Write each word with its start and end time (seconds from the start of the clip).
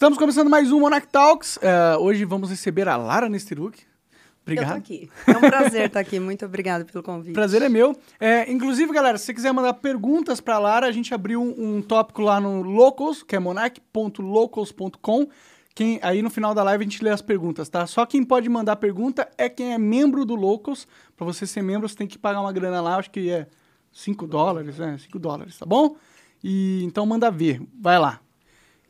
Estamos 0.00 0.16
começando 0.16 0.48
mais 0.48 0.72
um 0.72 0.80
Monarch 0.80 1.08
Talks. 1.08 1.58
É, 1.60 1.94
hoje 1.98 2.24
vamos 2.24 2.48
receber 2.48 2.88
a 2.88 2.96
Lara 2.96 3.28
Nesteruk. 3.28 3.80
Eu 3.80 4.16
Obrigado. 4.40 4.70
tô 4.70 4.78
aqui. 4.78 5.10
É 5.26 5.36
um 5.36 5.40
prazer 5.42 5.88
estar 5.88 6.00
aqui. 6.00 6.18
Muito 6.18 6.42
obrigada 6.46 6.86
pelo 6.86 7.04
convite. 7.04 7.34
Prazer 7.34 7.60
é 7.60 7.68
meu. 7.68 7.94
É, 8.18 8.50
inclusive, 8.50 8.90
galera, 8.94 9.18
se 9.18 9.26
você 9.26 9.34
quiser 9.34 9.52
mandar 9.52 9.74
perguntas 9.74 10.40
pra 10.40 10.58
Lara, 10.58 10.86
a 10.86 10.90
gente 10.90 11.12
abriu 11.12 11.42
um, 11.42 11.76
um 11.76 11.82
tópico 11.82 12.22
lá 12.22 12.40
no 12.40 12.62
Locals, 12.62 13.22
que 13.22 13.36
é 13.36 13.38
monarch.locals.com. 13.38 15.28
Quem, 15.74 16.00
aí 16.02 16.22
no 16.22 16.30
final 16.30 16.54
da 16.54 16.62
live 16.62 16.82
a 16.82 16.88
gente 16.88 17.04
lê 17.04 17.10
as 17.10 17.20
perguntas, 17.20 17.68
tá? 17.68 17.86
Só 17.86 18.06
quem 18.06 18.24
pode 18.24 18.48
mandar 18.48 18.76
pergunta 18.76 19.28
é 19.36 19.50
quem 19.50 19.74
é 19.74 19.78
membro 19.78 20.24
do 20.24 20.34
Locals. 20.34 20.88
Pra 21.14 21.26
você 21.26 21.46
ser 21.46 21.60
membro, 21.60 21.86
você 21.86 21.96
tem 21.96 22.06
que 22.06 22.16
pagar 22.16 22.40
uma 22.40 22.54
grana 22.54 22.80
lá, 22.80 22.96
acho 22.96 23.10
que 23.10 23.28
é 23.28 23.46
5 23.92 24.26
dólares, 24.26 24.78
né? 24.78 24.96
5 24.96 25.18
dólares, 25.18 25.58
tá 25.58 25.66
bom? 25.66 25.94
E 26.42 26.82
então 26.84 27.04
manda 27.04 27.30
ver, 27.30 27.60
vai 27.78 27.98
lá. 27.98 28.18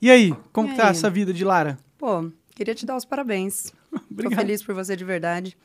E 0.00 0.10
aí, 0.10 0.34
como 0.52 0.68
E 0.68 0.70
que 0.72 0.76
tá 0.76 0.84
aí? 0.86 0.90
essa 0.90 1.10
vida 1.10 1.32
de 1.32 1.44
Lara? 1.44 1.78
Pô, 1.98 2.30
queria 2.54 2.74
te 2.74 2.86
dar 2.86 2.96
os 2.96 3.04
parabéns. 3.04 3.72
Tô 3.90 4.00
Obrigado. 4.10 4.38
feliz 4.40 4.62
por 4.62 4.74
você 4.74 4.96
de 4.96 5.04
verdade. 5.04 5.56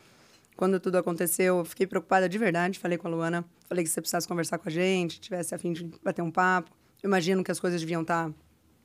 Quando 0.58 0.80
tudo 0.80 0.98
aconteceu, 0.98 1.58
eu 1.60 1.66
fiquei 1.66 1.86
preocupada 1.86 2.28
de 2.30 2.38
verdade. 2.38 2.80
Falei 2.80 2.98
com 2.98 3.08
a 3.08 3.12
Luana. 3.12 3.46
Falei 3.68 3.84
que 3.84 3.90
você 3.90 4.02
precisasse 4.02 4.28
conversar 4.28 4.58
com 4.58 4.70
a 4.70 4.72
gente, 4.72 5.20
tivesse 5.20 5.54
a 5.54 5.58
fim 5.58 5.74
de 5.74 5.90
bater 6.04 6.22
um 6.22 6.32
papo. 6.32 6.72
Eu 7.04 7.08
imagino 7.08 7.44
que 7.44 7.52
as 7.52 7.60
coisas 7.60 7.80
deviam 7.80 8.02
estar... 8.02 8.30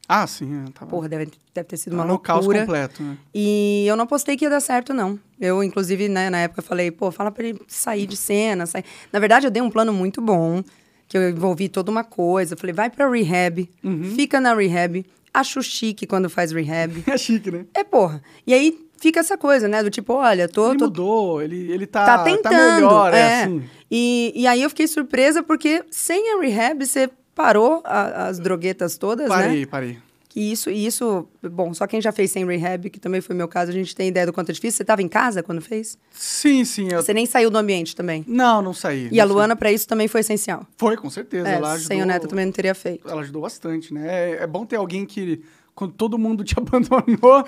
Ah, 0.08 0.26
sim, 0.26 0.64
é, 0.66 0.70
tava 0.72 0.90
Porra, 0.90 1.08
deve, 1.08 1.30
deve 1.54 1.68
ter 1.68 1.76
sido 1.76 1.92
tava 1.92 2.02
uma 2.02 2.12
no 2.12 2.18
caos 2.18 2.44
loucura. 2.44 2.60
completo, 2.66 3.00
né? 3.02 3.16
E 3.32 3.84
eu 3.86 3.94
não 3.94 4.02
apostei 4.04 4.36
que 4.36 4.44
ia 4.44 4.50
dar 4.50 4.58
certo, 4.60 4.92
não. 4.92 5.16
Eu, 5.40 5.62
inclusive, 5.62 6.08
né, 6.08 6.28
na 6.28 6.38
época, 6.40 6.62
falei, 6.62 6.90
pô, 6.90 7.12
fala 7.12 7.30
pra 7.30 7.46
ele 7.46 7.60
sair 7.68 8.06
de 8.06 8.16
cena. 8.16 8.66
Sair. 8.66 8.84
Na 9.12 9.20
verdade, 9.20 9.46
eu 9.46 9.50
dei 9.52 9.62
um 9.62 9.70
plano 9.70 9.92
muito 9.92 10.20
bom, 10.20 10.64
que 11.06 11.16
eu 11.16 11.30
envolvi 11.30 11.68
toda 11.68 11.92
uma 11.92 12.02
coisa. 12.02 12.56
Falei, 12.56 12.74
vai 12.74 12.90
pra 12.90 13.08
rehab, 13.08 13.70
Uhum. 13.84 14.12
fica 14.16 14.40
na 14.40 14.52
rehab. 14.52 15.06
Acho 15.32 15.62
chique 15.62 16.06
quando 16.06 16.28
faz 16.28 16.52
rehab. 16.52 17.02
É 17.06 17.16
chique, 17.18 17.50
né? 17.50 17.64
é, 17.74 17.84
porra. 17.84 18.22
E 18.46 18.52
aí 18.52 18.78
fica 18.98 19.20
essa 19.20 19.36
coisa, 19.38 19.68
né? 19.68 19.82
Do 19.82 19.90
tipo, 19.90 20.12
olha, 20.14 20.48
tô. 20.48 20.70
Ele 20.70 20.78
tô 20.78 20.84
mudou, 20.86 21.40
ele, 21.42 21.70
ele 21.72 21.86
tá, 21.86 22.04
tá 22.04 22.24
tentando. 22.24 22.74
melhor, 22.74 23.14
é, 23.14 23.18
é. 23.18 23.42
assim. 23.44 23.62
E, 23.90 24.32
e 24.34 24.46
aí 24.46 24.62
eu 24.62 24.68
fiquei 24.68 24.86
surpresa, 24.86 25.42
porque 25.42 25.84
sem 25.90 26.34
a 26.36 26.40
rehab, 26.40 26.84
você 26.84 27.08
parou 27.34 27.80
a- 27.84 28.26
as 28.28 28.38
droguetas 28.38 28.98
todas, 28.98 29.28
né? 29.28 29.34
Parei, 29.34 29.66
parei. 29.66 29.98
Que 30.30 30.40
isso, 30.40 30.70
isso, 30.70 31.28
bom, 31.42 31.74
só 31.74 31.88
quem 31.88 32.00
já 32.00 32.12
fez 32.12 32.30
sem 32.30 32.46
rehab, 32.46 32.88
que 32.88 33.00
também 33.00 33.20
foi 33.20 33.34
meu 33.34 33.48
caso, 33.48 33.72
a 33.72 33.74
gente 33.74 33.96
tem 33.96 34.06
ideia 34.06 34.24
do 34.24 34.32
quanto 34.32 34.50
é 34.50 34.52
difícil. 34.52 34.76
Você 34.76 34.84
estava 34.84 35.02
em 35.02 35.08
casa 35.08 35.42
quando 35.42 35.60
fez? 35.60 35.98
Sim, 36.12 36.64
sim. 36.64 36.88
Eu... 36.88 37.02
Você 37.02 37.12
nem 37.12 37.26
saiu 37.26 37.50
do 37.50 37.58
ambiente 37.58 37.96
também. 37.96 38.24
Não, 38.28 38.62
não 38.62 38.72
saí. 38.72 39.08
E 39.10 39.16
não 39.16 39.22
a. 39.22 39.24
Luana, 39.24 39.56
para 39.56 39.72
isso, 39.72 39.88
também 39.88 40.06
foi 40.06 40.20
essencial. 40.20 40.64
Foi, 40.76 40.96
com 40.96 41.10
certeza. 41.10 41.48
É, 41.48 41.54
ela 41.54 41.72
ajudou, 41.72 41.88
sem 41.88 42.00
o 42.00 42.06
Neto 42.06 42.28
também 42.28 42.46
não 42.46 42.52
teria 42.52 42.76
feito. 42.76 43.10
Ela 43.10 43.22
ajudou 43.22 43.42
bastante, 43.42 43.92
né? 43.92 44.06
É, 44.06 44.42
é 44.44 44.46
bom 44.46 44.64
ter 44.64 44.76
alguém 44.76 45.04
que, 45.04 45.42
quando 45.74 45.92
todo 45.92 46.18
mundo 46.18 46.44
te 46.44 46.54
abandonou... 46.58 47.44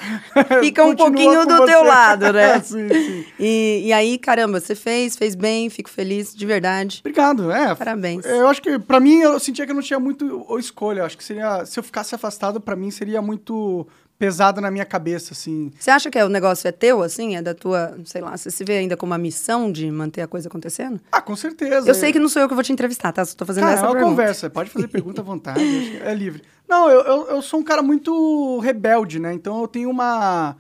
Fica 0.60 0.84
um 0.84 0.94
pouquinho 0.96 1.46
do 1.46 1.64
teu 1.66 1.80
você. 1.80 1.88
lado, 1.88 2.32
né? 2.32 2.60
sim, 2.64 2.88
sim. 2.88 3.24
E, 3.38 3.82
e 3.86 3.92
aí, 3.92 4.18
caramba, 4.18 4.60
você 4.60 4.74
fez, 4.74 5.16
fez 5.16 5.34
bem, 5.34 5.68
fico 5.68 5.90
feliz, 5.90 6.34
de 6.34 6.46
verdade. 6.46 7.00
Obrigado, 7.00 7.50
é. 7.50 7.74
Parabéns. 7.74 8.24
Eu 8.24 8.48
acho 8.48 8.62
que, 8.62 8.78
pra 8.78 9.00
mim, 9.00 9.20
eu 9.20 9.38
sentia 9.38 9.64
que 9.64 9.70
eu 9.70 9.76
não 9.76 9.82
tinha 9.82 10.00
muito 10.00 10.46
escolha. 10.58 11.00
Eu 11.00 11.04
acho 11.06 11.16
que 11.16 11.24
seria... 11.24 11.64
Se 11.64 11.78
eu 11.78 11.82
ficasse 11.82 12.14
afastado, 12.14 12.60
pra 12.60 12.76
mim, 12.76 12.90
seria 12.90 13.20
muito 13.22 13.86
pesado 14.22 14.60
na 14.60 14.70
minha 14.70 14.84
cabeça, 14.84 15.32
assim. 15.32 15.72
Você 15.80 15.90
acha 15.90 16.08
que 16.08 16.16
é- 16.16 16.24
o 16.24 16.28
negócio 16.28 16.68
é 16.68 16.70
teu, 16.70 17.02
assim? 17.02 17.34
É 17.34 17.42
da 17.42 17.52
tua, 17.54 17.98
sei 18.04 18.20
lá, 18.20 18.36
você 18.36 18.52
se 18.52 18.62
vê 18.62 18.74
ainda 18.78 18.96
com 18.96 19.04
uma 19.04 19.18
missão 19.18 19.72
de 19.72 19.90
manter 19.90 20.20
a 20.22 20.28
coisa 20.28 20.46
acontecendo? 20.46 21.00
Ah, 21.10 21.20
com 21.20 21.34
certeza. 21.34 21.88
Eu 21.88 21.92
sei 21.94 22.12
que 22.12 22.20
não 22.20 22.28
sou 22.28 22.40
eu 22.40 22.48
que 22.48 22.54
vou 22.54 22.62
te 22.62 22.72
entrevistar, 22.72 23.10
tá? 23.10 23.24
Só 23.24 23.34
tô 23.36 23.44
fazendo 23.44 23.64
Cara, 23.64 23.74
essa 23.74 23.82
é 23.84 23.88
uma 23.88 23.94
pergunta. 23.94 24.10
conversa. 24.12 24.48
Pode 24.48 24.70
fazer 24.70 24.86
pergunta 24.88 25.20
à 25.22 25.24
vontade. 25.24 25.60
é 26.04 26.14
livre. 26.14 26.40
Não, 26.68 26.88
eu, 26.88 27.00
eu, 27.00 27.26
eu 27.30 27.42
sou 27.42 27.58
um 27.58 27.64
cara 27.64 27.82
muito 27.82 28.60
rebelde, 28.60 29.18
né? 29.18 29.34
Então 29.34 29.60
eu 29.60 29.66
tenho 29.66 29.90
uma. 29.90 30.56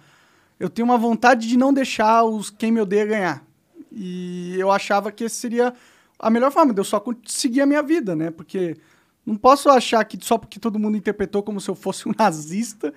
Eu 0.58 0.68
tenho 0.68 0.84
uma 0.84 0.98
vontade 0.98 1.46
de 1.46 1.56
não 1.56 1.72
deixar 1.72 2.24
os 2.24 2.50
quem 2.50 2.72
me 2.72 2.80
odeia 2.80 3.06
ganhar. 3.06 3.44
E 3.92 4.56
eu 4.58 4.72
achava 4.72 5.12
que 5.12 5.22
esse 5.22 5.36
seria 5.36 5.72
a 6.18 6.28
melhor 6.30 6.50
forma 6.50 6.74
de 6.74 6.80
eu 6.80 6.84
só 6.84 6.98
conseguir 6.98 7.60
a 7.60 7.66
minha 7.66 7.82
vida, 7.82 8.16
né? 8.16 8.32
Porque 8.32 8.76
não 9.24 9.36
posso 9.36 9.70
achar 9.70 10.04
que 10.04 10.18
só 10.20 10.36
porque 10.36 10.58
todo 10.58 10.80
mundo 10.80 10.96
interpretou 10.96 11.44
como 11.44 11.60
se 11.60 11.68
eu 11.70 11.76
fosse 11.76 12.08
um 12.08 12.12
nazista, 12.18 12.92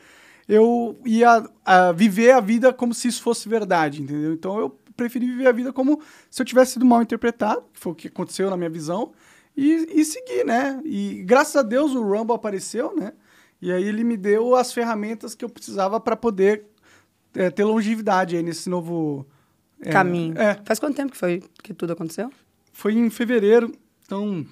eu 0.48 1.00
ia 1.06 1.44
ah, 1.66 1.92
viver 1.92 2.32
a 2.32 2.40
vida 2.40 2.72
como 2.74 2.94
se 2.94 3.08
isso 3.08 3.22
fosse 3.22 3.50
verdade, 3.50 4.02
entendeu? 4.02 4.34
Então 4.34 4.60
eu 4.60 4.70
preferi 4.96 5.26
viver 5.26 5.48
a 5.48 5.52
vida 5.52 5.74
como 5.74 6.02
se 6.30 6.42
eu 6.42 6.46
tivesse 6.46 6.74
sido 6.74 6.86
mal 6.86 7.02
interpretado, 7.02 7.64
que 7.74 7.80
foi 7.80 7.92
o 7.92 7.96
que 7.96 8.08
aconteceu 8.08 8.50
na 8.50 8.58
minha 8.58 8.70
visão, 8.70 9.12
e, 9.58 10.02
e 10.02 10.06
seguir, 10.06 10.46
né? 10.46 10.82
E 10.84 11.24
graças 11.24 11.56
a 11.56 11.62
Deus 11.62 11.94
o 11.94 12.02
Rumble 12.02 12.36
apareceu, 12.36 12.96
né? 12.96 13.14
E 13.62 13.72
aí 13.72 13.84
ele 13.84 14.04
me 14.04 14.18
deu 14.18 14.56
as 14.56 14.74
ferramentas 14.74 15.34
que 15.34 15.44
eu 15.44 15.50
precisava 15.50 16.00
para 16.00 16.16
poder 16.16 16.66
eh, 17.34 17.50
ter 17.50 17.64
longevidade 17.64 18.36
aí 18.36 18.44
nesse 18.44 18.70
novo 18.70 19.26
eh, 19.82 19.90
Caminho. 19.90 20.38
É, 20.38 20.60
Faz 20.66 20.78
quanto 20.78 20.96
tempo 20.96 21.12
que 21.12 21.18
foi 21.18 21.42
que 21.64 21.74
tudo 21.74 21.94
aconteceu? 21.94 22.30
foi 22.76 22.94
em 22.94 23.10
fevereiro, 23.10 23.74
então 24.04 24.46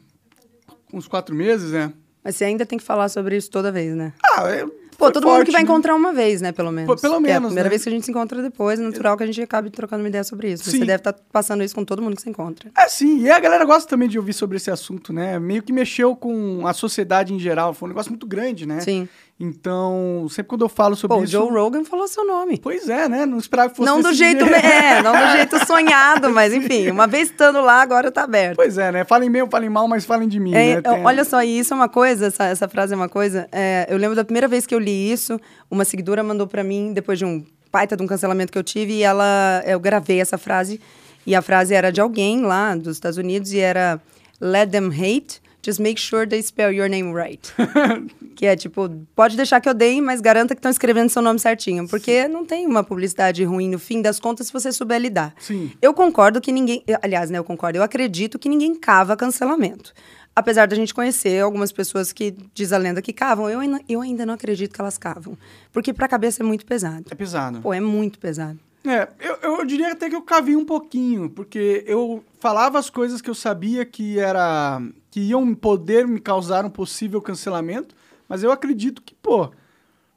uns 0.94 1.08
quatro 1.10 1.36
meses, 1.36 1.72
né? 1.72 1.92
Mas 2.24 2.38
você 2.38 2.46
ainda 2.46 2.66
tem 2.66 2.78
que 2.80 2.84
falar 2.84 3.10
sobre 3.10 3.36
isso 3.36 3.52
toda 3.52 3.70
vez, 3.70 3.94
né? 3.94 4.14
Ah, 4.24 4.50
é, 4.50 4.66
Pô, 4.98 5.12
todo 5.12 5.24
mundo 5.26 5.36
forte, 5.36 5.46
que 5.48 5.52
vai 5.52 5.62
né? 5.62 5.70
encontrar 5.70 5.96
uma 5.96 6.14
vez, 6.14 6.42
né, 6.42 6.52
pelo 6.52 6.72
menos. 6.72 7.02
pelo 7.02 7.22
Que 7.22 7.30
É 7.30 7.32
a 7.32 7.34
menos, 7.40 7.48
primeira 7.48 7.68
né? 7.68 7.70
vez 7.70 7.84
que 7.84 7.90
a 7.90 7.92
gente 7.92 8.06
se 8.06 8.12
encontra 8.12 8.42
depois, 8.42 8.80
é 8.80 8.84
natural 8.84 9.18
que 9.18 9.24
a 9.24 9.26
gente 9.26 9.42
acabe 9.42 9.70
trocando 9.70 10.02
uma 10.04 10.10
ideia 10.10 10.24
sobre 10.24 10.52
isso. 10.52 10.70
Sim. 10.70 10.80
você 10.80 10.86
deve 10.86 10.98
estar 10.98 11.14
passando 11.32 11.64
isso 11.64 11.76
com 11.76 11.84
todo 11.84 12.02
mundo 12.02 12.16
que 12.16 12.22
se 12.22 12.30
encontra. 12.30 12.72
É, 12.78 12.88
sim. 12.88 13.20
E 13.22 13.30
a 13.32 13.40
galera 13.40 13.66
gosta 13.66 13.90
também 13.90 14.08
de 14.08 14.18
ouvir 14.18 14.34
sobre 14.34 14.58
esse 14.58 14.70
assunto, 14.72 15.12
né? 15.12 15.40
Meio 15.40 15.62
que 15.64 15.72
mexeu 15.74 16.16
com 16.16 16.66
a 16.68 16.74
sociedade 16.74 17.34
em 17.34 17.40
geral. 17.40 17.74
Foi 17.74 17.88
um 17.88 17.92
negócio 17.92 18.12
muito 18.12 18.26
grande, 18.28 18.66
né? 18.66 18.80
Sim. 18.82 19.08
Então, 19.40 20.26
sempre 20.30 20.50
quando 20.50 20.62
eu 20.64 20.70
falo 20.70 20.96
sobre 20.96 21.16
Pô, 21.18 21.22
o 21.22 21.24
isso... 21.24 21.34
Joe 21.34 21.50
Rogan 21.52 21.84
falou 21.84 22.08
seu 22.08 22.26
nome. 22.26 22.60
Pois 22.60 22.88
é, 22.88 23.10
né? 23.10 23.26
Não 23.26 23.38
esperava 23.38 23.70
que 23.72 23.76
fosse 23.78 23.90
Não 23.90 24.02
do 24.02 24.14
jeito, 24.14 24.46
me- 24.46 24.52
é, 24.54 25.02
não 25.02 25.12
do 25.12 25.32
jeito 25.36 25.66
sonhado, 25.66 26.30
mas 26.30 26.54
enfim, 26.54 26.90
uma 26.92 27.08
vez 27.08 27.30
estando 27.30 27.60
lá, 27.60 27.82
agora 27.82 28.12
tá 28.12 28.24
aberto. 28.24 28.56
Pois 28.56 28.78
é, 28.78 28.92
né? 28.92 29.04
Falem 29.04 29.30
bem 29.30 29.42
ou 29.42 29.50
falem 29.50 29.70
mal, 29.70 29.88
mas 29.88 30.06
falem 30.06 30.30
de 30.30 30.40
mim, 30.40 30.54
É, 30.54 30.76
né? 30.76 30.82
Tem- 30.82 31.04
Olha 31.06 31.24
só, 31.26 31.44
e 31.44 31.60
isso 31.60 31.74
é 31.74 31.76
uma 31.78 31.90
coisa, 31.90 32.28
essa, 32.28 32.46
essa 32.46 32.68
frase 32.70 32.94
é 32.94 32.96
uma 32.96 33.10
coisa. 33.10 33.48
é, 33.52 33.86
eu 33.90 33.98
lembro 33.98 34.16
da 34.16 34.24
primeira 34.24 34.48
vez 34.48 34.66
que 34.66 34.74
eu 34.74 34.80
li 34.80 35.12
isso, 35.12 35.40
uma 35.70 35.84
seguidora 35.84 36.24
mandou 36.24 36.48
pra 36.48 36.64
mim, 36.64 36.94
depois 36.94 37.18
de 37.20 37.26
um 37.26 37.44
baita 37.72 37.98
de 37.98 38.04
um 38.04 38.08
cancelamento 38.08 38.52
que 38.52 38.58
eu 38.58 38.64
tive, 38.64 38.94
e 38.94 39.04
ela, 39.04 39.62
eu 39.66 39.80
gravei 39.80 40.22
essa 40.22 40.38
frase, 40.38 40.80
e 41.26 41.34
a 41.36 41.42
frase 41.42 41.74
era 41.74 41.92
de 41.92 42.00
alguém 42.00 42.42
lá 42.44 42.76
dos 42.76 42.96
Estados 42.98 43.18
Unidos, 43.18 43.52
e 43.52 43.60
era 43.60 44.00
Let 44.40 44.70
them 44.70 44.90
hate, 44.90 45.42
just 45.66 45.80
make 45.80 46.00
sure 46.00 46.28
they 46.28 46.42
spell 46.42 46.72
your 46.72 46.90
name 46.90 47.14
right. 47.14 47.54
que 48.36 48.46
é 48.46 48.56
tipo, 48.56 48.90
pode 49.16 49.36
deixar 49.38 49.62
que 49.62 49.70
eu 49.70 49.74
dei, 49.74 50.02
mas 50.02 50.20
garanta 50.22 50.54
que 50.56 50.60
estão 50.60 50.72
escrevendo 50.72 51.10
seu 51.10 51.22
nome 51.22 51.40
certinho, 51.40 51.88
porque 51.88 52.28
não 52.28 52.46
tem 52.46 52.66
uma 52.68 52.84
publicidade 52.84 53.44
ruim 53.44 53.70
no 53.70 53.80
fim 53.80 54.02
das 54.02 54.20
contas 54.20 54.48
se 54.48 54.54
você 54.54 54.72
souber 54.72 55.00
lidar. 55.00 55.34
Sim. 55.40 55.72
Eu 55.82 55.94
concordo 55.94 56.42
que 56.42 56.52
ninguém. 56.52 56.84
eu- 56.88 56.98
Aliás, 57.02 57.30
né, 57.30 57.38
eu 57.38 57.44
concordo. 57.44 57.78
Eu 57.78 57.84
acredito 57.84 58.38
que 58.40 58.50
ninguém 58.50 58.76
cava 58.76 59.16
cancelamento. 59.16 59.94
Apesar 60.36 60.68
da 60.68 60.76
gente 60.76 60.94
conhecer 60.96 61.42
algumas 61.44 61.72
pessoas 61.72 62.12
que 62.12 62.36
diz 62.56 62.74
a 62.74 62.78
lenda 62.78 63.04
que 63.04 63.14
cavam, 63.14 63.48
eu 63.50 63.60
ainda, 63.60 63.80
eu 63.88 64.02
ainda 64.02 64.26
não 64.26 64.34
acredito 64.34 64.74
que 64.74 64.82
elas 64.82 64.98
cavam. 64.98 65.38
Porque 65.72 65.94
pra 65.94 66.08
cabeça 66.08 66.42
é 66.42 66.46
muito 66.46 66.66
pesado. 66.66 67.06
É 67.12 67.16
pesado. 67.16 67.62
Pô, 67.62 67.72
é 67.72 67.80
muito 67.80 68.18
pesado. 68.18 68.58
É, 68.86 69.08
eu, 69.20 69.58
eu 69.60 69.66
diria 69.66 69.94
até 69.94 70.10
que 70.10 70.16
eu 70.16 70.22
cavei 70.22 70.56
um 70.56 70.66
pouquinho, 70.66 71.30
porque 71.30 71.84
eu 71.88 72.24
falava 72.40 72.78
as 72.78 72.90
coisas 72.90 73.22
que 73.22 73.30
eu 73.30 73.36
sabia 73.36 73.86
que 73.86 74.20
era 74.20 74.82
que 75.10 75.22
iam 75.22 75.56
poder 75.56 76.06
me 76.08 76.20
causar 76.20 76.66
um 76.66 76.70
possível 76.70 77.22
cancelamento, 77.22 77.96
mas 78.28 78.44
eu 78.44 78.52
acredito 78.52 79.02
que, 79.02 79.16
pô, 79.16 79.50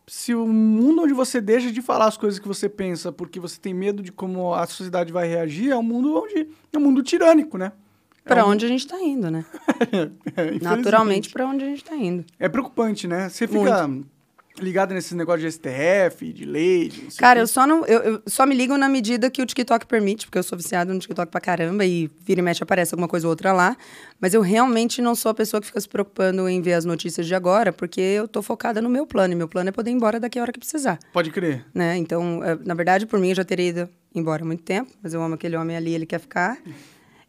se 0.06 0.34
o 0.34 0.46
mundo 0.46 1.02
onde 1.02 1.12
você 1.12 1.40
deixa 1.40 1.70
de 1.70 1.80
falar 1.82 2.06
as 2.06 2.16
coisas 2.16 2.40
que 2.40 2.48
você 2.48 2.68
pensa 2.68 3.12
porque 3.12 3.38
você 3.38 3.60
tem 3.60 3.72
medo 3.74 4.02
de 4.02 4.10
como 4.10 4.52
a 4.54 4.66
sociedade 4.66 5.12
vai 5.12 5.28
reagir, 5.28 5.70
é 5.70 5.76
um 5.76 5.82
mundo 5.82 6.14
onde 6.24 6.48
é 6.72 6.78
um 6.78 6.80
mundo 6.80 7.02
tirânico, 7.02 7.56
né? 7.56 7.72
Pra 8.24 8.40
É 8.40 8.44
um- 8.44 8.48
onde 8.48 8.64
a 8.64 8.68
gente 8.68 8.86
tá 8.88 9.00
indo, 9.00 9.30
né? 9.30 9.44
É. 10.36 10.58
Naturalmente, 10.60 11.30
pra 11.30 11.46
onde 11.46 11.64
a 11.64 11.68
gente 11.68 11.84
tá 11.84 11.94
indo. 11.94 12.24
É 12.38 12.48
preocupante, 12.48 13.06
né? 13.06 13.28
Você 13.28 13.46
fica 13.46 13.88
ligado 14.58 14.94
nesses 14.94 15.12
negócios 15.12 15.42
de 15.42 15.58
STF, 15.58 16.32
de 16.32 16.44
lei, 16.44 16.88
de 16.88 17.16
Cara, 17.16 17.40
eu 17.40 17.46
só, 17.46 17.66
não, 17.66 17.84
eu, 17.86 18.00
eu 18.00 18.22
só 18.26 18.46
me 18.46 18.54
ligo 18.54 18.76
na 18.76 18.88
medida 18.88 19.30
que 19.30 19.42
o 19.42 19.46
TikTok 19.46 19.86
permite, 19.86 20.26
porque 20.26 20.38
eu 20.38 20.42
sou 20.42 20.56
viciada 20.56 20.92
no 20.92 20.98
TikTok 20.98 21.30
pra 21.30 21.40
caramba 21.40 21.84
e 21.84 22.10
vira 22.24 22.40
e 22.40 22.42
mexe 22.42 22.62
aparece 22.62 22.94
alguma 22.94 23.08
coisa 23.08 23.26
ou 23.26 23.30
outra 23.30 23.52
lá. 23.52 23.76
Mas 24.20 24.34
eu 24.34 24.40
realmente 24.40 25.02
não 25.02 25.14
sou 25.14 25.30
a 25.30 25.34
pessoa 25.34 25.60
que 25.60 25.66
fica 25.66 25.80
se 25.80 25.88
preocupando 25.88 26.48
em 26.48 26.60
ver 26.62 26.74
as 26.74 26.84
notícias 26.84 27.26
de 27.26 27.34
agora, 27.34 27.72
porque 27.72 28.00
eu 28.00 28.26
tô 28.26 28.42
focada 28.42 28.80
no 28.80 28.88
meu 28.88 29.06
plano. 29.06 29.32
E 29.32 29.36
meu 29.36 29.48
plano 29.48 29.68
é 29.68 29.72
poder 29.72 29.90
ir 29.90 29.94
embora 29.94 30.18
daqui 30.18 30.38
a 30.38 30.42
hora 30.42 30.52
que 30.52 30.58
precisar. 30.58 30.98
Pode 31.12 31.30
crer. 31.30 31.64
Né? 31.74 31.96
Então, 31.96 32.42
eh, 32.42 32.58
na 32.64 32.74
verdade, 32.74 33.06
por 33.06 33.18
mim, 33.20 33.30
eu 33.30 33.34
já 33.34 33.44
teria 33.44 33.68
ido 33.68 33.88
embora 34.14 34.42
há 34.42 34.46
muito 34.46 34.62
tempo, 34.62 34.90
mas 35.02 35.12
eu 35.12 35.22
amo 35.22 35.34
aquele 35.34 35.56
homem 35.56 35.76
ali, 35.76 35.94
ele 35.94 36.06
quer 36.06 36.18
ficar. 36.18 36.58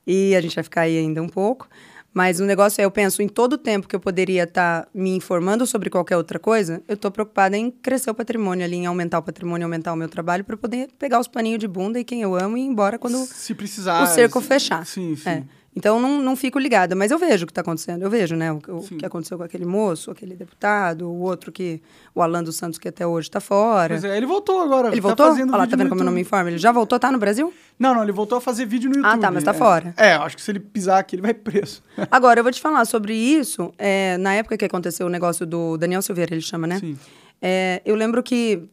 E 0.06 0.33
a 0.35 0.39
gente 0.39 0.56
vai 0.56 0.63
ficar 0.63 0.81
aí 0.81 0.97
ainda 0.97 1.21
um 1.21 1.27
pouco. 1.27 1.68
Mas 2.17 2.39
o 2.39 2.45
negócio 2.45 2.81
é, 2.81 2.85
eu 2.85 2.89
penso, 2.89 3.21
em 3.21 3.27
todo 3.27 3.53
o 3.53 3.57
tempo 3.59 3.87
que 3.87 3.95
eu 3.95 3.99
poderia 3.99 4.45
estar 4.45 4.87
me 4.91 5.15
informando 5.15 5.67
sobre 5.67 5.87
qualquer 5.87 6.17
outra 6.17 6.39
coisa, 6.39 6.81
eu 6.87 6.95
estou 6.95 7.11
preocupada 7.11 7.55
em 7.55 7.69
crescer 7.69 8.09
o 8.09 8.15
patrimônio 8.15 8.65
ali, 8.65 8.75
em 8.75 8.87
aumentar 8.87 9.19
o 9.19 9.21
patrimônio, 9.21 9.65
aumentar 9.67 9.93
o 9.93 9.95
meu 9.95 10.09
trabalho, 10.09 10.43
para 10.43 10.57
poder 10.57 10.89
pegar 10.97 11.19
os 11.19 11.27
paninhos 11.27 11.59
de 11.59 11.67
bunda 11.67 11.99
e 11.99 12.03
quem 12.03 12.23
eu 12.23 12.33
amo 12.33 12.57
e 12.57 12.61
ir 12.61 12.65
embora 12.65 12.97
quando 12.97 13.23
se 13.23 13.53
precisar. 13.53 14.01
o 14.01 14.07
cerco 14.07 14.41
fechar. 14.41 14.83
Sim, 14.83 15.15
sim. 15.15 15.29
É. 15.29 15.43
Então 15.77 16.00
não, 16.01 16.19
não 16.24 16.35
fico 16.35 16.57
ligada, 16.57 16.95
mas 16.95 17.12
eu 17.12 17.19
vejo 17.19 17.44
o 17.44 17.45
que 17.45 17.51
está 17.51 17.62
acontecendo. 17.62 18.01
Eu 18.01 18.09
vejo, 18.09 18.35
né? 18.35 18.51
O, 18.51 18.57
o 18.68 18.81
que 18.81 19.06
aconteceu 19.06 19.38
com 19.38 19.44
aquele 19.44 19.63
moço, 19.63 20.09
aquele 20.09 20.35
deputado, 20.35 21.07
o 21.07 21.19
outro 21.19 21.51
que. 21.51 21.79
O 22.15 22.21
Alan 22.24 22.44
dos 22.44 22.56
Santos, 22.56 22.79
que 22.79 22.88
até 22.88 23.06
hoje 23.06 23.27
está 23.27 23.39
fora. 23.39 23.94
Pois 23.94 24.03
é, 24.03 24.18
ele 24.18 24.25
voltou 24.25 24.59
agora. 24.59 24.88
Ele 24.88 24.95
tá 24.95 25.07
voltou? 25.07 25.27
fazendo 25.27 25.50
Olha 25.50 25.59
lá, 25.59 25.68
tá 25.68 25.75
vendo 25.75 25.89
como 25.89 26.01
eu 26.01 26.06
não 26.06 26.12
me 26.12 26.21
informo? 26.21 26.50
Ele 26.50 26.57
já 26.57 26.71
voltou, 26.71 27.00
tá 27.00 27.12
no 27.12 27.19
Brasil? 27.19 27.53
Não, 27.77 27.94
não, 27.94 28.01
ele 28.01 28.12
voltou 28.12 28.39
a 28.39 28.41
fazer 28.41 28.65
vídeo 28.65 28.89
no 28.89 28.95
YouTube. 28.95 29.13
Ah, 29.13 29.19
tá, 29.19 29.29
mas 29.29 29.44
tá 29.44 29.51
é. 29.51 29.53
fora. 29.53 29.94
É, 29.95 30.13
acho 30.13 30.35
que 30.35 30.41
se 30.41 30.50
ele 30.50 30.59
pisar 30.59 30.97
aqui, 30.97 31.15
ele 31.15 31.21
vai 31.21 31.35
preso. 31.35 31.83
Agora, 32.09 32.39
eu 32.39 32.44
vou 32.44 32.51
te 32.51 32.59
falar 32.59 32.83
sobre 32.85 33.13
isso. 33.13 33.71
é, 33.77 34.18
na 34.18 34.33
época 34.33 34.57
que 34.57 34.65
aconteceu 34.65 35.06
o 35.06 35.09
negócio 35.09 35.45
do 35.45 35.77
Daniel 35.77 36.01
Silveira, 36.01 36.33
ele 36.33 36.41
chama, 36.41 36.65
né? 36.65 36.80
Sim. 36.80 36.97
É, 37.39 37.83
eu 37.85 37.95
lembro 37.95 38.23
que 38.23 38.68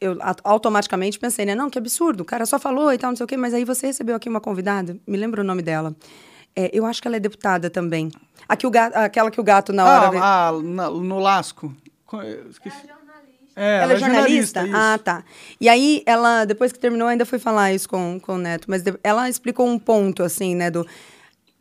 eu 0.00 0.18
automaticamente 0.42 1.20
pensei, 1.20 1.46
né? 1.46 1.54
Não, 1.54 1.70
que 1.70 1.78
absurdo, 1.78 2.22
o 2.22 2.24
cara 2.24 2.44
só 2.46 2.58
falou 2.58 2.92
e 2.92 2.98
tal, 2.98 3.10
não 3.10 3.16
sei 3.16 3.22
o 3.22 3.28
quê. 3.28 3.36
Mas 3.36 3.54
aí 3.54 3.64
você 3.64 3.86
recebeu 3.86 4.16
aqui 4.16 4.28
uma 4.28 4.40
convidada, 4.40 4.96
me 5.06 5.16
lembra 5.16 5.40
o 5.40 5.44
nome 5.44 5.62
dela. 5.62 5.94
É, 6.58 6.70
eu 6.72 6.84
acho 6.84 7.00
que 7.00 7.06
ela 7.06 7.16
é 7.16 7.20
deputada 7.20 7.70
também. 7.70 8.10
Aqui 8.48 8.66
o 8.66 8.70
gato, 8.70 8.96
aquela 8.96 9.30
que 9.30 9.40
o 9.40 9.44
gato 9.44 9.72
na 9.72 9.84
hora... 9.84 10.18
Ah, 10.18 10.48
ah 10.48 10.52
na- 10.60 10.90
no 10.90 11.20
Lasco. 11.20 11.72
Co- 12.04 12.20
eu 12.20 12.50
Esqueci. 12.50 12.76
É, 13.54 13.82
Ela 13.82 13.92
é 13.92 13.96
jornalista? 13.96 14.64
isso. 14.66 14.76
ah, 14.76 14.98
tá. 14.98 15.24
E 15.60 15.68
aí, 15.68 16.02
ela, 16.06 16.44
depois 16.44 16.72
que 16.72 16.78
terminou, 16.78 17.06
ainda 17.08 17.24
foi 17.26 17.38
falar 17.38 17.72
isso 17.72 17.88
com, 17.88 18.18
com 18.20 18.34
o 18.34 18.38
Neto. 18.38 18.66
Mas 18.68 18.82
de- 18.82 18.98
ela 19.04 19.28
explicou 19.28 19.68
um 19.68 19.78
ponto, 19.78 20.22
assim, 20.24 20.56
né, 20.56 20.68
do... 20.70 20.84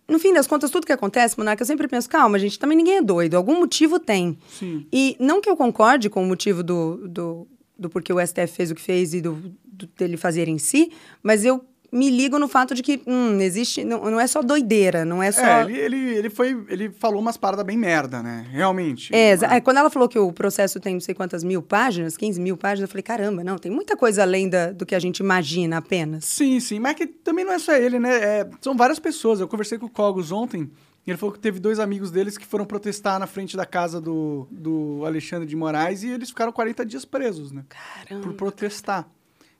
No 0.07 0.17
fim 0.17 0.33
das 0.33 0.47
contas, 0.47 0.71
tudo 0.71 0.87
que 0.87 0.93
acontece, 0.93 1.37
Monarca, 1.37 1.61
eu 1.61 1.67
sempre 1.67 1.87
penso, 1.87 2.09
calma, 2.09 2.39
gente, 2.39 2.57
também 2.57 2.77
ninguém 2.77 2.97
é 2.97 3.01
doido. 3.01 3.35
Algum 3.35 3.59
motivo 3.59 3.99
tem. 3.99 4.37
Sim. 4.47 4.87
E 4.91 5.15
não 5.19 5.41
que 5.41 5.49
eu 5.49 5.57
concorde 5.57 6.09
com 6.09 6.23
o 6.23 6.25
motivo 6.25 6.63
do, 6.63 7.07
do, 7.07 7.47
do 7.77 7.89
porquê 7.89 8.13
o 8.13 8.25
STF 8.25 8.47
fez 8.47 8.71
o 8.71 8.75
que 8.75 8.81
fez 8.81 9.13
e 9.13 9.21
do, 9.21 9.33
do 9.65 9.85
dele 9.85 10.15
fazer 10.17 10.47
em 10.47 10.57
si, 10.57 10.91
mas 11.21 11.43
eu 11.43 11.63
me 11.91 12.09
ligo 12.09 12.37
no 12.37 12.47
fato 12.47 12.73
de 12.75 12.83
que, 12.83 13.01
hum, 13.07 13.39
existe... 13.39 13.83
Não, 13.83 14.03
não 14.11 14.19
é 14.19 14.27
só 14.27 14.41
doideira, 14.41 15.05
não 15.05 15.21
é 15.23 15.31
só... 15.31 15.41
É, 15.41 15.63
ele, 15.63 15.77
ele, 15.77 15.97
ele 16.15 16.29
foi. 16.29 16.65
Ele 16.69 16.89
falou 16.89 17.19
umas 17.21 17.37
paradas 17.37 17.65
bem 17.65 17.77
merda, 17.77 18.21
né? 18.21 18.45
Realmente. 18.51 19.13
É, 19.15 19.31
exa- 19.31 19.53
é, 19.53 19.61
quando 19.61 19.77
ela 19.77 19.89
falou 19.89 20.07
que 20.09 20.19
o 20.19 20.31
processo 20.31 20.79
tem 20.79 20.93
não 20.93 21.01
sei 21.01 21.15
quantas 21.15 21.43
mil 21.43 21.61
páginas, 21.61 22.17
15 22.17 22.39
mil 22.41 22.57
páginas, 22.57 22.81
eu 22.81 22.87
falei, 22.91 23.03
caramba, 23.03 23.43
não, 23.43 23.57
tem 23.57 23.71
muita 23.71 23.95
coisa 23.95 24.21
além 24.23 24.49
da, 24.49 24.71
do 24.71 24.85
que 24.85 24.95
a 24.95 24.99
gente 24.99 25.19
imagina 25.19 25.77
apenas. 25.77 26.25
Sim, 26.25 26.59
sim. 26.59 26.79
Mas 26.79 26.95
que 26.95 27.07
também 27.07 27.45
não 27.45 27.53
é 27.53 27.59
só 27.59 27.73
ele, 27.73 27.99
né? 27.99 28.15
É, 28.17 28.49
são 28.61 28.75
várias 28.75 28.99
pessoas. 28.99 29.39
Eu 29.39 29.47
conversei 29.47 29.77
com 29.77 29.85
o 29.85 29.89
Cogos 29.89 30.31
ontem. 30.31 30.69
E 31.05 31.09
ele 31.09 31.17
falou 31.17 31.31
que 31.31 31.39
teve 31.39 31.57
dois 31.57 31.79
amigos 31.79 32.11
deles 32.11 32.37
que 32.37 32.45
foram 32.45 32.65
protestar 32.65 33.17
na 33.17 33.25
frente 33.25 33.55
da 33.55 33.65
casa 33.65 34.01
do, 34.01 34.45
do 34.51 35.03
Alexandre 35.05 35.47
de 35.47 35.55
Moraes 35.55 36.03
e 36.03 36.09
eles 36.09 36.27
ficaram 36.27 36.51
40 36.51 36.85
dias 36.85 37.05
presos, 37.05 37.53
né? 37.53 37.63
Caramba. 37.69 38.23
Por 38.27 38.33
protestar. 38.33 39.07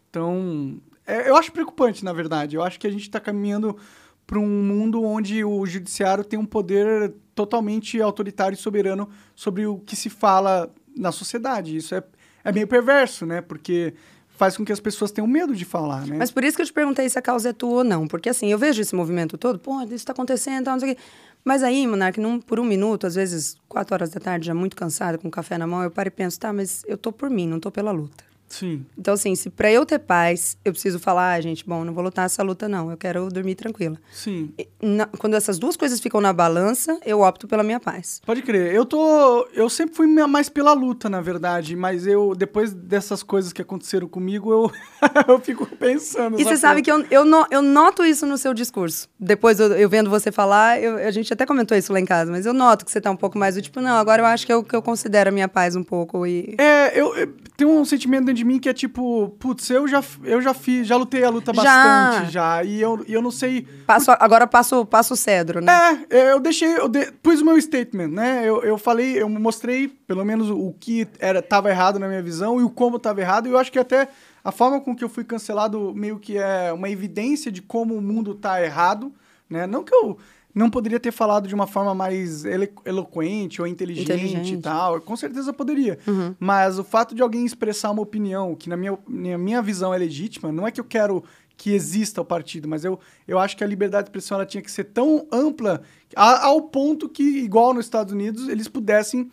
Então, 0.09 0.77
é, 0.96 0.96
eu 1.07 1.36
acho 1.36 1.51
preocupante, 1.51 2.04
na 2.04 2.13
verdade. 2.13 2.56
Eu 2.56 2.63
acho 2.63 2.80
que 2.80 2.88
a 2.88 2.92
gente 2.92 3.04
está 3.04 3.19
caminhando 3.19 3.77
para 4.25 4.39
um 4.39 4.48
mundo 4.48 5.01
onde 5.04 5.44
o 5.44 5.65
judiciário 5.65 6.24
tem 6.24 6.38
um 6.38 6.45
poder 6.45 7.13
totalmente 7.33 8.01
autoritário 8.01 8.56
e 8.56 8.57
soberano 8.57 9.09
sobre 9.33 9.65
o 9.65 9.77
que 9.80 9.95
se 9.95 10.09
fala 10.09 10.69
na 10.95 11.12
sociedade. 11.13 11.77
Isso 11.77 11.95
é, 11.95 12.04
é 12.44 12.51
meio 12.51 12.68
perverso, 12.68 13.25
né? 13.25 13.42
Porque 13.42 13.94
faz 14.27 14.57
com 14.57 14.65
que 14.65 14.71
as 14.71 14.80
pessoas 14.80 15.12
tenham 15.12 15.27
medo 15.27 15.56
de 15.56 15.63
falar, 15.63 16.06
né? 16.06 16.18
Mas 16.18 16.30
por 16.30 16.44
isso 16.44 16.57
que 16.57 16.62
eu 16.62 16.65
te 16.65 16.74
perguntei 16.74 17.09
se 17.09 17.18
a 17.18 17.21
causa 17.21 17.50
é 17.50 17.54
tua 17.54 17.77
ou 17.77 17.83
não. 17.83 18.06
Porque 18.06 18.30
assim, 18.30 18.51
eu 18.51 18.57
vejo 18.57 18.81
esse 18.81 18.94
movimento 18.94 19.38
todo, 19.38 19.57
pô, 19.57 19.81
isso 19.83 20.06
tá 20.06 20.12
acontecendo, 20.12 20.65
tal, 20.65 20.74
não 20.74 20.80
sei 20.81 20.92
o 20.92 20.95
quê. 20.95 21.01
Mas 21.44 21.63
aí, 21.63 21.88
Monark, 21.88 22.19
num, 22.19 22.42
por 22.42 22.59
um 22.59 22.65
minuto, 22.65 23.07
às 23.07 23.15
vezes, 23.15 23.56
quatro 23.69 23.94
horas 23.95 24.09
da 24.09 24.19
tarde, 24.19 24.48
já 24.48 24.54
muito 24.54 24.75
cansada, 24.75 25.18
com 25.18 25.31
café 25.31 25.57
na 25.57 25.65
mão, 25.65 25.81
eu 25.81 25.89
paro 25.89 26.09
e 26.09 26.12
penso, 26.12 26.38
tá, 26.38 26.51
mas 26.51 26.83
eu 26.86 26.98
tô 26.98 27.12
por 27.12 27.30
mim, 27.30 27.48
não 27.48 27.59
tô 27.59 27.71
pela 27.71 27.92
luta. 27.92 28.26
Sim. 28.49 28.85
Então, 28.97 29.13
assim, 29.13 29.35
se 29.35 29.49
pra 29.49 29.71
eu 29.71 29.85
ter 29.85 29.99
paz, 29.99 30.57
eu 30.63 30.71
preciso 30.71 30.99
falar, 30.99 31.33
ah, 31.33 31.41
gente, 31.41 31.65
bom, 31.67 31.83
não 31.83 31.94
vou 31.94 32.03
lutar 32.03 32.25
essa 32.25 32.41
luta, 32.44 32.67
não. 32.69 32.89
Eu 32.89 32.97
quero 32.97 33.27
dormir 33.29 33.55
tranquila. 33.55 33.97
Sim. 34.11 34.51
E 34.57 34.67
na- 34.81 35.05
quando 35.05 35.35
essas 35.35 35.59
duas 35.59 35.75
coisas 35.75 35.99
ficam 35.99 36.21
na 36.21 36.31
balança, 36.31 36.97
eu 37.05 37.21
opto 37.21 37.47
pela 37.47 37.63
minha 37.63 37.79
paz. 37.79 38.21
Pode 38.25 38.41
crer. 38.41 38.73
Eu 38.73 38.85
tô. 38.85 39.47
Eu 39.53 39.69
sempre 39.69 39.95
fui 39.95 40.07
mais 40.07 40.49
pela 40.49 40.73
luta, 40.73 41.09
na 41.09 41.19
verdade. 41.21 41.75
Mas 41.75 42.07
eu, 42.07 42.33
depois 42.35 42.73
dessas 42.73 43.21
coisas 43.21 43.51
que 43.51 43.61
aconteceram 43.61 44.07
comigo, 44.07 44.51
eu, 44.51 44.71
eu 45.27 45.39
fico 45.39 45.65
pensando. 45.75 46.39
E 46.39 46.44
você 46.44 46.57
sabe 46.57 46.81
que 46.81 46.91
eu, 46.91 47.05
eu, 47.11 47.25
no- 47.25 47.45
eu 47.51 47.61
noto 47.61 48.03
isso 48.05 48.25
no 48.25 48.38
seu 48.38 48.53
discurso. 48.53 49.09
Depois 49.19 49.59
eu, 49.59 49.73
eu 49.73 49.89
vendo 49.89 50.09
você 50.09 50.31
falar, 50.31 50.81
eu- 50.81 50.97
a 50.97 51.11
gente 51.11 51.31
até 51.33 51.45
comentou 51.45 51.77
isso 51.77 51.91
lá 51.91 51.99
em 51.99 52.05
casa, 52.05 52.31
mas 52.31 52.45
eu 52.45 52.53
noto 52.53 52.85
que 52.85 52.91
você 52.91 53.01
tá 53.01 53.11
um 53.11 53.15
pouco 53.17 53.38
mais 53.38 53.55
do 53.55 53.61
tipo, 53.61 53.81
não, 53.81 53.97
agora 53.97 54.21
eu 54.21 54.25
acho 54.25 54.45
que 54.45 54.53
eu, 54.53 54.63
que 54.63 54.75
eu 54.75 54.81
considero 54.81 55.29
a 55.29 55.31
minha 55.33 55.47
paz 55.47 55.75
um 55.75 55.83
pouco 55.83 56.25
e. 56.25 56.55
É, 56.57 56.99
eu, 56.99 57.15
eu 57.15 57.33
tenho 57.55 57.71
um 57.71 57.83
sentimento 57.85 58.25
dentro 58.25 58.37
de 58.38 58.45
mim 58.45 58.60
que 58.60 58.69
é 58.69 58.74
tipo, 58.74 59.30
putz, 59.39 59.69
eu 59.69 59.88
já, 59.88 60.01
eu 60.24 60.42
já 60.42 60.54
fiz, 60.54 60.88
já 60.88 60.95
lutei 60.95 61.24
a 61.24 61.30
luta 61.30 61.54
Já. 61.54 61.63
bastante 61.63 62.31
já. 62.31 62.63
E 62.63 62.80
eu, 62.81 63.04
e 63.07 63.13
eu 63.13 63.22
não 63.22 63.31
sei. 63.31 63.68
Passo, 63.86 64.12
agora 64.12 64.48
passo, 64.48 64.86
passo 64.86 65.13
o 65.13 65.18
cedro, 65.18 65.60
né? 65.60 66.06
É, 66.10 66.31
eu 66.31 66.39
deixei, 66.39 66.78
eu 66.78 66.88
de- 66.88 67.12
pus 67.24 67.42
o 67.42 67.45
meu 67.45 67.60
statement, 67.62 68.07
né? 68.10 68.42
Eu, 68.45 68.63
eu 68.63 68.78
falei, 68.78 69.22
eu 69.22 69.28
mostrei 69.28 69.88
pelo 69.88 70.24
menos 70.24 70.50
o 70.50 70.74
que 70.80 71.07
era, 71.19 71.42
tava 71.42 71.69
errado 71.69 72.00
na 72.00 72.07
minha 72.07 72.22
visão 72.24 72.60
e 72.60 72.63
o 72.63 72.69
como 72.69 72.98
tava 73.00 73.19
errado. 73.19 73.48
E 73.48 73.51
eu 73.51 73.57
acho 73.57 73.72
que 73.72 73.80
até 73.80 74.07
a 74.44 74.51
forma 74.51 74.80
com 74.80 74.95
que 74.95 75.04
eu 75.04 75.10
fui 75.10 75.24
cancelado 75.24 75.94
meio 75.95 76.18
que 76.19 76.38
é 76.38 76.72
uma 76.72 76.90
evidência 76.90 77.51
de 77.51 77.62
como 77.62 77.95
o 77.95 78.01
mundo 78.01 78.33
tá 78.36 78.63
errado, 78.63 79.12
né? 79.50 79.66
Não 79.68 79.83
que 79.83 79.94
eu 79.94 80.18
não 80.57 80.69
poderia 80.69 81.00
ter 81.00 81.12
falado 81.12 81.48
de 81.48 81.54
uma 81.56 81.68
forma 81.68 81.94
mais 81.94 82.44
eloquente 82.86 83.62
ou 83.62 83.68
inteligente, 83.68 84.06
Inteligente. 84.12 84.54
e 84.56 84.57
tal. 84.57 85.00
Com 85.01 85.15
certeza 85.15 85.54
poderia. 85.54 85.98
Mas 86.39 86.80
o 86.80 86.83
fato 86.83 87.13
de 87.15 87.21
alguém 87.21 87.45
expressar 87.45 87.92
uma 87.92 88.01
opinião 88.01 88.56
que, 88.56 88.69
na 88.69 88.77
minha, 88.77 88.98
na 89.07 89.38
minha 89.38 89.62
visão, 89.62 89.94
é 89.94 89.98
legítima, 89.98 90.51
não 90.51 90.68
é 90.68 90.71
que 90.71 90.80
eu 90.80 90.86
quero 90.86 91.24
que 91.56 91.71
exista 91.71 92.21
o 92.21 92.25
partido, 92.25 92.68
mas 92.68 92.86
eu, 92.86 93.00
eu 93.27 93.39
acho 93.39 93.57
que 93.57 93.63
a 93.63 93.68
liberdade 93.68 94.04
de 94.04 94.09
expressão 94.09 94.36
ela 94.38 94.45
tinha 94.45 94.62
que 94.62 94.69
ser 94.69 94.83
tão 94.86 95.25
ampla 95.31 95.81
a- 96.15 96.45
ao 96.45 96.62
ponto 96.63 97.09
que, 97.09 97.24
igual 97.24 97.74
nos 97.74 97.86
Estados 97.86 98.13
Unidos, 98.13 98.48
eles 98.48 98.68
pudessem 98.68 99.31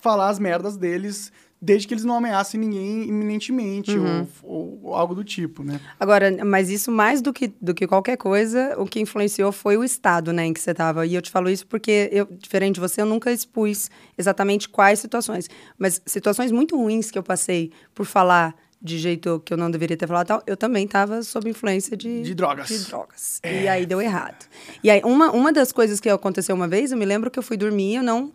falar 0.00 0.28
as 0.28 0.38
merdas 0.38 0.76
deles, 0.76 1.32
desde 1.60 1.88
que 1.88 1.94
eles 1.94 2.04
não 2.04 2.16
ameacem 2.16 2.60
ninguém 2.60 3.08
iminentemente 3.08 3.92
ou, 4.42 4.78
ou 4.82 4.94
algo 4.94 5.14
do 5.14 5.24
tipo, 5.24 5.62
né? 5.62 5.80
Agora, 5.98 6.44
mas 6.44 6.68
isso 6.68 6.90
mais 6.90 7.22
do 7.22 7.32
que, 7.32 7.52
do 7.60 7.74
que 7.74 7.86
qualquer 7.86 8.16
coisa, 8.16 8.74
o 8.78 8.84
que 8.84 9.00
influenciou 9.00 9.50
foi 9.50 9.76
o 9.76 9.84
estado, 9.84 10.32
né, 10.32 10.46
em 10.46 10.52
que 10.52 10.60
você 10.60 10.72
estava. 10.72 11.06
E 11.06 11.14
eu 11.14 11.22
te 11.22 11.30
falo 11.30 11.48
isso 11.48 11.66
porque, 11.66 12.10
eu, 12.12 12.26
diferente 12.30 12.74
de 12.74 12.80
você, 12.80 13.00
eu 13.00 13.06
nunca 13.06 13.32
expus 13.32 13.90
exatamente 14.16 14.68
quais 14.68 14.98
situações. 14.98 15.48
Mas 15.78 16.00
situações 16.04 16.52
muito 16.52 16.76
ruins 16.76 17.10
que 17.10 17.18
eu 17.18 17.22
passei 17.22 17.72
por 17.94 18.04
falar 18.04 18.54
de 18.80 18.98
jeito 18.98 19.40
que 19.44 19.52
eu 19.52 19.56
não 19.56 19.70
deveria 19.70 19.96
ter 19.96 20.06
falado, 20.06 20.26
tal, 20.26 20.42
eu 20.46 20.56
também 20.56 20.84
estava 20.84 21.22
sob 21.22 21.48
influência 21.48 21.96
de... 21.96 22.22
De 22.22 22.34
drogas. 22.34 22.68
De 22.68 22.78
drogas. 22.84 23.40
E 23.42 23.66
aí 23.66 23.86
deu 23.86 24.00
errado. 24.00 24.46
E 24.84 24.90
aí, 24.90 25.00
uma, 25.02 25.32
uma 25.32 25.52
das 25.52 25.72
coisas 25.72 25.98
que 25.98 26.08
aconteceu 26.08 26.54
uma 26.54 26.68
vez, 26.68 26.92
eu 26.92 26.98
me 26.98 27.06
lembro 27.06 27.30
que 27.30 27.38
eu 27.38 27.42
fui 27.42 27.56
dormir 27.56 27.92
e 27.92 27.96
eu 27.96 28.02
não 28.02 28.32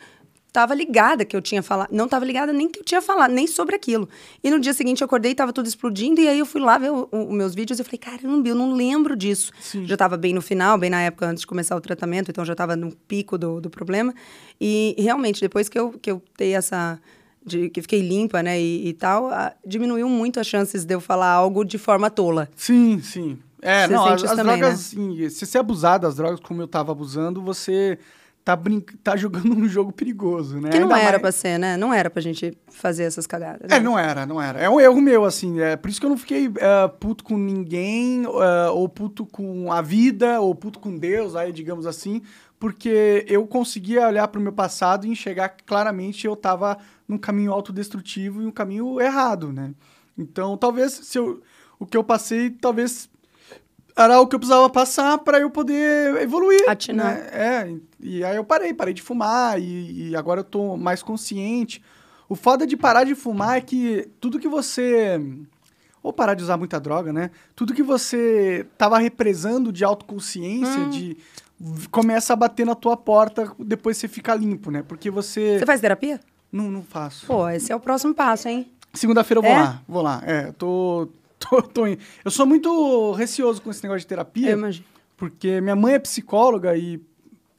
estava 0.52 0.76
ligada 0.76 1.24
que 1.24 1.34
eu 1.34 1.42
tinha 1.42 1.64
falado. 1.64 1.90
Não 1.94 2.06
estava 2.06 2.26
ligada 2.26 2.52
nem 2.52 2.68
que 2.68 2.82
eu 2.82 2.84
tinha 2.84 3.02
falado, 3.02 3.32
nem 3.32 3.48
sobre 3.48 3.74
aquilo. 3.74 4.08
E 4.44 4.52
no 4.52 4.60
dia 4.60 4.74
seguinte 4.74 5.02
eu 5.02 5.06
acordei, 5.06 5.32
estava 5.32 5.54
tudo 5.54 5.66
explodindo, 5.66 6.20
e 6.20 6.28
aí 6.28 6.38
eu 6.40 6.46
fui 6.46 6.60
lá 6.60 6.78
ver 6.78 6.92
os 6.92 7.30
meus 7.30 7.56
vídeos 7.56 7.80
e 7.80 7.84
falei, 7.86 7.98
caramba, 7.98 8.48
eu 8.50 8.54
não 8.56 8.74
lembro 8.74 9.16
disso. 9.16 9.54
Sim. 9.62 9.86
Já 9.88 9.96
estava 9.96 10.18
bem 10.18 10.34
no 10.34 10.42
final, 10.42 10.78
bem 10.78 10.90
na 10.90 11.02
época 11.02 11.26
antes 11.26 11.42
de 11.42 11.48
começar 11.48 11.76
o 11.76 11.82
tratamento, 11.82 12.30
então 12.30 12.44
já 12.44 12.52
estava 12.52 12.76
no 12.76 12.92
pico 13.08 13.38
do, 13.38 13.62
do 13.62 13.70
problema. 13.70 14.14
E 14.60 14.94
realmente, 15.00 15.40
depois 15.40 15.70
que 15.70 15.80
eu, 15.80 15.94
que 15.94 16.12
eu 16.12 16.22
dei 16.38 16.54
essa. 16.54 17.00
De, 17.44 17.70
que 17.72 17.82
fiquei 17.82 18.02
limpa, 18.08 18.44
né, 18.44 18.62
e, 18.62 18.90
e 18.90 18.94
tal, 18.94 19.26
a- 19.32 19.54
diminuiu 19.66 20.08
muito 20.08 20.40
as 20.40 20.46
chances 20.46 20.86
de 20.86 20.94
eu 20.94 21.00
falar 21.02 21.32
algo 21.32 21.64
de 21.66 21.80
forma 21.80 22.08
tola. 22.08 22.48
Sim, 22.56 23.00
sim. 23.02 23.40
É, 23.64 23.88
Você 23.88 23.94
não, 23.94 24.06
as, 24.06 24.22
isso 24.22 24.32
as 24.32 24.36
também, 24.38 24.60
drogas, 24.60 24.94
né? 24.94 25.30
se 25.30 25.46
você 25.48 25.58
abusar 25.58 26.00
das 26.00 26.16
drogas 26.16 26.40
como 26.40 26.62
eu 26.62 26.68
tava 26.68 26.92
abusando, 26.92 27.42
você 27.42 27.98
tá, 28.44 28.56
brin 28.56 28.80
tá 29.04 29.16
jogando 29.16 29.54
um 29.56 29.68
jogo 29.68 29.92
perigoso, 29.92 30.60
né? 30.60 30.70
Que 30.70 30.80
não 30.80 30.88
Ainda 30.88 31.00
era 31.00 31.10
mais- 31.12 31.22
pra 31.22 31.32
ser, 31.32 31.58
né? 31.58 31.78
Não 31.78 31.94
era 31.94 32.10
pra 32.10 32.22
gente 32.22 32.58
fazer 32.70 33.04
essas 33.04 33.28
cagadas. 33.28 33.70
É, 33.72 33.76
né? 33.76 33.80
não 33.80 33.98
era, 33.98 34.26
não 34.26 34.42
era. 34.42 34.60
É 34.60 34.70
um 34.70 34.80
erro 34.80 35.00
meu, 35.02 35.26
assim. 35.26 35.60
É 35.60 35.76
por 35.76 35.90
isso 35.90 36.00
que 36.00 36.06
eu 36.06 36.10
não 36.10 36.18
fiquei 36.18 36.48
eh, 36.58 36.88
puto 37.00 37.24
com 37.24 37.38
ninguém, 37.38 38.24
eh, 38.26 38.70
ou 38.72 38.88
puto 38.90 39.26
com 39.26 39.72
a 39.72 39.82
vida, 39.82 40.40
ou 40.42 40.54
puto 40.56 40.80
com 40.80 40.98
Deus, 40.98 41.36
aí, 41.36 41.52
digamos 41.52 41.86
assim, 41.86 42.22
porque 42.60 43.26
eu 43.28 43.46
conseguia 43.48 44.08
olhar 44.08 44.28
pro 44.28 44.42
meu 44.42 44.54
passado 44.54 45.06
e 45.06 45.10
enxergar 45.10 45.50
que 45.50 45.64
claramente 45.64 46.26
eu 46.28 46.36
tava 46.36 46.78
num 47.08 47.18
caminho 47.18 47.52
autodestrutivo 47.52 48.42
e 48.42 48.46
um 48.46 48.52
caminho 48.52 49.00
errado, 49.02 49.52
né? 49.52 49.72
Então, 50.18 50.56
talvez, 50.58 50.94
se 50.94 51.18
eu, 51.18 51.42
o 51.80 51.86
que 51.86 51.98
eu 51.98 52.04
passei, 52.04 52.50
talvez 52.52 53.10
era 53.96 54.20
o 54.22 54.28
que 54.28 54.36
eu 54.36 54.40
precisava 54.40 54.70
passar 54.70 55.18
para 55.20 55.40
eu 55.40 55.50
poder 55.50 56.16
evoluir. 56.22 56.70
Atinar. 56.70 57.16
né? 57.16 57.30
É, 57.32 57.76
e 58.00 58.24
aí 58.24 58.36
eu 58.36 58.44
parei, 58.44 58.74
parei 58.74 58.94
de 58.94 59.02
fumar 59.02 59.60
e, 59.60 60.10
e 60.10 60.16
agora 60.16 60.42
eu 60.42 60.44
tô 60.46 60.78
mais 60.78 61.02
consciente. 61.04 61.82
O 62.30 62.36
foda 62.36 62.66
de 62.66 62.78
parar 62.78 63.04
de 63.04 63.14
fumar 63.16 63.58
é 63.58 63.62
que 63.62 64.08
tudo 64.20 64.40
que 64.40 64.48
você. 64.48 65.20
Ou 66.04 66.12
parar 66.12 66.34
de 66.34 66.42
usar 66.44 66.58
muita 66.58 66.80
droga, 66.80 67.14
né? 67.14 67.30
Tudo 67.56 67.74
que 67.74 67.84
você 67.84 68.66
tava 68.78 68.98
represando 68.98 69.72
de 69.72 69.84
autoconsciência, 69.84 70.82
Hum. 70.82 70.90
de. 70.90 71.18
começa 71.92 72.34
a 72.34 72.36
bater 72.36 72.66
na 72.66 72.74
tua 72.74 72.98
porta, 72.98 73.52
depois 73.60 73.98
você 73.98 74.08
fica 74.08 74.34
limpo, 74.34 74.72
né? 74.72 74.84
Porque 74.88 75.12
você. 75.12 75.60
Você 75.60 75.66
faz 75.66 75.80
terapia? 75.82 76.20
Não, 76.52 76.72
não 76.72 76.82
faço. 76.84 77.26
Pô, 77.28 77.48
esse 77.50 77.72
é 77.72 77.76
o 77.76 77.80
próximo 77.80 78.14
passo, 78.16 78.48
hein? 78.48 78.72
Segunda-feira 78.94 79.40
eu 79.40 79.44
vou 79.44 79.52
É? 79.52 79.56
lá, 79.62 79.82
vou 79.88 80.02
lá. 80.02 80.24
É, 80.26 80.48
eu 80.48 80.54
tô, 80.54 81.08
tô, 81.50 81.62
tô. 81.62 81.86
Eu 81.88 82.32
sou 82.32 82.46
muito 82.46 83.12
receoso 83.14 83.62
com 83.62 83.70
esse 83.72 83.84
negócio 83.84 84.02
de 84.02 84.08
terapia. 84.08 84.58
Porque 85.18 85.62
minha 85.62 85.76
mãe 85.76 85.94
é 85.96 86.00
psicóloga 86.00 86.76
e 86.76 87.00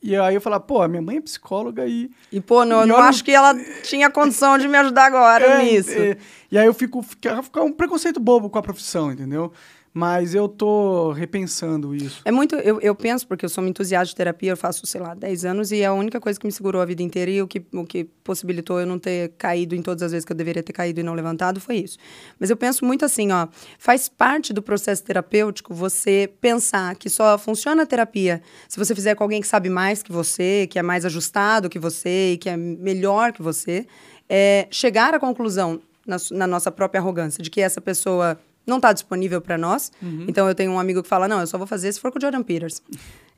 E 0.02 0.16
aí 0.16 0.34
eu 0.34 0.40
falava, 0.40 0.64
pô, 0.64 0.82
a 0.82 0.88
minha 0.88 1.00
mãe 1.02 1.18
é 1.18 1.20
psicóloga 1.20 1.86
e. 1.86 2.10
E, 2.32 2.40
pô, 2.40 2.64
não, 2.64 2.84
E 2.84 2.88
não 2.88 2.96
acho 2.96 3.22
que 3.22 3.30
ela 3.30 3.54
tinha 3.84 4.10
condição 4.10 4.58
de 4.58 4.66
me 4.66 4.76
ajudar 4.78 5.04
agora 5.06 5.44
É, 5.62 5.62
nisso. 5.62 5.92
é, 5.92 6.16
e 6.50 6.58
aí 6.58 6.66
eu 6.66 6.74
fico. 6.74 7.02
Fica 7.02 7.62
um 7.62 7.72
preconceito 7.72 8.18
bobo 8.18 8.50
com 8.50 8.58
a 8.58 8.62
profissão, 8.62 9.12
entendeu? 9.12 9.52
Mas 9.94 10.34
eu 10.34 10.48
tô 10.48 11.12
repensando 11.12 11.94
isso. 11.94 12.22
É 12.24 12.32
muito, 12.32 12.54
eu, 12.56 12.80
eu 12.80 12.94
penso, 12.94 13.26
porque 13.26 13.44
eu 13.44 13.48
sou 13.48 13.62
uma 13.62 13.68
entusiasta 13.68 14.06
de 14.06 14.16
terapia, 14.16 14.52
eu 14.52 14.56
faço, 14.56 14.86
sei 14.86 15.00
lá, 15.00 15.12
10 15.12 15.44
anos, 15.44 15.70
e 15.70 15.82
é 15.82 15.86
a 15.86 15.92
única 15.92 16.18
coisa 16.18 16.40
que 16.40 16.46
me 16.46 16.52
segurou 16.52 16.80
a 16.80 16.84
vida 16.86 17.02
inteira 17.02 17.30
e 17.30 17.42
o 17.42 17.46
que, 17.46 17.62
o 17.72 17.84
que 17.84 18.04
possibilitou 18.24 18.80
eu 18.80 18.86
não 18.86 18.98
ter 18.98 19.32
caído 19.36 19.74
em 19.74 19.82
todas 19.82 20.02
as 20.02 20.12
vezes 20.12 20.24
que 20.24 20.32
eu 20.32 20.36
deveria 20.36 20.62
ter 20.62 20.72
caído 20.72 21.00
e 21.00 21.02
não 21.02 21.12
levantado 21.12 21.60
foi 21.60 21.76
isso. 21.76 21.98
Mas 22.40 22.48
eu 22.48 22.56
penso 22.56 22.86
muito 22.86 23.04
assim, 23.04 23.30
ó, 23.32 23.48
faz 23.78 24.08
parte 24.08 24.54
do 24.54 24.62
processo 24.62 25.04
terapêutico 25.04 25.74
você 25.74 26.32
pensar 26.40 26.96
que 26.96 27.10
só 27.10 27.36
funciona 27.36 27.82
a 27.82 27.86
terapia 27.86 28.40
se 28.68 28.78
você 28.78 28.94
fizer 28.94 29.14
com 29.14 29.24
alguém 29.24 29.42
que 29.42 29.46
sabe 29.46 29.68
mais 29.68 30.02
que 30.02 30.10
você, 30.10 30.66
que 30.70 30.78
é 30.78 30.82
mais 30.82 31.04
ajustado 31.04 31.68
que 31.68 31.78
você 31.78 32.32
e 32.32 32.38
que 32.38 32.48
é 32.48 32.56
melhor 32.56 33.32
que 33.32 33.42
você, 33.42 33.86
é 34.26 34.66
chegar 34.70 35.12
à 35.12 35.20
conclusão, 35.20 35.80
na, 36.06 36.16
na 36.32 36.46
nossa 36.46 36.70
própria 36.70 37.00
arrogância, 37.00 37.42
de 37.42 37.50
que 37.50 37.60
essa 37.60 37.80
pessoa 37.80 38.38
não 38.66 38.76
está 38.76 38.92
disponível 38.92 39.40
para 39.40 39.56
nós. 39.58 39.90
Então 40.28 40.48
eu 40.48 40.54
tenho 40.54 40.70
um 40.72 40.78
amigo 40.78 41.02
que 41.02 41.08
fala: 41.08 41.26
não, 41.28 41.40
eu 41.40 41.46
só 41.46 41.58
vou 41.58 41.66
fazer 41.66 41.92
se 41.92 42.00
for 42.00 42.10
com 42.12 42.18
o 42.18 42.20
Jordan 42.20 42.42
Peterson. 42.42 42.82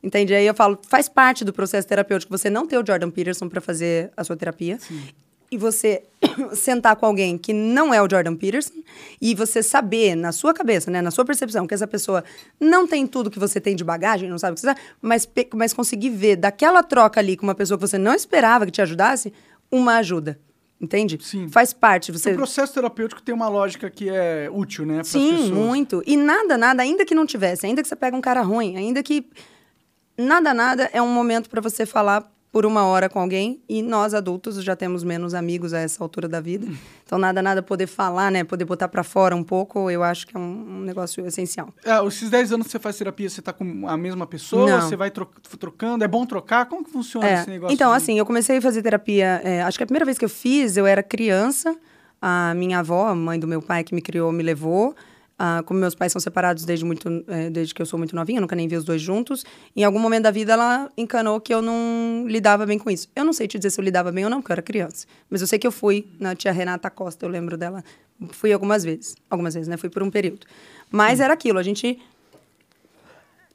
Entende? 0.03 0.33
Aí 0.33 0.45
eu 0.45 0.53
falo: 0.53 0.77
faz 0.87 1.07
parte 1.09 1.43
do 1.43 1.51
processo 1.53 1.87
terapêutico 1.87 2.35
você 2.35 2.49
não 2.49 2.67
ter 2.67 2.77
o 2.77 2.83
Jordan 2.85 3.09
Peterson 3.09 3.49
para 3.49 3.59
fazer 3.61 4.11
a 4.15 4.23
sua 4.23 4.35
terapia. 4.35 4.77
E 5.51 5.57
você 5.57 6.03
sentar 6.53 6.95
com 6.95 7.05
alguém 7.05 7.37
que 7.37 7.53
não 7.53 7.93
é 7.93 8.01
o 8.01 8.09
Jordan 8.09 8.35
Peterson 8.35 8.73
e 9.21 9.35
você 9.35 9.61
saber, 9.61 10.15
na 10.15 10.31
sua 10.31 10.53
cabeça, 10.55 10.89
né, 10.89 11.01
na 11.03 11.11
sua 11.11 11.23
percepção, 11.23 11.67
que 11.67 11.73
essa 11.73 11.87
pessoa 11.87 12.23
não 12.59 12.87
tem 12.87 13.05
tudo 13.05 13.29
que 13.29 13.37
você 13.39 13.61
tem 13.61 13.75
de 13.75 13.83
bagagem, 13.83 14.27
não 14.27 14.39
sabe 14.39 14.53
o 14.53 14.55
que 14.55 14.61
você 14.61 14.67
sabe, 14.67 14.79
mas, 15.01 15.23
pe- 15.25 15.47
mas 15.53 15.71
conseguir 15.71 16.09
ver 16.09 16.35
daquela 16.35 16.81
troca 16.81 17.19
ali 17.19 17.37
com 17.37 17.45
uma 17.45 17.53
pessoa 17.55 17.77
que 17.77 17.87
você 17.87 17.97
não 17.97 18.13
esperava 18.15 18.65
que 18.65 18.71
te 18.71 18.81
ajudasse, 18.81 19.31
uma 19.71 19.97
ajuda. 19.97 20.37
Entende? 20.85 21.17
Sim. 21.19 21.49
Faz 21.49 21.73
parte. 21.73 22.11
Você... 22.11 22.31
O 22.31 22.35
processo 22.35 22.73
terapêutico 22.73 23.21
tem 23.21 23.33
uma 23.33 23.49
lógica 23.49 23.89
que 23.89 24.07
é 24.07 24.47
útil, 24.51 24.85
né? 24.85 25.03
Sim, 25.03 25.31
pessoas. 25.31 25.49
muito. 25.49 26.03
E 26.05 26.15
nada, 26.15 26.57
nada, 26.57 26.83
ainda 26.83 27.03
que 27.03 27.15
não 27.15 27.25
tivesse, 27.25 27.65
ainda 27.65 27.81
que 27.81 27.87
você 27.87 27.95
pega 27.95 28.15
um 28.15 28.21
cara 28.21 28.41
ruim, 28.41 28.77
ainda 28.77 29.01
que. 29.01 29.27
Nada, 30.17 30.53
nada 30.53 30.89
é 30.93 31.01
um 31.01 31.11
momento 31.11 31.49
para 31.49 31.59
você 31.59 31.85
falar 31.85 32.31
por 32.55 32.65
uma 32.65 32.85
hora 32.85 33.09
com 33.09 33.19
alguém. 33.19 33.61
E 33.67 33.81
nós, 33.81 34.13
adultos, 34.13 34.63
já 34.63 34.77
temos 34.77 35.03
menos 35.03 35.33
amigos 35.33 35.73
a 35.73 35.79
essa 35.79 36.01
altura 36.01 36.25
da 36.29 36.39
vida. 36.39 36.65
Então, 37.05 37.19
nada, 37.19 37.39
nada 37.39 37.61
poder 37.61 37.85
falar, 37.85 38.31
né? 38.31 38.43
Poder 38.43 38.65
botar 38.65 38.87
para 38.87 39.03
fora 39.03 39.35
um 39.35 39.43
pouco, 39.43 39.91
eu 39.91 40.01
acho 40.01 40.25
que 40.25 40.35
é 40.35 40.39
um, 40.39 40.79
um 40.79 40.79
negócio 40.81 41.23
essencial. 41.27 41.69
É, 41.85 42.03
esses 42.07 42.31
10 42.31 42.53
anos 42.53 42.65
que 42.65 42.71
você 42.71 42.79
faz 42.79 42.97
terapia, 42.97 43.29
você 43.29 43.43
tá 43.43 43.53
com 43.53 43.87
a 43.87 43.95
mesma 43.95 44.25
pessoa? 44.25 44.67
Não. 44.67 44.81
Você 44.81 44.95
vai 44.95 45.11
tro- 45.11 45.29
trocando? 45.59 46.03
É 46.03 46.07
bom 46.07 46.25
trocar? 46.25 46.65
Como 46.65 46.83
que 46.83 46.89
funciona 46.89 47.27
É, 47.29 47.33
esse 47.41 47.49
negócio? 47.51 47.71
Então, 47.75 47.91
de- 47.91 47.97
assim, 47.97 48.17
eu 48.17 48.25
comecei 48.25 48.57
a 48.57 48.61
fazer 48.61 48.81
terapia. 48.81 49.39
é, 49.43 49.61
acho 49.61 49.77
que 49.77 49.83
a 49.83 49.85
primeira 49.85 50.03
vez 50.05 50.17
que 50.17 50.25
eu 50.25 50.29
fiz, 50.29 50.77
eu 50.77 50.87
era 50.87 51.03
criança. 51.03 51.75
A 52.19 52.55
minha 52.55 52.79
avó, 52.79 53.05
a 53.07 53.13
mãe 53.13 53.39
do 53.39 53.45
meu 53.47 53.61
pai 53.61 53.83
que 53.83 53.93
me 53.93 54.01
criou, 54.01 54.31
me 54.31 54.41
levou. 54.41 54.95
Ah, 55.37 55.61
como 55.65 55.79
meus 55.79 55.93
pais 55.93 56.13
são 56.13 56.21
separados 56.21 56.63
desde, 56.63 56.85
muito, 56.85 57.09
é, 57.27 57.49
desde 57.49 57.73
que 57.73 57.81
eu 57.81 57.85
sou 57.85 57.99
muito 57.99 58.15
novinha, 58.15 58.39
nunca 58.39 58.55
nem 58.55 58.67
vi 58.67 58.77
os 58.77 58.85
dois 58.85 59.01
juntos. 59.01 59.43
Em 59.75 59.83
algum 59.83 59.99
momento 59.99 60.23
da 60.23 60.31
vida, 60.31 60.53
ela 60.53 60.89
encanou 60.97 61.41
que 61.41 61.53
eu 61.53 61.61
não 61.61 62.25
lidava 62.25 62.65
bem 62.65 62.79
com 62.79 62.89
isso. 62.89 63.09
Eu 63.13 63.25
não 63.25 63.33
sei 63.33 63.45
te 63.47 63.57
dizer 63.57 63.69
se 63.69 63.79
eu 63.79 63.83
lidava 63.83 64.11
bem 64.13 64.23
ou 64.23 64.29
não, 64.29 64.41
porque 64.41 64.51
eu 64.51 64.55
era 64.55 64.61
criança. 64.61 65.05
Mas 65.29 65.41
eu 65.41 65.47
sei 65.47 65.59
que 65.59 65.67
eu 65.67 65.71
fui 65.73 66.07
na 66.19 66.35
tia 66.35 66.53
Renata 66.53 66.89
Costa, 66.89 67.25
eu 67.25 67.29
lembro 67.29 67.57
dela. 67.57 67.83
Fui 68.29 68.53
algumas 68.53 68.85
vezes. 68.85 69.15
Algumas 69.29 69.53
vezes, 69.53 69.67
né? 69.67 69.75
Fui 69.75 69.89
por 69.89 70.01
um 70.01 70.09
período. 70.09 70.47
Mas 70.89 71.19
era 71.19 71.33
aquilo, 71.33 71.59
a 71.59 71.63
gente 71.63 71.99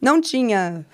não 0.00 0.20
tinha 0.20 0.84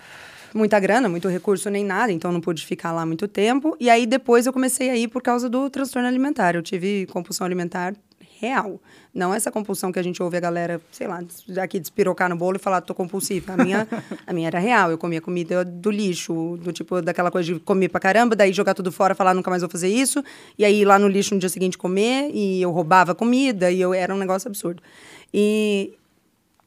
muita 0.55 0.79
grana, 0.79 1.09
muito 1.09 1.29
recurso 1.29 1.69
nem 1.69 1.85
nada, 1.85 2.13
então 2.13 2.33
não 2.33 2.41
pude 2.41 2.65
ficar 2.65 2.93
lá 2.93 3.05
muito 3.05 3.27
tempo. 3.27 3.77
E 3.79 3.91
aí 3.91 4.07
depois 4.07 4.47
eu 4.47 4.53
comecei 4.53 4.89
a 4.91 4.97
ir 4.97 5.09
por 5.09 5.21
causa 5.21 5.49
do 5.49 5.69
transtorno 5.69 6.07
alimentar. 6.09 6.55
Eu 6.55 6.63
tive 6.63 7.07
compulsão 7.07 7.45
alimentar 7.45 7.95
real. 8.41 8.81
Não 9.15 9.33
essa 9.33 9.51
compulsão 9.51 9.91
que 9.91 9.99
a 9.99 10.03
gente 10.03 10.23
ouve 10.23 10.37
a 10.37 10.41
galera, 10.41 10.81
sei 10.91 11.07
lá, 11.07 11.23
aqui 11.63 11.81
despirocar 11.81 12.29
no 12.29 12.37
bolo 12.37 12.57
e 12.57 12.59
falar 12.59 12.81
tô 12.81 12.95
compulsiva. 12.95 13.55
A 13.55 13.57
minha, 13.57 13.89
a 14.27 14.33
minha 14.33 14.47
era 14.47 14.59
real. 14.59 14.91
Eu 14.91 14.99
comia 14.99 15.21
comida 15.21 15.65
do 15.65 15.91
lixo, 15.91 16.59
do 16.63 16.73
tipo 16.73 17.01
daquela 17.01 17.31
coisa 17.31 17.55
de 17.55 17.61
comer 17.61 17.89
pra 17.89 18.01
caramba, 18.01 18.37
daí 18.37 18.53
jogar 18.53 18.75
tudo 18.75 18.93
fora, 18.93 19.15
falar 19.15 19.35
nunca 19.35 19.51
mais 19.51 19.63
vou 19.63 19.71
fazer 19.71 19.89
isso, 19.89 20.23
e 20.59 20.65
aí 20.65 20.81
ir 20.81 20.85
lá 20.85 20.99
no 20.99 21.09
lixo 21.09 21.35
no 21.35 21.41
dia 21.41 21.49
seguinte 21.49 21.79
comer, 21.79 22.31
e 22.33 22.63
eu 22.63 22.71
roubava 22.71 23.15
comida, 23.15 23.71
e 23.71 23.81
eu 23.81 23.95
era 23.95 24.15
um 24.15 24.19
negócio 24.19 24.49
absurdo. 24.49 24.83
E 25.33 25.95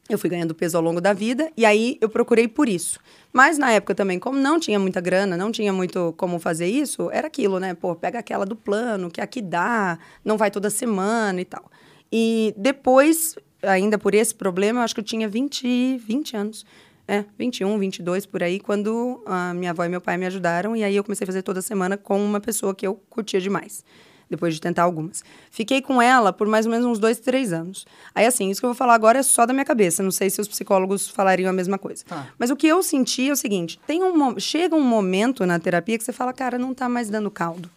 eu 0.09 0.17
fui 0.17 0.29
ganhando 0.29 0.55
peso 0.55 0.75
ao 0.75 0.83
longo 0.83 0.99
da 0.99 1.13
vida 1.13 1.51
e 1.55 1.63
aí 1.63 1.97
eu 2.01 2.09
procurei 2.09 2.47
por 2.47 2.67
isso. 2.67 2.99
Mas 3.31 3.57
na 3.57 3.71
época 3.71 3.93
também, 3.93 4.17
como 4.17 4.39
não 4.39 4.59
tinha 4.59 4.79
muita 4.79 4.99
grana, 4.99 5.37
não 5.37 5.51
tinha 5.51 5.71
muito 5.71 6.13
como 6.17 6.39
fazer 6.39 6.67
isso, 6.67 7.09
era 7.11 7.27
aquilo, 7.27 7.59
né? 7.59 7.73
Pô, 7.73 7.95
pega 7.95 8.19
aquela 8.19 8.45
do 8.45 8.55
plano, 8.55 9.09
que 9.11 9.21
aqui 9.21 9.41
dá, 9.41 9.99
não 10.25 10.37
vai 10.37 10.49
toda 10.49 10.69
semana 10.69 11.39
e 11.39 11.45
tal. 11.45 11.69
E 12.11 12.53
depois, 12.57 13.35
ainda 13.61 13.97
por 13.99 14.15
esse 14.15 14.33
problema, 14.33 14.79
eu 14.79 14.83
acho 14.83 14.95
que 14.95 15.01
eu 15.01 15.05
tinha 15.05 15.27
20, 15.29 15.97
20 15.97 16.37
anos. 16.37 16.65
É, 17.07 17.25
21, 17.39 17.79
22 17.79 18.27
por 18.27 18.43
aí, 18.43 18.59
quando 18.59 19.23
a 19.25 19.51
minha 19.55 19.71
avó 19.71 19.83
e 19.83 19.89
meu 19.89 19.99
pai 19.99 20.15
me 20.15 20.27
ajudaram. 20.27 20.75
E 20.75 20.83
aí 20.83 20.95
eu 20.95 21.03
comecei 21.03 21.25
a 21.25 21.27
fazer 21.27 21.41
toda 21.41 21.59
semana 21.59 21.97
com 21.97 22.23
uma 22.23 22.39
pessoa 22.39 22.75
que 22.75 22.85
eu 22.85 22.95
curtia 23.09 23.41
demais 23.41 23.83
depois 24.29 24.53
de 24.53 24.61
tentar 24.61 24.83
algumas. 24.83 25.23
Fiquei 25.49 25.81
com 25.81 26.01
ela 26.01 26.31
por 26.31 26.47
mais 26.47 26.65
ou 26.65 26.71
menos 26.71 26.85
uns 26.85 26.99
dois, 26.99 27.19
três 27.19 27.51
anos. 27.51 27.85
Aí, 28.13 28.25
assim, 28.25 28.49
isso 28.49 28.59
que 28.61 28.65
eu 28.65 28.69
vou 28.69 28.75
falar 28.75 28.93
agora 28.93 29.19
é 29.19 29.23
só 29.23 29.45
da 29.45 29.53
minha 29.53 29.65
cabeça. 29.65 30.03
Não 30.03 30.11
sei 30.11 30.29
se 30.29 30.39
os 30.39 30.47
psicólogos 30.47 31.07
falariam 31.09 31.49
a 31.49 31.53
mesma 31.53 31.77
coisa. 31.77 32.03
Tá. 32.05 32.27
Mas 32.37 32.49
o 32.49 32.55
que 32.55 32.67
eu 32.67 32.83
senti 32.83 33.29
é 33.29 33.31
o 33.31 33.35
seguinte: 33.35 33.79
tem 33.87 34.03
um, 34.03 34.39
chega 34.39 34.75
um 34.75 34.81
momento 34.83 35.45
na 35.45 35.57
terapia 35.59 35.97
que 35.97 36.03
você 36.03 36.13
fala, 36.13 36.31
cara, 36.33 36.57
não 36.57 36.73
tá 36.73 36.87
mais 36.87 37.09
dando 37.09 37.31
caldo. 37.31 37.69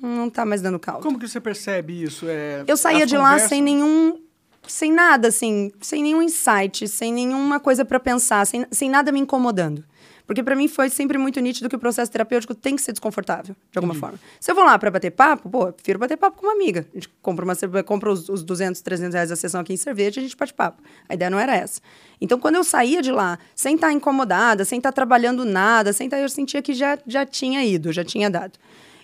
Não 0.00 0.28
tá 0.28 0.44
mais 0.44 0.60
dando 0.60 0.78
caldo. 0.78 1.02
Como 1.02 1.18
que 1.18 1.28
você 1.28 1.40
percebe 1.40 2.02
isso? 2.02 2.26
É, 2.28 2.64
Eu 2.66 2.76
saía 2.76 3.06
de 3.06 3.16
lá 3.16 3.24
conversas? 3.24 3.48
sem 3.48 3.62
nenhum. 3.62 4.18
Sem 4.66 4.92
nada, 4.92 5.26
assim, 5.26 5.72
sem 5.80 6.04
nenhum 6.04 6.22
insight, 6.22 6.86
sem 6.86 7.12
nenhuma 7.12 7.58
coisa 7.58 7.84
para 7.84 7.98
pensar, 7.98 8.46
sem, 8.46 8.64
sem 8.70 8.88
nada 8.88 9.10
me 9.10 9.18
incomodando. 9.18 9.82
Porque 10.26 10.42
para 10.42 10.54
mim 10.54 10.68
foi 10.68 10.88
sempre 10.88 11.18
muito 11.18 11.40
nítido 11.40 11.68
que 11.68 11.76
o 11.76 11.78
processo 11.78 12.10
terapêutico 12.10 12.54
tem 12.54 12.76
que 12.76 12.82
ser 12.82 12.92
desconfortável, 12.92 13.56
de 13.70 13.78
alguma 13.78 13.94
forma. 13.94 14.18
Se 14.40 14.50
eu 14.50 14.54
vou 14.54 14.64
lá 14.64 14.78
para 14.78 14.90
bater 14.90 15.10
papo, 15.10 15.48
pô, 15.50 15.68
eu 15.68 15.72
prefiro 15.72 15.98
bater 15.98 16.16
papo 16.16 16.38
com 16.38 16.46
uma 16.46 16.52
amiga. 16.52 16.86
A 16.92 16.94
gente 16.94 17.08
compra, 17.20 17.44
uma, 17.44 17.82
compra 17.82 18.10
os, 18.10 18.28
os 18.28 18.42
200, 18.42 18.80
300 18.80 19.14
reais 19.14 19.30
da 19.30 19.36
sessão 19.36 19.60
aqui 19.60 19.72
em 19.72 19.76
cerveja 19.76 20.20
e 20.20 20.20
a 20.20 20.22
gente 20.22 20.36
bate 20.36 20.54
papo. 20.54 20.82
A 21.08 21.14
ideia 21.14 21.30
não 21.30 21.38
era 21.38 21.54
essa. 21.54 21.80
Então, 22.20 22.38
quando 22.38 22.54
eu 22.54 22.64
saía 22.64 23.02
de 23.02 23.10
lá, 23.10 23.38
sem 23.54 23.74
estar 23.74 23.92
incomodada, 23.92 24.64
sem 24.64 24.78
estar 24.78 24.92
trabalhando 24.92 25.44
nada, 25.44 25.92
sem 25.92 26.06
estar, 26.06 26.18
eu 26.18 26.28
sentia 26.28 26.62
que 26.62 26.72
já, 26.72 26.98
já 27.06 27.26
tinha 27.26 27.64
ido, 27.64 27.92
já 27.92 28.04
tinha 28.04 28.30
dado. 28.30 28.58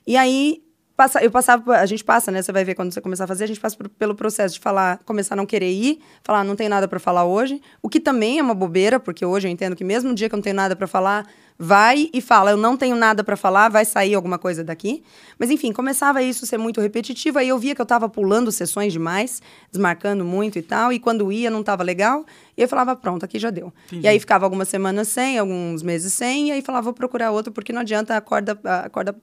E 0.06 0.16
aí, 0.16 0.62
passa, 0.98 1.22
eu 1.22 1.30
passava, 1.30 1.76
a 1.76 1.86
gente 1.86 2.02
passa, 2.04 2.32
né? 2.32 2.42
Você 2.42 2.50
vai 2.50 2.64
ver 2.64 2.74
quando 2.74 2.92
você 2.92 3.00
começar 3.00 3.22
a 3.24 3.26
fazer, 3.28 3.44
a 3.44 3.46
gente 3.46 3.60
passa 3.60 3.76
por- 3.76 3.88
pelo 3.88 4.16
processo 4.16 4.54
de 4.54 4.60
falar, 4.60 4.98
começar 5.04 5.34
a 5.34 5.36
não 5.36 5.46
querer 5.46 5.70
ir, 5.70 6.00
falar, 6.24 6.42
não 6.42 6.56
tem 6.56 6.68
nada 6.68 6.88
para 6.88 6.98
falar 6.98 7.24
hoje, 7.24 7.62
o 7.80 7.88
que 7.88 8.00
também 8.00 8.40
é 8.40 8.42
uma 8.42 8.54
bobeira, 8.54 8.98
porque 8.98 9.24
hoje 9.24 9.46
eu 9.46 9.52
entendo 9.52 9.76
que 9.76 9.84
mesmo 9.84 10.08
no 10.10 10.14
dia 10.14 10.28
que 10.28 10.34
eu 10.34 10.36
não 10.36 10.42
tenho 10.42 10.56
nada 10.56 10.74
para 10.74 10.88
falar, 10.88 11.24
vai 11.60 12.08
e 12.14 12.20
fala, 12.20 12.52
eu 12.52 12.56
não 12.56 12.76
tenho 12.76 12.94
nada 12.94 13.24
para 13.24 13.36
falar, 13.36 13.68
vai 13.68 13.84
sair 13.84 14.14
alguma 14.14 14.38
coisa 14.38 14.62
daqui. 14.62 15.02
Mas 15.38 15.50
enfim, 15.50 15.72
começava 15.72 16.22
isso 16.22 16.44
a 16.44 16.48
ser 16.48 16.56
muito 16.56 16.80
repetitivo, 16.80 17.38
aí 17.38 17.48
eu 17.48 17.58
via 17.58 17.74
que 17.74 17.80
eu 17.80 17.84
estava 17.84 18.08
pulando 18.08 18.52
sessões 18.52 18.92
demais, 18.92 19.42
desmarcando 19.72 20.24
muito 20.24 20.56
e 20.58 20.62
tal, 20.62 20.92
e 20.92 21.00
quando 21.00 21.32
ia 21.32 21.50
não 21.50 21.60
estava 21.60 21.82
legal, 21.82 22.24
e 22.56 22.62
eu 22.62 22.68
falava, 22.68 22.94
pronto, 22.94 23.24
aqui 23.24 23.38
já 23.40 23.50
deu. 23.50 23.72
Entendi. 23.86 24.04
E 24.04 24.08
aí 24.08 24.20
ficava 24.20 24.46
algumas 24.46 24.68
semanas 24.68 25.08
sem, 25.08 25.36
alguns 25.36 25.82
meses 25.82 26.12
sem, 26.12 26.48
e 26.48 26.52
aí 26.52 26.62
falava, 26.62 26.84
vou 26.84 26.94
procurar 26.94 27.32
outro, 27.32 27.52
porque 27.52 27.72
não 27.72 27.80
adianta 27.80 28.16
a 28.16 28.20
corda, 28.20 28.56
a 28.64 28.88
corda 28.88 29.16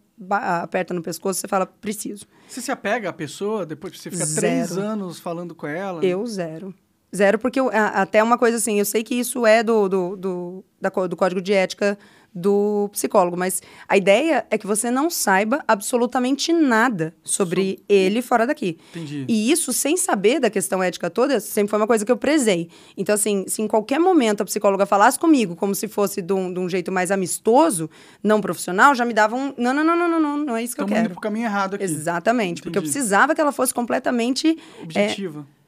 aperta 0.62 0.94
no 0.94 1.02
pescoço, 1.02 1.40
você 1.40 1.48
fala, 1.48 1.66
preciso. 1.66 2.26
Você 2.48 2.60
se 2.62 2.72
apega 2.72 3.10
à 3.10 3.14
pessoa 3.14 3.66
depois 3.66 3.94
que 3.94 4.00
você 4.00 4.12
fica 4.12 4.26
Zero. 4.26 4.42
três 4.42 4.78
anos 4.78 5.20
falando 5.20 5.56
com 5.56 5.68
ela? 5.68 6.04
Eu, 6.06 6.26
zero. 6.28 6.74
Zero, 7.16 7.40
porque 7.40 7.60
eu- 7.60 7.70
a- 7.70 8.02
até 8.02 8.22
uma 8.22 8.38
coisa 8.38 8.58
assim, 8.58 8.78
eu 8.78 8.84
sei 8.86 9.02
que 9.04 9.16
isso 9.16 9.46
é 9.46 9.64
do, 9.64 9.88
do, 9.88 10.16
do, 10.18 10.66
da 10.82 10.90
do 10.90 11.16
código 11.16 11.42
de 11.42 11.54
ética 11.54 11.98
do 12.36 12.90
psicólogo, 12.92 13.38
mas 13.38 13.62
a 13.88 13.96
ideia 13.96 14.46
é 14.52 14.58
que 14.58 14.68
você 14.68 14.92
não 14.92 15.10
saiba 15.10 15.64
absolutamente 15.66 16.52
nada 16.52 17.16
sobre 17.24 17.80
ele 17.88 18.22
fora 18.22 18.46
daqui. 18.46 18.78
Entendi. 18.90 19.24
E 19.26 19.50
isso, 19.50 19.72
sem 19.72 19.96
saber 19.96 20.42
da 20.42 20.50
questão 20.50 20.84
ética 20.84 21.10
toda, 21.10 21.40
sempre 21.40 21.70
foi 21.70 21.80
uma 21.80 21.88
coisa 21.88 22.06
que 22.06 22.12
eu 22.12 22.18
prezei. 22.18 22.70
Então, 22.98 23.16
assim, 23.16 23.46
se 23.48 23.62
em 23.62 23.68
qualquer 23.68 24.00
momento 24.00 24.42
a 24.42 24.46
psicóloga 24.46 24.86
falasse 24.86 25.18
comigo 25.18 25.56
como 25.56 25.74
se 25.74 25.88
fosse 25.88 26.22
de 26.22 26.34
um, 26.34 26.54
de 26.54 26.60
um 26.60 26.68
jeito 26.68 26.92
mais 26.92 27.10
amistoso, 27.10 27.90
não 28.22 28.42
profissional, 28.42 28.94
já 28.94 29.06
me 29.06 29.14
dava 29.14 29.36
um. 29.36 29.54
Não, 29.58 29.74
não, 29.74 29.84
não, 29.86 29.96
não, 29.98 30.10
não, 30.10 30.20
não, 30.20 30.38
não 30.38 30.58
é 30.58 30.64
isso 30.64 30.76
que 30.76 30.82
eu 30.82 30.86
Estamos 30.86 31.00
indo 31.00 31.08
quero. 31.08 31.14
pro 31.14 31.22
caminho 31.22 31.46
errado 31.46 31.76
aqui. 31.76 31.86
Exatamente, 31.86 32.62
porque 32.62 32.78
eu 32.78 32.82
Entendi. 32.82 32.94
precisava 32.94 33.34
que 33.34 33.40
ela 33.40 33.54
fosse 33.54 33.74
completamente 33.74 34.48
é, 34.48 34.84
Objetiva. 34.84 35.48
É, 35.52 35.65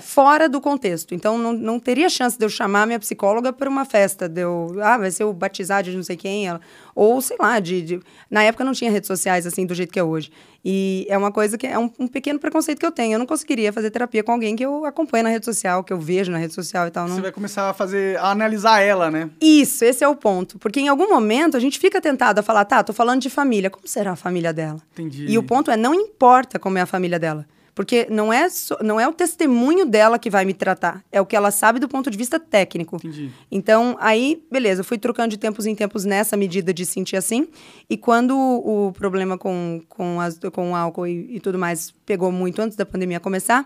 fora 0.00 0.48
do 0.48 0.60
contexto. 0.60 1.14
Então, 1.14 1.38
não, 1.38 1.52
não 1.52 1.78
teria 1.78 2.08
chance 2.08 2.36
de 2.36 2.44
eu 2.44 2.48
chamar 2.48 2.86
minha 2.86 2.98
psicóloga 2.98 3.52
para 3.52 3.70
uma 3.70 3.84
festa. 3.84 4.28
De 4.28 4.40
eu, 4.40 4.76
ah, 4.82 4.98
vai 4.98 5.10
ser 5.10 5.24
o 5.24 5.32
batizado 5.32 5.90
de 5.90 5.96
não 5.96 6.02
sei 6.02 6.16
quem. 6.16 6.48
Ela, 6.48 6.60
ou, 6.94 7.20
sei 7.20 7.36
lá, 7.38 7.60
de, 7.60 7.80
de, 7.80 8.00
Na 8.28 8.42
época 8.42 8.64
não 8.64 8.72
tinha 8.72 8.90
redes 8.90 9.06
sociais 9.06 9.46
assim 9.46 9.64
do 9.64 9.74
jeito 9.74 9.92
que 9.92 9.98
é 9.98 10.02
hoje. 10.02 10.32
E 10.64 11.06
é 11.08 11.16
uma 11.16 11.32
coisa 11.32 11.56
que 11.56 11.66
é 11.66 11.78
um, 11.78 11.90
um, 11.98 12.06
pequeno 12.06 12.38
preconceito 12.38 12.78
que 12.78 12.84
eu 12.84 12.90
tenho. 12.90 13.14
Eu 13.14 13.18
não 13.18 13.26
conseguiria 13.26 13.72
fazer 13.72 13.90
terapia 13.90 14.22
com 14.22 14.32
alguém 14.32 14.56
que 14.56 14.64
eu 14.64 14.84
acompanho 14.84 15.24
na 15.24 15.30
rede 15.30 15.44
social, 15.44 15.82
que 15.84 15.92
eu 15.92 15.98
vejo 15.98 16.30
na 16.30 16.38
rede 16.38 16.52
social 16.52 16.86
e 16.86 16.90
tal. 16.90 17.08
Não... 17.08 17.14
Você 17.14 17.22
vai 17.22 17.32
começar 17.32 17.70
a 17.70 17.72
fazer, 17.72 18.18
a 18.18 18.30
analisar 18.30 18.80
ela, 18.80 19.10
né? 19.10 19.30
Isso, 19.40 19.84
esse 19.84 20.04
é 20.04 20.08
o 20.08 20.16
ponto. 20.16 20.58
Porque 20.58 20.80
em 20.80 20.88
algum 20.88 21.08
momento 21.08 21.56
a 21.56 21.60
gente 21.60 21.78
fica 21.78 22.00
tentado 22.00 22.40
a 22.40 22.42
falar, 22.42 22.64
tá, 22.64 22.82
tô 22.82 22.92
falando 22.92 23.22
de 23.22 23.30
família. 23.30 23.70
Como 23.70 23.86
será 23.86 24.12
a 24.12 24.16
família 24.16 24.52
dela? 24.52 24.82
Entendi. 24.92 25.26
E 25.28 25.38
o 25.38 25.42
ponto 25.42 25.70
é, 25.70 25.76
não 25.76 25.94
importa 25.94 26.58
como 26.58 26.76
é 26.76 26.80
a 26.80 26.86
família 26.86 27.18
dela. 27.18 27.46
Porque 27.74 28.06
não 28.10 28.32
é, 28.32 28.48
so, 28.48 28.76
não 28.82 28.98
é 28.98 29.08
o 29.08 29.12
testemunho 29.12 29.86
dela 29.86 30.18
que 30.18 30.30
vai 30.30 30.44
me 30.44 30.54
tratar, 30.54 31.02
é 31.10 31.20
o 31.20 31.26
que 31.26 31.36
ela 31.36 31.50
sabe 31.50 31.78
do 31.78 31.88
ponto 31.88 32.10
de 32.10 32.18
vista 32.18 32.38
técnico. 32.38 32.96
Entendi. 32.96 33.30
Então, 33.50 33.96
aí, 34.00 34.42
beleza, 34.50 34.80
eu 34.80 34.84
fui 34.84 34.98
trocando 34.98 35.30
de 35.30 35.38
tempos 35.38 35.66
em 35.66 35.74
tempos 35.74 36.04
nessa 36.04 36.36
medida 36.36 36.72
de 36.72 36.84
sentir 36.84 37.16
assim. 37.16 37.48
E 37.88 37.96
quando 37.96 38.36
o 38.36 38.92
problema 38.92 39.38
com, 39.38 39.82
com, 39.88 40.20
as, 40.20 40.38
com 40.52 40.72
o 40.72 40.76
álcool 40.76 41.06
e, 41.06 41.36
e 41.36 41.40
tudo 41.40 41.58
mais 41.58 41.92
pegou 42.04 42.30
muito 42.30 42.60
antes 42.60 42.76
da 42.76 42.84
pandemia 42.84 43.20
começar, 43.20 43.64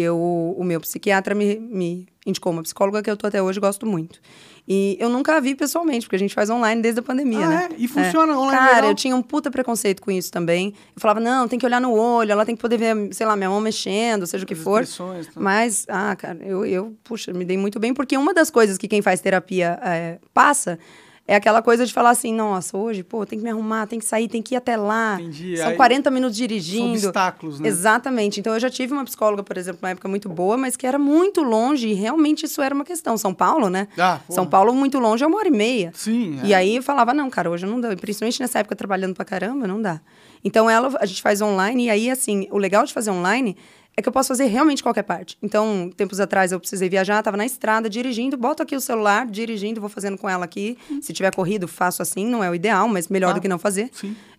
eu, 0.00 0.18
o 0.56 0.64
meu 0.64 0.80
psiquiatra 0.80 1.34
me, 1.34 1.56
me 1.58 2.08
indicou 2.26 2.52
uma 2.52 2.62
psicóloga 2.62 3.02
que 3.02 3.10
eu 3.10 3.16
tô 3.16 3.26
até 3.26 3.42
hoje 3.42 3.58
gosto 3.58 3.86
muito. 3.86 4.20
E 4.70 4.98
eu 5.00 5.08
nunca 5.08 5.34
a 5.34 5.40
vi 5.40 5.54
pessoalmente, 5.54 6.04
porque 6.04 6.16
a 6.16 6.18
gente 6.18 6.34
faz 6.34 6.50
online 6.50 6.82
desde 6.82 7.00
a 7.00 7.02
pandemia, 7.02 7.46
ah, 7.46 7.48
né? 7.48 7.68
É? 7.72 7.74
E 7.78 7.88
funciona 7.88 8.34
é. 8.34 8.36
online 8.36 8.58
Cara, 8.58 8.74
legal? 8.74 8.90
eu 8.90 8.94
tinha 8.94 9.16
um 9.16 9.22
puta 9.22 9.50
preconceito 9.50 10.02
com 10.02 10.10
isso 10.10 10.30
também. 10.30 10.74
Eu 10.94 11.00
falava, 11.00 11.20
não, 11.20 11.48
tem 11.48 11.58
que 11.58 11.64
olhar 11.64 11.80
no 11.80 11.90
olho, 11.92 12.32
ela 12.32 12.44
tem 12.44 12.54
que 12.54 12.60
poder 12.60 12.76
ver, 12.76 13.14
sei 13.14 13.26
lá, 13.26 13.34
minha 13.34 13.48
mão 13.48 13.62
mexendo, 13.62 14.26
seja 14.26 14.44
o 14.44 14.46
que 14.46 14.54
for. 14.54 14.86
tá? 15.32 15.40
Mas, 15.40 15.86
ah, 15.88 16.14
cara, 16.14 16.38
eu, 16.42 16.66
eu, 16.66 16.94
puxa, 17.02 17.32
me 17.32 17.46
dei 17.46 17.56
muito 17.56 17.80
bem, 17.80 17.94
porque 17.94 18.18
uma 18.18 18.34
das 18.34 18.50
coisas 18.50 18.76
que 18.76 18.86
quem 18.86 19.00
faz 19.00 19.22
terapia 19.22 19.80
é, 19.82 20.18
passa 20.34 20.78
é 21.28 21.36
aquela 21.36 21.60
coisa 21.60 21.84
de 21.84 21.92
falar 21.92 22.08
assim, 22.08 22.32
nossa, 22.32 22.74
hoje, 22.74 23.02
pô, 23.04 23.26
tem 23.26 23.38
que 23.38 23.44
me 23.44 23.50
arrumar, 23.50 23.86
tem 23.86 23.98
que 23.98 24.04
sair, 24.06 24.28
tem 24.28 24.40
que 24.40 24.54
ir 24.54 24.56
até 24.56 24.78
lá. 24.78 25.18
Entendi. 25.20 25.58
São 25.58 25.68
Aí, 25.68 25.76
40 25.76 26.10
minutos 26.10 26.38
São 26.38 26.46
dirigindo. 26.46 27.06
obstáculos, 27.06 27.60
né? 27.60 27.68
Exatamente. 27.68 28.40
Então 28.40 28.54
eu 28.54 28.58
já 28.58 28.70
tive 28.70 28.94
uma 28.94 29.04
psicóloga, 29.04 29.42
por 29.42 29.58
exemplo, 29.58 29.80
uma 29.82 29.90
época 29.90 30.08
muito 30.08 30.26
boa, 30.30 30.56
mas 30.56 30.74
que 30.74 30.86
era 30.86 30.98
muito 30.98 31.42
longe 31.42 31.88
e 31.88 31.92
realmente 31.92 32.46
isso 32.46 32.62
era 32.62 32.74
uma 32.74 32.84
questão. 32.84 33.18
São 33.18 33.34
Paulo, 33.34 33.68
né? 33.68 33.88
Ah, 33.98 34.20
São. 34.30 34.46
Paulo 34.46 34.74
muito 34.74 34.98
longe 34.98 35.22
é 35.22 35.26
uma 35.26 35.36
hora 35.36 35.48
e 35.48 35.50
meia. 35.50 35.92
Sim. 35.94 36.40
E 36.42 36.54
é. 36.54 36.56
aí 36.56 36.76
eu 36.76 36.82
falava, 36.82 37.12
não, 37.12 37.28
cara, 37.28 37.50
hoje 37.50 37.66
não 37.66 37.78
dá. 37.78 37.92
E 37.92 37.96
Principalmente 37.96 38.40
nessa 38.40 38.60
época 38.60 38.74
trabalhando 38.74 39.14
pra 39.14 39.26
caramba, 39.26 39.66
não 39.66 39.82
dá. 39.82 40.00
Então 40.44 40.68
ela, 40.68 40.96
a 41.00 41.06
gente 41.06 41.20
faz 41.22 41.40
online, 41.40 41.86
e 41.86 41.90
aí, 41.90 42.10
assim, 42.10 42.46
o 42.50 42.58
legal 42.58 42.84
de 42.84 42.92
fazer 42.92 43.10
online 43.10 43.56
é 43.96 44.00
que 44.02 44.08
eu 44.08 44.12
posso 44.12 44.28
fazer 44.28 44.44
realmente 44.46 44.80
qualquer 44.82 45.02
parte. 45.02 45.36
Então, 45.42 45.90
tempos 45.96 46.20
atrás 46.20 46.52
eu 46.52 46.60
precisei 46.60 46.88
viajar, 46.88 47.20
tava 47.22 47.36
na 47.36 47.44
estrada, 47.44 47.90
dirigindo, 47.90 48.36
boto 48.36 48.62
aqui 48.62 48.76
o 48.76 48.80
celular, 48.80 49.26
dirigindo, 49.26 49.80
vou 49.80 49.90
fazendo 49.90 50.16
com 50.16 50.28
ela 50.28 50.44
aqui. 50.44 50.78
Se 51.02 51.12
tiver 51.12 51.34
corrido, 51.34 51.66
faço 51.66 52.00
assim, 52.00 52.24
não 52.24 52.44
é 52.44 52.48
o 52.48 52.54
ideal, 52.54 52.86
mas 52.86 53.08
melhor 53.08 53.28
Tá. 53.30 53.34
do 53.34 53.40
que 53.40 53.48
não 53.48 53.58
fazer. 53.58 53.90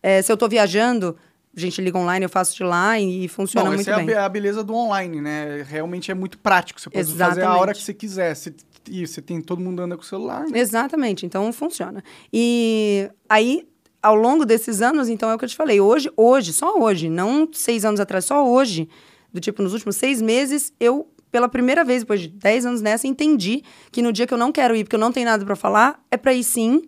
É, 0.02 0.22
se 0.22 0.32
eu 0.32 0.38
tô 0.38 0.48
viajando, 0.48 1.18
a 1.54 1.60
gente 1.60 1.82
liga 1.82 1.98
online, 1.98 2.24
eu 2.24 2.30
faço 2.30 2.56
de 2.56 2.64
lá 2.64 2.98
e, 2.98 3.26
e 3.26 3.28
funciona 3.28 3.66
Bom, 3.70 3.76
muito 3.76 3.82
essa 3.82 3.92
é 3.92 3.94
a 3.96 3.98
bem. 3.98 4.06
be- 4.06 4.16
a, 4.16 4.30
beleza 4.30 4.64
do 4.64 4.74
online, 4.74 5.20
né? 5.20 5.62
Realmente 5.68 6.10
é 6.10 6.14
muito 6.14 6.38
prático. 6.38 6.80
Você 6.80 6.90
pode 6.90 7.06
fazer 7.08 7.22
a 7.24 7.28
Exatamente. 7.28 7.60
hora 7.60 7.74
que 7.74 7.82
você 7.82 7.94
quiser. 7.94 8.34
Você, 8.36 8.54
e 8.90 9.06
você 9.06 9.22
tem 9.22 9.42
todo 9.42 9.60
mundo 9.62 9.82
anda 9.82 9.98
com 9.98 10.04
o 10.04 10.06
celular. 10.06 10.46
né? 10.48 10.58
Exatamente, 10.58 11.26
então 11.26 11.52
funciona. 11.52 12.02
E 12.32 13.10
aí, 13.28 13.68
ao 14.02 14.16
longo 14.16 14.46
desses 14.46 14.82
anos, 14.82 15.10
então 15.10 15.30
é 15.30 15.36
o 15.36 15.38
que 15.38 15.46
eu 15.46 15.50
te 15.50 15.56
falei, 15.56 15.82
hoje, 15.82 16.12
hoje, 16.16 16.54
só 16.54 16.80
hoje, 16.80 17.10
não 17.10 17.48
seis 17.52 17.84
anos 17.84 18.00
atrás, 18.00 18.26
só 18.26 18.48
hoje, 18.48 18.88
do 19.34 19.40
tipo, 19.40 19.62
nos 19.62 19.74
últimos 19.74 19.96
seis 19.96 20.22
meses, 20.22 20.74
eu, 20.80 21.08
pela 21.32 21.50
primeira 21.50 21.84
vez, 21.84 22.04
depois 22.04 22.22
de 22.22 22.30
dez 22.30 22.66
anos 22.66 22.82
nessa, 22.82 23.08
entendi 23.08 23.64
que 23.92 24.02
no 24.02 24.14
dia 24.14 24.26
que 24.26 24.34
eu 24.34 24.38
não 24.38 24.52
quero 24.52 24.76
ir, 24.76 24.84
porque 24.84 24.96
eu 24.96 25.00
não 25.00 25.12
tenho 25.12 25.26
nada 25.26 25.46
para 25.46 25.56
falar, 25.56 26.04
é 26.10 26.18
para 26.18 26.34
ir 26.34 26.44
sim, 26.44 26.84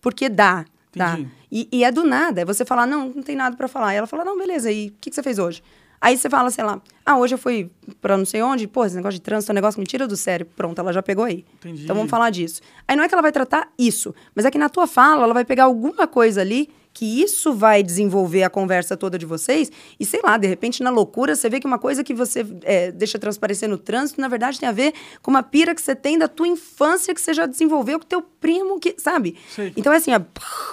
porque 0.00 0.28
dá. 0.28 0.64
Dá. 0.94 1.12
Entendi. 1.12 1.30
E, 1.50 1.68
e 1.70 1.84
é 1.84 1.92
do 1.92 2.04
nada, 2.04 2.40
é 2.40 2.44
você 2.44 2.64
falar, 2.64 2.86
não, 2.86 3.10
não 3.10 3.22
tem 3.22 3.36
nada 3.36 3.56
para 3.56 3.68
falar. 3.68 3.94
E 3.94 3.96
ela 3.96 4.06
fala, 4.06 4.24
não, 4.24 4.36
beleza, 4.36 4.70
e 4.70 4.88
o 4.88 4.92
que, 5.00 5.10
que 5.10 5.14
você 5.14 5.22
fez 5.22 5.38
hoje? 5.38 5.62
Aí 6.00 6.16
você 6.16 6.28
fala, 6.28 6.50
sei 6.50 6.64
lá, 6.64 6.80
ah, 7.04 7.16
hoje 7.16 7.34
eu 7.34 7.38
fui 7.38 7.70
pra 8.00 8.16
não 8.16 8.24
sei 8.24 8.42
onde, 8.42 8.66
pô, 8.66 8.84
esse 8.84 8.96
negócio 8.96 9.18
de 9.18 9.22
trânsito 9.22 9.50
é 9.50 9.52
um 9.52 9.54
negócio 9.54 9.80
me 9.80 9.86
tira 9.86 10.06
do 10.06 10.16
sério. 10.16 10.46
Pronto, 10.56 10.78
ela 10.78 10.92
já 10.92 11.02
pegou 11.02 11.24
aí. 11.24 11.44
Entendi. 11.58 11.84
Então 11.84 11.96
vamos 11.96 12.10
falar 12.10 12.30
disso. 12.30 12.60
Aí 12.86 12.96
não 12.96 13.04
é 13.04 13.08
que 13.08 13.14
ela 13.14 13.22
vai 13.22 13.32
tratar 13.32 13.68
isso, 13.78 14.14
mas 14.34 14.44
é 14.44 14.50
que 14.50 14.58
na 14.58 14.68
tua 14.68 14.86
fala 14.86 15.24
ela 15.24 15.34
vai 15.34 15.44
pegar 15.44 15.64
alguma 15.64 16.06
coisa 16.06 16.40
ali 16.40 16.68
que 16.96 17.22
isso 17.22 17.52
vai 17.52 17.82
desenvolver 17.82 18.42
a 18.42 18.48
conversa 18.48 18.96
toda 18.96 19.18
de 19.18 19.26
vocês. 19.26 19.70
E 20.00 20.04
sei 20.06 20.20
lá, 20.24 20.38
de 20.38 20.46
repente 20.46 20.82
na 20.82 20.88
loucura 20.88 21.36
você 21.36 21.46
vê 21.50 21.60
que 21.60 21.66
uma 21.66 21.78
coisa 21.78 22.02
que 22.02 22.14
você 22.14 22.46
é, 22.62 22.90
deixa 22.90 23.18
transparecer 23.18 23.68
no 23.68 23.76
trânsito, 23.76 24.18
na 24.18 24.28
verdade 24.28 24.58
tem 24.58 24.66
a 24.66 24.72
ver 24.72 24.94
com 25.20 25.30
uma 25.30 25.42
pira 25.42 25.74
que 25.74 25.82
você 25.82 25.94
tem 25.94 26.18
da 26.18 26.26
tua 26.26 26.48
infância 26.48 27.14
que 27.14 27.20
você 27.20 27.34
já 27.34 27.44
desenvolveu 27.44 27.98
com 27.98 28.06
teu 28.06 28.22
primo, 28.22 28.80
que 28.80 28.94
sabe? 28.96 29.36
Sei. 29.54 29.74
Então 29.76 29.92
é 29.92 29.96
assim, 29.96 30.12
ó, 30.14 30.20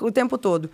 o 0.05 0.11
tempo 0.13 0.37
todo. 0.37 0.69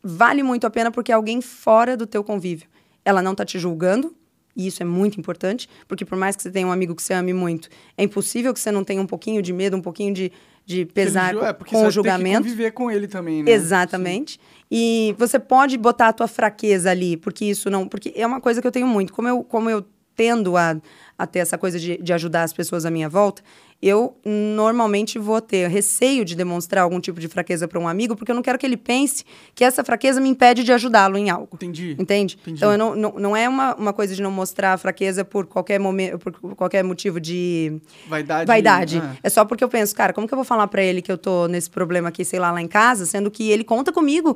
Vale 0.00 0.44
muito 0.44 0.64
a 0.64 0.70
pena 0.70 0.92
porque 0.92 1.10
é 1.10 1.14
alguém 1.16 1.40
fora 1.40 1.96
do 1.96 2.06
teu 2.06 2.22
convívio. 2.22 2.68
Ela 3.04 3.22
não 3.22 3.34
tá 3.34 3.44
te 3.44 3.58
julgando, 3.58 4.14
e 4.56 4.66
isso 4.66 4.82
é 4.82 4.86
muito 4.86 5.18
importante, 5.18 5.68
porque 5.88 6.04
por 6.04 6.16
mais 6.16 6.36
que 6.36 6.42
você 6.42 6.50
tenha 6.50 6.66
um 6.66 6.72
amigo 6.72 6.94
que 6.94 7.02
você 7.02 7.12
ame 7.12 7.32
muito, 7.32 7.68
é 7.96 8.04
impossível 8.04 8.52
que 8.54 8.60
você 8.60 8.70
não 8.70 8.84
tenha 8.84 9.00
um 9.00 9.06
pouquinho 9.06 9.42
de 9.42 9.52
medo, 9.52 9.76
um 9.76 9.82
pouquinho 9.82 10.14
de, 10.14 10.30
de 10.64 10.84
pesar 10.86 11.34
é, 11.34 11.34
com 11.34 11.38
você 11.38 11.42
o 11.42 11.44
vai 11.44 11.52
ter 11.54 11.86
que 11.86 11.90
julgamento. 11.90 12.42
conviver 12.44 12.70
com 12.70 12.90
ele 12.90 13.08
também, 13.08 13.42
né? 13.42 13.50
Exatamente. 13.50 14.38
E 14.70 15.14
você 15.18 15.38
pode 15.38 15.76
botar 15.76 16.08
a 16.08 16.12
tua 16.12 16.28
fraqueza 16.28 16.90
ali, 16.90 17.16
porque 17.16 17.44
isso 17.44 17.68
não. 17.68 17.88
Porque 17.88 18.12
é 18.14 18.26
uma 18.26 18.40
coisa 18.40 18.60
que 18.60 18.66
eu 18.66 18.72
tenho 18.72 18.86
muito. 18.86 19.12
Como 19.12 19.28
eu, 19.28 19.42
como 19.42 19.68
eu 19.68 19.84
tendo 20.16 20.56
a, 20.56 20.76
a 21.18 21.26
ter 21.26 21.40
essa 21.40 21.58
coisa 21.58 21.78
de, 21.78 21.96
de 21.98 22.12
ajudar 22.12 22.44
as 22.44 22.52
pessoas 22.52 22.86
à 22.86 22.90
minha 22.90 23.08
volta, 23.08 23.42
eu 23.86 24.16
normalmente 24.24 25.18
vou 25.18 25.40
ter 25.40 25.68
receio 25.68 26.24
de 26.24 26.34
demonstrar 26.34 26.84
algum 26.84 26.98
tipo 26.98 27.20
de 27.20 27.28
fraqueza 27.28 27.68
para 27.68 27.78
um 27.78 27.86
amigo, 27.86 28.16
porque 28.16 28.30
eu 28.32 28.34
não 28.34 28.40
quero 28.42 28.58
que 28.58 28.64
ele 28.64 28.78
pense 28.78 29.24
que 29.54 29.62
essa 29.62 29.84
fraqueza 29.84 30.22
me 30.22 30.28
impede 30.30 30.64
de 30.64 30.72
ajudá-lo 30.72 31.18
em 31.18 31.28
algo. 31.28 31.50
Entendi. 31.52 31.94
Entende? 31.98 32.38
Entendi. 32.40 32.56
Então, 32.56 32.78
não, 32.78 32.94
não, 32.94 33.12
não 33.18 33.36
é 33.36 33.46
uma, 33.46 33.74
uma 33.74 33.92
coisa 33.92 34.14
de 34.14 34.22
não 34.22 34.30
mostrar 34.30 34.72
a 34.72 34.78
fraqueza 34.78 35.22
por 35.22 35.44
qualquer 35.46 35.78
momento, 35.78 36.18
por 36.18 36.32
qualquer 36.56 36.82
motivo 36.82 37.20
de 37.20 37.78
Vaidade. 38.08 38.46
vaidade. 38.46 38.98
é. 38.98 39.18
É 39.24 39.28
só 39.28 39.44
porque 39.44 39.62
eu 39.62 39.68
penso, 39.68 39.94
cara, 39.94 40.14
como 40.14 40.26
que 40.26 40.32
eu 40.32 40.38
vou 40.38 40.46
falar 40.46 40.66
pra 40.68 40.82
ele 40.82 41.02
que 41.02 41.12
eu 41.12 41.18
tô 41.18 41.46
nesse 41.46 41.68
problema 41.68 42.08
aqui, 42.08 42.24
sei 42.24 42.38
lá, 42.40 42.50
lá 42.50 42.62
em 42.62 42.68
casa, 42.68 43.04
sendo 43.04 43.30
que 43.30 43.50
ele 43.50 43.64
conta 43.64 43.92
comigo 43.92 44.34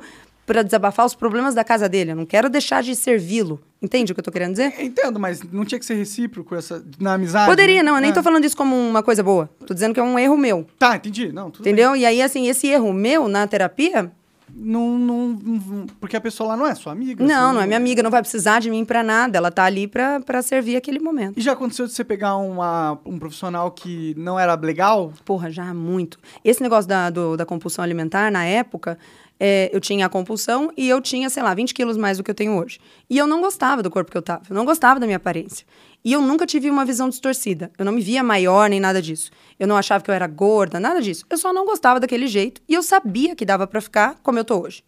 pra 0.49 0.63
desabafar 0.63 1.05
os 1.05 1.13
problemas 1.13 1.53
da 1.53 1.63
casa 1.63 1.87
dele. 1.87 2.11
Eu 2.11 2.15
não 2.15 2.25
quero 2.25 2.49
deixar 2.49 2.81
de 2.81 2.95
servi-lo. 2.95 3.59
Entende 3.79 4.11
o 4.11 4.15
que 4.15 4.19
eu 4.19 4.23
tô 4.23 4.31
querendo 4.31 4.51
dizer? 4.53 4.73
É, 4.77 4.83
Entendo, 4.83 5.19
mas 5.19 5.43
não 5.43 5.63
tinha 5.63 5.77
que 5.77 5.85
ser 5.85 5.93
recíproco 5.93 6.55
essa, 6.55 6.83
na 6.99 7.13
amizade? 7.13 7.47
Poderia, 7.47 7.83
né? 7.83 7.89
não. 7.91 7.97
Eu 7.97 8.01
nem 8.01 8.09
É. 8.09 8.13
tô 8.13 8.23
falando 8.23 8.43
isso 8.45 8.57
como 8.57 8.75
uma 8.75 9.03
coisa 9.03 9.21
boa. 9.21 9.47
Tô 9.67 9.75
dizendo 9.75 9.93
que 9.93 9.99
é 9.99 10.03
um 10.03 10.17
erro 10.17 10.35
meu. 10.35 10.65
Tá, 10.79 10.95
entendi. 10.95 11.31
Não, 11.31 11.49
Entendeu? 11.49 11.95
E 11.95 12.03
aí, 12.03 12.19
assim, 12.19 12.47
esse 12.47 12.65
erro 12.67 12.91
meu 12.91 13.27
na 13.27 13.45
terapia, 13.45 14.01
bem. 14.03 14.11
Não, 14.51 14.97
não, 14.97 15.27
não- 15.43 15.85
porque 16.01 16.17
a 16.17 16.21
pessoa 16.21 16.49
lá 16.49 16.57
não 16.57 16.65
é 16.65 16.73
sua 16.73 16.91
amiga? 16.91 17.23
não, 17.23 17.45
assim, 17.49 17.53
não 17.55 17.61
é 17.61 17.67
minha 17.67 17.77
amiga, 17.77 18.01
não 18.01 18.09
vai 18.09 18.19
precisar 18.21 18.59
de 18.59 18.71
mim 18.71 18.83
pra 18.83 19.03
nada. 19.03 19.37
Ela 19.37 19.51
tá 19.51 19.63
ali 19.63 19.87
pra, 19.87 20.19
pra 20.21 20.41
servir 20.41 20.75
aquele 20.75 20.99
momento. 20.99 21.37
E 21.37 21.41
já 21.41 21.51
aconteceu 21.51 21.85
de 21.85 21.93
você 21.93 22.03
pegar 22.03 22.35
uma, 22.37 22.97
um 23.05 23.19
profissional 23.19 23.69
que 23.69 24.15
não 24.17 24.39
era 24.39 24.55
legal? 24.55 25.13
Porra, 25.23 25.51
já 25.51 25.71
muito. 25.71 26.17
Esse 26.43 26.63
negócio 26.63 26.89
da, 26.89 27.11
do- 27.11 27.37
da 27.37 27.45
compulsão 27.45 27.83
alimentar, 27.83 28.31
na 28.31 28.43
época, 28.43 28.97
é, 29.39 29.69
eu 29.71 29.79
tinha 29.79 30.05
a 30.05 30.09
compulsão 30.09 30.71
e 30.75 30.89
eu 30.89 30.99
tinha, 30.99 31.29
sei 31.29 31.41
lá, 31.41 31.53
20 31.53 31.73
quilos 31.73 31.95
mais 31.95 32.17
do 32.17 32.23
que 32.23 32.29
eu 32.29 32.35
tenho 32.35 32.57
hoje. 32.57 32.79
E 33.09 33.17
eu 33.17 33.25
não 33.25 33.39
gostava 33.39 33.81
do 33.81 33.89
corpo 33.89 34.11
que 34.11 34.17
eu 34.17 34.21
tava, 34.21 34.43
eu 34.49 34.55
não 34.55 34.65
gostava 34.65 34.99
da 34.99 35.05
minha 35.05 35.17
aparência. 35.17 35.65
E 36.03 36.13
eu 36.13 36.21
nunca 36.21 36.45
tive 36.45 36.69
uma 36.69 36.85
visão 36.85 37.09
distorcida. 37.09 37.71
Eu 37.77 37.83
não 37.83 37.91
me 37.91 38.01
via 38.01 38.23
maior 38.23 38.69
nem 38.69 38.79
nada 38.79 39.01
disso. 39.01 39.31
Eu 39.59 39.67
não 39.67 39.75
achava 39.75 40.03
que 40.03 40.09
eu 40.09 40.15
era 40.15 40.27
gorda, 40.27 40.79
nada 40.79 41.01
disso. 41.01 41.25
Eu 41.29 41.37
só 41.37 41.51
não 41.51 41.65
gostava 41.65 41.99
daquele 41.99 42.27
jeito 42.27 42.61
e 42.67 42.73
eu 42.73 42.81
sabia 42.81 43.35
que 43.35 43.45
dava 43.45 43.67
pra 43.67 43.81
ficar 43.81 44.17
como 44.23 44.39
eu 44.39 44.45
tô 44.45 44.61
hoje. 44.61 44.83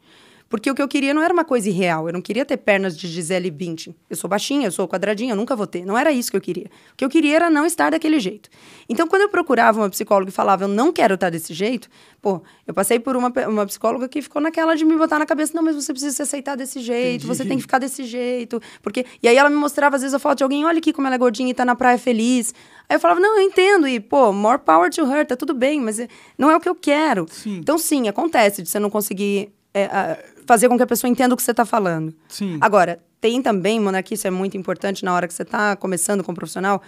Porque 0.51 0.69
o 0.69 0.75
que 0.75 0.81
eu 0.81 0.87
queria 0.87 1.13
não 1.13 1.21
era 1.23 1.33
uma 1.33 1.45
coisa 1.45 1.69
irreal. 1.69 2.07
Eu 2.07 2.13
não 2.13 2.21
queria 2.21 2.45
ter 2.45 2.57
pernas 2.57 2.97
de 2.97 3.07
Gisele 3.07 3.49
Bündchen. 3.49 3.95
Eu 4.09 4.17
sou 4.17 4.29
baixinha, 4.29 4.67
eu 4.67 4.71
sou 4.71 4.85
quadradinha, 4.85 5.31
eu 5.31 5.35
nunca 5.37 5.55
vou 5.55 5.65
ter. 5.65 5.85
Não 5.85 5.97
era 5.97 6.11
isso 6.11 6.29
que 6.29 6.35
eu 6.35 6.41
queria. 6.41 6.65
O 6.91 6.97
que 6.97 7.05
eu 7.05 7.09
queria 7.09 7.37
era 7.37 7.49
não 7.49 7.65
estar 7.65 7.89
daquele 7.89 8.19
jeito. 8.19 8.49
Então, 8.89 9.07
quando 9.07 9.21
eu 9.21 9.29
procurava 9.29 9.79
uma 9.79 9.89
psicóloga 9.89 10.29
e 10.29 10.33
falava, 10.33 10.65
eu 10.65 10.67
não 10.67 10.91
quero 10.91 11.13
estar 11.13 11.29
desse 11.29 11.53
jeito, 11.53 11.87
pô, 12.21 12.43
eu 12.67 12.73
passei 12.73 12.99
por 12.99 13.15
uma, 13.15 13.31
uma 13.47 13.65
psicóloga 13.65 14.09
que 14.09 14.21
ficou 14.21 14.41
naquela 14.41 14.75
de 14.75 14.83
me 14.83 14.97
botar 14.97 15.17
na 15.17 15.25
cabeça, 15.25 15.53
não, 15.55 15.63
mas 15.63 15.73
você 15.73 15.93
precisa 15.93 16.13
se 16.13 16.21
aceitar 16.21 16.55
desse 16.57 16.81
jeito, 16.81 17.25
você 17.25 17.43
Entendi. 17.43 17.47
tem 17.49 17.57
que 17.57 17.61
ficar 17.63 17.79
desse 17.79 18.03
jeito. 18.03 18.61
porque 18.83 19.05
E 19.23 19.29
aí 19.29 19.37
ela 19.37 19.49
me 19.49 19.55
mostrava, 19.55 19.95
às 19.95 20.01
vezes, 20.01 20.13
a 20.13 20.19
foto 20.19 20.39
de 20.39 20.43
alguém, 20.43 20.65
olha 20.65 20.79
aqui 20.79 20.91
como 20.91 21.07
ela 21.07 21.15
é 21.15 21.17
gordinha 21.17 21.49
e 21.49 21.53
tá 21.53 21.63
na 21.63 21.75
praia 21.75 21.97
feliz. 21.97 22.53
Aí 22.89 22.97
eu 22.97 22.99
falava, 22.99 23.21
não, 23.21 23.37
eu 23.39 23.41
entendo, 23.47 23.87
e, 23.87 24.01
pô, 24.01 24.33
more 24.33 24.59
power 24.59 24.91
to 24.91 25.01
her, 25.09 25.25
tá 25.25 25.37
tudo 25.37 25.53
bem, 25.53 25.79
mas 25.79 25.97
é- 25.97 26.09
não 26.37 26.51
é 26.51 26.57
o 26.57 26.59
que 26.59 26.67
eu 26.67 26.75
quero. 26.75 27.25
Sim. 27.31 27.55
Então, 27.57 27.77
sim, 27.77 28.09
acontece 28.09 28.61
de 28.61 28.67
você 28.67 28.79
não 28.79 28.89
conseguir 28.89 29.53
é, 29.73 29.85
a- 29.85 30.17
fazer 30.51 30.67
com 30.67 30.75
que 30.75 30.83
a 30.83 30.87
pessoa 30.87 31.09
entenda 31.09 31.33
o 31.33 31.37
que 31.37 31.43
você 31.43 31.51
está 31.51 31.63
falando. 31.63 32.13
Sim. 32.27 32.57
Agora, 32.59 33.01
tem 33.21 33.41
também, 33.41 33.79
Monarquia, 33.79 34.15
isso 34.15 34.27
é 34.27 34.29
muito 34.29 34.57
importante 34.57 35.05
na 35.05 35.13
hora 35.13 35.25
que 35.25 35.33
você 35.33 35.43
está 35.43 35.77
começando 35.77 36.25
com 36.25 36.33
o 36.33 36.35
profissional, 36.35 36.81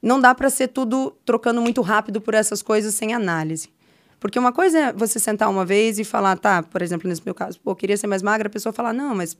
não 0.00 0.20
dá 0.20 0.32
para 0.36 0.48
ser 0.48 0.68
tudo 0.68 1.12
trocando 1.24 1.60
muito 1.60 1.82
rápido 1.82 2.20
por 2.20 2.32
essas 2.32 2.62
coisas 2.62 2.94
sem 2.94 3.12
análise. 3.12 3.70
Porque 4.20 4.38
uma 4.38 4.52
coisa 4.52 4.78
é 4.78 4.92
você 4.92 5.18
sentar 5.18 5.50
uma 5.50 5.64
vez 5.64 5.98
e 5.98 6.04
falar, 6.04 6.38
tá, 6.38 6.62
por 6.62 6.80
exemplo, 6.80 7.08
nesse 7.08 7.22
meu 7.24 7.34
caso, 7.34 7.58
pô, 7.58 7.72
eu 7.72 7.76
queria 7.76 7.96
ser 7.96 8.06
mais 8.06 8.22
magra, 8.22 8.46
a 8.46 8.50
pessoa 8.50 8.72
falar, 8.72 8.92
não, 8.92 9.16
mas. 9.16 9.36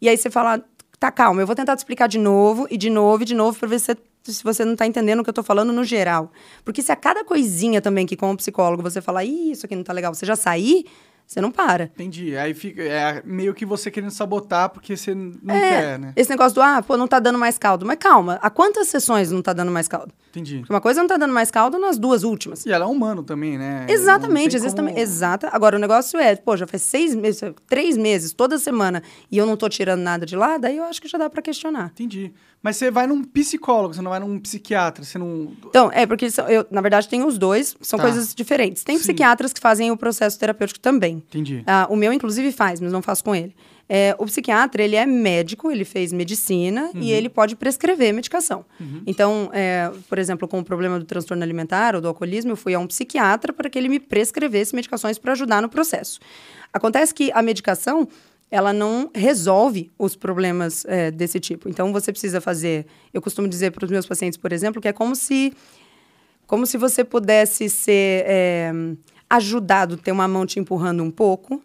E 0.00 0.08
aí 0.08 0.16
você 0.16 0.30
fala, 0.30 0.62
tá, 1.00 1.10
calma, 1.10 1.42
eu 1.42 1.46
vou 1.48 1.56
tentar 1.56 1.74
te 1.74 1.80
explicar 1.80 2.06
de 2.06 2.18
novo, 2.18 2.68
e 2.70 2.76
de 2.76 2.90
novo, 2.90 3.24
e 3.24 3.26
de 3.26 3.34
novo, 3.34 3.58
para 3.58 3.68
ver 3.68 3.80
se 3.80 3.86
você 3.86 3.96
se 4.32 4.42
você 4.42 4.64
não 4.64 4.72
está 4.72 4.84
entendendo 4.86 5.20
o 5.20 5.22
que 5.22 5.30
eu 5.30 5.32
estou 5.32 5.44
falando 5.44 5.72
no 5.72 5.84
geral. 5.84 6.32
Porque 6.64 6.82
se 6.82 6.90
a 6.90 6.96
cada 6.96 7.24
coisinha 7.24 7.80
também 7.80 8.04
que, 8.06 8.16
como 8.16 8.36
psicólogo, 8.36 8.82
você 8.82 9.00
falar, 9.00 9.24
Ih, 9.24 9.52
isso 9.52 9.66
aqui 9.66 9.74
não 9.76 9.82
está 9.82 9.92
legal, 9.92 10.12
você 10.12 10.26
já 10.26 10.34
sair, 10.34 10.84
você 11.26 11.40
não 11.40 11.50
para. 11.50 11.84
Entendi. 11.84 12.36
Aí 12.36 12.54
fica 12.54 12.82
é 12.82 13.22
meio 13.24 13.52
que 13.52 13.66
você 13.66 13.90
querendo 13.90 14.12
sabotar 14.12 14.70
porque 14.70 14.96
você 14.96 15.14
não 15.14 15.54
é, 15.54 15.70
quer, 15.70 15.98
né? 15.98 16.12
Esse 16.14 16.30
negócio 16.30 16.54
do, 16.54 16.62
ah, 16.62 16.80
pô, 16.82 16.96
não 16.96 17.08
tá 17.08 17.18
dando 17.18 17.38
mais 17.38 17.58
caldo. 17.58 17.84
Mas 17.84 17.98
calma, 17.98 18.38
há 18.40 18.48
quantas 18.48 18.88
sessões 18.88 19.32
não 19.32 19.42
tá 19.42 19.52
dando 19.52 19.72
mais 19.72 19.88
caldo? 19.88 20.14
Entendi. 20.30 20.58
Porque 20.58 20.72
uma 20.72 20.80
coisa 20.80 21.00
não 21.00 21.08
tá 21.08 21.16
dando 21.16 21.32
mais 21.32 21.50
caldo 21.50 21.78
nas 21.78 21.98
duas 21.98 22.22
últimas. 22.22 22.64
E 22.64 22.70
ela 22.70 22.84
é 22.84 22.88
humano 22.88 23.22
também, 23.24 23.58
né? 23.58 23.86
Exatamente, 23.88 24.54
às 24.54 24.62
vezes 24.62 24.74
como... 24.74 24.88
também. 24.88 25.02
Exata. 25.02 25.48
Agora, 25.52 25.76
o 25.76 25.80
negócio 25.80 26.20
é, 26.20 26.36
pô, 26.36 26.56
já 26.56 26.66
faz 26.66 26.82
seis 26.82 27.14
meses, 27.14 27.42
três 27.66 27.96
meses, 27.96 28.32
toda 28.32 28.56
semana, 28.58 29.02
e 29.30 29.36
eu 29.36 29.46
não 29.46 29.56
tô 29.56 29.68
tirando 29.68 30.02
nada 30.02 30.24
de 30.24 30.36
lá, 30.36 30.58
daí 30.58 30.76
eu 30.76 30.84
acho 30.84 31.02
que 31.02 31.08
já 31.08 31.18
dá 31.18 31.28
para 31.28 31.42
questionar. 31.42 31.90
Entendi. 31.92 32.32
Mas 32.66 32.78
você 32.78 32.90
vai 32.90 33.06
num 33.06 33.22
psicólogo, 33.22 33.94
você 33.94 34.02
não 34.02 34.10
vai 34.10 34.18
num 34.18 34.40
psiquiatra, 34.40 35.04
você 35.04 35.16
não... 35.16 35.52
Então, 35.66 35.88
é, 35.92 36.04
porque 36.04 36.26
eu, 36.48 36.66
na 36.68 36.80
verdade, 36.80 37.08
tenho 37.08 37.24
os 37.24 37.38
dois, 37.38 37.76
são 37.80 37.96
tá. 37.96 38.02
coisas 38.02 38.34
diferentes. 38.34 38.82
Tem 38.82 38.96
Sim. 38.96 39.04
psiquiatras 39.04 39.52
que 39.52 39.60
fazem 39.60 39.92
o 39.92 39.96
processo 39.96 40.36
terapêutico 40.36 40.80
também. 40.80 41.22
Entendi. 41.28 41.62
Ah, 41.64 41.86
o 41.88 41.94
meu, 41.94 42.12
inclusive, 42.12 42.50
faz, 42.50 42.80
mas 42.80 42.90
não 42.90 43.00
faço 43.00 43.22
com 43.22 43.36
ele. 43.36 43.54
É, 43.88 44.16
o 44.18 44.24
psiquiatra, 44.26 44.82
ele 44.82 44.96
é 44.96 45.06
médico, 45.06 45.70
ele 45.70 45.84
fez 45.84 46.12
medicina 46.12 46.90
uhum. 46.92 47.02
e 47.02 47.12
ele 47.12 47.28
pode 47.28 47.54
prescrever 47.54 48.12
medicação. 48.12 48.64
Uhum. 48.80 49.00
Então, 49.06 49.48
é, 49.52 49.92
por 50.08 50.18
exemplo, 50.18 50.48
com 50.48 50.58
o 50.58 50.64
problema 50.64 50.98
do 50.98 51.04
transtorno 51.04 51.44
alimentar 51.44 51.94
ou 51.94 52.00
do 52.00 52.08
alcoolismo, 52.08 52.50
eu 52.50 52.56
fui 52.56 52.74
a 52.74 52.80
um 52.80 52.86
psiquiatra 52.88 53.52
para 53.52 53.70
que 53.70 53.78
ele 53.78 53.88
me 53.88 54.00
prescrevesse 54.00 54.74
medicações 54.74 55.18
para 55.18 55.30
ajudar 55.30 55.62
no 55.62 55.68
processo. 55.68 56.18
Acontece 56.72 57.14
que 57.14 57.30
a 57.32 57.40
medicação, 57.42 58.08
ela 58.50 58.72
não 58.72 59.10
resolve 59.14 59.90
os 59.98 60.14
problemas 60.14 60.84
é, 60.86 61.10
desse 61.10 61.40
tipo. 61.40 61.68
Então, 61.68 61.92
você 61.92 62.12
precisa 62.12 62.40
fazer. 62.40 62.86
Eu 63.12 63.20
costumo 63.20 63.48
dizer 63.48 63.72
para 63.72 63.84
os 63.84 63.90
meus 63.90 64.06
pacientes, 64.06 64.36
por 64.36 64.52
exemplo, 64.52 64.80
que 64.80 64.88
é 64.88 64.92
como 64.92 65.16
se, 65.16 65.52
como 66.46 66.66
se 66.66 66.78
você 66.78 67.04
pudesse 67.04 67.68
ser 67.68 68.24
é, 68.26 68.72
ajudado, 69.28 69.96
ter 69.96 70.12
uma 70.12 70.28
mão 70.28 70.46
te 70.46 70.60
empurrando 70.60 71.02
um 71.02 71.10
pouco, 71.10 71.60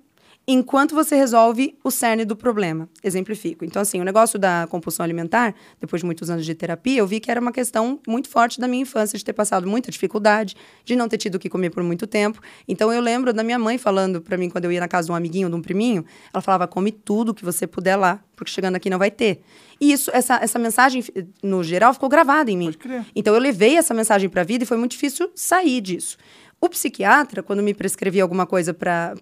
enquanto 0.48 0.96
você 0.96 1.16
resolve 1.16 1.78
o 1.84 1.92
cerne 1.92 2.26
do 2.26 2.36
problema. 2.36 2.90
Exemplifico. 3.04 3.64
Então, 3.64 3.82
assim, 3.82 4.02
o 4.02 4.04
negócio 4.04 4.40
da 4.40 4.68
compulsão 4.70 5.04
alimentar, 5.04 5.54
depois 5.80 6.02
de 6.02 6.06
muitos 6.06 6.30
anos 6.30 6.46
de 6.46 6.56
terapia, 6.56 7.00
eu 7.00 7.08
vi 7.08 7.20
que 7.20 7.30
era 7.30 7.40
uma 7.40 7.52
questão 7.52 8.00
muito 8.08 8.28
forte 8.28 8.60
da 8.60 8.68
minha 8.68 8.82
infância, 8.82 9.18
de 9.18 9.24
ter 9.24 9.34
passado 9.34 9.68
muita 9.68 9.92
dificuldade, 9.92 10.56
de 10.84 10.96
não 10.96 11.08
ter 11.08 11.18
tido 11.18 11.36
o 11.36 11.40
que 11.40 11.50
comer 11.50 11.70
por 11.70 11.84
muito 11.84 12.08
tempo. 12.08 12.42
Então, 12.68 12.92
eu 12.92 13.02
lembro 13.02 13.32
da 13.34 13.44
minha 13.44 13.60
mãe 13.60 13.78
falando 13.78 14.20
para 14.20 14.38
mim, 14.38 14.50
quando 14.50 14.66
eu 14.66 14.72
ia 14.72 14.80
na 14.80 14.88
casa 14.88 15.06
de 15.08 15.12
um 15.12 15.16
amiguinho, 15.16 15.50
de 15.50 15.56
um 15.56 15.62
priminho, 15.62 16.04
ela 16.34 16.42
falava, 16.42 16.68
come 16.68 16.92
tudo 16.92 17.34
que 17.34 17.46
você 17.46 17.68
puder 17.68 17.96
lá, 17.96 18.20
porque 18.36 18.52
chegando 18.52 18.76
aqui 18.76 18.90
não 18.90 18.98
vai 18.98 19.12
ter. 19.12 19.42
E 19.80 19.92
isso, 19.92 20.10
essa, 20.14 20.36
essa 20.36 20.58
mensagem, 20.58 21.04
no 21.42 21.64
geral, 21.64 21.94
ficou 21.94 22.10
gravada 22.10 22.50
em 22.52 22.58
mim. 22.58 22.74
Então, 23.16 23.34
eu 23.34 23.40
levei 23.40 23.78
essa 23.78 23.94
mensagem 23.94 24.28
para 24.28 24.42
a 24.42 24.46
vida 24.46 24.64
e 24.64 24.68
foi 24.68 24.78
muito 24.78 24.92
difícil 24.92 25.32
sair 25.36 25.82
disso. 25.82 26.18
O 26.62 26.70
psiquiatra, 26.70 27.42
quando 27.42 27.64
me 27.64 27.74
prescrevia 27.74 28.22
alguma 28.22 28.46
coisa 28.46 28.72
para 28.72 29.16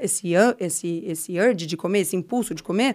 esse, 0.00 0.32
esse, 0.60 1.04
esse 1.04 1.38
urge 1.38 1.66
de 1.66 1.76
comer, 1.76 2.00
esse 2.00 2.14
impulso 2.14 2.54
de 2.54 2.62
comer, 2.62 2.94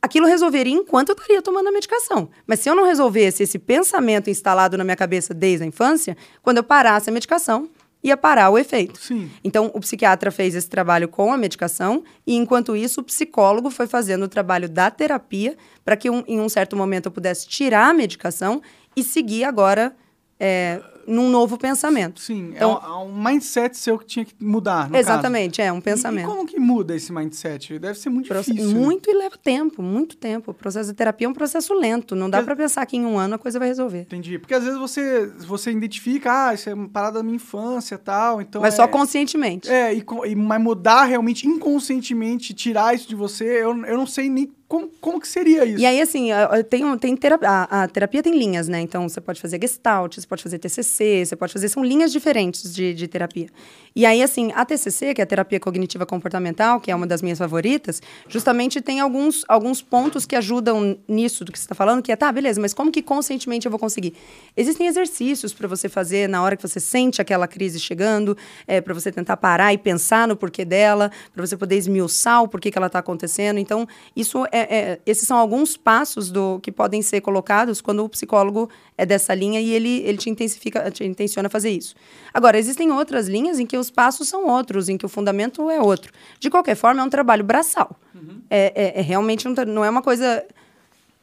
aquilo 0.00 0.26
resolveria 0.26 0.72
enquanto 0.72 1.10
eu 1.10 1.14
estaria 1.14 1.42
tomando 1.42 1.68
a 1.68 1.72
medicação. 1.72 2.30
Mas 2.46 2.60
se 2.60 2.70
eu 2.70 2.74
não 2.74 2.86
resolvesse 2.86 3.42
esse 3.42 3.58
pensamento 3.58 4.30
instalado 4.30 4.78
na 4.78 4.84
minha 4.84 4.96
cabeça 4.96 5.34
desde 5.34 5.64
a 5.64 5.66
infância, 5.66 6.16
quando 6.42 6.56
eu 6.56 6.64
parasse 6.64 7.10
a 7.10 7.12
medicação, 7.12 7.68
ia 8.02 8.16
parar 8.16 8.48
o 8.48 8.56
efeito. 8.58 8.98
Sim. 9.00 9.30
Então, 9.44 9.70
o 9.74 9.80
psiquiatra 9.80 10.30
fez 10.30 10.54
esse 10.54 10.68
trabalho 10.68 11.06
com 11.08 11.30
a 11.32 11.36
medicação 11.36 12.04
e, 12.26 12.36
enquanto 12.36 12.74
isso, 12.74 13.00
o 13.00 13.04
psicólogo 13.04 13.68
foi 13.68 13.86
fazendo 13.86 14.22
o 14.22 14.28
trabalho 14.28 14.68
da 14.68 14.90
terapia 14.90 15.56
para 15.84 15.96
que, 15.96 16.08
um, 16.08 16.22
em 16.26 16.40
um 16.40 16.48
certo 16.48 16.74
momento, 16.74 17.06
eu 17.06 17.12
pudesse 17.12 17.46
tirar 17.46 17.90
a 17.90 17.92
medicação 17.92 18.62
e 18.96 19.02
seguir 19.02 19.44
agora 19.44 19.94
é, 20.38 20.80
num 21.06 21.30
novo 21.30 21.56
pensamento. 21.56 22.20
Sim, 22.20 22.52
é 22.52 22.56
então, 22.56 22.80
é 22.82 22.88
um, 22.88 23.08
um, 23.08 23.24
mindset 23.24 23.76
seu 23.76 23.98
que 23.98 24.06
tinha 24.06 24.24
que 24.24 24.34
mudar. 24.40 24.92
exatamente, 24.94 25.58
caso. 25.58 25.68
é 25.68 25.72
um 25.72 25.80
pensamento. 25.80 26.24
E, 26.24 26.28
como 26.28 26.46
que 26.46 26.58
muda 26.58 26.94
esse 26.94 27.12
mindset? 27.12 27.78
Deve 27.78 27.98
ser 27.98 28.10
muito 28.10 28.28
Proce 28.28 28.52
difícil. 28.52 28.76
Né? 28.76 28.84
Muito 28.84 29.10
né? 29.10 29.16
e 29.16 29.18
leva 29.18 29.36
tempo, 29.36 29.82
muito 29.82 30.16
tempo. 30.16 30.50
O 30.50 30.54
processo 30.54 30.90
de 30.90 30.96
terapia 30.96 31.26
é 31.26 31.30
um 31.30 31.34
processo 31.34 31.74
lento. 31.74 32.14
Não 32.14 32.28
dá 32.28 32.42
para 32.42 32.56
pensar 32.56 32.84
que 32.86 32.96
em 32.96 33.04
um 33.04 33.18
ano 33.18 33.34
a 33.34 33.38
coisa 33.38 33.58
vai 33.58 33.68
resolver. 33.68 34.00
Entendi. 34.00 34.38
Porque 34.38 34.54
às 34.54 34.64
vezes 34.64 34.78
você, 34.78 35.26
você 35.38 35.70
identifica, 35.70 36.48
ah, 36.48 36.54
isso 36.54 36.68
é 36.68 36.74
uma 36.74 36.88
parada 36.88 37.18
da 37.18 37.22
minha 37.22 37.36
infância 37.36 37.96
tal. 37.98 38.40
Então 38.40 38.60
mas 38.60 38.74
é... 38.74 38.76
só 38.76 38.88
conscientemente. 38.88 39.70
É, 39.70 39.94
e, 39.94 40.04
e, 40.26 40.34
mas 40.34 40.60
mudar 40.60 41.04
realmente 41.04 41.46
inconscientemente, 41.46 42.54
tirar 42.54 42.94
isso 42.94 43.08
de 43.08 43.14
você, 43.14 43.44
eu, 43.44 43.76
eu 43.84 43.96
não 43.96 44.06
sei 44.06 44.28
nem 44.28 44.50
como, 44.68 44.88
como 45.00 45.20
que 45.20 45.28
seria 45.28 45.64
isso? 45.64 45.80
E 45.80 45.86
aí, 45.86 46.00
assim, 46.00 46.30
tem, 46.68 46.98
tem 46.98 47.16
terapia, 47.16 47.48
a, 47.48 47.84
a, 47.84 47.88
terapia 47.88 48.20
tem 48.20 48.36
linhas, 48.36 48.66
né? 48.66 48.80
Então, 48.80 49.08
você 49.08 49.20
pode 49.20 49.40
fazer 49.40 49.60
gestalt, 49.60 50.16
você 50.16 50.26
pode 50.26 50.42
fazer 50.42 50.58
TCC, 50.58 50.95
você 51.04 51.36
pode 51.36 51.52
fazer... 51.52 51.68
São 51.68 51.84
linhas 51.84 52.12
diferentes 52.12 52.74
de, 52.74 52.94
de 52.94 53.08
terapia. 53.08 53.48
E 53.96 54.04
aí, 54.04 54.22
assim, 54.22 54.52
a 54.54 54.62
TCC, 54.62 55.14
que 55.14 55.22
é 55.22 55.24
a 55.24 55.26
terapia 55.26 55.58
cognitiva 55.58 56.04
comportamental, 56.04 56.78
que 56.78 56.90
é 56.90 56.94
uma 56.94 57.06
das 57.06 57.22
minhas 57.22 57.38
favoritas, 57.38 58.02
justamente 58.28 58.82
tem 58.82 59.00
alguns, 59.00 59.42
alguns 59.48 59.80
pontos 59.80 60.26
que 60.26 60.36
ajudam 60.36 60.98
nisso 61.08 61.46
do 61.46 61.50
que 61.50 61.58
você 61.58 61.64
está 61.64 61.74
falando, 61.74 62.02
que 62.02 62.12
é, 62.12 62.16
tá, 62.16 62.30
beleza, 62.30 62.60
mas 62.60 62.74
como 62.74 62.92
que 62.92 63.00
conscientemente 63.00 63.64
eu 63.64 63.70
vou 63.70 63.80
conseguir? 63.80 64.12
Existem 64.54 64.86
exercícios 64.86 65.54
para 65.54 65.66
você 65.66 65.88
fazer 65.88 66.28
na 66.28 66.42
hora 66.42 66.56
que 66.56 66.62
você 66.62 66.78
sente 66.78 67.22
aquela 67.22 67.48
crise 67.48 67.80
chegando, 67.80 68.36
é, 68.66 68.82
para 68.82 68.92
você 68.92 69.10
tentar 69.10 69.38
parar 69.38 69.72
e 69.72 69.78
pensar 69.78 70.28
no 70.28 70.36
porquê 70.36 70.66
dela, 70.66 71.10
para 71.32 71.46
você 71.46 71.56
poder 71.56 71.76
esmiuçar 71.76 72.42
o 72.42 72.48
porquê 72.48 72.70
que 72.70 72.76
ela 72.76 72.88
está 72.88 72.98
acontecendo. 72.98 73.58
Então, 73.58 73.88
isso 74.14 74.44
é, 74.52 74.76
é, 74.76 75.00
esses 75.06 75.26
são 75.26 75.38
alguns 75.38 75.74
passos 75.74 76.30
do 76.30 76.60
que 76.60 76.70
podem 76.70 77.00
ser 77.00 77.22
colocados 77.22 77.80
quando 77.80 78.04
o 78.04 78.08
psicólogo 78.10 78.68
é 78.98 79.06
dessa 79.06 79.34
linha 79.34 79.58
e 79.58 79.72
ele, 79.72 80.02
ele 80.04 80.18
te 80.18 80.28
intensifica, 80.28 80.85
te 80.90 81.04
intenciona 81.04 81.48
fazer 81.48 81.70
isso. 81.70 81.94
Agora, 82.32 82.58
existem 82.58 82.90
outras 82.90 83.28
linhas 83.28 83.58
em 83.58 83.66
que 83.66 83.76
os 83.76 83.90
passos 83.90 84.28
são 84.28 84.46
outros, 84.46 84.88
em 84.88 84.96
que 84.96 85.06
o 85.06 85.08
fundamento 85.08 85.70
é 85.70 85.80
outro. 85.80 86.12
De 86.38 86.50
qualquer 86.50 86.74
forma, 86.74 87.00
é 87.00 87.04
um 87.04 87.10
trabalho 87.10 87.44
braçal. 87.44 87.98
Uhum. 88.14 88.40
É, 88.50 88.72
é, 88.74 89.00
é, 89.00 89.02
realmente 89.02 89.48
um, 89.48 89.54
não 89.66 89.84
é 89.84 89.90
uma 89.90 90.02
coisa 90.02 90.44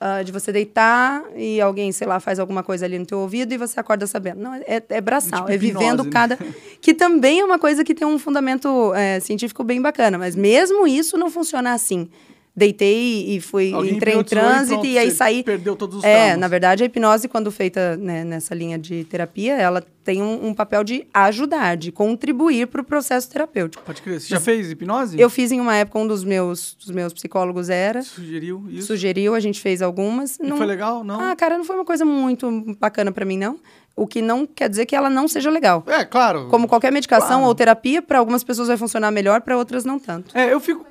uh, 0.01 0.23
de 0.23 0.31
você 0.31 0.51
deitar 0.51 1.23
e 1.35 1.61
alguém, 1.61 1.91
sei 1.91 2.07
lá, 2.07 2.19
faz 2.19 2.39
alguma 2.39 2.63
coisa 2.63 2.85
ali 2.85 2.99
no 2.99 3.05
teu 3.05 3.19
ouvido 3.19 3.53
e 3.53 3.57
você 3.57 3.79
acorda 3.79 4.05
sabendo. 4.07 4.41
Não, 4.41 4.53
é, 4.55 4.81
é 4.89 5.01
braçal, 5.01 5.41
tipo 5.41 5.51
é 5.51 5.57
vivendo 5.57 6.03
né? 6.03 6.09
cada... 6.11 6.37
Que 6.81 6.93
também 6.93 7.39
é 7.39 7.45
uma 7.45 7.59
coisa 7.59 7.83
que 7.83 7.95
tem 7.95 8.07
um 8.07 8.19
fundamento 8.19 8.93
é, 8.93 9.19
científico 9.19 9.63
bem 9.63 9.81
bacana, 9.81 10.17
mas 10.17 10.35
mesmo 10.35 10.85
isso 10.85 11.17
não 11.17 11.29
funciona 11.29 11.73
assim 11.73 12.09
deitei 12.55 13.35
e 13.35 13.41
fui 13.41 13.73
Alguém 13.73 13.95
entrei 13.95 14.15
em 14.15 14.23
trânsito 14.23 14.85
e, 14.85 14.91
e 14.91 14.97
aí 14.97 15.09
saí 15.09 15.43
perdeu 15.43 15.75
todos 15.75 15.97
os 15.97 16.03
é 16.03 16.15
traumas. 16.15 16.39
na 16.39 16.47
verdade 16.47 16.83
a 16.83 16.85
hipnose 16.85 17.27
quando 17.27 17.51
feita 17.51 17.97
né, 17.97 18.23
nessa 18.23 18.53
linha 18.53 18.77
de 18.77 19.03
terapia 19.05 19.55
ela 19.55 19.83
tem 20.03 20.21
um, 20.21 20.47
um, 20.47 20.53
papel 20.53 20.83
de 20.83 21.07
ajudar 21.11 21.75
de 21.75 21.91
contribuir 21.91 22.67
para 22.67 22.81
o 22.81 22.83
processo 22.83 23.27
terapêutico 23.29 23.83
pode 23.83 24.03
crer 24.03 24.21
você 24.21 24.27
já 24.27 24.39
fez 24.39 24.69
hipnose 24.69 25.19
eu 25.19 25.29
fiz 25.31 25.51
em 25.51 25.59
uma 25.59 25.75
época 25.75 25.97
um 25.97 26.05
dos 26.05 26.23
meus 26.23 26.75
dos 26.75 26.91
meus 26.91 27.11
psicólogos 27.11 27.69
era 27.69 28.03
sugeriu 28.03 28.63
isso 28.69 28.87
sugeriu 28.87 29.33
a 29.33 29.39
gente 29.39 29.59
fez 29.59 29.81
algumas 29.81 30.37
não 30.37 30.57
foi 30.57 30.67
legal 30.67 31.03
não 31.03 31.19
ah 31.19 31.35
cara 31.35 31.57
não 31.57 31.65
foi 31.65 31.75
uma 31.75 31.85
coisa 31.85 32.05
muito 32.05 32.75
bacana 32.79 33.11
para 33.11 33.25
mim 33.25 33.37
não 33.37 33.57
o 33.95 34.07
que 34.07 34.21
não 34.21 34.45
quer 34.45 34.69
dizer 34.69 34.85
que 34.85 34.95
ela 34.95 35.07
não 35.07 35.27
seja 35.27 35.51
legal. 35.51 35.83
É, 35.85 36.03
claro. 36.03 36.47
Como 36.49 36.67
qualquer 36.67 36.91
medicação 36.91 37.27
claro. 37.27 37.45
ou 37.45 37.53
terapia, 37.53 38.01
para 38.01 38.17
algumas 38.17 38.43
pessoas 38.43 38.67
vai 38.67 38.75
funcionar 38.75 39.11
melhor, 39.11 39.41
para 39.41 39.55
outras 39.55 39.85
não 39.85 39.99
tanto. 39.99 40.35
É, 40.35 40.51
eu 40.51 40.59
fico 40.59 40.83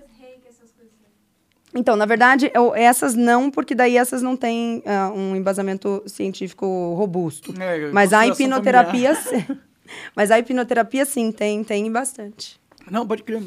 então, 1.74 1.96
na 1.96 2.04
verdade, 2.04 2.50
eu, 2.54 2.74
essas 2.74 3.14
não, 3.14 3.50
porque 3.50 3.74
daí 3.74 3.96
essas 3.96 4.22
não 4.22 4.36
têm 4.36 4.82
uh, 4.86 5.12
um 5.16 5.34
embasamento 5.34 6.02
científico 6.06 6.66
robusto. 6.94 7.54
É, 7.60 7.90
mas 7.90 8.12
a 8.12 8.26
hipnoterapia, 8.26 9.16
mas 10.14 10.30
a 10.30 10.38
hipnoterapia 10.38 11.04
sim 11.04 11.32
tem, 11.32 11.64
tem 11.64 11.90
bastante. 11.90 12.60
Não, 12.90 13.06
pode 13.06 13.22
crer. 13.22 13.42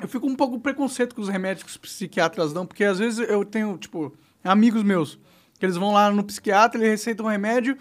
Eu 0.00 0.06
fico 0.06 0.26
um 0.26 0.34
pouco 0.36 0.60
preconceito 0.60 1.14
com 1.14 1.22
os 1.22 1.28
remédios 1.28 1.64
que 1.64 1.70
os 1.70 1.76
psiquiatras 1.76 2.52
dão, 2.52 2.66
porque 2.66 2.84
às 2.84 2.98
vezes 2.98 3.26
eu 3.28 3.44
tenho, 3.44 3.76
tipo, 3.78 4.12
amigos 4.44 4.82
meus, 4.82 5.18
que 5.58 5.64
eles 5.64 5.76
vão 5.76 5.92
lá 5.92 6.10
no 6.10 6.22
psiquiatra, 6.22 6.80
ele 6.80 6.90
receita 6.90 7.22
um 7.22 7.26
remédio, 7.26 7.76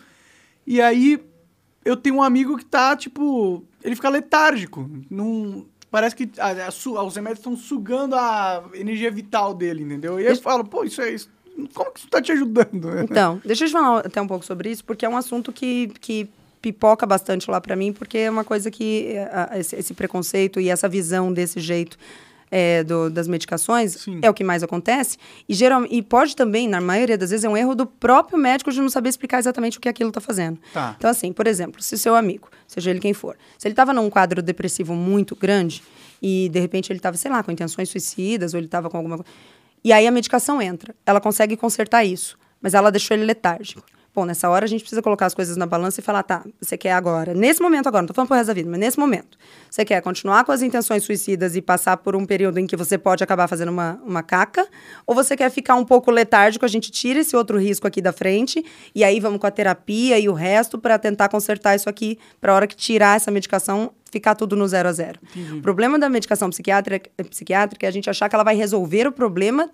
e 0.66 0.82
aí 0.82 1.24
eu 1.86 1.96
tenho 1.96 2.16
um 2.16 2.24
amigo 2.24 2.58
que 2.58 2.66
tá, 2.66 2.96
tipo, 2.96 3.64
ele 3.84 3.96
fica 3.96 4.10
letárgico, 4.10 4.90
não 5.10 5.66
parece 5.89 6.15
que 6.15 6.30
a, 6.39 6.67
a, 6.67 7.04
os 7.04 7.15
remédios 7.15 7.39
estão 7.39 7.56
sugando 7.56 8.15
a 8.15 8.63
energia 8.73 9.12
vital 9.12 9.54
dele, 9.54 9.84
entendeu? 9.84 10.19
E 10.19 10.28
aí 10.28 10.34
eu 10.34 10.41
falo, 10.41 10.63
pô, 10.63 10.84
isso 10.84 11.02
é 11.02 11.12
isso. 11.12 11.30
Como 11.73 11.91
que 11.91 12.00
isso 12.00 12.08
está 12.08 12.21
te 12.21 12.32
ajudando? 12.32 12.89
Então, 13.04 13.41
deixa 13.43 13.63
eu 13.63 13.67
te 13.67 13.71
falar 13.71 14.06
até 14.06 14.21
um 14.21 14.28
pouco 14.28 14.45
sobre 14.45 14.69
isso, 14.69 14.84
porque 14.86 15.06
é 15.06 15.10
um 15.10 15.17
assunto 15.17 15.52
que, 15.52 15.88
que 16.00 16.30
pipoca 16.62 17.06
bastante 17.06 17.50
lá 17.50 17.60
para 17.62 17.76
mim, 17.76 17.93
porque 17.93 18.17
é 18.19 18.30
uma 18.30 18.43
coisa 18.43 18.69
que 18.69 19.15
esse, 19.56 19.76
esse, 19.76 19.93
preconceito 19.93 20.60
e 20.60 20.69
essa 20.69 20.88
visão 20.88 21.32
desse 21.32 21.60
jeito 21.60 21.97
é, 22.50 22.84
do, 22.84 23.10
das 23.10 23.28
medicações 23.28 23.94
Sim. 23.94 24.20
é 24.22 24.30
o 24.30 24.34
que 24.34 24.44
mais 24.44 24.64
acontece. 24.64 25.18
E, 25.48 25.54
geral, 25.54 25.86
e 25.90 26.02
pode 26.02 26.36
também, 26.36 26.68
na 26.68 26.80
maioria 26.82 27.18
das 27.18 27.30
vezes, 27.30 27.44
é 27.44 27.50
um 27.50 27.58
erro 27.58 27.76
do 27.76 27.86
próprio 27.86 28.38
médico 28.38 28.72
de 28.72 28.80
não 28.80 28.90
saber 28.90 29.10
explicar 29.10 29.40
exatamente 29.40 29.78
o 29.78 29.82
que 29.82 29.90
aquilo 29.90 30.10
está 30.10 30.22
fazendo. 30.22 30.60
Tá. 30.74 30.96
Então, 30.98 31.10
assim, 31.10 31.34
por 31.34 31.48
exemplo, 31.48 31.82
se 31.82 31.98
seu 31.98 32.16
amigo, 32.16 32.50
seja 32.68 32.90
ele 32.90 33.00
quem 33.00 33.14
for, 33.14 33.36
se 33.58 33.68
ele 33.68 33.74
estava 33.74 33.94
num 33.94 34.10
quadro 34.10 34.42
depressivo 34.42 34.94
muito 34.94 35.36
grande 35.36 35.84
e, 36.22 36.50
de 36.50 36.60
repente, 36.60 36.92
ele 36.92 37.00
estava, 37.00 37.18
sei 37.18 37.30
lá, 37.30 37.44
com 37.44 37.52
intenções 37.52 37.90
suicidas 37.90 38.54
ou 38.54 38.60
ele 38.60 38.68
estava 38.68 38.90
com 38.90 38.98
alguma 38.98 39.18
coisa... 39.18 39.32
E 39.84 39.94
aí 39.94 40.08
a 40.08 40.12
medicação 40.12 40.62
entra. 40.62 40.96
Ela 41.06 41.22
consegue 41.22 41.56
consertar 41.56 42.04
isso, 42.04 42.38
mas 42.62 42.74
ela 42.74 42.92
deixou 42.92 43.16
ele 43.16 43.26
letárgico. 43.26 43.84
Pô, 44.18 44.26
nessa 44.26 44.50
hora 44.50 44.66
a 44.66 44.68
gente 44.68 44.80
precisa 44.82 45.00
colocar 45.00 45.28
as 45.28 45.36
coisas 45.36 45.56
na 45.58 45.68
balança 45.68 46.00
e 46.00 46.04
falar, 46.04 46.24
tá, 46.24 46.44
você 46.60 46.76
quer 46.76 46.94
agora, 46.94 47.36
nesse 47.36 47.62
momento 47.62 47.86
agora, 47.86 48.02
não 48.02 48.08
tô 48.08 48.16
falando 48.16 48.30
pro 48.30 48.36
resto 48.36 48.48
da 48.48 48.54
vida, 48.56 48.68
mas 48.68 48.80
nesse 48.80 49.00
momento, 49.00 49.38
você 49.70 49.86
quer 49.86 50.02
continuar 50.02 50.44
com 50.44 50.52
as 50.52 50.64
intenções 50.64 51.04
suicidas 51.04 51.56
e 51.56 51.62
passar 51.62 51.98
por 51.98 52.16
um 52.16 52.26
período 52.26 52.58
em 52.58 52.66
que 52.66 52.76
você 52.76 52.98
pode 52.98 53.24
acabar 53.24 53.48
fazendo 53.48 53.70
uma, 53.70 54.02
uma 54.04 54.24
caca, 54.24 54.68
ou 55.06 55.14
você 55.14 55.38
quer 55.38 55.52
ficar 55.52 55.76
um 55.76 55.86
pouco 55.86 56.10
letárgico, 56.10 56.66
a 56.66 56.68
gente 56.68 56.90
tira 56.90 57.20
esse 57.20 57.36
outro 57.36 57.60
risco 57.60 57.86
aqui 57.86 58.02
da 58.02 58.12
frente, 58.12 58.66
e 58.96 59.04
aí 59.04 59.20
vamos 59.20 59.40
com 59.40 59.46
a 59.46 59.52
terapia 59.52 60.18
e 60.18 60.28
o 60.28 60.34
resto 60.34 60.80
para 60.80 60.98
tentar 60.98 61.30
consertar 61.30 61.76
isso 61.76 61.88
aqui, 61.88 62.18
pra 62.42 62.56
hora 62.56 62.66
que 62.66 62.76
tirar 62.76 63.18
essa 63.18 63.30
medicação, 63.30 63.92
ficar 64.12 64.34
tudo 64.34 64.56
no 64.56 64.68
zero 64.68 64.90
a 64.90 64.94
zero. 64.94 65.20
O 65.60 65.62
problema 65.62 66.00
da 66.00 66.10
medicação 66.10 66.50
psiquiátrica, 66.50 67.08
psiquiátrica 67.30 67.86
é 67.86 67.90
a 67.90 67.92
gente 67.92 68.10
achar 68.10 68.28
que 68.28 68.34
ela 68.34 68.44
vai 68.44 68.56
resolver 68.56 69.06
o 69.06 69.12
problema 69.12 69.70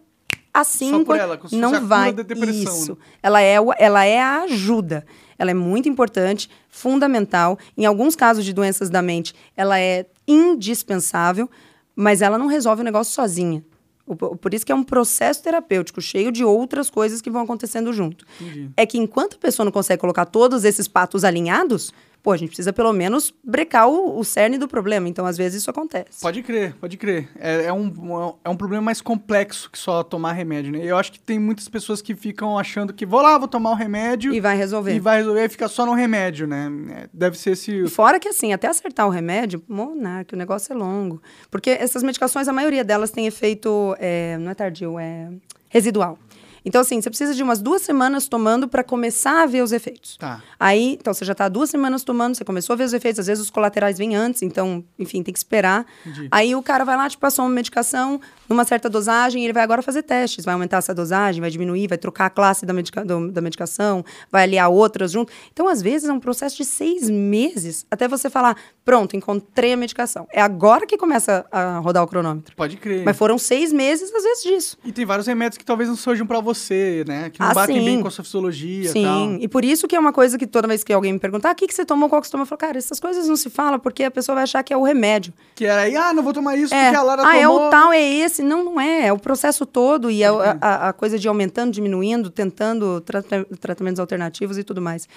assim 0.53 0.91
ela, 1.15 1.39
não 1.51 1.85
vai. 1.85 2.13
isso. 2.49 2.91
né? 2.91 2.97
ela 3.21 3.41
é 3.41 3.55
ela 3.77 4.05
é 4.05 4.21
a 4.21 4.41
ajuda. 4.43 5.05
Ela 5.37 5.51
é 5.51 5.53
muito 5.53 5.89
importante 5.89 6.49
fundamental. 6.69 7.57
Em 7.75 7.85
alguns 7.85 8.15
casos 8.15 8.45
de 8.45 8.53
doenças 8.53 8.89
da 8.89 9.01
mente 9.01 9.33
ela 9.55 9.79
é 9.79 10.05
indispensável 10.27 11.49
mas 11.95 12.21
ela 12.21 12.37
não 12.37 12.47
resolve 12.47 12.81
o 12.81 12.85
negócio 12.85 13.13
sozinha. 13.13 13.63
Por 14.05 14.53
isso 14.53 14.65
que 14.65 14.71
é 14.71 14.75
um 14.75 14.83
processo 14.83 15.41
terapêutico 15.41 16.01
cheio 16.01 16.29
de 16.29 16.43
outras 16.43 16.89
coisas 16.89 17.21
que 17.21 17.29
vão 17.29 17.43
acontecendo 17.43 17.93
junto. 17.93 18.25
Entendi. 18.39 18.69
é 18.75 18.85
que 18.85 18.97
enquanto 18.97 19.35
a 19.35 19.39
pessoa 19.39 19.63
não 19.63 19.71
consegue 19.71 20.01
colocar 20.01 20.25
todos 20.25 20.65
esses 20.65 20.89
patos 20.89 21.23
alinhados 21.23 21.93
pô 22.23 22.31
a 22.31 22.37
gente 22.37 22.49
precisa 22.49 22.73
pelo 22.73 22.91
menos 22.93 23.31
brecar 23.43 23.87
o, 23.87 24.17
o 24.17 24.23
cerne 24.23 24.57
do 24.57 24.67
problema 24.67 25.07
então 25.07 25.25
às 25.25 25.37
vezes 25.37 25.61
isso 25.61 25.69
acontece 25.69 26.21
Pode 26.21 26.41
crer, 26.41 26.73
pode 26.75 26.95
crer. 26.95 27.27
É, 27.37 27.65
é, 27.65 27.73
um, 27.73 28.33
é 28.43 28.49
um 28.49 28.55
problema 28.55 28.81
mais 28.81 29.01
complexo 29.01 29.69
que 29.69 29.77
só 29.77 30.03
tomar 30.03 30.31
remédio, 30.31 30.71
né? 30.71 30.79
Eu 30.81 30.97
acho 30.97 31.11
que 31.11 31.19
tem 31.19 31.37
muitas 31.37 31.67
pessoas 31.67 32.01
que 32.01 32.15
ficam 32.15 32.57
achando 32.57 32.93
que 32.93 33.05
vou 33.05 33.21
lá, 33.21 33.37
vou 33.37 33.47
tomar 33.47 33.71
o 33.71 33.75
remédio 33.75 34.33
e 34.33 34.39
vai 34.39 34.55
resolver 34.55 34.95
e 34.95 34.99
vai 34.99 35.17
resolver 35.17 35.43
e 35.43 35.49
fica 35.49 35.67
só 35.67 35.85
no 35.85 35.93
remédio, 35.93 36.47
né? 36.47 36.71
É, 36.91 37.09
Deve 37.13 37.37
ser 37.37 37.51
esse. 37.51 37.87
Fora 37.87 38.19
que, 38.19 38.29
assim, 38.29 38.53
até 38.53 38.67
acertar 38.67 39.05
o 39.05 39.09
remédio, 39.09 39.61
monarca, 39.67 40.35
o 40.35 40.39
negócio 40.39 40.71
é 40.71 40.75
longo. 40.75 41.21
Porque 41.51 41.71
essas 41.71 42.03
medicações, 42.03 42.47
a 42.47 42.53
maioria 42.53 42.83
delas 42.83 43.11
tem 43.11 43.27
efeito, 43.27 43.95
é, 43.99 44.37
não 44.37 44.51
é 44.51 44.55
tardio, 44.55 44.97
é 44.97 45.29
residual. 45.69 46.17
Então, 46.65 46.81
assim, 46.81 47.01
você 47.01 47.09
precisa 47.09 47.33
de 47.33 47.43
umas 47.43 47.61
duas 47.61 47.81
semanas 47.81 48.27
tomando 48.27 48.67
para 48.67 48.83
começar 48.83 49.43
a 49.43 49.45
ver 49.45 49.63
os 49.63 49.71
efeitos. 49.71 50.17
Tá. 50.17 50.41
Aí, 50.59 50.97
então, 50.99 51.13
você 51.13 51.25
já 51.25 51.33
está 51.33 51.49
duas 51.49 51.69
semanas 51.69 52.03
tomando, 52.03 52.35
você 52.35 52.45
começou 52.45 52.73
a 52.73 52.77
ver 52.77 52.85
os 52.85 52.93
efeitos, 52.93 53.19
às 53.19 53.27
vezes 53.27 53.43
os 53.43 53.49
colaterais 53.49 53.97
vêm 53.97 54.15
antes, 54.15 54.41
então, 54.41 54.83
enfim, 54.97 55.21
tem 55.23 55.33
que 55.33 55.39
esperar. 55.39 55.85
Entendi. 56.05 56.27
Aí 56.31 56.55
o 56.55 56.63
cara 56.63 56.83
vai 56.83 56.95
lá, 56.95 57.09
te 57.09 57.17
passou 57.17 57.45
uma 57.45 57.51
medicação 57.51 58.19
numa 58.53 58.63
certa 58.65 58.89
dosagem, 58.89 59.43
ele 59.43 59.53
vai 59.53 59.63
agora 59.63 59.81
fazer 59.81 60.03
testes, 60.03 60.45
vai 60.45 60.53
aumentar 60.53 60.77
essa 60.77 60.93
dosagem, 60.93 61.41
vai 61.41 61.49
diminuir, 61.49 61.87
vai 61.87 61.97
trocar 61.97 62.27
a 62.27 62.29
classe 62.29 62.65
da, 62.65 62.73
medica 62.73 63.03
do- 63.03 63.31
da 63.31 63.41
medicação, 63.41 64.03
vai 64.31 64.43
aliar 64.43 64.69
outras 64.69 65.11
junto. 65.11 65.31
Então, 65.51 65.67
às 65.67 65.81
vezes, 65.81 66.07
é 66.07 66.13
um 66.13 66.19
processo 66.19 66.55
de 66.57 66.65
seis 66.65 67.09
meses 67.09 67.85
até 67.89 68.07
você 68.07 68.29
falar, 68.29 68.55
pronto, 68.85 69.15
encontrei 69.15 69.73
a 69.73 69.77
medicação. 69.77 70.27
É 70.31 70.41
agora 70.41 70.85
que 70.85 70.97
começa 70.97 71.45
a 71.51 71.79
rodar 71.79 72.03
o 72.03 72.07
cronômetro. 72.07 72.55
Pode 72.55 72.77
crer. 72.77 73.03
Mas 73.03 73.17
foram 73.17 73.37
seis 73.37 73.73
meses, 73.73 74.13
às 74.13 74.23
vezes, 74.23 74.43
disso. 74.43 74.77
E 74.85 74.91
tem 74.91 75.05
vários 75.05 75.25
remédios 75.27 75.57
que 75.57 75.65
talvez 75.65 75.89
não 75.89 75.95
surjam 75.95 76.25
pra 76.27 76.39
você, 76.39 77.03
né? 77.07 77.29
Que 77.29 77.39
não 77.39 77.47
Ah, 77.47 77.53
batem 77.53 77.79
sim. 77.79 77.85
bem 77.85 78.01
com 78.01 78.07
a 78.07 78.11
sua 78.11 78.23
fisiologia 78.23 78.89
Sim, 78.91 79.03
tal. 79.03 79.33
e 79.41 79.47
por 79.47 79.65
isso 79.65 79.87
que 79.87 79.95
é 79.95 79.99
uma 79.99 80.13
coisa 80.13 80.37
que 80.37 80.45
toda 80.45 80.67
vez 80.67 80.83
que 80.83 80.93
alguém 80.93 81.13
me 81.13 81.19
perguntar, 81.19 81.49
ah, 81.49 81.51
o 81.53 81.55
que, 81.55 81.67
que 81.67 81.73
você 81.73 81.85
tomou, 81.85 82.09
qual 82.09 82.21
que 82.21 82.27
você 82.27 82.31
tomou? 82.31 82.43
Eu 82.43 82.47
falo, 82.47 82.59
cara, 82.59 82.77
essas 82.77 82.99
coisas 82.99 83.27
não 83.27 83.35
se 83.35 83.49
falam 83.49 83.79
porque 83.79 84.03
a 84.03 84.11
pessoa 84.11 84.35
vai 84.35 84.43
achar 84.43 84.61
que 84.63 84.73
é 84.73 84.77
o 84.77 84.83
remédio. 84.83 85.33
Que 85.55 85.65
era 85.65 85.81
aí, 85.81 85.95
ah, 85.95 86.13
não 86.13 86.21
vou 86.21 86.33
tomar 86.33 86.55
isso 86.57 86.73
É, 86.73 86.83
porque 86.85 86.97
a 86.97 87.01
Lara 87.03 87.21
ah, 87.23 87.25
tomou. 87.25 87.39
é 87.41 87.47
o 87.47 87.69
tal, 87.69 87.91
é 87.93 88.01
esse. 88.01 88.42
Não, 88.43 88.63
não 88.63 88.79
é. 88.81 89.07
É 89.07 89.13
o 89.13 89.17
processo 89.19 89.65
todo 89.65 90.11
e 90.11 90.21
é 90.23 90.27
a, 90.27 90.57
a- 90.61 90.89
a 90.89 90.93
coisa 90.93 91.17
de 91.17 91.27
aumentando, 91.27 91.71
diminuindo, 91.71 92.29
tentando 92.29 93.01
trata- 93.01 93.45
tratamentos 93.59 93.99
alternativos 93.99 94.57
e 94.57 94.63
tudo 94.63 94.81
mais. 94.81 95.07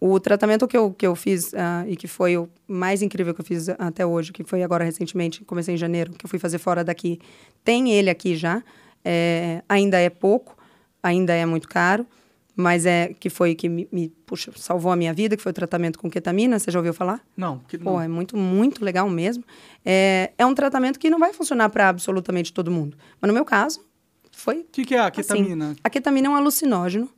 O 0.00 0.18
tratamento 0.18 0.66
que 0.66 0.76
eu, 0.76 0.90
que 0.92 1.06
eu 1.06 1.14
fiz 1.14 1.54
ah, 1.54 1.84
e 1.86 1.94
que 1.94 2.08
foi 2.08 2.36
o 2.36 2.48
mais 2.66 3.02
incrível 3.02 3.32
que 3.32 3.40
eu 3.40 3.44
fiz 3.44 3.68
até 3.68 4.04
hoje, 4.04 4.32
que 4.32 4.42
foi 4.42 4.62
agora 4.64 4.84
recentemente, 4.84 5.44
comecei 5.44 5.74
em 5.74 5.78
janeiro, 5.78 6.12
que 6.12 6.24
eu 6.26 6.28
fui 6.28 6.40
fazer 6.40 6.58
fora 6.58 6.82
daqui, 6.82 7.20
tem 7.64 7.92
ele 7.92 8.10
aqui 8.10 8.34
já. 8.34 8.62
É, 9.04 9.62
ainda 9.68 9.98
é 9.98 10.10
pouco, 10.10 10.56
ainda 11.02 11.32
é 11.34 11.44
muito 11.46 11.68
caro, 11.68 12.04
mas 12.54 12.86
é 12.86 13.14
que 13.18 13.30
foi 13.30 13.54
que 13.54 13.68
me, 13.68 13.88
me, 13.90 14.08
puxa, 14.26 14.52
salvou 14.56 14.92
a 14.92 14.96
minha 14.96 15.12
vida, 15.12 15.36
que 15.36 15.42
foi 15.42 15.50
o 15.50 15.54
tratamento 15.54 15.98
com 15.98 16.10
ketamina. 16.10 16.58
Você 16.58 16.70
já 16.70 16.78
ouviu 16.78 16.92
falar? 16.92 17.20
Não, 17.36 17.58
que 17.60 17.78
Pô, 17.78 17.92
não. 17.92 18.00
é 18.00 18.08
muito, 18.08 18.36
muito 18.36 18.84
legal 18.84 19.08
mesmo. 19.08 19.44
É, 19.84 20.32
é 20.36 20.44
um 20.44 20.54
tratamento 20.54 20.98
que 20.98 21.08
não 21.08 21.18
vai 21.18 21.32
funcionar 21.32 21.68
para 21.70 21.88
absolutamente 21.88 22.52
todo 22.52 22.70
mundo. 22.70 22.96
Mas 23.20 23.28
no 23.28 23.34
meu 23.34 23.44
caso, 23.44 23.84
foi. 24.30 24.60
O 24.60 24.66
que, 24.70 24.84
que 24.84 24.94
é 24.94 24.98
a 24.98 25.08
assim. 25.08 25.22
ketamina? 25.22 25.76
A 25.82 25.90
ketamina 25.90 26.28
é 26.28 26.30
um 26.30 26.36
alucinógeno. 26.36 27.08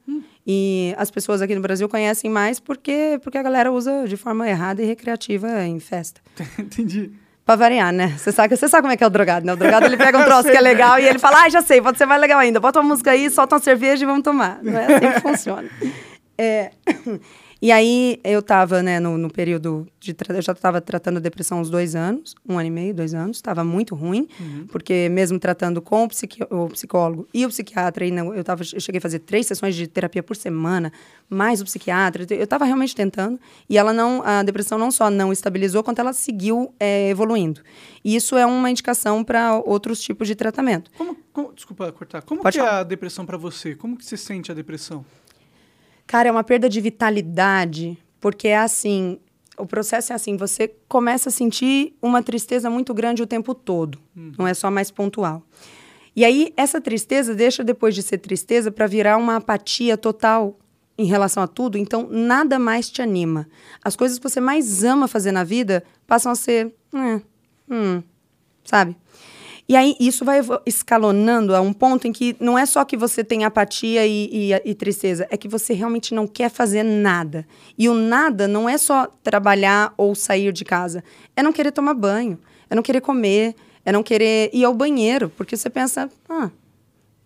E 0.46 0.94
as 0.98 1.10
pessoas 1.10 1.40
aqui 1.40 1.54
no 1.54 1.60
Brasil 1.62 1.88
conhecem 1.88 2.30
mais 2.30 2.60
porque, 2.60 3.18
porque 3.22 3.38
a 3.38 3.42
galera 3.42 3.72
usa 3.72 4.06
de 4.06 4.16
forma 4.16 4.48
errada 4.48 4.82
e 4.82 4.86
recreativa 4.86 5.64
em 5.64 5.80
festa. 5.80 6.20
Entendi. 6.58 7.12
Pra 7.44 7.56
variar, 7.56 7.92
né? 7.92 8.14
Você 8.16 8.32
sabe, 8.32 8.56
você 8.56 8.66
sabe 8.68 8.82
como 8.82 8.92
é 8.92 8.96
que 8.96 9.04
é 9.04 9.06
o 9.06 9.10
drogado, 9.10 9.44
né? 9.44 9.52
O 9.52 9.56
drogado, 9.56 9.84
ele 9.84 9.98
pega 9.98 10.18
um 10.18 10.24
troço 10.24 10.44
que 10.44 10.56
é 10.56 10.62
né? 10.62 10.62
legal 10.62 10.98
e 10.98 11.06
ele 11.06 11.18
fala, 11.18 11.42
ah, 11.42 11.48
já 11.50 11.60
sei, 11.60 11.80
pode 11.80 11.98
ser 11.98 12.06
mais 12.06 12.20
legal 12.20 12.38
ainda. 12.38 12.58
Bota 12.58 12.80
uma 12.80 12.88
música 12.88 13.10
aí, 13.10 13.28
solta 13.28 13.56
uma 13.56 13.60
cerveja 13.60 14.02
e 14.02 14.06
vamos 14.06 14.22
tomar. 14.22 14.60
Não 14.62 14.78
é 14.78 14.86
assim 14.86 15.12
que 15.12 15.20
funciona. 15.28 15.68
É, 16.38 16.70
E 17.64 17.72
aí, 17.72 18.20
eu 18.22 18.42
tava, 18.42 18.82
né, 18.82 19.00
no, 19.00 19.16
no 19.16 19.30
período 19.30 19.86
de... 19.98 20.14
Eu 20.28 20.42
já 20.42 20.52
estava 20.52 20.82
tratando 20.82 21.16
a 21.16 21.20
depressão 21.20 21.62
uns 21.62 21.70
dois 21.70 21.96
anos, 21.96 22.34
um 22.46 22.58
ano 22.58 22.66
e 22.68 22.70
meio, 22.70 22.92
dois 22.92 23.14
anos. 23.14 23.38
Estava 23.38 23.64
muito 23.64 23.94
ruim, 23.94 24.28
porque 24.68 25.08
mesmo 25.08 25.38
tratando 25.38 25.80
com 25.80 26.04
o, 26.04 26.08
psiqui- 26.10 26.44
o 26.50 26.68
psicólogo 26.68 27.26
e 27.32 27.46
o 27.46 27.48
psiquiatra, 27.48 28.04
e 28.04 28.10
não, 28.10 28.34
eu, 28.34 28.44
tava, 28.44 28.62
eu 28.70 28.78
cheguei 28.80 28.98
a 28.98 29.00
fazer 29.00 29.20
três 29.20 29.46
sessões 29.46 29.74
de 29.74 29.86
terapia 29.86 30.22
por 30.22 30.36
semana, 30.36 30.92
mais 31.26 31.62
o 31.62 31.64
psiquiatra. 31.64 32.26
Eu 32.34 32.44
estava 32.44 32.66
realmente 32.66 32.94
tentando. 32.94 33.40
E 33.66 33.78
ela 33.78 33.94
não... 33.94 34.22
A 34.22 34.42
depressão 34.42 34.76
não 34.76 34.90
só 34.90 35.08
não 35.08 35.32
estabilizou, 35.32 35.82
quanto 35.82 36.00
ela 36.00 36.12
seguiu 36.12 36.74
é, 36.78 37.08
evoluindo. 37.08 37.62
E 38.04 38.14
isso 38.14 38.36
é 38.36 38.44
uma 38.44 38.70
indicação 38.70 39.24
para 39.24 39.54
outros 39.58 40.02
tipos 40.02 40.28
de 40.28 40.34
tratamento. 40.34 40.90
Como, 40.98 41.16
como- 41.32 41.50
desculpa 41.54 41.90
cortar. 41.92 42.20
Como 42.20 42.42
Pode 42.42 42.58
que 42.58 42.60
é 42.60 42.66
falar. 42.66 42.80
a 42.80 42.84
depressão 42.84 43.24
pra 43.24 43.38
você? 43.38 43.74
Como 43.74 43.96
que 43.96 44.04
você 44.04 44.18
sente 44.18 44.52
a 44.52 44.54
depressão? 44.54 45.02
Cara, 46.06 46.28
é 46.28 46.32
uma 46.32 46.44
perda 46.44 46.68
de 46.68 46.80
vitalidade, 46.80 47.98
porque 48.20 48.48
é 48.48 48.58
assim, 48.58 49.18
o 49.56 49.66
processo 49.66 50.12
é 50.12 50.16
assim, 50.16 50.36
você 50.36 50.68
começa 50.88 51.28
a 51.28 51.32
sentir 51.32 51.94
uma 52.02 52.22
tristeza 52.22 52.68
muito 52.68 52.92
grande 52.92 53.22
o 53.22 53.26
tempo 53.26 53.54
todo, 53.54 53.98
não 54.38 54.46
é 54.46 54.54
só 54.54 54.70
mais 54.70 54.90
pontual. 54.90 55.42
E 56.14 56.24
aí 56.24 56.52
essa 56.56 56.80
tristeza 56.80 57.34
deixa 57.34 57.64
depois 57.64 57.94
de 57.94 58.02
ser 58.02 58.18
tristeza 58.18 58.70
para 58.70 58.86
virar 58.86 59.16
uma 59.16 59.36
apatia 59.36 59.96
total 59.96 60.58
em 60.96 61.06
relação 61.06 61.42
a 61.42 61.46
tudo, 61.48 61.76
então 61.76 62.06
nada 62.08 62.56
mais 62.58 62.88
te 62.88 63.02
anima. 63.02 63.48
As 63.82 63.96
coisas 63.96 64.18
que 64.18 64.28
você 64.28 64.40
mais 64.40 64.84
ama 64.84 65.08
fazer 65.08 65.32
na 65.32 65.42
vida 65.42 65.82
passam 66.06 66.30
a 66.30 66.36
ser, 66.36 66.72
"É, 66.94 67.20
hum, 67.68 68.00
sabe? 68.62 68.96
E 69.68 69.74
aí 69.76 69.96
isso 69.98 70.24
vai 70.24 70.40
escalonando 70.66 71.54
a 71.54 71.60
um 71.60 71.72
ponto 71.72 72.06
em 72.06 72.12
que 72.12 72.36
não 72.38 72.58
é 72.58 72.66
só 72.66 72.84
que 72.84 72.96
você 72.96 73.24
tem 73.24 73.44
apatia 73.44 74.06
e, 74.06 74.28
e- 74.52 74.62
e 74.70 74.74
tristeza, 74.74 75.26
é 75.30 75.36
que 75.36 75.48
você 75.48 75.72
realmente 75.72 76.14
não 76.14 76.26
quer 76.26 76.50
fazer 76.50 76.82
nada. 76.82 77.46
E 77.78 77.88
o 77.88 77.94
nada 77.94 78.46
não 78.46 78.68
é 78.68 78.76
só 78.76 79.06
trabalhar 79.22 79.94
ou 79.96 80.14
sair 80.14 80.52
de 80.52 80.64
casa, 80.64 81.02
é 81.34 81.42
não 81.42 81.52
querer 81.52 81.72
tomar 81.72 81.94
banho, 81.94 82.38
é 82.68 82.74
não 82.74 82.82
querer 82.82 83.00
comer, 83.00 83.54
é 83.86 83.90
não 83.92 84.02
querer 84.02 84.50
ir 84.52 84.64
ao 84.64 84.74
banheiro, 84.74 85.30
porque 85.30 85.56
você 85.56 85.70
pensa, 85.70 86.10
ah, 86.28 86.50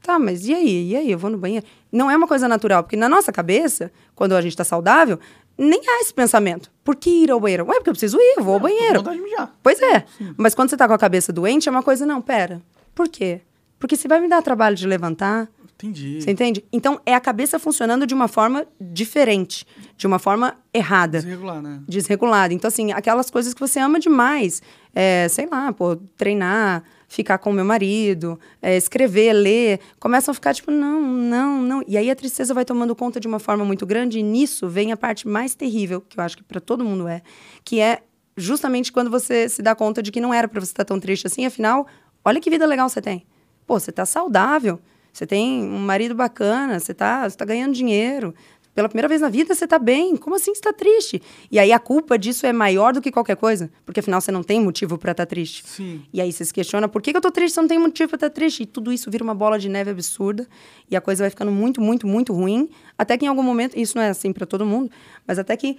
Tá, 0.00 0.18
mas 0.18 0.46
e 0.46 0.54
aí? 0.54 0.90
E 0.92 0.96
aí? 0.96 1.10
Eu 1.10 1.18
vou 1.18 1.28
no 1.28 1.36
banheiro? 1.36 1.66
Não 1.92 2.10
é 2.10 2.16
uma 2.16 2.26
coisa 2.26 2.48
natural, 2.48 2.82
porque 2.82 2.96
na 2.96 3.08
nossa 3.08 3.32
cabeça, 3.32 3.90
quando 4.14 4.34
a 4.34 4.40
gente 4.40 4.56
tá 4.56 4.64
saudável, 4.64 5.18
nem 5.58 5.80
há 5.86 6.00
esse 6.00 6.14
pensamento. 6.14 6.70
Por 6.84 6.94
que 6.96 7.10
ir 7.24 7.30
ao 7.30 7.40
banheiro? 7.40 7.66
Ué, 7.66 7.74
porque 7.74 7.90
eu 7.90 7.94
preciso 7.94 8.16
ir, 8.18 8.34
eu 8.38 8.44
vou 8.44 8.54
ao 8.54 8.60
banheiro. 8.60 8.98
vontade 9.00 9.16
de 9.18 9.22
mijar. 9.24 9.52
Pois 9.62 9.80
é. 9.82 10.04
Mas 10.36 10.54
quando 10.54 10.70
você 10.70 10.76
tá 10.76 10.86
com 10.86 10.94
a 10.94 10.98
cabeça 10.98 11.32
doente, 11.32 11.68
é 11.68 11.72
uma 11.72 11.82
coisa, 11.82 12.06
não, 12.06 12.22
pera. 12.22 12.62
Por 12.94 13.08
quê? 13.08 13.40
Porque 13.78 13.96
você 13.96 14.06
vai 14.08 14.20
me 14.20 14.28
dar 14.28 14.40
trabalho 14.42 14.74
de 14.74 14.86
levantar, 14.86 15.48
Entendi. 15.74 16.20
você 16.20 16.30
entende? 16.32 16.64
Então, 16.72 17.00
é 17.06 17.14
a 17.14 17.20
cabeça 17.20 17.58
funcionando 17.58 18.06
de 18.06 18.12
uma 18.14 18.26
forma 18.26 18.66
diferente, 18.80 19.64
de 19.96 20.06
uma 20.06 20.18
forma 20.18 20.56
errada 20.74 21.18
Desregular, 21.20 21.62
né? 21.62 21.80
desregulada. 21.86 22.52
Então, 22.52 22.66
assim, 22.66 22.90
aquelas 22.92 23.30
coisas 23.30 23.54
que 23.54 23.60
você 23.60 23.78
ama 23.78 24.00
demais, 24.00 24.60
é, 24.92 25.28
sei 25.28 25.46
lá, 25.46 25.72
pô, 25.72 25.94
treinar, 26.16 26.82
ficar 27.08 27.38
com 27.38 27.50
o 27.50 27.52
meu 27.52 27.64
marido, 27.64 28.38
é, 28.60 28.76
escrever, 28.76 29.32
ler, 29.32 29.80
começam 29.98 30.30
a 30.30 30.34
ficar 30.34 30.54
tipo, 30.54 30.70
não, 30.70 31.00
não, 31.00 31.62
não. 31.62 31.82
E 31.88 31.96
aí 31.96 32.10
a 32.10 32.14
tristeza 32.14 32.52
vai 32.52 32.64
tomando 32.64 32.94
conta 32.94 33.18
de 33.18 33.26
uma 33.26 33.38
forma 33.38 33.64
muito 33.64 33.86
grande, 33.86 34.18
e 34.18 34.22
nisso 34.22 34.68
vem 34.68 34.92
a 34.92 34.96
parte 34.96 35.26
mais 35.26 35.54
terrível, 35.54 36.02
que 36.06 36.20
eu 36.20 36.22
acho 36.22 36.36
que 36.36 36.44
para 36.44 36.60
todo 36.60 36.84
mundo 36.84 37.08
é, 37.08 37.22
que 37.64 37.80
é 37.80 38.02
justamente 38.36 38.92
quando 38.92 39.10
você 39.10 39.48
se 39.48 39.62
dá 39.62 39.74
conta 39.74 40.02
de 40.02 40.12
que 40.12 40.20
não 40.20 40.32
era 40.32 40.46
para 40.46 40.60
você 40.60 40.70
estar 40.70 40.84
tão 40.84 41.00
triste 41.00 41.26
assim, 41.26 41.46
afinal, 41.46 41.86
olha 42.24 42.40
que 42.40 42.50
vida 42.50 42.66
legal 42.66 42.88
você 42.88 43.00
tem. 43.00 43.26
Pô, 43.66 43.80
você 43.80 43.90
tá 43.90 44.06
saudável, 44.06 44.78
você 45.12 45.26
tem 45.26 45.62
um 45.62 45.80
marido 45.80 46.14
bacana, 46.14 46.78
você 46.78 46.94
tá, 46.94 47.28
você 47.28 47.36
tá 47.36 47.44
ganhando 47.44 47.74
dinheiro, 47.74 48.34
pela 48.78 48.88
primeira 48.88 49.08
vez 49.08 49.20
na 49.20 49.28
vida 49.28 49.52
você 49.56 49.66
tá 49.66 49.76
bem. 49.76 50.16
Como 50.16 50.36
assim 50.36 50.54
você 50.54 50.60
tá 50.60 50.72
triste? 50.72 51.20
E 51.50 51.58
aí 51.58 51.72
a 51.72 51.80
culpa 51.80 52.16
disso 52.16 52.46
é 52.46 52.52
maior 52.52 52.92
do 52.92 53.00
que 53.00 53.10
qualquer 53.10 53.34
coisa. 53.34 53.68
Porque 53.84 53.98
afinal 53.98 54.20
você 54.20 54.30
não 54.30 54.44
tem 54.44 54.60
motivo 54.60 54.96
para 54.96 55.10
estar 55.10 55.26
tá 55.26 55.28
triste. 55.28 55.64
Sim. 55.66 56.04
E 56.12 56.20
aí 56.20 56.32
você 56.32 56.44
se 56.44 56.54
questiona, 56.54 56.86
por 56.86 57.02
que, 57.02 57.10
que 57.10 57.16
eu 57.16 57.20
tô 57.20 57.32
triste 57.32 57.54
se 57.54 57.58
eu 57.58 57.62
não 57.62 57.68
tenho 57.68 57.80
motivo 57.80 58.10
para 58.10 58.16
estar 58.18 58.30
tá 58.30 58.34
triste? 58.36 58.62
E 58.62 58.66
tudo 58.66 58.92
isso 58.92 59.10
vira 59.10 59.24
uma 59.24 59.34
bola 59.34 59.58
de 59.58 59.68
neve 59.68 59.90
absurda. 59.90 60.46
E 60.88 60.94
a 60.94 61.00
coisa 61.00 61.24
vai 61.24 61.30
ficando 61.30 61.50
muito, 61.50 61.80
muito, 61.80 62.06
muito 62.06 62.32
ruim. 62.32 62.70
Até 62.96 63.18
que 63.18 63.24
em 63.24 63.28
algum 63.28 63.42
momento, 63.42 63.76
isso 63.76 63.96
não 63.96 64.04
é 64.04 64.10
assim 64.10 64.32
para 64.32 64.46
todo 64.46 64.64
mundo, 64.64 64.88
mas 65.26 65.40
até 65.40 65.56
que 65.56 65.76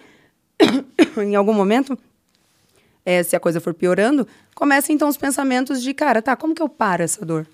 em 1.26 1.38
algum 1.38 1.54
momento 1.54 1.98
é, 3.06 3.24
se 3.24 3.34
a 3.34 3.40
coisa 3.40 3.62
for 3.62 3.74
piorando, 3.74 4.28
começam 4.54 4.94
então 4.94 5.08
os 5.08 5.16
pensamentos 5.16 5.82
de, 5.82 5.94
cara, 5.94 6.22
tá, 6.22 6.36
como 6.36 6.54
que 6.54 6.62
eu 6.62 6.68
paro 6.68 7.02
essa 7.02 7.26
dor? 7.26 7.48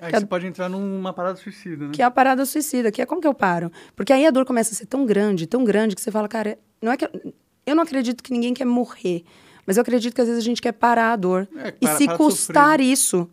Aí 0.00 0.12
que 0.12 0.18
você 0.18 0.24
a... 0.24 0.26
pode 0.26 0.46
entrar 0.46 0.68
numa 0.68 1.12
parada 1.12 1.36
suicida, 1.36 1.86
né? 1.86 1.90
Que 1.92 2.02
é 2.02 2.04
a 2.04 2.10
parada 2.10 2.44
suicida, 2.44 2.90
que 2.90 3.00
é 3.00 3.06
como 3.06 3.20
que 3.20 3.26
eu 3.26 3.34
paro? 3.34 3.70
Porque 3.94 4.12
aí 4.12 4.26
a 4.26 4.30
dor 4.30 4.44
começa 4.44 4.72
a 4.72 4.76
ser 4.76 4.86
tão 4.86 5.06
grande, 5.06 5.46
tão 5.46 5.64
grande, 5.64 5.94
que 5.94 6.00
você 6.00 6.10
fala, 6.10 6.28
cara, 6.28 6.58
não 6.82 6.92
é 6.92 6.96
que. 6.96 7.04
Eu, 7.04 7.34
eu 7.66 7.74
não 7.74 7.82
acredito 7.82 8.22
que 8.22 8.32
ninguém 8.32 8.52
quer 8.52 8.66
morrer, 8.66 9.24
mas 9.66 9.76
eu 9.76 9.82
acredito 9.82 10.14
que 10.14 10.20
às 10.20 10.26
vezes 10.26 10.42
a 10.42 10.44
gente 10.44 10.60
quer 10.60 10.72
parar 10.72 11.12
a 11.12 11.16
dor. 11.16 11.48
É, 11.56 11.70
para, 11.72 11.74
e 11.80 11.96
se 11.96 12.06
custar 12.16 12.80
isso, 12.80 13.28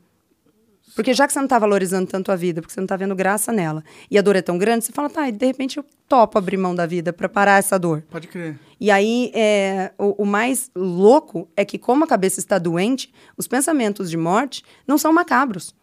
porque 0.95 1.13
já 1.13 1.26
que 1.28 1.34
você 1.34 1.39
não 1.39 1.45
está 1.45 1.60
valorizando 1.60 2.10
tanto 2.10 2.32
a 2.32 2.36
vida, 2.36 2.62
porque 2.62 2.74
você 2.74 2.80
não 2.80 2.86
está 2.86 2.95
vendo 2.95 3.15
graça 3.15 3.52
nela, 3.52 3.84
e 4.10 4.17
a 4.17 4.21
dor 4.21 4.36
é 4.36 4.41
tão 4.41 4.58
grande, 4.58 4.86
você 4.86 4.91
fala, 4.91 5.10
tá, 5.10 5.28
e 5.28 5.32
de 5.32 5.45
repente 5.45 5.78
eu 5.78 5.86
topo 6.08 6.38
abrir 6.38 6.58
mão 6.58 6.76
da 6.76 6.86
vida 6.86 7.13
para 7.13 7.30
parar 7.30 7.60
essa 7.60 7.78
dor. 7.78 8.04
Pode 8.10 8.28
crer. 8.28 8.60
E 8.80 8.89
aí, 8.89 9.32
é, 9.34 9.91
o, 9.97 10.24
o, 10.24 10.26
mais 10.26 10.69
louco 10.76 11.47
é 11.56 11.63
que, 11.63 11.78
como 11.78 12.04
a 12.04 12.08
cabeça 12.08 12.39
está 12.39 12.58
doente, 12.58 13.13
os 13.38 13.47
pensamentos 13.47 14.10
de 14.10 14.17
morte 14.17 14.63
não 14.88 14.97
são 14.97 15.13
macabros. 15.13 15.74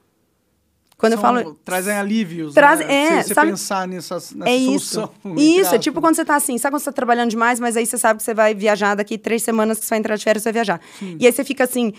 Quando 0.98 1.12
são, 1.12 1.36
eu 1.36 1.42
falo. 1.42 1.54
Trazem 1.64 1.94
alívios. 1.94 2.52
Traz, 2.52 2.80
né? 2.80 2.92
É, 2.92 3.22
você, 3.22 3.32
sabe, 3.32 3.50
pensar 3.52 3.86
nessas, 3.86 4.34
nessa 4.34 4.50
é 4.50 4.58
solução. 4.58 5.10
Isso, 5.36 5.60
isso 5.60 5.74
é 5.74 5.78
tipo 5.78 6.00
quando 6.00 6.16
você 6.16 6.22
está 6.22 6.34
assim, 6.34 6.58
sabe 6.58 6.72
quando 6.72 6.82
você 6.82 6.90
está 6.90 6.92
trabalhando 6.92 7.30
demais, 7.30 7.60
mas 7.60 7.76
aí 7.76 7.86
você 7.86 7.96
sabe 7.96 8.18
que 8.18 8.24
você 8.24 8.34
vai 8.34 8.52
viajar 8.52 8.96
daqui 8.96 9.16
três 9.16 9.44
semanas 9.44 9.78
que 9.78 9.84
você 9.84 9.90
vai 9.90 9.98
entrar 10.00 10.16
de 10.16 10.24
férias, 10.24 10.42
você 10.42 10.48
vai 10.48 10.54
viajar. 10.54 10.80
Sim. 10.98 11.16
E 11.20 11.26
aí 11.26 11.32
você 11.32 11.44
fica 11.44 11.62
assim 11.64 11.92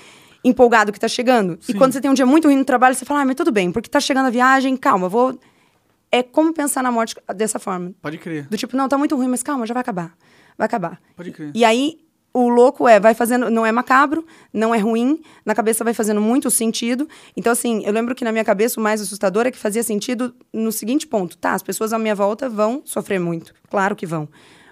empolgado 0.43 0.91
que 0.91 0.99
tá 0.99 1.07
chegando. 1.07 1.57
Sim. 1.61 1.71
E 1.71 1.75
quando 1.75 1.93
você 1.93 2.01
tem 2.01 2.11
um 2.11 2.13
dia 2.13 2.25
muito 2.25 2.49
ruim 2.49 2.57
no 2.57 2.65
trabalho, 2.65 2.93
você 2.93 3.05
fala, 3.05 3.21
ah, 3.21 3.25
mas 3.25 3.35
tudo 3.35 3.53
bem, 3.53 3.71
porque 3.71 3.89
tá 3.89 4.01
chegando 4.01 4.27
a 4.27 4.29
viagem, 4.29 4.75
calma, 4.75 5.07
vou. 5.07 5.39
É 6.11 6.21
como 6.21 6.53
pensar 6.53 6.83
na 6.83 6.91
morte 6.91 7.15
dessa 7.35 7.57
forma. 7.57 7.93
Pode 8.01 8.17
crer. 8.17 8.47
Do 8.49 8.57
tipo, 8.57 8.75
não, 8.75 8.89
tá 8.89 8.97
muito 8.97 9.15
ruim, 9.15 9.27
mas 9.27 9.41
calma, 9.41 9.65
já 9.65 9.73
vai 9.73 9.81
acabar. 9.81 10.13
Vai 10.57 10.65
acabar. 10.65 10.99
Pode 11.15 11.31
crer. 11.31 11.51
E 11.53 11.63
aí, 11.63 11.99
o 12.33 12.47
louco 12.47 12.87
é, 12.87 12.99
vai 12.99 13.13
fazendo, 13.13 13.49
não 13.49 13.65
é 13.65 13.71
macabro, 13.71 14.25
não 14.53 14.73
é 14.73 14.77
ruim, 14.77 15.21
na 15.45 15.55
cabeça 15.55 15.83
vai 15.83 15.93
fazendo 15.93 16.21
muito 16.21 16.49
sentido. 16.51 17.07
Então, 17.35 17.51
assim, 17.51 17.83
eu 17.85 17.91
lembro 17.91 18.13
que 18.13 18.23
na 18.23 18.31
minha 18.31 18.45
cabeça 18.45 18.79
o 18.79 18.83
mais 18.83 19.01
assustador 19.01 19.47
é 19.47 19.51
que 19.51 19.57
fazia 19.57 19.83
sentido 19.83 20.33
no 20.53 20.71
seguinte 20.71 21.07
ponto: 21.07 21.37
tá, 21.37 21.53
as 21.53 21.63
pessoas 21.63 21.93
à 21.93 21.99
minha 21.99 22.15
volta 22.15 22.47
vão 22.47 22.81
sofrer 22.85 23.19
muito, 23.19 23.53
claro 23.69 23.95
que 23.95 24.05
vão. 24.05 24.29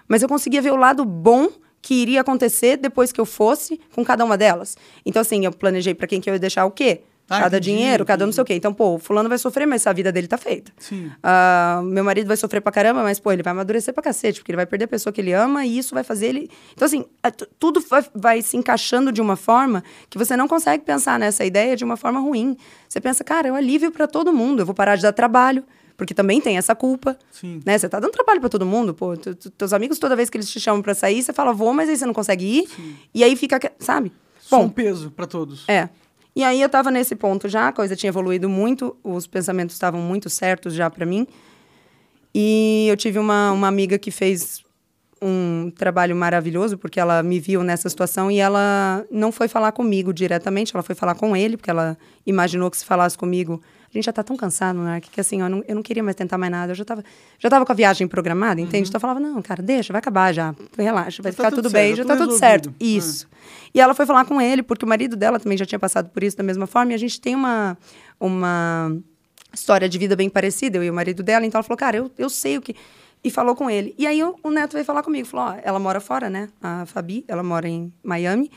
Mas 0.07 0.21
eu 0.21 0.29
conseguia 0.29 0.61
ver 0.61 0.71
o 0.71 0.77
lado 0.77 1.03
bom 1.03 1.49
que 1.81 1.95
iria 1.95 2.21
acontecer 2.21 2.77
depois 2.77 3.11
que 3.11 3.19
eu 3.19 3.25
fosse 3.25 3.79
com 3.93 4.03
cada 4.03 4.23
uma 4.23 4.37
delas. 4.37 4.77
Então, 5.05 5.21
assim, 5.21 5.45
eu 5.45 5.51
planejei 5.51 5.93
para 5.93 6.07
quem 6.07 6.19
que 6.19 6.29
eu 6.29 6.33
ia 6.33 6.39
deixar 6.39 6.65
o 6.65 6.71
quê? 6.71 7.01
Ah, 7.29 7.41
cada 7.41 7.59
dinheiro, 7.59 8.05
cada 8.05 8.25
não 8.25 8.31
sei 8.31 8.41
o 8.41 8.45
quê. 8.45 8.53
Então, 8.53 8.73
pô, 8.73 8.97
fulano 8.97 9.27
vai 9.27 9.37
sofrer, 9.37 9.65
mas 9.65 9.85
a 9.85 9.91
vida 9.91 10.11
dele 10.11 10.27
tá 10.27 10.37
feita. 10.37 10.71
Sim. 10.77 11.07
Uh, 11.07 11.83
meu 11.83 12.03
marido 12.03 12.27
vai 12.27 12.37
sofrer 12.37 12.61
pra 12.61 12.71
caramba, 12.71 13.03
mas, 13.03 13.19
pô, 13.19 13.31
ele 13.31 13.43
vai 13.43 13.51
amadurecer 13.51 13.93
pra 13.93 14.01
cacete, 14.01 14.39
porque 14.39 14.51
ele 14.51 14.55
vai 14.55 14.65
perder 14.65 14.85
a 14.85 14.87
pessoa 14.87 15.11
que 15.11 15.19
ele 15.19 15.33
ama 15.33 15.65
e 15.65 15.77
isso 15.77 15.93
vai 15.93 16.05
fazer 16.05 16.27
ele... 16.27 16.49
Então, 16.73 16.85
assim, 16.85 17.05
é, 17.21 17.29
tudo 17.29 17.81
vai, 17.81 18.05
vai, 18.15 18.41
se 18.41 18.55
encaixando 18.55 19.11
de 19.11 19.21
uma 19.21 19.35
forma 19.35 19.83
que 20.09 20.17
você 20.17 20.37
não 20.37 20.47
consegue 20.47 20.85
pensar 20.85 21.19
nessa 21.19 21.43
ideia 21.43 21.75
de 21.75 21.83
uma 21.83 21.97
forma 21.97 22.19
ruim. 22.19 22.55
Você 22.87 23.01
pensa, 23.01 23.25
cara, 23.25 23.49
é 23.49 23.51
um 23.51 23.55
alívio 23.55 23.91
para 23.91 24.07
todo 24.07 24.31
mundo. 24.31 24.61
Eu 24.61 24.65
vou 24.65 24.73
parar 24.73 24.95
de 24.95 25.01
dar 25.01 25.11
trabalho, 25.11 25.65
porque 25.97 26.13
também 26.13 26.39
tem 26.39 26.57
essa 26.57 26.73
culpa. 26.73 27.17
Sim. 27.29 27.59
Né? 27.65 27.77
Você 27.77 27.89
tá 27.89 27.99
dando 27.99 28.11
trabalho 28.11 28.39
para 28.39 28.49
todo 28.49 28.65
mundo, 28.65 28.93
pô. 28.93 29.17
Teus 29.17 29.73
amigos, 29.73 29.99
toda 29.99 30.15
vez 30.15 30.29
que 30.29 30.37
eles 30.37 30.49
te 30.49 30.61
chamam 30.61 30.81
para 30.81 30.95
sair, 30.95 31.21
você 31.21 31.33
fala, 31.33 31.51
vou, 31.51 31.73
mas 31.73 31.89
aí 31.89 31.97
você 31.97 32.05
não 32.05 32.13
consegue 32.13 32.45
ir. 32.45 32.67
Sim. 32.69 32.95
E 33.13 33.21
aí 33.21 33.35
fica, 33.35 33.59
sabe? 33.79 34.13
Bom, 34.49 34.59
Só 34.59 34.61
um 34.61 34.69
peso 34.69 35.11
para 35.11 35.27
todos. 35.27 35.67
É. 35.67 35.89
E 36.37 36.43
aí 36.43 36.61
eu 36.61 36.69
tava 36.69 36.91
nesse 36.91 37.15
ponto 37.15 37.49
já, 37.49 37.69
a 37.69 37.71
coisa 37.71 37.95
tinha 37.95 38.09
evoluído 38.09 38.47
muito, 38.47 38.95
os 39.03 39.25
pensamentos 39.25 39.73
estavam 39.73 39.99
muito 39.99 40.29
certos 40.29 40.75
já 40.75 40.87
para 40.87 41.03
mim. 41.03 41.25
E 42.31 42.85
eu 42.87 42.95
tive 42.95 43.17
uma, 43.17 43.51
uma 43.51 43.67
amiga 43.67 43.97
que 43.97 44.11
fez 44.11 44.63
um 45.19 45.71
trabalho 45.75 46.15
maravilhoso, 46.15 46.77
porque 46.77 46.99
ela 46.99 47.23
me 47.23 47.39
viu 47.39 47.63
nessa 47.63 47.89
situação 47.89 48.29
e 48.29 48.37
ela 48.37 49.03
não 49.09 49.31
foi 49.31 49.47
falar 49.47 49.71
comigo 49.71 50.13
diretamente, 50.13 50.75
ela 50.75 50.83
foi 50.83 50.93
falar 50.93 51.15
com 51.15 51.35
ele, 51.35 51.57
porque 51.57 51.71
ela 51.71 51.97
imaginou 52.23 52.69
que 52.69 52.77
se 52.77 52.85
falasse 52.85 53.17
comigo 53.17 53.59
a 53.89 53.97
gente 53.97 54.05
já 54.05 54.11
tá 54.11 54.23
tão 54.23 54.35
cansado, 54.35 54.79
né? 54.79 54.99
Que, 54.99 55.09
que 55.09 55.21
assim, 55.21 55.41
eu 55.41 55.49
não, 55.49 55.63
eu 55.67 55.75
não 55.75 55.81
queria 55.81 56.03
mais 56.03 56.15
tentar 56.15 56.37
mais 56.37 56.51
nada. 56.51 56.71
Eu 56.71 56.75
já 56.75 56.83
tava, 56.83 57.03
já 57.39 57.49
tava 57.49 57.65
com 57.65 57.71
a 57.71 57.75
viagem 57.75 58.07
programada, 58.07 58.59
entende? 58.59 58.83
Uhum. 58.83 58.87
Então 58.89 58.97
eu 58.97 59.01
falava, 59.01 59.19
não, 59.19 59.41
cara, 59.41 59.63
deixa, 59.63 59.93
vai 59.93 59.99
acabar 59.99 60.33
já. 60.33 60.53
Relaxa, 60.77 61.23
vai 61.23 61.31
já 61.31 61.35
ficar 61.35 61.49
tá 61.49 61.55
tudo, 61.55 61.63
tudo 61.63 61.73
bem, 61.73 61.95
já 61.95 62.03
tá 62.03 62.17
tudo 62.17 62.33
certo. 62.33 62.69
É. 62.79 62.83
Isso. 62.83 63.27
É. 63.31 63.37
E 63.75 63.81
ela 63.81 63.93
foi 63.93 64.05
falar 64.05 64.25
com 64.25 64.41
ele, 64.41 64.61
porque 64.61 64.83
o 64.83 64.87
marido 64.87 65.15
dela 65.15 65.39
também 65.39 65.57
já 65.57 65.65
tinha 65.65 65.79
passado 65.79 66.09
por 66.09 66.23
isso 66.23 66.35
da 66.35 66.43
mesma 66.43 66.67
forma, 66.67 66.91
e 66.91 66.95
a 66.95 66.99
gente 66.99 67.19
tem 67.21 67.35
uma, 67.35 67.77
uma 68.19 68.95
história 69.53 69.87
de 69.87 69.97
vida 69.97 70.15
bem 70.15 70.29
parecida, 70.29 70.77
eu 70.77 70.83
e 70.83 70.89
o 70.89 70.93
marido 70.93 71.23
dela. 71.23 71.45
Então 71.45 71.59
ela 71.59 71.63
falou, 71.63 71.77
cara, 71.77 71.97
eu, 71.97 72.11
eu 72.17 72.29
sei 72.29 72.57
o 72.57 72.61
que 72.61 72.75
e 73.23 73.31
falou 73.31 73.55
com 73.55 73.69
ele. 73.69 73.93
E 73.97 74.05
aí 74.05 74.23
o, 74.23 74.35
o 74.43 74.49
Neto 74.49 74.73
veio 74.73 74.85
falar 74.85 75.03
comigo, 75.03 75.27
falou, 75.27 75.53
ó, 75.53 75.59
ela 75.63 75.79
mora 75.79 75.99
fora, 75.99 76.29
né? 76.29 76.49
A 76.61 76.85
Fabi, 76.85 77.25
ela 77.27 77.43
mora 77.43 77.67
em 77.67 77.91
Miami, 78.03 78.51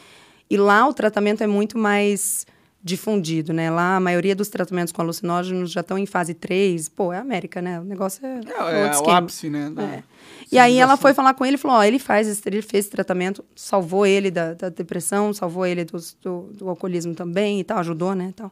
e 0.48 0.56
lá 0.56 0.86
o 0.86 0.92
tratamento 0.92 1.42
é 1.42 1.46
muito 1.46 1.78
mais 1.78 2.46
difundido, 2.82 3.52
né? 3.52 3.70
Lá 3.70 3.96
a 3.96 4.00
maioria 4.00 4.34
dos 4.34 4.48
tratamentos 4.48 4.92
com 4.92 5.02
alucinógenos 5.02 5.70
já 5.70 5.80
estão 5.80 5.98
em 5.98 6.06
fase 6.06 6.32
3. 6.32 6.88
Pô, 6.88 7.12
é 7.12 7.18
América, 7.18 7.60
né? 7.60 7.78
O 7.78 7.84
negócio 7.84 8.24
é. 8.24 8.40
É, 8.46 8.86
é 8.86 8.98
o 8.98 9.10
ápice, 9.10 9.50
né? 9.50 9.72
É. 9.78 10.02
E 10.50 10.58
aí 10.58 10.78
ela 10.78 10.96
foi 10.96 11.12
falar 11.12 11.34
com 11.34 11.44
ele 11.44 11.56
e 11.56 11.58
falou: 11.58 11.76
ó, 11.76 11.84
ele 11.84 11.98
faz 11.98 12.26
esse, 12.26 12.42
ele 12.46 12.62
fez 12.62 12.86
esse 12.86 12.90
tratamento, 12.90 13.44
salvou 13.54 14.06
ele 14.06 14.30
da, 14.30 14.54
da 14.54 14.68
depressão, 14.70 15.32
salvou 15.32 15.66
ele 15.66 15.84
do, 15.84 15.98
do, 16.22 16.40
do, 16.54 16.68
alcoolismo 16.68 17.14
também 17.14 17.60
e 17.60 17.64
tal, 17.64 17.78
ajudou, 17.78 18.14
né? 18.14 18.32
Tal. 18.34 18.50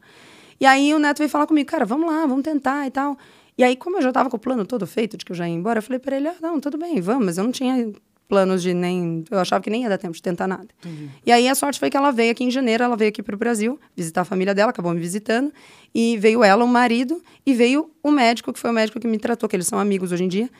E 0.60 0.66
aí 0.66 0.92
o 0.92 0.98
Neto 0.98 1.18
veio 1.18 1.30
falar 1.30 1.46
comigo, 1.46 1.68
cara, 1.68 1.86
vamos 1.86 2.10
lá, 2.10 2.26
vamos 2.26 2.42
tentar 2.42 2.86
e 2.86 2.90
tal. 2.90 3.16
E 3.56 3.64
aí, 3.64 3.74
como 3.74 3.96
eu 3.96 4.02
já 4.02 4.10
estava 4.10 4.30
com 4.30 4.36
o 4.36 4.40
plano 4.40 4.64
todo 4.64 4.86
feito 4.86 5.16
de 5.16 5.24
que 5.24 5.32
eu 5.32 5.36
já 5.36 5.48
ia 5.48 5.54
embora, 5.54 5.78
eu 5.78 5.82
falei 5.82 5.98
para 5.98 6.16
ele: 6.16 6.28
ah, 6.28 6.36
não, 6.40 6.60
tudo 6.60 6.76
bem, 6.76 7.00
vamos, 7.00 7.24
mas 7.24 7.38
eu 7.38 7.44
não 7.44 7.50
tinha 7.50 7.92
planos 8.28 8.62
de 8.62 8.74
nem. 8.74 9.24
Eu 9.30 9.38
achava 9.38 9.62
que 9.62 9.70
nem 9.70 9.82
ia 9.82 9.88
dar 9.88 9.98
tempo 9.98 10.14
de 10.14 10.22
tentar 10.22 10.46
nada. 10.46 10.68
Entendi. 10.84 11.10
E 11.24 11.32
aí 11.32 11.48
a 11.48 11.54
sorte 11.54 11.80
foi 11.80 11.88
que 11.90 11.96
ela 11.96 12.12
veio 12.12 12.30
aqui 12.30 12.44
em 12.44 12.50
janeiro, 12.50 12.84
ela 12.84 12.96
veio 12.96 13.08
aqui 13.08 13.22
para 13.22 13.34
o 13.34 13.38
Brasil 13.38 13.80
visitar 13.96 14.20
a 14.20 14.24
família 14.24 14.54
dela, 14.54 14.70
acabou 14.70 14.92
me 14.92 15.00
visitando. 15.00 15.50
E 15.94 16.16
veio 16.18 16.44
ela, 16.44 16.62
o 16.62 16.68
marido, 16.68 17.20
e 17.46 17.54
veio 17.54 17.90
o 18.02 18.10
médico, 18.10 18.52
que 18.52 18.58
foi 18.58 18.70
o 18.70 18.74
médico 18.74 19.00
que 19.00 19.08
me 19.08 19.18
tratou, 19.18 19.48
que 19.48 19.56
eles 19.56 19.66
são 19.66 19.78
amigos 19.78 20.12
hoje 20.12 20.24
em 20.24 20.28
dia. 20.28 20.50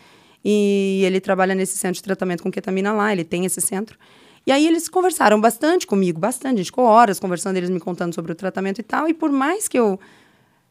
E 0.43 1.03
ele 1.05 1.21
trabalha 1.21 1.55
nesse 1.55 1.77
centro 1.77 1.97
de 1.97 2.03
tratamento 2.03 2.43
com 2.43 2.51
ketamina 2.51 2.93
lá, 2.93 3.13
ele 3.13 3.25
tem 3.25 3.45
esse 3.45 3.61
centro. 3.61 3.99
E 4.47 4.53
aí 4.53 4.67
eles 4.67 4.89
conversaram 4.89 5.39
bastante 5.39 5.87
comigo, 5.87 6.19
bastante. 6.19 6.55
A 6.55 6.57
gente 6.59 6.67
ficou 6.67 6.87
horas 6.87 7.21
conversando, 7.21 7.59
eles 7.59 7.69
me 7.69 7.79
contando 7.79 8.15
sobre 8.15 8.33
o 8.33 8.35
tratamento 8.35 8.79
e 8.81 8.83
tal. 8.83 9.07
E 9.07 9.13
por 9.13 9.31
mais 9.31 9.69
que 9.69 9.79
eu 9.79 10.01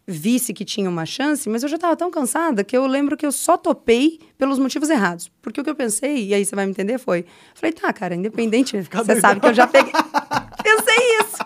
visse 0.08 0.54
que 0.54 0.63
tinha 0.63 0.89
uma 0.89 1.06
chance, 1.06 1.50
mas 1.50 1.63
eu 1.63 1.70
já 1.70 1.76
estava 1.76 1.96
tão 1.96 2.10
cansada 2.10 2.63
que 2.63 2.78
eu 2.78 2.88
lembro 2.88 3.17
que 3.17 3.26
eu 3.26 3.32
só 3.32 3.58
topei 3.58 4.20
pelos 4.38 4.58
motivos 4.58 4.89
errados. 4.89 5.30
Porque 5.41 5.60
o 5.60 5.63
que 5.63 5.70
eu 5.70 5.76
pensei, 5.76 6.28
e 6.28 6.34
aí 6.34 6.46
você 6.46 6.56
vai 6.56 6.65
me 6.65 6.72
entender, 6.72 6.98
foi... 6.98 7.26
Falei, 7.54 7.74
tá, 7.74 7.91
cara, 7.91 8.15
independente, 8.15 8.80
você 8.89 9.20
sabe 9.20 9.41
que 9.41 9.48
eu 9.48 9.54
já 9.54 9.67
peguei... 9.67 9.91
pensei 10.63 11.20
isso. 11.22 11.38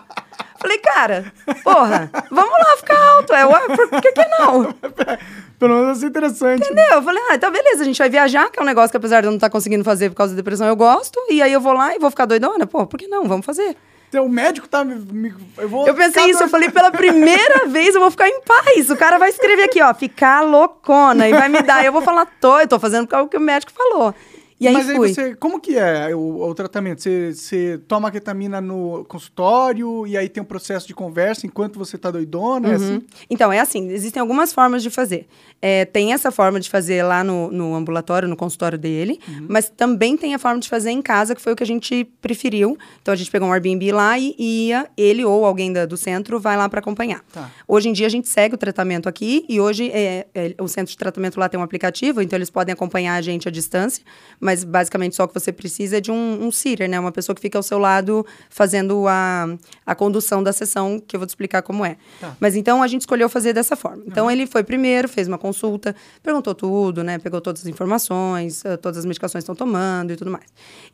Falei, 0.62 0.78
cara, 0.78 1.32
porra, 1.64 2.08
vamos 2.30 2.52
lá 2.52 2.76
ficar 2.76 2.96
alto. 2.96 3.32
É, 3.32 3.44
ué, 3.44 3.60
por 3.90 4.00
que 4.00 4.12
que 4.12 4.24
não? 4.38 4.72
Pelo 5.58 5.74
menos 5.74 5.98
assim 5.98 6.06
interessante. 6.06 6.64
Entendeu? 6.64 6.92
Eu 6.92 7.02
falei, 7.02 7.20
ah, 7.30 7.34
então 7.34 7.50
beleza, 7.50 7.82
a 7.82 7.84
gente 7.84 7.98
vai 7.98 8.08
viajar, 8.08 8.48
que 8.48 8.60
é 8.60 8.62
um 8.62 8.66
negócio 8.66 8.92
que 8.92 8.96
apesar 8.96 9.22
de 9.22 9.26
eu 9.26 9.32
não 9.32 9.38
estar 9.38 9.48
tá 9.48 9.52
conseguindo 9.52 9.82
fazer 9.82 10.10
por 10.10 10.16
causa 10.16 10.34
da 10.34 10.36
depressão, 10.36 10.68
eu 10.68 10.76
gosto. 10.76 11.18
E 11.28 11.42
aí 11.42 11.52
eu 11.52 11.60
vou 11.60 11.72
lá 11.72 11.96
e 11.96 11.98
vou 11.98 12.10
ficar 12.10 12.26
doidona. 12.26 12.64
Pô, 12.64 12.86
por 12.86 12.96
que 12.96 13.08
não? 13.08 13.26
Vamos 13.26 13.44
fazer. 13.44 13.76
O 14.20 14.28
médico 14.28 14.68
tá 14.68 14.84
me. 14.84 14.94
me 14.94 15.34
eu, 15.56 15.68
vou 15.68 15.86
eu 15.86 15.94
pensei 15.94 16.30
isso, 16.30 16.42
eu 16.42 16.48
falei, 16.48 16.70
pela 16.70 16.90
primeira 16.92 17.66
vez 17.66 17.94
eu 17.94 18.00
vou 18.00 18.10
ficar 18.10 18.28
em 18.28 18.40
paz. 18.42 18.90
O 18.90 18.96
cara 18.96 19.18
vai 19.18 19.30
escrever 19.30 19.64
aqui, 19.64 19.80
ó, 19.82 19.92
ficar 19.94 20.42
loucona, 20.42 21.28
e 21.28 21.32
vai 21.32 21.48
me 21.48 21.62
dar. 21.62 21.84
Eu 21.84 21.92
vou 21.92 22.02
falar, 22.02 22.26
tô, 22.40 22.60
eu 22.60 22.68
tô 22.68 22.78
fazendo 22.78 23.08
o 23.10 23.28
que 23.28 23.36
o 23.36 23.40
médico 23.40 23.72
falou. 23.72 24.14
E 24.62 24.68
aí 24.68 24.74
Mas 24.74 24.86
fui. 24.86 25.08
aí 25.08 25.14
você, 25.14 25.34
como 25.34 25.60
que 25.60 25.76
é 25.76 26.14
o, 26.14 26.40
o 26.40 26.54
tratamento? 26.54 27.02
Você, 27.02 27.34
você 27.34 27.80
toma 27.88 28.12
ketamina 28.12 28.60
no 28.60 29.04
consultório 29.06 30.06
e 30.06 30.16
aí 30.16 30.28
tem 30.28 30.40
um 30.40 30.46
processo 30.46 30.86
de 30.86 30.94
conversa 30.94 31.48
enquanto 31.48 31.80
você 31.80 31.98
tá 31.98 32.12
doidona? 32.12 32.68
É 32.68 32.70
uhum. 32.70 32.72
É 32.72 32.76
assim? 32.76 33.02
Então, 33.28 33.52
é 33.52 33.58
assim, 33.58 33.88
existem 33.90 34.20
algumas 34.20 34.52
formas 34.52 34.80
de 34.80 34.88
fazer. 34.88 35.26
É, 35.60 35.84
tem 35.84 36.12
essa 36.12 36.30
forma 36.30 36.60
de 36.60 36.70
fazer 36.70 37.02
lá 37.02 37.24
no, 37.24 37.50
no 37.50 37.74
ambulatório, 37.74 38.28
no 38.28 38.36
consultório 38.36 38.78
dele, 38.78 39.18
uhum. 39.26 39.46
mas 39.48 39.68
também 39.68 40.16
tem 40.16 40.32
a 40.32 40.38
forma 40.38 40.60
de 40.60 40.68
fazer 40.68 40.90
em 40.90 41.02
casa, 41.02 41.34
que 41.34 41.40
foi 41.40 41.54
o 41.54 41.56
que 41.56 41.64
a 41.64 41.66
gente 41.66 42.04
preferiu. 42.20 42.78
Então, 43.00 43.12
a 43.12 43.16
gente 43.16 43.32
pegou 43.32 43.48
um 43.48 43.52
Airbnb 43.52 43.90
lá 43.90 44.16
e 44.16 44.36
ia, 44.38 44.88
ele 44.96 45.24
ou 45.24 45.44
alguém 45.44 45.72
da, 45.72 45.86
do 45.86 45.96
centro 45.96 46.38
vai 46.38 46.56
lá 46.56 46.68
para 46.68 46.78
acompanhar. 46.78 47.24
Tá. 47.32 47.50
Hoje 47.66 47.88
em 47.88 47.92
dia, 47.92 48.06
a 48.06 48.10
gente 48.10 48.28
segue 48.28 48.54
o 48.54 48.58
tratamento 48.58 49.08
aqui 49.08 49.44
e 49.48 49.60
hoje 49.60 49.90
é, 49.92 50.26
é, 50.32 50.54
o 50.60 50.68
centro 50.68 50.92
de 50.92 50.98
tratamento 50.98 51.40
lá 51.40 51.48
tem 51.48 51.58
um 51.58 51.64
aplicativo, 51.64 52.22
então 52.22 52.36
eles 52.36 52.50
podem 52.50 52.72
acompanhar 52.72 53.14
a 53.14 53.22
gente 53.22 53.48
à 53.48 53.50
distância, 53.50 54.04
mas 54.38 54.51
mas 54.52 54.64
basicamente 54.64 55.16
só 55.16 55.24
o 55.24 55.28
que 55.28 55.34
você 55.34 55.50
precisa 55.50 55.96
é 55.96 56.00
de 56.00 56.10
um, 56.10 56.46
um 56.46 56.50
né? 56.88 57.00
Uma 57.00 57.10
pessoa 57.10 57.34
que 57.34 57.40
fica 57.40 57.58
ao 57.58 57.62
seu 57.62 57.78
lado 57.78 58.24
fazendo 58.50 59.06
a, 59.08 59.46
a 59.86 59.94
condução 59.94 60.42
da 60.42 60.52
sessão, 60.52 61.00
que 61.00 61.16
eu 61.16 61.20
vou 61.20 61.26
te 61.26 61.30
explicar 61.30 61.62
como 61.62 61.84
é. 61.84 61.96
Tá. 62.20 62.36
Mas 62.38 62.54
então 62.54 62.82
a 62.82 62.86
gente 62.86 63.00
escolheu 63.02 63.28
fazer 63.30 63.54
dessa 63.54 63.74
forma. 63.74 64.02
Então 64.06 64.30
ele 64.30 64.46
foi 64.46 64.62
primeiro, 64.62 65.08
fez 65.08 65.26
uma 65.26 65.38
consulta, 65.38 65.96
perguntou 66.22 66.54
tudo, 66.54 67.02
né? 67.02 67.18
Pegou 67.18 67.40
todas 67.40 67.62
as 67.62 67.66
informações, 67.66 68.62
eh, 68.64 68.76
todas 68.76 68.98
as 68.98 69.04
medicações 69.06 69.42
que 69.42 69.50
estão 69.50 69.54
tomando 69.56 70.12
e 70.12 70.16
tudo 70.16 70.30
mais. 70.30 70.44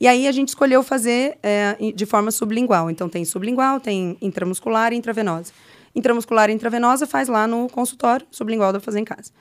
E 0.01 0.07
aí 0.07 0.29
a 0.29 0.33
gente 0.33 0.49
escolheu 0.49 0.83
fazer 0.85 1.37
em- 1.81 1.93
de 1.93 2.07
forma 2.07 2.31
sublingual. 2.31 2.89
Então 2.91 3.09
tem 3.09 3.25
sublingual, 3.25 3.81
tem 3.81 4.17
intramuscular 4.23 4.93
e 4.93 4.97
intravenosa. 4.97 5.53
Intramuscular 5.97 6.49
e 6.49 6.53
intravenosa 6.53 7.07
faz 7.07 7.29
lá 7.29 7.47
no 7.49 7.69
consultório, 7.69 8.25
sublingual 8.31 8.73
dá 8.73 8.79
pra 8.79 8.85
fazer 8.85 9.01
em 9.01 9.05
casa. 9.05 9.33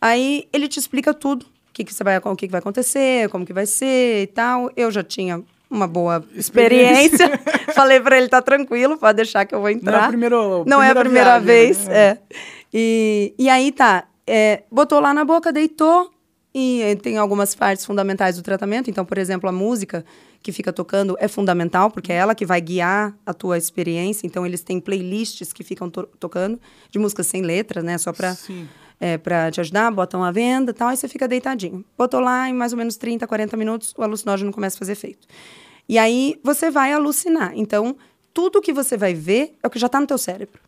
Aí 0.00 0.46
ele 0.52 0.68
te 0.68 0.78
explica 0.78 1.14
tudo, 1.14 1.46
que, 1.78 1.84
que 1.84 1.94
você 1.94 2.02
vai, 2.02 2.18
o 2.18 2.36
que, 2.36 2.46
que 2.46 2.52
vai 2.52 2.58
acontecer, 2.58 3.28
como 3.28 3.46
que 3.46 3.52
vai 3.52 3.64
ser 3.66 4.22
e 4.22 4.26
tal. 4.26 4.70
Eu 4.76 4.90
já 4.90 5.02
tinha 5.04 5.42
uma 5.70 5.86
boa 5.86 6.24
Experiência. 6.34 7.24
experiência. 7.24 7.40
Falei 7.74 8.00
pra 8.00 8.16
ele, 8.18 8.28
tá 8.28 8.42
tranquilo, 8.42 8.96
pode 8.98 9.16
deixar 9.16 9.44
que 9.44 9.54
eu 9.54 9.60
vou 9.60 9.70
entrar. 9.70 9.92
Não 9.92 9.98
é 10.00 10.04
a 10.04 10.08
primeira- 10.08 10.36
Não 10.66 10.82
é 10.82 10.90
a 10.90 10.94
primeira 10.96 11.38
viagem, 11.38 11.46
vez, 11.46 11.86
né? 11.86 11.94
é. 11.96 12.18
E, 12.74 13.34
e 13.38 13.48
aí 13.48 13.70
tá, 13.70 14.04
é, 14.26 14.62
botou 14.70 14.98
lá 15.00 15.14
na 15.14 15.24
boca, 15.24 15.52
deitou, 15.52 16.10
e 16.54 16.82
eh, 16.82 16.94
tem 16.96 17.16
algumas 17.18 17.54
partes 17.54 17.84
fundamentais 17.84 18.36
do 18.36 18.42
tratamento. 18.42 18.90
Então, 18.90 19.04
por 19.04 19.18
exemplo, 19.18 19.48
a 19.48 19.52
música 19.52 20.04
que 20.42 20.50
fica 20.50 20.72
tocando 20.72 21.16
é 21.20 21.28
fundamental, 21.28 21.90
porque 21.90 22.10
é 22.12 22.16
ela 22.16 22.34
que 22.34 22.44
vai 22.46 22.60
guiar 22.60 23.14
a 23.24 23.32
tua 23.34 23.56
experiência. 23.58 24.26
Então, 24.26 24.44
eles 24.46 24.62
têm 24.62 24.80
playlists 24.80 25.52
que 25.52 25.62
ficam 25.62 25.88
to- 25.90 26.08
tocando 26.18 26.58
de 26.90 26.98
músicas 26.98 27.26
sem 27.26 27.42
letra, 27.42 27.82
né? 27.82 27.96
Só 27.98 28.12
pra, 28.12 28.34
Sim. 28.34 28.66
É, 29.00 29.16
pra 29.16 29.50
te 29.50 29.60
ajudar, 29.60 29.90
botam 29.90 30.24
a 30.24 30.30
venda 30.30 30.70
e 30.70 30.74
tal, 30.74 30.88
aí 30.88 30.96
você 30.96 31.08
fica 31.08 31.28
deitadinho. 31.28 31.84
Botou 31.96 32.20
lá, 32.20 32.48
em 32.48 32.52
mais 32.52 32.72
ou 32.72 32.78
menos 32.78 32.96
30, 32.96 33.26
40 33.26 33.56
minutos, 33.56 33.94
o 33.96 34.02
alucinógeno 34.02 34.52
começa 34.52 34.76
a 34.76 34.78
fazer 34.78 34.92
efeito. 34.92 35.26
E 35.88 35.98
aí, 35.98 36.38
você 36.42 36.70
vai 36.70 36.92
alucinar. 36.92 37.52
Então, 37.54 37.96
tudo 38.34 38.60
que 38.60 38.72
você 38.72 38.96
vai 38.96 39.14
ver 39.14 39.56
é 39.62 39.66
o 39.66 39.70
que 39.70 39.78
já 39.78 39.86
está 39.86 40.00
no 40.00 40.06
teu 40.06 40.18
cérebro. 40.18 40.60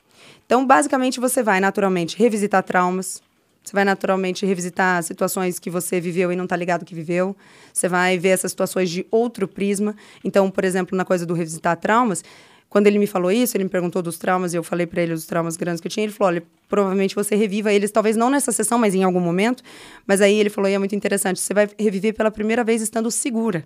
Então, 0.46 0.66
basicamente, 0.66 1.20
você 1.20 1.42
vai 1.42 1.60
naturalmente 1.60 2.16
revisitar 2.18 2.62
traumas, 2.62 3.22
você 3.62 3.72
vai 3.74 3.84
naturalmente 3.84 4.46
revisitar 4.46 5.02
situações 5.02 5.58
que 5.58 5.68
você 5.68 6.00
viveu 6.00 6.32
e 6.32 6.36
não 6.36 6.44
está 6.44 6.56
ligado 6.56 6.84
que 6.84 6.94
viveu. 6.94 7.36
Você 7.72 7.88
vai 7.88 8.18
ver 8.18 8.30
essas 8.30 8.50
situações 8.50 8.88
de 8.88 9.06
outro 9.10 9.46
prisma. 9.46 9.94
Então, 10.24 10.50
por 10.50 10.64
exemplo, 10.64 10.96
na 10.96 11.04
coisa 11.04 11.26
do 11.26 11.34
revisitar 11.34 11.76
traumas, 11.76 12.24
quando 12.70 12.86
ele 12.86 13.00
me 13.00 13.06
falou 13.08 13.32
isso, 13.32 13.56
ele 13.56 13.64
me 13.64 13.70
perguntou 13.70 14.00
dos 14.00 14.16
traumas 14.16 14.54
e 14.54 14.56
eu 14.56 14.62
falei 14.62 14.86
para 14.86 15.02
ele 15.02 15.12
os 15.12 15.26
traumas 15.26 15.56
grandes 15.56 15.80
que 15.80 15.88
eu 15.88 15.90
tinha. 15.90 16.04
Ele 16.04 16.12
falou: 16.12 16.32
olha, 16.32 16.42
provavelmente 16.68 17.16
você 17.16 17.34
reviva 17.34 17.72
eles, 17.72 17.90
talvez 17.90 18.16
não 18.16 18.30
nessa 18.30 18.52
sessão, 18.52 18.78
mas 18.78 18.94
em 18.94 19.02
algum 19.02 19.18
momento. 19.18 19.60
Mas 20.06 20.20
aí 20.20 20.36
ele 20.36 20.48
falou: 20.48 20.70
e 20.70 20.74
é 20.74 20.78
muito 20.78 20.94
interessante, 20.94 21.40
você 21.40 21.52
vai 21.52 21.68
reviver 21.76 22.14
pela 22.14 22.30
primeira 22.30 22.62
vez 22.62 22.80
estando 22.80 23.10
segura. 23.10 23.64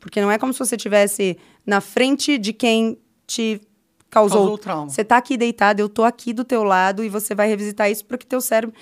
Porque 0.00 0.18
não 0.18 0.30
é 0.30 0.38
como 0.38 0.54
se 0.54 0.58
você 0.58 0.76
estivesse 0.76 1.36
na 1.66 1.82
frente 1.82 2.38
de 2.38 2.54
quem 2.54 2.96
te 3.26 3.60
causou, 4.08 4.38
Causou 4.38 4.54
o 4.54 4.58
trauma. 4.58 4.88
Você 4.88 5.04
tá 5.04 5.18
aqui 5.18 5.36
deitado, 5.36 5.80
eu 5.80 5.88
tô 5.88 6.02
aqui 6.02 6.32
do 6.32 6.42
teu 6.42 6.64
lado 6.64 7.04
e 7.04 7.08
você 7.10 7.34
vai 7.34 7.48
revisitar 7.48 7.90
isso 7.90 8.02
para 8.06 8.16
que 8.16 8.24
teu 8.24 8.40
cérebro. 8.40 8.74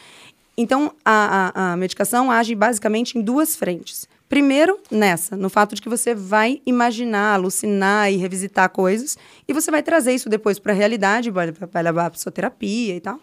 Então, 0.56 0.94
a, 1.04 1.52
a, 1.54 1.72
a 1.72 1.76
medicação 1.76 2.30
age 2.30 2.54
basicamente 2.54 3.18
em 3.18 3.20
duas 3.20 3.56
frentes. 3.56 4.08
Primeiro, 4.28 4.80
nessa, 4.90 5.36
no 5.36 5.48
fato 5.48 5.74
de 5.74 5.80
que 5.80 5.88
você 5.88 6.12
vai 6.14 6.60
imaginar, 6.66 7.34
alucinar 7.34 8.10
e 8.10 8.16
revisitar 8.16 8.68
coisas, 8.70 9.16
e 9.46 9.52
você 9.52 9.70
vai 9.70 9.82
trazer 9.84 10.14
isso 10.14 10.28
depois 10.28 10.58
para 10.58 10.72
a 10.72 10.74
realidade, 10.74 11.30
vai, 11.30 11.52
vai 11.52 11.82
levar 11.82 12.06
a 12.06 12.10
psicoterapia 12.10 12.96
e 12.96 13.00
tal. 13.00 13.20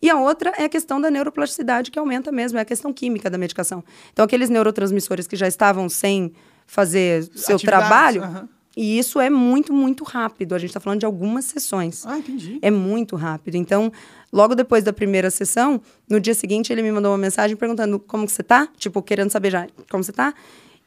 E 0.00 0.08
a 0.08 0.16
outra 0.18 0.54
é 0.56 0.64
a 0.64 0.68
questão 0.68 0.98
da 0.98 1.10
neuroplasticidade, 1.10 1.90
que 1.90 1.98
aumenta 1.98 2.32
mesmo, 2.32 2.58
é 2.58 2.62
a 2.62 2.64
questão 2.64 2.90
química 2.90 3.28
da 3.28 3.36
medicação. 3.36 3.84
Então, 4.12 4.24
aqueles 4.24 4.48
neurotransmissores 4.48 5.26
que 5.26 5.36
já 5.36 5.46
estavam 5.46 5.90
sem 5.90 6.32
fazer 6.66 7.24
seu 7.34 7.56
Atividades, 7.56 7.64
trabalho. 7.64 8.48
E 8.76 8.98
isso 8.98 9.18
é 9.18 9.30
muito, 9.30 9.72
muito 9.72 10.04
rápido. 10.04 10.54
A 10.54 10.58
gente 10.58 10.70
está 10.70 10.80
falando 10.80 11.00
de 11.00 11.06
algumas 11.06 11.46
sessões. 11.46 12.04
Ah, 12.06 12.18
entendi. 12.18 12.58
É 12.60 12.70
muito 12.70 13.16
rápido. 13.16 13.54
Então, 13.56 13.90
logo 14.32 14.54
depois 14.54 14.84
da 14.84 14.92
primeira 14.92 15.30
sessão, 15.30 15.80
no 16.08 16.20
dia 16.20 16.34
seguinte 16.34 16.72
ele 16.72 16.82
me 16.82 16.92
mandou 16.92 17.10
uma 17.12 17.18
mensagem 17.18 17.56
perguntando 17.56 17.98
como 17.98 18.26
que 18.26 18.32
você 18.32 18.42
tá, 18.42 18.68
tipo, 18.76 19.02
querendo 19.02 19.30
saber 19.30 19.50
já 19.50 19.66
como 19.90 20.04
você 20.04 20.12
tá. 20.12 20.34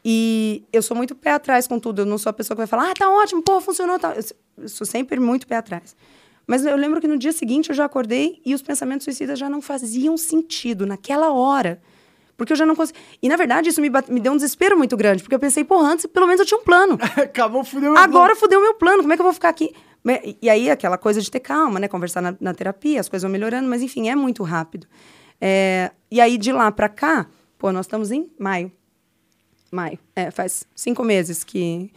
E 0.06 0.64
eu 0.72 0.82
sou 0.82 0.96
muito 0.96 1.14
pé 1.16 1.32
atrás 1.32 1.68
com 1.68 1.80
tudo. 1.80 2.04
Eu 2.04 2.06
não 2.06 2.18
sou 2.18 2.30
a 2.30 2.34
pessoa 2.34 2.56
que 2.56 2.60
vai 2.60 2.68
falar, 2.68 2.92
ah, 2.92 2.94
tá 2.94 3.10
ótimo, 3.10 3.42
pô, 3.42 3.60
funcionou, 3.60 3.98
tá. 4.00 4.14
Eu 4.16 4.24
sou- 4.24 4.38
eu 4.58 4.70
sou 4.70 4.86
sempre 4.88 5.20
muito 5.20 5.48
pé 5.48 5.58
atrás. 5.58 5.96
Mas 6.48 6.66
eu 6.66 6.76
lembro 6.76 7.00
que 7.02 7.08
no 7.08 7.18
dia 7.18 7.32
seguinte 7.32 7.70
eu 7.70 7.76
já 7.76 7.86
acordei 7.86 8.42
e 8.46 8.54
os 8.56 8.62
pensamentos 8.62 9.04
suicidas 9.04 9.38
já 9.38 9.50
não 9.50 9.62
faziam 9.62 10.16
sentido 10.18 10.86
naquela 10.86 11.32
hora. 11.32 11.82
Porque 12.40 12.54
eu 12.54 12.58
já 12.58 12.66
não 12.66 12.76
conseguia. 12.76 13.00
E, 13.22 13.30
na 13.30 13.36
verdade, 13.36 13.70
isso 13.70 13.80
me, 13.82 13.90
bate- 13.90 14.12
me 14.12 14.20
deu 14.20 14.32
um 14.32 14.36
desespero 14.36 14.76
muito 14.76 14.98
grande. 14.98 15.22
Porque 15.22 15.36
eu 15.36 15.40
pensei, 15.40 15.64
porra, 15.64 15.90
antes 15.92 16.06
pelo 16.08 16.26
menos 16.26 16.40
eu 16.40 16.46
tinha 16.48 16.60
um 16.60 16.64
plano. 16.64 16.98
Acabou, 17.22 17.64
fudeu 17.64 17.92
meu 17.92 18.02
Agora 18.02 18.36
fudeu 18.36 18.60
meu 18.62 18.74
plano, 18.74 19.02
como 19.02 19.14
é 19.14 19.16
que 19.16 19.22
eu 19.22 19.26
vou 19.26 19.34
ficar 19.34 19.50
aqui? 19.50 19.72
E 20.42 20.50
aí, 20.50 20.70
aquela 20.72 20.98
coisa 20.98 21.22
de 21.22 21.30
ter 21.30 21.42
calma, 21.42 21.80
né? 21.80 21.88
Conversar 21.88 22.22
na, 22.22 22.34
na 22.40 22.54
terapia, 22.54 23.00
as 23.02 23.08
coisas 23.10 23.24
vão 23.24 23.32
melhorando, 23.32 23.68
mas 23.70 23.82
enfim, 23.82 24.10
é 24.10 24.16
muito 24.16 24.42
rápido. 24.44 24.88
É, 25.42 25.92
e 26.10 26.20
aí, 26.22 26.38
de 26.38 26.52
lá 26.54 26.72
pra 26.72 26.88
cá, 26.90 27.28
pô, 27.58 27.72
nós 27.72 27.86
estamos 27.86 28.10
em 28.10 28.32
maio. 28.40 28.72
Maio. 29.72 30.00
É, 30.16 30.32
faz 30.32 30.66
cinco 30.74 31.04
meses 31.04 31.44
que, 31.44 31.92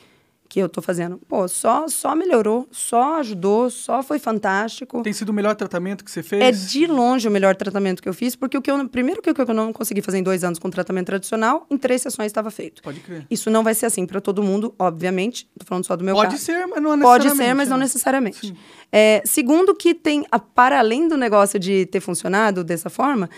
que 0.52 0.60
eu 0.60 0.68
tô 0.68 0.82
fazendo. 0.82 1.16
Pô, 1.26 1.48
só, 1.48 1.88
só 1.88 2.14
melhorou, 2.14 2.68
só 2.70 3.20
ajudou, 3.20 3.70
só 3.70 4.02
foi 4.02 4.18
fantástico. 4.18 5.00
Tem 5.02 5.10
sido 5.14 5.30
o 5.30 5.32
melhor 5.32 5.54
tratamento 5.56 6.04
que 6.04 6.10
você 6.10 6.22
fez? 6.22 6.42
É 6.42 6.52
de 6.52 6.86
longe 6.86 7.26
o 7.26 7.30
melhor 7.30 7.56
tratamento 7.56 8.02
que 8.02 8.08
eu 8.08 8.12
fiz, 8.12 8.36
porque 8.36 8.58
o 8.58 8.60
que 8.60 8.70
eu, 8.70 8.86
primeiro 8.86 9.22
que 9.22 9.30
o 9.30 9.34
que 9.34 9.40
eu 9.40 9.46
não 9.54 9.72
consegui 9.72 10.02
fazer 10.02 10.18
em 10.18 10.22
dois 10.22 10.44
anos 10.44 10.58
com 10.58 10.68
tratamento 10.68 11.06
tradicional, 11.06 11.66
em 11.70 11.78
três 11.78 12.02
sessões 12.02 12.26
estava 12.26 12.50
feito. 12.50 12.82
Pode 12.82 13.00
crer. 13.00 13.26
Isso 13.30 13.48
não 13.48 13.64
vai 13.64 13.72
ser 13.74 13.86
assim 13.86 14.04
para 14.04 14.20
todo 14.20 14.42
mundo, 14.42 14.74
obviamente. 14.78 15.48
Tô 15.58 15.64
falando 15.64 15.86
só 15.86 15.96
do 15.96 16.04
meu 16.04 16.14
Pode 16.14 16.32
caso. 16.32 16.44
ser, 16.44 16.66
mas 16.66 16.82
não 16.82 16.98
Pode 16.98 17.24
necessariamente. 17.24 17.46
ser, 17.48 17.54
mas 17.54 17.68
não 17.70 17.76
né? 17.78 17.84
necessariamente. 17.84 18.54
É, 18.92 19.22
segundo 19.24 19.74
que 19.74 19.94
tem, 19.94 20.26
a- 20.30 20.38
para 20.38 20.78
além 20.80 21.08
do 21.08 21.16
negócio 21.16 21.58
de 21.58 21.86
ter 21.86 22.00
funcionado 22.00 22.62
dessa 22.62 22.90
forma, 22.90 23.30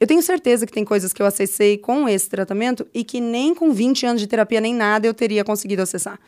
eu 0.00 0.06
tenho 0.06 0.22
certeza 0.22 0.64
que 0.64 0.72
tem 0.72 0.86
coisas 0.86 1.12
que 1.12 1.20
eu 1.20 1.26
acessei 1.26 1.76
com 1.76 2.08
esse 2.08 2.30
tratamento 2.30 2.86
e 2.94 3.04
que 3.04 3.20
nem 3.20 3.54
com 3.54 3.72
20 3.74 4.06
anos 4.06 4.22
de 4.22 4.26
terapia 4.26 4.58
nem 4.58 4.74
nada 4.74 5.06
eu 5.06 5.12
teria 5.12 5.44
conseguido 5.44 5.82
acessar. 5.82 6.18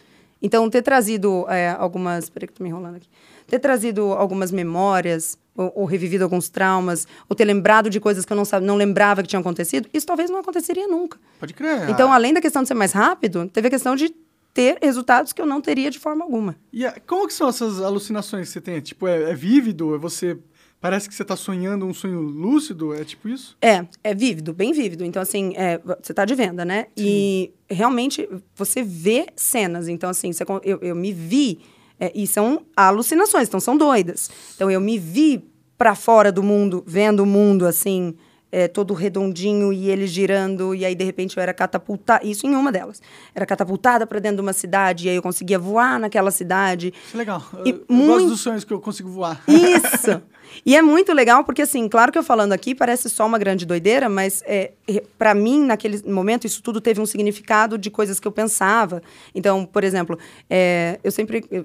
Então, 0.45 0.69
ter 0.69 0.83
trazido 0.83 1.47
é, 1.49 1.71
algumas... 1.71 2.29
Peraí 2.29 2.47
que 2.47 2.53
tô 2.55 2.63
me 2.63 2.69
enrolando 2.69 2.97
aqui. 2.97 3.09
Ter 3.47 3.59
trazido 3.59 4.13
algumas 4.13 4.53
memórias, 4.53 5.39
ou, 5.57 5.73
ou 5.75 5.85
revivido 5.87 6.23
alguns 6.25 6.49
traumas, 6.49 7.07
ou 7.29 7.35
ter 7.35 7.45
lembrado 7.45 7.89
de 7.89 7.99
coisas 7.99 8.25
que 8.25 8.33
eu 8.33 8.37
não, 8.37 8.45
sab- 8.45 8.63
não 8.65 8.77
lembrava 8.77 9.23
que 9.23 9.29
tinham 9.29 9.41
acontecido, 9.41 9.89
isso 9.93 10.07
talvez 10.07 10.29
não 10.31 10.39
aconteceria 10.39 10.87
nunca. 10.87 11.19
Pode 11.41 11.55
crer. 11.55 11.89
Então, 11.89 12.13
Ah, 12.13 12.17
além 12.17 12.35
da 12.35 12.41
questão 12.41 12.63
de 12.63 12.69
ser 12.69 12.75
mais 12.75 12.93
rápido, 12.93 13.49
teve 13.53 13.69
a 13.69 13.71
questão 13.71 13.97
de 13.97 14.15
ter 14.53 14.79
resultados 14.83 15.33
que 15.33 15.41
eu 15.43 15.47
não 15.47 15.61
teria 15.61 15.91
de 15.91 15.99
forma 15.99 16.25
alguma. 16.25 16.55
E 16.73 16.85
a- 16.87 16.95
como 17.07 17.27
que 17.27 17.33
são 17.35 17.49
essas 17.49 17.81
alucinações 17.81 18.47
que 18.49 18.53
você 18.53 18.61
tem? 18.61 18.81
Tipo, 18.81 19.09
é, 19.09 19.31
é 19.31 19.35
vívido? 19.35 19.95
É 19.95 19.99
você... 19.99 20.39
Parece 20.85 21.09
que 21.09 21.15
você 21.15 21.25
tá 21.25 21.35
sonhando 21.35 21.87
um 21.87 21.95
sonho 21.95 22.21
lúcido? 22.21 22.93
É 22.93 23.05
tipo 23.05 23.27
isso? 23.27 23.57
É, 23.63 23.87
é 24.05 24.15
vívido, 24.15 24.53
bem 24.53 24.71
vívido. 24.71 25.03
Então, 25.03 25.23
assim, 25.23 25.55
é, 25.57 25.81
você 26.03 26.13
tá 26.13 26.27
de 26.27 26.35
venda, 26.35 26.63
né? 26.63 26.89
E 26.95 27.55
realmente 27.71 28.29
você 28.55 28.83
vê 28.83 29.25
cenas. 29.35 29.89
Então, 29.89 30.11
assim, 30.11 30.31
você 30.31 30.45
eu, 30.63 30.79
eu 30.83 30.95
me 30.95 31.11
vi, 31.11 31.61
é, 31.99 32.13
e 32.15 32.27
são 32.27 32.67
alucinações, 32.77 33.49
então 33.49 33.59
são 33.61 33.79
doidas. 33.79 34.31
Então, 34.57 34.71
eu 34.71 34.79
me 34.79 34.99
vi 34.99 35.43
para 35.79 35.95
fora 35.95 36.31
do 36.31 36.43
mundo, 36.43 36.85
vendo 36.87 37.21
o 37.21 37.27
mundo, 37.27 37.65
assim, 37.67 38.15
é, 38.53 38.69
todo 38.69 38.93
redondinho 38.93 39.73
e 39.73 39.89
ele 39.89 40.07
girando, 40.07 40.75
e 40.75 40.85
aí, 40.85 40.95
de 40.95 41.03
repente, 41.03 41.39
eu 41.39 41.43
era 41.43 41.55
catapultada. 41.55 42.27
Isso 42.27 42.47
em 42.47 42.55
uma 42.55 42.71
delas. 42.71 43.01
Era 43.35 43.47
catapultada 43.47 44.07
para 44.07 44.19
dentro 44.19 44.37
de 44.37 44.43
uma 44.43 44.53
cidade, 44.53 45.07
e 45.07 45.09
aí 45.09 45.17
eu 45.17 45.23
conseguia 45.23 45.59
voar 45.59 45.99
naquela 45.99 46.31
cidade. 46.31 46.93
É 47.15 47.17
legal. 47.17 47.43
E 47.65 47.71
eu, 47.71 47.77
eu 47.77 47.79
gosto 47.79 47.91
muito- 47.95 48.29
dos 48.29 48.41
sonhos 48.43 48.65
que 48.65 48.73
eu 48.75 48.81
consigo 48.83 49.09
voar. 49.09 49.43
Isso! 49.49 50.21
E 50.65 50.77
é 50.77 50.83
muito 50.83 51.13
legal 51.13 51.45
porque, 51.45 51.63
assim, 51.63 51.89
claro 51.89 52.11
que 52.13 52.19
eu 52.19 52.23
falando 52.23 52.53
aqui 52.53 52.75
parece 52.75 53.09
só 53.09 53.27
uma 53.27 53.39
grande 53.39 53.65
doideira, 53.65 54.09
mas 54.09 54.43
é, 54.47 54.73
para 55.19 55.35
mim, 55.35 55.65
naquele 55.65 56.03
momento, 56.11 56.47
isso 56.47 56.63
tudo 56.63 56.81
teve 56.81 57.01
um 57.01 57.07
significado 57.07 57.79
de 57.79 57.91
coisas 57.91 58.19
que 58.21 58.27
eu 58.29 58.33
pensava. 58.33 59.03
Então, 59.35 59.65
por 59.65 59.85
exemplo, 59.85 60.19
é, 60.51 60.99
eu 61.03 61.11
sempre. 61.11 61.45
eu- 61.51 61.65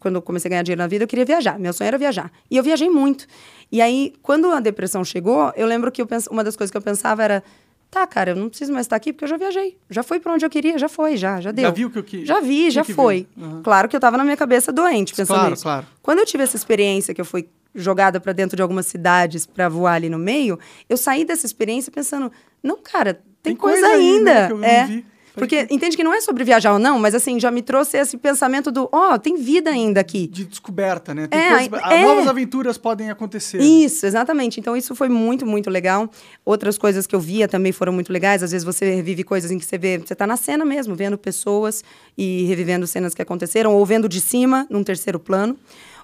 quando 0.00 0.16
eu 0.16 0.22
comecei 0.22 0.48
a 0.48 0.50
ganhar 0.50 0.62
dinheiro 0.62 0.82
na 0.82 0.86
vida, 0.86 1.04
eu 1.04 1.08
queria 1.08 1.24
viajar. 1.24 1.58
Meu 1.58 1.72
sonho 1.72 1.88
era 1.88 1.96
viajar. 1.96 2.30
E 2.50 2.58
eu 2.58 2.62
viajei 2.62 2.90
muito. 2.90 3.26
E 3.72 3.80
aí, 3.80 4.12
quando 4.22 4.50
a 4.50 4.60
depressão 4.60 5.02
chegou, 5.02 5.50
eu 5.56 5.66
lembro 5.66 5.90
que 5.90 6.02
eu 6.02 6.06
pens... 6.06 6.26
uma 6.26 6.44
das 6.44 6.56
coisas 6.56 6.70
que 6.70 6.76
eu 6.76 6.82
pensava 6.82 7.22
era. 7.24 7.42
Tá, 7.90 8.06
cara, 8.06 8.32
eu 8.32 8.36
não 8.36 8.48
preciso 8.50 8.70
mais 8.72 8.84
estar 8.84 8.96
aqui 8.96 9.12
porque 9.12 9.24
eu 9.24 9.28
já 9.28 9.36
viajei. 9.38 9.78
Já 9.88 10.02
fui 10.02 10.20
para 10.20 10.32
onde 10.34 10.44
eu 10.44 10.50
queria, 10.50 10.76
já 10.76 10.88
foi, 10.90 11.16
já, 11.16 11.40
já 11.40 11.52
deu. 11.52 11.62
Já 11.66 11.70
viu 11.70 11.88
o 11.88 11.90
que 11.90 11.98
eu 12.00 12.02
quis? 12.02 12.26
Já 12.28 12.40
vi, 12.40 12.56
Tinha 12.58 12.70
já 12.72 12.84
que 12.84 12.92
foi. 12.92 13.26
Aham. 13.40 13.62
Claro 13.62 13.88
que 13.88 13.96
eu 13.96 14.00
tava 14.00 14.18
na 14.18 14.24
minha 14.24 14.36
cabeça 14.36 14.70
doente 14.72 15.14
pensando 15.14 15.38
Claro, 15.38 15.54
isso. 15.54 15.62
claro. 15.62 15.86
Quando 16.02 16.18
eu 16.18 16.26
tive 16.26 16.42
essa 16.42 16.56
experiência 16.56 17.14
que 17.14 17.20
eu 17.20 17.24
fui 17.24 17.48
jogada 17.74 18.20
para 18.20 18.32
dentro 18.32 18.56
de 18.56 18.62
algumas 18.62 18.86
cidades 18.86 19.46
para 19.46 19.68
voar 19.68 19.94
ali 19.94 20.08
no 20.08 20.18
meio, 20.18 20.58
eu 20.88 20.96
saí 20.96 21.24
dessa 21.24 21.44
experiência 21.46 21.90
pensando, 21.90 22.30
não, 22.62 22.76
cara, 22.78 23.14
tem, 23.42 23.52
Tem 23.52 23.56
coisa, 23.56 23.80
coisa 23.80 23.94
ainda. 23.94 24.34
né, 24.34 24.46
que 24.46 24.52
eu 24.52 24.58
não 24.58 24.64
é. 24.68 24.86
vi. 24.86 25.06
Porque 25.36 25.66
entende 25.68 25.96
que 25.96 26.04
não 26.04 26.14
é 26.14 26.20
sobre 26.20 26.44
viajar 26.44 26.72
ou 26.74 26.78
não, 26.78 26.96
mas 27.00 27.12
assim, 27.12 27.40
já 27.40 27.50
me 27.50 27.60
trouxe 27.60 27.96
esse 27.96 28.16
pensamento 28.16 28.70
do, 28.70 28.88
ó, 28.92 29.18
tem 29.18 29.36
vida 29.36 29.68
ainda 29.68 29.98
aqui. 30.00 30.28
De 30.28 30.44
descoberta, 30.44 31.12
né? 31.12 31.26
Tem 31.26 31.40
É, 31.40 31.68
coisas- 31.68 31.90
é. 31.90 32.02
Novas 32.02 32.28
aventuras 32.28 32.78
podem 32.78 33.10
acontecer. 33.10 33.58
né? 33.58 33.64
Isso, 33.64 34.06
exatamente. 34.06 34.60
Então, 34.60 34.76
isso 34.76 34.94
foi 34.94 35.08
muito, 35.08 35.44
muito 35.44 35.68
legal. 35.68 36.08
Outras 36.44 36.78
coisas 36.78 37.04
que 37.04 37.16
eu 37.16 37.18
via 37.18 37.48
também 37.48 37.72
foram 37.72 37.92
muito 37.92 38.12
legais. 38.12 38.44
Às 38.44 38.52
vezes 38.52 38.64
você 38.64 38.88
revive 38.94 39.24
coisas 39.24 39.50
em 39.50 39.58
que 39.58 39.64
você 39.64 39.76
vê, 39.76 39.98
você 39.98 40.14
tá 40.14 40.24
na 40.24 40.36
cena 40.36 40.64
mesmo, 40.64 40.94
vendo 40.94 41.18
pessoas 41.18 41.82
e 42.16 42.44
revivendo 42.44 42.86
cenas 42.86 43.12
que 43.12 43.20
aconteceram, 43.20 43.74
ou 43.74 43.84
vendo 43.84 44.08
de 44.08 44.20
cima, 44.20 44.68
num 44.70 44.84
terceiro 44.84 45.18
plano. 45.18 45.58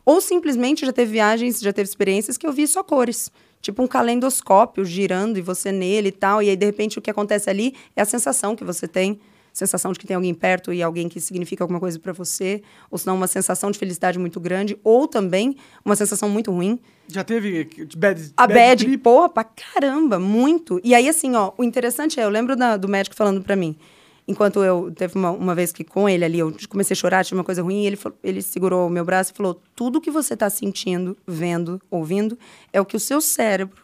Ou 0.04 0.20
simplesmente 0.20 0.84
já 0.86 0.92
teve 0.92 1.12
viagens, 1.12 1.60
já 1.60 1.72
teve 1.72 1.88
experiências 1.88 2.36
que 2.36 2.46
eu 2.46 2.52
vi 2.52 2.66
só 2.66 2.82
cores. 2.82 3.30
Tipo 3.62 3.82
um 3.82 3.86
calendoscópio 3.86 4.84
girando 4.84 5.38
e 5.38 5.42
você 5.42 5.70
nele 5.70 6.08
e 6.08 6.12
tal. 6.12 6.42
E 6.42 6.48
aí, 6.48 6.56
de 6.56 6.64
repente, 6.66 6.98
o 6.98 7.02
que 7.02 7.10
acontece 7.10 7.50
ali 7.50 7.74
é 7.94 8.02
a 8.02 8.04
sensação 8.06 8.56
que 8.56 8.64
você 8.64 8.88
tem. 8.88 9.20
Sensação 9.52 9.92
de 9.92 9.98
que 9.98 10.06
tem 10.06 10.14
alguém 10.14 10.32
perto 10.32 10.72
e 10.72 10.80
alguém 10.82 11.08
que 11.08 11.20
significa 11.20 11.64
alguma 11.64 11.80
coisa 11.80 11.98
para 11.98 12.12
você. 12.12 12.62
Ou 12.90 12.96
senão 12.96 13.16
uma 13.16 13.26
sensação 13.26 13.70
de 13.70 13.78
felicidade 13.78 14.18
muito 14.18 14.38
grande. 14.40 14.78
Ou 14.82 15.06
também 15.08 15.56
uma 15.84 15.94
sensação 15.96 16.28
muito 16.28 16.50
ruim. 16.52 16.78
Já 17.08 17.22
teve 17.24 17.68
bad, 17.96 18.32
A 18.36 18.46
bad, 18.46 18.84
trip? 18.84 18.98
porra, 19.02 19.28
pra 19.28 19.44
caramba, 19.44 20.18
muito. 20.18 20.80
E 20.84 20.94
aí, 20.94 21.08
assim, 21.08 21.34
ó, 21.34 21.52
o 21.58 21.64
interessante 21.64 22.18
é, 22.20 22.24
eu 22.24 22.30
lembro 22.30 22.54
da- 22.56 22.76
do 22.76 22.88
médico 22.88 23.16
falando 23.16 23.42
pra 23.42 23.56
mim, 23.56 23.76
enquanto 24.30 24.62
eu, 24.62 24.92
teve 24.92 25.16
uma, 25.16 25.30
uma 25.30 25.54
vez 25.54 25.72
que 25.72 25.82
com 25.82 26.08
ele 26.08 26.24
ali, 26.24 26.38
eu 26.38 26.54
comecei 26.68 26.94
a 26.94 26.96
chorar, 26.96 27.24
tinha 27.24 27.36
uma 27.36 27.44
coisa 27.44 27.62
ruim, 27.62 27.82
e 27.82 27.86
ele, 27.86 27.98
ele 28.22 28.40
segurou 28.40 28.86
o 28.86 28.90
meu 28.90 29.04
braço 29.04 29.32
e 29.32 29.36
falou, 29.36 29.60
tudo 29.74 30.00
que 30.00 30.10
você 30.10 30.36
tá 30.36 30.48
sentindo, 30.48 31.16
vendo, 31.26 31.80
ouvindo, 31.90 32.38
é 32.72 32.80
o 32.80 32.84
que 32.84 32.96
o 32.96 33.00
seu 33.00 33.20
cérebro 33.20 33.82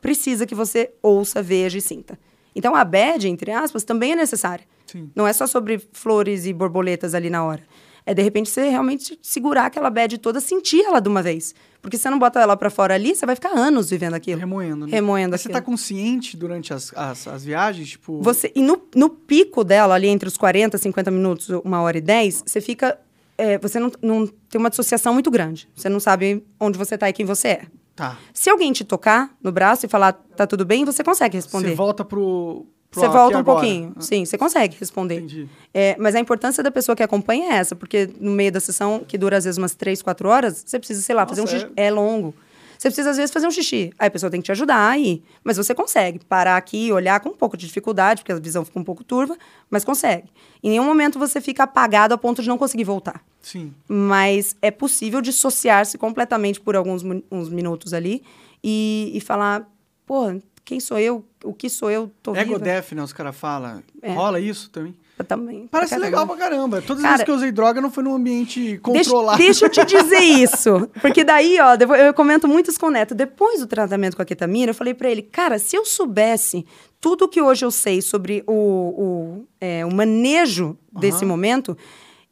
precisa 0.00 0.46
que 0.46 0.54
você 0.54 0.90
ouça, 1.02 1.42
veja 1.42 1.78
e 1.78 1.80
sinta. 1.80 2.18
Então, 2.56 2.74
a 2.74 2.84
bad, 2.84 3.28
entre 3.28 3.50
aspas, 3.50 3.84
também 3.84 4.12
é 4.12 4.16
necessária. 4.16 4.64
Sim. 4.86 5.10
Não 5.14 5.26
é 5.26 5.32
só 5.32 5.46
sobre 5.46 5.80
flores 5.92 6.46
e 6.46 6.52
borboletas 6.52 7.14
ali 7.14 7.30
na 7.30 7.44
hora. 7.44 7.62
É, 8.04 8.12
de 8.14 8.22
repente, 8.22 8.50
você 8.50 8.68
realmente 8.68 9.18
segurar 9.22 9.66
aquela 9.66 9.88
bad 9.90 10.18
toda, 10.18 10.40
sentir 10.40 10.80
ela 10.84 11.00
de 11.00 11.08
uma 11.08 11.22
vez. 11.22 11.54
Porque 11.80 11.96
se 11.96 12.02
você 12.02 12.10
não 12.10 12.18
bota 12.18 12.40
ela 12.40 12.56
pra 12.56 12.70
fora 12.70 12.94
ali, 12.94 13.14
você 13.14 13.24
vai 13.26 13.34
ficar 13.34 13.50
anos 13.50 13.90
vivendo 13.90 14.14
aquilo. 14.14 14.38
Remoendo, 14.40 14.86
né? 14.86 14.92
Remoendo 14.92 15.32
Mas 15.32 15.40
Você 15.40 15.48
aquilo. 15.48 15.60
tá 15.60 15.64
consciente 15.64 16.36
durante 16.36 16.72
as, 16.72 16.92
as, 16.96 17.26
as 17.28 17.44
viagens? 17.44 17.90
Tipo, 17.90 18.20
Você, 18.22 18.50
e 18.54 18.62
no, 18.62 18.80
no 18.94 19.08
pico 19.10 19.62
dela, 19.64 19.94
ali 19.94 20.08
entre 20.08 20.28
os 20.28 20.36
40, 20.36 20.78
50 20.78 21.10
minutos, 21.10 21.48
uma 21.64 21.80
hora 21.82 21.98
e 21.98 22.00
10, 22.00 22.44
você 22.46 22.60
fica. 22.60 22.98
é, 23.38 23.58
você 23.58 23.78
não, 23.80 23.90
não 24.00 24.26
tem 24.26 24.58
uma 24.60 24.70
dissociação 24.70 25.12
muito 25.12 25.30
grande. 25.30 25.68
Você 25.74 25.88
não 25.88 25.98
sabe 26.00 26.44
onde 26.60 26.78
você 26.78 26.96
tá 26.98 27.08
e 27.08 27.12
quem 27.12 27.26
você 27.26 27.48
é. 27.48 27.62
tá. 27.96 28.16
Se 28.32 28.48
alguém 28.50 28.72
te 28.72 28.84
tocar 28.84 29.34
no 29.42 29.50
braço 29.50 29.84
e 29.86 29.88
falar, 29.88 30.12
tá 30.36 30.46
tudo 30.46 30.64
bem, 30.64 30.84
você 30.84 31.02
consegue 31.02 31.40
Você 31.40 31.46
responder. 31.46 31.74
volta 31.74 32.04
pro. 32.04 32.66
Você 32.92 33.08
volta 33.08 33.36
um 33.36 33.40
agora. 33.40 33.60
pouquinho. 33.60 33.92
Ah, 33.96 34.00
Sim, 34.00 34.24
você 34.24 34.36
consegue 34.36 34.76
responder. 34.78 35.16
Entendi. 35.18 35.48
É, 35.72 35.96
mas 35.98 36.14
a 36.14 36.20
importância 36.20 36.62
da 36.62 36.70
pessoa 36.70 36.94
que 36.94 37.02
acompanha 37.02 37.52
é 37.52 37.56
essa, 37.56 37.74
porque 37.74 38.10
no 38.20 38.30
meio 38.32 38.52
da 38.52 38.60
sessão, 38.60 39.02
que 39.06 39.16
dura 39.16 39.36
às 39.38 39.44
vezes 39.44 39.56
umas 39.58 39.74
três, 39.74 40.02
quatro 40.02 40.28
horas, 40.28 40.62
você 40.66 40.78
precisa, 40.78 41.00
sei 41.02 41.14
lá, 41.14 41.26
fazer 41.26 41.40
um 41.40 41.44
Nossa, 41.44 41.58
xixi. 41.60 41.72
É 41.76 41.90
longo. 41.90 42.34
Você 42.78 42.88
precisa, 42.88 43.10
às 43.10 43.16
vezes, 43.16 43.30
fazer 43.32 43.46
um 43.46 43.50
xixi. 43.52 43.92
Aí 43.96 44.08
a 44.08 44.10
pessoa 44.10 44.28
tem 44.28 44.40
que 44.40 44.46
te 44.46 44.50
ajudar 44.50 44.88
aí. 44.90 45.22
Mas 45.44 45.56
você 45.56 45.72
consegue 45.72 46.18
parar 46.18 46.56
aqui 46.56 46.90
olhar 46.92 47.20
com 47.20 47.28
um 47.28 47.34
pouco 47.34 47.56
de 47.56 47.64
dificuldade, 47.64 48.22
porque 48.22 48.32
a 48.32 48.38
visão 48.40 48.64
fica 48.64 48.76
um 48.78 48.82
pouco 48.82 49.04
turva, 49.04 49.36
mas 49.70 49.84
consegue. 49.84 50.28
Em 50.60 50.70
nenhum 50.70 50.84
momento 50.84 51.16
você 51.16 51.40
fica 51.40 51.62
apagado 51.62 52.12
a 52.12 52.18
ponto 52.18 52.42
de 52.42 52.48
não 52.48 52.58
conseguir 52.58 52.82
voltar. 52.82 53.22
Sim. 53.40 53.72
Mas 53.86 54.56
é 54.60 54.72
possível 54.72 55.20
dissociar-se 55.20 55.96
completamente 55.96 56.60
por 56.60 56.74
alguns 56.74 57.04
mi- 57.04 57.24
uns 57.30 57.48
minutos 57.48 57.94
ali 57.94 58.20
e, 58.64 59.12
e 59.14 59.20
falar, 59.20 59.64
pô, 60.04 60.40
quem 60.64 60.80
sou 60.80 60.98
eu? 60.98 61.24
O 61.44 61.52
que 61.52 61.68
sou 61.68 61.90
eu? 61.90 62.10
Tô 62.22 62.34
Ego 62.34 62.54
viva. 62.54 62.64
Death, 62.64 62.92
né? 62.92 63.02
Os 63.02 63.12
caras 63.12 63.36
falam. 63.36 63.82
É. 64.00 64.12
Rola 64.12 64.38
isso 64.40 64.70
também? 64.70 64.94
Também. 65.28 65.68
Parece 65.70 65.94
pra 65.94 66.02
legal 66.04 66.26
pra 66.26 66.36
caramba. 66.36 66.82
Todas 66.82 66.96
as 66.98 67.02
Cara, 67.02 67.12
vezes 67.12 67.24
que 67.24 67.30
eu 67.30 67.34
usei 67.36 67.52
droga 67.52 67.80
não 67.80 67.92
foi 67.92 68.02
num 68.02 68.14
ambiente 68.14 68.60
Deixa, 68.60 68.80
controlado. 68.80 69.38
deixa 69.38 69.66
eu 69.66 69.70
te 69.70 69.84
dizer 69.84 70.18
isso. 70.42 70.88
Porque 71.00 71.22
daí, 71.22 71.58
ó, 71.60 71.74
eu 71.94 72.12
comento 72.12 72.48
muito 72.48 72.70
isso 72.70 72.80
com 72.80 72.86
o 72.86 72.90
Neto. 72.90 73.14
Depois 73.14 73.60
do 73.60 73.66
tratamento 73.68 74.16
com 74.16 74.22
a 74.22 74.24
ketamina, 74.24 74.70
eu 74.70 74.74
falei 74.74 74.94
pra 74.94 75.08
ele, 75.08 75.22
cara, 75.22 75.60
se 75.60 75.76
eu 75.76 75.84
soubesse 75.84 76.66
tudo 77.00 77.28
que 77.28 77.40
hoje 77.40 77.64
eu 77.64 77.70
sei 77.70 78.02
sobre 78.02 78.42
o, 78.48 78.52
o, 78.52 79.46
é, 79.60 79.86
o 79.86 79.94
manejo 79.94 80.76
desse 80.92 81.18
Aham. 81.18 81.26
momento, 81.28 81.76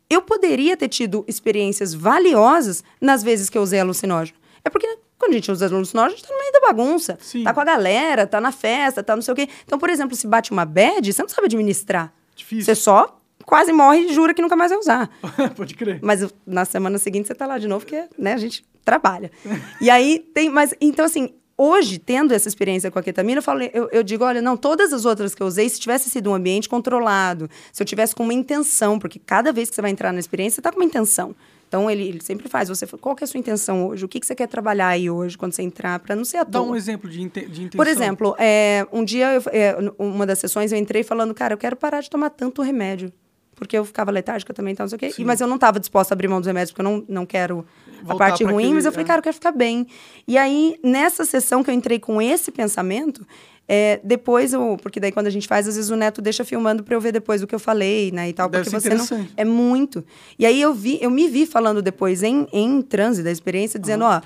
eu 0.08 0.22
poderia 0.22 0.76
ter 0.76 0.88
tido 0.88 1.24
experiências 1.28 1.94
valiosas 1.94 2.82
nas 3.00 3.22
vezes 3.22 3.48
que 3.48 3.56
eu 3.56 3.62
usei 3.62 3.78
alucinógeno. 3.78 4.36
É 4.64 4.70
porque 4.70 4.98
quando 5.20 5.32
a 5.32 5.34
gente 5.34 5.52
usa 5.52 5.66
alucinógeno, 5.66 6.14
a 6.14 6.16
gente 6.16 6.26
tá 6.26 6.32
no 6.32 6.40
meio 6.40 6.52
da 6.52 6.60
bagunça. 6.60 7.18
Sim. 7.20 7.44
Tá 7.44 7.52
com 7.52 7.60
a 7.60 7.64
galera, 7.64 8.26
tá 8.26 8.40
na 8.40 8.50
festa, 8.50 9.02
tá 9.02 9.14
não 9.14 9.22
sei 9.22 9.32
o 9.32 9.36
quê. 9.36 9.48
Então, 9.66 9.78
por 9.78 9.90
exemplo, 9.90 10.16
se 10.16 10.26
bate 10.26 10.50
uma 10.50 10.64
bad, 10.64 11.12
você 11.12 11.20
não 11.22 11.28
sabe 11.28 11.44
administrar. 11.44 12.10
Difícil. 12.34 12.64
Você 12.64 12.74
só 12.74 13.18
quase 13.44 13.70
morre 13.70 14.06
e 14.06 14.14
jura 14.14 14.32
que 14.32 14.40
nunca 14.40 14.56
mais 14.56 14.70
vai 14.70 14.80
usar. 14.80 15.10
Pode 15.54 15.74
crer. 15.74 15.98
Mas 16.02 16.26
na 16.46 16.64
semana 16.64 16.96
seguinte 16.96 17.28
você 17.28 17.34
tá 17.34 17.46
lá 17.46 17.58
de 17.58 17.68
novo, 17.68 17.84
porque 17.84 18.08
né, 18.18 18.32
a 18.32 18.38
gente 18.38 18.64
trabalha. 18.82 19.30
e 19.78 19.90
aí 19.90 20.18
tem. 20.32 20.48
Mas, 20.48 20.74
então, 20.80 21.04
assim, 21.04 21.34
hoje, 21.58 21.98
tendo 21.98 22.32
essa 22.32 22.48
experiência 22.48 22.90
com 22.90 22.98
a 22.98 23.02
ketamina, 23.02 23.40
eu, 23.40 23.42
falei, 23.42 23.70
eu, 23.74 23.90
eu 23.92 24.02
digo: 24.02 24.24
olha, 24.24 24.40
não, 24.40 24.56
todas 24.56 24.90
as 24.90 25.04
outras 25.04 25.34
que 25.34 25.42
eu 25.42 25.46
usei, 25.46 25.68
se 25.68 25.78
tivesse 25.78 26.08
sido 26.08 26.30
um 26.30 26.34
ambiente 26.34 26.66
controlado, 26.66 27.50
se 27.70 27.82
eu 27.82 27.86
tivesse 27.86 28.14
com 28.14 28.22
uma 28.22 28.32
intenção, 28.32 28.98
porque 28.98 29.18
cada 29.18 29.52
vez 29.52 29.68
que 29.68 29.74
você 29.74 29.82
vai 29.82 29.90
entrar 29.90 30.12
na 30.14 30.18
experiência, 30.18 30.56
você 30.56 30.62
tá 30.62 30.72
com 30.72 30.78
uma 30.78 30.86
intenção. 30.86 31.34
Então, 31.70 31.88
ele, 31.88 32.02
ele 32.02 32.20
sempre 32.20 32.48
faz. 32.48 32.68
Você 32.68 32.84
fala, 32.84 33.00
qual 33.00 33.14
que 33.14 33.22
é 33.22 33.26
a 33.26 33.28
sua 33.28 33.38
intenção 33.38 33.86
hoje? 33.86 34.04
O 34.04 34.08
que, 34.08 34.18
que 34.18 34.26
você 34.26 34.34
quer 34.34 34.48
trabalhar 34.48 34.88
aí 34.88 35.08
hoje, 35.08 35.38
quando 35.38 35.52
você 35.52 35.62
entrar, 35.62 36.00
para 36.00 36.16
não 36.16 36.24
ser 36.24 36.38
à 36.38 36.42
Dá 36.42 36.58
toa? 36.58 36.62
um 36.68 36.74
exemplo 36.74 37.08
de, 37.08 37.22
inte 37.22 37.42
de 37.46 37.62
intenção. 37.62 37.76
Por 37.78 37.86
exemplo, 37.86 38.34
é, 38.40 38.84
um 38.92 39.04
dia, 39.04 39.32
eu- 39.34 39.42
é, 39.52 39.76
uma 39.96 40.26
das 40.26 40.40
sessões, 40.40 40.72
eu 40.72 40.78
entrei 40.78 41.04
falando, 41.04 41.32
cara, 41.32 41.54
eu 41.54 41.58
quero 41.58 41.76
parar 41.76 42.00
de 42.00 42.10
tomar 42.10 42.30
tanto 42.30 42.60
remédio. 42.60 43.12
Porque 43.54 43.76
eu 43.78 43.84
ficava 43.84 44.10
letárgica 44.10 44.52
também, 44.52 44.72
então, 44.72 44.82
não 44.84 44.88
sei 44.88 44.96
o 44.96 44.98
quê. 44.98 45.12
E- 45.16 45.24
Mas 45.24 45.40
eu 45.40 45.46
não 45.46 45.54
estava 45.56 45.78
disposta 45.78 46.12
a 46.12 46.16
abrir 46.16 46.26
mão 46.26 46.40
dos 46.40 46.46
remédios, 46.48 46.72
porque 46.72 46.80
eu 46.80 46.84
não, 46.90 47.04
não 47.08 47.24
quero 47.26 47.64
a 47.86 48.04
Voltar 48.04 48.16
parte 48.30 48.42
pra 48.42 48.52
ruim. 48.52 48.64
aquele- 48.64 48.74
mas 48.74 48.84
eu 48.86 48.90
falei, 48.90 49.04
é. 49.04 49.06
cara, 49.06 49.18
eu 49.20 49.22
quero 49.22 49.34
ficar 49.34 49.52
bem. 49.52 49.86
E 50.26 50.36
aí, 50.36 50.76
nessa 50.82 51.24
sessão 51.24 51.62
que 51.62 51.70
eu 51.70 51.74
entrei 51.74 52.00
com 52.00 52.20
esse 52.20 52.50
pensamento, 52.50 53.24
é, 53.72 54.00
depois 54.02 54.52
eu... 54.52 54.76
Porque 54.82 54.98
daí, 54.98 55.12
quando 55.12 55.28
a 55.28 55.30
gente 55.30 55.46
faz, 55.46 55.68
às 55.68 55.76
vezes 55.76 55.92
o 55.92 55.94
Neto 55.94 56.20
deixa 56.20 56.44
filmando 56.44 56.82
para 56.82 56.92
eu 56.92 57.00
ver 57.00 57.12
depois 57.12 57.40
o 57.40 57.46
que 57.46 57.54
eu 57.54 57.58
falei, 57.60 58.10
né, 58.10 58.28
e 58.28 58.32
tal. 58.32 58.48
Deve 58.48 58.64
porque 58.68 58.80
você 58.80 58.94
não... 58.96 59.28
É 59.36 59.44
muito. 59.44 60.04
E 60.36 60.44
aí, 60.44 60.60
eu, 60.60 60.74
vi, 60.74 60.98
eu 61.00 61.08
me 61.08 61.28
vi 61.28 61.46
falando 61.46 61.80
depois, 61.80 62.24
em, 62.24 62.48
em 62.52 62.82
transe 62.82 63.22
da 63.22 63.30
experiência, 63.30 63.78
dizendo, 63.78 64.04
ó... 64.04 64.20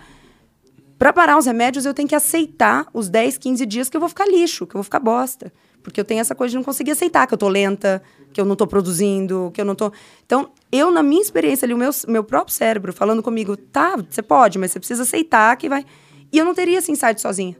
Para 0.99 1.13
parar 1.13 1.37
os 1.37 1.45
remédios, 1.45 1.85
eu 1.85 1.93
tenho 1.93 2.09
que 2.09 2.15
aceitar 2.15 2.87
os 2.95 3.11
10, 3.11 3.37
15 3.37 3.67
dias 3.67 3.91
que 3.91 3.97
eu 3.97 4.01
vou 4.01 4.09
ficar 4.09 4.27
lixo, 4.27 4.67
que 4.67 4.75
eu 4.75 4.79
vou 4.79 4.85
ficar 4.85 5.01
bosta. 5.01 5.53
Porque 5.83 6.01
eu 6.01 6.05
tenho 6.05 6.23
essa 6.23 6.35
coisa 6.35 6.53
de 6.53 6.57
não 6.57 6.65
conseguir 6.65 6.93
aceitar 6.93 7.27
que 7.27 7.35
eu 7.35 7.37
tô 7.37 7.47
lenta, 7.47 8.01
que 8.33 8.41
eu 8.41 8.45
não 8.47 8.57
tô 8.57 8.67
produzindo, 8.67 9.51
que 9.53 9.61
eu 9.61 9.67
não 9.67 9.75
tô. 9.75 9.93
Então, 10.25 10.51
eu, 10.73 10.91
na 10.91 11.03
minha 11.03 11.21
experiência 11.21 11.67
ali, 11.67 11.75
o 11.75 11.77
meu, 11.77 11.91
meu 12.09 12.25
próprio 12.25 12.55
cérebro 12.55 12.91
falando 12.91 13.23
comigo, 13.23 13.55
tá, 13.55 13.97
você 14.09 14.23
pode, 14.23 14.59
mas 14.59 14.73
você 14.73 14.79
precisa 14.79 15.03
aceitar 15.03 15.55
que 15.57 15.69
vai. 15.69 15.85
E 16.33 16.39
eu 16.39 16.45
não 16.45 16.55
teria 16.55 16.79
esse 16.79 16.91
insight 16.91 17.21
sozinha. 17.21 17.55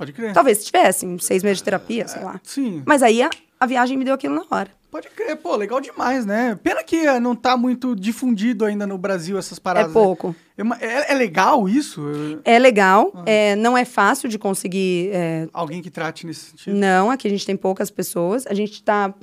Pode 0.00 0.14
crer. 0.14 0.32
Talvez 0.32 0.64
tivesse, 0.64 1.04
uns 1.06 1.26
seis 1.26 1.42
meses 1.42 1.58
de 1.58 1.64
terapia, 1.64 2.08
sei 2.08 2.22
lá. 2.22 2.40
Sim. 2.42 2.82
Mas 2.86 3.02
aí 3.02 3.22
a, 3.22 3.28
a 3.60 3.66
viagem 3.66 3.98
me 3.98 4.04
deu 4.06 4.14
aquilo 4.14 4.34
na 4.34 4.44
hora. 4.50 4.70
Pode 4.90 5.08
crer. 5.10 5.36
Pô, 5.36 5.54
legal 5.56 5.78
demais, 5.78 6.24
né? 6.24 6.58
Pena 6.64 6.82
que 6.82 6.96
eh, 6.96 7.20
não 7.20 7.36
tá 7.36 7.54
muito 7.54 7.94
difundido 7.94 8.64
ainda 8.64 8.86
no 8.86 8.96
Brasil 8.96 9.36
essas 9.38 9.58
paradas. 9.58 9.90
é 9.90 9.92
pouco. 9.92 10.34
né? 10.56 10.64
É 10.80 10.86
É, 10.86 11.12
é 11.12 11.14
legal 11.14 11.68
isso? 11.68 12.00
É 12.46 12.58
legal, 12.58 13.12
Ah. 13.14 13.22
é, 13.26 13.54
não 13.56 13.76
é 13.76 13.84
fácil 13.84 14.26
de 14.26 14.38
conseguir 14.38 15.10
é, 15.12 15.46
Alguém 15.52 15.82
que 15.82 15.90
trate 15.90 16.26
nesse 16.26 16.46
sentido. 16.52 16.74
Não, 16.74 17.10
aqui 17.10 17.28
a 17.28 17.30
gente 17.30 17.44
tem 17.44 17.56
poucas 17.58 17.90
pessoas. 17.90 18.46
A 18.46 18.54
gente 18.54 18.72
está 18.72 19.14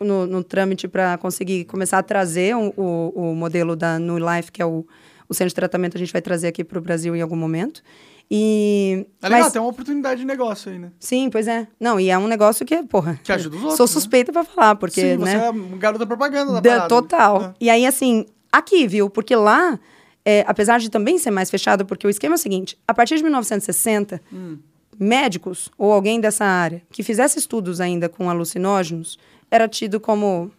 no, 0.00 0.26
no 0.28 0.44
trâmite 0.44 0.86
para 0.86 1.18
conseguir 1.18 1.64
começar 1.64 1.98
a 1.98 2.02
trazer 2.02 2.56
o, 2.56 2.72
o, 2.76 3.32
o 3.32 3.34
modelo 3.34 3.74
da 3.74 3.98
New 3.98 4.18
Life, 4.18 4.52
que 4.52 4.62
é 4.62 4.66
o, 4.66 4.86
o 5.28 5.34
centro 5.34 5.48
de 5.48 5.54
tratamento, 5.56 5.96
a 5.96 6.00
gente 6.00 6.12
vai 6.12 6.22
trazer 6.22 6.46
aqui 6.48 6.62
para 6.62 6.78
o 6.78 6.80
Brasil 6.80 7.14
em 7.16 7.20
algum 7.20 7.36
momento. 7.36 7.82
E, 8.30 9.06
É 9.22 9.26
legal, 9.28 9.42
mas- 9.44 9.52
tem 9.52 9.60
uma 9.62 9.68
oportunidade 9.70 10.20
de 10.20 10.26
negócio 10.26 10.70
aí, 10.72 10.78
né? 10.78 10.90
Sim, 10.98 11.28
pois 11.30 11.46
é. 11.46 11.66
Não, 11.78 12.00
e 12.00 12.10
é 12.10 12.18
um 12.18 12.26
negócio 12.26 12.64
que, 12.64 12.82
porra. 12.82 13.20
Que 13.22 13.30
ajuda 13.32 13.56
os 13.56 13.62
outros, 13.62 13.76
Sou 13.76 13.86
né? 13.86 13.92
suspeita 13.92 14.32
para 14.32 14.44
falar, 14.44 14.74
porque, 14.76 15.00
Sim, 15.00 15.16
você 15.18 15.36
né? 15.36 15.46
é 15.46 15.50
um 15.50 15.78
garoto 15.78 16.06
propaganda 16.06 16.52
da 16.54 16.60
Da- 16.60 16.70
parada. 16.70 16.88
total. 16.88 17.40
né? 17.40 17.54
E 17.60 17.70
aí, 17.70 17.86
assim, 17.86 18.26
aqui, 18.50 18.86
viu? 18.88 19.08
Porque 19.10 19.36
lá, 19.36 19.78
é, 20.24 20.42
apesar 20.46 20.78
de 20.80 20.90
também 20.90 21.18
ser 21.18 21.30
mais 21.30 21.50
fechado, 21.50 21.84
porque 21.84 22.06
o 22.06 22.10
esquema 22.10 22.34
é 22.34 22.38
o 22.38 22.38
seguinte: 22.38 22.78
a 22.88 22.94
partir 22.94 23.16
de 23.16 23.22
1960, 23.22 24.20
Hum. 24.32 24.58
médicos 24.98 25.70
ou 25.76 25.92
alguém 25.92 26.20
dessa 26.20 26.44
área 26.44 26.82
que 26.90 27.02
fizesse 27.02 27.38
estudos 27.38 27.80
ainda 27.80 28.08
com 28.08 28.30
alucinógenos 28.30 29.18
era 29.50 29.68
tido 29.68 30.00
como 30.00 30.50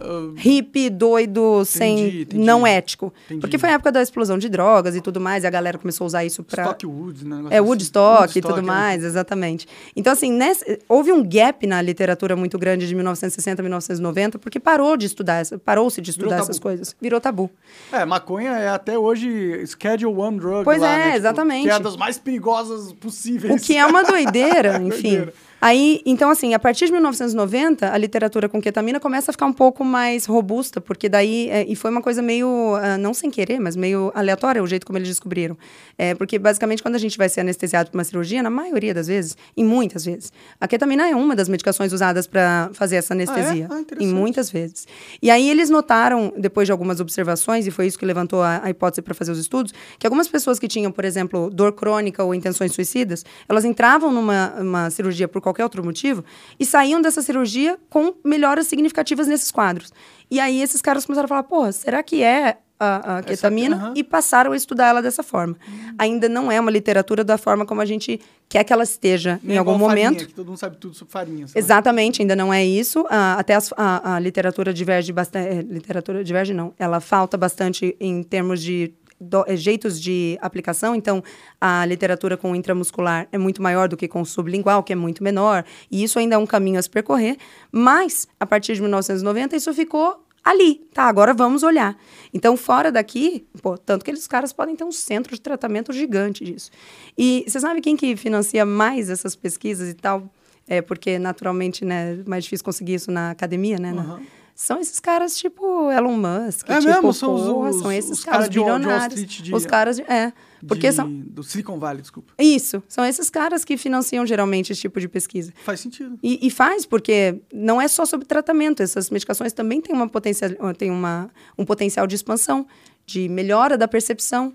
Ah, 0.00 0.32
hippie, 0.36 0.90
doido, 0.90 1.64
sem 1.64 2.20
entendi. 2.22 2.38
não 2.44 2.66
ético. 2.66 3.12
Entendi. 3.26 3.40
Porque 3.40 3.58
foi 3.58 3.70
a 3.70 3.72
época 3.72 3.90
da 3.92 4.02
explosão 4.02 4.38
de 4.38 4.48
drogas 4.48 4.94
e 4.96 5.00
tudo 5.00 5.20
mais, 5.20 5.44
e 5.44 5.46
a 5.46 5.50
galera 5.50 5.78
começou 5.78 6.04
a 6.04 6.06
usar 6.06 6.24
isso 6.24 6.42
para 6.42 6.64
Stockwood, 6.64 7.24
né? 7.26 7.44
É 7.50 7.58
assim. 7.58 7.66
Woodstock, 7.68 8.38
e 8.38 8.42
tudo 8.42 8.58
é. 8.58 8.62
mais, 8.62 9.04
exatamente. 9.04 9.66
Então, 9.94 10.12
assim, 10.12 10.32
nessa- 10.32 10.64
houve 10.88 11.12
um 11.12 11.22
gap 11.22 11.66
na 11.66 11.80
literatura 11.82 12.36
muito 12.36 12.58
grande 12.58 12.86
de 12.86 12.94
1960 12.94 13.60
a 13.60 13.62
1990, 13.62 14.38
porque 14.38 14.60
parou 14.60 14.96
de 14.96 15.06
estudar, 15.06 15.44
parou-se 15.64 16.00
de 16.00 16.10
estudar 16.10 16.40
essas 16.40 16.58
coisas. 16.58 16.94
Virou 17.00 17.20
tabu. 17.20 17.50
É, 17.92 18.04
maconha 18.04 18.50
é 18.52 18.68
até 18.68 18.98
hoje 18.98 19.64
Schedule 19.66 20.14
One 20.14 20.38
Drug 20.38 20.64
Pois 20.64 20.80
lá, 20.80 20.92
é, 20.92 20.96
né? 20.96 21.04
Tipo, 21.06 21.16
exatamente. 21.16 21.62
que 21.64 21.70
é 21.70 21.78
das 21.80 21.96
mais 21.96 22.18
perigosas 22.18 22.92
possíveis. 22.92 23.54
O 23.54 23.64
que 23.64 23.76
é 23.76 23.86
uma 23.86 24.02
doideira, 24.04 24.76
enfim. 24.82 25.02
Doideira. 25.02 25.34
Aí, 25.60 26.02
então, 26.04 26.28
assim, 26.28 26.52
a 26.52 26.58
partir 26.58 26.86
de 26.86 26.92
1990, 26.92 27.90
a 27.90 27.96
literatura 27.96 28.48
com 28.48 28.60
ketamina 28.60 29.00
começa 29.00 29.30
a 29.30 29.32
ficar 29.32 29.46
um 29.46 29.52
pouco 29.52 29.84
mais 29.84 30.26
robusta, 30.26 30.80
porque 30.80 31.08
daí. 31.08 31.48
É, 31.50 31.64
e 31.66 31.74
foi 31.74 31.90
uma 31.90 32.02
coisa 32.02 32.20
meio. 32.20 32.48
Uh, 32.48 32.98
não 32.98 33.14
sem 33.14 33.30
querer, 33.30 33.58
mas 33.58 33.74
meio 33.74 34.12
aleatória 34.14 34.62
o 34.62 34.66
jeito 34.66 34.86
como 34.86 34.98
eles 34.98 35.08
descobriram. 35.08 35.56
É, 35.96 36.14
porque, 36.14 36.38
basicamente, 36.38 36.82
quando 36.82 36.94
a 36.94 36.98
gente 36.98 37.16
vai 37.16 37.28
ser 37.28 37.40
anestesiado 37.40 37.90
por 37.90 37.96
uma 37.96 38.04
cirurgia, 38.04 38.42
na 38.42 38.50
maioria 38.50 38.92
das 38.92 39.06
vezes, 39.06 39.36
e 39.56 39.64
muitas 39.64 40.04
vezes, 40.04 40.30
a 40.60 40.68
ketamina 40.68 41.08
é 41.08 41.16
uma 41.16 41.34
das 41.34 41.48
medicações 41.48 41.92
usadas 41.92 42.26
para 42.26 42.70
fazer 42.74 42.96
essa 42.96 43.14
anestesia. 43.14 43.66
Ah, 43.70 43.80
é? 43.80 43.82
ah, 43.82 43.96
em 43.98 44.08
muitas 44.08 44.50
vezes. 44.50 44.86
E 45.22 45.30
aí 45.30 45.48
eles 45.48 45.70
notaram, 45.70 46.32
depois 46.36 46.68
de 46.68 46.72
algumas 46.72 47.00
observações, 47.00 47.66
e 47.66 47.70
foi 47.70 47.86
isso 47.86 47.98
que 47.98 48.04
levantou 48.04 48.42
a, 48.42 48.60
a 48.62 48.70
hipótese 48.70 49.00
para 49.00 49.14
fazer 49.14 49.32
os 49.32 49.38
estudos, 49.38 49.72
que 49.98 50.06
algumas 50.06 50.28
pessoas 50.28 50.58
que 50.58 50.68
tinham, 50.68 50.92
por 50.92 51.04
exemplo, 51.04 51.48
dor 51.50 51.72
crônica 51.72 52.22
ou 52.22 52.34
intenções 52.34 52.72
suicidas, 52.72 53.24
elas 53.48 53.64
entravam 53.64 54.12
numa 54.12 54.90
cirurgia 54.90 55.26
por 55.26 55.45
qualquer 55.46 55.62
outro 55.62 55.84
motivo, 55.84 56.24
e 56.58 56.66
saíam 56.66 57.00
dessa 57.00 57.22
cirurgia 57.22 57.78
com 57.88 58.14
melhoras 58.24 58.66
significativas 58.66 59.28
nesses 59.28 59.52
quadros. 59.52 59.92
E 60.28 60.40
aí 60.40 60.60
esses 60.60 60.82
caras 60.82 61.06
começaram 61.06 61.26
a 61.26 61.28
falar, 61.28 61.44
pô, 61.44 61.70
será 61.70 62.02
que 62.02 62.20
é 62.22 62.58
a, 62.78 63.18
a 63.18 63.22
ketamina 63.22 63.76
Essa, 63.76 63.92
e 63.94 64.04
passaram 64.04 64.52
a 64.52 64.56
estudar 64.56 64.88
ela 64.88 65.00
dessa 65.00 65.22
forma. 65.22 65.56
Uhum. 65.66 65.94
Ainda 65.98 66.28
não 66.28 66.52
é 66.52 66.60
uma 66.60 66.70
literatura 66.70 67.24
da 67.24 67.38
forma 67.38 67.64
como 67.64 67.80
a 67.80 67.86
gente 67.86 68.20
quer 68.48 68.64
que 68.64 68.72
ela 68.72 68.82
esteja 68.82 69.40
Nem 69.42 69.54
em 69.54 69.58
algum 69.58 69.78
momento. 69.78 70.14
Farinha, 70.14 70.26
que 70.26 70.34
todo 70.34 70.48
mundo 70.48 70.58
sabe 70.58 70.76
tudo 70.76 70.94
sobre 70.94 71.12
farinha. 71.12 71.46
Sabe? 71.46 71.58
Exatamente, 71.58 72.20
ainda 72.20 72.36
não 72.36 72.52
é 72.52 72.64
isso. 72.64 73.02
Uh, 73.02 73.38
até 73.38 73.54
as, 73.54 73.72
a, 73.76 74.16
a, 74.16 74.20
literatura 74.20 74.74
diverge 74.74 75.12
bastante. 75.12 75.48
É, 75.48 75.62
literatura 75.62 76.22
diverge 76.22 76.52
não. 76.52 76.74
Ela 76.78 77.00
falta 77.00 77.38
bastante 77.38 77.96
em 77.98 78.22
termos 78.22 78.60
de 78.62 78.92
do, 79.20 79.44
é, 79.46 79.56
jeitos 79.56 80.00
de 80.00 80.38
aplicação. 80.40 80.94
Então, 80.94 81.22
a 81.60 81.84
literatura 81.86 82.36
com 82.36 82.54
intramuscular 82.54 83.28
é 83.32 83.38
muito 83.38 83.62
maior 83.62 83.88
do 83.88 83.96
que 83.96 84.08
com 84.08 84.24
sublingual, 84.24 84.82
que 84.82 84.92
é 84.92 84.96
muito 84.96 85.22
menor. 85.22 85.64
E 85.90 86.02
isso 86.02 86.18
ainda 86.18 86.34
é 86.34 86.38
um 86.38 86.46
caminho 86.46 86.78
a 86.78 86.82
se 86.82 86.90
percorrer. 86.90 87.36
Mas, 87.70 88.26
a 88.38 88.46
partir 88.46 88.74
de 88.74 88.80
1990, 88.80 89.56
isso 89.56 89.72
ficou 89.74 90.22
ali. 90.44 90.86
Tá, 90.94 91.04
agora 91.04 91.34
vamos 91.34 91.62
olhar. 91.64 91.98
Então, 92.32 92.56
fora 92.56 92.92
daqui, 92.92 93.44
pô, 93.60 93.76
tanto 93.76 94.04
que 94.04 94.10
eles 94.10 94.26
caras 94.28 94.52
podem 94.52 94.76
ter 94.76 94.84
um 94.84 94.92
centro 94.92 95.34
de 95.34 95.40
tratamento 95.40 95.92
gigante 95.92 96.44
disso. 96.44 96.70
E 97.18 97.44
você 97.46 97.58
sabe 97.58 97.80
quem 97.80 97.96
que 97.96 98.16
financia 98.16 98.64
mais 98.64 99.10
essas 99.10 99.34
pesquisas 99.34 99.88
e 99.90 99.94
tal? 99.94 100.30
É 100.68 100.80
porque, 100.80 101.18
naturalmente, 101.18 101.84
né, 101.84 102.18
é 102.20 102.28
mais 102.28 102.44
difícil 102.44 102.64
conseguir 102.64 102.94
isso 102.94 103.10
na 103.10 103.30
academia, 103.30 103.78
né? 103.78 103.92
Uhum. 103.92 104.20
São 104.56 104.80
esses 104.80 104.98
caras 104.98 105.36
tipo 105.36 105.92
Elon 105.92 106.16
Musk. 106.16 106.70
É 106.70 106.78
tipo, 106.78 106.90
mesmo? 106.90 107.12
São, 107.12 107.36
porra, 107.36 107.68
os, 107.68 107.76
são 107.76 107.92
esses 107.92 108.10
os 108.12 108.24
caras 108.24 108.48
cara 108.48 108.50
bilionários. 108.50 109.20
De, 109.20 109.42
de, 109.42 109.54
os 109.54 109.66
caras 109.66 109.96
de, 109.96 110.02
É. 110.04 110.32
Porque 110.66 110.88
de, 110.88 110.94
são. 110.94 111.10
Do 111.10 111.42
Silicon 111.42 111.78
Valley, 111.78 112.00
desculpa. 112.00 112.32
Isso. 112.38 112.82
São 112.88 113.04
esses 113.04 113.28
caras 113.28 113.66
que 113.66 113.76
financiam 113.76 114.24
geralmente 114.24 114.72
esse 114.72 114.80
tipo 114.80 114.98
de 114.98 115.08
pesquisa. 115.08 115.52
Faz 115.62 115.80
sentido. 115.80 116.18
E, 116.22 116.46
e 116.46 116.50
faz, 116.50 116.86
porque 116.86 117.38
não 117.52 117.78
é 117.78 117.86
só 117.86 118.06
sobre 118.06 118.26
tratamento. 118.26 118.82
Essas 118.82 119.10
medicações 119.10 119.52
também 119.52 119.78
têm, 119.82 119.94
uma 119.94 120.08
potencial, 120.08 120.50
têm 120.74 120.90
uma, 120.90 121.28
um 121.58 121.64
potencial 121.66 122.06
de 122.06 122.14
expansão, 122.14 122.66
de 123.04 123.28
melhora 123.28 123.76
da 123.76 123.86
percepção. 123.86 124.54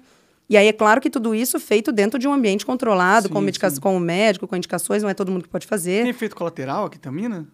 E 0.50 0.58
aí 0.58 0.66
é 0.68 0.74
claro 0.74 1.00
que 1.00 1.12
tudo 1.12 1.36
isso 1.36 1.60
feito 1.60 1.92
dentro 1.92 2.18
de 2.18 2.28
um 2.28 2.34
ambiente 2.34 2.66
controlado, 2.66 3.28
sim, 3.28 3.34
com, 3.34 3.40
medicação, 3.40 3.80
com 3.80 3.96
o 3.96 4.00
médico, 4.00 4.48
com 4.48 4.56
indicações, 4.56 5.04
não 5.04 5.10
é 5.12 5.14
todo 5.14 5.32
mundo 5.32 5.44
que 5.44 5.50
pode 5.50 5.68
fazer. 5.68 6.02
Tem 6.02 6.10
efeito 6.10 6.36
colateral 6.36 6.86
a 6.86 6.90
ketamina? 6.90 7.48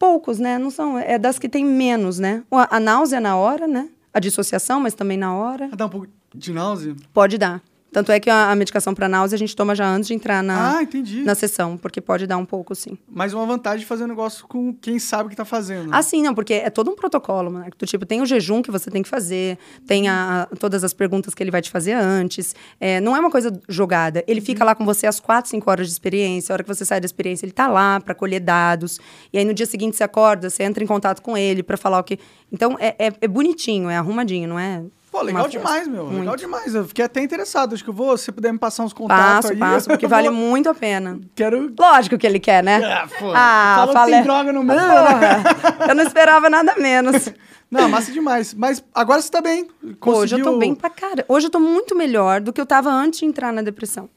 Poucos, 0.00 0.38
né? 0.38 0.56
Não 0.58 0.70
são, 0.70 0.98
é 0.98 1.18
das 1.18 1.38
que 1.38 1.46
tem 1.46 1.62
menos, 1.62 2.18
né? 2.18 2.42
A, 2.50 2.80
náusea 2.80 3.20
na 3.20 3.36
hora, 3.36 3.68
né? 3.68 3.90
A 4.12 4.18
dissociação, 4.18 4.80
mas 4.80 4.94
também 4.94 5.18
na 5.18 5.34
hora. 5.36 5.68
Dá 5.76 5.84
um 5.84 5.90
pouco 5.90 6.08
de 6.34 6.52
náusea? 6.52 6.96
Pode 7.12 7.36
dar. 7.36 7.62
Tanto 7.92 8.12
é 8.12 8.20
que 8.20 8.30
a, 8.30 8.50
a 8.50 8.54
medicação 8.54 8.94
para 8.94 9.08
náusea 9.08 9.34
a 9.34 9.38
gente 9.38 9.54
toma 9.56 9.74
já 9.74 9.88
antes 9.88 10.06
de 10.08 10.14
entrar 10.14 10.42
na, 10.42 10.78
ah, 10.78 10.88
na 11.24 11.34
sessão, 11.34 11.76
porque 11.76 12.00
pode 12.00 12.26
dar 12.26 12.36
um 12.36 12.44
pouco, 12.44 12.74
sim. 12.74 12.96
Mas 13.08 13.34
uma 13.34 13.44
vantagem 13.44 13.80
de 13.80 13.86
fazer 13.86 14.04
um 14.04 14.06
negócio 14.06 14.46
com 14.46 14.72
quem 14.72 14.98
sabe 14.98 15.24
o 15.24 15.28
que 15.28 15.34
está 15.34 15.44
fazendo. 15.44 15.92
Ah, 15.92 16.02
sim, 16.02 16.22
não, 16.22 16.34
porque 16.34 16.54
é 16.54 16.70
todo 16.70 16.90
um 16.90 16.94
protocolo, 16.94 17.50
né? 17.50 17.68
Do 17.76 17.86
tipo, 17.86 18.06
tem 18.06 18.20
o 18.20 18.26
jejum 18.26 18.62
que 18.62 18.70
você 18.70 18.90
tem 18.90 19.02
que 19.02 19.08
fazer, 19.08 19.58
tem 19.86 20.08
a, 20.08 20.48
todas 20.58 20.84
as 20.84 20.92
perguntas 20.92 21.34
que 21.34 21.42
ele 21.42 21.50
vai 21.50 21.60
te 21.60 21.70
fazer 21.70 21.92
antes. 21.92 22.54
É, 22.78 23.00
não 23.00 23.16
é 23.16 23.20
uma 23.20 23.30
coisa 23.30 23.52
jogada. 23.68 24.22
Ele 24.26 24.40
fica 24.40 24.62
uhum. 24.62 24.66
lá 24.66 24.74
com 24.74 24.84
você 24.84 25.06
às 25.06 25.18
quatro, 25.18 25.50
cinco 25.50 25.68
horas 25.68 25.88
de 25.88 25.92
experiência. 25.92 26.52
A 26.52 26.54
hora 26.54 26.62
que 26.62 26.68
você 26.68 26.84
sai 26.84 27.00
da 27.00 27.06
experiência, 27.06 27.44
ele 27.44 27.52
está 27.52 27.66
lá 27.66 28.00
para 28.00 28.14
colher 28.14 28.40
dados. 28.40 29.00
E 29.32 29.38
aí 29.38 29.44
no 29.44 29.52
dia 29.52 29.66
seguinte 29.66 29.96
você 29.96 30.04
acorda, 30.04 30.48
você 30.48 30.62
entra 30.62 30.84
em 30.84 30.86
contato 30.86 31.20
com 31.20 31.36
ele 31.36 31.62
para 31.62 31.76
falar 31.76 31.98
o 31.98 32.04
que. 32.04 32.18
Então 32.52 32.76
é, 32.78 32.94
é, 32.98 33.12
é 33.20 33.28
bonitinho, 33.28 33.90
é 33.90 33.96
arrumadinho, 33.96 34.48
não 34.48 34.58
é 34.58 34.82
Pô, 35.10 35.22
legal 35.22 35.48
demais, 35.48 35.88
meu. 35.88 36.04
Muito. 36.04 36.20
Legal 36.20 36.36
demais. 36.36 36.74
Eu 36.74 36.86
fiquei 36.86 37.04
até 37.04 37.20
interessado. 37.20 37.74
Acho 37.74 37.82
que 37.82 37.90
eu 37.90 37.94
vou, 37.94 38.16
se 38.16 38.30
puder 38.30 38.52
me 38.52 38.58
passar 38.58 38.84
uns 38.84 38.92
contatos 38.92 39.50
passo, 39.50 39.52
aí. 39.52 39.58
Passo, 39.58 39.88
porque 39.90 40.06
vale 40.06 40.28
vou... 40.28 40.38
muito 40.38 40.68
a 40.68 40.74
pena. 40.74 41.18
Quero... 41.34 41.74
Lógico 41.76 42.16
que 42.16 42.26
ele 42.26 42.38
quer, 42.38 42.62
né? 42.62 42.80
É. 42.80 43.08
Ah, 43.34 43.74
Falou 43.78 43.92
falei... 43.92 44.14
que 44.14 44.20
tem 44.20 44.22
droga 44.22 44.52
no 44.52 44.62
meio, 44.62 44.78
né? 44.78 45.42
Eu 45.88 45.94
não 45.96 46.04
esperava 46.04 46.48
nada 46.48 46.76
menos. 46.76 47.28
Não, 47.70 47.88
massa 47.88 48.10
demais. 48.10 48.52
Mas 48.52 48.82
agora 48.92 49.22
você 49.22 49.30
tá 49.30 49.40
bem. 49.40 49.68
Conseguiu... 50.00 50.12
Hoje 50.12 50.38
eu 50.40 50.42
tô 50.42 50.58
bem 50.58 50.74
pra 50.74 50.90
cara. 50.90 51.24
Hoje 51.28 51.46
eu 51.46 51.50
tô 51.50 51.60
muito 51.60 51.94
melhor 51.94 52.40
do 52.40 52.52
que 52.52 52.60
eu 52.60 52.66
tava 52.66 52.90
antes 52.90 53.20
de 53.20 53.26
entrar 53.26 53.52
na 53.52 53.62
depressão. 53.62 54.10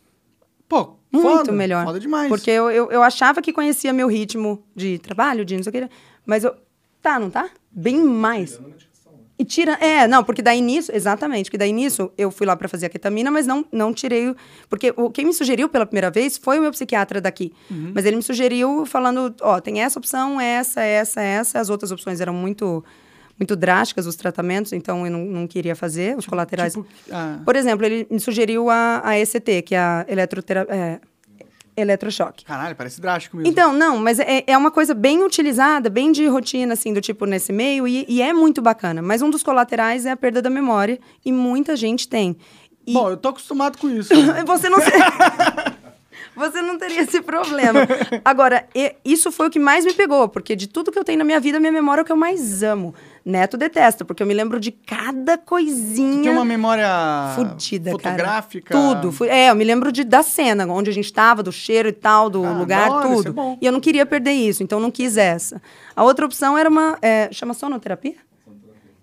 Pô, 0.67 0.95
muito 1.11 1.27
foda, 1.27 1.51
melhor. 1.51 1.85
Foda 1.85 1.99
demais. 1.99 2.29
Porque 2.29 2.49
eu, 2.49 2.71
eu, 2.71 2.91
eu 2.91 3.03
achava 3.03 3.43
que 3.43 3.53
conhecia 3.53 3.93
meu 3.93 4.07
ritmo 4.07 4.63
de 4.75 4.97
trabalho, 4.97 5.45
de 5.45 5.55
não 5.55 5.61
sei 5.61 5.69
o 5.69 5.73
que. 5.73 5.89
Mas 6.25 6.43
eu. 6.43 6.55
Tá, 6.99 7.19
não 7.19 7.29
tá? 7.29 7.47
Bem 7.71 8.03
mais. 8.03 8.59
E 9.43 9.45
tira. 9.45 9.73
É, 9.73 10.07
não, 10.07 10.23
porque 10.23 10.41
daí 10.41 10.61
nisso. 10.61 10.89
Exatamente, 10.93 11.45
porque 11.45 11.57
daí 11.57 11.73
nisso 11.73 12.09
eu 12.17 12.31
fui 12.31 12.47
lá 12.47 12.55
para 12.55 12.69
fazer 12.69 12.85
a 12.85 12.89
ketamina, 12.89 13.29
mas 13.29 13.45
não, 13.45 13.65
não 13.71 13.93
tirei. 13.93 14.33
Porque 14.69 14.93
o, 14.95 15.09
quem 15.09 15.25
me 15.25 15.33
sugeriu 15.33 15.67
pela 15.67 15.85
primeira 15.85 16.09
vez 16.09 16.37
foi 16.37 16.59
o 16.59 16.61
meu 16.61 16.71
psiquiatra 16.71 17.19
daqui. 17.19 17.51
Uhum. 17.69 17.91
Mas 17.93 18.05
ele 18.05 18.15
me 18.15 18.23
sugeriu 18.23 18.85
falando: 18.85 19.35
ó, 19.41 19.59
tem 19.59 19.81
essa 19.81 19.99
opção, 19.99 20.39
essa, 20.39 20.81
essa, 20.81 21.21
essa. 21.21 21.59
As 21.59 21.69
outras 21.69 21.91
opções 21.91 22.21
eram 22.21 22.33
muito 22.33 22.83
muito 23.37 23.55
drásticas 23.55 24.05
os 24.05 24.15
tratamentos, 24.15 24.71
então 24.73 25.05
eu 25.05 25.11
não, 25.11 25.25
não 25.25 25.47
queria 25.47 25.75
fazer, 25.75 26.15
os 26.15 26.23
tipo, 26.23 26.29
colaterais. 26.29 26.73
Tipo, 26.73 26.87
ah. 27.11 27.39
Por 27.43 27.55
exemplo, 27.55 27.85
ele 27.85 28.07
me 28.09 28.19
sugeriu 28.19 28.69
a, 28.69 29.01
a 29.03 29.19
ECT, 29.19 29.63
que 29.63 29.75
é 29.75 29.79
a 29.79 30.05
eletroterapia. 30.07 30.73
É, 30.73 30.99
eletrochoque. 31.75 32.45
Caralho, 32.45 32.75
parece 32.75 33.01
drástico 33.01 33.37
mesmo. 33.37 33.51
Então, 33.51 33.73
não, 33.73 33.97
mas 33.97 34.19
é, 34.19 34.43
é 34.45 34.57
uma 34.57 34.71
coisa 34.71 34.93
bem 34.93 35.23
utilizada, 35.23 35.89
bem 35.89 36.11
de 36.11 36.25
rotina, 36.27 36.73
assim, 36.73 36.93
do 36.93 37.01
tipo 37.01 37.25
nesse 37.25 37.51
meio, 37.51 37.87
e, 37.87 38.05
e 38.07 38.21
é 38.21 38.33
muito 38.33 38.61
bacana. 38.61 39.01
Mas 39.01 39.21
um 39.21 39.29
dos 39.29 39.43
colaterais 39.43 40.05
é 40.05 40.11
a 40.11 40.17
perda 40.17 40.41
da 40.41 40.49
memória, 40.49 40.99
e 41.25 41.31
muita 41.31 41.75
gente 41.75 42.07
tem. 42.07 42.37
E... 42.85 42.93
Bom, 42.93 43.09
eu 43.09 43.17
tô 43.17 43.29
acostumado 43.29 43.77
com 43.77 43.89
isso. 43.89 44.13
Você 44.45 44.69
não... 44.69 44.79
você 46.35 46.61
não 46.61 46.77
teria 46.77 47.01
esse 47.01 47.21
problema. 47.21 47.81
Agora, 48.23 48.67
isso 49.03 49.31
foi 49.31 49.47
o 49.47 49.49
que 49.49 49.59
mais 49.59 49.85
me 49.85 49.93
pegou, 49.93 50.27
porque 50.27 50.55
de 50.55 50.67
tudo 50.67 50.91
que 50.91 50.99
eu 50.99 51.03
tenho 51.03 51.19
na 51.19 51.23
minha 51.23 51.39
vida, 51.39 51.59
minha 51.59 51.71
memória 51.71 52.01
é 52.01 52.03
o 52.03 52.05
que 52.05 52.11
eu 52.11 52.17
mais 52.17 52.63
amo. 52.63 52.93
Neto 53.25 53.55
detesta, 53.55 54.03
porque 54.03 54.21
eu 54.21 54.27
me 54.27 54.33
lembro 54.33 54.59
de 54.59 54.69
cada 54.71 55.37
coisinha. 55.37 56.17
Tu 56.17 56.23
tem 56.23 56.31
uma 56.31 56.43
memória 56.43 56.87
fudida, 57.35 57.91
fotográfica? 57.91 58.73
Cara. 58.73 59.01
Tudo. 59.01 59.25
É, 59.25 59.49
eu 59.49 59.55
me 59.55 59.63
lembro 59.63 59.93
de, 59.93 60.03
da 60.03 60.21
cena, 60.21 60.65
onde 60.67 60.89
a 60.89 60.93
gente 60.93 61.05
estava, 61.05 61.41
do 61.41 61.51
cheiro 61.51 61.87
e 61.87 61.93
tal, 61.93 62.29
do 62.29 62.43
ah, 62.43 62.51
lugar, 62.51 62.87
adoro, 62.87 63.23
tudo. 63.23 63.39
É 63.39 63.57
e 63.61 63.65
eu 63.65 63.71
não 63.71 63.79
queria 63.79 64.05
perder 64.05 64.33
isso, 64.33 64.61
então 64.61 64.79
não 64.79 64.91
quis 64.91 65.15
essa. 65.15 65.61
A 65.95 66.03
outra 66.03 66.25
opção 66.25 66.57
era 66.57 66.69
uma. 66.69 66.97
É, 67.01 67.29
chama 67.31 67.53
sonoterapia? 67.53 68.15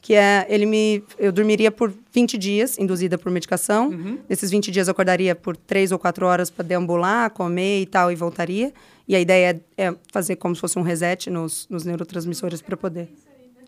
Que 0.01 0.15
é 0.15 0.47
ele 0.49 0.67
me 0.67 1.05
eu 1.19 1.31
dormiria 1.31 1.71
por 1.71 1.93
20 2.13 2.39
dias 2.39 2.79
induzida 2.79 3.19
por 3.19 3.31
medicação 3.31 3.89
uhum. 3.89 4.19
nesses 4.29 4.51
20 4.51 4.71
dias 4.71 4.89
eu 4.89 4.93
acordaria 4.93 5.35
por 5.35 5.57
3 5.57 5.93
ou 5.93 5.99
4 5.99 6.27
horas 6.27 6.51
para 6.51 6.65
deambular 6.65 7.31
comer 7.31 7.83
e 7.83 7.87
tal 7.87 8.11
e 8.11 8.15
voltaria 8.15 8.73
e 9.07 9.15
a 9.15 9.21
ideia 9.21 9.61
é, 9.77 9.85
é, 9.85 9.95
fazer 10.13 10.37
como 10.37 10.55
se 10.55 10.61
fosse 10.61 10.79
um 10.79 10.83
reset 10.83 11.29
nos, 11.29 11.67
nos 11.69 11.85
neurotransmissores 11.85 12.63
para 12.63 12.77
poder 12.77 13.09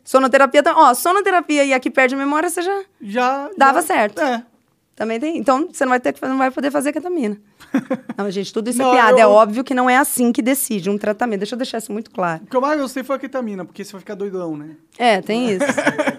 sonoterapia 0.04 0.62
ó 0.74 0.94
sonoterapia 0.94 1.64
e 1.64 1.72
aqui 1.72 1.90
perde 1.90 2.14
a 2.14 2.18
memória 2.18 2.48
você 2.48 2.62
já 2.62 2.84
já 3.00 3.50
dava 3.56 3.80
já, 3.80 3.86
certo 3.86 4.20
é. 4.20 4.44
Também 5.02 5.18
tem. 5.18 5.36
Então, 5.36 5.68
você 5.68 5.84
não 5.84 5.90
vai, 5.90 5.98
ter, 5.98 6.14
não 6.22 6.38
vai 6.38 6.48
poder 6.48 6.70
fazer 6.70 6.92
ketamina. 6.92 7.36
não, 8.16 8.30
gente, 8.30 8.52
tudo 8.52 8.70
isso 8.70 8.80
é 8.80 8.84
não, 8.84 8.92
é 8.92 8.94
piada. 8.94 9.18
Eu... 9.18 9.18
É 9.18 9.26
óbvio 9.26 9.64
que 9.64 9.74
não 9.74 9.90
é 9.90 9.96
assim 9.96 10.30
que 10.30 10.40
decide 10.40 10.88
um 10.88 10.96
tratamento. 10.96 11.40
Deixa 11.40 11.56
eu 11.56 11.58
deixar 11.58 11.78
isso 11.78 11.90
muito 11.90 12.08
claro. 12.08 12.44
O 12.44 12.46
que 12.46 12.56
eu 12.56 12.60
mais 12.60 12.80
gostei 12.80 13.02
foi 13.02 13.16
a 13.16 13.18
ketamina, 13.18 13.64
porque 13.64 13.84
você 13.84 13.90
vai 13.90 13.98
ficar 13.98 14.14
doidão, 14.14 14.56
né? 14.56 14.76
É, 14.96 15.20
tem 15.20 15.50
isso. 15.50 15.64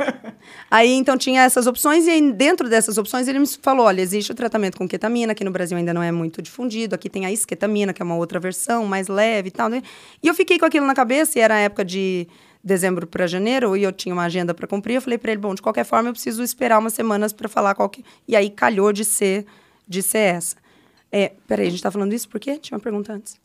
aí, 0.70 0.92
então, 0.92 1.18
tinha 1.18 1.44
essas 1.44 1.66
opções. 1.66 2.06
E 2.08 2.10
aí, 2.10 2.34
dentro 2.34 2.68
dessas 2.68 2.98
opções, 2.98 3.26
ele 3.30 3.40
me 3.40 3.48
falou, 3.48 3.86
olha, 3.86 4.02
existe 4.02 4.34
o 4.34 4.36
tratamento 4.36 4.78
com 4.78 4.86
ketamina, 4.86 5.34
que 5.34 5.46
no 5.46 5.52
Brasil 5.52 5.78
ainda 5.78 5.94
não 5.94 6.04
é 6.04 6.12
muito 6.12 6.42
difundido. 6.42 6.94
Aqui 6.94 7.10
tem 7.10 7.26
a 7.26 7.32
esketamina, 7.32 7.94
que 7.94 8.02
é 8.02 8.06
uma 8.06 8.18
outra 8.18 8.38
versão, 8.38 8.86
mais 8.86 9.08
leve 9.08 9.48
e 9.48 9.52
tal. 9.52 9.70
Né? 9.70 9.82
E 10.22 10.28
eu 10.28 10.34
fiquei 10.34 10.60
com 10.60 10.66
aquilo 10.66 10.86
na 10.86 10.94
cabeça, 10.94 11.40
e 11.40 11.42
era 11.42 11.56
a 11.56 11.60
época 11.60 11.86
de 11.86 12.28
dezembro 12.64 13.05
para 13.05 13.28
janeiro 13.28 13.76
e 13.76 13.84
eu 13.84 13.91
tinha 13.91 14.14
uma 14.14 14.24
agenda 14.24 14.53
para 14.53 14.66
cumprir. 14.66 14.95
Eu 14.95 15.01
falei 15.01 15.18
para 15.18 15.32
ele, 15.32 15.41
bom, 15.41 15.53
de 15.53 15.61
qualquer 15.61 15.84
forma 15.84 16.09
eu 16.09 16.14
preciso 16.14 16.41
esperar 16.41 16.80
umas 16.80 16.93
semanas 16.93 17.34
para 17.34 17.49
falar 17.49 17.76
qual 17.76 17.89
que... 17.89 18.05
E 18.28 18.36
aí 18.36 18.49
calhou 18.49 18.93
de 18.93 19.03
ser, 19.03 19.45
de 19.88 20.01
ser 20.01 20.36
essa. 20.36 20.55
É, 21.11 21.34
peraí, 21.47 21.68
a 21.68 21.70
gente 21.70 21.80
está 21.80 21.91
falando 21.91 22.14
isso 22.14 22.30
por 22.30 22.39
quê? 22.39 22.57
Tinha 22.57 22.78
uma 22.78 22.84
pergunta 22.84 23.11
antes. 23.11 23.39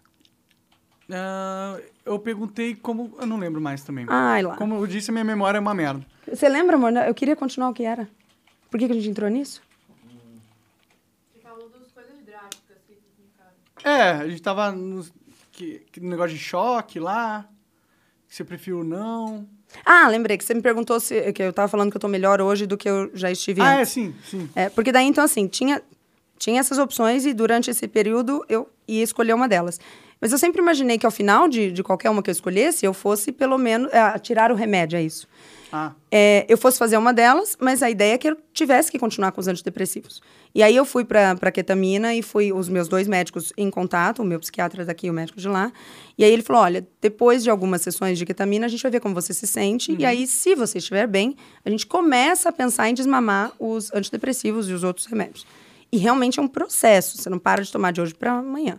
Uh, 1.08 1.82
eu 2.04 2.18
perguntei 2.18 2.74
como... 2.74 3.14
Eu 3.18 3.26
não 3.26 3.38
lembro 3.38 3.60
mais 3.60 3.82
também. 3.82 4.06
Ai, 4.08 4.42
lá. 4.42 4.56
Como 4.56 4.76
eu 4.76 4.86
disse, 4.86 5.10
a 5.10 5.12
minha 5.12 5.24
memória 5.24 5.58
é 5.58 5.60
uma 5.60 5.74
merda. 5.74 6.06
Você 6.26 6.48
lembra, 6.48 6.76
amor? 6.76 6.92
Eu 6.92 7.14
queria 7.14 7.34
continuar 7.34 7.70
o 7.70 7.74
que 7.74 7.82
era. 7.82 8.08
Por 8.70 8.78
que, 8.78 8.86
que 8.86 8.92
a 8.92 8.94
gente 8.94 9.08
entrou 9.08 9.28
nisso? 9.28 9.62
Você 11.32 11.40
falou 11.40 11.68
das 11.70 11.90
coisas 11.90 12.22
drásticas 12.24 12.76
que 12.86 13.88
É, 13.88 14.10
a 14.10 14.28
gente 14.28 14.42
tava 14.42 14.70
nos 14.70 15.10
que, 15.52 15.82
que 15.90 16.00
negócio 16.00 16.36
de 16.36 16.42
choque 16.42 17.00
lá, 17.00 17.48
que 18.28 18.34
você 18.34 18.44
preferiu 18.44 18.84
não. 18.84 19.46
Ah, 19.84 20.08
lembrei 20.08 20.36
que 20.38 20.44
você 20.44 20.54
me 20.54 20.62
perguntou 20.62 20.98
se 21.00 21.32
que 21.32 21.42
eu 21.42 21.52
tava 21.52 21.68
falando 21.68 21.90
que 21.90 21.96
eu 21.96 22.00
tô 22.00 22.08
melhor 22.08 22.40
hoje 22.40 22.66
do 22.66 22.76
que 22.76 22.88
eu 22.88 23.10
já 23.14 23.30
estive 23.30 23.60
Ah, 23.62 23.74
é, 23.74 23.80
antes. 23.80 23.92
sim, 23.92 24.14
sim. 24.28 24.48
É, 24.54 24.68
porque 24.68 24.92
daí, 24.92 25.06
então, 25.06 25.24
assim, 25.24 25.46
tinha, 25.46 25.82
tinha 26.38 26.60
essas 26.60 26.78
opções 26.78 27.24
e 27.26 27.32
durante 27.34 27.70
esse 27.70 27.86
período 27.88 28.44
eu 28.48 28.68
ia 28.86 29.02
escolher 29.02 29.34
uma 29.34 29.48
delas. 29.48 29.78
Mas 30.20 30.32
eu 30.32 30.38
sempre 30.38 30.60
imaginei 30.60 30.98
que 30.98 31.06
ao 31.06 31.12
final 31.12 31.48
de, 31.48 31.70
de 31.70 31.82
qualquer 31.82 32.10
uma 32.10 32.22
que 32.22 32.28
eu 32.28 32.32
escolhesse, 32.32 32.84
eu 32.84 32.92
fosse 32.92 33.30
pelo 33.30 33.56
menos. 33.56 33.92
É, 33.92 34.18
tirar 34.18 34.50
o 34.50 34.54
remédio, 34.54 34.96
é 34.96 35.02
isso. 35.02 35.28
Ah, 35.72 35.92
É, 36.10 36.46
eu 36.48 36.56
fosse 36.56 36.78
fazer 36.78 36.96
uma 36.96 37.12
delas, 37.12 37.56
mas 37.60 37.82
a 37.82 37.90
ideia 37.90 38.14
é 38.14 38.18
que 38.18 38.28
eu 38.28 38.36
tivesse 38.52 38.90
que 38.90 38.98
continuar 38.98 39.32
com 39.32 39.40
os 39.40 39.48
antidepressivos. 39.48 40.22
E 40.54 40.62
aí 40.62 40.74
eu 40.74 40.84
fui 40.84 41.04
para 41.04 41.32
a 41.32 41.50
ketamina 41.50 42.14
e 42.14 42.22
fui 42.22 42.52
os 42.52 42.68
meus 42.68 42.88
dois 42.88 43.06
médicos 43.06 43.52
em 43.56 43.70
contato, 43.70 44.22
o 44.22 44.24
meu 44.24 44.40
psiquiatra 44.40 44.84
daqui 44.84 45.06
e 45.06 45.10
o 45.10 45.12
médico 45.12 45.38
de 45.38 45.48
lá. 45.48 45.70
E 46.16 46.24
aí 46.24 46.32
ele 46.32 46.42
falou: 46.42 46.62
olha, 46.62 46.86
depois 47.00 47.42
de 47.44 47.50
algumas 47.50 47.82
sessões 47.82 48.18
de 48.18 48.24
ketamina, 48.24 48.66
a 48.66 48.68
gente 48.68 48.82
vai 48.82 48.90
ver 48.90 49.00
como 49.00 49.14
você 49.14 49.34
se 49.34 49.46
sente. 49.46 49.94
E 49.98 50.06
aí, 50.06 50.26
se 50.26 50.54
você 50.54 50.78
estiver 50.78 51.06
bem, 51.06 51.36
a 51.64 51.70
gente 51.70 51.86
começa 51.86 52.48
a 52.48 52.52
pensar 52.52 52.88
em 52.88 52.94
desmamar 52.94 53.52
os 53.58 53.92
antidepressivos 53.92 54.68
e 54.68 54.72
os 54.72 54.82
outros 54.82 55.06
remédios. 55.06 55.46
E 55.92 55.98
realmente 55.98 56.38
é 56.38 56.42
um 56.42 56.48
processo, 56.48 57.16
você 57.18 57.28
não 57.30 57.38
para 57.38 57.62
de 57.62 57.70
tomar 57.70 57.92
de 57.92 58.00
hoje 58.00 58.14
para 58.14 58.32
amanhã. 58.32 58.78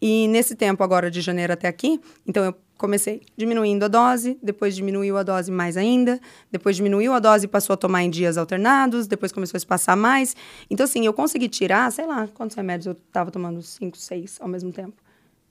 E 0.00 0.26
nesse 0.28 0.56
tempo 0.56 0.82
agora 0.82 1.10
de 1.10 1.20
janeiro 1.20 1.52
até 1.52 1.68
aqui, 1.68 2.00
então 2.26 2.44
eu 2.44 2.54
comecei 2.82 3.22
diminuindo 3.36 3.84
a 3.84 3.88
dose, 3.88 4.38
depois 4.42 4.76
diminuiu 4.76 5.16
a 5.16 5.22
dose 5.22 5.50
mais 5.50 5.76
ainda, 5.78 6.20
depois 6.50 6.76
diminuiu 6.76 7.14
a 7.14 7.18
dose 7.18 7.46
e 7.46 7.48
passou 7.48 7.72
a 7.72 7.76
tomar 7.78 8.02
em 8.02 8.10
dias 8.10 8.36
alternados, 8.36 9.06
depois 9.06 9.32
começou 9.32 9.56
a 9.56 9.60
se 9.60 9.66
passar 9.66 9.96
mais. 9.96 10.36
Então 10.68 10.84
assim, 10.84 11.06
eu 11.06 11.14
consegui 11.14 11.48
tirar, 11.48 11.90
sei 11.90 12.06
lá, 12.06 12.28
quantos 12.34 12.54
remédios 12.56 12.86
eu 12.86 12.92
estava 12.92 13.30
tomando, 13.30 13.62
cinco, 13.62 13.96
seis 13.96 14.36
ao 14.40 14.48
mesmo 14.48 14.70
tempo. 14.72 14.94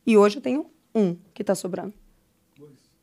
E 0.05 0.15
hoje 0.15 0.37
eu 0.37 0.41
tenho 0.41 0.67
um 0.93 1.15
que 1.33 1.41
está 1.41 1.55
sobrando. 1.55 1.93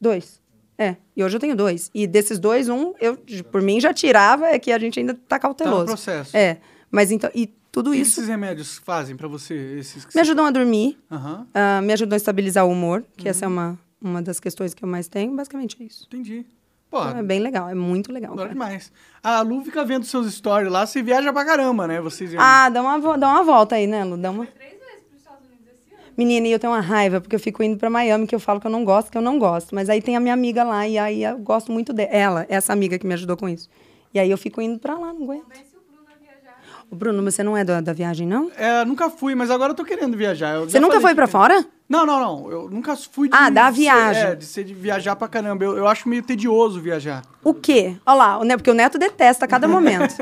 Dois. 0.00 0.40
É, 0.76 0.94
e 1.16 1.24
hoje 1.24 1.36
eu 1.36 1.40
tenho 1.40 1.56
dois. 1.56 1.90
E 1.92 2.06
desses 2.06 2.38
dois, 2.38 2.68
um, 2.68 2.94
eu, 3.00 3.16
por 3.50 3.60
mim, 3.60 3.80
já 3.80 3.92
tirava, 3.92 4.46
é 4.46 4.58
que 4.60 4.70
a 4.70 4.78
gente 4.78 5.00
ainda 5.00 5.12
tá 5.26 5.36
cauteloso. 5.38 5.86
processo. 5.86 6.36
É, 6.36 6.58
mas 6.88 7.10
então, 7.10 7.28
e 7.34 7.48
tudo 7.72 7.90
o 7.90 7.92
que 7.92 7.98
isso 7.98 8.20
esses 8.20 8.28
remédios 8.28 8.78
fazem 8.78 9.16
pra 9.16 9.26
você? 9.26 9.54
Esses 9.78 10.04
que 10.04 10.08
me 10.08 10.12
você- 10.12 10.20
ajudam 10.20 10.44
a 10.46 10.50
dormir, 10.52 10.96
Aham, 11.10 11.46
ah, 11.52 11.80
me 11.82 11.92
ajudam 11.92 12.14
a 12.14 12.16
estabilizar 12.16 12.64
o 12.64 12.70
humor, 12.70 13.04
que 13.16 13.28
essa 13.28 13.44
é 13.44 13.48
Uhum. 13.48 13.54
uma, 13.54 13.78
uma 14.00 14.22
das 14.22 14.38
questões 14.40 14.74
que 14.74 14.84
eu 14.84 14.88
mais 14.88 15.08
tenho. 15.08 15.34
Basicamente 15.34 15.76
é 15.80 15.84
isso. 15.86 16.06
entendi. 16.06 16.44
Pô, 16.90 17.02
Então, 17.02 17.18
é 17.18 17.22
bem 17.22 17.38
legal, 17.40 17.68
é 17.68 17.74
muito 17.74 18.10
legal. 18.10 18.32
adoro 18.32 18.48
cara. 18.48 18.54
demais. 18.54 18.90
A 19.22 19.42
Lu 19.42 19.62
fica 19.62 19.84
vendo 19.84 20.04
seus 20.06 20.32
stories 20.34 20.72
lá, 20.72 20.86
você 20.86 21.02
viaja 21.02 21.30
pra 21.32 21.44
caramba, 21.44 21.86
né? 21.86 22.00
Vocês 22.00 22.34
Ah, 22.38 22.70
dá 22.70 22.80
uma, 22.80 23.18
dá 23.18 23.28
uma 23.28 23.42
volta 23.44 23.74
aí, 23.76 23.86
né, 23.86 24.02
Lu? 24.04 24.16
Dá 24.16 24.30
uma... 24.30 24.46
Três 24.46 24.72
vezes 24.72 25.02
para 25.06 25.14
os 25.14 25.18
Estados 25.20 25.46
Unidos 25.46 25.66
esse 25.84 25.94
ano. 25.94 26.02
Menina, 26.16 26.48
e 26.48 26.52
eu 26.52 26.58
tenho 26.58 26.72
uma 26.72 26.80
raiva, 26.80 27.20
porque 27.20 27.36
eu 27.36 27.40
fico 27.40 27.62
indo 27.62 27.76
pra 27.76 27.90
Miami, 27.90 28.26
que 28.26 28.34
eu 28.34 28.40
falo 28.40 28.58
que 28.58 28.66
eu 28.66 28.70
não 28.70 28.84
gosto, 28.86 29.10
que 29.10 29.18
eu 29.18 29.22
não 29.22 29.38
gosto. 29.38 29.74
Mas 29.74 29.90
aí 29.90 30.00
tem 30.00 30.16
a 30.16 30.20
minha 30.20 30.32
amiga 30.32 30.64
lá, 30.64 30.88
e 30.88 30.96
aí 30.96 31.24
eu 31.24 31.36
gosto 31.38 31.70
muito 31.70 31.92
dela. 31.92 32.08
Ela, 32.10 32.46
essa 32.48 32.72
amiga 32.72 32.98
que 32.98 33.06
me 33.06 33.12
ajudou 33.12 33.36
com 33.36 33.46
isso. 33.50 33.68
E 34.14 34.18
aí 34.18 34.30
eu 34.30 34.38
fico 34.38 34.62
indo 34.62 34.78
pra 34.78 34.94
lá, 34.94 35.12
não 35.12 35.24
aguento. 35.24 35.42
Convence 35.42 35.76
o 35.76 35.80
Bruno 35.92 36.06
a 36.10 36.16
viajar. 36.18 36.58
Ô, 36.90 36.96
Bruno, 36.96 37.22
mas 37.22 37.34
você 37.34 37.42
não 37.42 37.56
é 37.56 37.64
da, 37.64 37.80
da 37.80 37.92
viagem, 37.92 38.26
não? 38.26 38.50
É, 38.56 38.84
nunca 38.84 39.10
fui, 39.10 39.34
mas 39.34 39.50
agora 39.50 39.72
eu 39.72 39.76
tô 39.76 39.84
querendo 39.84 40.16
viajar. 40.16 40.54
Eu 40.54 40.68
Você 40.68 40.80
nunca 40.80 41.00
foi 41.00 41.10
que- 41.10 41.16
pra 41.16 41.26
fora? 41.26 41.64
Não, 41.88 42.04
não, 42.06 42.18
não. 42.20 42.50
Eu 42.50 42.70
nunca 42.70 42.96
fui 42.96 43.28
de. 43.28 43.34
Ah, 43.36 43.50
da 43.50 43.66
ser- 43.66 43.72
viagem. 43.72 44.22
é, 44.22 44.34
de 44.34 44.44
ser 44.44 44.64
de 44.64 44.72
viajar 44.74 45.14
pra 45.16 45.28
caramba. 45.28 45.64
Eu, 45.64 45.76
eu 45.76 45.86
acho 45.86 46.08
meio 46.08 46.22
tedioso 46.22 46.80
viajar. 46.80 47.22
O 47.44 47.52
quê? 47.54 47.96
Olha 48.06 48.14
lá, 48.16 48.44
né? 48.44 48.56
Porque 48.56 48.70
o 48.70 48.74
Neto 48.74 48.98
detesta 48.98 49.44
a 49.44 49.48
cada 49.48 49.66
momento. 49.68 50.14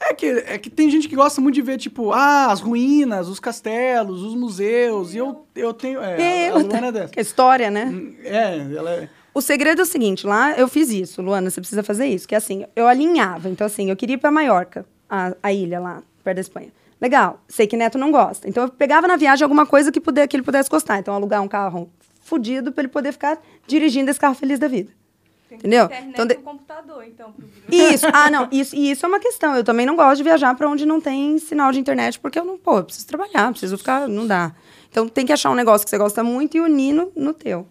É 0.00 0.12
que, 0.12 0.26
é 0.26 0.58
que 0.58 0.68
tem 0.68 0.90
gente 0.90 1.08
que 1.08 1.16
gosta 1.16 1.40
muito 1.40 1.54
de 1.54 1.62
ver, 1.62 1.78
tipo, 1.78 2.12
ah, 2.12 2.50
as 2.52 2.60
ruínas, 2.60 3.28
os 3.28 3.40
castelos, 3.40 4.22
os 4.22 4.34
museus. 4.34 5.14
E 5.14 5.18
eu, 5.18 5.46
eu 5.54 5.72
tenho. 5.72 6.00
É, 6.00 6.48
a, 6.50 6.54
a 6.56 6.58
Eu, 6.60 6.66
Luana 6.66 6.86
é 6.88 6.92
dessa. 6.92 7.08
que 7.12 7.20
história, 7.20 7.70
né? 7.70 7.90
É, 8.22 8.58
ela 8.76 8.90
é. 8.90 9.08
O 9.32 9.40
segredo 9.40 9.80
é 9.80 9.82
o 9.82 9.86
seguinte, 9.86 10.26
lá 10.26 10.52
eu 10.52 10.68
fiz 10.68 10.90
isso, 10.90 11.20
Luana, 11.20 11.50
você 11.50 11.60
precisa 11.60 11.82
fazer 11.82 12.06
isso, 12.06 12.28
que 12.28 12.36
é 12.36 12.38
assim, 12.38 12.64
eu 12.76 12.86
alinhava, 12.86 13.48
então 13.48 13.66
assim, 13.66 13.90
eu 13.90 13.96
queria 13.96 14.14
ir 14.14 14.18
pra 14.18 14.30
Maiorca, 14.30 14.86
a, 15.08 15.34
a 15.42 15.52
ilha 15.52 15.80
lá, 15.80 16.02
perto 16.22 16.36
da 16.36 16.40
Espanha. 16.40 16.68
Legal, 17.00 17.40
sei 17.48 17.66
que 17.66 17.76
Neto 17.76 17.98
não 17.98 18.10
gosta. 18.10 18.48
Então 18.48 18.64
eu 18.64 18.68
pegava 18.70 19.06
na 19.06 19.16
viagem 19.16 19.42
alguma 19.44 19.66
coisa 19.66 19.92
que, 19.92 20.00
puder, 20.00 20.26
que 20.26 20.36
ele 20.36 20.42
pudesse 20.42 20.70
gostar. 20.70 20.98
Então 20.98 21.12
alugar 21.14 21.42
um 21.42 21.48
carro 21.48 21.90
fudido 22.22 22.72
pra 22.72 22.82
ele 22.82 22.88
poder 22.88 23.12
ficar 23.12 23.38
dirigindo 23.66 24.10
esse 24.10 24.18
carro 24.18 24.34
feliz 24.34 24.58
da 24.58 24.68
vida. 24.68 24.90
Tem 25.48 25.58
Entendeu? 25.58 25.88
Então, 26.08 26.26
de- 26.26 26.36
computador, 26.36 27.04
então, 27.04 27.32
pro. 27.32 27.46
Isso, 27.70 28.06
ah, 28.12 28.30
não, 28.30 28.48
isso, 28.52 28.74
e 28.74 28.90
isso 28.90 29.04
é 29.04 29.08
uma 29.08 29.20
questão. 29.20 29.54
Eu 29.54 29.62
também 29.62 29.84
não 29.84 29.94
gosto 29.96 30.16
de 30.16 30.22
viajar 30.22 30.54
pra 30.54 30.68
onde 30.68 30.86
não 30.86 31.00
tem 31.00 31.38
sinal 31.38 31.70
de 31.70 31.78
internet, 31.78 32.18
porque 32.18 32.38
eu 32.38 32.44
não, 32.44 32.56
pô, 32.56 32.78
eu 32.78 32.84
preciso 32.84 33.06
trabalhar, 33.06 33.50
preciso 33.50 33.76
ficar, 33.76 34.08
não 34.08 34.26
dá. 34.26 34.52
Então 34.90 35.06
tem 35.08 35.26
que 35.26 35.32
achar 35.32 35.50
um 35.50 35.54
negócio 35.54 35.84
que 35.84 35.90
você 35.90 35.98
gosta 35.98 36.24
muito 36.24 36.56
e 36.56 36.60
unir 36.60 36.92
no, 36.94 37.12
no 37.14 37.34
teu. 37.34 37.66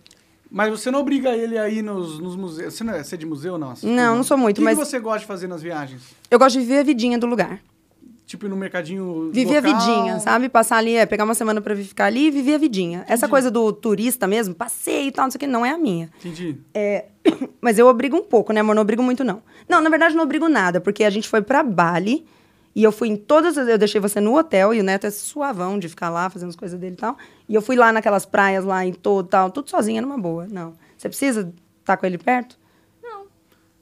Mas 0.55 0.69
você 0.69 0.91
não 0.91 0.99
obriga 0.99 1.31
ele 1.35 1.57
a 1.57 1.67
ir 1.67 1.81
nos, 1.81 2.19
nos 2.19 2.35
museus. 2.35 2.75
Você 2.75 2.83
não 2.83 2.93
é, 2.93 3.03
você 3.03 3.15
é 3.15 3.17
de 3.17 3.25
museu, 3.25 3.57
não? 3.57 3.73
Não, 3.81 4.15
não 4.17 4.23
sou 4.23 4.37
muito, 4.37 4.57
O 4.57 4.59
que 4.59 4.63
mas- 4.63 4.77
que 4.77 4.85
você 4.85 4.99
gosta 4.99 5.21
de 5.21 5.25
fazer 5.25 5.47
nas 5.47 5.63
viagens? 5.63 6.03
Eu 6.29 6.37
gosto 6.37 6.53
de 6.53 6.59
viver 6.59 6.77
a 6.81 6.83
vidinha 6.83 7.17
do 7.17 7.25
lugar. 7.25 7.59
Tipo, 8.27 8.45
ir 8.45 8.49
no 8.49 8.55
mercadinho. 8.55 9.31
Viver 9.33 9.57
a 9.57 9.67
local? 9.67 9.79
vidinha, 9.79 10.19
sabe? 10.19 10.47
Passar 10.49 10.77
ali, 10.77 10.95
é, 10.95 11.07
pegar 11.07 11.23
uma 11.23 11.33
semana 11.33 11.59
pra 11.59 11.75
ficar 11.75 12.05
ali 12.05 12.27
e 12.27 12.31
viver 12.31 12.53
a 12.53 12.57
vidinha. 12.59 13.03
Essa 13.07 13.27
coisa 13.27 13.49
do 13.49 13.73
turista 13.73 14.27
mesmo, 14.27 14.53
passeio 14.53 15.07
e 15.07 15.11
tal, 15.11 15.25
não 15.25 15.31
sei 15.31 15.37
o 15.37 15.39
que, 15.39 15.47
não 15.47 15.65
é 15.65 15.71
a 15.71 15.77
minha. 15.77 16.07
Entendi. 16.19 16.57
É, 16.71 17.05
mas 17.59 17.79
eu 17.79 17.87
obrigo 17.87 18.15
um 18.15 18.23
pouco, 18.23 18.53
né, 18.53 18.61
amor? 18.61 18.75
Não 18.75 18.83
obrigo 18.83 19.01
muito, 19.01 19.23
não. 19.23 19.41
Não, 19.67 19.81
na 19.81 19.89
verdade, 19.89 20.15
não 20.15 20.23
obrigo 20.23 20.47
nada, 20.47 20.79
porque 20.79 21.03
a 21.03 21.09
gente 21.09 21.27
foi 21.27 21.41
pra 21.41 21.63
Bali 21.63 22.25
e 22.75 22.83
eu 22.83 22.91
fui 22.91 23.07
em 23.09 23.15
todas 23.15 23.57
as. 23.57 23.67
Eu 23.67 23.77
deixei 23.77 23.99
você 24.01 24.19
no 24.19 24.37
hotel 24.37 24.73
e 24.73 24.79
o 24.79 24.83
neto 24.83 25.05
é 25.05 25.11
suavão 25.11 25.77
de 25.77 25.87
ficar 25.89 26.09
lá 26.09 26.29
fazendo 26.29 26.49
as 26.49 26.55
coisas 26.55 26.79
dele 26.79 26.93
e 26.95 26.97
tal. 26.97 27.17
E 27.47 27.53
eu 27.55 27.61
fui 27.61 27.75
lá 27.75 27.91
naquelas 27.91 28.25
praias 28.25 28.63
lá 28.65 28.85
em 28.85 28.93
todo 28.93 29.27
tal, 29.27 29.51
tudo 29.51 29.69
sozinha, 29.69 30.01
numa 30.01 30.17
boa. 30.17 30.47
Não. 30.47 30.73
Você 30.97 31.07
precisa 31.09 31.53
estar 31.81 31.97
com 31.97 32.05
ele 32.05 32.17
perto? 32.17 32.57
Não. 33.01 33.25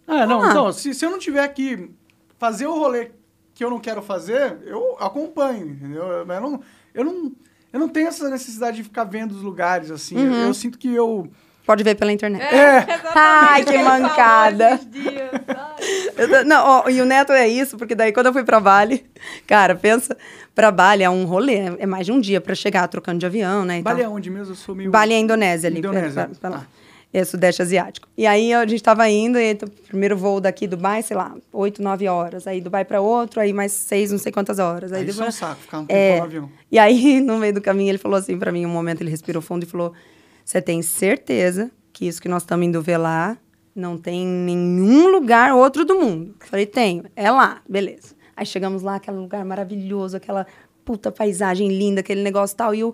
Ah, 0.07 0.25
não, 0.25 0.41
Ah. 0.41 0.49
então, 0.49 0.71
se, 0.73 0.93
se 0.93 1.05
eu 1.05 1.09
não 1.11 1.19
tiver 1.19 1.47
que 1.49 1.89
fazer 2.37 2.67
o 2.67 2.73
rolê 2.77 3.11
que 3.53 3.63
eu 3.63 3.69
não 3.69 3.79
quero 3.79 4.01
fazer, 4.01 4.57
eu 4.65 4.95
acompanho, 4.99 5.69
entendeu? 5.69 6.03
Eu 6.03 6.25
não, 6.25 6.61
eu 6.93 7.03
não, 7.05 7.31
eu 7.71 7.79
não 7.79 7.87
tenho 7.87 8.07
essa 8.07 8.27
necessidade 8.29 8.77
de 8.77 8.83
ficar 8.83 9.03
vendo 9.03 9.31
os 9.33 9.41
lugares, 9.43 9.91
assim. 9.91 10.17
Eu, 10.17 10.31
Uhum. 10.31 10.47
eu 10.47 10.53
sinto 10.53 10.77
que 10.79 10.91
eu... 10.93 11.29
Pode 11.65 11.83
ver 11.83 11.95
pela 11.95 12.11
internet. 12.11 12.41
É. 12.43 12.77
exatamente 12.83 13.09
Ai, 13.15 13.63
que 13.63 13.77
mancada. 13.77 14.79
dias, 14.89 15.31
ai. 15.47 16.43
Não, 16.45 16.65
ó, 16.65 16.89
e 16.89 17.01
o 17.01 17.05
neto 17.05 17.31
é 17.31 17.47
isso, 17.47 17.77
porque 17.77 17.95
daí 17.95 18.11
quando 18.11 18.27
eu 18.27 18.33
fui 18.33 18.43
pra 18.43 18.59
Bali, 18.59 19.05
cara, 19.47 19.75
pensa, 19.75 20.17
pra 20.53 20.71
Bali 20.71 21.03
é 21.03 21.09
um 21.09 21.25
rolê, 21.25 21.55
é- 21.55 21.75
é 21.79 21.85
mais 21.85 22.05
de 22.05 22.11
um 22.11 22.19
dia 22.19 22.41
pra 22.41 22.53
chegar 22.55 22.87
trocando 22.87 23.19
de 23.19 23.25
avião, 23.25 23.63
né? 23.65 23.79
e 23.79 23.81
Bali 23.81 24.01
é 24.01 24.09
onde 24.09 24.29
mesmo? 24.29 24.51
Eu 24.53 24.55
sou 24.57 24.75
meio... 24.75 24.89
Bali 24.91 25.13
é 25.13 25.17
a 25.17 25.19
Indonésia 25.19 25.69
ali, 25.69 25.79
Indonésia. 25.79 26.25
pra- 26.27 26.35
pra 26.39 26.49
lá. 26.49 26.57
Tá. 26.59 26.67
É 27.13 27.25
Sudeste 27.25 27.61
Asiático. 27.61 28.07
E 28.17 28.25
aí 28.25 28.53
a 28.53 28.65
gente 28.65 28.81
tava 28.81 29.07
indo, 29.09 29.37
e 29.37 29.51
o 29.53 29.69
primeiro 29.87 30.15
voo 30.17 30.39
daqui, 30.39 30.65
Dubai, 30.65 31.01
sei 31.03 31.17
lá, 31.17 31.35
oito, 31.51 31.81
nove 31.83 32.07
horas. 32.07 32.47
Aí 32.47 32.61
Dubai 32.61 32.85
pra 32.85 33.01
outro, 33.01 33.41
aí 33.41 33.51
mais 33.51 33.73
seis, 33.73 34.11
não 34.13 34.17
sei 34.17 34.31
quantas 34.31 34.59
horas. 34.59 34.93
Aí 34.93 35.01
Aí 35.01 35.09
isso 35.09 35.19
é 35.19 35.23
um 35.23 35.27
depois- 35.27 35.35
saco, 35.35 35.59
ficar 35.61 35.79
um 35.79 35.85
tempo 35.85 35.99
É. 35.99 36.17
no 36.19 36.23
avião. 36.23 36.49
E 36.71 36.79
aí, 36.79 37.19
no 37.19 37.37
meio 37.37 37.53
do 37.53 37.59
caminho, 37.61 37.89
ele 37.91 37.97
falou 37.97 38.17
assim 38.17 38.37
pra 38.39 38.49
mim, 38.49 38.65
um 38.65 38.69
momento 38.69 39.01
ele 39.01 39.09
respirou 39.09 39.41
fundo 39.41 39.63
e 39.63 39.65
falou: 39.65 39.93
Você 40.43 40.61
tem 40.61 40.81
certeza 40.81 41.71
que 41.93 42.07
isso 42.07 42.21
que 42.21 42.29
nós 42.29 42.43
estamos 42.43 42.65
indo 42.67 42.81
ver 42.81 42.97
lá 42.97 43.37
não 43.75 43.97
tem 43.97 44.25
nenhum 44.25 45.09
lugar 45.11 45.53
outro 45.55 45.85
do 45.85 45.95
mundo? 45.95 46.35
Falei, 46.41 46.65
tenho, 46.65 47.03
é 47.15 47.29
lá, 47.31 47.61
beleza. 47.67 48.15
Aí 48.35 48.45
chegamos 48.45 48.81
lá, 48.81 48.95
aquele 48.95 49.17
lugar 49.17 49.43
maravilhoso, 49.45 50.17
aquela 50.17 50.45
puta 50.83 51.11
paisagem 51.11 51.67
linda, 51.69 51.99
aquele 52.01 52.21
negócio 52.23 52.57
tal, 52.57 52.73
e 52.73 52.79
eu 52.79 52.93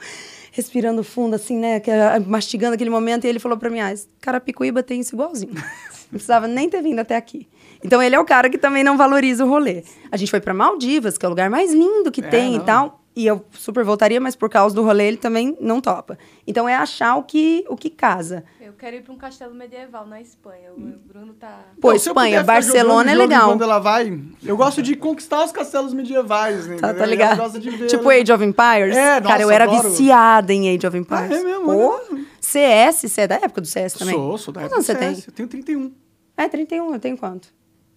respirando 0.51 1.03
fundo, 1.03 1.35
assim, 1.35 1.57
né, 1.57 1.79
que- 1.79 1.91
mastigando 2.27 2.73
aquele 2.75 2.89
momento, 2.89 3.25
e 3.25 3.27
ele 3.27 3.39
falou 3.39 3.57
pra 3.57 3.69
mim, 3.69 3.79
ah, 3.79 3.93
Carapicuíba 4.19 4.83
tem 4.83 4.99
isso 4.99 5.15
igualzinho. 5.15 5.53
Não 6.07 6.09
precisava 6.11 6.47
nem 6.47 6.69
ter 6.69 6.81
vindo 6.81 6.99
até 6.99 7.15
aqui. 7.15 7.47
Então 7.83 8.01
ele 8.01 8.15
é 8.15 8.19
o 8.19 8.25
cara 8.25 8.49
que 8.49 8.57
também 8.57 8.81
não 8.83 8.97
valoriza 8.97 9.45
o 9.45 9.49
rolê. 9.49 9.83
A 10.11 10.15
gente 10.17 10.31
foi 10.31 10.39
pra 10.39 10.53
Maldivas, 10.53 11.17
que 11.17 11.25
é 11.25 11.27
o 11.27 11.29
lugar 11.29 11.49
mais 11.49 11.71
lindo 11.73 12.09
que 12.11 12.21
É, 12.21 12.27
tem 12.27 12.55
e 12.55 12.57
não. 12.57 12.65
tal. 12.65 13.03
E 13.17 13.25
eu 13.25 13.43
super 13.51 13.83
voltaria, 13.83 14.21
mas 14.21 14.35
por 14.35 14.47
causa 14.47 14.75
do 14.75 14.83
rolê 14.83 15.07
ele 15.07 15.17
também 15.17 15.57
não 15.59 15.81
topa. 15.81 16.19
Então 16.45 16.69
é 16.69 16.75
achar 16.75 17.15
o 17.15 17.23
que, 17.23 17.65
o 17.67 17.75
que 17.75 17.89
casa. 17.89 18.43
Eu 18.61 18.73
quero 18.73 18.95
ir 18.97 19.01
para 19.01 19.11
um 19.11 19.17
castelo 19.17 19.55
medieval 19.55 20.05
na 20.05 20.21
Espanha. 20.21 20.71
O 20.71 20.79
Bruno 20.79 21.33
tá. 21.33 21.61
Pô, 21.81 21.87
Então, 21.87 21.91
eu 21.93 21.95
Espanha, 21.95 22.43
Barcelona 22.43 23.11
é 23.11 23.15
legal. 23.15 23.49
Quando 23.49 23.63
ela 23.63 23.79
vai, 23.79 24.21
eu 24.43 24.55
gosto 24.55 24.83
de 24.83 24.95
conquistar 24.95 25.43
os 25.43 25.51
castelos 25.51 25.95
medievais, 25.95 26.67
né? 26.67 26.75
Tá, 26.75 26.93
tá 26.93 27.05
ligado? 27.07 27.41
ver- 27.59 27.87
Tipo 27.87 28.07
Age 28.09 28.31
of 28.31 28.43
Empires. 28.43 28.95
É, 28.95 29.19
Cara, 29.19 29.21
nossa, 29.21 29.41
eu 29.41 29.49
era 29.49 29.63
adoro. 29.63 29.89
viciada 29.89 30.53
em 30.53 30.75
Age 30.75 30.85
of 30.85 30.95
Empires. 30.95 31.31
Ah, 31.31 31.35
é 31.39 31.43
mesmo? 31.43 31.65
Pô. 31.65 31.99
CS, 32.39 33.01
você 33.09 33.21
é 33.21 33.27
da 33.27 33.35
época 33.37 33.61
do 33.61 33.67
CS 33.67 33.93
também? 33.93 34.13
Sou, 34.13 34.37
sou 34.37 34.53
da 34.53 34.61
Quantos 34.61 34.73
época 34.73 34.75
anos 34.75 34.85
você 34.85 34.93
do 34.93 34.99
tem? 34.99 35.15
CS, 35.15 35.27
Eu 35.27 35.33
tenho 35.33 35.49
31. 35.49 35.91
É, 36.37 36.47
31, 36.47 36.93
eu 36.93 36.99
tenho 36.99 37.17
quanto? 37.17 37.47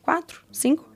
Quatro? 0.03 0.43
Cinco? 0.51 0.90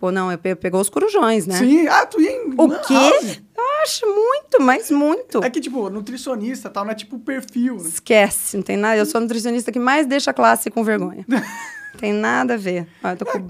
Pô, 0.00 0.10
não, 0.10 0.32
eu 0.32 0.38
pe- 0.38 0.54
pegou 0.56 0.80
os 0.80 0.88
corujões, 0.88 1.46
né? 1.46 1.56
Sim, 1.58 1.86
ah, 1.86 2.06
tu 2.06 2.18
ia 2.20 2.32
em 2.32 2.54
O 2.56 2.68
quê? 2.80 2.94
House? 2.94 3.42
Eu 3.54 3.64
acho 3.82 4.06
muito, 4.06 4.60
mas 4.62 4.90
muito. 4.90 5.44
É 5.44 5.50
que, 5.50 5.60
tipo, 5.60 5.90
nutricionista 5.90 6.70
tal, 6.70 6.84
não 6.86 6.92
é 6.92 6.94
tipo 6.94 7.18
perfil, 7.18 7.76
né? 7.76 7.82
Esquece, 7.86 8.56
não 8.56 8.62
tem 8.64 8.78
nada. 8.78 8.96
Eu 8.96 9.04
sou 9.04 9.18
a 9.18 9.20
nutricionista 9.20 9.70
que 9.70 9.78
mais 9.78 10.06
deixa 10.06 10.30
a 10.30 10.34
classe 10.34 10.70
com 10.70 10.82
vergonha. 10.82 11.24
tem 12.00 12.14
nada 12.14 12.54
a 12.54 12.56
ver. 12.56 12.86
Ó, 13.04 13.08
eu 13.10 13.16
tô 13.18 13.26
com... 13.26 13.48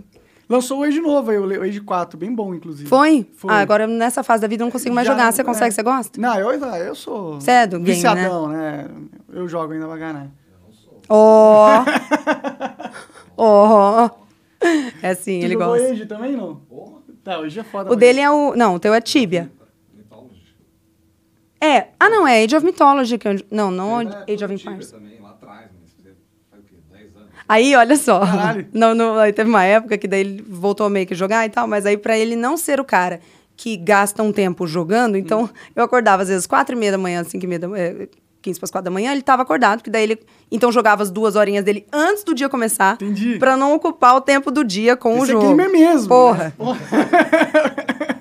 Lançou 0.49 0.81
o 0.81 0.83
Age 0.83 1.01
novo 1.01 1.31
aí, 1.31 1.39
o 1.39 1.63
Age 1.63 1.81
4, 1.81 2.19
bem 2.19 2.35
bom, 2.35 2.53
inclusive. 2.53 2.89
Foi? 2.89 3.25
Foi. 3.37 3.53
Ah, 3.55 3.61
agora 3.61 3.87
nessa 3.87 4.25
fase 4.25 4.43
da 4.43 4.49
vida 4.49 4.65
eu 4.65 4.67
não 4.67 4.73
consigo 4.73 4.93
mais 4.93 5.07
Já 5.07 5.13
jogar. 5.13 5.25
não- 5.27 5.33
Você 5.33 5.45
consegue? 5.45 5.69
é. 5.69 5.71
Você 5.71 5.83
gosta? 5.85 6.21
Não, 6.21 6.37
eu, 6.41 6.51
eu 6.51 6.95
sou. 6.97 7.41
Você 7.41 7.51
é 7.53 7.67
do 7.69 7.79
game, 7.79 7.93
viciadão, 7.95 8.49
né? 8.49 8.89
Eu 9.33 9.47
jogo 9.47 9.73
ainda 9.73 9.87
pra 9.87 9.97
caralho. 9.97 10.33
Ó. 11.09 11.85
Ó. 13.39 14.11
É 15.03 15.15
sim, 15.15 15.41
Tu 15.41 15.45
ele 15.47 15.55
jogou 15.55 15.69
gosta. 15.69 15.93
Age 15.93 16.07
também, 16.07 16.33
não? 16.33 16.61
Tá, 17.25 17.39
hoje 17.39 17.59
é 17.61 17.63
foda. 17.65 17.91
O 17.93 17.97
dele 17.97 18.21
é 18.21 18.31
o. 18.31 18.55
Não, 18.57 18.75
o 18.75 18.79
teu 18.81 18.93
é 18.95 19.01
Tibia. 19.01 19.51
É. 21.61 21.89
Ah, 21.99 22.09
não, 22.09 22.27
é 22.27 22.43
Age 22.43 22.57
of 22.57 22.65
Mythology. 22.65 23.19
Que 23.19 23.29
eu... 23.29 23.35
Não, 23.51 23.71
não 23.71 23.99
Age 23.99 24.45
of 24.45 24.55
Empires. 24.55 24.91
também, 24.91 25.21
lá 25.21 25.31
atrás, 25.31 25.67
mas 25.79 25.93
faz 26.51 26.63
o 26.65 26.67
quê? 26.67 26.75
10 26.91 27.17
anos. 27.17 27.29
Aí, 27.47 27.77
olha 27.77 27.97
só. 27.97 28.21
Caralho. 28.21 28.67
Não, 28.73 28.95
não, 28.95 29.19
aí 29.19 29.33
teve 29.33 29.49
uma 29.51 29.65
época 29.65 29.99
que 29.99 30.09
daí 30.09 30.21
ele 30.21 30.43
voltou 30.49 30.87
a 30.87 30.91
meio 30.91 31.07
que 31.07 31.15
jogar 31.15 31.45
e 31.45 31.51
tal, 31.51 31.67
mas 31.67 31.85
aí 31.85 31.97
pra 31.99 32.17
ele 32.19 32.35
não 32.35 32.57
ser 32.57 32.81
o 32.81 32.85
cara 32.85 33.21
que 33.57 33.77
gasta 33.77 34.23
um 34.23 34.33
tempo 34.33 34.67
jogando, 34.67 35.19
então 35.19 35.45
Hum. 35.45 35.49
eu 35.77 35.85
acordava 35.85 36.23
às 36.23 36.29
vezes 36.31 36.47
quatro 36.47 36.75
e 36.75 36.79
meia 36.79 36.93
da 36.93 36.97
manhã, 36.99 37.23
cinco 37.25 37.45
e 37.45 37.49
meia 37.49 37.59
da 37.59 37.69
manhã, 37.69 38.09
15 38.43 38.59
para 38.59 38.64
as 38.64 38.70
quatro 38.70 38.84
da 38.84 38.91
manhã, 38.91 39.12
ele 39.12 39.22
tava 39.22 39.43
acordado, 39.43 39.82
que 39.82 39.91
daí 39.91 40.05
ele 40.05 40.20
então 40.51 40.72
jogava 40.72 41.03
as 41.03 41.11
duas 41.11 41.36
horinhas 41.36 41.64
dele 41.64 41.86
antes 41.93 42.24
do 42.24 42.34
dia 42.34 42.49
começar, 42.49 42.95
Entendi. 42.95 43.38
pra 43.38 43.57
não 43.57 43.74
ocupar 43.74 44.16
o 44.16 44.20
tempo 44.20 44.51
do 44.51 44.64
dia 44.64 44.97
com 44.97 45.18
o 45.18 45.24
é 45.24 45.26
jogo. 45.26 45.49
gamer 45.49 45.70
mesmo. 45.70 46.09
Porra. 46.09 46.55
né? 46.59 48.11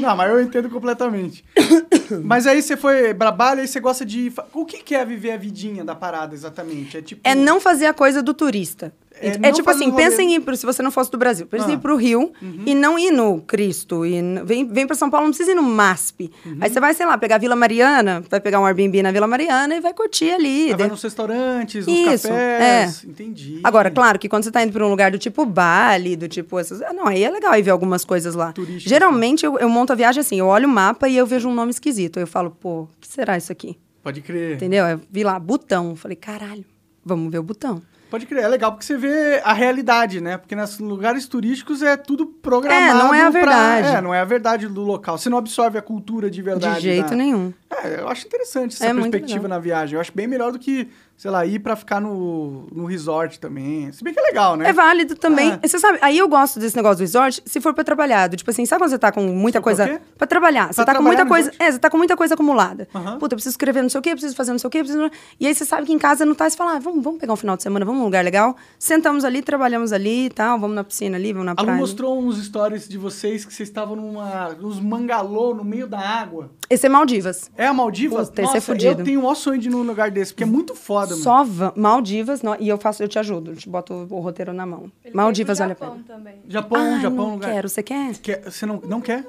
Não, 0.00 0.16
mas 0.16 0.30
eu 0.30 0.40
entendo 0.40 0.68
completamente. 0.70 1.44
mas 2.24 2.46
aí 2.46 2.62
você 2.62 2.76
foi 2.76 3.14
trabalha 3.14 3.62
e 3.62 3.68
você 3.68 3.80
gosta 3.80 4.04
de. 4.04 4.32
O 4.52 4.64
que 4.64 4.82
que 4.82 4.94
é 4.94 5.04
viver 5.04 5.32
a 5.32 5.36
vidinha 5.36 5.84
da 5.84 5.94
parada 5.94 6.34
exatamente? 6.34 6.96
É 6.96 7.02
tipo. 7.02 7.20
É 7.24 7.34
não 7.34 7.60
fazer 7.60 7.86
a 7.86 7.94
coisa 7.94 8.22
do 8.22 8.34
turista. 8.34 8.92
É 9.20 9.48
É, 9.48 9.52
tipo 9.52 9.70
assim, 9.70 9.90
pensa 9.92 10.20
em 10.22 10.40
se 10.56 10.66
você 10.66 10.82
não 10.82 10.90
fosse 10.90 11.10
do 11.10 11.16
Brasil, 11.16 11.46
pensa 11.46 11.64
em 11.64 11.66
Ah. 11.66 11.70
Uhum. 11.70 11.78
ir 11.78 11.80
pro 11.80 11.96
Rio 11.96 12.32
e 12.66 12.74
não 12.74 12.98
ir 12.98 13.10
no 13.12 13.40
Cristo. 13.40 14.04
E 14.04 14.20
vem, 14.44 14.66
vem 14.66 14.86
pra 14.86 14.96
São 14.96 15.08
Paulo, 15.08 15.26
não 15.26 15.30
precisa 15.30 15.52
ir 15.52 15.54
no 15.54 15.62
MASP. 15.62 16.30
Uhum. 16.44 16.58
Aí 16.60 16.68
você 16.68 16.80
vai, 16.80 16.92
sei 16.94 17.06
lá, 17.06 17.16
pegar 17.16 17.36
a 17.36 17.38
Vila 17.38 17.54
Mariana, 17.54 18.22
vai 18.28 18.40
pegar 18.40 18.58
um 18.60 18.66
Airbnb 18.66 19.02
na 19.02 19.12
Vila 19.12 19.26
Mariana 19.26 19.76
e 19.76 19.80
vai 19.80 19.94
curtir 19.94 20.30
ali. 20.30 20.64
Aí 20.64 20.74
vai 20.74 20.86
De- 20.86 20.90
nos 20.90 21.02
restaurantes, 21.02 21.86
nos 21.86 21.96
Isso, 21.96 22.28
cafés. 22.28 23.04
Entendi. 23.04 23.60
Agora, 23.62 23.90
claro 23.90 24.18
que 24.18 24.28
quando 24.28 24.42
você 24.44 24.50
tá 24.50 24.62
indo 24.64 24.72
pra 24.72 24.84
um 24.84 24.90
lugar 24.90 25.10
do 25.12 25.18
tipo 25.18 25.46
Bali, 25.46 26.16
do 26.16 26.28
tipo 26.28 26.58
essas. 26.58 26.82
ah, 26.82 26.92
Não, 26.92 27.06
aí 27.06 27.22
é 27.22 27.30
legal 27.30 27.54
ir 27.56 27.62
ver 27.62 27.70
algumas 27.70 28.04
coisas 28.04 28.34
lá. 28.34 28.52
Turísticas, 28.52 28.84
Geralmente 28.90 29.46
eu, 29.46 29.58
eu 29.58 29.68
monto 29.68 29.92
a 29.92 29.96
viagem 29.96 30.20
assim, 30.20 30.38
eu 30.40 30.46
olho 30.46 30.66
o 30.66 30.70
mapa 30.70 31.08
e 31.08 31.16
eu 31.16 31.24
vejo 31.26 31.48
um 31.48 31.54
nome 31.54 31.70
esquisito. 31.70 32.18
Eu 32.18 32.26
falo, 32.26 32.50
pô, 32.50 32.82
o 32.82 32.88
que 33.00 33.06
será 33.08 33.36
isso 33.36 33.52
aqui? 33.52 33.78
Pode 34.02 34.20
crer. 34.20 34.56
Entendeu? 34.56 34.84
Eu 34.86 35.00
vi 35.10 35.22
lá, 35.24 35.38
Butão. 35.38 35.94
Falei, 35.96 36.16
caralho, 36.16 36.64
vamos 37.04 37.30
ver 37.32 37.38
o 37.38 37.42
Butão. 37.42 37.80
Pode 38.14 38.26
crer. 38.26 38.44
É 38.44 38.48
legal 38.48 38.70
porque 38.70 38.84
você 38.86 38.96
vê 38.96 39.40
a 39.42 39.52
realidade, 39.52 40.20
né? 40.20 40.36
Porque 40.38 40.54
nesses 40.54 40.78
lugares 40.78 41.26
turísticos 41.26 41.82
é 41.82 41.96
tudo 41.96 42.26
programado. 42.26 43.00
É, 43.00 43.02
não 43.02 43.12
é 43.12 43.22
a 43.22 43.30
pra- 43.32 43.40
verdade. 43.40 43.88
É, 43.96 44.00
não 44.00 44.14
é 44.14 44.20
a 44.20 44.24
verdade 44.24 44.68
do 44.68 44.82
local. 44.82 45.18
Você 45.18 45.28
não 45.28 45.36
absorve 45.38 45.76
a 45.78 45.82
cultura 45.82 46.30
de 46.30 46.40
verdade. 46.40 46.76
De 46.76 46.80
jeito 46.82 47.10
da- 47.10 47.16
nenhum. 47.16 47.52
É, 47.82 47.98
eu 47.98 48.08
acho 48.08 48.24
interessante 48.24 48.74
essa 48.76 48.86
É 48.86 48.94
perspectiva 48.94 49.48
na 49.48 49.58
viagem. 49.58 49.96
Eu 49.96 50.00
acho 50.00 50.12
bem 50.14 50.28
melhor 50.28 50.52
do 50.52 50.60
que, 50.60 50.88
sei 51.16 51.30
lá, 51.30 51.44
ir 51.46 51.58
pra 51.58 51.74
ficar 51.76 52.00
no, 52.00 52.66
no 52.72 52.84
resort 52.86 53.38
também. 53.40 53.90
Se 53.92 54.02
bem 54.04 54.12
que 54.12 54.20
é 54.20 54.22
legal, 54.22 54.56
né? 54.56 54.68
É 54.68 54.72
válido 54.72 55.14
também. 55.14 55.58
É. 55.62 55.66
Você 55.68 55.78
sabe, 55.78 55.98
aí 56.02 56.18
eu 56.18 56.28
gosto 56.28 56.58
desse 56.58 56.76
negócio 56.76 56.98
do 56.98 57.00
resort 57.00 57.42
se 57.46 57.60
for 57.60 57.72
pra 57.72 57.84
trabalhar. 57.84 58.28
Tipo 58.30 58.50
assim, 58.50 58.66
sabe 58.66 58.82
quando 58.82 58.90
você 58.90 58.98
tá 58.98 59.10
com 59.12 59.22
muita 59.22 59.58
pra 59.60 59.64
coisa. 59.64 59.88
quê? 59.88 60.00
Pra 60.18 60.26
trabalhar. 60.26 60.68
Você 60.68 60.74
Pra 60.74 60.84
tá 60.86 60.92
com 60.92 60.98
trabalhar 61.04 61.06
muita 61.08 61.24
no 61.24 61.28
coisa. 61.30 61.48
resort? 61.50 61.62
É, 61.62 61.72
você 61.72 61.78
tá 61.78 61.90
com 61.90 61.96
muita 61.98 62.16
coisa 62.16 62.34
acumulada. 62.34 62.88
Aham. 62.94 63.18
Puta, 63.18 63.34
eu 63.34 63.36
preciso 63.36 63.52
escrever 63.52 63.82
não 63.82 63.88
sei 63.88 63.98
o 63.98 64.02
quê, 64.02 64.10
preciso 64.10 64.34
fazer 64.36 64.50
não 64.52 64.58
sei 64.58 64.68
o 64.68 64.70
quê, 64.70 64.78
preciso. 64.80 65.10
E 65.40 65.46
aí 65.46 65.54
você 65.54 65.64
sabe 65.64 65.86
que 65.86 65.92
em 65.92 65.98
casa 65.98 66.24
não 66.26 66.34
tá, 66.34 66.48
você 66.50 66.56
fala, 66.56 66.76
ah, 66.76 66.78
vamos, 66.78 67.02
vamos 67.02 67.20
pegar 67.20 67.32
um 67.32 67.36
final 67.36 67.56
de 67.56 67.62
semana, 67.62 67.84
vamos 67.84 68.00
num 68.00 68.04
lugar 68.06 68.24
legal. 68.24 68.56
Sentamos 68.78 69.24
ali, 69.24 69.40
trabalhamos 69.42 69.92
ali 69.92 70.26
e 70.26 70.30
tal, 70.30 70.58
vamos 70.58 70.74
na 70.76 70.84
piscina 70.84 71.16
ali, 71.16 71.32
vamos 71.32 71.46
na 71.46 71.54
praia. 71.54 71.72
mostrou 71.78 72.18
uns 72.20 72.44
stories 72.44 72.88
de 72.88 72.98
vocês 72.98 73.44
que 73.44 73.52
vocês 73.54 73.68
estavam 73.68 73.96
numa, 73.96 74.50
nos 74.60 74.80
mangalô 74.80 75.54
no 75.54 75.64
meio 75.64 75.86
da 75.86 75.98
água. 76.00 76.50
Esse 76.68 76.86
é 76.86 76.88
Maldivas. 76.88 77.50
É 77.56 77.66
a 77.66 77.72
Maldivas? 77.72 78.28
Puta, 78.28 78.42
esse 78.42 78.50
é 78.50 78.54
Nossa, 78.56 78.60
fudido. 78.72 79.00
eu 79.00 79.04
tenho 79.04 79.20
o 79.20 79.22
maior 79.22 79.34
sonho 79.34 79.58
de 79.60 79.68
ir 79.68 79.70
num 79.70 79.82
lugar 79.82 80.10
desse, 80.10 80.32
porque 80.32 80.42
é 80.44 80.46
muito 80.46 80.74
foda, 80.74 81.03
mano. 81.10 81.22
Só 81.22 81.44
va- 81.44 81.72
Maldivas, 81.76 82.42
no- 82.42 82.56
e 82.58 82.68
eu 82.68 82.78
faço, 82.78 83.02
eu 83.02 83.08
te 83.08 83.18
ajudo, 83.18 83.52
eu 83.52 83.56
te 83.56 83.68
boto 83.68 83.92
o 84.10 84.20
roteiro 84.20 84.52
na 84.52 84.64
mão. 84.66 84.90
Ele 85.04 85.14
Maldivas 85.14 85.58
veio 85.58 85.68
vale 85.68 85.72
a 85.72 85.76
pro 85.76 85.86
pena. 85.90 85.98
Japão 86.06 86.16
também. 86.16 86.34
Japão, 86.48 86.78
Ai, 86.80 87.00
Japão, 87.02 87.16
não 87.26 87.32
lugar. 87.34 87.50
quero, 87.52 87.68
você 87.68 87.82
quer? 87.82 88.16
Quer- 88.18 88.42
Você 88.50 88.66
não, 88.66 88.80
não 88.86 89.00
quer? 89.00 89.24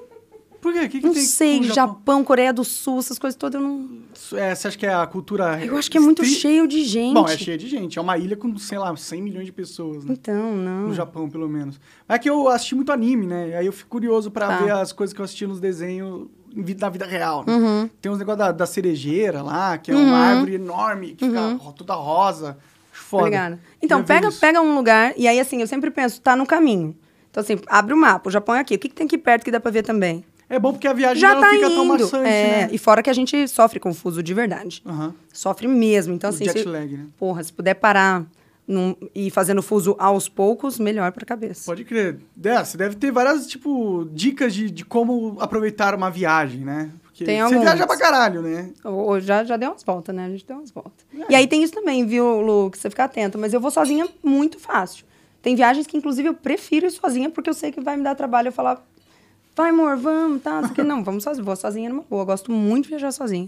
Por 0.62 0.74
quê? 0.74 0.80
O 0.80 0.90
que, 0.90 1.00
que 1.00 1.06
Não 1.06 1.14
tem 1.14 1.22
sei, 1.22 1.60
com 1.60 1.66
o 1.66 1.74
Japão? 1.76 2.24
Coreia 2.24 2.52
do 2.52 2.64
Sul, 2.64 2.98
essas 2.98 3.20
coisas 3.20 3.38
todas, 3.38 3.62
eu 3.62 3.68
não... 3.68 3.88
É, 4.34 4.56
você 4.56 4.68
acha 4.68 4.76
que 4.76 4.84
é 4.88 4.92
a 4.96 5.06
cultura. 5.06 5.64
Eu 5.64 5.78
acho 5.78 5.92
que 5.92 5.98
é 5.98 6.00
muito 6.00 6.24
estri- 6.24 6.40
cheio 6.40 6.68
de 6.68 6.84
gente. 6.84 7.14
Bom, 7.14 7.28
é 7.28 7.38
cheio 7.38 7.56
de 7.56 7.68
gente. 7.68 8.00
É 8.00 8.02
uma 8.02 8.18
ilha 8.18 8.36
com, 8.36 8.58
sei 8.58 8.80
lá, 8.80 8.96
100 8.98 9.22
milhões 9.22 9.46
de 9.46 9.52
pessoas, 9.52 10.04
né? 10.04 10.14
Então, 10.20 10.56
não. 10.56 10.88
No 10.88 10.94
Japão, 10.96 11.30
pelo 11.30 11.48
menos. 11.48 11.80
É 12.10 12.18
que 12.18 12.28
eu 12.28 12.48
assisti 12.50 12.74
muito 12.74 12.92
anime, 12.92 13.28
né? 13.28 13.56
Aí 13.56 13.68
eu 13.68 13.72
fico 13.72 13.92
curioso 13.92 14.32
pra 14.32 14.48
Tá. 14.48 14.58
ver 14.58 14.72
as 14.72 14.92
coisas 14.92 15.14
que 15.14 15.22
eu 15.22 15.26
assisti 15.26 15.46
nos 15.46 15.60
desenhos 15.60 16.28
na 16.56 16.90
vida 16.90 17.06
real, 17.06 17.44
né? 17.46 17.54
Uhum. 17.54 17.90
Tem 18.02 18.12
uns 18.12 18.18
negócios 18.20 18.40
da, 18.46 18.52
da 18.52 18.66
cerejeira 18.66 19.42
lá, 19.42 19.78
que 19.78 19.92
é 19.92 19.96
uma 19.96 20.18
árvore 20.18 20.56
enorme, 20.56 21.16
que 21.16 21.26
fica 21.28 21.54
ro- 21.56 21.74
toda 21.74 21.94
rosa. 21.94 22.58
Foda. 22.92 23.24
Obrigada. 23.24 23.60
Então, 23.82 24.02
Queria 24.04 24.22
pega, 24.22 24.36
pega 24.40 24.62
um 24.62 24.76
lugar, 24.76 25.14
e 25.18 25.28
aí, 25.28 25.40
assim, 25.40 25.60
eu 25.62 25.68
sempre 25.68 25.92
penso, 25.92 26.20
tá 26.22 26.36
no 26.36 26.46
caminho. 26.46 26.96
Então, 27.30 27.42
assim, 27.42 27.60
abre 27.68 27.94
o 27.94 27.98
mapa, 27.98 28.30
o 28.30 28.32
Japão 28.32 28.56
é 28.56 28.60
aqui. 28.60 28.76
O 28.76 28.80
que, 28.80 28.88
que 28.90 28.96
tem 28.96 29.06
aqui 29.06 29.18
perto 29.18 29.44
que 29.44 29.52
dá 29.52 29.60
pra 29.60 29.70
ver 29.70 29.84
também? 29.84 30.24
É 30.48 30.58
bom 30.60 30.72
porque 30.72 30.88
a 30.88 30.94
viagem 30.94 31.20
Já 31.20 31.34
não 31.34 31.42
tá 31.42 31.50
fica 31.50 31.66
indo. 31.66 31.76
tão 31.76 31.86
maçante, 31.86 32.28
é, 32.30 32.68
né? 32.68 32.70
E 32.72 32.78
fora 32.78 33.02
que 33.04 33.10
a 33.10 33.14
gente 33.14 33.48
sofre 33.48 33.80
confuso 33.80 34.22
de 34.24 34.34
verdade. 34.34 34.82
Sofre 35.34 35.68
mesmo. 35.68 36.14
Então, 36.14 36.30
O 36.30 36.34
assim, 36.34 36.46
jet 36.46 36.64
lag, 36.64 36.88
né? 36.96 37.06
porra, 37.18 37.44
se 37.44 37.52
puder 37.52 37.74
parar 37.74 38.24
num, 38.68 38.96
e 39.14 39.30
fazendo 39.30 39.62
fuso 39.62 39.96
aos 40.00 40.28
poucos, 40.28 40.80
melhor 40.80 41.12
pra 41.12 41.26
cabeça. 41.26 41.66
Pode 41.66 41.84
crer. 41.84 42.20
É, 42.44 42.64
você 42.64 42.78
deve 42.78 42.96
ter 42.96 43.12
várias, 43.12 43.46
tipo, 43.48 44.08
dicas 44.12 44.54
de, 44.54 44.70
de 44.72 44.84
como 44.86 45.38
aproveitar 45.40 45.94
uma 45.94 46.10
viagem, 46.10 46.62
né? 46.62 46.92
Porque 47.04 47.24
Tem 47.24 47.38
você 47.38 47.44
algumas. 47.44 47.64
viaja 47.64 47.88
pra 47.88 47.98
caralho, 47.98 48.42
né? 48.42 48.72
Ou- 48.84 49.20
já, 49.22 49.44
já 49.44 49.56
deu 49.56 49.70
umas 49.72 49.84
voltas, 49.84 50.14
né? 50.14 50.26
A 50.26 50.30
gente 50.30 50.46
deu 50.46 50.58
umas 50.58 50.72
voltas. 50.72 51.06
É. 51.18 51.32
E 51.32 51.36
aí 51.36 51.48
tem 51.48 51.64
isso 51.64 51.74
também, 51.74 52.06
viu, 52.06 52.42
Lu? 52.42 52.70
Que 52.70 52.78
você 52.78 52.90
fica 52.90 53.06
atento. 53.06 53.38
Mas 53.38 53.54
eu 53.54 53.60
vou 53.62 53.72
sozinha 53.72 54.08
muito 54.24 54.60
fácil. 54.60 55.06
Tem 55.42 55.56
viagens 55.56 55.86
que, 55.88 55.96
inclusive, 55.96 56.28
eu 56.28 56.34
prefiro 56.34 56.88
ir 56.88 56.92
sozinha, 56.92 57.30
porque 57.30 57.50
eu 57.50 57.54
sei 57.54 57.72
que 57.72 57.80
vai 57.80 57.96
me 57.96 58.04
dar 58.04 58.16
trabalho 58.16 58.48
eu 58.50 58.52
falar, 58.52 58.84
vai, 59.56 59.70
amor, 59.70 59.96
vamos, 59.96 60.42
tá? 60.42 60.60
Não 60.62 60.70
quê. 60.70 60.84
Não, 60.84 61.04
vamos 61.04 61.24
sozinha. 61.24 61.46
Vou 61.46 61.56
sozinha 61.56 61.88
numa 61.90 62.04
boa. 62.10 62.24
Eu 62.24 62.26
gosto 62.26 62.52
muito 62.52 62.86
de 62.86 62.90
viajar 62.90 63.12
sozinha. 63.12 63.48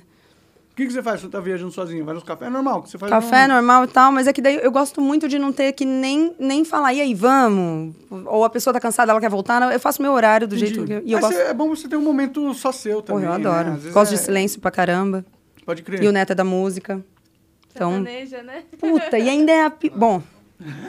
O 0.78 0.80
que, 0.80 0.86
que 0.86 0.93
você 0.93 1.01
faz 1.01 1.21
quando 1.21 1.32
tá 1.32 1.39
viajando 1.39 1.71
sozinho? 1.71 2.05
Vai 2.05 2.13
nos 2.13 2.23
cafés? 2.23 2.51
É 2.51 2.53
normal. 2.53 2.84
que 2.84 2.89
Você 2.91 2.99
faz 2.99 3.09
Café 3.09 3.47
no- 3.47 3.55
normal 3.55 3.86
e 3.86 3.88
tal, 3.88 4.11
mas 4.11 4.28
é 4.28 4.32
que 4.34 4.39
daí 4.39 4.59
eu 4.61 4.71
gosto 4.71 5.01
muito 5.01 5.28
de 5.28 5.39
não 5.39 5.51
ter 5.51 5.71
que 5.71 5.84
nem, 5.84 6.36
nem 6.38 6.63
falar, 6.63 6.93
e 6.93 7.01
aí, 7.01 7.15
vamos? 7.15 7.95
Ou 8.28 8.43
a 8.45 8.49
pessoa 8.49 8.71
tá 8.71 8.80
cansada, 8.80 9.11
ela 9.11 9.19
quer 9.19 9.28
voltar. 9.32 9.59
não, 9.59 9.71
Eu 9.71 9.80
faço 9.80 10.03
meu 10.03 10.11
horário 10.11 10.47
do 10.47 10.55
Entendi. 10.55 10.75
jeito 10.75 10.86
que 10.86 10.93
eu. 10.93 11.01
E 11.03 11.11
eu 11.13 11.19
Mas 11.19 11.32
gosto. 11.32 11.41
é 11.47 11.51
bom 11.51 11.67
você 11.69 11.88
ter 11.88 11.95
um 11.95 12.01
momento 12.03 12.53
só 12.53 12.71
seu 12.71 13.01
também. 13.01 13.23
Porra, 13.23 13.38
eu 13.38 13.39
né? 13.39 13.49
adoro. 13.49 13.71
Vezes 13.78 13.91
Gosto 13.91 14.11
é- 14.13 14.17
de 14.17 14.21
silêncio 14.21 14.61
pra 14.61 14.69
caramba. 14.69 15.25
Pode 15.65 15.82
crer. 15.82 16.03
E 16.03 16.07
o 16.07 16.11
neto 16.11 16.34
é 16.34 16.36
da 16.36 16.43
música. 16.43 17.03
Então, 17.73 17.93
Sertaneja, 17.93 18.43
né? 18.43 18.61
puta, 18.80 19.17
e 19.17 19.28
ainda 19.30 19.51
é 19.51 19.63
a. 19.65 19.71
pi- 19.71 19.89
Bom, 19.89 20.21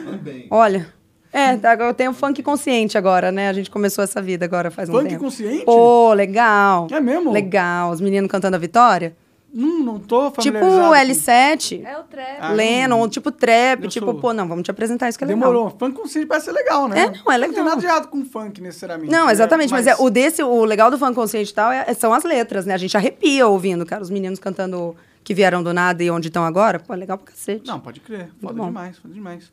Também. 0.05 0.45
olha. 0.51 0.87
É, 1.33 1.53
eu 1.83 1.93
tenho 1.95 2.13
funk 2.13 2.43
consciente 2.43 2.95
agora, 2.95 3.31
né? 3.31 3.49
A 3.49 3.53
gente 3.53 3.71
começou 3.71 4.03
essa 4.03 4.21
vida 4.21 4.45
agora 4.45 4.69
faz 4.69 4.87
um 4.87 4.93
Funk 4.93 5.09
tempo. 5.09 5.23
consciente? 5.23 5.65
Pô, 5.65 6.13
legal. 6.13 6.87
É 6.91 6.99
mesmo? 6.99 7.31
Legal. 7.31 7.89
Os 7.91 7.99
meninos 8.01 8.29
cantando 8.29 8.55
a 8.55 8.59
vitória. 8.59 9.15
Não, 9.53 9.79
não 9.79 9.99
tô 9.99 10.29
Tipo 10.31 10.59
familiarizado. 10.59 10.89
o 10.89 10.93
L7, 10.93 11.83
É 11.85 11.97
o 11.97 12.03
trap. 12.03 12.37
Ah, 12.39 12.51
Lennon, 12.51 13.07
tipo 13.09 13.31
trap, 13.31 13.83
eu 13.83 13.89
tipo, 13.89 14.05
sou- 14.11 14.19
pô, 14.19 14.31
não, 14.33 14.47
vamos 14.47 14.63
te 14.63 14.71
apresentar 14.71 15.09
isso 15.09 15.17
que 15.17 15.23
é 15.23 15.27
legal. 15.27 15.39
Demorou. 15.49 15.75
Funk 15.79 15.95
consciente 15.99 16.27
parece 16.27 16.45
ser 16.45 16.51
legal, 16.51 16.87
né? 16.87 16.99
É, 16.99 17.05
não, 17.05 17.11
é 17.11 17.15
Não 17.15 17.23
tem 17.23 17.37
legal. 17.49 17.65
nada 17.65 17.81
de 17.81 17.85
errado 17.87 18.07
com 18.09 18.23
funk, 18.25 18.61
necessariamente. 18.61 19.11
Não, 19.11 19.25
né? 19.25 19.31
exatamente, 19.31 19.71
mas, 19.71 19.87
é, 19.87 19.95
o 19.97 20.09
desse, 20.09 20.43
o 20.43 20.63
legal 20.65 20.91
do 20.91 20.97
funk 20.97 21.15
consciente 21.15 21.51
e 21.51 21.53
tal 21.55 21.71
é- 21.71 21.93
são 21.95 22.13
as 22.13 22.23
letras, 22.23 22.65
né? 22.65 22.73
A 22.73 22.77
gente 22.77 22.95
arrepia 22.95 23.47
ouvindo, 23.47 23.85
cara, 23.85 24.01
os 24.03 24.09
meninos 24.09 24.37
cantando 24.39 24.95
que 25.23 25.33
vieram 25.33 25.61
do 25.63 25.73
nada 25.73 26.03
e 26.03 26.09
onde 26.11 26.27
estão 26.27 26.43
agora. 26.45 26.79
Pô, 26.79 26.93
é 26.93 26.97
legal 26.97 27.17
pra 27.17 27.31
cacete. 27.31 27.67
Não, 27.67 27.79
pode 27.79 27.99
crer. 27.99 28.29
Foda 28.41 28.63
demais, 28.63 28.97
foda 28.97 29.13
demais. 29.13 29.51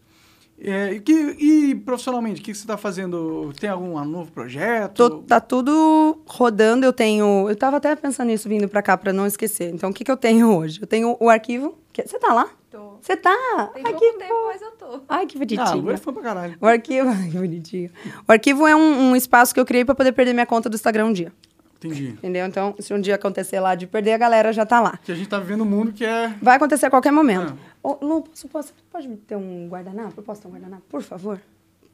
É, 0.59 0.95
e, 0.95 1.01
que, 1.01 1.13
e 1.13 1.75
profissionalmente, 1.75 2.41
o 2.41 2.45
que, 2.45 2.53
que 2.53 2.57
você 2.59 2.67
tá 2.67 2.77
fazendo? 2.77 3.53
Tem 3.61 3.69
algum 3.69 4.03
novo 4.05 4.33
projeto? 4.33 4.95
Tô- 4.95 5.19
tá 5.23 5.39
tudo 5.39 6.19
rodando, 6.27 6.87
eu 6.87 6.93
tenho... 6.93 7.47
Eu 7.49 7.55
tava 7.57 7.77
até 7.77 7.95
pensando 7.95 8.29
nisso 8.29 8.49
vindo 8.49 8.67
pra 8.69 8.81
cá 8.83 8.97
pra 8.97 9.13
não 9.13 9.27
esquecer. 9.27 9.73
Então, 9.75 9.91
o 9.91 9.93
que 9.93 10.03
que 10.03 10.11
eu 10.11 10.17
tenho 10.17 10.57
hoje? 10.57 10.81
Eu 10.81 10.87
tenho 10.87 11.17
o 11.21 11.29
arquivo... 11.29 11.77
que- 11.93 12.07
Você 12.07 12.19
tá 12.19 12.33
lá? 12.33 12.49
Tô. 12.71 12.97
Você 13.01 13.17
tá? 13.17 13.71
Tem 13.75 13.83
Ai, 13.87 13.95
que 13.95 14.13
tempo, 14.15 14.35
mas 14.47 14.63
eu 14.63 14.71
tô. 14.73 15.01
Ai, 15.09 15.27
que 15.27 15.37
bonitinho. 15.39 15.63
Ah, 15.63 15.75
Lu 15.75 15.91
é 15.91 15.97
pra 15.99 16.13
caralho. 16.23 16.57
O 16.61 16.67
arquivo... 16.67 17.09
Ai, 17.15 17.29
que 17.31 17.39
bonitinho. 17.39 17.91
O 18.27 18.33
arquivo 18.33 18.67
é 18.67 18.75
um, 18.75 19.11
um 19.11 19.17
espaço 19.17 19.53
que 19.53 19.61
eu 19.61 19.65
criei 19.67 19.85
pra 19.85 19.95
poder 19.95 20.13
perder 20.13 20.33
minha 20.33 20.47
conta 20.47 20.69
do 20.71 20.75
Instagram 20.75 21.07
um 21.07 21.13
dia. 21.13 21.33
Entendi. 21.77 22.09
Entendeu? 22.09 22.47
Então, 22.47 22.75
se 22.79 22.95
um 22.95 23.01
dia 23.01 23.15
acontecer 23.17 23.61
lá 23.61 23.75
de 23.75 23.87
perder, 23.87 24.13
a 24.15 24.19
galera 24.19 24.51
já 24.53 24.65
tá 24.65 24.81
lá. 24.81 24.99
Que 25.05 25.13
a 25.13 25.15
gente 25.15 25.29
tá 25.29 25.39
vivendo 25.39 25.61
um 25.61 25.67
mundo 25.67 25.93
que 25.93 26.05
é... 26.05 26.35
Vai 26.41 26.57
acontecer 26.57 26.87
a 26.87 26.91
qualquer 26.91 27.13
momento. 27.13 27.53
Ah. 27.53 27.76
Ô, 27.87 27.99
Lu, 28.03 28.22
posso, 28.22 28.49
posso, 28.49 28.74
pode 28.91 29.07
me 29.07 29.16
ter 29.16 29.37
um 29.37 29.68
guardanapo? 29.68 30.14
Eu 30.16 30.24
posso 30.24 30.43
ter 30.43 30.49
um 30.49 30.51
guardanapo, 30.51 30.82
por 30.89 31.03
favor? 31.03 31.41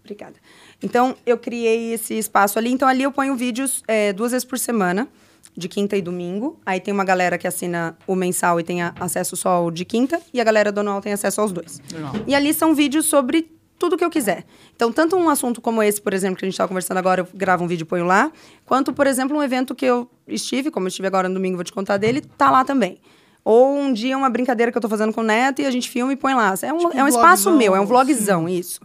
Obrigada. 0.00 0.36
Então, 0.82 1.14
eu 1.26 1.36
criei 1.36 1.92
esse 1.92 2.14
espaço 2.14 2.58
ali. 2.58 2.72
Então, 2.72 2.88
ali 2.88 3.02
eu 3.02 3.12
ponho 3.12 3.36
vídeos 3.36 3.82
é, 3.86 4.10
duas 4.10 4.32
vezes 4.32 4.42
por 4.42 4.58
semana, 4.58 5.06
de 5.54 5.68
quinta 5.68 5.94
e 5.94 6.00
domingo. 6.00 6.58
Aí 6.64 6.80
tem 6.80 6.94
uma 6.94 7.04
galera 7.04 7.36
que 7.36 7.46
assina 7.46 7.94
o 8.06 8.14
mensal 8.14 8.58
e 8.58 8.64
tem 8.64 8.80
acesso 8.80 9.36
só 9.36 9.50
ao 9.50 9.70
de 9.70 9.84
quinta, 9.84 10.18
e 10.32 10.40
a 10.40 10.44
galera 10.44 10.72
do 10.72 10.80
anual 10.80 11.02
tem 11.02 11.12
acesso 11.12 11.42
aos 11.42 11.52
dois. 11.52 11.78
Legal. 11.92 12.14
E 12.26 12.34
ali 12.34 12.54
são 12.54 12.74
vídeos 12.74 13.04
sobre 13.04 13.52
tudo 13.78 13.98
que 13.98 14.04
eu 14.04 14.08
quiser. 14.08 14.46
Então, 14.74 14.90
tanto 14.90 15.14
um 15.14 15.28
assunto 15.28 15.60
como 15.60 15.82
esse, 15.82 16.00
por 16.00 16.14
exemplo, 16.14 16.38
que 16.38 16.44
a 16.46 16.48
gente 16.48 16.54
está 16.54 16.66
conversando 16.66 16.96
agora, 16.96 17.20
eu 17.20 17.28
gravo 17.34 17.64
um 17.64 17.66
vídeo 17.66 17.82
e 17.82 17.86
ponho 17.86 18.06
lá, 18.06 18.32
quanto, 18.64 18.94
por 18.94 19.06
exemplo, 19.06 19.36
um 19.36 19.42
evento 19.42 19.74
que 19.74 19.84
eu 19.84 20.08
estive, 20.26 20.70
como 20.70 20.86
eu 20.86 20.88
estive 20.88 21.06
agora 21.06 21.28
no 21.28 21.34
domingo, 21.34 21.56
vou 21.56 21.64
te 21.64 21.72
contar 21.72 21.98
dele, 21.98 22.22
tá 22.22 22.50
lá 22.50 22.64
também. 22.64 22.98
Ou 23.44 23.76
um 23.76 23.92
dia 23.92 24.16
uma 24.16 24.30
brincadeira 24.30 24.70
que 24.70 24.78
eu 24.78 24.82
tô 24.82 24.88
fazendo 24.88 25.12
com 25.12 25.20
o 25.20 25.24
Neto 25.24 25.60
e 25.60 25.66
a 25.66 25.70
gente 25.70 25.88
filma 25.88 26.12
e 26.12 26.16
põe 26.16 26.34
lá. 26.34 26.54
É 26.62 26.72
um, 26.72 26.78
Tipo 26.78 26.96
é 26.96 27.02
um 27.02 27.06
um 27.06 27.08
espaço 27.08 27.50
meu, 27.52 27.74
é 27.74 27.80
um 27.80 27.86
vlogzão, 27.86 28.48
isso. 28.48 28.80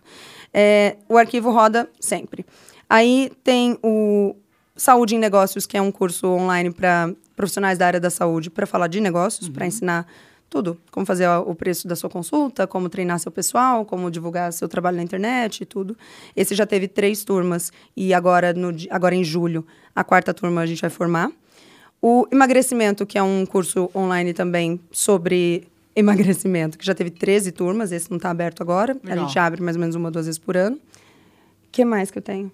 É, 0.54 0.98
o 1.08 1.18
arquivo 1.18 1.52
roda 1.52 1.90
sempre. 2.00 2.46
Aí 2.90 3.32
tem 3.44 3.78
o 3.84 4.36
Saúde 4.76 5.16
em 5.16 5.20
Negócios, 5.20 5.66
que 5.66 5.78
é 5.78 5.82
um 5.82 5.92
curso 5.92 6.28
online 6.28 6.72
para 6.72 7.12
profissionais 7.36 7.78
da 7.78 7.86
área 7.86 8.00
da 8.00 8.10
saúde, 8.10 8.50
para 8.50 8.66
falar 8.66 8.88
de 8.88 9.00
negócios, 9.00 9.48
para 9.50 9.66
ensinar 9.66 10.08
tudo. 10.50 10.80
Como 10.92 11.06
fazer 11.06 11.28
o 11.28 11.54
preço 11.54 11.88
da 11.88 11.96
sua 11.96 12.10
consulta, 12.10 12.66
como 12.66 12.90
treinar 12.90 13.20
seu 13.20 13.32
pessoal, 13.32 13.86
como 13.86 14.10
divulgar 14.10 14.52
seu 14.54 14.68
trabalho 14.68 14.98
na 14.98 15.04
internet 15.04 15.62
e 15.62 15.66
tudo. 15.66 15.96
Esse 16.36 16.56
já 16.56 16.66
teve 16.66 16.88
três 16.88 17.24
turmas 17.24 17.72
e 17.96 18.14
agora, 18.14 18.54
no, 18.54 18.70
agora 18.90 19.14
em 19.14 19.24
julho, 19.24 19.66
a 19.96 20.04
quarta 20.04 20.34
turma 20.34 20.62
a 20.62 20.66
gente 20.66 20.82
vai 20.82 20.90
formar. 20.90 21.32
O 22.02 22.28
emagrecimento, 22.32 23.06
que 23.06 23.18
é 23.18 23.24
um 23.24 23.46
curso 23.46 23.90
online 23.96 24.34
também 24.34 24.80
sobre 24.92 25.68
emagrecimento, 25.96 26.78
que 26.78 26.86
já 26.86 26.94
teve 26.94 27.10
13 27.10 27.52
turmas, 27.52 27.92
esse 27.92 28.10
não 28.10 28.18
está 28.18 28.30
aberto 28.30 28.62
agora. 28.62 28.96
A 29.04 29.10
Legal. 29.10 29.26
gente 29.28 29.40
abre 29.40 29.62
mais 29.62 29.76
ou 29.76 29.80
menos 29.80 29.96
uma, 29.96 30.12
duas 30.12 30.26
vezes 30.26 30.38
por 30.38 30.56
ano. 30.56 30.76
O 30.76 30.80
que 31.72 31.84
mais 31.84 32.12
que 32.12 32.20
eu 32.20 32.22
tenho? 32.22 32.52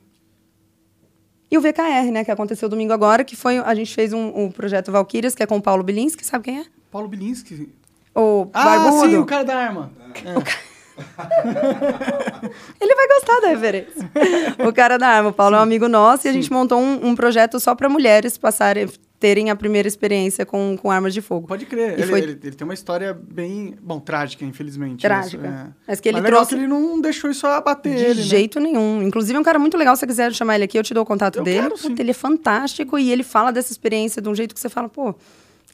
E 1.51 1.57
o 1.57 1.61
VKR, 1.61 2.09
né, 2.11 2.23
que 2.23 2.31
aconteceu 2.31 2.67
domingo 2.69 2.93
agora, 2.93 3.23
que 3.23 3.35
foi, 3.35 3.57
a 3.59 3.75
gente 3.75 3.93
fez 3.93 4.11
um, 4.13 4.31
um 4.45 4.49
projeto 4.51 4.91
Valkyrias, 4.91 5.35
que 5.35 5.43
é 5.43 5.45
com 5.45 5.57
o 5.57 5.61
Paulo 5.61 5.83
Bilinski, 5.83 6.25
sabe 6.25 6.45
quem 6.45 6.59
é? 6.59 6.65
Paulo 6.89 7.07
Bilinski. 7.07 7.69
O 8.15 8.47
Ah, 8.53 8.63
barbudo. 8.63 9.09
sim, 9.09 9.17
o 9.17 9.25
cara 9.25 9.43
da 9.43 9.55
arma. 9.57 9.91
Ele 12.79 12.95
vai 12.95 13.07
gostar 13.07 13.39
da 13.41 13.47
referência. 13.49 14.09
o 14.67 14.73
cara 14.73 14.97
da 14.97 15.07
arma, 15.07 15.29
o 15.29 15.33
Paulo 15.33 15.55
é 15.55 15.59
um 15.59 15.63
amigo 15.63 15.87
nosso, 15.87 16.27
e 16.27 16.29
a 16.29 16.33
gente 16.33 16.51
montou 16.51 16.79
um, 16.79 17.07
um 17.07 17.15
projeto 17.15 17.59
só 17.59 17.75
para 17.75 17.89
mulheres 17.89 18.37
passarem, 18.37 18.87
terem 19.24 19.49
a 19.49 19.55
primeira 19.55 19.88
experiência 19.88 20.45
com, 20.45 20.76
com 20.76 20.91
armas 20.91 21.13
de 21.13 21.21
fogo. 21.21 21.47
Pode 21.47 21.65
crer. 21.65 21.93
Ele, 21.93 22.03
foi- 22.03 22.19
ele- 22.19 22.39
ele 22.43 22.51
tem 22.55 22.65
uma 22.65 22.74
história 22.74 23.13
bem. 23.13 23.74
Bom, 23.82 23.97
trágica, 23.97 24.43
infelizmente. 24.43 24.99
Trágica. 25.01 25.47
isso, 25.47 25.55
é. 25.55 25.67
Mas 25.88 26.01
que 26.01 26.09
ele 26.09 26.17
legal 26.19 26.32
trouxe- 26.41 26.49
que 26.49 26.55
ele 26.61 26.67
não 26.67 26.99
deixou 26.99 27.32
isso 27.32 27.47
abater 27.47 27.95
De 27.95 28.03
ele. 28.03 28.15
né? 28.15 28.21
jeito 28.21 28.59
nenhum. 28.59 29.01
Inclusive, 29.01 29.38
é 29.38 29.39
um 29.39 29.43
cara 29.43 29.57
muito 29.57 29.78
legal. 29.78 29.95
Se 29.95 30.01
você 30.01 30.07
quiser 30.07 30.34
chamar 30.34 30.55
ele 30.55 30.65
aqui, 30.65 30.78
eu 30.78 30.84
te 30.84 30.93
dou 30.93 31.03
o 31.03 31.05
contato 31.05 31.38
Eu 31.39 31.43
dele. 31.45 31.61
quero. 31.69 31.78
Puta, 31.78 32.01
ele 32.01 32.11
é 32.11 32.13
fantástico 32.13 32.99
e 32.99 33.09
ele 33.13 33.24
fala 33.24 33.51
dessa 33.53 33.71
experiência 33.71 34.21
de 34.21 34.28
um 34.28 34.36
jeito 34.36 34.53
que 34.53 34.59
você 34.59 34.67
fala, 34.67 34.89
pô, 34.89 35.15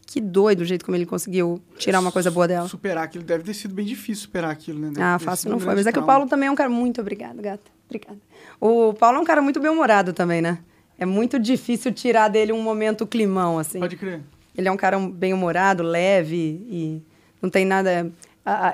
que 0.05 0.21
doido 0.21 0.61
o 0.61 0.65
jeito 0.65 0.85
como 0.85 0.95
ele 0.95 1.07
conseguiu 1.07 1.59
tirar 1.79 1.99
uma 1.99 2.11
coisa 2.11 2.29
boa 2.29 2.47
dela. 2.47 2.67
Superar 2.67 3.03
aquilo 3.05 3.23
deve 3.23 3.43
ter 3.43 3.55
sido 3.55 3.73
bem 3.73 3.85
difícil 3.85 4.25
superar 4.25 4.51
aquilo, 4.51 4.79
né? 4.79 4.89
Deve 4.89 5.01
Ah, 5.01 5.17
fácil 5.17 5.49
não 5.49 5.59
foi. 5.59 5.73
Mas 5.73 5.87
é 5.87 5.91
que 5.91 5.97
o. 5.97 6.03
Paulo 6.03 6.27
também 6.27 6.47
é 6.49 6.51
um 6.51 6.55
cara 6.55 6.69
muito 6.69 7.01
obrigado, 7.01 7.41
gata. 7.41 7.63
Obrigada. 7.87 8.19
O 8.61 8.93
Paulo 8.93 9.17
é 9.17 9.21
um 9.21 9.25
cara 9.25 9.41
muito 9.41 9.59
bem-humorado 9.59 10.13
também, 10.13 10.39
né? 10.41 10.59
É 10.99 11.05
muito 11.05 11.39
difícil 11.39 11.91
tirar 11.93 12.27
dele 12.27 12.51
um 12.51 12.61
momento 12.61 13.07
climão, 13.07 13.57
assim. 13.57 13.79
Pode 13.79 13.95
crer. 13.95 14.21
Ele 14.57 14.67
é 14.67 14.71
um 14.71 14.77
cara 14.77 14.99
bem-humorado, 14.99 15.81
leve 15.81 16.35
e 16.69 17.01
não 17.41 17.49
tem 17.49 17.63
nada. 17.65 18.11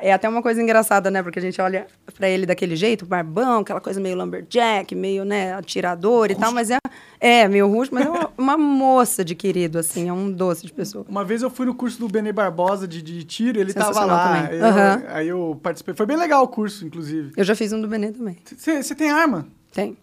É 0.01 0.13
até 0.13 0.27
uma 0.29 0.41
coisa 0.41 0.61
engraçada, 0.61 1.11
né? 1.11 1.21
Porque 1.21 1.37
a 1.37 1.41
gente 1.41 1.59
olha 1.61 1.85
pra 2.15 2.29
ele 2.29 2.45
daquele 2.45 2.77
jeito, 2.77 3.05
barbão, 3.05 3.59
aquela 3.59 3.81
coisa 3.81 3.99
meio 3.99 4.15
lumberjack, 4.15 4.95
meio, 4.95 5.25
né, 5.25 5.53
atirador 5.53 6.31
e 6.31 6.35
tal, 6.35 6.51
mas 6.53 6.71
é, 6.71 6.77
é 7.19 7.45
meio 7.49 7.67
rústico, 7.67 7.95
mas 7.95 8.05
é 8.05 8.09
uma, 8.09 8.31
uma 8.37 8.57
moça 8.57 9.23
de 9.25 9.35
querido, 9.35 9.77
assim, 9.77 10.07
é 10.07 10.13
um 10.13 10.31
doce 10.31 10.65
de 10.65 10.71
pessoa. 10.71 11.05
Uma 11.09 11.25
vez 11.25 11.41
eu 11.41 11.49
fui 11.49 11.65
no 11.65 11.75
curso 11.75 11.99
do 11.99 12.07
Benê 12.07 12.31
Barbosa 12.31 12.87
de, 12.87 13.01
de 13.01 13.23
tiro, 13.25 13.59
ele 13.59 13.73
tava 13.73 14.05
lá. 14.05 14.43
também. 14.45 14.59
Eu- 14.59 14.65
Aham. 14.65 15.03
Aí 15.09 15.27
eu 15.27 15.59
participei. 15.61 15.93
Foi 15.93 16.05
bem 16.05 16.15
legal 16.15 16.41
o 16.43 16.47
curso, 16.47 16.85
inclusive. 16.85 17.33
Eu 17.35 17.43
já 17.43 17.53
fiz 17.53 17.73
um 17.73 17.81
do 17.81 17.87
Benê 17.87 18.11
também. 18.13 18.37
Você 18.55 18.95
tem 18.95 19.11
arma? 19.11 19.45
Tem. 19.73 19.97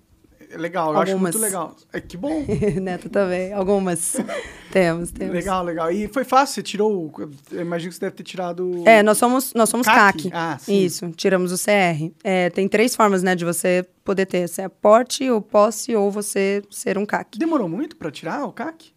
É 0.55 0.59
Legal, 0.59 0.93
eu 0.93 1.01
acho 1.01 1.13
Algumas. 1.13 1.35
muito 1.35 1.45
legal. 1.45 1.75
É, 1.93 2.01
que 2.01 2.17
bom. 2.17 2.45
Neto 2.83 3.09
também. 3.09 3.53
Algumas. 3.55 4.17
temos, 4.71 5.11
temos. 5.11 5.35
Legal, 5.35 5.65
legal. 5.65 5.91
E 5.91 6.09
foi 6.09 6.25
fácil, 6.25 6.55
você 6.57 6.63
tirou. 6.63 6.93
o- 6.93 7.31
Eu 7.51 7.63
imagino 7.63 7.91
que 7.91 7.95
você 7.97 8.01
deve 8.01 8.17
ter 8.17 8.23
tirado. 8.23 8.83
É, 8.87 9.03
nós 9.03 9.17
somos, 9.17 9.55
nós 9.55 9.69
somos 9.71 9.87
CAC? 9.87 10.25
CAC. 10.25 10.31
Ah, 10.35 10.59
sim. 10.61 10.79
Isso, 10.85 11.11
tiramos 11.13 11.53
o 11.53 11.57
CR. 11.57 12.13
É, 12.23 12.51
tem 12.51 12.69
três 12.69 12.95
formas, 12.95 13.23
né, 13.23 13.35
de 13.35 13.45
você 13.45 13.87
poder 14.05 14.27
ter. 14.27 14.47
Você 14.47 14.63
é 14.63 14.69
porte, 14.69 15.29
ou 15.31 15.41
posse, 15.41 15.97
ou 15.97 16.11
você 16.11 16.63
ser 16.71 16.99
um 16.99 17.07
CAC. 17.07 17.39
Demorou 17.39 17.69
muito 17.69 17.97
pra 17.97 18.11
tirar 18.11 18.45
o 18.45 18.53
CAC? 18.53 18.93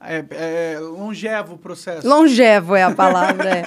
É, 0.00 0.24
é 0.74 0.78
longevo 0.78 1.54
o 1.54 1.58
processo. 1.58 2.08
Longevo 2.08 2.74
é 2.74 2.82
a 2.84 2.90
palavra. 2.94 3.50
é. 3.50 3.66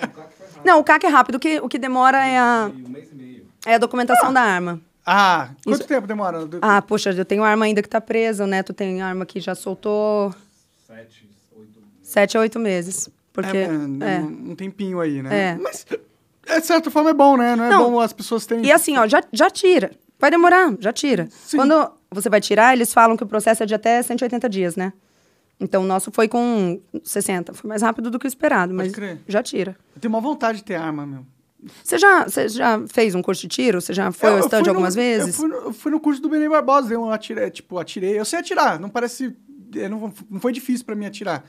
Não, 0.65 0.79
o 0.79 0.83
CAC 0.83 1.05
é 1.05 1.09
rápido. 1.09 1.35
O 1.35 1.39
que, 1.39 1.59
o 1.59 1.69
que 1.69 1.77
demora 1.77 2.25
é 2.25 2.37
a, 2.37 2.71
um 2.73 2.89
mês 2.89 3.11
e 3.11 3.15
meio. 3.15 3.45
é 3.65 3.75
a 3.75 3.77
documentação 3.77 4.33
da 4.33 4.41
arma. 4.41 4.81
Ah, 5.11 5.49
quanto 5.63 5.79
Isso- 5.79 5.87
tempo 5.87 6.05
demora? 6.05 6.47
Ah, 6.61 6.81
poxa, 6.81 7.11
eu 7.11 7.25
tenho 7.25 7.43
arma 7.43 7.65
ainda 7.65 7.81
que 7.81 7.89
tá 7.89 7.99
presa. 7.99 8.43
O 8.43 8.47
Neto 8.47 8.73
tem 8.73 9.01
arma 9.01 9.25
que 9.25 9.39
já 9.39 9.55
soltou 9.55 10.31
Sete, 10.85 11.27
oito. 11.57 11.79
sete 12.03 12.37
a 12.37 12.41
oito 12.41 12.59
meses. 12.59 13.09
Porque. 13.33 13.57
é, 13.57 13.61
é, 13.61 13.65
é. 13.65 14.19
Um, 14.19 14.51
um 14.51 14.55
tempinho 14.55 14.99
aí, 14.99 15.21
né? 15.23 15.53
É. 15.53 15.55
Mas, 15.57 15.85
de 15.85 16.65
certa 16.65 16.91
forma, 16.91 17.09
é 17.09 17.13
bom, 17.13 17.35
né? 17.37 17.55
Não 17.55 17.63
é 17.65 17.69
Não. 17.69 17.91
bom 17.91 17.99
as 17.99 18.13
pessoas 18.13 18.45
terem. 18.45 18.65
E 18.65 18.71
assim, 18.71 18.97
ó, 18.97 19.07
já, 19.07 19.23
já 19.33 19.49
tira. 19.49 19.91
Vai 20.19 20.29
demorar, 20.29 20.75
já 20.79 20.91
tira. 20.93 21.27
Sim. 21.31 21.57
Quando 21.57 21.91
você 22.11 22.29
vai 22.29 22.41
tirar, 22.41 22.73
eles 22.73 22.93
falam 22.93 23.15
que 23.17 23.23
o 23.23 23.27
processo 23.27 23.63
é 23.63 23.65
de 23.65 23.73
até 23.73 24.01
180 24.03 24.47
dias, 24.49 24.75
né? 24.75 24.93
Então, 25.59 25.83
o 25.83 25.85
nosso 25.85 26.11
foi 26.11 26.27
com 26.27 26.79
60. 27.03 27.53
Foi 27.53 27.67
mais 27.67 27.81
rápido 27.81 28.09
do 28.11 28.19
que 28.19 28.25
o 28.25 28.27
esperado, 28.27 28.73
mas 28.73 28.91
crer. 28.93 29.19
já 29.27 29.41
tira. 29.43 29.75
Eu 29.95 30.01
tenho 30.01 30.13
uma 30.13 30.21
vontade 30.21 30.59
de 30.59 30.63
ter 30.65 30.75
arma, 30.75 31.05
meu. 31.05 31.25
Você 31.83 31.97
já, 31.97 32.23
você 32.23 32.47
já 32.49 32.81
fez 32.87 33.13
um 33.15 33.21
curso 33.21 33.41
de 33.41 33.47
tiro? 33.49 33.81
Você 33.81 33.93
já 33.93 34.11
foi 34.11 34.29
Eu- 34.29 34.33
ao 34.33 34.39
eu 34.39 34.45
stand 34.45 34.61
no- 34.63 34.69
algumas 34.69 34.95
vezes? 34.95 35.27
Eu 35.27 35.33
fui, 35.33 35.47
no, 35.49 35.55
eu 35.55 35.73
fui 35.73 35.91
no 35.91 35.99
curso 35.99 36.21
do 36.21 36.29
Benê 36.29 36.47
Barbosa, 36.47 36.97
um 36.97 37.11
atirei, 37.11 37.49
tipo, 37.51 37.77
atirei. 37.77 38.17
Eu 38.19 38.25
sei 38.25 38.39
atirar, 38.39 38.79
não 38.79 38.89
parece. 38.89 39.35
é, 39.75 39.87
Não, 39.89 40.11
não 40.29 40.39
foi 40.39 40.51
difícil 40.53 40.85
pra 40.85 40.95
mim 40.95 41.05
atirar. 41.05 41.43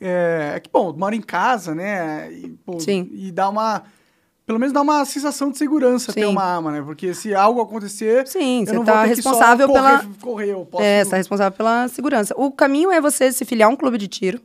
É, 0.00 0.54
é 0.56 0.60
que, 0.60 0.68
bom, 0.70 0.88
eu 0.90 0.94
moro 0.96 1.14
em 1.14 1.20
casa, 1.20 1.74
né? 1.74 2.32
E, 2.32 2.48
pô, 2.64 2.80
Sim. 2.80 3.08
e 3.12 3.30
dá 3.30 3.48
uma. 3.48 3.82
Pelo 4.46 4.58
menos 4.58 4.72
dá 4.74 4.82
uma 4.82 5.04
sensação 5.06 5.50
de 5.50 5.56
segurança 5.56 6.12
ter 6.12 6.20
Sim. 6.22 6.26
uma 6.26 6.42
arma, 6.42 6.70
né? 6.72 6.82
Porque 6.82 7.14
se 7.14 7.34
algo 7.34 7.60
acontecer. 7.62 8.26
Sim, 8.28 8.60
eu 8.60 8.66
você 8.66 8.84
tá 8.84 9.02
ter 9.04 9.22
só 9.22 9.30
responsável 9.30 9.66
correr, 9.68 9.80
pela- 9.98 10.04
Correr, 10.20 10.50
eu 10.50 10.66
posso. 10.66 10.82
É, 10.84 11.02
você 11.04 11.10
tá 11.12 11.16
responsável 11.16 11.56
pela 11.56 11.88
segurança. 11.88 12.34
O 12.36 12.50
caminho 12.52 12.90
é 12.90 13.00
você 13.00 13.32
se 13.32 13.44
filiar 13.46 13.70
a 13.70 13.72
um 13.72 13.76
clube 13.76 13.96
de 13.96 14.06
tiro, 14.08 14.40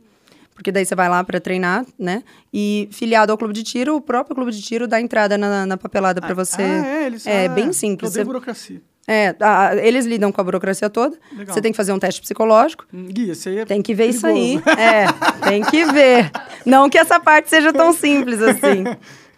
porque 0.60 0.70
daí 0.70 0.84
você 0.84 0.94
vai 0.94 1.08
lá 1.08 1.24
para 1.24 1.40
treinar, 1.40 1.86
né? 1.98 2.22
E 2.52 2.86
filiado 2.92 3.32
ao 3.32 3.38
clube 3.38 3.54
de 3.54 3.62
tiro, 3.62 3.96
o 3.96 4.00
próprio 4.02 4.36
clube 4.36 4.52
de 4.52 4.60
tiro 4.60 4.86
dá 4.86 5.00
entrada 5.00 5.38
na, 5.38 5.64
na 5.64 5.76
papelada 5.78 6.20
para 6.20 6.34
você. 6.34 6.60
Ah, 6.60 6.86
é, 6.86 7.06
eles 7.06 7.26
É 7.26 7.46
ah, 7.46 7.48
bem 7.48 7.72
simples. 7.72 8.10
Odeio 8.10 8.24
Você- 8.24 8.26
burocracia. 8.26 8.82
É, 9.08 9.34
a- 9.40 9.74
eles 9.76 10.04
lidam 10.04 10.30
com 10.30 10.40
a 10.40 10.44
burocracia 10.44 10.90
toda. 10.90 11.16
Legal. 11.32 11.54
Você 11.54 11.62
tem 11.62 11.72
que 11.72 11.76
fazer 11.76 11.92
um 11.92 11.98
teste 11.98 12.20
psicológico. 12.20 12.84
Hum, 12.92 13.06
Gui, 13.10 13.30
esse 13.30 13.48
aí 13.48 13.58
é 13.60 13.64
Tem 13.64 13.80
que 13.80 13.94
ver 13.94 14.06
isso 14.10 14.26
aí. 14.26 14.60
perigoso. 14.60 14.78
É, 14.78 15.06
tem 15.48 15.62
que 15.64 15.84
ver. 15.86 16.30
Não 16.66 16.88
que 16.90 16.98
essa 16.98 17.18
parte 17.18 17.48
seja 17.48 17.72
tão 17.72 17.90
simples 17.94 18.40
assim. 18.42 18.84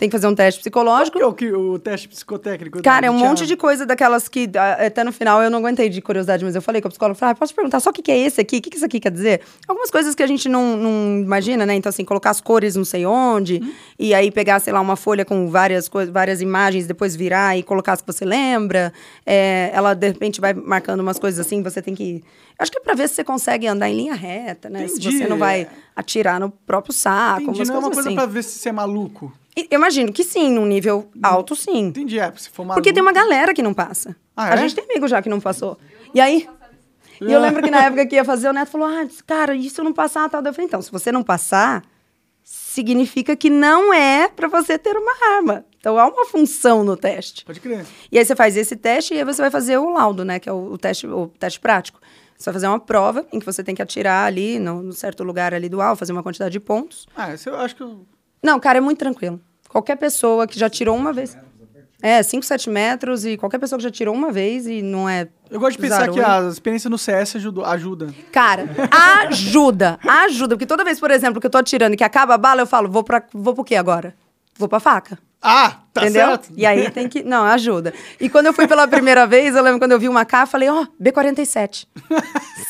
Tem 0.02 0.08
que 0.08 0.16
fazer 0.16 0.26
um 0.26 0.34
teste 0.34 0.58
psicológico. 0.58 1.16
Qual 1.20 1.32
que 1.32 1.44
é 1.44 1.48
o, 1.48 1.52
que- 1.52 1.56
o 1.56 1.78
teste 1.78 2.08
psicotécnico? 2.08 2.82
Cara, 2.82 3.06
é 3.06 3.10
um 3.10 3.16
monte 3.16 3.46
de 3.46 3.54
coisa 3.56 3.86
daquelas 3.86 4.26
que 4.26 4.50
ah, 4.56 4.84
até 4.86 5.04
no 5.04 5.12
final 5.12 5.40
eu 5.40 5.48
não 5.48 5.60
aguentei 5.60 5.88
de 5.88 6.02
curiosidade, 6.02 6.44
mas 6.44 6.56
eu 6.56 6.60
falei 6.60 6.82
com 6.82 6.88
a 6.88 6.90
psicóloga, 6.90 7.16
falei, 7.16 7.34
ah, 7.34 7.36
posso 7.36 7.54
perguntar 7.54 7.78
só 7.78 7.90
o 7.90 7.92
que, 7.92 8.02
que 8.02 8.10
é 8.10 8.18
esse 8.18 8.40
aqui? 8.40 8.56
O 8.56 8.60
que, 8.62 8.68
que 8.70 8.76
isso 8.78 8.84
aqui 8.84 8.98
quer 8.98 9.12
dizer? 9.12 9.42
Algumas 9.68 9.92
coisas 9.92 10.16
que 10.16 10.22
a 10.24 10.26
gente 10.26 10.48
não, 10.48 10.76
não 10.76 11.20
imagina, 11.22 11.64
né? 11.64 11.76
Então, 11.76 11.88
assim, 11.88 12.04
colocar 12.04 12.30
as 12.30 12.40
cores 12.40 12.74
não 12.74 12.84
sei 12.84 13.06
onde, 13.06 13.60
Uhum. 13.62 13.72
e 13.96 14.12
aí 14.12 14.32
pegar, 14.32 14.58
sei 14.58 14.72
lá, 14.72 14.80
uma 14.80 14.96
folha 14.96 15.24
com 15.24 15.48
várias 15.48 15.88
coisas, 15.88 16.12
várias 16.12 16.40
imagens, 16.40 16.84
depois 16.84 17.14
virar 17.14 17.56
e 17.56 17.62
colocar 17.62 17.92
as 17.92 18.00
que 18.00 18.06
você 18.12 18.24
lembra. 18.24 18.92
É, 19.24 19.70
ela, 19.72 19.94
de 19.94 20.08
repente, 20.08 20.40
vai 20.40 20.52
marcando 20.52 20.98
umas 20.98 21.16
coisas 21.20 21.46
assim, 21.46 21.62
você 21.62 21.80
tem 21.80 21.94
que. 21.94 22.24
Acho 22.58 22.72
que 22.72 22.78
é 22.78 22.80
pra 22.80 22.94
ver 22.94 23.08
se 23.08 23.14
você 23.14 23.22
consegue 23.22 23.68
andar 23.68 23.88
em 23.88 23.94
linha 23.96 24.14
reta, 24.16 24.68
né? 24.68 24.82
Entendi, 24.82 25.12
Se 25.12 25.18
você 25.18 25.28
não 25.28 25.38
vai 25.38 25.68
atirar 25.94 26.40
no 26.40 26.50
próprio 26.50 26.92
saco, 26.92 27.42
Entendi, 27.42 27.58
umas 27.60 27.68
não 27.68 27.76
é 27.76 27.78
uma 27.78 27.82
coisas 27.86 27.94
coisa 28.04 28.08
assim. 28.08 28.16
pra 28.16 28.26
ver 28.26 28.42
se 28.42 28.58
você 28.58 28.68
é 28.68 28.72
maluco. 28.72 29.32
Eu 29.56 29.78
imagino 29.78 30.12
que 30.12 30.24
sim, 30.24 30.50
num 30.52 30.64
nível 30.66 31.10
alto, 31.22 31.54
sim. 31.54 31.86
Entendi, 31.88 32.18
é, 32.18 32.32
se 32.36 32.48
for. 32.48 32.66
Porque 32.66 32.92
tem 32.92 33.02
uma 33.02 33.12
galera 33.12 33.52
que 33.52 33.62
não 33.62 33.74
passa. 33.74 34.16
Ah, 34.36 34.50
A 34.50 34.54
é? 34.54 34.56
gente 34.58 34.74
tem 34.74 34.84
amigo 34.84 35.06
já 35.06 35.20
que 35.20 35.28
não 35.28 35.40
passou. 35.40 35.78
E 36.14 36.20
aí. 36.20 36.48
E 37.20 37.30
eu 37.30 37.40
lembro 37.40 37.62
que 37.62 37.70
na 37.70 37.84
época 37.84 38.06
que 38.06 38.16
ia 38.16 38.24
fazer, 38.24 38.48
o 38.48 38.52
Neto 38.52 38.70
falou: 38.70 38.86
Ah, 38.88 39.06
cara, 39.26 39.54
e 39.54 39.68
se 39.68 39.78
eu 39.80 39.84
não 39.84 39.92
passar, 39.92 40.28
tal. 40.30 40.42
Eu 40.42 40.52
falei: 40.54 40.66
então, 40.66 40.80
se 40.80 40.90
você 40.90 41.12
não 41.12 41.22
passar, 41.22 41.84
significa 42.42 43.36
que 43.36 43.50
não 43.50 43.92
é 43.92 44.28
pra 44.28 44.48
você 44.48 44.78
ter 44.78 44.96
uma 44.96 45.12
arma. 45.36 45.64
Então 45.78 45.98
há 45.98 46.06
uma 46.06 46.24
função 46.26 46.82
no 46.84 46.96
teste. 46.96 47.44
Pode 47.44 47.60
crer. 47.60 47.84
E 48.10 48.18
aí 48.18 48.24
você 48.24 48.34
faz 48.34 48.56
esse 48.56 48.76
teste 48.76 49.14
e 49.14 49.18
aí 49.18 49.24
você 49.24 49.42
vai 49.42 49.50
fazer 49.50 49.76
o 49.78 49.90
laudo, 49.90 50.24
né? 50.24 50.38
Que 50.38 50.48
é 50.48 50.52
o, 50.52 50.72
o 50.72 50.78
teste, 50.78 51.06
o 51.06 51.28
teste 51.38 51.60
prático. 51.60 52.00
Você 52.38 52.46
vai 52.46 52.54
fazer 52.54 52.66
uma 52.68 52.80
prova 52.80 53.26
em 53.32 53.38
que 53.38 53.46
você 53.46 53.62
tem 53.62 53.74
que 53.74 53.82
atirar 53.82 54.26
ali, 54.26 54.58
no, 54.58 54.82
no 54.82 54.92
certo 54.92 55.22
lugar 55.22 55.54
ali 55.54 55.68
do 55.68 55.80
alvo, 55.80 55.98
fazer 55.98 56.12
uma 56.12 56.22
quantidade 56.22 56.52
de 56.52 56.60
pontos. 56.60 57.06
Ah, 57.14 57.32
esse 57.34 57.48
eu 57.48 57.56
acho 57.56 57.76
que 57.76 57.82
eu... 57.82 58.04
Não, 58.42 58.58
cara, 58.58 58.78
é 58.78 58.80
muito 58.80 58.98
tranquilo. 58.98 59.40
Qualquer 59.68 59.96
pessoa 59.96 60.46
que 60.46 60.58
já 60.58 60.68
tirou 60.68 60.96
uma 60.96 61.12
vez. 61.12 61.36
É, 62.04 62.20
5, 62.20 62.44
7 62.44 62.68
metros 62.68 63.24
e 63.24 63.36
qualquer 63.36 63.58
pessoa 63.60 63.78
que 63.78 63.84
já 63.84 63.90
tirou 63.90 64.12
uma 64.12 64.32
vez 64.32 64.66
e 64.66 64.82
não 64.82 65.08
é. 65.08 65.28
Eu 65.48 65.60
gosto 65.60 65.76
de 65.76 65.78
pensar 65.82 66.00
zarou, 66.00 66.14
que 66.14 66.20
a 66.20 66.48
experiência 66.48 66.90
no 66.90 66.98
CS 66.98 67.36
ajudou, 67.36 67.64
ajuda. 67.64 68.12
Cara, 68.32 68.68
ajuda, 69.30 70.00
ajuda. 70.06 70.56
Porque 70.56 70.66
toda 70.66 70.82
vez, 70.82 70.98
por 70.98 71.10
exemplo, 71.12 71.40
que 71.40 71.46
eu 71.46 71.50
tô 71.50 71.58
atirando 71.58 71.94
e 71.94 71.96
que 71.96 72.02
acaba 72.02 72.34
a 72.34 72.38
bala, 72.38 72.62
eu 72.62 72.66
falo, 72.66 72.90
vou, 72.90 73.04
pra, 73.04 73.22
vou 73.32 73.54
pro 73.54 73.62
quê 73.62 73.76
agora? 73.76 74.14
Vou 74.58 74.68
pra 74.68 74.80
faca. 74.80 75.16
Ah, 75.40 75.78
tá 75.92 76.02
entendeu? 76.02 76.26
certo. 76.28 76.50
E 76.56 76.66
aí 76.66 76.90
tem 76.90 77.08
que. 77.08 77.22
Não, 77.22 77.44
ajuda. 77.44 77.92
E 78.20 78.28
quando 78.28 78.46
eu 78.46 78.52
fui 78.52 78.66
pela 78.66 78.86
primeira 78.88 79.26
vez, 79.26 79.54
eu 79.56 79.62
lembro 79.62 79.78
quando 79.80 79.92
eu 79.92 79.98
vi 79.98 80.08
uma 80.08 80.24
K, 80.24 80.42
eu 80.42 80.46
falei, 80.46 80.68
ó, 80.68 80.86
B47. 81.00 81.86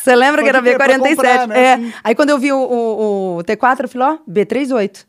Você 0.03 0.15
lembra 0.15 0.43
que 0.43 0.49
era 0.49 0.63
Pode 0.63 0.75
crer, 0.75 0.79
pra 0.79 0.99
B47? 0.99 1.09
comprar, 1.17 1.49
né, 1.49 1.59
É. 1.59 1.93
Aí 2.05 2.15
quando 2.15 2.31
eu 2.31 2.39
vi 2.39 2.53
o, 2.53 2.59
o- 2.59 3.37
o 3.39 3.45
T4, 3.45 3.83
eu 3.85 3.89
falei, 3.89 4.09
ó, 4.09 4.19
B38. 4.31 5.05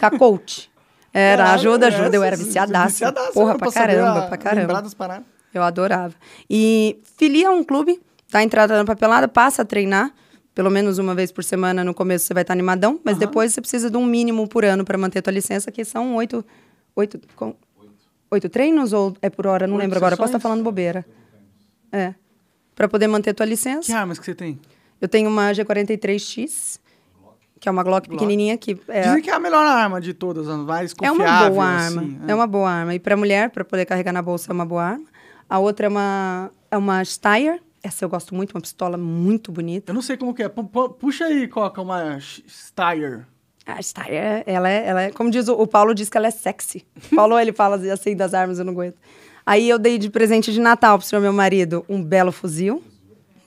K-Coach. 0.00 0.70
Era, 1.12 1.44
Caralho, 1.44 1.60
ajuda, 1.60 1.86
ajuda. 1.86 2.16
Eu 2.16 2.22
era 2.22 2.34
essas- 2.34 2.46
viciadaça. 2.46 2.88
viciadaça, 2.88 3.32
Porra, 3.32 3.56
pra 3.56 3.72
caramba, 3.72 4.18
a- 4.20 4.26
pra 4.28 4.36
caramba. 4.36 4.60
Lembrar 4.62 4.80
das 4.82 4.94
paradas. 4.94 5.26
Eu 5.54 5.62
adorava. 5.62 6.14
E 6.50 7.00
filia 7.16 7.50
um 7.50 7.64
clube, 7.64 8.00
tá 8.30 8.42
entrada 8.42 8.76
na 8.76 8.84
papelada, 8.84 9.26
passa 9.26 9.62
a 9.62 9.64
treinar. 9.64 10.12
Pelo 10.54 10.70
menos 10.70 10.98
uma 10.98 11.14
vez 11.14 11.30
por 11.32 11.42
semana, 11.44 11.82
no 11.84 11.92
começo 11.94 12.26
você 12.26 12.34
vai 12.34 12.42
estar 12.42 12.52
animadão, 12.54 12.98
mas 13.04 13.16
depois 13.18 13.52
você 13.52 13.60
precisa 13.60 13.90
de 13.90 13.96
um 13.96 14.04
mínimo 14.04 14.46
por 14.48 14.64
ano 14.64 14.84
para 14.84 14.96
manter 14.98 15.18
a 15.18 15.22
tua 15.22 15.32
licença, 15.32 15.70
que 15.70 15.84
são 15.84 16.14
oito, 16.16 16.44
oito, 16.94 17.20
com- 17.34 17.54
oito 18.30 18.48
treinos 18.48 18.92
ou 18.94 19.14
é 19.20 19.28
por 19.30 19.46
hora? 19.46 19.66
Não 19.66 19.74
Oito 19.76 19.82
lembro 19.84 19.96
agora, 19.98 20.16
posso 20.16 20.28
estar 20.28 20.38
sessões? 20.38 20.42
falando 20.42 20.64
bobeira. 20.64 21.04
É. 21.92 22.14
Para 22.74 22.88
poder 22.88 23.06
manter 23.06 23.30
a 23.30 23.34
tua 23.34 23.46
licença. 23.46 23.86
Que 23.86 23.92
armas 23.92 24.18
que 24.18 24.24
você 24.24 24.34
tem? 24.34 24.58
Eu 25.00 25.08
tenho 25.08 25.28
uma 25.30 25.52
G43X, 25.52 26.78
que 27.66 27.68
é 27.68 27.72
uma 27.72 27.82
Glock, 27.82 28.08
pequenininha, 28.08 28.56
que 28.56 28.78
é, 28.86 29.00
Dizem 29.02 29.22
que 29.22 29.28
é 29.28 29.34
a 29.34 29.40
melhor 29.40 29.66
arma 29.66 30.00
de 30.00 30.14
todas, 30.14 30.48
a 30.48 30.56
mais 30.56 30.92
é 30.92 31.08
confiável. 31.08 31.24
uma 31.24 31.50
boa 31.50 31.64
arma. 31.64 32.00
assim, 32.00 32.20
é. 32.28 32.34
uma 32.36 32.46
boa 32.46 32.70
arma. 32.70 32.94
E 32.94 33.00
para 33.00 33.16
mulher, 33.16 33.50
para 33.50 33.64
poder 33.64 33.84
carregar 33.84 34.12
na 34.12 34.22
bolsa, 34.22 34.52
é 34.52 34.54
uma 34.54 34.64
boa 34.64 34.84
arma. 34.84 35.04
A 35.50 35.58
outra 35.58 35.86
é 35.86 35.88
uma, 35.88 36.50
é 36.70 36.76
uma 36.76 37.04
Steyr. 37.04 37.60
Essa 37.82 38.04
eu 38.04 38.08
gosto 38.08 38.36
muito, 38.36 38.52
uma 38.54 38.60
pistola 38.60 38.96
muito 38.96 39.50
bonita. 39.50 39.90
Eu 39.90 39.94
não 39.96 40.00
sei 40.02 40.16
como 40.16 40.32
que 40.32 40.44
é. 40.44 40.48
Pu- 40.48 40.62
pu- 40.62 40.90
Puxa 40.90 41.24
aí, 41.24 41.48
Coca, 41.48 41.82
uma 41.82 42.20
Steyr. 42.20 43.26
A 43.66 43.82
Steyr, 43.82 44.44
ela 44.46 44.70
é, 44.70 44.86
ela 44.86 45.02
é, 45.02 45.10
como 45.10 45.28
diz 45.28 45.48
o, 45.48 45.54
o 45.54 45.66
Paulo, 45.66 45.92
diz 45.92 46.08
que 46.08 46.16
ela 46.16 46.28
é 46.28 46.30
sexy. 46.30 46.86
O 47.10 47.16
Paulo, 47.16 47.36
ele 47.36 47.52
fala 47.52 47.74
assim 47.92 48.14
das 48.14 48.32
armas, 48.32 48.60
eu 48.60 48.64
não 48.64 48.72
aguento. 48.72 48.94
Aí 49.44 49.68
eu 49.68 49.76
dei 49.76 49.98
de 49.98 50.08
presente 50.08 50.52
de 50.52 50.60
Natal 50.60 50.98
pro 50.98 51.06
senhor 51.06 51.20
meu 51.20 51.32
marido 51.32 51.84
um 51.88 52.00
belo 52.00 52.30
fuzil. 52.30 52.80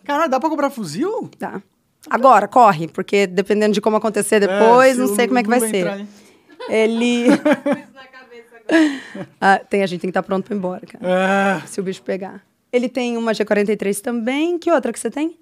Caralho, 0.04 0.30
dá 0.30 0.42
pra 0.42 0.50
comprar 0.50 0.70
fuzil? 0.70 1.30
Tá. 1.40 1.62
Agora, 2.08 2.48
corre, 2.48 2.88
porque 2.88 3.26
dependendo 3.28 3.74
de 3.74 3.82
como 3.82 3.98
acontecer 3.98 4.40
depois, 4.40 4.98
É, 4.98 5.02
não 5.02 5.16
sei 5.16 5.28
como 5.28 5.40
é 5.40 5.44
que 5.44 5.50
vai 5.50 5.60
ser. 5.60 6.06
Ele. 6.70 7.26
Ah, 9.42 9.58
tem, 9.58 9.82
a 9.82 9.88
gente 9.88 10.02
tem 10.02 10.10
que 10.10 10.12
estar 10.12 10.22
pronto 10.22 10.46
pra 10.46 10.54
ir 10.54 10.58
embora, 10.60 10.86
cara. 10.86 11.04
É. 11.04 11.68
Se 11.68 11.80
o 11.80 11.84
bicho 11.84 12.04
pegar. 12.04 12.44
Ele 12.72 12.88
tem 12.88 13.18
uma 13.18 13.32
G43 13.32 14.00
também. 14.00 14.60
Que 14.60 14.72
outra 14.72 14.94
que 14.94 15.00
você 15.00 15.10
tem? 15.10 15.40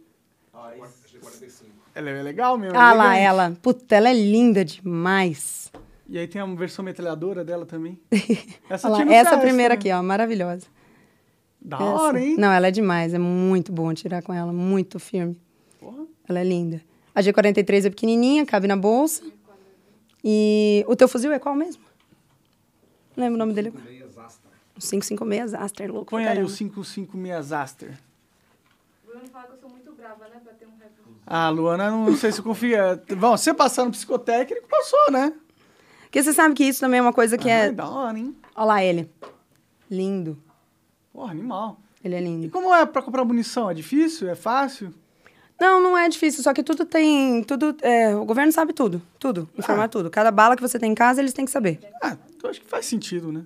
Ela 1.93 2.12
é 2.12 2.22
legal 2.22 2.58
mesmo. 2.60 2.78
Ah 2.78 2.93
lá, 2.93 3.18
ela. 3.18 3.58
Puta, 3.62 3.95
ela 3.95 4.08
é 4.08 4.14
linda 4.14 4.64
demais. 4.64 5.72
E 6.08 6.18
aí 6.18 6.28
tem 6.28 6.39
a 6.39 6.45
versão 6.45 6.86
metralhadora 6.86 7.43
dela 7.43 7.66
também. 7.66 7.99
Essa, 8.70 8.88
lá, 8.88 9.01
essa 9.12 9.38
primeira 9.38 9.74
né? 9.74 9.80
aqui, 9.80 9.91
ó, 9.91 10.01
maravilhosa. 10.01 10.68
Da 11.60 11.76
Essa. 11.78 11.86
hora, 11.86 12.24
hein? 12.24 12.36
Não, 12.38 12.51
ela 12.51 12.68
é 12.68 12.72
demais, 12.72 13.14
é 13.14 13.20
muito 13.20 13.72
bom 13.72 13.93
tirar 13.93 14.22
com 14.22 14.32
ela, 14.34 14.53
muito 14.53 14.99
firme. 14.99 15.36
Ela 16.28 16.40
é 16.40 16.44
linda. 16.44 16.82
A 17.16 17.22
G43 17.22 17.86
é 17.86 17.90
pequenininha, 17.90 18.46
cabe 18.46 18.68
na 18.68 18.76
bolsa. 18.76 19.24
E 20.24 20.84
o 20.88 20.96
teu 20.96 21.08
fuzil 21.08 21.32
é 21.32 21.40
qual 21.40 21.56
mesmo? 21.56 21.84
Não 23.16 23.24
lembro 23.24 23.36
o 23.36 23.40
nome 23.40 23.54
dele. 23.54 23.70
agora. 23.70 23.86
O 24.76 24.80
556 24.80 25.54
Aster, 25.56 25.92
louco 25.92 26.12
Põe 26.12 26.24
aí 26.26 26.34
o 26.44 26.46
caramba. 26.48 26.48
556 26.58 27.52
Aster. 27.52 27.98
Bruno 29.06 29.28
fala 29.30 29.46
que 29.48 29.54
eu 29.54 29.58
sou 29.58 29.70
muito 29.70 29.92
brava, 29.94 30.28
né? 30.28 30.40
Pra 30.44 30.54
ter 30.54 30.66
um. 30.66 30.72
Ah, 31.26 31.50
Luana, 31.50 31.90
não 31.92 32.16
sei 32.16 32.32
se 32.32 32.42
confia. 32.42 33.02
Bom, 33.18 33.36
você 33.36 33.54
passar 33.54 33.86
no 33.86 33.92
psicotécnico, 33.92 34.68
passou, 34.68 35.12
né? 35.12 35.34
Porque 36.04 36.22
você 36.24 36.32
sabe 36.32 36.54
que 36.56 36.64
isso 36.64 36.80
também 36.80 37.00
é 37.00 37.02
uma 37.02 37.12
coisa 37.12 37.38
que 37.38 37.50
Ah, 37.50 37.54
é... 37.66 37.72
Da 37.72 37.90
hora, 37.90 38.18
hein? 38.18 38.36
Olha 38.56 38.66
lá 38.66 38.84
ele. 38.84 39.10
Lindo. 39.92 40.38
Porra, 41.12 41.32
animal. 41.32 41.80
Ele 42.04 42.16
é 42.16 42.22
E 42.22 42.24
lindo. 42.24 42.50
como 42.50 42.74
é 42.74 42.86
pra 42.86 43.02
comprar 43.02 43.26
munição? 43.26 43.70
É 43.70 43.74
difícil? 43.74 44.30
É 44.30 44.36
fácil? 44.36 44.94
Não, 45.60 45.82
não 45.82 45.97
é 45.97 46.08
difícil, 46.08 46.43
só 46.43 46.53
que 46.53 46.62
tudo 46.64 46.86
tem... 46.86 47.43
tudo 47.43 47.76
é, 47.82 48.16
O 48.16 48.26
governo 48.26 48.51
sabe 48.51 48.74
tudo, 48.74 49.01
tudo, 49.20 49.49
informar 49.58 49.86
Ah. 49.86 49.89
tudo. 49.89 50.10
Cada 50.10 50.30
bala 50.32 50.55
que 50.55 50.62
você 50.62 50.78
tem 50.78 50.91
em 50.91 50.95
casa, 50.95 51.20
eles 51.22 51.34
têm 51.34 51.45
que 51.45 51.51
saber. 51.51 51.80
Ah, 52.01 52.16
eu 52.43 52.49
acho 52.49 52.62
que 52.62 52.68
faz 52.68 52.86
sentido, 52.86 53.32
né? 53.32 53.41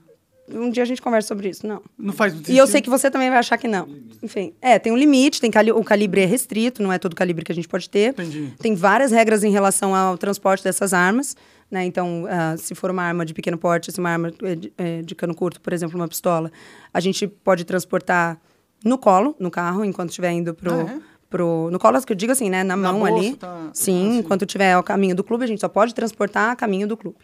Um 0.53 0.69
dia 0.69 0.83
a 0.83 0.85
gente 0.85 1.01
conversa 1.01 1.29
sobre 1.29 1.47
isso, 1.47 1.65
não. 1.65 1.81
Não 1.97 2.11
faz 2.13 2.33
muito 2.33 2.49
E 2.51 2.57
eu 2.57 2.65
sentido. 2.65 2.71
sei 2.73 2.81
que 2.81 2.89
você 2.89 3.09
também 3.09 3.29
vai 3.29 3.39
achar 3.39 3.57
que 3.57 3.69
não. 3.69 3.87
Enfim, 4.21 4.53
é, 4.61 4.77
tem 4.77 4.91
um 4.91 4.97
limite, 4.97 5.39
tem 5.39 5.49
cali 5.49 5.71
o 5.71 5.81
calibre 5.81 6.19
é 6.21 6.25
restrito, 6.25 6.83
não 6.83 6.91
é 6.91 6.99
todo 6.99 7.15
calibre 7.15 7.45
que 7.45 7.51
a 7.53 7.55
gente 7.55 7.69
pode 7.69 7.89
ter. 7.89 8.09
Entendi. 8.09 8.53
Tem 8.59 8.75
várias 8.75 9.11
regras 9.11 9.45
em 9.45 9.51
relação 9.51 9.95
ao 9.95 10.17
transporte 10.17 10.61
dessas 10.61 10.93
armas, 10.93 11.37
né? 11.69 11.85
Então, 11.85 12.25
ah, 12.29 12.57
se 12.57 12.75
for 12.75 12.91
uma 12.91 13.03
arma 13.03 13.25
de 13.25 13.33
pequeno 13.33 13.57
porte, 13.57 13.93
se 13.93 13.99
uma 13.99 14.09
arma 14.09 14.33
é 14.43 14.55
de, 14.55 14.73
é, 14.77 15.01
de 15.01 15.15
cano 15.15 15.33
curto, 15.33 15.61
por 15.61 15.71
exemplo, 15.71 15.95
uma 15.97 16.07
pistola, 16.09 16.51
a 16.93 16.99
gente 16.99 17.25
pode 17.27 17.63
transportar 17.63 18.37
no 18.83 18.97
colo, 18.97 19.33
no 19.39 19.49
carro, 19.49 19.85
enquanto 19.85 20.09
estiver 20.09 20.31
indo 20.31 20.53
pro... 20.53 20.73
Ah, 20.73 20.91
é? 20.91 21.10
Pro, 21.31 21.69
no 21.71 21.79
colo, 21.79 21.99
que 22.05 22.11
eu 22.11 22.15
digo 22.15 22.31
assim, 22.33 22.49
né? 22.49 22.61
Na, 22.63 22.75
Na 22.75 22.91
mão 22.91 22.99
bolsa, 22.99 23.15
ali. 23.15 23.35
tá- 23.37 23.69
Sim, 23.73 24.09
assim. 24.09 24.17
enquanto 24.19 24.45
tiver 24.45 24.73
ao 24.73 24.83
caminho 24.83 25.15
do 25.15 25.23
clube, 25.23 25.43
a 25.45 25.47
gente 25.47 25.61
só 25.61 25.69
pode 25.69 25.95
transportar 25.95 26.51
a 26.51 26.55
caminho 26.55 26.87
do 26.87 26.95
clube. 26.97 27.17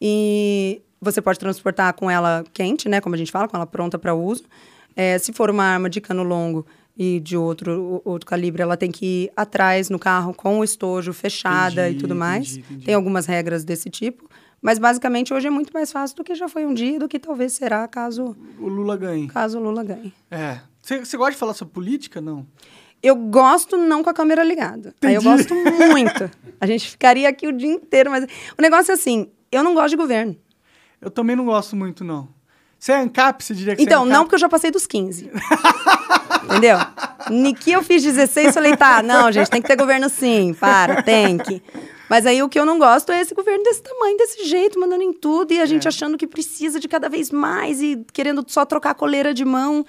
E 0.00 0.82
você 1.00 1.20
pode 1.22 1.38
transportar 1.38 1.92
com 1.94 2.10
ela 2.10 2.44
quente, 2.52 2.88
né? 2.88 3.00
Como 3.00 3.14
a 3.14 3.18
gente 3.18 3.30
fala, 3.32 3.48
com 3.48 3.56
ela 3.56 3.66
pronta 3.66 3.98
para 3.98 4.14
uso. 4.14 4.44
É, 4.94 5.16
se 5.18 5.32
for 5.32 5.48
uma 5.50 5.64
arma 5.64 5.88
de 5.88 6.00
cano 6.00 6.22
longo 6.22 6.66
e 6.96 7.20
de 7.20 7.36
outro, 7.36 8.00
o- 8.04 8.10
outro 8.10 8.26
calibre, 8.28 8.62
ela 8.62 8.76
tem 8.76 8.90
que 8.90 9.06
ir 9.24 9.32
atrás 9.36 9.90
no 9.90 9.98
carro 9.98 10.32
com 10.34 10.58
o 10.60 10.64
estojo 10.64 11.12
fechada 11.12 11.82
Entendi, 11.82 11.98
e 11.98 12.00
tudo 12.00 12.14
mais. 12.14 12.52
entendi, 12.52 12.60
entendi. 12.70 12.84
Tem 12.86 12.94
algumas 12.94 13.26
regras 13.26 13.64
desse 13.64 13.88
tipo. 13.90 14.28
Mas 14.62 14.78
basicamente 14.78 15.32
hoje 15.34 15.46
é 15.46 15.50
muito 15.50 15.70
mais 15.72 15.92
fácil 15.92 16.16
do 16.16 16.24
que 16.24 16.34
já 16.34 16.48
foi 16.48 16.64
um 16.64 16.72
dia, 16.74 16.98
do 16.98 17.06
que 17.06 17.18
talvez 17.18 17.52
será 17.52 17.86
caso, 17.86 18.34
O 18.58 18.66
Lula 18.68 18.96
ganhe. 18.96 19.28
caso 19.28 19.58
o 19.58 19.62
Lula 19.62 19.84
ganhe. 19.84 20.12
É. 20.30 20.58
Você 20.82 20.98
você 21.04 21.16
gosta 21.16 21.32
de 21.32 21.38
falar 21.38 21.52
sobre 21.52 21.74
política? 21.74 22.20
Não. 22.20 22.46
Eu 23.06 23.14
gosto 23.14 23.76
não 23.76 24.02
com 24.02 24.10
a 24.10 24.12
câmera 24.12 24.42
ligada. 24.42 24.92
Aí 25.00 25.14
eu 25.14 25.22
gosto 25.22 25.54
muito. 25.54 26.28
A 26.60 26.66
gente 26.66 26.90
ficaria 26.90 27.28
aqui 27.28 27.46
o 27.46 27.52
dia 27.52 27.70
inteiro, 27.70 28.10
mas 28.10 28.24
o 28.58 28.60
negócio 28.60 28.90
é 28.90 28.94
assim, 28.94 29.30
eu 29.52 29.62
não 29.62 29.74
gosto 29.74 29.90
de 29.90 29.96
governo. 29.96 30.36
Eu 31.00 31.08
também 31.08 31.36
não 31.36 31.44
gosto 31.44 31.76
muito, 31.76 32.02
não. 32.02 32.28
Você 32.80 32.90
é 32.90 32.96
ANCAP? 32.96 33.44
Você 33.44 33.54
diria 33.54 33.76
que 33.76 33.82
Então, 33.82 34.02
você 34.02 34.10
é 34.10 34.12
não 34.12 34.24
porque 34.24 34.34
eu 34.34 34.40
já 34.40 34.48
passei 34.48 34.72
dos 34.72 34.88
15. 34.88 35.30
Entendeu? 36.44 36.78
Niki 37.30 37.70
eu 37.70 37.82
fiz 37.84 38.02
16, 38.02 38.52
falei, 38.52 38.76
tá, 38.76 39.00
não, 39.04 39.30
gente, 39.30 39.50
tem 39.50 39.62
que 39.62 39.68
ter 39.68 39.76
governo 39.76 40.08
sim, 40.08 40.52
para, 40.58 41.00
tem 41.04 41.38
que. 41.38 41.62
Mas 42.10 42.26
aí 42.26 42.42
o 42.42 42.48
que 42.48 42.58
eu 42.58 42.66
não 42.66 42.76
gosto 42.76 43.12
é 43.12 43.20
esse 43.20 43.34
governo 43.34 43.62
desse 43.62 43.82
tamanho, 43.82 44.16
desse 44.16 44.44
jeito, 44.46 44.80
mandando 44.80 45.04
em 45.04 45.12
tudo, 45.12 45.52
e 45.52 45.60
a 45.60 45.66
gente 45.66 45.86
achando 45.86 46.18
que 46.18 46.26
precisa 46.26 46.80
de 46.80 46.88
cada 46.88 47.08
vez 47.08 47.30
mais 47.30 47.80
e 47.80 48.04
querendo 48.12 48.44
só 48.48 48.64
trocar 48.64 48.90
a 48.90 48.94
coleira 48.94 49.32
de 49.32 49.44
mão. 49.44 49.86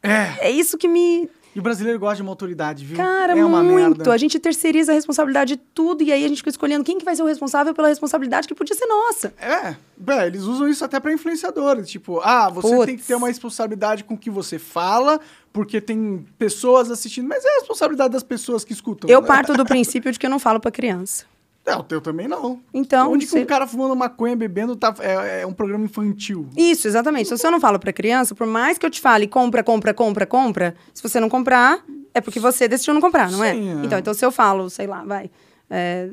É. 0.00 0.46
É 0.46 0.50
isso 0.50 0.78
que 0.78 0.86
me. 0.86 1.28
E 1.54 1.58
o 1.58 1.62
brasileiro 1.62 1.98
gosta 1.98 2.16
de 2.16 2.22
uma 2.22 2.30
autoridade, 2.30 2.84
viu? 2.84 2.96
Cara, 2.96 3.38
é 3.38 3.44
uma 3.44 3.62
muito. 3.62 3.98
merda. 3.98 4.12
A 4.12 4.16
gente 4.16 4.38
terceiriza 4.38 4.92
a 4.92 4.94
responsabilidade 4.94 5.56
de 5.56 5.62
tudo, 5.74 6.02
e 6.02 6.10
aí 6.10 6.24
a 6.24 6.28
gente 6.28 6.38
fica 6.38 6.48
escolhendo 6.48 6.82
quem 6.82 6.98
que 6.98 7.04
vai 7.04 7.14
ser 7.14 7.22
o 7.22 7.26
responsável 7.26 7.74
pela 7.74 7.88
responsabilidade 7.88 8.48
que 8.48 8.54
podia 8.54 8.74
ser 8.74 8.86
nossa. 8.86 9.34
É, 9.38 9.76
bem, 9.96 10.22
eles 10.22 10.42
usam 10.42 10.66
isso 10.66 10.82
até 10.84 10.98
pra 10.98 11.12
influenciadores. 11.12 11.88
Tipo, 11.90 12.20
ah, 12.20 12.48
você 12.48 12.68
Putz. 12.68 12.86
tem 12.86 12.96
que 12.96 13.04
ter 13.04 13.14
uma 13.14 13.28
responsabilidade 13.28 14.04
com 14.04 14.14
o 14.14 14.18
que 14.18 14.30
você 14.30 14.58
fala, 14.58 15.20
porque 15.52 15.80
tem 15.80 16.24
pessoas 16.38 16.90
assistindo, 16.90 17.28
mas 17.28 17.44
é 17.44 17.48
a 17.48 17.54
responsabilidade 17.60 18.12
das 18.12 18.22
pessoas 18.22 18.64
que 18.64 18.72
escutam. 18.72 19.10
Eu 19.10 19.20
né? 19.20 19.26
parto 19.26 19.52
do 19.52 19.64
princípio 19.66 20.10
de 20.10 20.18
que 20.18 20.24
eu 20.24 20.30
não 20.30 20.38
falo 20.38 20.58
pra 20.58 20.70
criança. 20.70 21.26
É, 21.64 21.76
o 21.76 21.82
teu 21.82 22.00
também 22.00 22.26
não. 22.26 22.60
Então, 22.74 23.12
Onde 23.12 23.24
que 23.24 23.30
se- 23.32 23.38
um 23.38 23.46
cara 23.46 23.66
fumando 23.68 23.94
maconha, 23.94 24.34
bebendo, 24.34 24.74
tá, 24.74 24.92
é, 24.98 25.42
é 25.42 25.46
um 25.46 25.52
programa 25.52 25.84
infantil. 25.84 26.48
Isso, 26.56 26.88
exatamente. 26.88 27.26
Então, 27.26 27.38
se 27.38 27.46
eu 27.46 27.50
não 27.52 27.60
falo 27.60 27.78
pra 27.78 27.92
criança, 27.92 28.34
por 28.34 28.46
mais 28.46 28.78
que 28.78 28.84
eu 28.86 28.90
te 28.90 29.00
fale 29.00 29.28
compra, 29.28 29.62
compra, 29.62 29.94
compra, 29.94 30.26
compra, 30.26 30.74
se 30.92 31.00
você 31.02 31.20
não 31.20 31.28
comprar, 31.28 31.84
é 32.12 32.20
porque 32.20 32.40
você 32.40 32.66
decidiu 32.66 32.94
não 32.94 33.00
comprar, 33.00 33.30
não 33.30 33.44
é? 33.44 33.52
Sim, 33.54 33.80
é. 33.80 33.84
Então, 33.86 33.98
então, 33.98 34.12
se 34.14 34.24
eu 34.24 34.32
falo, 34.32 34.68
sei 34.68 34.86
lá, 34.88 35.04
vai, 35.04 35.30
é, 35.70 36.10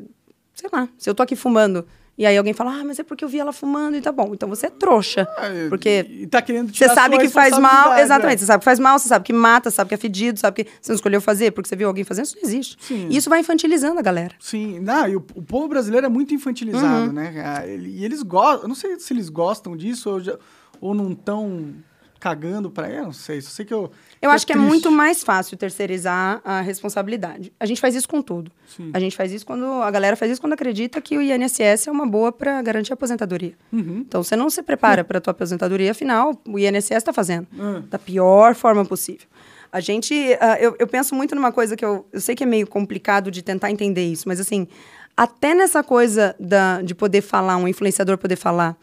sei 0.54 0.70
lá, 0.72 0.88
se 0.98 1.10
eu 1.10 1.16
tô 1.16 1.24
aqui 1.24 1.36
fumando 1.36 1.86
e 2.20 2.26
aí 2.26 2.38
alguém 2.38 2.54
fala, 2.54 2.72
ah, 2.82 2.84
mas 2.84 3.00
é 3.00 3.04
porque 3.04 3.24
eu 3.26 3.30
vi 3.30 3.40
ela 3.40 3.52
fumando 3.54 3.96
e 3.96 4.02
tá 4.02 4.12
bom. 4.12 4.32
Então 4.34 4.48
você 4.50 4.68
é 4.68 4.70
trouxa. 4.70 5.26
É, 5.38 5.70
Porque 5.70 6.06
E 6.08 6.28
tá 6.28 6.42
querendo 6.42 6.72
Você 6.76 6.88
sabe 6.90 7.18
que 7.18 7.30
faz 7.30 7.58
mal, 7.58 7.98
exatamente. 7.98 8.36
é. 8.36 8.38
Você 8.40 8.46
sabe 8.46 8.60
que 8.60 8.66
faz 8.66 8.78
mal, 8.78 9.00
você 9.00 9.08
sabe 9.08 9.24
que 9.26 9.32
mata, 9.34 9.72
sabe 9.72 9.88
que 9.88 9.94
é 9.96 9.98
fedido, 9.98 10.38
sabe 10.38 10.64
que 10.64 10.70
você 10.82 10.92
não 10.92 10.96
escolheu 10.98 11.22
fazer 11.22 11.52
porque 11.52 11.68
você 11.70 11.76
viu 11.78 11.88
alguém 11.88 12.04
fazendo, 12.04 12.26
isso 12.26 12.36
não 12.36 12.44
existe. 12.44 12.78
Sim. 12.82 13.08
E 13.10 13.16
isso 13.18 13.30
vai 13.30 13.40
infantilizando 13.40 13.98
a 13.98 14.02
galera. 14.04 14.36
Sim, 14.40 14.80
não, 14.82 15.08
e 15.08 15.16
o, 15.16 15.26
o 15.34 15.42
povo 15.42 15.68
brasileiro 15.70 16.06
é 16.06 16.10
muito 16.10 16.32
Uhum. 16.32 16.36
infantilizado, 16.36 17.14
né? 17.14 17.42
Ah, 17.44 17.66
E 17.66 18.04
eles 18.04 18.22
gostam, 18.22 18.64
eu 18.64 18.68
não 18.68 18.76
sei 18.76 19.00
se 19.00 19.14
eles 19.14 19.30
gostam 19.30 19.78
disso 19.78 20.10
ou, 20.10 20.20
já- 20.20 20.38
ou 20.82 20.94
não 20.94 21.12
estão 21.14 21.74
cagando 22.20 22.70
pra 22.70 22.90
ele, 22.90 23.00
eu 23.00 23.06
não 23.06 23.14
sei. 23.14 23.42
Só 23.42 23.50
sei 23.50 23.66
que 23.66 23.74
eu. 23.74 23.90
Eu 24.22 24.30
acho 24.30 24.46
que 24.46 24.52
é 24.52 24.56
triste. 24.56 24.68
muito 24.68 24.92
mais 24.92 25.24
fácil 25.24 25.56
terceirizar 25.58 26.42
a 26.44 26.60
responsabilidade. 26.62 27.54
A 27.60 27.66
gente 27.66 27.80
faz 27.80 27.96
isso 27.96 28.08
com 28.08 28.22
tudo. 28.22 28.52
Sim. 28.68 28.92
A 28.94 29.00
gente 29.00 29.16
faz 29.16 29.32
isso 29.32 29.46
quando. 29.46 29.66
A 29.82 29.90
galera 29.90 30.16
faz 30.16 30.32
isso 30.32 30.42
quando 30.42 30.54
acredita 30.54 31.00
que 31.02 31.18
o 31.18 31.22
INSS 31.22 31.88
é 31.88 31.92
uma 31.92 32.06
boa 32.06 32.32
para 32.32 32.62
garantir 32.62 32.92
a 32.92 32.96
aposentadoria. 32.96 33.54
Uhum. 33.72 34.04
Então 34.08 34.22
você 34.22 34.36
não 34.36 34.50
se 34.50 34.62
prepara 34.62 35.04
para 35.04 35.20
a 35.20 35.22
tua 35.22 35.32
aposentadoria, 35.32 35.92
afinal, 35.92 36.40
o 36.48 36.60
INSS 36.60 36.92
está 36.92 37.14
fazendo. 37.14 37.48
Ah. 37.58 37.82
Da 37.90 37.98
pior 37.98 38.54
forma 38.54 38.84
possível. 38.86 39.28
A 39.72 39.80
gente. 39.80 40.14
ah, 40.42 40.58
eu, 40.60 40.76
eu 40.78 40.88
penso 40.88 41.16
muito 41.16 41.34
numa 41.34 41.52
coisa 41.52 41.76
que 41.76 41.86
eu, 41.86 42.06
eu 42.12 42.20
sei 42.20 42.36
que 42.36 42.44
é 42.44 42.48
meio 42.48 42.68
complicado 42.68 43.32
de 43.32 43.42
tentar 43.42 43.72
entender 43.72 44.06
isso, 44.06 44.28
mas 44.28 44.40
assim, 44.40 44.68
até 45.16 45.54
nessa 45.54 45.84
coisa 45.84 46.36
da, 46.40 46.82
de 46.82 46.94
poder 46.94 47.22
falar, 47.22 47.58
um 47.58 47.68
influenciador 47.68 48.18
poder 48.18 48.36
falar. 48.36 48.76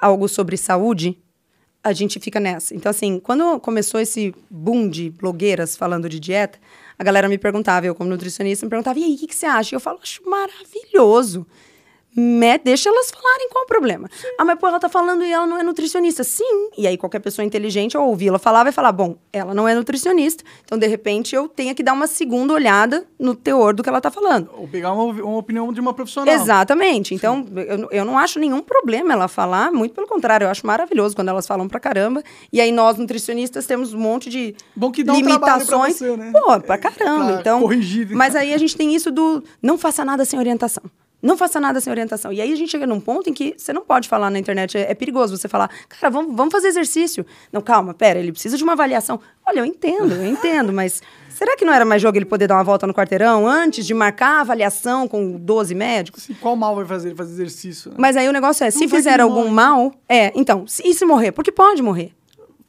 algo 0.00 0.28
sobre 0.28 0.56
saúde, 0.56 1.18
a 1.82 1.92
gente 1.92 2.20
fica 2.20 2.38
nessa. 2.38 2.74
Então, 2.74 2.90
assim, 2.90 3.18
quando 3.18 3.58
começou 3.60 4.00
esse 4.00 4.34
boom 4.50 4.88
de 4.88 5.10
blogueiras 5.10 5.76
falando 5.76 6.08
de 6.08 6.20
dieta, 6.20 6.58
a 6.98 7.02
galera 7.02 7.28
me 7.28 7.38
perguntava, 7.38 7.86
eu 7.86 7.94
como 7.94 8.08
nutricionista, 8.08 8.64
me 8.64 8.70
perguntava, 8.70 8.98
e 8.98 9.04
aí, 9.04 9.14
o 9.14 9.18
que, 9.18 9.26
que 9.26 9.34
você 9.34 9.46
acha? 9.46 9.74
E 9.74 9.76
eu 9.76 9.80
falo, 9.80 9.98
acho 10.02 10.22
maravilhoso. 10.28 11.46
Me, 12.16 12.58
deixa 12.58 12.88
elas 12.88 13.10
falarem 13.10 13.48
qual 13.48 13.62
é 13.62 13.64
o 13.64 13.68
problema. 13.68 14.08
Ah, 14.38 14.44
mas 14.44 14.58
pô, 14.58 14.66
ela 14.66 14.78
tá 14.78 14.88
falando 14.88 15.24
e 15.24 15.32
ela 15.32 15.46
não 15.46 15.56
é 15.58 15.62
nutricionista. 15.62 16.22
Sim. 16.22 16.68
E 16.76 16.86
aí 16.86 16.96
qualquer 16.98 17.20
pessoa 17.20 17.44
inteligente 17.44 17.96
ao 17.96 18.06
ouvir 18.08 18.28
ela 18.28 18.38
falar 18.38 18.62
vai 18.64 18.72
falar, 18.72 18.92
bom, 18.92 19.16
ela 19.32 19.54
não 19.54 19.66
é 19.66 19.74
nutricionista, 19.74 20.44
então 20.64 20.76
de 20.78 20.86
repente 20.86 21.34
eu 21.34 21.48
tenho 21.48 21.74
que 21.74 21.82
dar 21.82 21.92
uma 21.92 22.06
segunda 22.06 22.52
olhada 22.52 23.06
no 23.18 23.34
teor 23.34 23.74
do 23.74 23.82
que 23.82 23.88
ela 23.88 24.00
tá 24.00 24.10
falando. 24.10 24.50
Ou 24.56 24.68
pegar 24.68 24.92
uma, 24.92 25.04
uma 25.04 25.38
opinião 25.38 25.72
de 25.72 25.80
uma 25.80 25.94
profissional. 25.94 26.34
Exatamente. 26.34 27.14
Então, 27.14 27.46
eu, 27.56 27.88
eu 27.90 28.04
não 28.04 28.18
acho 28.18 28.38
nenhum 28.38 28.60
problema 28.60 29.12
ela 29.12 29.28
falar, 29.28 29.72
muito 29.72 29.94
pelo 29.94 30.06
contrário, 30.06 30.44
eu 30.44 30.50
acho 30.50 30.66
maravilhoso 30.66 31.14
quando 31.14 31.28
elas 31.28 31.46
falam 31.46 31.66
pra 31.68 31.80
caramba. 31.80 32.22
E 32.52 32.60
aí 32.60 32.70
nós, 32.72 32.98
nutricionistas, 32.98 33.66
temos 33.66 33.94
um 33.94 33.98
monte 33.98 34.28
de 34.28 34.54
Bom 34.76 34.90
que 34.92 35.02
dá 35.02 35.12
um 35.12 35.22
trabalho 35.22 35.40
pra 35.40 35.54
limitações. 35.54 35.96
você, 35.96 36.16
né? 36.16 36.30
Pô, 36.32 36.60
pra 36.60 36.74
É, 36.74 36.78
caramba. 36.78 37.24
pra 37.32 37.40
então, 37.40 37.60
corrigir. 37.60 38.08
Mas 38.10 38.36
aí 38.36 38.52
a 38.52 38.58
gente 38.58 38.76
tem 38.76 38.94
isso 38.94 39.10
do 39.10 39.42
não 39.62 39.78
faça 39.78 40.04
nada 40.04 40.24
sem 40.24 40.38
orientação. 40.38 40.82
Não 41.22 41.36
faça 41.36 41.60
nada 41.60 41.80
sem 41.80 41.90
orientação. 41.90 42.32
E 42.32 42.40
aí 42.40 42.52
a 42.52 42.56
gente 42.56 42.68
chega 42.70 42.84
num 42.86 42.98
ponto 43.00 43.30
em 43.30 43.32
que 43.32 43.54
você 43.56 43.72
não 43.72 43.82
pode 43.82 44.08
falar 44.08 44.28
na 44.28 44.38
internet. 44.40 44.76
É, 44.76 44.90
é 44.90 44.94
perigoso 44.94 45.36
você 45.36 45.48
falar, 45.48 45.70
cara, 45.88 46.10
vamos, 46.10 46.34
vamos 46.34 46.50
fazer 46.50 46.66
exercício. 46.68 47.24
Não, 47.52 47.60
calma, 47.60 47.94
pera, 47.94 48.18
ele 48.18 48.32
precisa 48.32 48.56
de 48.56 48.64
uma 48.64 48.72
avaliação. 48.72 49.20
Olha, 49.46 49.60
eu 49.60 49.64
entendo, 49.64 50.12
eu 50.14 50.26
entendo, 50.26 50.72
mas 50.74 51.00
será 51.30 51.56
que 51.56 51.64
não 51.64 51.72
era 51.72 51.84
mais 51.84 52.02
jogo 52.02 52.18
ele 52.18 52.24
poder 52.24 52.48
dar 52.48 52.56
uma 52.56 52.64
volta 52.64 52.86
no 52.88 52.92
quarteirão 52.92 53.46
antes 53.46 53.86
de 53.86 53.94
marcar 53.94 54.38
a 54.38 54.40
avaliação 54.40 55.06
com 55.06 55.38
12 55.38 55.74
médicos? 55.76 56.28
Qual 56.40 56.56
mal 56.56 56.74
vai 56.74 56.84
fazer 56.84 57.10
ele 57.10 57.16
fazer 57.16 57.32
exercício? 57.34 57.90
né? 57.92 57.96
Mas 58.00 58.16
aí 58.16 58.28
o 58.28 58.32
negócio 58.32 58.64
é, 58.64 58.70
se 58.72 58.80
vai 58.80 58.88
que 58.88 58.96
fizer 58.96 59.20
algum 59.20 59.42
morre. 59.44 59.50
mal, 59.50 59.94
é, 60.08 60.32
então, 60.34 60.66
se, 60.66 60.82
e 60.84 60.92
se 60.92 61.04
morrer? 61.04 61.30
Porque 61.30 61.52
pode 61.52 61.80
morrer. 61.82 62.12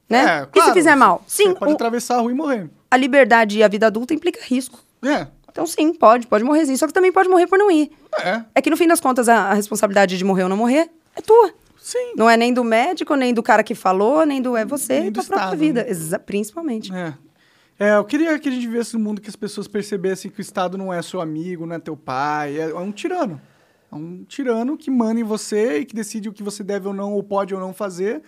Né? 0.08 0.20
É, 0.20 0.42
e 0.42 0.46
se 0.46 0.48
claro, 0.52 0.74
fizer 0.74 0.96
mal? 0.96 1.24
Sim, 1.26 1.56
pode 1.56 1.72
o- 1.72 1.76
atravessar 1.76 2.18
a 2.18 2.20
rua 2.22 2.32
e 2.32 2.36
morrer. 2.36 2.70
a 2.92 2.98
liberdade 2.98 3.58
e 3.58 3.64
a 3.64 3.68
vida 3.68 3.88
adulta 3.88 4.14
implica 4.14 4.40
risco. 4.44 4.78
É. 5.04 5.26
Então, 5.54 5.68
sim, 5.68 5.94
pode, 5.94 6.26
pode 6.26 6.44
morrer 6.44 6.66
sim. 6.66 6.76
Só 6.76 6.88
que 6.88 6.94
também 6.94 7.12
pode 7.12 7.30
morrer 7.30 7.46
por 7.46 7.60
não 7.60 7.70
ir. 7.70 7.92
É. 8.20 8.44
É 8.56 8.62
que 8.62 8.72
no 8.72 8.76
fim 8.76 8.88
das 8.88 9.00
contas, 9.00 9.30
a, 9.30 9.52
a 9.52 9.54
responsabilidade 9.54 10.18
de 10.18 10.24
morrer 10.26 10.44
ou 10.44 10.50
não 10.50 10.58
morrer 10.58 10.90
é 11.16 11.22
tua. 11.22 11.54
Sim. 11.80 12.14
Não 12.18 12.28
é 12.28 12.36
nem 12.36 12.52
do 12.52 12.64
médico, 12.64 13.14
nem 13.16 13.34
do 13.34 13.44
cara 13.44 13.64
que 13.64 13.76
falou, 13.76 14.26
nem 14.26 14.42
do. 14.42 14.58
É 14.58 14.66
você 14.66 15.02
Nem 15.02 15.10
e 15.10 15.12
tua 15.12 15.24
própria 15.24 15.46
Estado, 15.46 15.60
vida. 15.60 15.84
né? 15.84 16.18
Principalmente. 16.18 16.92
É. 16.92 17.14
É, 17.80 17.96
eu 17.96 18.06
queria 18.06 18.38
que 18.40 18.50
a 18.50 18.52
gente 18.52 18.66
vivesse 18.66 18.96
num 18.96 19.04
mundo 19.04 19.22
que 19.22 19.30
as 19.30 19.36
pessoas 19.36 19.68
percebessem 19.68 20.32
que 20.32 20.40
o 20.40 20.42
Estado 20.42 20.78
não 20.78 20.92
é 20.92 21.02
seu 21.02 21.22
amigo, 21.22 21.66
não 21.66 21.76
é 21.76 21.80
teu 21.80 21.96
pai, 21.96 22.58
é, 22.58 22.70
é 22.72 22.76
um 22.76 22.92
tirano. 22.92 23.40
É 23.92 23.96
um 23.96 24.24
tirano 24.24 24.76
que 24.76 24.90
manda 24.90 25.20
em 25.20 25.24
você 25.24 25.80
e 25.80 25.86
que 25.86 25.94
decide 25.94 26.30
o 26.30 26.34
que 26.34 26.42
você 26.42 26.64
deve 26.64 26.88
ou 26.88 26.94
não, 26.94 27.14
ou 27.14 27.22
pode 27.22 27.54
ou 27.54 27.60
não 27.60 27.74
fazer. 27.74 28.24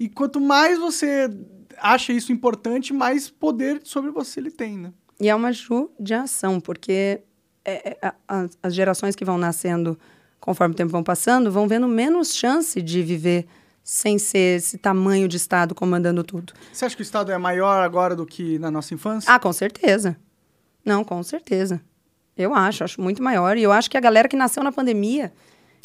E 0.00 0.08
quanto 0.08 0.40
mais 0.40 0.78
você 0.78 1.30
acha 1.78 2.12
isso 2.12 2.32
importante, 2.32 2.92
mais 2.92 3.30
poder 3.30 3.80
sobre 3.84 4.10
você 4.10 4.40
ele 4.40 4.50
tem, 4.50 4.76
né? 4.78 4.92
E 5.20 5.28
é 5.28 5.34
uma 5.34 5.52
judiação, 5.52 6.60
porque 6.60 7.20
é- 7.64 7.90
é- 7.90 7.98
a- 8.02 8.14
a- 8.28 8.46
as 8.62 8.74
gerações 8.74 9.16
que 9.16 9.24
vão 9.24 9.38
nascendo 9.38 9.98
conforme 10.40 10.74
o 10.74 10.76
tempo 10.76 10.92
vão 10.92 11.02
passando 11.02 11.50
vão 11.50 11.66
vendo 11.66 11.88
menos 11.88 12.34
chance 12.34 12.80
de 12.82 13.02
viver 13.02 13.46
sem 13.82 14.18
ser 14.18 14.58
esse 14.58 14.78
tamanho 14.78 15.26
de 15.28 15.36
Estado 15.36 15.74
comandando 15.74 16.22
tudo. 16.24 16.52
Você 16.72 16.84
acha 16.84 16.94
que 16.96 17.02
o 17.02 17.04
Estado 17.04 17.30
é 17.32 17.38
maior 17.38 17.82
agora 17.82 18.14
do 18.16 18.26
que 18.26 18.58
na 18.58 18.70
nossa 18.70 18.92
infância? 18.94 19.32
Ah, 19.32 19.38
com 19.38 19.52
certeza. 19.52 20.16
Não, 20.84 21.02
com 21.04 21.22
certeza. 21.22 21.80
Eu 22.36 22.54
acho, 22.54 22.84
acho 22.84 23.00
muito 23.00 23.22
maior. 23.22 23.56
E 23.56 23.62
eu 23.62 23.72
acho 23.72 23.90
que 23.90 23.96
a 23.96 24.00
galera 24.00 24.28
que 24.28 24.36
nasceu 24.36 24.62
na 24.62 24.70
pandemia, 24.70 25.32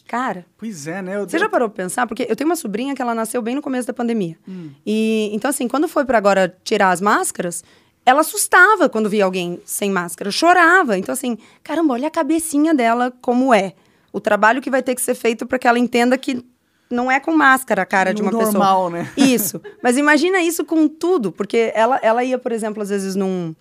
cara, 0.08 0.46
Pois 0.58 0.86
é, 0.88 1.02
né? 1.02 1.16
Eu- 1.16 1.30
você 1.30 1.40
já 1.40 1.48
parou 1.48 1.70
pra 1.70 1.84
pensar? 1.86 2.06
Porque 2.06 2.26
eu 2.30 2.36
tenho 2.36 2.50
uma 2.50 2.56
sobrinha 2.56 2.94
que 2.94 3.02
ela 3.02 3.16
nasceu 3.16 3.42
bem 3.42 3.56
no 3.56 3.62
começo 3.62 3.88
da 3.88 3.94
pandemia. 3.94 4.38
E 4.86 5.30
então, 5.34 5.50
assim, 5.50 5.68
quando 5.68 5.88
foi 5.88 6.04
para 6.04 6.18
agora 6.18 6.56
tirar 6.64 6.90
as 6.92 7.00
máscaras, 7.02 7.64
ela 8.12 8.22
assustava 8.22 8.88
quando 8.88 9.10
via 9.10 9.26
alguém 9.26 9.60
sem 9.66 9.90
máscara, 9.90 10.30
chorava. 10.32 10.98
Então, 10.98 11.14
assim, 11.14 11.38
caramba, 11.64 11.94
olha 11.94 12.08
a 12.08 12.12
cabecinha 12.12 12.74
dela 12.74 13.12
como 13.22 13.54
é. 13.54 13.74
O 14.14 14.20
trabalho 14.20 14.62
que 14.62 14.70
vai 14.70 14.84
ter 14.84 14.94
que 14.96 15.02
ser 15.02 15.16
feito 15.16 15.46
para 15.46 15.58
que 15.58 15.68
ela 15.68 15.80
entenda 15.80 16.18
que 16.18 16.46
não 16.90 17.10
é 17.10 17.20
com 17.20 17.32
máscara 17.32 17.84
a 17.84 17.86
cara 17.86 18.14
de 18.14 18.22
No 18.22 18.28
uma 18.30 18.38
pessoa. 18.38 18.52
normal, 18.54 18.90
né? 18.90 19.10
Isso. 19.18 19.62
Mas 19.82 19.98
imagina 19.98 20.42
isso 20.42 20.66
com 20.66 20.88
tudo, 20.90 21.32
porque 21.32 21.72
ela, 21.74 21.98
ela 22.04 22.22
ia, 22.24 22.38
por 22.38 22.52
exemplo, 22.52 22.84
às 22.84 22.90
vezes 22.90 23.16
num. 23.16 23.56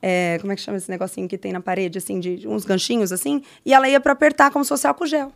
é, 0.00 0.38
como 0.40 0.52
é 0.52 0.56
que 0.56 0.62
chama 0.62 0.78
esse 0.78 0.88
negocinho 0.88 1.26
que 1.28 1.36
tem 1.36 1.52
na 1.52 1.60
parede, 1.60 1.98
assim, 1.98 2.20
de 2.20 2.46
uns 2.46 2.64
ganchinhos 2.64 3.10
assim, 3.10 3.42
e 3.66 3.74
ela 3.74 3.88
ia 3.88 3.98
para 4.00 4.12
apertar 4.12 4.52
como 4.52 4.64
se 4.64 4.68
fosse 4.68 4.86
álcool 4.86 5.06
gel. 5.06 5.32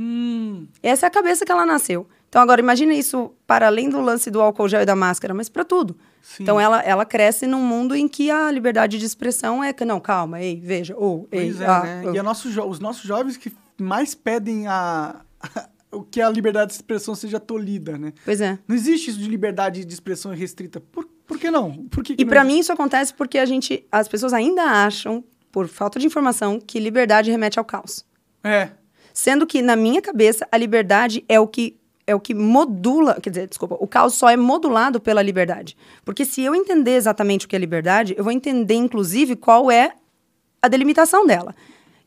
Hum, 0.00 0.66
Essa 0.82 1.04
é 1.04 1.08
a 1.08 1.10
cabeça 1.10 1.44
que 1.44 1.52
ela 1.52 1.66
nasceu. 1.66 2.06
Então, 2.28 2.42
agora, 2.42 2.60
imagina 2.60 2.92
isso 2.92 3.32
para 3.46 3.66
além 3.66 3.88
do 3.88 4.00
lance 4.00 4.30
do 4.30 4.40
álcool 4.40 4.68
gel 4.68 4.82
e 4.82 4.84
da 4.84 4.96
máscara, 4.96 5.32
mas 5.32 5.48
para 5.48 5.64
tudo. 5.64 5.96
Sim. 6.20 6.42
Então, 6.42 6.60
ela, 6.60 6.80
ela 6.82 7.04
cresce 7.04 7.46
num 7.46 7.62
mundo 7.62 7.94
em 7.94 8.08
que 8.08 8.30
a 8.30 8.50
liberdade 8.50 8.98
de 8.98 9.04
expressão 9.04 9.62
é 9.62 9.72
que, 9.72 9.84
não, 9.84 10.00
calma, 10.00 10.40
ei, 10.42 10.60
veja, 10.62 10.94
ou, 10.96 11.28
ei, 11.30 11.50
pois 11.50 11.60
é, 11.60 11.66
ah, 11.66 11.82
né? 11.82 12.02
oh. 12.04 12.14
E 12.14 12.52
jo- 12.52 12.64
os 12.66 12.80
nossos 12.80 13.04
jovens 13.04 13.36
que 13.36 13.52
mais 13.80 14.14
pedem 14.14 14.66
a... 14.66 15.22
o 15.90 16.02
que 16.02 16.20
a 16.20 16.28
liberdade 16.28 16.70
de 16.70 16.74
expressão 16.74 17.14
seja 17.14 17.38
tolhida, 17.38 17.96
né? 17.96 18.12
Pois 18.24 18.40
é. 18.40 18.58
Não 18.66 18.74
existe 18.74 19.10
isso 19.10 19.18
de 19.18 19.28
liberdade 19.28 19.84
de 19.84 19.94
expressão 19.94 20.32
restrita. 20.32 20.80
Por, 20.80 21.06
por 21.26 21.38
que 21.38 21.50
não? 21.50 21.84
Por 21.86 22.02
que 22.04 22.16
que 22.16 22.22
E 22.22 22.26
para 22.26 22.44
mim 22.44 22.58
isso 22.58 22.72
acontece 22.72 23.14
porque 23.14 23.38
a 23.38 23.46
gente, 23.46 23.86
as 23.90 24.08
pessoas 24.08 24.32
ainda 24.32 24.62
acham, 24.62 25.24
por 25.50 25.68
falta 25.68 25.98
de 25.98 26.06
informação, 26.06 26.60
que 26.60 26.78
liberdade 26.78 27.30
remete 27.30 27.58
ao 27.58 27.64
caos. 27.64 28.04
É. 28.44 28.70
Sendo 29.14 29.46
que, 29.46 29.62
na 29.62 29.74
minha 29.74 30.02
cabeça, 30.02 30.46
a 30.52 30.58
liberdade 30.58 31.24
é 31.28 31.40
o 31.40 31.46
que 31.46 31.78
é 32.06 32.14
o 32.14 32.20
que 32.20 32.34
modula, 32.34 33.20
quer 33.20 33.30
dizer, 33.30 33.48
desculpa, 33.48 33.76
o 33.80 33.86
caos 33.86 34.14
só 34.14 34.30
é 34.30 34.36
modulado 34.36 35.00
pela 35.00 35.20
liberdade. 35.20 35.76
Porque 36.04 36.24
se 36.24 36.42
eu 36.42 36.54
entender 36.54 36.92
exatamente 36.92 37.46
o 37.46 37.48
que 37.48 37.56
é 37.56 37.58
liberdade, 37.58 38.14
eu 38.16 38.22
vou 38.22 38.32
entender, 38.32 38.74
inclusive, 38.74 39.34
qual 39.34 39.70
é 39.70 39.92
a 40.62 40.68
delimitação 40.68 41.26
dela. 41.26 41.54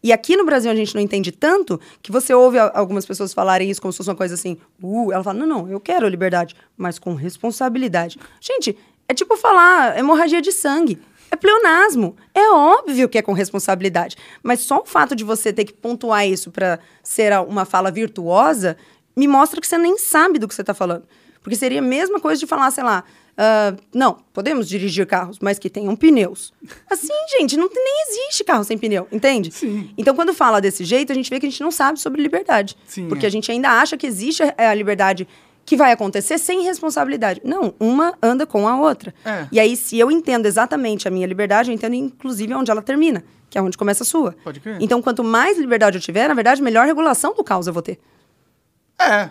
E 0.01 0.13
aqui 0.13 0.37
no 0.37 0.45
Brasil 0.45 0.71
a 0.71 0.75
gente 0.75 0.95
não 0.95 1.01
entende 1.01 1.31
tanto 1.31 1.79
que 2.01 2.11
você 2.11 2.33
ouve 2.33 2.57
algumas 2.57 3.05
pessoas 3.05 3.33
falarem 3.33 3.69
isso 3.69 3.81
como 3.81 3.91
se 3.91 3.97
fosse 3.97 4.09
uma 4.09 4.15
coisa 4.15 4.35
assim, 4.35 4.57
uh, 4.81 5.11
ela 5.11 5.23
fala, 5.23 5.39
não, 5.39 5.47
não, 5.47 5.69
eu 5.69 5.79
quero 5.79 6.07
liberdade, 6.07 6.55
mas 6.77 6.97
com 6.97 7.13
responsabilidade. 7.13 8.17
Gente, 8.39 8.77
é 9.09 9.13
tipo 9.13 9.35
falar 9.35 9.97
hemorragia 9.97 10.41
de 10.41 10.53
sangue. 10.53 10.97
É 11.31 11.35
pleonasmo. 11.35 12.15
É 12.33 12.49
óbvio 12.49 13.09
que 13.09 13.17
é 13.17 13.21
com 13.21 13.33
responsabilidade. 13.33 14.15
Mas 14.41 14.61
só 14.61 14.79
o 14.79 14.85
fato 14.85 15.15
de 15.15 15.23
você 15.23 15.53
ter 15.53 15.65
que 15.65 15.73
pontuar 15.73 16.25
isso 16.25 16.49
para 16.49 16.79
ser 17.03 17.33
uma 17.41 17.65
fala 17.65 17.91
virtuosa 17.91 18.77
me 19.19 19.27
mostra 19.27 19.59
que 19.59 19.67
você 19.67 19.77
nem 19.77 19.97
sabe 19.97 20.39
do 20.39 20.47
que 20.47 20.55
você 20.55 20.61
está 20.61 20.73
falando. 20.73 21.03
Porque 21.41 21.55
seria 21.55 21.79
a 21.79 21.83
mesma 21.83 22.19
coisa 22.19 22.39
de 22.39 22.47
falar, 22.47 22.71
sei 22.71 22.83
lá, 22.83 23.03
ah, 23.41 23.73
não, 23.93 24.17
podemos 24.33 24.67
dirigir 24.67 25.07
carros, 25.07 25.39
mas 25.39 25.57
que 25.57 25.69
tenham 25.69 25.95
pneus. 25.95 26.53
Assim, 26.89 27.13
gente, 27.39 27.55
não 27.55 27.69
nem 27.73 28.03
existe 28.09 28.43
carro 28.43 28.65
sem 28.65 28.77
pneu, 28.77 29.07
entende? 29.09 29.49
Sim. 29.49 29.91
Então, 29.97 30.13
quando 30.13 30.33
fala 30.33 30.59
desse 30.59 30.83
jeito, 30.83 31.13
a 31.13 31.15
gente 31.15 31.29
vê 31.29 31.39
que 31.39 31.45
a 31.45 31.49
gente 31.49 31.61
não 31.61 31.71
sabe 31.71 32.01
sobre 32.01 32.21
liberdade. 32.21 32.75
Sim, 32.85 33.07
porque 33.07 33.25
é. 33.25 33.29
a 33.29 33.31
gente 33.31 33.49
ainda 33.49 33.69
acha 33.69 33.95
que 33.95 34.05
existe 34.05 34.43
a, 34.43 34.69
a 34.69 34.73
liberdade 34.73 35.25
que 35.65 35.77
vai 35.77 35.93
acontecer 35.93 36.37
sem 36.37 36.63
responsabilidade. 36.63 37.39
Não, 37.45 37.73
uma 37.79 38.13
anda 38.21 38.45
com 38.45 38.67
a 38.67 38.77
outra. 38.77 39.13
É. 39.23 39.47
E 39.53 39.59
aí, 39.59 39.77
se 39.77 39.97
eu 39.97 40.11
entendo 40.11 40.45
exatamente 40.45 41.07
a 41.07 41.11
minha 41.11 41.25
liberdade, 41.25 41.71
eu 41.71 41.75
entendo 41.75 41.93
inclusive 41.93 42.53
onde 42.53 42.69
ela 42.69 42.81
termina, 42.81 43.23
que 43.49 43.57
é 43.57 43.61
onde 43.61 43.77
começa 43.77 44.03
a 44.03 44.05
sua. 44.05 44.35
Pode 44.43 44.59
crer. 44.59 44.79
Então, 44.81 45.01
quanto 45.01 45.23
mais 45.23 45.57
liberdade 45.57 45.97
eu 45.97 46.01
tiver, 46.01 46.27
na 46.27 46.33
verdade, 46.33 46.61
melhor 46.61 46.85
regulação 46.85 47.33
do 47.33 47.43
caos 47.43 47.67
eu 47.67 47.73
vou 47.73 47.81
ter. 47.81 47.99
É. 48.99 49.29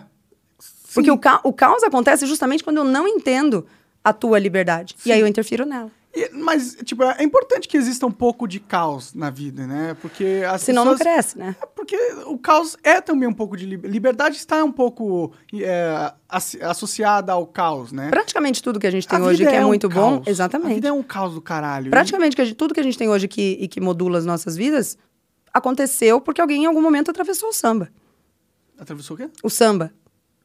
Porque 0.93 1.11
o, 1.11 1.17
ca 1.17 1.39
o 1.43 1.53
caos 1.53 1.83
acontece 1.83 2.25
justamente 2.25 2.63
quando 2.63 2.77
eu 2.77 2.83
não 2.83 3.07
entendo 3.07 3.65
a 4.03 4.11
tua 4.11 4.39
liberdade. 4.39 4.95
E 5.05 5.11
aí 5.11 5.19
eu 5.19 5.27
interfiro 5.27 5.65
nela. 5.65 5.91
E- 6.15 6.29
mas, 6.33 6.75
tipo, 6.83 7.03
é 7.03 7.21
importante 7.23 7.67
que 7.67 7.77
exista 7.77 8.03
um 8.07 8.11
pouco 8.11 8.47
de 8.47 8.59
caos 8.59 9.13
na 9.13 9.29
vida, 9.29 9.67
né? 9.67 9.95
Porque 10.01 10.41
as 10.49 10.63
Senão 10.63 10.83
não 10.83 10.93
pessoas... 10.97 11.13
cresce, 11.13 11.37
né? 11.37 11.55
É 11.61 11.65
Porque 11.67 11.95
o 12.25 12.35
caos 12.39 12.75
é 12.83 12.99
também 12.99 13.29
um 13.29 13.33
pouco 13.33 13.55
de 13.55 13.67
liberdade. 13.67 13.93
Liberdade 13.93 14.35
está 14.37 14.63
um 14.63 14.71
pouco 14.71 15.31
é, 15.53 16.11
ass- 16.27 16.57
associada 16.61 17.31
ao 17.33 17.45
caos, 17.45 17.91
né? 17.91 18.09
Praticamente 18.09 18.63
tudo 18.63 18.79
que 18.79 18.87
a 18.87 18.91
gente 18.91 19.07
tem 19.07 19.19
A 19.19 19.21
hoje 19.21 19.45
que 19.45 19.53
é, 19.55 19.63
um 19.63 19.67
muito 19.67 19.87
bom. 19.87 20.15
caos. 20.15 20.27
A 20.27 20.31
Exatamente. 20.31 20.73
vida 20.73 20.87
é 20.87 20.91
um 20.91 21.03
caos 21.03 21.35
do 21.35 21.41
caralho. 21.41 21.91
Praticamente 21.91 22.35
que 22.35 22.41
a 22.41 22.45
gente- 22.45 22.57
tudo 22.57 22.73
que 22.73 22.79
a 22.79 22.83
gente 22.83 22.97
tem 22.97 23.07
hoje 23.07 23.27
que, 23.27 23.57
e 23.61 23.67
que 23.67 23.79
modula 23.79 24.17
as 24.17 24.25
nossas 24.25 24.57
vidas 24.57 24.97
aconteceu 25.53 26.19
porque 26.19 26.41
alguém 26.41 26.63
em 26.63 26.65
algum 26.65 26.81
momento 26.81 27.11
atravessou 27.11 27.49
o 27.49 27.53
samba. 27.53 27.89
Atravessou 28.79 29.15
o 29.15 29.17
quê? 29.17 29.29
O 29.43 29.49
samba. 29.49 29.91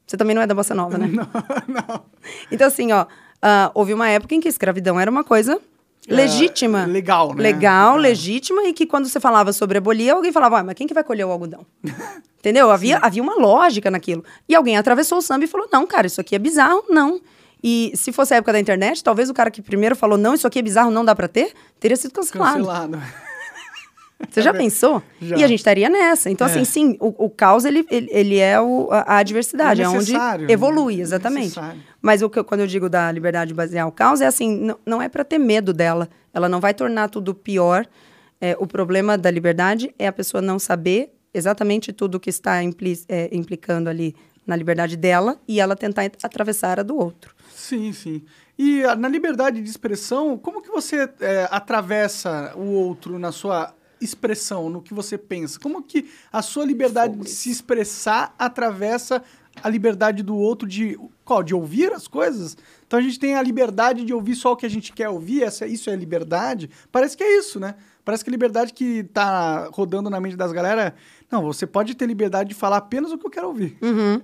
Você 0.05 0.17
também 0.17 0.35
não 0.35 0.41
é 0.41 0.47
da 0.47 0.53
Bossa 0.53 0.75
Nova, 0.75 0.97
né? 0.97 1.07
Não, 1.11 1.27
não. 1.67 2.05
Então, 2.51 2.67
assim, 2.67 2.91
ó, 2.91 3.05
ah, 3.41 3.71
houve 3.73 3.93
uma 3.93 4.07
época 4.07 4.35
em 4.35 4.39
que 4.39 4.47
a 4.47 4.49
escravidão 4.49 4.99
era 4.99 5.09
uma 5.09 5.23
coisa 5.23 5.59
legítima. 6.07 6.83
É, 6.83 6.85
legal, 6.85 7.33
né? 7.33 7.41
Legal, 7.41 7.97
É. 7.97 8.01
legítima, 8.01 8.63
e 8.65 8.73
que 8.73 8.85
quando 8.85 9.07
você 9.07 9.19
falava 9.19 9.51
sobre 9.51 9.79
abolir, 9.79 10.11
alguém 10.11 10.31
falava, 10.31 10.59
ah, 10.59 10.63
mas 10.63 10.75
quem 10.75 10.85
que 10.85 10.93
vai 10.93 11.03
colher 11.03 11.25
o 11.25 11.31
algodão? 11.31 11.65
Entendeu? 12.39 12.69
Havia, 12.69 12.99
havia 13.01 13.23
uma 13.23 13.35
lógica 13.35 13.89
naquilo. 13.89 14.23
E 14.47 14.53
alguém 14.53 14.77
atravessou 14.77 15.17
o 15.17 15.21
samba 15.21 15.45
e 15.45 15.47
falou, 15.47 15.67
não, 15.71 15.87
cara, 15.87 16.05
isso 16.05 16.21
aqui 16.21 16.35
é 16.35 16.39
bizarro, 16.39 16.83
não. 16.89 17.19
E 17.63 17.91
se 17.95 18.11
fosse 18.11 18.33
a 18.35 18.37
época 18.37 18.53
da 18.53 18.59
internet, 18.59 19.03
talvez 19.03 19.27
o 19.31 19.33
cara 19.33 19.49
que 19.49 19.59
primeiro 19.63 19.95
falou, 19.95 20.19
não, 20.19 20.35
isso 20.35 20.45
aqui 20.45 20.59
é 20.59 20.61
bizarro, 20.61 20.91
não 20.91 21.03
dá 21.03 21.15
pra 21.15 21.27
ter, 21.27 21.51
teria 21.79 21.97
sido 21.97 22.11
cancelado. 22.11 22.57
Cancelado. 22.57 23.01
Você 24.29 24.41
já 24.41 24.53
pensou? 24.53 25.01
Já. 25.21 25.37
E 25.37 25.43
a 25.43 25.47
gente 25.47 25.59
estaria 25.59 25.89
nessa. 25.89 26.29
Então, 26.29 26.47
É. 26.47 26.51
assim, 26.51 26.65
sim, 26.65 26.97
o, 26.99 27.25
o 27.25 27.29
caos, 27.29 27.65
ele, 27.65 27.85
ele, 27.89 28.07
ele 28.11 28.37
é 28.39 28.59
o, 28.59 28.89
a, 28.91 29.15
a 29.15 29.17
adversidade, 29.17 29.81
é, 29.81 29.87
onde 29.87 29.97
necessário, 30.13 30.47
né? 30.47 30.53
evolui, 30.53 30.99
É 30.99 31.01
exatamente. 31.01 31.41
necessário. 31.43 31.81
Mas 32.01 32.21
o 32.21 32.29
que, 32.29 32.43
quando 32.43 32.61
eu 32.61 32.67
digo 32.67 32.89
da 32.89 33.11
liberdade 33.11 33.53
basear 33.53 33.87
o 33.87 33.91
caos, 33.91 34.21
é 34.21 34.25
assim, 34.27 34.55
não, 34.57 34.77
não 34.85 35.01
é 35.01 35.09
para 35.09 35.23
ter 35.23 35.37
medo 35.37 35.73
dela. 35.73 36.09
Ela 36.33 36.47
não 36.49 36.59
vai 36.59 36.73
tornar 36.73 37.09
tudo 37.09 37.33
pior. 37.33 37.85
É, 38.41 38.55
o 38.59 38.67
problema 38.67 39.17
da 39.17 39.31
liberdade 39.31 39.93
é 39.97 40.07
a 40.07 40.13
pessoa 40.13 40.41
não 40.41 40.59
saber 40.59 41.13
exatamente 41.33 41.91
tudo 41.93 42.19
que 42.19 42.29
está 42.29 42.61
impli- 42.63 42.99
é, 43.07 43.29
implicando 43.31 43.89
ali 43.89 44.15
na 44.45 44.55
liberdade 44.55 44.95
dela 44.95 45.37
e 45.47 45.59
ela 45.59 45.75
tentar 45.75 46.05
ent- 46.05 46.23
atravessar 46.23 46.79
a 46.79 46.83
do 46.83 46.95
outro. 46.97 47.33
Sim, 47.55 47.91
sim. 47.93 48.21
E 48.57 48.83
ah, 48.85 48.95
na 48.95 49.07
liberdade 49.09 49.59
de 49.61 49.69
expressão, 49.69 50.37
como 50.37 50.61
que 50.61 50.69
você 50.69 51.09
é, 51.19 51.47
atravessa 51.49 52.53
o 52.55 52.67
outro 52.71 53.17
na 53.19 53.31
sua 53.31 53.73
expressão, 54.05 54.69
no 54.69 54.81
que 54.81 54.93
você 54.93 55.17
pensa? 55.17 55.59
Como 55.59 55.81
que 55.83 56.09
a 56.31 56.41
sua 56.41 56.65
liberdade 56.65 57.17
de 57.17 57.29
se 57.29 57.49
expressar 57.51 58.33
atravessa 58.39 59.21
a 59.63 59.69
liberdade 59.69 60.21
do 60.23 60.35
outro 60.35 60.67
de 60.67 60.97
qual? 61.23 61.41
De 61.43 61.53
ouvir 61.55 61.91
as 61.93 62.07
coisas? 62.07 62.57
Então 62.87 62.99
a 62.99 63.01
gente 63.01 63.19
tem 63.19 63.35
a 63.35 63.41
liberdade 63.41 64.05
de 64.05 64.13
ouvir 64.13 64.35
só 64.35 64.51
o 64.53 64.55
que 64.55 64.65
a 64.65 64.69
gente 64.69 64.93
quer 64.93 65.09
ouvir, 65.09 65.43
essa, 65.43 65.65
isso 65.65 65.89
é 65.89 65.95
liberdade? 65.95 66.69
Parece 66.91 67.17
que 67.17 67.23
é 67.23 67.37
isso, 67.39 67.59
né? 67.59 67.75
Parece 68.03 68.23
que 68.23 68.29
a 68.29 68.31
liberdade 68.31 68.71
que 68.71 69.03
tá 69.05 69.67
rodando 69.73 70.11
na 70.11 70.19
mente 70.19 70.35
das 70.35 70.51
galera. 70.51 70.93
Não, 71.31 71.41
você 71.41 71.65
pode 71.65 71.95
ter 71.95 72.05
liberdade 72.05 72.49
de 72.49 72.55
falar 72.55 72.77
apenas 72.77 73.11
o 73.11 73.17
que 73.17 73.25
eu 73.25 73.31
quero 73.31 73.47
ouvir. 73.47 73.75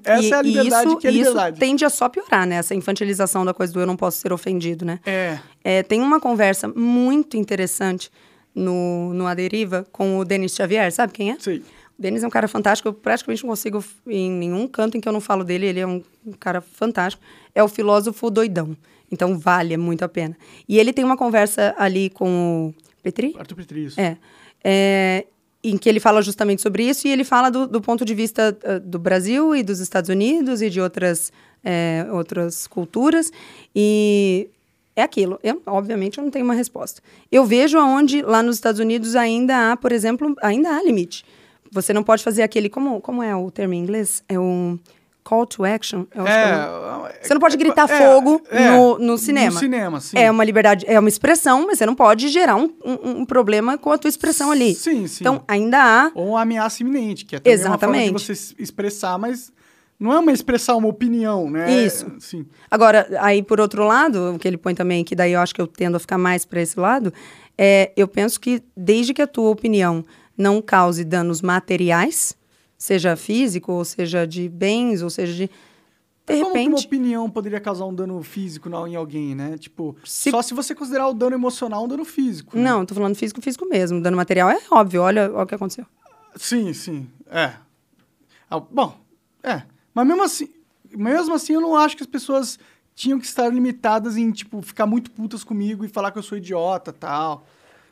Essa 0.04 0.22
E- 0.24 0.32
é 0.32 0.36
a 0.36 0.42
liberdade 0.44 0.88
isso, 0.88 0.98
que 0.98 1.08
é 1.08 1.12
liberdade. 1.12 1.56
Isso 1.56 1.60
tende 1.60 1.84
a 1.84 1.90
só 1.90 2.08
piorar, 2.08 2.46
né? 2.46 2.58
Essa 2.58 2.76
infantilização 2.76 3.44
da 3.44 3.56
coisa 3.56 3.74
do 3.74 3.80
eu 3.80 3.88
não 3.88 3.98
posso 3.98 4.20
ser 4.20 4.32
ofendido, 4.32 4.86
né? 4.86 5.00
É. 5.04 5.40
É, 5.64 5.82
tem 5.82 6.00
uma 6.00 6.20
conversa 6.20 6.68
muito 6.68 7.36
interessante 7.36 8.12
no, 8.54 9.14
no 9.14 9.28
A 9.28 9.34
Deriva 9.34 9.86
com 9.92 10.18
o 10.18 10.26
Denis 10.26 10.54
Xavier, 10.54 10.92
sabe 10.92 11.14
quem 11.14 11.32
é? 11.32 11.38
Sei. 11.40 11.60
O 11.98 12.02
Denis 12.02 12.24
é 12.24 12.28
um 12.28 12.32
cara 12.32 12.48
fantástico, 12.48 12.90
eu 12.90 12.94
praticamente 12.94 13.44
não 13.44 13.50
consigo 13.50 13.84
em 14.08 14.30
nenhum 14.32 14.68
canto 14.68 14.98
em 14.98 15.02
que 15.02 15.08
eu 15.08 15.14
não 15.14 15.22
falo 15.22 15.44
dele, 15.44 15.68
ele 15.68 15.80
é 15.80 15.88
um, 15.88 16.02
um 16.26 16.34
cara 16.34 16.62
fantástico. 16.62 17.24
É 17.54 17.64
o 17.64 17.68
filósofo 17.68 18.30
doidão. 18.30 18.76
Então 19.12 19.38
vale 19.38 19.76
muito 19.76 20.04
a 20.04 20.10
pena. 20.10 20.38
E 20.68 20.80
ele 20.80 20.94
tem 20.94 21.04
uma 21.04 21.18
conversa 21.18 21.76
ali 21.78 22.10
com 22.10 22.68
o 22.70 23.02
Petri? 23.04 23.36
Arthur 23.38 23.56
Petri, 23.56 23.86
isso. 23.86 24.00
É. 24.00 24.18
É, 24.64 25.26
em 25.64 25.78
que 25.78 25.90
ele 25.90 26.00
fala 26.00 26.22
justamente 26.22 26.62
sobre 26.62 26.84
isso, 26.84 27.08
e 27.08 27.12
ele 27.12 27.24
fala 27.24 27.50
do, 27.50 27.68
do 27.68 27.82
ponto 27.82 28.06
de 28.06 28.16
vista 28.16 28.58
ah, 28.64 28.80
do 28.80 28.98
Brasil 28.98 29.56
e 29.56 29.64
dos 29.64 29.80
Estados 29.80 30.10
Unidos 30.10 30.62
e 30.62 30.70
de 30.70 30.80
outras, 30.80 31.32
é, 31.64 32.08
outras 32.12 32.68
culturas. 32.68 33.32
E 33.76 34.50
é 34.96 35.02
aquilo. 35.02 35.40
Eu, 35.44 35.62
obviamente, 35.66 36.18
eu 36.18 36.24
não 36.24 36.32
tenho 36.32 36.46
uma 36.46 36.54
resposta. 36.54 37.02
Eu 37.32 37.46
vejo 37.46 37.78
aonde 37.78 38.22
lá 38.22 38.42
nos 38.44 38.56
Estados 38.56 38.80
Unidos 38.80 39.16
ainda 39.16 39.72
há, 39.72 39.78
por 39.78 39.92
exemplo, 39.92 40.36
ainda 40.42 40.70
há 40.76 40.84
limite. 40.84 41.24
Você 41.72 41.94
não 41.94 42.04
pode 42.04 42.24
fazer 42.24 42.44
aquele. 42.44 42.70
Como, 42.70 43.00
como 43.02 43.24
é 43.24 43.36
o 43.36 43.50
termo 43.50 43.74
em 43.74 43.80
inglês? 43.80 44.24
É 44.28 44.38
um 44.38 44.78
call 45.24 45.46
to 45.46 45.64
action? 45.64 46.06
Eu 46.14 46.26
acho 46.26 46.34
que 46.34 46.40
é 46.40 46.56
um- 46.56 47.06
É, 47.08 47.20
Você 47.22 47.34
não 47.34 47.40
pode 47.40 47.56
é, 47.56 47.58
gritar 47.58 47.90
é, 47.90 47.98
fogo 47.98 48.42
é, 48.50 48.72
no, 48.72 48.98
no 49.00 49.18
cinema. 49.18 49.52
No 49.54 49.60
cinema, 49.60 50.00
sim. 50.02 50.18
É 50.18 50.30
uma 50.30 50.44
liberdade, 50.44 50.86
é 50.88 51.00
uma 51.00 51.08
expressão, 51.08 51.66
mas 51.68 51.78
você 51.78 51.86
não 51.86 51.96
pode 51.96 52.28
gerar 52.28 52.56
um, 52.58 52.74
um, 52.84 53.10
um 53.22 53.26
problema 53.26 53.78
com 53.78 53.92
a 53.92 53.98
tua 53.98 54.10
expressão 54.10 54.52
ali. 54.52 54.76
Sim, 54.76 55.08
sim. 55.08 55.20
Então, 55.22 55.44
ainda 55.48 55.78
há. 55.80 56.12
Ou 56.14 56.30
uma 56.32 56.42
ameaça 56.42 56.84
iminente, 56.84 57.24
que 57.24 57.36
é 57.36 57.40
também 57.40 57.58
uma 57.60 57.78
forma 57.78 57.94
de 57.96 58.04
Exatamente. 58.04 58.28
você 58.36 58.56
expressar, 58.62 59.18
mas 59.18 59.54
não 60.02 60.12
é 60.12 60.20
uma 60.20 60.32
expressar 60.32 60.76
uma 60.76 60.88
opinião, 60.88 61.50
né? 61.50 61.70
Isso. 61.72 62.12
Sim. 62.20 62.46
Agora, 62.70 63.08
aí 63.20 63.42
por 63.44 63.60
outro 63.62 63.84
lado, 63.86 64.34
o 64.36 64.40
que 64.40 64.48
ele 64.48 64.58
põe 64.58 64.74
também, 64.76 65.04
que 65.04 65.16
daí 65.16 65.34
eu 65.34 65.40
acho 65.40 65.54
que 65.56 65.62
eu 65.62 65.68
tendo 65.68 65.96
a 65.96 66.00
ficar 66.00 66.18
mais 66.18 66.44
para 66.44 66.62
esse 66.62 66.80
lado, 66.80 67.14
é 67.58 67.92
eu 67.96 68.08
penso 68.08 68.40
que 68.40 68.62
desde 68.76 69.14
que 69.14 69.22
a 69.22 69.28
tua 69.28 69.50
opinião 69.50 70.04
não 70.38 70.62
cause 70.62 71.04
danos 71.06 71.42
materiais, 71.42 72.36
seja 72.78 73.16
físico, 73.16 73.72
ou 73.74 73.86
seja 73.86 74.26
de 74.26 74.50
bens, 74.50 75.02
ou 75.04 75.10
seja 75.10 75.34
de. 75.34 75.50
De 76.28 76.40
Como 76.40 76.52
que 76.54 76.60
uma 76.60 76.68
repente. 76.70 76.86
opinião 76.86 77.30
poderia 77.30 77.60
causar 77.60 77.86
um 77.86 77.94
dano 77.94 78.22
físico 78.24 78.70
em 78.88 78.96
alguém, 78.96 79.34
né? 79.36 79.58
Tipo, 79.58 79.96
Se- 80.04 80.30
só 80.32 80.42
se 80.42 80.54
você 80.54 80.74
considerar 80.74 81.08
o 81.10 81.14
dano 81.14 81.36
emocional 81.36 81.84
um 81.84 81.88
dano 81.88 82.06
físico. 82.06 82.56
né? 82.56 82.64
Não, 82.64 82.82
eu 82.82 82.86
tô 82.86 82.94
falando 82.96 83.16
físico, 83.16 83.42
físico 83.42 83.66
mesmo. 83.68 84.00
Dano 84.00 84.16
material 84.16 84.50
é 84.50 84.60
óbvio, 84.72 85.02
olha, 85.02 85.32
olha 85.34 85.44
o 85.44 85.48
que 85.48 85.56
aconteceu. 85.56 85.86
Sim, 86.36 86.72
sim. 86.74 87.08
É. 87.30 87.54
Ah, 88.50 88.60
bom, 88.60 88.96
é. 89.44 89.64
Mas 89.94 90.08
mesmo 90.08 90.24
assim, 90.24 90.50
mesmo 90.96 91.34
assim, 91.34 91.54
eu 91.54 91.62
não 91.62 91.76
acho 91.76 91.96
que 91.98 92.04
as 92.04 92.08
pessoas 92.10 92.60
tinham 92.96 93.20
que 93.20 93.26
estar 93.26 93.48
limitadas 93.50 94.18
em, 94.18 94.32
tipo, 94.32 94.62
ficar 94.62 94.86
muito 94.86 95.12
putas 95.12 95.44
comigo 95.44 95.84
e 95.86 95.88
falar 95.88 96.12
que 96.12 96.18
eu 96.20 96.24
sou 96.24 96.38
idiota 96.38 96.92
tal. 96.94 97.46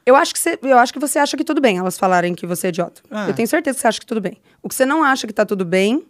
Eu 0.06 0.16
acho, 0.16 0.34
que 0.34 0.40
você, 0.40 0.58
eu 0.62 0.78
acho 0.78 0.92
que 0.92 1.00
você 1.00 1.20
acha 1.20 1.38
que 1.38 1.44
tudo 1.44 1.62
bem 1.62 1.78
elas 1.78 1.98
falarem 1.98 2.34
que 2.34 2.48
você 2.48 2.68
é 2.68 2.70
idiota. 2.70 3.02
Ah. 3.12 3.28
Eu 3.28 3.34
tenho 3.34 3.48
certeza 3.48 3.76
que 3.76 3.82
você 3.82 3.88
acha 3.88 4.00
que 4.00 4.06
tudo 4.06 4.22
bem. 4.22 4.38
O 4.62 4.68
que 4.70 4.76
você 4.76 4.86
não 4.86 5.04
acha 5.04 5.28
que 5.28 5.34
tá 5.34 5.46
tudo 5.46 5.64
bem 5.64 6.06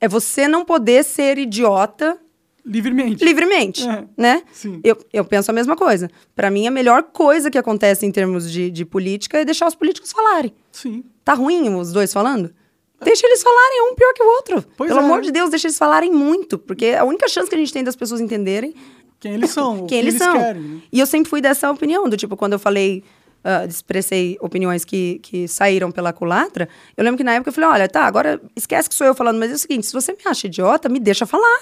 é 0.00 0.06
você 0.08 0.46
não 0.46 0.64
poder 0.64 1.04
ser 1.04 1.38
idiota 1.38 2.18
Livremente. 2.64 3.24
livremente, 3.24 3.86
É. 3.88 4.04
né? 4.16 4.42
Sim. 4.52 4.80
Eu, 4.82 4.96
eu 5.12 5.24
penso 5.24 5.50
a 5.50 5.54
mesma 5.54 5.76
coisa. 5.76 6.10
Para 6.34 6.50
mim, 6.50 6.66
a 6.66 6.70
melhor 6.70 7.02
coisa 7.02 7.50
que 7.50 7.58
acontece 7.58 8.06
em 8.06 8.10
termos 8.10 8.50
de, 8.50 8.70
de 8.70 8.84
política 8.84 9.38
é 9.38 9.44
deixar 9.44 9.66
os 9.66 9.74
políticos 9.74 10.12
falarem. 10.12 10.54
Sim. 10.72 11.04
Tá 11.24 11.34
ruim 11.34 11.74
os 11.74 11.92
dois 11.92 12.12
falando? 12.12 12.54
Deixa 13.02 13.26
eles 13.26 13.42
falarem, 13.42 13.90
um 13.90 13.94
pior 13.94 14.12
que 14.14 14.22
o 14.22 14.26
outro. 14.26 14.64
Pois 14.76 14.88
Pelo 14.88 15.00
é. 15.00 15.04
amor 15.04 15.20
de 15.20 15.30
Deus, 15.30 15.50
deixa 15.50 15.66
eles 15.66 15.78
falarem 15.78 16.10
muito. 16.12 16.58
Porque 16.58 16.86
a 16.98 17.04
única 17.04 17.28
chance 17.28 17.48
que 17.48 17.54
a 17.54 17.58
gente 17.58 17.72
tem 17.72 17.84
das 17.84 17.96
pessoas 17.96 18.20
entenderem 18.20 18.74
Quem 19.20 19.34
eles 19.34 19.50
são, 19.50 19.80
o 19.84 19.86
quem 19.86 20.00
que 20.00 20.08
eles, 20.08 20.14
são. 20.18 20.32
querem, 20.38 20.62
né? 20.62 20.80
E 20.92 21.00
eu 21.00 21.06
sempre 21.06 21.28
fui 21.28 21.40
dessa 21.40 21.70
opinião, 21.70 22.08
do 22.08 22.16
tipo, 22.16 22.36
quando 22.36 22.54
eu 22.54 22.58
falei, 22.58 23.02
ah, 23.42 23.66
expressei 23.66 24.38
opiniões 24.40 24.84
que, 24.84 25.18
que 25.22 25.46
saíram 25.46 25.90
pela 25.90 26.12
culatra, 26.12 26.68
eu 26.96 27.04
lembro 27.04 27.18
que 27.18 27.24
na 27.24 27.32
época 27.34 27.50
eu 27.50 27.52
falei, 27.52 27.68
olha, 27.70 27.88
tá, 27.88 28.04
agora 28.04 28.40
esquece 28.56 28.88
que 28.88 28.94
sou 28.94 29.06
eu 29.06 29.14
falando, 29.14 29.38
mas 29.38 29.50
é 29.50 29.54
o 29.54 29.58
seguinte, 29.58 29.86
se 29.86 29.92
você 29.92 30.12
me 30.12 30.20
acha 30.24 30.46
idiota, 30.46 30.88
me 30.88 30.98
deixa 30.98 31.26
falar. 31.26 31.60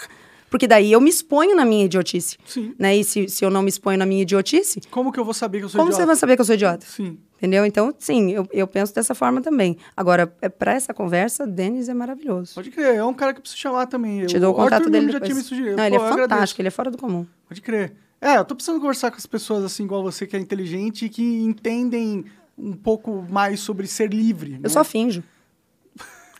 Porque 0.52 0.68
daí 0.68 0.92
eu 0.92 1.00
me 1.00 1.08
exponho 1.08 1.56
na 1.56 1.64
minha 1.64 1.86
idiotice. 1.86 2.36
Sim. 2.44 2.74
Né? 2.78 2.98
E 2.98 3.02
se, 3.02 3.26
se 3.26 3.42
eu 3.42 3.48
não 3.48 3.62
me 3.62 3.70
exponho 3.70 3.96
na 3.96 4.04
minha 4.04 4.20
idiotice, 4.20 4.82
Como 4.90 5.10
que 5.10 5.18
eu 5.18 5.24
vou 5.24 5.32
saber 5.32 5.60
que 5.60 5.64
eu 5.64 5.68
sou 5.70 5.78
como 5.78 5.88
idiota? 5.88 6.02
você 6.02 6.06
vai 6.06 6.14
saber 6.14 6.36
que 6.36 6.42
eu 6.42 6.44
sou 6.44 6.54
idiota? 6.54 6.84
Sim. 6.84 7.16
Entendeu? 7.38 7.64
Então, 7.64 7.94
sim, 7.98 8.32
eu, 8.32 8.46
eu 8.52 8.66
penso 8.66 8.94
dessa 8.94 9.14
forma 9.14 9.40
também. 9.40 9.78
Agora, 9.96 10.30
é, 10.42 10.50
para 10.50 10.74
essa 10.74 10.92
conversa, 10.92 11.46
Denis 11.46 11.88
é 11.88 11.94
maravilhoso. 11.94 12.54
Pode 12.54 12.70
crer, 12.70 12.96
é 12.96 13.02
um 13.02 13.14
cara 13.14 13.32
que 13.32 13.38
eu 13.38 13.40
preciso 13.40 13.62
chamar 13.62 13.86
também. 13.86 14.26
Te 14.26 14.38
dou 14.38 14.54
o 14.54 14.60
Arthur 14.60 14.76
contato 14.76 14.90
dele 14.90 15.10
já 15.10 15.20
tinha 15.20 15.34
me 15.34 15.42
sugerido. 15.42 15.76
Não, 15.76 15.84
ele 15.86 15.96
é 15.96 15.98
Pô, 15.98 16.04
eu 16.04 16.12
agradeço. 16.12 16.28
fantástico, 16.34 16.60
ele 16.60 16.68
é 16.68 16.70
fora 16.70 16.90
do 16.90 16.98
comum. 16.98 17.26
Pode 17.48 17.62
crer. 17.62 17.94
É, 18.20 18.36
eu 18.36 18.44
tô 18.44 18.54
precisando 18.54 18.78
conversar 18.78 19.10
com 19.10 19.16
as 19.16 19.24
pessoas 19.24 19.64
assim, 19.64 19.84
igual 19.84 20.02
você, 20.02 20.26
que 20.26 20.36
é 20.36 20.38
inteligente 20.38 21.06
e 21.06 21.08
que 21.08 21.22
entendem 21.22 22.26
um 22.58 22.74
pouco 22.74 23.26
mais 23.30 23.58
sobre 23.60 23.86
ser 23.86 24.12
livre. 24.12 24.60
Eu 24.62 24.68
só 24.68 24.84
finjo. 24.84 25.24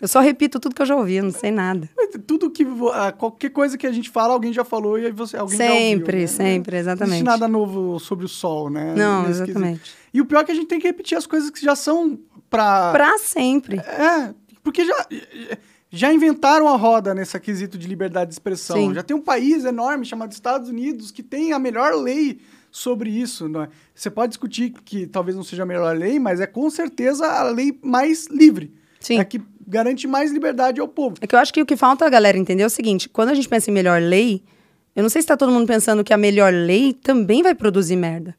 Eu 0.02 0.08
só 0.08 0.18
repito 0.18 0.58
tudo 0.58 0.74
que 0.74 0.82
eu 0.82 0.86
já 0.86 0.96
ouvi, 0.96 1.14
eu 1.14 1.22
não 1.22 1.30
sei 1.30 1.52
nada. 1.52 1.88
Tudo 2.26 2.50
que. 2.50 2.66
ah, 2.92 3.12
qualquer 3.12 3.50
coisa 3.50 3.78
que 3.78 3.86
a 3.86 3.92
gente 3.92 4.10
fala, 4.10 4.34
alguém 4.34 4.52
já 4.52 4.64
falou 4.64 4.98
e 4.98 5.06
aí 5.06 5.12
você, 5.12 5.36
alguém 5.36 5.56
já 5.56 5.64
ouviu. 5.64 5.78
Sempre, 5.80 6.20
né? 6.22 6.26
sempre, 6.26 6.72
Não 6.72 6.80
exatamente. 6.80 7.10
existe 7.10 7.24
nada 7.24 7.46
novo 7.46 8.00
sobre 8.00 8.24
o 8.24 8.28
sol, 8.28 8.68
né? 8.68 8.96
Não, 8.96 9.22
nesse 9.22 9.42
exatamente. 9.44 9.94
E 10.12 10.20
o 10.20 10.26
pior 10.26 10.40
é 10.40 10.44
que 10.44 10.50
a 10.50 10.54
gente 10.56 10.66
tem 10.66 10.80
que 10.80 10.88
repetir 10.88 11.16
as 11.16 11.24
coisas 11.24 11.50
que 11.50 11.64
já 11.64 11.76
são 11.76 12.18
pra. 12.50 12.90
Pra 12.90 13.16
sempre. 13.16 13.78
É, 13.78 14.34
porque 14.64 14.84
já, 14.84 15.06
já 15.88 16.12
inventaram 16.12 16.66
a 16.66 16.76
roda 16.76 17.14
nesse 17.14 17.38
quesito 17.38 17.78
de 17.78 17.86
liberdade 17.86 18.30
de 18.30 18.34
expressão. 18.34 18.76
Sim. 18.76 18.94
Já 18.94 19.04
tem 19.04 19.16
um 19.16 19.22
país 19.22 19.64
enorme 19.64 20.04
chamado 20.04 20.32
Estados 20.32 20.68
Unidos 20.68 21.12
que 21.12 21.22
tem 21.22 21.52
a 21.52 21.60
melhor 21.60 21.94
lei 21.94 22.40
sobre 22.72 23.08
isso. 23.08 23.48
Não 23.48 23.62
é? 23.62 23.68
Você 23.94 24.10
pode 24.10 24.30
discutir 24.30 24.70
que 24.84 25.06
talvez 25.06 25.36
não 25.36 25.44
seja 25.44 25.62
a 25.62 25.66
melhor 25.66 25.96
lei, 25.96 26.18
mas 26.18 26.40
é 26.40 26.46
com 26.46 26.68
certeza 26.68 27.24
a 27.24 27.44
lei 27.44 27.78
mais 27.84 28.26
livre. 28.26 28.81
Sim. 29.02 29.18
É 29.18 29.24
que 29.24 29.40
garante 29.66 30.06
mais 30.06 30.32
liberdade 30.32 30.80
ao 30.80 30.88
povo. 30.88 31.16
É 31.20 31.26
que 31.26 31.34
eu 31.34 31.38
acho 31.38 31.52
que 31.52 31.62
o 31.62 31.66
que 31.66 31.76
falta 31.76 32.06
a 32.06 32.10
galera 32.10 32.38
entender 32.38 32.62
é 32.62 32.66
o 32.66 32.70
seguinte: 32.70 33.08
quando 33.08 33.30
a 33.30 33.34
gente 33.34 33.48
pensa 33.48 33.70
em 33.70 33.74
melhor 33.74 34.00
lei, 34.00 34.42
eu 34.94 35.02
não 35.02 35.10
sei 35.10 35.22
se 35.22 35.28
tá 35.28 35.36
todo 35.36 35.52
mundo 35.52 35.66
pensando 35.66 36.04
que 36.04 36.12
a 36.12 36.18
melhor 36.18 36.52
lei 36.52 36.92
também 36.92 37.42
vai 37.42 37.54
produzir 37.54 37.96
merda. 37.96 38.36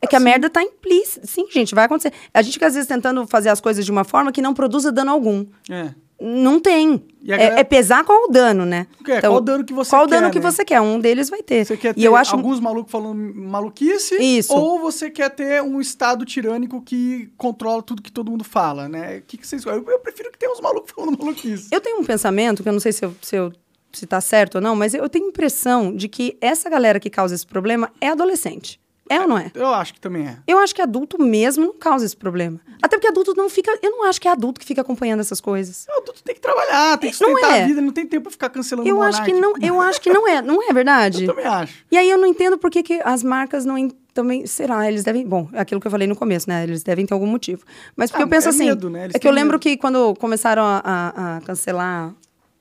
É 0.00 0.06
que 0.06 0.16
a 0.16 0.20
merda 0.20 0.50
tá 0.50 0.60
implícita. 0.60 1.24
Sim, 1.24 1.46
gente, 1.48 1.76
vai 1.76 1.84
acontecer. 1.84 2.12
A 2.34 2.42
gente 2.42 2.54
fica 2.54 2.66
às 2.66 2.74
vezes 2.74 2.88
tentando 2.88 3.24
fazer 3.28 3.50
as 3.50 3.60
coisas 3.60 3.84
de 3.84 3.90
uma 3.92 4.02
forma 4.02 4.32
que 4.32 4.42
não 4.42 4.52
produza 4.52 4.90
dano 4.90 5.12
algum. 5.12 5.46
É. 5.70 5.94
Não 6.24 6.60
tem. 6.60 7.04
E 7.22 7.32
a 7.32 7.36
É, 7.36 7.38
galera- 7.38 7.60
é 7.60 7.64
pesar 7.64 8.04
qual 8.04 8.24
o 8.24 8.28
dano, 8.28 8.64
né? 8.64 8.86
É, 9.08 9.20
qual 9.20 9.34
o 9.36 9.40
dano 9.40 9.64
que 9.64 9.72
você 9.72 9.90
Qual 9.90 10.04
o 10.04 10.08
quer, 10.08 10.14
dano 10.20 10.30
que 10.30 10.38
né? 10.38 10.50
você 10.50 10.64
quer? 10.64 10.80
Um 10.80 10.98
deles 11.00 11.28
vai 11.28 11.42
ter. 11.42 11.64
Você 11.64 11.76
quer 11.76 11.94
ter 11.94 12.00
e 12.00 12.04
eu 12.04 12.14
acho 12.16 12.34
alguns 12.36 12.60
malucos 12.60 12.90
falando 12.92 13.14
maluquice? 13.34 14.14
Isso. 14.16 14.52
Ou 14.54 14.78
você 14.80 15.10
quer 15.10 15.30
ter 15.30 15.62
um 15.62 15.80
Estado 15.80 16.24
tirânico 16.24 16.80
que 16.82 17.30
controla 17.36 17.82
tudo 17.82 18.00
que 18.02 18.10
todo 18.12 18.30
mundo 18.30 18.44
fala, 18.44 18.88
né? 18.88 19.18
O 19.18 19.22
que, 19.22 19.36
que 19.36 19.46
vocês... 19.46 19.64
Eu, 19.64 19.84
eu 19.88 19.98
prefiro 19.98 20.30
que 20.30 20.38
tenha 20.38 20.52
uns 20.52 20.60
malucos 20.60 20.90
falando 20.96 21.18
maluquice. 21.18 21.68
Eu 21.70 21.80
tenho 21.80 21.98
um 22.00 22.04
pensamento, 22.04 22.62
que 22.62 22.68
eu 22.68 22.72
não 22.72 22.80
sei 22.80 22.92
se, 22.92 23.04
eu, 23.04 23.14
se, 23.22 23.36
eu- 23.36 23.52
se 23.92 24.06
tá 24.06 24.20
certo 24.20 24.56
ou 24.56 24.60
não, 24.60 24.74
mas 24.76 24.94
eu 24.94 25.08
tenho 25.08 25.26
a 25.26 25.28
impressão 25.28 25.94
de 25.94 26.08
que 26.08 26.36
essa 26.40 26.68
galera 26.70 26.98
que 27.00 27.10
causa 27.10 27.34
esse 27.34 27.46
problema 27.46 27.90
é 28.00 28.08
adolescente. 28.08 28.80
É 29.14 29.20
ou 29.20 29.28
não 29.28 29.36
é? 29.38 29.50
Eu 29.54 29.68
acho 29.68 29.94
que 29.94 30.00
também 30.00 30.26
é. 30.26 30.36
Eu 30.46 30.58
acho 30.58 30.74
que 30.74 30.80
adulto 30.82 31.20
mesmo 31.22 31.64
não 31.66 31.72
causa 31.74 32.04
esse 32.04 32.16
problema. 32.16 32.60
Até 32.82 32.96
porque 32.96 33.08
adulto 33.08 33.34
não 33.36 33.48
fica. 33.48 33.70
Eu 33.82 33.90
não 33.90 34.04
acho 34.04 34.20
que 34.20 34.26
é 34.28 34.30
adulto 34.30 34.60
que 34.60 34.66
fica 34.66 34.80
acompanhando 34.80 35.20
essas 35.20 35.40
coisas. 35.40 35.86
O 35.88 36.00
adulto 36.00 36.22
tem 36.22 36.34
que 36.34 36.40
trabalhar, 36.40 36.98
tem 36.98 37.10
que 37.10 37.20
Não 37.20 37.28
sustentar 37.30 37.58
é. 37.58 37.62
a 37.62 37.66
vida, 37.66 37.80
não 37.80 37.92
tem 37.92 38.06
tempo 38.06 38.22
pra 38.24 38.30
ficar 38.32 38.48
cancelando 38.50 38.88
Eu 38.88 39.00
acho 39.02 39.22
que 39.24 39.32
não, 39.32 39.54
eu 39.60 39.80
acho 39.80 40.00
que 40.00 40.10
não 40.10 40.26
é, 40.28 40.40
não 40.42 40.68
é 40.68 40.72
verdade? 40.72 41.24
Eu 41.24 41.34
também 41.34 41.46
acho. 41.46 41.74
E 41.90 41.96
aí 41.96 42.08
eu 42.10 42.18
não 42.18 42.26
entendo 42.26 42.56
por 42.58 42.70
que, 42.70 42.82
que 42.82 43.00
as 43.04 43.22
marcas 43.22 43.64
não, 43.64 43.76
também, 44.14 44.46
será, 44.46 44.86
eles 44.88 45.04
devem, 45.04 45.26
bom, 45.26 45.48
é 45.52 45.60
aquilo 45.60 45.80
que 45.80 45.86
eu 45.86 45.90
falei 45.90 46.06
no 46.06 46.16
começo, 46.16 46.48
né? 46.48 46.62
Eles 46.64 46.82
devem 46.82 47.06
ter 47.06 47.14
algum 47.14 47.26
motivo. 47.26 47.64
Mas 47.96 48.10
porque 48.10 48.22
Ah, 48.22 48.26
eu 48.26 48.28
penso 48.30 48.48
é 48.48 48.50
assim, 48.50 48.66
medo, 48.66 48.90
né? 48.90 49.04
Eles 49.04 49.14
é 49.14 49.18
que 49.18 49.26
eu 49.28 49.32
lembro 49.32 49.52
medo. 49.54 49.60
que 49.62 49.76
quando 49.76 50.14
começaram 50.16 50.62
a, 50.62 50.82
a- 50.84 51.36
a 51.36 51.40
cancelar 51.42 52.14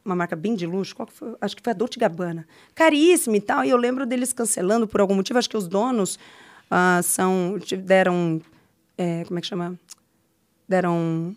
uma 0.03 0.15
marca 0.15 0.35
bem 0.35 0.55
de 0.55 0.65
luxo, 0.65 0.95
qual 0.95 1.05
que 1.05 1.13
foi? 1.13 1.35
Acho 1.39 1.55
que 1.55 1.61
foi 1.61 1.71
a 1.71 1.75
Dolce 1.75 1.99
Gabbana. 1.99 2.47
Caríssima 2.73 3.37
e 3.37 3.41
tal, 3.41 3.63
e 3.63 3.69
eu 3.69 3.77
lembro 3.77 4.05
deles 4.05 4.33
cancelando 4.33 4.87
por 4.87 4.99
algum 5.01 5.13
motivo, 5.13 5.37
acho 5.37 5.49
que 5.49 5.57
os 5.57 5.67
donos 5.67 6.17
ah, 6.71 7.01
são, 7.03 7.59
deram, 7.83 8.41
é, 8.97 9.23
como 9.25 9.37
é 9.37 9.41
que 9.41 9.47
chama? 9.47 9.77
Deram 10.67 11.35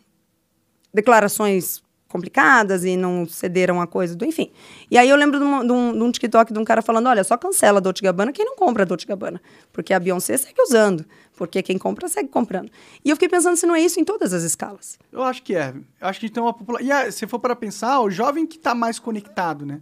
declarações 0.92 1.82
complicadas 2.08 2.84
e 2.84 2.96
não 2.96 3.26
cederam 3.26 3.80
a 3.80 3.88
coisa 3.88 4.14
do 4.14 4.24
enfim. 4.24 4.52
E 4.88 4.96
aí 4.96 5.08
eu 5.08 5.16
lembro 5.16 5.36
de 5.40 5.44
um, 5.44 5.66
de 5.66 5.72
um- 5.72 5.92
de 5.92 5.98
um 6.04 6.12
TikTok 6.12 6.52
de 6.52 6.58
um 6.60 6.64
cara 6.64 6.80
falando, 6.80 7.08
olha, 7.08 7.24
só 7.24 7.36
cancela 7.36 7.78
a 7.78 7.80
Dolce 7.80 8.00
Gabbana 8.00 8.30
quem 8.32 8.44
não 8.44 8.54
compra 8.54 8.84
a 8.84 8.86
Dolce 8.86 9.04
Gabbana, 9.04 9.42
porque 9.72 9.92
a 9.92 9.98
Beyoncé 9.98 10.36
segue 10.36 10.62
usando, 10.62 11.04
porque 11.36 11.60
quem 11.60 11.76
compra 11.76 12.06
segue 12.06 12.28
comprando. 12.28 12.70
E 13.04 13.10
eu 13.10 13.16
fiquei 13.16 13.28
pensando 13.28 13.56
se 13.56 13.66
não 13.66 13.74
é 13.74 13.80
isso 13.80 13.98
em 13.98 14.04
todas 14.04 14.32
as 14.32 14.44
escalas. 14.44 14.96
Eu 15.10 15.24
acho 15.24 15.42
que 15.42 15.56
é. 15.56 15.74
Eu 16.00 16.06
acho 16.06 16.20
que 16.20 16.28
tem 16.30 16.40
uma 16.40 16.54
população. 16.54 16.86
E 16.88 17.10
se 17.10 17.26
for 17.26 17.40
para 17.40 17.56
pensar, 17.56 17.98
o 18.00 18.08
jovem 18.08 18.46
que 18.46 18.58
está 18.58 18.76
mais 18.76 19.00
conectado, 19.00 19.66
né? 19.66 19.80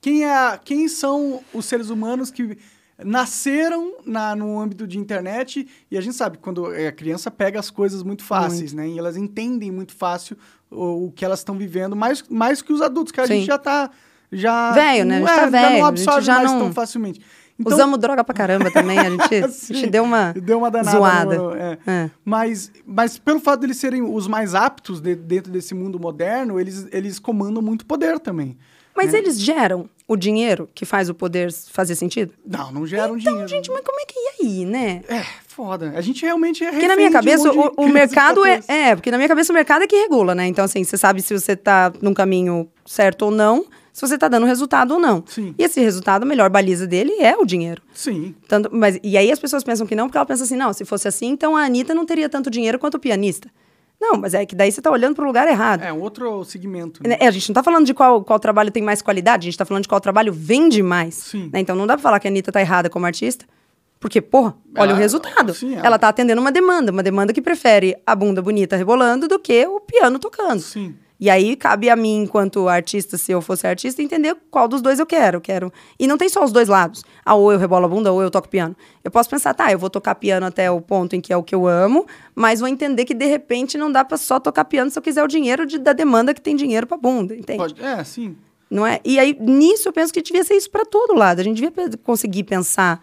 Quem, 0.00 0.24
é, 0.24 0.58
quem 0.64 0.88
são 0.88 1.42
os 1.52 1.66
seres 1.66 1.90
humanos 1.90 2.30
que 2.30 2.56
nasceram 3.04 3.94
na, 4.04 4.34
no 4.34 4.58
âmbito 4.60 4.86
de 4.86 4.98
internet 4.98 5.66
e 5.90 5.96
a 5.96 6.00
gente 6.00 6.16
sabe 6.16 6.38
quando 6.38 6.72
é, 6.74 6.88
a 6.88 6.92
criança 6.92 7.30
pega 7.30 7.58
as 7.58 7.70
coisas 7.70 8.02
muito 8.02 8.22
fáceis, 8.24 8.72
né? 8.72 8.88
E 8.88 8.98
elas 8.98 9.16
entendem 9.16 9.70
muito 9.70 9.94
fácil 9.94 10.36
o, 10.70 11.06
o 11.06 11.12
que 11.12 11.24
elas 11.24 11.40
estão 11.40 11.56
vivendo, 11.56 11.94
mais, 11.94 12.22
mais 12.28 12.60
que 12.60 12.72
os 12.72 12.82
adultos, 12.82 13.12
que 13.12 13.20
a 13.20 13.26
Sim. 13.26 13.34
gente 13.36 13.46
já 13.46 13.58
tá 13.58 13.90
já 14.30 14.72
Velho, 14.72 15.04
né? 15.06 15.20
Não 15.20 15.26
tá 15.26 15.36
já 15.36 15.46
velho, 15.46 15.62
não 15.62 15.68
a 15.70 15.72
gente 15.74 16.00
absorve 16.00 16.22
já 16.26 16.34
mais 16.36 16.50
não- 16.52 16.58
tão 16.58 16.72
facilmente. 16.72 17.20
Então, 17.60 17.72
Usamos 17.72 17.98
droga 17.98 18.22
pra 18.22 18.32
caramba 18.34 18.70
também, 18.70 18.96
a 18.98 19.10
gente, 19.10 19.34
a 19.42 19.48
gente 19.48 19.90
deu 19.90 20.04
uma, 20.04 20.32
deu 20.32 20.58
uma 20.58 20.70
danada 20.70 20.96
zoada. 20.96 21.36
no- 21.36 21.54
é. 21.56 21.78
É. 21.86 22.10
Mas, 22.24 22.70
mas 22.86 23.18
pelo 23.18 23.40
fato 23.40 23.60
deles 23.60 23.78
serem 23.78 24.02
os 24.02 24.28
mais 24.28 24.54
aptos 24.54 25.00
de- 25.00 25.16
dentro 25.16 25.50
desse 25.50 25.74
mundo 25.74 25.98
moderno, 25.98 26.60
eles, 26.60 26.86
eles 26.92 27.18
comandam 27.18 27.60
muito 27.62 27.84
poder 27.84 28.20
também. 28.20 28.56
Mas 28.96 29.12
né? 29.12 29.18
eles 29.18 29.40
geram 29.40 29.88
o 30.08 30.16
dinheiro 30.16 30.68
que 30.74 30.84
faz 30.86 31.08
o 31.10 31.14
poder 31.14 31.52
fazer 31.52 31.94
sentido? 31.94 32.32
Não, 32.44 32.72
não 32.72 32.86
geram 32.86 33.16
Então, 33.18 33.32
dinheiro. 33.32 33.48
gente, 33.48 33.70
mas 33.70 33.82
como 33.84 34.00
é 34.00 34.04
que 34.06 34.14
ia 34.18 34.32
aí, 34.48 34.64
né? 34.64 35.02
É, 35.06 35.22
foda. 35.46 35.92
A 35.94 36.00
gente 36.00 36.22
realmente 36.24 36.64
é 36.64 36.70
Porque 36.72 36.88
na 36.88 36.96
minha 36.96 37.10
um 37.10 37.12
cabeça, 37.12 37.50
de 37.50 37.58
o, 37.58 37.72
o 37.76 37.88
mercado 37.88 38.44
é, 38.44 38.56
14. 38.56 38.72
é. 38.72 38.96
Porque 38.96 39.10
na 39.10 39.18
minha 39.18 39.28
cabeça, 39.28 39.52
o 39.52 39.54
mercado 39.54 39.82
é 39.82 39.86
que 39.86 39.94
regula, 39.96 40.34
né? 40.34 40.46
Então, 40.46 40.64
assim, 40.64 40.82
você 40.82 40.96
sabe 40.96 41.20
se 41.20 41.38
você 41.38 41.54
tá 41.54 41.92
num 42.00 42.14
caminho 42.14 42.66
certo 42.86 43.26
ou 43.26 43.30
não, 43.30 43.66
se 43.92 44.00
você 44.00 44.16
tá 44.16 44.28
dando 44.28 44.46
resultado 44.46 44.94
ou 44.94 45.00
não. 45.00 45.22
Sim. 45.26 45.54
E 45.58 45.62
esse 45.62 45.78
resultado, 45.80 46.22
a 46.22 46.26
melhor 46.26 46.48
baliza 46.48 46.86
dele 46.86 47.12
é 47.20 47.36
o 47.36 47.44
dinheiro. 47.44 47.82
Sim. 47.92 48.34
Tanto, 48.48 48.70
mas, 48.72 48.98
e 49.02 49.18
aí 49.18 49.30
as 49.30 49.38
pessoas 49.38 49.62
pensam 49.62 49.86
que 49.86 49.94
não, 49.94 50.06
porque 50.06 50.16
ela 50.16 50.24
pensa 50.24 50.44
assim, 50.44 50.56
não, 50.56 50.72
se 50.72 50.84
fosse 50.86 51.06
assim, 51.06 51.26
então 51.28 51.54
a 51.56 51.64
Anitta 51.64 51.94
não 51.94 52.06
teria 52.06 52.28
tanto 52.30 52.48
dinheiro 52.48 52.78
quanto 52.78 52.94
o 52.94 52.98
pianista. 53.00 53.50
Não, 54.00 54.16
mas 54.16 54.32
é 54.34 54.46
que 54.46 54.54
daí 54.54 54.70
você 54.70 54.80
tá 54.80 54.90
olhando 54.90 55.14
pro 55.16 55.26
lugar 55.26 55.48
errado. 55.48 55.82
É 55.82 55.92
um 55.92 56.00
outro 56.00 56.44
segmento. 56.44 57.02
né? 57.06 57.16
É, 57.18 57.26
a 57.26 57.30
gente 57.30 57.48
não 57.48 57.54
tá 57.54 57.62
falando 57.62 57.84
de 57.84 57.92
qual, 57.92 58.22
qual 58.22 58.38
trabalho 58.38 58.70
tem 58.70 58.82
mais 58.82 59.02
qualidade, 59.02 59.46
a 59.46 59.50
gente 59.50 59.58
tá 59.58 59.64
falando 59.64 59.82
de 59.82 59.88
qual 59.88 60.00
trabalho 60.00 60.32
vende 60.32 60.82
mais. 60.82 61.14
Sim. 61.14 61.50
né? 61.52 61.58
Então 61.60 61.74
não 61.74 61.86
dá 61.86 61.94
pra 61.94 62.02
falar 62.02 62.20
que 62.20 62.28
a 62.28 62.30
Anitta 62.30 62.52
tá 62.52 62.60
errada 62.60 62.88
como 62.88 63.06
artista. 63.06 63.44
Porque, 64.00 64.20
porra, 64.20 64.54
olha 64.76 64.90
Ela- 64.90 64.92
o 64.92 64.96
resultado. 64.96 65.52
sim, 65.52 65.74
ela... 65.74 65.86
ela- 65.86 65.98
tá 65.98 66.08
atendendo 66.08 66.40
uma 66.40 66.52
demanda, 66.52 66.92
uma 66.92 67.02
demanda 67.02 67.32
que 67.32 67.42
prefere 67.42 67.96
a 68.06 68.14
bunda 68.14 68.40
bonita 68.40 68.76
rebolando 68.76 69.26
do 69.26 69.40
que 69.40 69.66
o 69.66 69.80
piano 69.80 70.20
tocando. 70.20 70.60
Sim. 70.60 70.94
E 71.20 71.28
aí 71.28 71.56
cabe 71.56 71.90
a 71.90 71.96
mim, 71.96 72.22
enquanto 72.22 72.68
artista, 72.68 73.18
se 73.18 73.32
eu 73.32 73.40
fosse 73.42 73.66
artista, 73.66 74.00
entender 74.00 74.36
qual 74.50 74.68
dos 74.68 74.80
dois 74.80 75.00
eu 75.00 75.06
quero. 75.06 75.40
Quero. 75.40 75.72
E 75.98 76.06
não 76.06 76.16
tem 76.16 76.28
só 76.28 76.44
os 76.44 76.52
dois 76.52 76.68
lados. 76.68 77.02
Ah, 77.24 77.34
ou 77.34 77.52
eu 77.52 77.58
rebolo 77.58 77.86
a 77.86 77.88
bunda, 77.88 78.12
ou 78.12 78.22
eu 78.22 78.30
toco 78.30 78.48
piano. 78.48 78.76
Eu 79.02 79.10
posso 79.10 79.28
pensar, 79.28 79.52
tá, 79.52 79.72
eu 79.72 79.78
vou 79.78 79.90
tocar 79.90 80.14
piano 80.14 80.46
até 80.46 80.70
o 80.70 80.80
ponto 80.80 81.16
em 81.16 81.20
que 81.20 81.32
é 81.32 81.36
o 81.36 81.42
que 81.42 81.54
eu 81.54 81.66
amo, 81.66 82.06
mas 82.36 82.60
vou 82.60 82.68
entender 82.68 83.04
que 83.04 83.14
de 83.14 83.24
repente 83.26 83.76
não 83.76 83.90
dá 83.90 84.04
pra 84.04 84.16
só 84.16 84.38
tocar 84.38 84.64
piano 84.66 84.90
se 84.92 84.98
eu 84.98 85.02
quiser 85.02 85.24
o 85.24 85.26
dinheiro 85.26 85.66
de- 85.66 85.78
da 85.78 85.92
demanda 85.92 86.32
que 86.32 86.40
tem 86.40 86.54
dinheiro 86.54 86.86
pra 86.86 86.96
bunda, 86.96 87.34
entende? 87.34 87.58
Pode- 87.58 87.82
É, 87.82 88.04
sim. 88.04 88.36
Não 88.70 88.86
é? 88.86 89.00
E 89.04 89.18
aí, 89.18 89.36
nisso, 89.40 89.88
eu 89.88 89.92
penso 89.92 90.12
que 90.12 90.22
devia 90.22 90.44
ser 90.44 90.54
isso 90.54 90.70
pra 90.70 90.84
todo 90.84 91.14
lado. 91.14 91.40
A 91.40 91.42
gente 91.42 91.56
devia 91.60 91.72
conseguir 92.04 92.44
pensar 92.44 93.02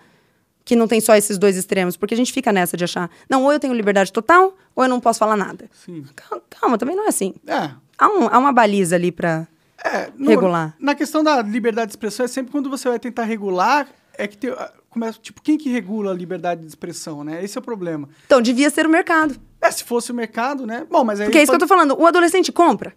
que 0.64 0.76
não 0.76 0.88
tem 0.88 1.00
só 1.02 1.16
esses 1.16 1.38
dois 1.38 1.56
extremos, 1.58 1.96
porque 1.98 2.14
a 2.14 2.18
gente 2.18 2.32
fica 2.34 2.52
nessa 2.52 2.76
de 2.78 2.84
achar, 2.84 3.10
não, 3.30 3.44
ou 3.44 3.52
eu 3.54 3.60
tenho 3.60 3.74
liberdade 3.74 4.12
total, 4.12 4.56
ou 4.76 4.84
eu 4.84 4.90
não 4.90 5.00
posso 5.00 5.20
falar 5.20 5.36
nada. 5.36 5.70
Sim. 5.86 6.04
Calma, 6.16 6.44
calma, 6.50 6.78
também 6.78 6.96
não 6.96 7.06
é 7.06 7.10
assim. 7.10 7.34
É. 7.46 7.70
Há, 7.98 8.08
um- 8.08 8.28
há 8.28 8.38
uma 8.38 8.52
baliza 8.52 8.96
ali 8.96 9.12
pra. 9.12 9.48
É, 9.84 10.10
no- 10.18 10.30
Regular. 10.30 10.76
Na 10.80 10.96
questão 10.96 11.24
da 11.24 11.42
liberdade 11.42 11.88
de 11.88 11.92
expressão, 11.94 12.26
é 12.26 12.28
sempre 12.30 12.52
quando 12.52 12.70
você 12.70 12.90
vai 12.90 12.98
tentar 13.00 13.24
regular, 13.24 13.88
é 14.18 14.28
que 14.28 14.38
tem, 14.38 14.50
ah, 14.52 14.72
começa, 14.90 15.20
tipo, 15.22 15.42
quem 15.42 15.58
que 15.58 15.70
regula 15.70 16.12
a 16.12 16.14
liberdade 16.14 16.62
de 16.62 16.68
expressão, 16.68 17.24
né? 17.24 17.44
Esse 17.44 17.58
é 17.58 17.60
o 17.60 17.64
problema. 17.64 18.08
Então, 18.26 18.42
devia 18.42 18.70
ser 18.70 18.86
o 18.86 18.90
mercado. 18.90 19.36
É, 19.62 19.70
se 19.70 19.84
fosse 19.84 20.12
o 20.12 20.16
mercado, 20.16 20.66
né? 20.66 20.86
Bom, 20.90 21.04
mas 21.04 21.20
aí 21.20 21.26
Porque 21.28 21.38
é 21.40 21.44
isso 21.44 21.52
que 21.52 21.56
eu 21.56 21.60
pode- 21.60 21.70
tô 21.70 21.76
falando. 21.76 22.00
O 22.02 22.06
adolescente 22.08 22.52
compra. 22.52 22.94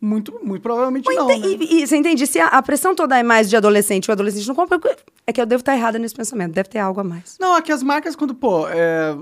muito, 0.00 0.38
muito 0.42 0.60
provavelmente 0.62 1.10
não, 1.14 1.30
ente- 1.30 1.40
né? 1.58 1.64
e, 1.64 1.82
e 1.82 1.86
você 1.86 1.96
entende? 1.96 2.26
Se 2.26 2.38
a, 2.38 2.48
a 2.48 2.62
pressão 2.62 2.94
toda 2.94 3.18
é 3.18 3.22
mais 3.22 3.48
de 3.48 3.56
adolescente, 3.56 4.08
o 4.10 4.12
adolescente 4.12 4.46
não 4.46 4.54
compra. 4.54 4.78
É 5.26 5.32
que 5.32 5.40
eu 5.40 5.46
devo 5.46 5.60
estar 5.62 5.74
errada 5.74 5.98
nesse 5.98 6.14
pensamento. 6.14 6.52
Deve 6.52 6.68
ter 6.68 6.78
algo 6.78 7.00
a 7.00 7.04
mais. 7.04 7.38
Não, 7.40 7.56
é 7.56 7.62
que 7.62 7.72
as 7.72 7.82
marcas, 7.82 8.14
quando, 8.14 8.34
pô, 8.34 8.68
é, 8.68 9.16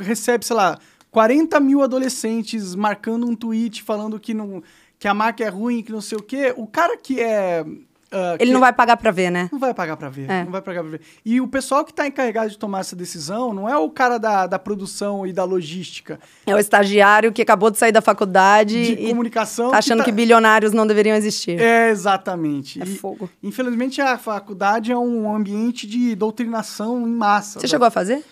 recebe, 0.00 0.44
sei 0.44 0.56
lá, 0.56 0.76
40 1.12 1.60
mil 1.60 1.82
adolescentes 1.82 2.74
marcando 2.74 3.26
um 3.28 3.36
tweet 3.36 3.82
falando 3.82 4.18
que, 4.18 4.34
não, 4.34 4.60
que 4.98 5.06
a 5.06 5.14
marca 5.14 5.44
é 5.44 5.48
ruim, 5.48 5.82
que 5.82 5.92
não 5.92 6.00
sei 6.00 6.18
o 6.18 6.22
quê, 6.22 6.52
o 6.56 6.66
cara 6.66 6.96
que 6.96 7.20
é. 7.20 7.64
ah, 8.10 8.34
Ele 8.40 8.46
que- 8.46 8.52
não 8.54 8.60
vai 8.60 8.72
pagar 8.72 8.96
pra 8.96 9.10
ver, 9.10 9.30
né? 9.30 9.48
Não 9.52 9.58
vai 9.58 9.74
pagar 9.74 9.96
pra 9.98 10.08
ver. 10.08 10.30
É. 10.30 10.42
Não 10.44 10.50
vai 10.50 10.62
pagar 10.62 10.80
pra 10.82 10.90
ver. 10.92 11.00
E 11.24 11.38
o 11.38 11.46
pessoal 11.46 11.84
que 11.84 11.92
tá 11.92 12.06
encarregado 12.06 12.48
de 12.50 12.56
tomar 12.58 12.80
essa 12.80 12.96
decisão 12.96 13.52
não 13.52 13.68
é 13.68 13.76
o 13.76 13.90
cara 13.90 14.16
da, 14.18 14.46
da 14.46 14.58
produção 14.58 15.26
e 15.26 15.32
da 15.34 15.44
logística, 15.44 16.18
É 16.46 16.54
o 16.54 16.58
estagiário 16.58 17.30
que 17.30 17.42
acabou 17.42 17.70
de 17.70 17.76
sair 17.76 17.92
da 17.92 18.00
faculdade 18.00 18.96
de 18.96 19.08
comunicação. 19.08 19.70
tá 19.70 19.78
achando 19.78 19.98
tá- 19.98 20.04
que 20.04 20.12
bilionários 20.12 20.72
não 20.72 20.86
deveriam 20.86 21.14
existir. 21.14 21.60
É, 21.60 21.90
exatamente. 21.90 22.80
É 22.80 22.84
E, 22.86 22.96
fogo. 22.96 23.28
Infelizmente, 23.42 24.00
a 24.00 24.16
faculdade 24.16 24.90
é 24.90 24.96
um 24.96 25.34
ambiente 25.34 25.86
de 25.86 26.14
doutrinação 26.14 27.06
em 27.06 27.12
massa. 27.12 27.60
Você 27.60 27.66
né? 27.66 27.70
chegou 27.70 27.86
a 27.86 27.90
fazer? 27.90 28.24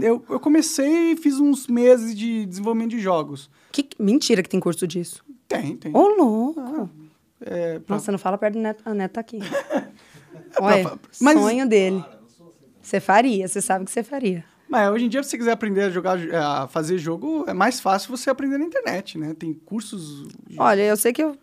Eu, 0.00 0.22
eu 0.28 0.38
comecei 0.40 1.12
e 1.12 1.16
fiz 1.16 1.38
uns 1.40 1.66
meses 1.66 2.14
de 2.14 2.46
desenvolvimento 2.46 2.90
de 2.90 3.00
jogos. 3.00 3.50
Que 3.72 3.88
mentira 3.98 4.42
que 4.42 4.48
tem 4.48 4.60
curso 4.60 4.86
disso. 4.86 5.24
Tem, 5.48 5.76
tem. 5.76 5.96
Ô, 5.96 6.08
louco. 6.08 6.88
É, 7.40 7.78
pra- 7.80 7.96
Nossa, 7.96 8.12
não 8.12 8.18
fala 8.18 8.36
perto 8.38 8.54
do 8.54 8.60
neto. 8.60 8.82
A 8.84 8.94
neta 8.94 9.14
tá 9.14 9.20
aqui. 9.20 9.38
Olha, 10.60 10.82
pra- 10.88 10.98
mas- 11.20 11.38
sonho 11.38 11.68
dele. 11.68 12.04
Você 12.82 12.98
faria, 13.00 13.46
você 13.46 13.60
sabe 13.60 13.84
que 13.84 13.90
você 13.90 14.02
faria. 14.02 14.44
Mas 14.68 14.88
hoje 14.90 15.04
em 15.06 15.08
dia, 15.08 15.22
se 15.22 15.30
você 15.30 15.38
quiser 15.38 15.50
aprender 15.52 15.82
a 15.82 15.90
jogar, 15.90 16.16
a 16.32 16.68
fazer 16.68 16.96
jogo, 16.96 17.44
é 17.48 17.52
mais 17.52 17.80
fácil 17.80 18.16
você 18.16 18.30
aprender 18.30 18.56
na 18.56 18.64
internet, 18.64 19.18
né? 19.18 19.34
Tem 19.36 19.52
cursos. 19.52 20.28
Olha, 20.56 20.82
eu 20.82 20.96
sei 20.96 21.12
que 21.12 21.22
eu 21.22 21.36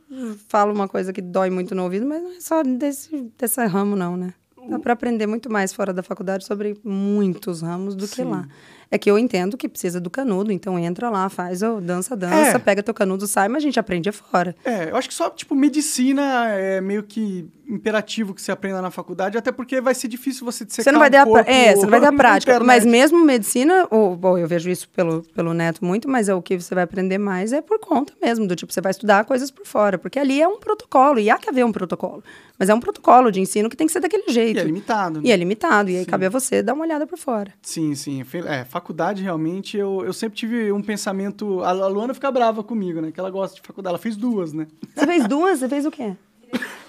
falo 0.47 0.73
uma 0.73 0.87
coisa 0.87 1.11
que 1.11 1.21
dói 1.21 1.49
muito 1.49 1.75
no 1.75 1.83
ouvido, 1.83 2.05
mas 2.05 2.23
não 2.23 2.31
é 2.31 2.39
só 2.39 2.63
desse, 2.63 3.29
desse 3.37 3.65
ramo, 3.65 3.95
não, 3.97 4.15
né? 4.15 4.33
Dá 4.69 4.79
pra 4.79 4.93
aprender 4.93 5.27
muito 5.27 5.49
mais 5.51 5.71
fora 5.73 5.93
da 5.93 6.03
faculdade 6.03 6.45
sobre 6.45 6.77
muitos 6.83 7.61
ramos 7.61 7.95
do 7.95 8.07
que 8.07 8.15
Sim. 8.17 8.23
lá. 8.29 8.47
É 8.89 8.97
que 8.97 9.09
eu 9.11 9.19
entendo 9.19 9.57
que 9.57 9.67
precisa 9.67 9.99
do 9.99 10.09
canudo, 10.09 10.51
então 10.51 10.79
entra 10.79 11.09
lá, 11.09 11.27
faz, 11.29 11.61
ó, 11.61 11.79
dança, 11.79 12.15
dança, 12.15 12.55
É. 12.55 12.59
pega 12.59 12.81
teu 12.81 12.93
canudo, 12.93 13.27
sai, 13.27 13.47
mas 13.49 13.57
a 13.57 13.65
gente 13.65 13.79
aprende 13.79 14.09
fora. 14.11 14.55
É, 14.63 14.89
eu 14.91 14.95
acho 14.95 15.09
que 15.09 15.13
só, 15.13 15.29
tipo, 15.29 15.53
medicina 15.53 16.47
é 16.51 16.79
meio 16.79 17.03
que 17.03 17.49
imperativo 17.69 18.33
que 18.33 18.41
você 18.41 18.51
aprenda 18.51 18.81
na 18.81 18.89
faculdade, 18.89 19.37
até 19.37 19.51
porque 19.51 19.81
vai 19.81 19.93
ser 19.93 20.07
difícil 20.07 20.45
você 20.45 20.63
dissecar 20.65 20.83
Você 20.85 20.91
não 20.91 20.99
vai 20.99 21.09
um 21.09 21.11
pra- 21.11 21.25
corpo 21.25 21.49
é, 21.51 21.75
você 21.75 21.81
não 21.83 21.89
vai 21.89 21.99
na 21.99 22.13
prática. 22.13 22.51
internet. 22.53 22.65
Mas 22.67 22.85
mesmo 22.85 23.23
medicina, 23.23 23.87
ou, 23.91 24.15
bom, 24.15 24.37
eu 24.37 24.47
vejo 24.47 24.69
isso 24.69 24.87
pelo, 24.89 25.23
pelo 25.35 25.53
neto 25.53 25.83
muito, 25.83 26.07
mas 26.09 26.29
é 26.29 26.33
o 26.33 26.41
que 26.41 26.59
você 26.59 26.73
vai 26.73 26.83
aprender 26.83 27.17
mais 27.17 27.51
é 27.53 27.61
por 27.61 27.79
conta 27.79 28.13
mesmo, 28.21 28.47
do 28.47 28.55
tipo, 28.55 28.71
você 28.71 28.79
vai 28.81 28.91
estudar 28.91 29.25
coisas 29.25 29.51
por 29.51 29.65
fora, 29.65 29.97
porque 29.97 30.17
ali 30.19 30.41
é 30.41 30.47
um 30.47 30.59
protocolo, 30.59 31.19
e 31.19 31.29
há 31.29 31.37
que 31.37 31.49
haver 31.49 31.65
um 31.65 31.71
protocolo. 31.71 32.23
Mas 32.59 32.69
é 32.69 32.73
um 32.73 32.79
protocolo 32.79 33.31
de 33.31 33.39
ensino 33.39 33.69
que 33.69 33.75
tem 33.77 33.85
que 33.85 33.93
ser 33.93 33.99
daquele 33.99 34.31
jeito. 34.31 34.57
E 34.57 34.61
é 34.61 34.63
limitado. 34.63 35.21
né? 35.21 35.27
E 35.27 35.31
é 35.31 35.35
limitado, 35.35 35.89
e 35.91 35.97
aí 35.97 36.03
Sim. 36.05 36.09
cabe 36.09 36.25
a 36.25 36.29
você 36.29 36.63
dar 36.63 36.73
uma 36.73 36.83
olhada 36.85 37.05
por 37.05 37.17
fora. 37.17 37.53
Sim, 37.61 37.93
sim. 37.93 38.23
É, 38.47 38.63
faculdade, 38.65 39.21
realmente, 39.21 39.77
eu, 39.77 40.03
eu 40.05 40.13
sempre 40.13 40.37
tive 40.37 40.71
um 40.71 40.81
pensamento... 40.81 41.61
A 41.63 41.69
a 41.69 41.87
Luana 41.87 42.13
fica 42.13 42.31
brava 42.31 42.63
comigo, 42.63 42.99
né? 42.99 43.11
Que 43.11 43.19
ela 43.19 43.29
gosta 43.29 43.55
de 43.55 43.61
faculdade. 43.61 43.91
Ela 43.91 43.99
fez 43.99 44.15
duas, 44.17 44.53
né? 44.53 44.65
Você 44.95 45.05
fez 45.05 45.27
duas? 45.27 45.59
Você 45.59 45.69
fez 45.69 45.85
o 45.85 45.91
quê? 45.91 46.13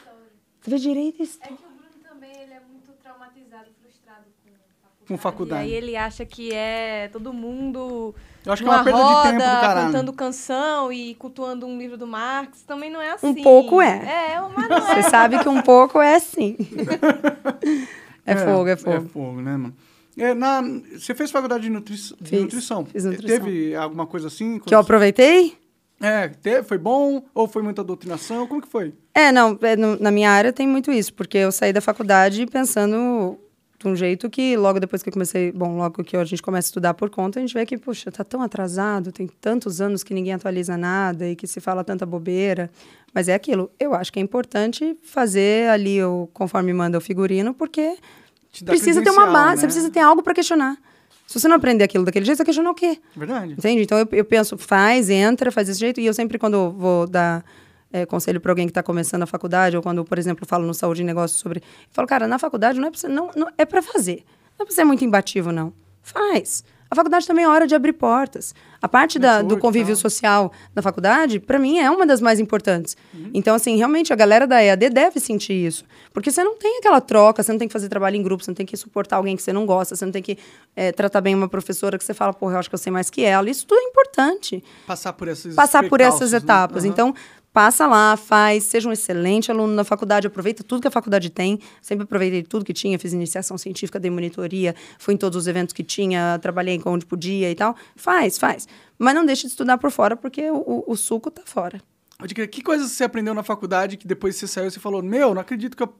Fez 0.69 0.83
direito 0.83 1.23
e 1.23 1.25
É 1.25 1.47
que 1.49 1.53
o 1.53 1.57
Bruno 1.57 2.09
também 2.09 2.31
ele 2.31 2.53
é 2.53 2.61
muito 2.71 2.93
traumatizado, 3.03 3.67
frustrado 3.81 4.25
com 4.25 4.49
faculdade. 4.53 5.07
Com 5.09 5.19
faculdade. 5.19 5.63
E 5.69 5.73
aí 5.73 5.73
ele 5.75 5.97
acha 5.97 6.25
que 6.27 6.53
é 6.53 7.09
todo 7.13 7.33
mundo 7.33 8.15
Eu 8.45 8.53
acho 8.53 8.63
que 8.63 8.69
é 8.69 8.73
uma 8.73 8.85
perda 8.85 8.99
roda, 9.03 9.17
de 9.17 9.23
tempo 9.29 9.39
do 9.39 9.61
caralho. 9.61 9.87
cantando 9.87 10.13
canção 10.13 10.93
e 10.93 11.15
cultuando 11.15 11.67
um 11.67 11.79
livro 11.79 11.97
do 11.97 12.07
Marx. 12.07 12.63
Também 12.63 12.91
não 12.91 13.01
é 13.01 13.13
assim. 13.13 13.43
pouco 13.43 13.81
é. 13.81 14.35
É, 14.35 14.41
mas 14.41 14.69
não 14.69 14.77
é. 14.77 15.03
Você 15.03 15.11
sabe 15.11 15.39
que 15.43 15.49
um 15.49 15.63
pouco 15.63 16.01
é 16.01 16.17
assim. 16.17 16.57
É, 18.27 18.37
fogo, 18.37 18.69
é 18.69 18.77
fogo. 18.77 18.97
É 18.97 19.01
fogo, 19.01 19.41
né, 19.41 19.57
mano? 19.57 19.75
É, 20.19 20.35
na, 20.35 20.61
você 20.93 21.15
fez 21.15 21.31
faculdade 21.31 21.63
de, 21.63 21.71
nutri 21.71 21.95
de 21.95 22.15
Fiz, 22.29 22.41
nutrição. 22.43 22.85
fiz 22.85 23.05
nutrição. 23.05 23.39
Teve 23.39 23.75
alguma 23.75 24.07
coisa 24.07 24.27
assim? 24.27 24.59
Que 24.59 24.75
eu 24.75 24.81
aproveitei? 24.81 25.57
É, 25.99 26.29
teve, 26.29 26.63
foi 26.65 26.77
bom? 26.77 27.23
Ou 27.35 27.49
foi 27.49 27.63
muita 27.63 27.83
doutrinação? 27.83 28.47
Como 28.47 28.61
que 28.61 28.69
foi? 28.69 28.93
É, 29.19 29.33
não, 29.33 29.59
é, 29.63 29.75
no- 29.75 29.99
na 29.99 30.13
minha 30.13 30.31
área 30.31 30.53
tem 30.53 30.67
muito 30.69 30.93
isso, 30.93 31.13
porque 31.13 31.39
eu 31.39 31.51
saí 31.51 31.73
da 31.73 31.81
faculdade 31.81 32.47
pensando 32.47 33.37
de 33.77 33.89
um 33.89 33.97
jeito 33.97 34.31
que 34.31 34.57
logo 34.57 34.79
depois 34.79 35.03
que 35.03 35.09
eu 35.09 35.13
comecei, 35.13 35.51
bom, 35.51 35.77
logo 35.77 36.05
que 36.05 36.17
a 36.17 36.25
gente 36.25 36.41
começa 36.41 36.67
a 36.67 36.71
estudar 36.71 36.95
por 36.95 37.11
conta, 37.11 37.41
a 37.41 37.43
gente 37.43 37.53
vê 37.53 37.67
que, 37.67 37.77
puxa, 37.77 38.13
tá 38.13 38.23
tão 38.23 38.41
atrasado, 38.43 39.11
tem 39.11 39.27
tantos 39.41 39.81
anos 39.81 40.05
que 40.05 40.15
ninguém 40.15 40.35
atualiza 40.35 40.77
nada 40.77 41.29
e 41.29 41.35
que 41.35 41.49
se 41.49 41.59
fala 41.61 41.83
tanta 41.83 42.07
bobeira. 42.07 42.71
Mas 43.13 43.27
é 43.29 43.35
aquilo, 43.35 43.69
eu 43.81 43.93
acho 43.93 44.13
que 44.13 44.21
é 44.21 44.23
importante 44.23 44.97
fazer 45.03 45.69
ali 45.69 46.01
o 46.05 46.29
conforme 46.33 46.73
manda 46.73 46.97
o 46.97 47.01
figurino, 47.01 47.53
porque 47.55 47.97
Te 48.53 48.65
precisa 48.65 49.03
ter 49.03 49.11
uma 49.11 49.27
base, 49.27 49.49
né? 49.49 49.57
você 49.63 49.67
precisa 49.67 49.91
ter 49.91 50.01
algo 50.01 50.23
para 50.23 50.35
questionar. 50.35 50.77
Se 51.27 51.41
você 51.41 51.49
não 51.49 51.57
aprender 51.57 51.83
aquilo 51.83 52.05
daquele 52.05 52.25
jeito, 52.25 52.37
você 52.37 52.43
vai 52.43 52.47
questionar 52.47 52.71
o 52.71 52.75
quê? 52.75 52.99
Verdade. 53.17 53.53
Entende? 53.53 53.83
Então 53.83 53.99
eu, 53.99 54.09
eu 54.13 54.25
penso, 54.25 54.57
faz, 54.57 55.11
entra, 55.11 55.51
faz 55.51 55.67
desse 55.67 55.81
jeito. 55.81 56.01
E 56.01 56.07
eu 56.07 56.15
sempre, 56.15 56.39
quando 56.39 56.71
vou 56.73 57.07
dar 57.07 57.45
eh, 57.93 58.07
conselho 58.07 58.41
para 58.41 58.53
alguém 58.53 58.67
que 58.67 58.71
está 58.71 58.83
começando 58.83 59.23
a 59.23 59.27
faculdade, 59.27 59.77
ou 59.77 59.83
quando, 59.83 60.05
por 60.05 60.19
exemplo, 60.19 60.47
falo 60.47 60.67
no 60.67 60.75
Saúde 60.75 61.03
e 61.03 61.05
Negócios 61.05 61.41
sobre. 61.41 61.61
Eu 61.61 61.65
falo, 61.91 62.09
cara, 62.09 62.27
na 62.27 62.39
faculdade 62.39 62.79
não 62.79 62.89
é 62.89 62.91
para. 62.91 63.09
Não, 63.09 63.31
não, 63.35 63.49
é 63.57 63.65
para 63.65 63.83
fazer. 63.83 64.25
Não 64.59 64.65
é 64.65 64.67
para 64.67 64.75
ser 64.75 64.85
muito 64.85 65.05
imbativo, 65.05 65.53
não. 65.53 65.73
Faz. 66.03 66.65
A 66.91 66.95
faculdade 66.95 67.27
também 67.27 67.45
é 67.45 67.49
hora 67.49 67.67
de 67.67 67.75
abrir 67.75 67.93
portas. 67.93 68.55
A 68.81 68.89
parte 68.89 69.19
da, 69.19 69.43
do 69.43 69.59
convívio 69.59 69.95
social 69.95 70.51
da 70.75 70.81
faculdade, 70.81 71.39
para 71.39 71.59
mim, 71.59 71.79
é 71.79 71.91
uma 71.91 72.07
das 72.07 72.21
mais 72.21 72.41
importantes. 72.41 72.97
Então, 73.35 73.55
assim, 73.55 73.77
realmente, 73.77 74.11
a 74.11 74.17
galera 74.17 74.47
da 74.47 74.63
EAD 74.63 74.89
deve 74.89 75.21
sentir 75.21 75.53
isso. 75.53 75.85
Porque 76.15 76.31
você 76.31 76.43
não 76.43 76.57
tem 76.57 76.79
aquela 76.79 77.01
troca, 77.01 77.43
você 77.43 77.53
não 77.53 77.59
tem 77.59 77.69
que 77.69 77.73
fazer 77.73 77.91
trabalho 77.91 78.17
em 78.17 78.23
grupo, 78.23 78.43
você 78.43 78.51
não 78.51 78.55
tem 78.57 78.65
que 78.65 78.77
suportar 78.77 79.17
alguém 79.17 79.37
que 79.37 79.43
você 79.43 79.53
não 79.53 79.67
gosta, 79.67 79.95
você 79.95 80.05
não 80.05 80.13
tem 80.13 80.23
que 80.23 80.39
eh, 80.75 80.91
tratar 80.93 81.21
bem 81.21 81.35
uma 81.35 81.49
professora 81.49 81.99
que 81.99 82.05
você 82.05 82.15
fala, 82.15 82.33
porra, 82.33 82.55
eu 82.55 82.59
acho 82.59 82.71
que 82.71 82.75
eu 82.75 82.79
sei 82.79 82.91
mais 82.91 83.11
que 83.11 83.23
ela. 83.23 83.51
Isso 83.51 83.67
tudo 83.67 83.79
é 83.79 83.83
importante 83.83 84.65
Passar 84.87 85.13
por 85.13 85.29
essas 85.29 85.55
passar 85.55 85.87
por 85.89 86.01
essas 86.01 86.33
né? 86.33 86.39
etapas. 86.39 86.85
Aham. 86.85 86.93
Então, 86.93 87.15
passa 87.53 87.87
lá, 87.87 88.17
faz, 88.17 88.65
seja 88.65 88.89
um 88.89 88.93
excelente 88.93 89.51
aluno 89.51 89.75
na 89.75 89.85
faculdade, 89.85 90.27
aproveita 90.27 90.63
tudo 90.63 90.81
que 90.83 90.89
a 90.89 90.91
faculdade 90.91 91.31
tem. 91.31 91.59
Sempre 91.83 92.05
aproveitei 92.05 92.43
tudo 92.43 92.65
que 92.65 92.73
tinha, 92.73 92.99
fiz 92.99 93.13
iniciação 93.13 93.59
científica, 93.59 93.99
dei 93.99 94.11
monitoria, 94.11 94.75
fui 94.99 95.15
em 95.15 95.17
todos 95.17 95.37
os 95.37 95.47
eventos 95.47 95.73
que 95.73 95.83
tinha, 95.83 96.39
trabalhei 96.41 96.81
onde 96.87 97.05
podia 97.07 97.51
e 97.51 97.55
tal. 97.55 97.75
Faz, 97.97 98.39
faz. 98.39 98.69
Mas 98.99 99.15
não 99.15 99.25
deixe 99.27 99.43
de 99.43 99.49
estudar 99.49 99.79
por 99.79 99.91
fora, 99.91 100.17
porque 100.17 100.51
o, 100.51 100.57
o- 100.57 100.85
o 100.93 100.97
suco 100.97 101.31
tá 101.31 101.43
fora. 101.45 101.81
Pode 102.19 102.35
crer. 102.35 102.49
Que 102.49 102.61
coisas 102.63 102.91
você 102.91 103.05
aprendeu 103.05 103.33
na 103.33 103.45
faculdade 103.45 103.97
que 103.97 104.05
depois 104.07 104.35
você 104.35 104.49
saiu 104.49 104.67
e 104.67 104.71
você 104.73 104.81
falou, 104.81 105.01
meu, 105.03 105.35
não 105.35 105.41
acredito 105.41 105.77
que 105.77 105.83
eu 105.85 105.95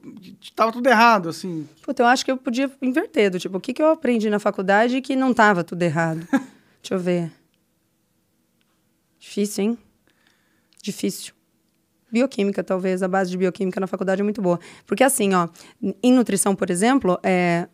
tava 0.53 0.69
tudo 0.71 0.85
errado, 0.87 1.29
assim. 1.29 1.65
Puta, 1.81 2.03
eu 2.03 2.07
acho 2.07 2.25
que 2.25 2.31
eu 2.31 2.35
podia 2.35 2.69
inverter, 2.81 3.31
do 3.31 3.39
tipo, 3.39 3.57
o 3.57 3.61
que, 3.61 3.73
que 3.73 3.81
eu 3.81 3.87
aprendi 3.89 4.29
na 4.29 4.37
faculdade 4.37 5.01
que 5.01 5.15
não 5.15 5.33
tava 5.33 5.63
tudo 5.63 5.81
errado? 5.81 6.27
Deixa 6.83 6.93
eu 6.95 6.99
ver. 6.99 7.31
Difícil, 9.17 9.63
hein? 9.63 9.77
Difícil. 10.81 11.33
Bioquímica, 12.11 12.63
talvez. 12.63 13.03
A 13.03 13.07
base 13.07 13.29
de 13.31 13.37
bioquímica 13.37 13.79
na 13.79 13.87
faculdade 13.87 14.21
é 14.21 14.23
muito 14.23 14.41
boa. 14.41 14.59
Porque, 14.85 15.03
assim, 15.03 15.33
ó, 15.33 15.47
em 16.01 16.13
nutrição, 16.13 16.55
por 16.55 16.69
exemplo, 16.69 17.19
é, 17.23 17.67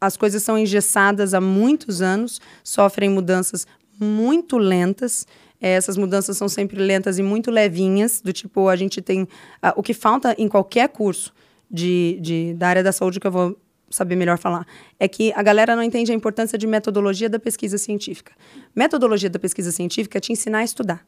as 0.00 0.16
coisas 0.16 0.42
são 0.42 0.58
engessadas 0.58 1.34
há 1.34 1.40
muitos 1.40 2.02
anos, 2.02 2.40
sofrem 2.62 3.10
mudanças 3.10 3.66
muito 3.98 4.58
lentas. 4.58 5.26
É, 5.60 5.70
essas 5.70 5.96
mudanças 5.96 6.36
são 6.36 6.48
sempre 6.48 6.78
lentas 6.78 7.18
e 7.18 7.22
muito 7.22 7.50
levinhas, 7.50 8.20
do 8.20 8.32
tipo, 8.32 8.68
a 8.68 8.76
gente 8.76 9.00
tem. 9.00 9.26
ah, 9.62 9.72
o 9.76 9.82
que 9.82 9.94
falta 9.94 10.34
em 10.38 10.48
qualquer 10.48 10.88
curso 10.88 11.32
de, 11.70 12.18
de, 12.20 12.54
da 12.54 12.68
área 12.68 12.82
da 12.82 12.92
saúde, 12.92 13.18
que 13.18 13.26
eu 13.26 13.32
vou 13.32 13.56
saber 13.94 14.16
melhor 14.16 14.38
falar, 14.38 14.66
é 14.98 15.06
que 15.08 15.32
a 15.34 15.42
galera 15.42 15.74
não 15.76 15.82
entende 15.82 16.12
a 16.12 16.14
importância 16.14 16.58
de 16.58 16.66
metodologia 16.66 17.28
da 17.28 17.38
pesquisa 17.38 17.78
científica. 17.78 18.32
Metodologia 18.74 19.30
da 19.30 19.38
pesquisa 19.38 19.70
científica 19.72 20.18
é 20.18 20.20
te 20.20 20.32
ensinar 20.32 20.58
a 20.58 20.64
estudar. 20.64 21.04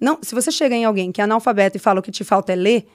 Não, 0.00 0.18
se 0.22 0.34
você 0.34 0.50
chega 0.50 0.74
em 0.74 0.84
alguém 0.84 1.10
que 1.12 1.20
é 1.20 1.24
analfabeto 1.24 1.76
e 1.76 1.80
fala 1.80 2.00
o 2.00 2.02
que 2.02 2.10
te 2.10 2.24
falta 2.24 2.52
é 2.52 2.56
ler, 2.56 2.86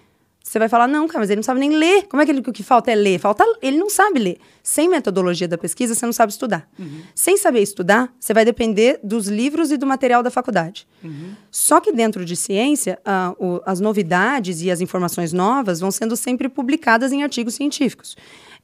você 0.48 0.60
vai 0.60 0.70
falar, 0.70 0.88
não, 0.88 1.08
cara, 1.08 1.22
mas 1.22 1.32
ele 1.32 1.38
não 1.38 1.44
sabe 1.44 1.60
nem 1.60 1.72
ler. 1.76 2.04
Como 2.08 2.22
é 2.22 2.26
que 2.26 2.32
ele, 2.32 2.40
o 2.40 2.54
que 2.54 2.62
falta 2.62 2.92
é 2.92 2.96
ler? 2.96 3.18
Falta, 3.18 3.44
ele 3.64 3.78
não 3.78 3.90
sabe 3.90 4.20
ler. 4.20 4.38
Sem 4.62 4.88
metodologia 4.88 5.48
da 5.48 5.58
pesquisa, 5.58 5.96
você 5.96 6.06
não 6.06 6.14
sabe 6.14 6.32
estudar. 6.32 6.70
Sem 7.16 7.36
saber 7.36 7.62
estudar, 7.64 8.14
você 8.20 8.32
vai 8.32 8.46
depender 8.46 9.00
dos 9.04 9.28
livros 9.28 9.72
e 9.72 9.78
do 9.78 9.88
material 9.88 10.22
da 10.22 10.30
faculdade. 10.30 10.86
Só 11.50 11.80
que 11.80 11.92
dentro 11.92 12.24
de 12.24 12.36
ciência, 12.36 13.00
o- 13.40 13.60
as 13.66 13.80
novidades 13.80 14.62
e 14.62 14.70
as 14.70 14.82
informações 14.82 15.34
novas 15.34 15.80
vão 15.80 15.90
sendo 15.90 16.16
sempre 16.16 16.48
publicadas 16.48 17.12
em 17.12 17.24
artigos 17.24 17.56
científicos. 17.56 18.16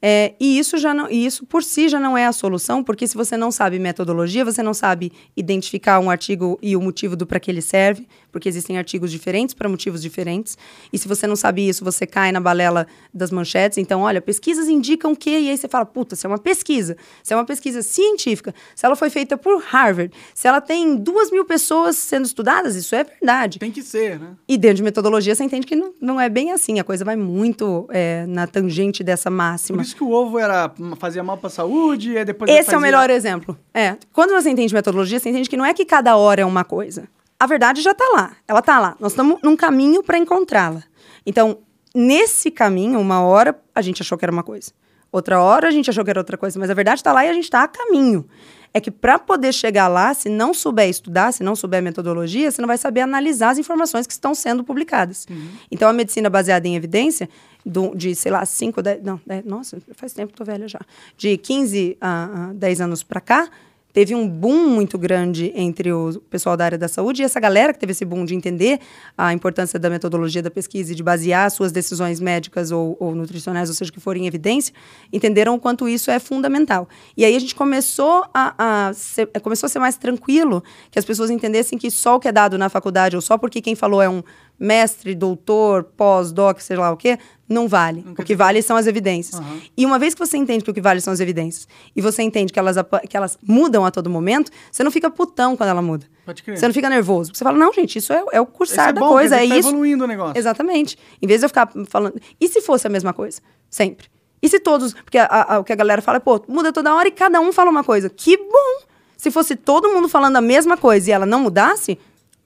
É, 0.01 0.33
e 0.39 0.57
isso 0.57 0.77
já 0.77 0.93
não, 0.93 1.09
e 1.09 1.25
isso 1.25 1.45
por 1.45 1.63
si 1.63 1.87
já 1.87 1.99
não 1.99 2.17
é 2.17 2.25
a 2.25 2.31
solução, 2.31 2.83
porque 2.83 3.07
se 3.07 3.15
você 3.15 3.37
não 3.37 3.51
sabe 3.51 3.77
metodologia, 3.77 4.43
você 4.43 4.63
não 4.63 4.73
sabe 4.73 5.11
identificar 5.37 5.99
um 5.99 6.09
artigo 6.09 6.57
e 6.61 6.75
o 6.75 6.81
motivo 6.81 7.15
do 7.15 7.27
para 7.27 7.39
que 7.39 7.51
ele 7.51 7.61
serve, 7.61 8.07
porque 8.31 8.47
existem 8.47 8.77
artigos 8.77 9.11
diferentes 9.11 9.53
para 9.53 9.67
motivos 9.67 10.01
diferentes. 10.01 10.57
E 10.91 10.97
se 10.97 11.07
você 11.07 11.27
não 11.27 11.35
sabe 11.35 11.67
isso, 11.67 11.83
você 11.83 12.05
cai 12.07 12.31
na 12.31 12.39
balela 12.39 12.87
das 13.13 13.31
manchetes. 13.31 13.77
Então, 13.77 14.01
olha, 14.01 14.21
pesquisas 14.21 14.67
indicam 14.67 15.13
que, 15.15 15.29
e 15.29 15.49
aí 15.49 15.57
você 15.57 15.67
fala, 15.67 15.85
puta, 15.85 16.15
se 16.15 16.25
é 16.25 16.29
uma 16.29 16.37
pesquisa, 16.37 16.95
se 17.23 17.33
é 17.33 17.35
uma 17.35 17.45
pesquisa 17.45 17.81
científica, 17.81 18.53
se 18.75 18.85
ela 18.85 18.95
foi 18.95 19.09
feita 19.09 19.37
por 19.37 19.61
Harvard, 19.61 20.13
se 20.33 20.47
ela 20.47 20.61
tem 20.61 20.95
duas 20.95 21.31
mil 21.31 21.45
pessoas 21.45 21.95
sendo 21.97 22.25
estudadas, 22.25 22.75
isso 22.75 22.95
é 22.95 23.03
verdade. 23.03 23.59
Tem 23.59 23.71
que 23.71 23.81
ser, 23.83 24.19
né? 24.19 24.29
E 24.47 24.57
dentro 24.57 24.77
de 24.77 24.83
metodologia, 24.83 25.35
você 25.35 25.43
entende 25.43 25.67
que 25.67 25.75
não, 25.75 25.93
não 25.99 26.21
é 26.21 26.29
bem 26.29 26.51
assim. 26.51 26.79
A 26.79 26.83
coisa 26.83 27.03
vai 27.03 27.15
muito 27.15 27.87
é, 27.91 28.25
na 28.27 28.47
tangente 28.47 29.03
dessa 29.03 29.29
máxima. 29.29 29.77
Por 29.79 29.83
isso 29.85 29.95
que 29.95 30.03
o 30.03 30.11
ovo 30.11 30.39
era 30.39 30.71
fazia 30.97 31.23
mal 31.23 31.37
pra 31.37 31.49
saúde, 31.49 32.11
e 32.17 32.25
depois 32.25 32.49
Esse 32.49 32.59
é 32.59 32.61
o 32.61 32.65
fazia- 32.65 32.79
melhor 32.79 33.09
exemplo. 33.09 33.57
É. 33.73 33.97
Quando 34.13 34.31
você 34.31 34.49
entende 34.49 34.73
metodologia, 34.73 35.19
você 35.19 35.29
entende 35.29 35.49
que 35.49 35.57
não 35.57 35.65
é 35.65 35.73
que 35.73 35.85
cada 35.85 36.15
hora 36.15 36.41
é 36.41 36.45
uma 36.45 36.63
coisa. 36.63 37.07
A 37.41 37.47
verdade 37.47 37.81
já 37.81 37.91
está 37.91 38.05
lá. 38.13 38.35
Ela 38.47 38.59
está 38.59 38.79
lá. 38.79 38.95
Nós 38.99 39.13
estamos 39.13 39.39
num 39.43 39.55
caminho 39.55 40.03
para 40.03 40.17
encontrá-la. 40.17 40.83
Então, 41.25 41.57
nesse 41.95 42.51
caminho, 42.51 42.99
uma 42.99 43.21
hora 43.21 43.59
a 43.73 43.81
gente 43.81 44.01
achou 44.01 44.17
que 44.17 44.23
era 44.25 44.31
uma 44.31 44.43
coisa. 44.43 44.71
Outra 45.11 45.41
hora 45.41 45.67
a 45.67 45.71
gente 45.71 45.89
achou 45.89 46.03
que 46.03 46.09
era 46.09 46.19
outra 46.19 46.37
coisa. 46.37 46.59
Mas 46.59 46.69
a 46.69 46.73
verdade 46.73 46.99
está 46.99 47.11
lá 47.11 47.25
e 47.25 47.29
a 47.29 47.33
gente 47.33 47.45
está 47.45 47.63
a 47.63 47.67
caminho. 47.67 48.27
É 48.73 48.79
que 48.79 48.89
para 48.91 49.19
poder 49.19 49.51
chegar 49.53 49.87
lá, 49.89 50.13
se 50.13 50.29
não 50.29 50.53
souber 50.53 50.87
estudar, 50.87 51.33
se 51.33 51.43
não 51.43 51.55
souber 51.55 51.81
metodologia, 51.81 52.49
você 52.49 52.61
não 52.61 52.67
vai 52.67 52.77
saber 52.77 53.01
analisar 53.01 53.49
as 53.49 53.57
informações 53.57 54.07
que 54.07 54.13
estão 54.13 54.33
sendo 54.33 54.63
publicadas. 54.63 55.27
Então, 55.69 55.89
a 55.89 55.93
medicina 55.93 56.29
baseada 56.29 56.65
em 56.67 56.75
evidência, 56.75 57.27
do- 57.65 57.93
de, 57.95 58.15
sei 58.15 58.31
lá, 58.31 58.45
5, 58.45 58.81
10, 58.81 59.03
não, 59.03 59.19
10, 59.27 59.43
nossa, 59.45 59.77
faz 59.95 60.13
tempo 60.13 60.31
que 60.31 60.37
tô 60.37 60.45
velha 60.45 60.67
já. 60.69 60.79
De 61.17 61.37
15 61.37 61.97
a, 61.99 62.49
a 62.49 62.53
10 62.53 62.79
anos 62.81 63.03
para 63.03 63.19
cá, 63.19 63.49
teve 63.93 64.15
um 64.15 64.27
boom 64.27 64.67
muito 64.69 64.97
grande 64.97 65.51
entre 65.55 65.91
o 65.91 66.21
pessoal 66.29 66.55
da 66.55 66.65
área 66.65 66.77
da 66.77 66.87
saúde 66.87 67.21
e 67.21 67.25
essa 67.25 67.39
galera 67.39 67.73
que 67.73 67.79
teve 67.79 67.91
esse 67.91 68.05
boom 68.05 68.25
de 68.25 68.35
entender 68.35 68.79
a 69.17 69.33
importância 69.33 69.79
da 69.79 69.89
metodologia 69.89 70.41
da 70.41 70.51
pesquisa 70.51 70.91
e 70.91 70.95
de 70.95 71.03
basear 71.03 71.49
suas 71.51 71.71
decisões 71.71 72.19
médicas 72.19 72.71
ou, 72.71 72.95
ou 72.99 73.15
nutricionais, 73.15 73.69
ou 73.69 73.75
seja, 73.75 73.91
que 73.91 73.99
forem 73.99 74.23
em 74.23 74.27
evidência, 74.27 74.73
entenderam 75.11 75.55
o 75.55 75.59
quanto 75.59 75.87
isso 75.87 76.09
é 76.11 76.19
fundamental. 76.19 76.87
E 77.15 77.25
aí 77.25 77.35
a 77.35 77.39
gente 77.39 77.55
começou 77.55 78.25
a, 78.33 78.87
a 78.87 78.93
ser, 78.93 79.27
começou 79.41 79.67
a 79.67 79.69
ser 79.69 79.79
mais 79.79 79.97
tranquilo 79.97 80.63
que 80.89 80.99
as 80.99 81.05
pessoas 81.05 81.29
entendessem 81.29 81.77
que 81.77 81.89
só 81.91 82.15
o 82.15 82.19
que 82.19 82.27
é 82.27 82.31
dado 82.31 82.57
na 82.57 82.69
faculdade 82.69 83.15
ou 83.15 83.21
só 83.21 83.37
porque 83.37 83.61
quem 83.61 83.75
falou 83.75 84.01
é 84.01 84.09
um 84.09 84.23
mestre, 84.63 85.15
doutor, 85.15 85.83
pós-doc, 85.83 86.59
sei 86.59 86.77
lá 86.77 86.91
o 86.91 86.95
quê, 86.97 87.17
não 87.49 87.67
vale. 87.67 88.05
O 88.17 88.23
que 88.23 88.35
vale 88.35 88.61
são 88.61 88.77
as 88.77 88.85
evidências. 88.85 89.41
E 89.75 89.85
uma 89.85 89.97
vez 89.97 90.13
que 90.13 90.19
você 90.19 90.37
entende 90.37 90.63
que 90.63 90.69
o 90.69 90.73
que 90.73 90.79
vale 90.79 91.01
são 91.01 91.11
as 91.11 91.19
evidências, 91.19 91.67
e 91.95 92.01
você 92.01 92.21
entende 92.21 92.53
que 92.53 92.59
elas, 92.59 92.75
que 93.09 93.17
elas 93.17 93.37
mudam 93.45 93.83
a 93.83 93.89
todo 93.91 94.09
momento, 94.09 94.51
você 94.71 94.83
não 94.83 94.91
fica 94.91 95.09
putão 95.09 95.57
quando 95.57 95.69
ela 95.69 95.81
muda. 95.81 96.05
Pode 96.25 96.43
crer. 96.43 96.57
Você 96.57 96.67
não 96.67 96.73
fica 96.73 96.87
nervoso. 96.89 97.31
Porque 97.31 97.39
você 97.39 97.43
fala, 97.43 97.57
não, 97.57 97.73
gente, 97.73 97.97
isso 97.97 98.13
é, 98.13 98.23
é 98.31 98.39
o 98.39 98.43
Isso 98.43 98.51
cursar 98.53 98.89
é 98.89 98.93
da 98.93 99.01
bom, 99.01 99.09
coisa, 99.09 99.35
é 99.37 99.39
que 99.39 99.45
isso. 99.45 99.53
Tá 99.63 99.69
evoluindo 99.69 100.03
o 100.03 100.07
negócio. 100.07 100.37
Exatamente. 100.37 100.97
Em 101.21 101.25
vez 101.27 101.41
de 101.41 101.45
eu 101.45 101.49
ficar 101.49 101.71
falando. 101.89 102.21
E 102.39 102.47
se 102.47 102.61
fosse 102.61 102.85
a 102.85 102.89
mesma 102.89 103.11
coisa? 103.13 103.41
Sempre. 103.69 104.07
E 104.41 104.47
se 104.47 104.59
todos. 104.59 104.93
Porque 104.93 105.17
a- 105.17 105.55
a- 105.55 105.59
o 105.59 105.63
que 105.63 105.73
a 105.73 105.75
galera 105.75 106.01
fala 106.01 106.17
é, 106.17 106.19
pô, 106.19 106.39
muda 106.47 106.71
toda 106.71 106.93
hora 106.93 107.07
e 107.07 107.11
cada 107.11 107.39
um 107.41 107.51
fala 107.51 107.69
uma 107.71 107.83
coisa. 107.83 108.09
Que 108.09 108.37
bom! 108.37 108.85
Se 109.17 109.29
fosse 109.29 109.55
todo 109.55 109.89
mundo 109.89 110.07
falando 110.07 110.35
a 110.37 110.41
mesma 110.41 110.75
coisa 110.77 111.09
e 111.09 111.13
ela 111.13 111.25
não 111.27 111.41
mudasse, 111.41 111.97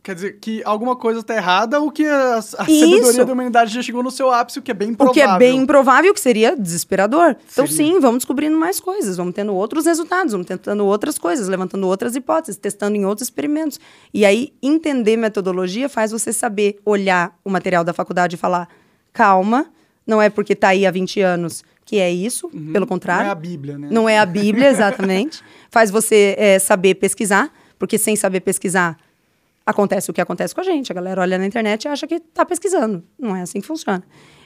Quer 0.06 0.14
dizer 0.14 0.38
que 0.40 0.61
alguma 0.64 0.95
coisa 0.95 1.23
tá 1.23 1.36
errada 1.36 1.80
ou 1.80 1.90
que 1.90 2.06
a, 2.06 2.36
a 2.36 2.41
sabedoria 2.44 3.26
da 3.26 3.34
humanidade 3.34 3.73
já 3.73 3.82
chegou 3.82 4.03
no 4.03 4.11
seu 4.11 4.30
ápice, 4.30 4.60
o 4.60 4.61
que 4.61 4.69
é 4.69 4.73
bem 4.76 4.91
o 4.91 4.95
provável. 4.95 5.14
que 5.15 5.19
é 5.19 5.36
bem 5.40 5.57
improvável, 5.57 6.14
que 6.14 6.19
seria 6.19 6.56
desesperador. 6.56 7.36
Então, 7.52 7.65
Seria. 7.65 7.94
sim, 7.94 7.99
vamos 7.99 8.19
descobrindo 8.19 8.56
mais 8.56 8.80
coisas, 8.80 9.18
vamos 9.18 9.34
tendo 9.34 9.56
outros 9.56 9.88
resultados, 9.88 10.32
vamos 10.32 10.45
tentando 10.45 10.86
outras 10.86 11.18
coisas, 11.18 11.48
levantando 11.48 11.88
outras 11.88 12.15
hipóteses, 12.15 12.56
testando 12.56 12.95
em 12.95 13.03
outros 13.03 13.26
experimentos. 13.26 13.80
E 14.14 14.23
aí, 14.23 14.53
entender 14.61 15.18
metodologia 15.18 15.90
faz 15.90 16.11
você 16.11 16.32
saber 16.32 16.77
olhar 16.86 17.36
o 17.44 17.49
material 17.49 17.84
da 17.84 17.91
faculdade 17.91 18.36
e 18.36 18.38
falar: 18.38 18.69
calma, 19.11 19.65
não 20.06 20.22
é 20.22 20.30
porque 20.30 20.53
está 20.53 20.68
aí 20.68 20.86
há 20.86 20.91
20 20.91 21.19
anos 21.22 21.64
que 21.84 21.98
é 21.98 22.11
isso, 22.11 22.48
pelo 22.72 22.86
contrário. 22.86 23.23
Não 23.23 23.30
é 23.30 23.32
a 23.32 23.36
Bíblia, 23.36 23.77
né? 23.80 23.88
Não 23.90 24.07
é 24.10 24.19
a 24.19 24.26
Bíblia, 24.27 24.69
exatamente. 24.69 25.41
Faz 25.72 25.90
você 25.90 26.36
é, 26.38 26.60
saber 26.60 26.94
pesquisar, 26.94 27.52
porque 27.80 27.98
sem 27.98 28.15
saber 28.15 28.41
pesquisar, 28.41 28.98
acontece 29.65 30.11
o 30.11 30.13
que 30.13 30.21
acontece 30.21 30.53
com 30.53 30.61
a 30.61 30.63
gente. 30.63 30.91
A 30.91 30.95
galera 30.95 31.21
olha 31.21 31.37
na 31.37 31.45
internet 31.45 31.83
e 31.83 31.87
acha 31.87 32.05
que 32.07 32.15
está 32.15 32.45
pesquisando. 32.45 33.03
Não 33.19 33.35
é 33.35 33.41
assim 33.41 33.59
que 33.61 33.67
funciona. 33.67 34.03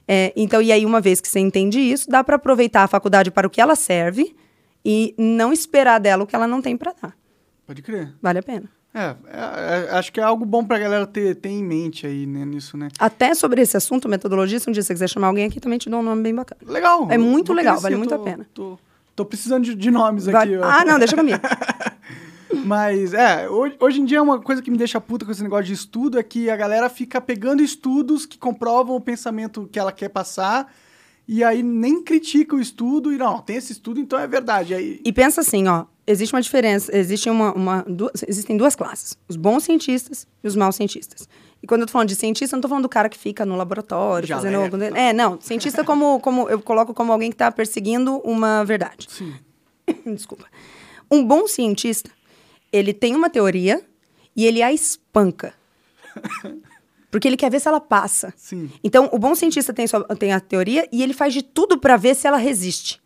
É, 0.08 0.34
então, 0.36 0.62
e 0.62 0.72
aí, 0.72 0.86
uma 0.86 1.00
vez 1.02 1.22
que 1.22 1.28
você 1.28 1.40
entende 1.40 1.80
isso, 1.80 2.10
dá 2.10 2.24
para 2.24 2.36
aproveitar 2.38 2.84
a 2.84 2.88
faculdade 2.88 3.30
para 3.30 3.46
o 3.46 3.50
que 3.50 3.62
ela 3.62 3.76
serve 3.76 4.36
e 4.84 5.14
não 5.18 5.54
esperar 5.54 6.00
dela 6.00 6.24
o 6.24 6.28
que 6.28 6.36
ela 6.36 6.48
não 6.48 6.62
tem 6.62 6.76
para 6.76 6.94
dar. 7.00 7.16
Pode 7.68 7.82
crer. 7.84 8.12
Vale 8.22 8.40
a 8.40 8.44
pena. 8.44 8.70
É, 8.92 9.02
é, 9.28 9.86
é, 9.88 9.98
acho 9.98 10.12
que 10.12 10.20
é 10.20 10.24
algo 10.24 10.44
bom 10.46 10.66
pra 10.66 10.80
galera 10.80 11.06
ter, 11.06 11.36
ter 11.36 11.50
em 11.50 11.64
mente 11.64 12.08
aí, 12.08 12.26
né, 12.26 12.44
nisso, 12.44 12.76
né? 12.76 12.88
Até 12.98 13.36
sobre 13.36 13.62
esse 13.62 13.78
assunto, 13.78 14.10
metodologia, 14.10 14.60
se 14.60 14.68
um 14.68 14.74
dia 14.74 14.82
você 14.82 14.94
quiser 14.94 15.08
chamar 15.08 15.28
alguém 15.28 15.46
aqui, 15.46 15.60
também 15.60 15.78
te 15.78 15.88
dou 15.92 16.00
um 16.00 16.04
nome 16.04 16.24
bem 16.24 16.34
bacana. 16.34 16.60
Legal. 16.66 17.08
É 17.12 17.18
muito 17.18 17.54
legal, 17.54 17.80
vale 17.80 17.96
muito 17.96 18.12
eu 18.12 18.16
a 18.16 18.18
tô- 18.18 18.24
pena. 18.26 18.48
Tô, 18.52 18.80
Tô 19.16 19.26
precisando 19.26 19.64
de, 19.66 19.76
de 19.76 19.92
nomes 19.92 20.26
Vai- 20.26 20.46
aqui. 20.48 20.58
ó. 20.58 20.64
Ah, 20.64 20.84
não, 20.86 20.98
deixa 20.98 21.16
comigo. 21.16 21.38
Mas, 22.66 23.14
é, 23.14 23.50
hoje, 23.50 23.76
hoje 23.80 24.02
em 24.02 24.06
dia 24.06 24.22
uma 24.22 24.40
coisa 24.42 24.62
que 24.62 24.72
me 24.72 24.78
deixa 24.78 25.00
puta 25.00 25.26
com 25.26 25.32
esse 25.32 25.44
negócio 25.44 25.66
de 25.66 25.74
estudo 25.74 26.18
é 26.20 26.24
que 26.24 26.50
a 26.50 26.56
galera 26.56 26.90
fica 26.90 27.22
pegando 27.22 27.62
estudos 27.62 28.26
que 28.26 28.38
comprovam 28.38 28.96
o 28.96 29.02
pensamento 29.02 29.70
que 29.72 29.78
ela 29.80 29.92
quer 29.92 30.10
passar 30.10 30.72
e 31.28 31.44
aí 31.44 31.62
nem 31.62 32.04
critica 32.04 32.56
o 32.56 32.60
estudo 32.60 33.14
e 33.14 33.18
não, 33.18 33.40
tem 33.40 33.56
esse 33.58 33.72
estudo, 33.72 34.00
então 34.00 34.18
é 34.18 34.26
verdade. 34.28 34.74
Aí, 34.74 35.00
E 35.06 35.14
pensa 35.14 35.42
assim, 35.42 35.68
ó, 35.68 35.86
existe 36.08 36.34
uma 36.34 36.42
diferença, 36.42 36.96
existe 36.98 37.30
uma, 37.30 37.54
uma- 37.54 37.86
du- 37.88 38.10
existem 38.28 38.58
duas 38.58 38.76
classes, 38.76 39.16
os 39.28 39.36
bons 39.36 39.64
cientistas 39.64 40.28
e 40.44 40.48
os 40.48 40.56
maus 40.56 40.76
cientistas. 40.76 41.30
E 41.62 41.68
quando 41.68 41.82
eu 41.82 41.88
tô 41.88 41.92
falando 41.92 42.08
de 42.08 42.16
cientista, 42.16 42.56
eu 42.56 42.58
não 42.58 42.62
tô 42.62 42.68
falando 42.70 42.84
do 42.84 42.90
cara 42.90 43.10
que 43.10 43.18
fica 43.18 43.46
no 43.46 43.56
laboratório, 43.56 44.28
Jaleco. 44.28 44.72
fazendo... 44.72 44.96
É, 44.98 45.14
não, 45.14 45.40
cientista 45.40 45.84
como, 45.84 46.20
como 46.20 46.50
eu 46.50 46.60
coloco 46.62 46.96
como 46.96 47.12
alguém 47.12 47.30
que 47.30 47.36
está 47.36 47.52
perseguindo 47.52 48.18
uma 48.24 48.64
verdade. 48.66 49.08
sim, 49.08 49.34
Desculpa. 50.08 50.46
Um 51.12 51.24
bom 51.24 51.48
cientista, 51.48 52.10
ele 52.72 52.94
tem 52.94 53.16
uma 53.16 53.30
teoria 53.30 53.82
e 54.36 54.46
ele 54.46 54.62
a 54.62 54.72
espanca. 54.74 55.54
Porque 57.12 57.28
ele 57.28 57.38
quer 57.38 57.50
ver 57.50 57.60
se 57.60 57.68
ela 57.68 57.80
passa. 57.82 58.32
sim. 58.38 58.70
Então, 58.84 59.10
o 59.12 59.18
bom 59.18 59.34
cientista 59.34 59.74
tem, 59.74 59.88
sua- 59.88 60.04
tem 60.16 60.32
a 60.32 60.40
teoria 60.40 60.88
e 60.92 61.02
ele 61.02 61.14
faz 61.14 61.34
de 61.34 61.42
tudo 61.42 61.80
para 61.80 61.98
ver 61.98 62.16
se 62.16 62.28
ela 62.28 62.38
resiste. 62.38 63.02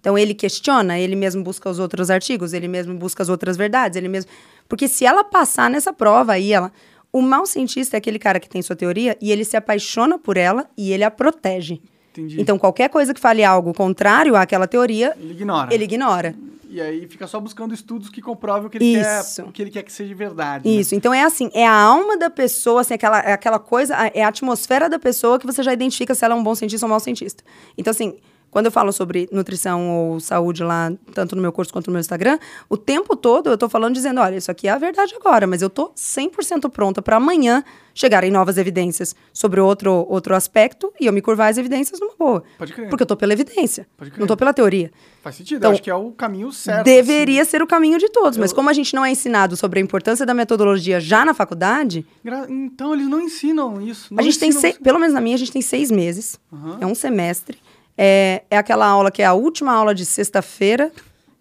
Então, 0.00 0.18
ele 0.18 0.34
questiona, 0.34 0.98
ele 0.98 1.14
mesmo 1.14 1.40
busca 1.44 1.70
os 1.70 1.78
outros 1.78 2.10
artigos, 2.10 2.52
ele 2.52 2.66
mesmo 2.66 2.94
busca 2.96 3.22
as 3.22 3.28
outras 3.28 3.56
verdades, 3.56 3.96
ele 3.96 4.08
mesmo. 4.08 4.28
Porque 4.68 4.88
se 4.88 5.06
ela 5.06 5.22
passar 5.22 5.70
nessa 5.70 5.92
prova, 5.92 6.32
aí 6.32 6.52
ela. 6.52 6.72
O 7.12 7.22
mau 7.22 7.46
cientista 7.46 7.96
é 7.96 7.98
aquele 7.98 8.18
cara 8.18 8.40
que 8.40 8.48
tem 8.48 8.60
sua 8.60 8.74
teoria 8.74 9.16
e 9.20 9.30
ele 9.30 9.44
se 9.44 9.56
apaixona 9.56 10.18
por 10.18 10.36
ela 10.36 10.68
e 10.76 10.92
ele 10.92 11.04
a 11.04 11.10
protege. 11.12 11.80
Entendi. 12.14 12.40
Então, 12.40 12.56
qualquer 12.58 12.88
coisa 12.88 13.12
que 13.12 13.20
fale 13.20 13.42
algo 13.42 13.74
contrário 13.74 14.36
àquela 14.36 14.66
teoria, 14.68 15.14
Ele 15.18 15.32
ignora. 15.32 15.74
ele 15.74 15.84
ignora. 15.84 16.34
E 16.70 16.80
aí 16.80 17.06
fica 17.08 17.26
só 17.26 17.38
buscando 17.40 17.72
estudos 17.74 18.08
que 18.08 18.20
comprovam 18.20 18.66
o 18.66 18.70
que 18.70 18.78
ele, 18.78 18.98
Isso. 19.00 19.42
quer, 19.42 19.48
o 19.48 19.52
que 19.52 19.62
ele 19.62 19.70
quer 19.70 19.82
que 19.84 19.92
seja 19.92 20.12
verdade. 20.14 20.68
né? 20.68 20.74
Isso, 20.76 20.94
então 20.94 21.14
é 21.14 21.22
assim, 21.22 21.48
é 21.54 21.64
a 21.66 21.72
alma 21.72 22.16
da 22.16 22.28
pessoa, 22.30 22.80
assim, 22.80 22.94
aquela, 22.94 23.20
é 23.20 23.32
aquela 23.32 23.58
coisa, 23.60 23.94
é 24.12 24.24
a 24.24 24.28
atmosfera 24.28 24.88
da 24.88 24.98
pessoa 24.98 25.38
que 25.38 25.46
você 25.46 25.62
já 25.62 25.72
identifica 25.72 26.14
se 26.16 26.24
ela 26.24 26.34
é 26.34 26.36
um 26.36 26.42
bom 26.42 26.54
cientista 26.54 26.84
ou 26.84 26.88
um 26.88 26.90
mau 26.90 26.98
cientista. 27.00 27.44
Então, 27.78 27.90
assim, 27.92 28.16
quando 28.54 28.66
eu 28.66 28.72
falo 28.72 28.92
sobre 28.92 29.28
nutrição 29.32 29.90
ou 29.90 30.20
saúde 30.20 30.62
lá, 30.62 30.92
tanto 31.12 31.34
no 31.34 31.42
meu 31.42 31.50
curso 31.50 31.72
quanto 31.72 31.88
no 31.88 31.92
meu 31.94 32.00
Instagram, 32.00 32.38
o 32.68 32.76
tempo 32.76 33.16
todo 33.16 33.50
eu 33.50 33.58
tô 33.58 33.68
falando 33.68 33.94
dizendo, 33.94 34.20
olha, 34.20 34.36
isso 34.36 34.48
aqui 34.48 34.68
é 34.68 34.70
a 34.70 34.78
verdade 34.78 35.12
agora, 35.16 35.44
mas 35.44 35.60
eu 35.60 35.68
tô 35.68 35.90
100% 35.96 36.70
pronta 36.70 37.02
para 37.02 37.16
amanhã 37.16 37.64
chegarem 37.92 38.30
novas 38.30 38.56
evidências 38.56 39.14
sobre 39.32 39.60
outro, 39.60 40.06
outro 40.08 40.34
aspecto 40.36 40.92
e 41.00 41.06
eu 41.06 41.12
me 41.12 41.20
curvar 41.20 41.48
as 41.50 41.58
evidências 41.58 41.98
numa 42.00 42.14
boa. 42.18 42.42
Pode 42.58 42.72
crer. 42.72 42.88
Porque 42.88 43.02
eu 43.02 43.06
tô 43.06 43.16
pela 43.16 43.32
evidência, 43.32 43.86
Pode 43.96 44.10
crer. 44.12 44.20
não 44.20 44.26
tô 44.28 44.36
pela 44.36 44.52
teoria. 44.54 44.90
Faz 45.22 45.36
sentido, 45.36 45.58
Então, 45.58 45.70
eu 45.70 45.74
acho 45.74 45.82
que 45.82 45.90
é 45.90 45.94
o 45.94 46.10
caminho 46.12 46.52
certo. 46.52 46.84
Deveria 46.84 47.44
ser 47.44 47.60
o 47.62 47.66
caminho 47.66 47.98
de 47.98 48.08
todos, 48.08 48.36
mas 48.38 48.50
Eu- 48.50 48.56
como 48.56 48.68
a 48.70 48.72
gente 48.72 48.94
não 48.94 49.04
é 49.04 49.10
ensinado 49.10 49.56
sobre 49.56 49.80
a 49.80 49.82
importância 49.82 50.24
da 50.26 50.34
metodologia 50.34 51.00
já 51.00 51.24
na 51.24 51.34
faculdade, 51.34 51.98
assim. 52.00 52.20
Gra- 52.24 52.46
Então 52.48 52.92
eles 52.94 53.08
não 53.08 53.20
ensinam 53.20 53.80
isso. 53.80 54.12
a 54.12 54.16
não 54.16 54.22
gente 54.24 54.38
tem, 54.38 54.48
ensinam 54.50 54.60
seis, 54.60 54.74
isso. 54.74 54.82
pelo 54.82 54.98
menos 54.98 55.14
na 55.14 55.20
minha, 55.20 55.34
a 55.34 55.38
gente 55.38 55.50
tem 55.52 55.62
seis 55.62 55.90
meses. 55.90 56.38
Aham. 56.52 56.78
É 56.80 56.86
um 56.86 56.94
semestre. 56.94 57.58
É, 57.96 58.42
é 58.50 58.56
aquela 58.56 58.86
aula 58.86 59.10
que 59.10 59.22
é 59.22 59.26
a 59.26 59.34
última 59.34 59.72
aula 59.72 59.94
de 59.94 60.04
sexta-feira, 60.04 60.90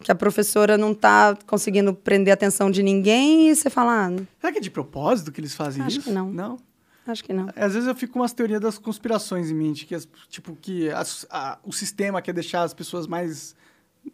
que 0.04 0.12
a 0.12 0.16
professora 0.16 0.78
não 0.78 0.92
está 0.92 1.36
conseguindo 1.48 1.94
prender 1.94 2.32
a 2.32 2.36
atenção 2.36 2.70
de 2.70 2.84
ninguém 2.84 3.50
e 3.50 3.56
você 3.56 3.70
fala, 3.70 4.08
ah, 4.08 4.12
Será 4.40 4.52
que 4.52 4.58
é 4.60 4.62
de 4.62 4.70
propósito 4.70 5.32
que 5.32 5.40
eles 5.42 5.56
fazem 5.56 5.82
Acho 5.84 5.98
isso? 6.00 6.08
que 6.10 6.14
não. 6.14 6.30
Não? 6.32 6.60
acho 7.08 7.24
que 7.24 7.34
não. 7.34 7.48
Às 7.56 7.74
vezes 7.74 7.88
eu 7.88 7.96
fico 7.96 8.14
com 8.14 8.20
umas 8.20 8.32
teorias 8.34 8.62
das 8.62 8.78
conspirações 8.78 9.50
em 9.50 9.54
mente, 9.54 9.86
que 9.86 9.94
as- 9.96 10.08
tipo 10.30 10.56
que 10.56 10.90
as- 10.90 11.26
a- 11.30 11.58
o 11.64 11.72
sistema 11.74 12.22
quer 12.22 12.34
deixar 12.34 12.64
as 12.64 12.74
pessoas 12.74 13.08
mais 13.08 13.56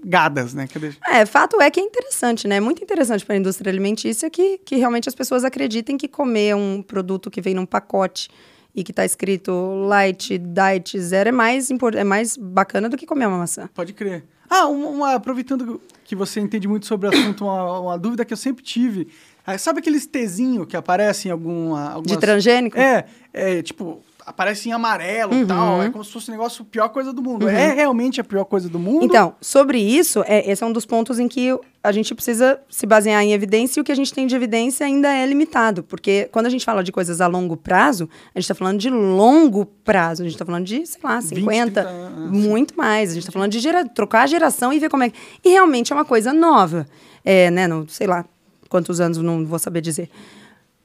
gadas, 0.03 0.53
né? 0.53 0.67
Quer 0.67 0.79
deixar... 0.79 0.99
É, 1.07 1.25
fato 1.25 1.59
é 1.61 1.69
que 1.71 1.79
é 1.79 1.83
interessante, 1.83 2.47
né? 2.47 2.57
É 2.57 2.59
muito 2.59 2.83
interessante 2.83 3.25
para 3.25 3.35
a 3.35 3.37
indústria 3.37 3.71
alimentícia 3.71 4.29
que, 4.29 4.59
que 4.59 4.75
realmente 4.75 5.09
as 5.09 5.15
pessoas 5.15 5.43
acreditem 5.43 5.97
que 5.97 6.07
comer 6.07 6.55
um 6.55 6.81
produto 6.81 7.29
que 7.29 7.41
vem 7.41 7.53
num 7.55 7.65
pacote 7.65 8.29
e 8.75 8.83
que 8.83 8.91
está 8.91 9.03
escrito 9.05 9.51
light, 9.87 10.37
diet, 10.37 10.99
zero 10.99 11.29
é 11.29 11.31
mais, 11.31 11.69
é 11.95 12.03
mais 12.03 12.37
bacana 12.37 12.87
do 12.89 12.97
que 12.97 13.05
comer 13.05 13.27
uma 13.27 13.37
maçã. 13.39 13.69
Pode 13.73 13.93
crer. 13.93 14.23
Ah, 14.49 14.67
uma, 14.67 14.87
uma- 14.87 15.13
aproveitando 15.15 15.79
que 16.03 16.15
você 16.15 16.39
entende 16.39 16.67
muito 16.67 16.85
sobre 16.85 17.07
o 17.07 17.11
assunto, 17.11 17.43
uma, 17.45 17.79
uma 17.79 17.97
dúvida 17.97 18.25
que 18.25 18.33
eu 18.33 18.37
sempre 18.37 18.63
tive. 18.63 19.07
Ah, 19.45 19.57
sabe 19.57 19.79
aqueles 19.79 20.05
tezinhos 20.05 20.65
que 20.67 20.75
aparecem 20.77 21.29
em 21.29 21.31
alguma, 21.31 21.89
algumas... 21.91 22.11
De 22.11 22.17
transgênico? 22.19 22.77
É, 22.77 23.05
é, 23.33 23.61
tipo, 23.61 24.01
aparece 24.29 24.69
em 24.69 24.71
amarelo 24.71 25.33
Uhum. 25.33 25.41
e 25.41 25.45
tal. 25.45 25.81
É 25.83 25.89
como 25.89 26.03
se 26.03 26.11
fosse 26.11 26.29
um 26.29 26.33
negócio, 26.33 26.61
a 26.61 26.65
pior 26.65 26.89
coisa 26.89 27.11
do 27.11 27.21
mundo. 27.21 27.47
É 27.49 27.73
realmente 27.73 28.21
a 28.21 28.23
pior 28.23 28.45
coisa 28.45 28.69
do 28.69 28.77
mundo? 28.77 29.03
Então, 29.03 29.35
sobre 29.41 29.79
isso, 29.79 30.23
é, 30.27 30.49
esse 30.49 30.63
é 30.63 30.67
um 30.67 30.71
dos 30.71 30.85
pontos 30.85 31.17
em 31.19 31.27
que 31.27 31.49
a 31.83 31.91
gente 31.91 32.13
precisa 32.13 32.59
se 32.69 32.85
basear 32.85 33.23
em 33.23 33.33
evidência 33.33 33.79
e 33.79 33.81
o 33.81 33.83
que 33.83 33.91
a 33.91 33.95
gente 33.95 34.13
tem 34.13 34.27
de 34.27 34.35
evidência 34.35 34.85
ainda 34.85 35.11
é 35.11 35.25
limitado. 35.25 35.81
Porque 35.83 36.29
quando 36.31 36.45
a 36.45 36.49
gente 36.49 36.63
fala 36.63 36.83
de 36.83 36.91
coisas 36.91 37.21
a 37.21 37.27
longo 37.27 37.57
prazo, 37.57 38.07
a 38.35 38.39
gente 38.39 38.43
está 38.43 38.53
falando 38.55 38.77
de 38.77 38.89
longo 38.89 39.65
prazo. 39.65 40.21
A 40.21 40.25
gente 40.25 40.35
está 40.35 40.45
falando 40.45 40.65
de, 40.65 40.85
sei 40.85 40.99
lá, 41.03 41.19
20, 41.19 41.29
50, 41.35 41.71
30 41.83 41.89
anos. 41.89 42.31
muito 42.31 42.77
mais. 42.77 43.09
A 43.09 43.13
gente 43.13 43.23
está 43.23 43.31
falando 43.31 43.51
de 43.51 43.59
gera- 43.59 43.85
trocar 43.85 44.23
a 44.23 44.27
geração 44.27 44.71
e 44.71 44.77
ver 44.79 44.89
como 44.89 45.03
é 45.03 45.09
que... 45.09 45.17
E 45.43 45.49
realmente 45.49 45.91
é 45.91 45.95
uma 45.95 46.05
coisa 46.05 46.31
nova. 46.33 46.85
É, 47.25 47.49
né, 47.49 47.67
não, 47.67 47.87
sei 47.87 48.07
lá 48.07 48.25
quantos 48.69 48.99
anos, 49.01 49.17
não 49.17 49.45
vou 49.45 49.57
saber 49.57 49.81
dizer. 49.81 50.09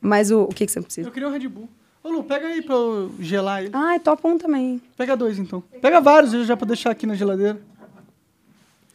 Mas 0.01 0.31
o, 0.31 0.43
o 0.45 0.49
que, 0.49 0.65
que 0.66 0.73
você 0.73 0.81
precisa? 0.81 1.09
Eu 1.09 1.12
queria 1.12 1.29
um 1.29 1.33
Red 1.33 1.49
Bull. 1.49 1.69
Ô, 2.05 2.10
Lu, 2.10 2.22
pega 2.22 2.47
aí 2.48 2.60
pra 2.60 2.74
eu 2.74 3.10
gelar 3.18 3.62
ele. 3.62 3.70
Ai, 3.72 3.98
topa 3.98 4.28
um 4.28 4.36
também. 4.36 4.78
Pega 4.97 5.16
dois, 5.16 5.39
então. 5.39 5.62
Pega 5.81 6.01
vários 6.02 6.47
já 6.47 6.55
pra 6.55 6.66
deixar 6.66 6.90
aqui 6.90 7.06
na 7.06 7.14
geladeira. 7.14 7.59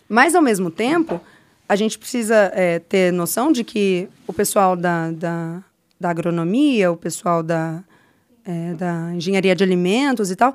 Mas, 0.08 0.36
ao 0.36 0.42
mesmo 0.44 0.70
tempo, 0.70 1.20
a 1.68 1.76
gente 1.76 1.98
precisa 1.98 2.36
é, 2.54 2.78
ter 2.80 3.12
noção 3.12 3.52
de 3.52 3.64
que 3.64 4.08
o 4.28 4.34
pessoal 4.34 4.76
da, 4.76 5.10
da, 5.12 5.64
da 6.00 6.10
agronomia, 6.12 6.92
o 6.92 6.98
pessoal 6.98 7.42
da, 7.42 7.84
é, 8.46 8.74
da 8.76 9.12
engenharia 9.14 9.56
de 9.56 9.64
alimentos 9.64 10.30
e 10.30 10.36
tal, 10.36 10.54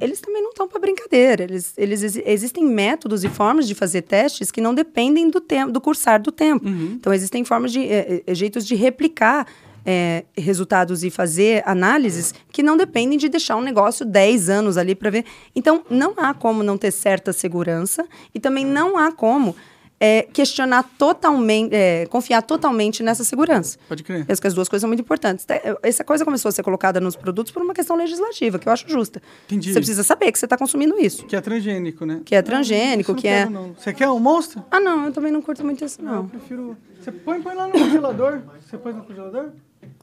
eles 0.00 0.20
também 0.20 0.42
não 0.42 0.50
estão 0.50 0.68
para 0.68 0.78
brincadeira. 0.80 1.42
Eles, 1.44 1.72
eles 1.76 2.02
exi- 2.02 2.22
existem 2.26 2.66
métodos 2.66 3.24
e 3.24 3.28
formas 3.30 3.66
de 3.66 3.74
fazer 3.74 4.02
testes 4.02 4.50
que 4.50 4.60
não 4.60 4.74
dependem 4.74 5.30
do 5.30 5.40
tempo, 5.40 5.72
do 5.72 5.80
cursar 5.80 6.20
do 6.20 6.30
tempo. 6.32 6.66
Então, 6.68 7.12
existem 7.14 7.44
formas 7.44 7.72
de 7.72 7.80
é, 7.86 8.22
é, 8.26 8.34
jeitos 8.34 8.66
de 8.66 8.74
replicar 8.74 9.46
é, 9.84 10.24
resultados 10.36 11.02
e 11.04 11.10
fazer 11.10 11.62
análises 11.66 12.34
que 12.50 12.62
não 12.62 12.76
dependem 12.76 13.18
de 13.18 13.28
deixar 13.28 13.56
um 13.56 13.62
negócio 13.62 14.04
10 14.04 14.48
anos 14.48 14.76
ali 14.76 14.94
para 14.94 15.10
ver. 15.10 15.24
Então, 15.54 15.84
não 15.90 16.14
há 16.16 16.32
como 16.34 16.62
não 16.62 16.76
ter 16.78 16.90
certa 16.90 17.32
segurança 17.32 18.06
e 18.34 18.40
também 18.40 18.64
não 18.64 18.96
há 18.96 19.12
como 19.12 19.54
é, 20.00 20.22
questionar 20.32 20.82
totalmente, 20.98 21.72
é, 21.74 22.04
confiar 22.06 22.42
totalmente 22.42 23.02
nessa 23.02 23.22
segurança. 23.24 23.78
Pode 23.88 24.02
crer. 24.02 24.26
Penso 24.26 24.40
que 24.40 24.46
as 24.46 24.52
duas 24.52 24.68
coisas 24.68 24.80
são 24.82 24.88
muito 24.88 25.00
importantes. 25.00 25.44
Te- 25.46 25.60
Essa 25.82 26.02
coisa 26.04 26.24
começou 26.24 26.48
a 26.48 26.52
ser 26.52 26.62
colocada 26.62 27.00
nos 27.00 27.14
produtos 27.16 27.52
por 27.52 27.62
uma 27.62 27.72
questão 27.72 27.96
legislativa, 27.96 28.58
que 28.58 28.68
eu 28.68 28.72
acho 28.72 28.86
justa. 28.88 29.22
Entendi. 29.46 29.68
Você 29.72 29.78
precisa 29.78 30.02
saber 30.02 30.30
que 30.32 30.38
você 30.38 30.46
está 30.46 30.58
consumindo 30.58 30.98
isso. 30.98 31.24
Que 31.26 31.36
é 31.36 31.40
transgênico, 31.40 32.04
né? 32.04 32.20
Que 32.24 32.34
é 32.34 32.42
transgênico, 32.42 33.12
Não, 33.12 33.18
que 33.18 33.26
eu 33.26 33.30
é- 33.32 33.44
não 33.44 33.52
quero, 33.52 33.66
não. 33.68 33.74
Você 33.78 33.92
quer 33.94 34.10
um 34.10 34.18
monstro? 34.18 34.64
Ah, 34.70 34.80
não, 34.80 35.06
eu 35.06 35.12
também 35.12 35.30
não 35.32 35.40
curto 35.40 35.64
muito 35.64 35.84
isso, 35.84 36.00
Eu 36.00 36.04
não. 36.04 36.28
prefiro... 36.28 36.76
Você 37.00 37.12
põe, 37.12 37.40
põe 37.40 37.54
lá 37.54 37.66
no 37.66 37.72
congelador. 37.72 38.40
Você 38.66 38.76
põe 38.78 38.92
no 38.92 39.04
congelador? 39.04 39.50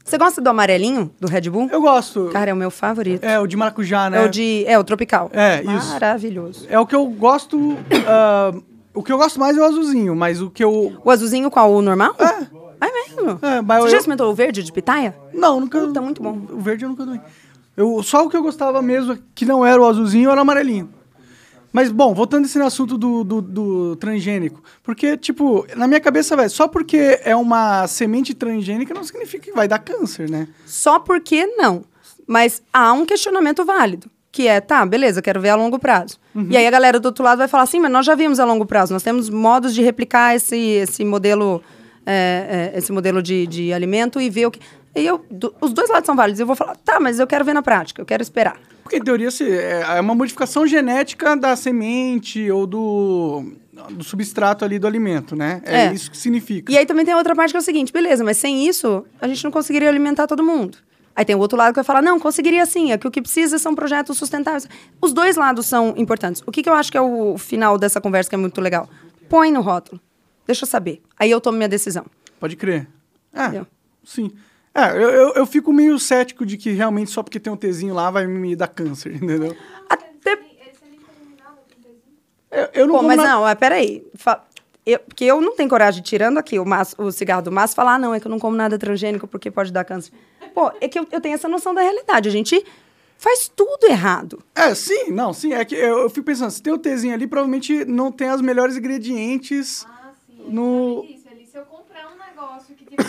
Você 0.04 0.18
gosta 0.18 0.40
do 0.40 0.48
amarelinho, 0.50 1.10
do 1.20 1.28
Red 1.28 1.42
Bull? 1.50 1.68
Eu 1.70 1.80
gosto. 1.80 2.28
Cara, 2.32 2.50
é 2.50 2.52
o 2.52 2.56
meu 2.56 2.70
favorito. 2.70 3.24
É, 3.24 3.38
o 3.38 3.46
de 3.46 3.56
maracujá, 3.56 4.10
né? 4.10 4.22
É 4.22 4.26
o 4.26 4.28
de. 4.28 4.64
É, 4.66 4.78
o 4.78 4.84
tropical. 4.84 5.30
É, 5.32 5.62
isso. 5.62 5.92
Maravilhoso. 5.92 6.66
É 6.68 6.78
o 6.78 6.86
que 6.86 6.94
eu 6.94 7.06
gosto... 7.06 7.76
ah, 8.06 8.52
o 8.94 9.02
que 9.02 9.12
eu 9.12 9.16
gosto 9.18 9.38
mais 9.40 9.56
é 9.56 9.60
o 9.60 9.64
azulzinho, 9.64 10.14
mas 10.14 10.42
o 10.42 10.50
que 10.50 10.62
eu... 10.62 10.92
O 11.02 11.10
azulzinho 11.10 11.50
qual? 11.50 11.72
O 11.72 11.80
normal? 11.80 12.14
É. 12.18 12.62
É 12.84 12.92
mesmo? 12.92 13.38
É, 13.40 13.62
mas 13.62 13.78
Você 13.82 13.86
eu- 13.86 13.90
já 13.92 13.96
experimentou 13.98 14.30
o 14.30 14.34
verde 14.34 14.62
de 14.62 14.72
pitaia? 14.72 15.14
Não, 15.32 15.60
nunca... 15.60 15.78
Puta, 15.80 16.00
muito 16.00 16.20
bom. 16.22 16.36
O 16.50 16.58
verde 16.60 16.84
eu 16.84 16.88
nunca 16.90 17.06
doei. 17.06 17.20
Eu, 17.76 18.02
só 18.02 18.26
o 18.26 18.28
que 18.28 18.36
eu 18.36 18.42
gostava 18.42 18.82
mesmo, 18.82 19.16
que 19.34 19.46
não 19.46 19.64
era 19.64 19.80
o 19.80 19.86
azulzinho, 19.86 20.28
era 20.30 20.38
o 20.38 20.42
amarelinho. 20.42 20.90
Mas, 21.72 21.90
bom, 21.90 22.12
voltando 22.12 22.42
nesse 22.42 22.60
assunto 22.60 22.98
do, 22.98 23.24
do, 23.24 23.40
do 23.40 23.96
transgênico. 23.96 24.62
Porque, 24.82 25.16
tipo, 25.16 25.66
na 25.74 25.86
minha 25.88 26.00
cabeça, 26.00 26.36
velho, 26.36 26.50
só 26.50 26.68
porque 26.68 27.18
é 27.24 27.34
uma 27.34 27.86
semente 27.86 28.34
transgênica 28.34 28.92
não 28.92 29.02
significa 29.04 29.44
que 29.44 29.52
vai 29.52 29.66
dar 29.66 29.78
câncer, 29.78 30.28
né? 30.28 30.48
Só 30.66 30.98
porque 30.98 31.46
não. 31.46 31.84
Mas 32.26 32.62
há 32.72 32.92
um 32.92 33.06
questionamento 33.06 33.64
válido. 33.64 34.10
Que 34.30 34.48
é, 34.48 34.60
tá, 34.60 34.84
beleza, 34.86 35.20
quero 35.20 35.40
ver 35.40 35.50
a 35.50 35.54
longo 35.54 35.78
prazo. 35.78 36.18
Uhum. 36.34 36.46
E 36.50 36.56
aí 36.56 36.66
a 36.66 36.70
galera 36.70 36.98
do 36.98 37.04
outro 37.06 37.22
lado 37.24 37.38
vai 37.38 37.48
falar 37.48 37.64
assim, 37.64 37.78
mas 37.80 37.90
nós 37.92 38.06
já 38.06 38.14
vimos 38.14 38.40
a 38.40 38.44
longo 38.46 38.64
prazo. 38.64 38.92
Nós 38.92 39.02
temos 39.02 39.28
modos 39.28 39.74
de 39.74 39.82
replicar 39.82 40.34
esse, 40.34 40.56
esse 40.56 41.04
modelo, 41.04 41.62
é, 42.06 42.70
é, 42.74 42.78
esse 42.78 42.90
modelo 42.92 43.22
de, 43.22 43.46
de 43.46 43.72
alimento 43.74 44.20
e 44.20 44.30
ver 44.30 44.46
o 44.46 44.50
que. 44.50 44.58
E 44.94 45.06
eu, 45.06 45.22
do- 45.30 45.54
os 45.60 45.72
dois 45.74 45.90
lados 45.90 46.06
são 46.06 46.16
válidos. 46.16 46.40
Eu 46.40 46.46
vou 46.46 46.56
falar, 46.56 46.76
tá, 46.76 46.98
mas 46.98 47.18
eu 47.18 47.26
quero 47.26 47.44
ver 47.44 47.52
na 47.52 47.62
prática, 47.62 48.00
eu 48.00 48.06
quero 48.06 48.22
esperar. 48.22 48.58
Porque, 48.82 48.96
em 48.96 49.02
teoria, 49.02 49.30
se, 49.30 49.44
é 49.50 49.80
é 49.96 50.00
uma 50.00 50.14
modificação 50.14 50.66
genética 50.66 51.36
da 51.36 51.54
semente 51.56 52.50
ou 52.50 52.66
do, 52.66 53.52
do 53.90 54.04
substrato 54.04 54.64
ali 54.64 54.78
do 54.78 54.86
alimento, 54.86 55.34
né? 55.36 55.62
É, 55.64 55.86
É. 55.86 55.92
isso 55.92 56.10
que 56.10 56.16
significa. 56.16 56.70
E 56.72 56.76
aí 56.76 56.84
também 56.86 57.04
tem 57.04 57.14
outra 57.14 57.34
parte 57.34 57.52
que 57.52 57.56
é 57.56 57.60
o 57.60 57.62
seguinte, 57.62 57.92
beleza, 57.92 58.22
mas 58.24 58.36
sem 58.36 58.66
isso, 58.66 59.04
a 59.20 59.28
gente 59.28 59.42
não 59.44 59.50
conseguiria 59.50 59.88
alimentar 59.88 60.26
todo 60.26 60.42
mundo. 60.42 60.78
Aí 61.14 61.24
tem 61.26 61.36
o 61.36 61.38
outro 61.38 61.58
lado 61.58 61.72
que 61.72 61.76
vai 61.76 61.84
falar, 61.84 62.00
não, 62.00 62.18
conseguiria 62.18 62.64
sim, 62.64 62.90
é 62.90 62.96
que 62.98 63.06
o 63.06 63.10
que 63.10 63.20
precisa 63.20 63.58
são 63.58 63.74
projetos 63.74 64.16
sustentáveis. 64.16 64.66
Os 65.00 65.12
dois 65.12 65.36
lados 65.36 65.66
são 65.66 65.92
importantes. 65.96 66.42
O 66.46 66.50
que, 66.50 66.62
que 66.62 66.68
eu 66.70 66.74
acho 66.74 66.90
que 66.90 66.96
é 66.96 67.02
o 67.02 67.36
final 67.36 67.76
dessa 67.76 68.00
conversa 68.00 68.30
que 68.30 68.34
é 68.34 68.38
muito 68.38 68.60
legal? 68.62 68.88
Põe 69.28 69.52
no 69.52 69.60
rótulo. 69.60 70.00
Deixa 70.46 70.64
eu 70.64 70.68
saber. 70.68 71.02
Aí 71.18 71.30
eu 71.30 71.40
tomo 71.40 71.56
minha 71.58 71.68
decisão. 71.68 72.06
Pode 72.40 72.56
crer. 72.56 72.88
É, 73.32 73.42
Entendeu? 73.44 73.66
sim. 74.04 74.30
É, 74.74 74.90
eu, 74.96 75.10
eu, 75.10 75.34
eu 75.34 75.46
fico 75.46 75.72
meio 75.72 75.98
cético 75.98 76.46
de 76.46 76.56
que 76.56 76.70
realmente 76.70 77.10
só 77.10 77.22
porque 77.22 77.38
tem 77.38 77.52
um 77.52 77.56
Tzinho 77.56 77.94
lá 77.94 78.10
vai 78.10 78.26
me 78.26 78.56
dar 78.56 78.68
câncer, 78.68 79.14
entendeu? 79.14 79.54
Até 79.88 80.38
Eu, 82.50 82.68
eu 82.74 82.86
não 82.86 82.96
Pô, 82.96 83.02
mas 83.02 83.16
na- 83.16 83.24
não, 83.24 83.48
é, 83.48 83.54
peraí. 83.54 84.04
Fa- 84.14 84.44
Eu, 84.84 84.98
porque 85.00 85.24
eu 85.24 85.40
não 85.40 85.54
tenho 85.54 85.68
coragem, 85.68 86.02
tirando 86.02 86.38
aqui 86.38 86.58
o, 86.58 86.64
maço- 86.64 86.96
o 86.98 87.12
cigarro 87.12 87.40
do 87.42 87.52
maço, 87.52 87.74
falar, 87.74 87.94
ah, 87.94 87.98
não, 87.98 88.14
é 88.14 88.18
que 88.20 88.26
eu 88.26 88.30
não 88.30 88.38
como 88.38 88.56
nada 88.56 88.78
transgênico 88.78 89.26
porque 89.28 89.50
pode 89.50 89.72
dar 89.72 89.84
câncer. 89.84 90.12
Pô, 90.54 90.70
é 90.80 90.88
que 90.88 90.98
eu, 90.98 91.06
eu 91.12 91.20
tenho 91.20 91.34
essa 91.34 91.48
noção 91.48 91.72
da 91.74 91.80
realidade. 91.82 92.28
A 92.28 92.32
gente 92.32 92.62
faz 93.16 93.48
tudo 93.54 93.86
errado. 93.88 94.42
É, 94.54 94.74
sim, 94.74 95.10
não, 95.12 95.32
sim. 95.32 95.52
É 95.54 95.64
que 95.64 95.74
eu, 95.74 96.00
eu 96.00 96.10
fico 96.10 96.26
pensando, 96.26 96.50
se 96.50 96.62
tem 96.62 96.72
o 96.72 96.78
Tzinho 96.78 97.14
ali, 97.14 97.26
provavelmente 97.26 97.84
não 97.84 98.10
tem 98.10 98.30
os 98.30 98.40
melhores 98.42 98.76
ingredientes. 98.76 99.86
Ah, 99.88 100.10
sim. 100.26 100.42
No- 100.52 101.06
Isso, 101.08 101.28
ali, 101.30 101.46
se 101.46 101.56
eu 101.56 101.62
comprar 101.64 102.08
um 102.12 102.18
negócio 102.18 102.74
que 102.74 102.84
tiver 102.84 103.04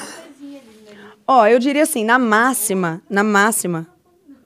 Ó, 1.27 1.47
eu 1.47 1.59
diria 1.59 1.83
assim, 1.83 2.03
na 2.03 2.19
máxima, 2.19 3.01
na 3.09 3.23
máxima, 3.23 3.87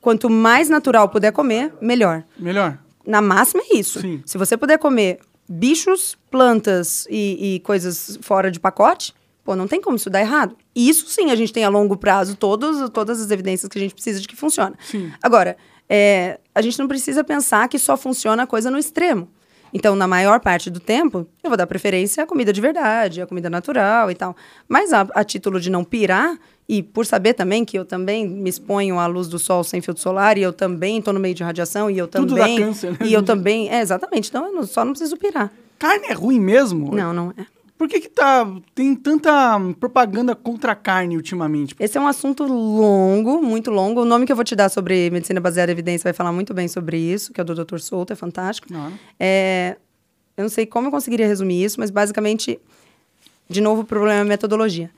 quanto 0.01 0.29
mais 0.29 0.69
natural 0.69 1.09
puder 1.09 1.31
comer, 1.31 1.73
melhor. 1.81 2.23
Melhor. 2.37 2.77
Na 3.05 3.21
máxima 3.21 3.63
é 3.69 3.77
isso. 3.77 3.99
Sim. 3.99 4.21
Se 4.25 4.37
você 4.37 4.55
puder 4.57 4.77
comer 4.77 5.19
bichos, 5.47 6.17
plantas 6.29 7.07
e, 7.09 7.55
e 7.55 7.59
coisas 7.61 8.19
fora 8.21 8.51
de 8.51 8.59
pacote, 8.59 9.13
pô, 9.43 9.55
não 9.55 9.67
tem 9.67 9.81
como 9.81 9.95
isso 9.95 10.09
dar 10.09 10.19
errado. 10.19 10.55
Isso 10.75 11.07
sim 11.07 11.31
a 11.31 11.35
gente 11.35 11.53
tem 11.53 11.63
a 11.63 11.69
longo 11.69 11.95
prazo 11.95 12.35
todos, 12.35 12.89
todas 12.89 13.21
as 13.21 13.31
evidências 13.31 13.69
que 13.69 13.77
a 13.77 13.81
gente 13.81 13.93
precisa 13.93 14.19
de 14.19 14.27
que 14.27 14.35
funciona. 14.35 14.75
Sim. 14.81 15.11
Agora, 15.23 15.55
é, 15.89 16.39
a 16.53 16.61
gente 16.61 16.77
não 16.77 16.87
precisa 16.87 17.23
pensar 17.23 17.67
que 17.69 17.79
só 17.79 17.95
funciona 17.95 18.43
a 18.43 18.47
coisa 18.47 18.69
no 18.69 18.77
extremo. 18.77 19.29
Então, 19.73 19.95
na 19.95 20.07
maior 20.07 20.39
parte 20.39 20.69
do 20.69 20.79
tempo, 20.79 21.27
eu 21.43 21.49
vou 21.49 21.57
dar 21.57 21.67
preferência 21.67 22.23
à 22.23 22.25
comida 22.25 22.53
de 22.53 22.61
verdade, 22.61 23.21
à 23.21 23.27
comida 23.27 23.49
natural 23.49 24.09
e 24.09 24.15
tal. 24.15 24.35
Mas 24.67 24.93
a, 24.93 25.07
a 25.13 25.23
título 25.23 25.59
de 25.59 25.69
não 25.69 25.83
pirar, 25.83 26.37
e 26.69 26.83
por 26.83 27.05
saber 27.05 27.33
também 27.33 27.63
que 27.63 27.77
eu 27.77 27.85
também 27.85 28.27
me 28.27 28.49
exponho 28.49 28.99
à 28.99 29.07
luz 29.07 29.27
do 29.27 29.39
sol 29.39 29.63
sem 29.63 29.81
filtro 29.81 30.01
solar, 30.03 30.37
e 30.37 30.41
eu 30.41 30.51
também 30.51 30.97
estou 30.99 31.13
no 31.13 31.19
meio 31.19 31.33
de 31.35 31.43
radiação, 31.43 31.89
e 31.89 31.97
eu 31.97 32.07
Tudo 32.07 32.35
dá 32.35 32.41
também. 32.41 32.57
câncer, 32.59 32.91
né? 32.91 32.97
E 33.01 33.13
eu 33.13 33.23
também. 33.23 33.69
É, 33.69 33.79
exatamente. 33.81 34.29
Então, 34.29 34.45
eu 34.47 34.53
não- 34.53 34.65
só 34.65 34.83
não 34.83 34.91
preciso 34.91 35.15
pirar. 35.17 35.51
Carne 35.79 36.07
é 36.07 36.13
ruim 36.13 36.39
mesmo? 36.39 36.93
Não, 36.93 37.13
não 37.13 37.33
é. 37.37 37.45
Por 37.77 37.87
que 37.87 37.99
que 37.99 38.09
tá, 38.09 38.43
tem 38.73 38.95
tanta 38.95 39.31
propaganda 39.79 40.33
contra 40.35 40.71
a 40.71 40.75
carne 40.75 41.15
ultimamente? 41.15 41.75
Esse 41.79 41.95
é 41.95 42.01
um 42.01 42.07
assunto 42.07 42.43
longo, 42.43 43.39
muito 43.41 43.69
longo. 43.69 44.01
O 44.01 44.05
nome 44.05 44.25
que 44.25 44.31
eu 44.31 44.35
vou 44.35 44.43
te 44.43 44.55
dar 44.55 44.67
sobre 44.69 45.11
medicina 45.11 45.39
baseada 45.39 45.71
em 45.71 45.73
evidência 45.73 46.03
vai 46.05 46.13
falar 46.13 46.31
muito 46.31 46.55
bem 46.55 46.67
sobre 46.67 46.97
isso, 46.97 47.31
que 47.31 47.39
é 47.39 47.43
o 47.43 47.45
do 47.45 47.53
Dr. 47.63 47.77
Souto, 47.77 48.11
é 48.11 48.15
fantástico. 48.15 48.67
Não, 48.73 48.91
É, 49.19 49.77
eu 50.35 50.41
não 50.41 50.49
sei 50.49 50.65
como 50.65 50.87
eu 50.87 50.91
conseguiria 50.91 51.27
resumir 51.27 51.63
isso, 51.63 51.79
mas 51.79 51.91
basicamente, 51.91 52.59
de 53.47 53.61
novo, 53.61 53.83
o 53.83 53.85
problema 53.85 54.19
é 54.19 54.21
a 54.21 54.25
metodologia. 54.25 54.89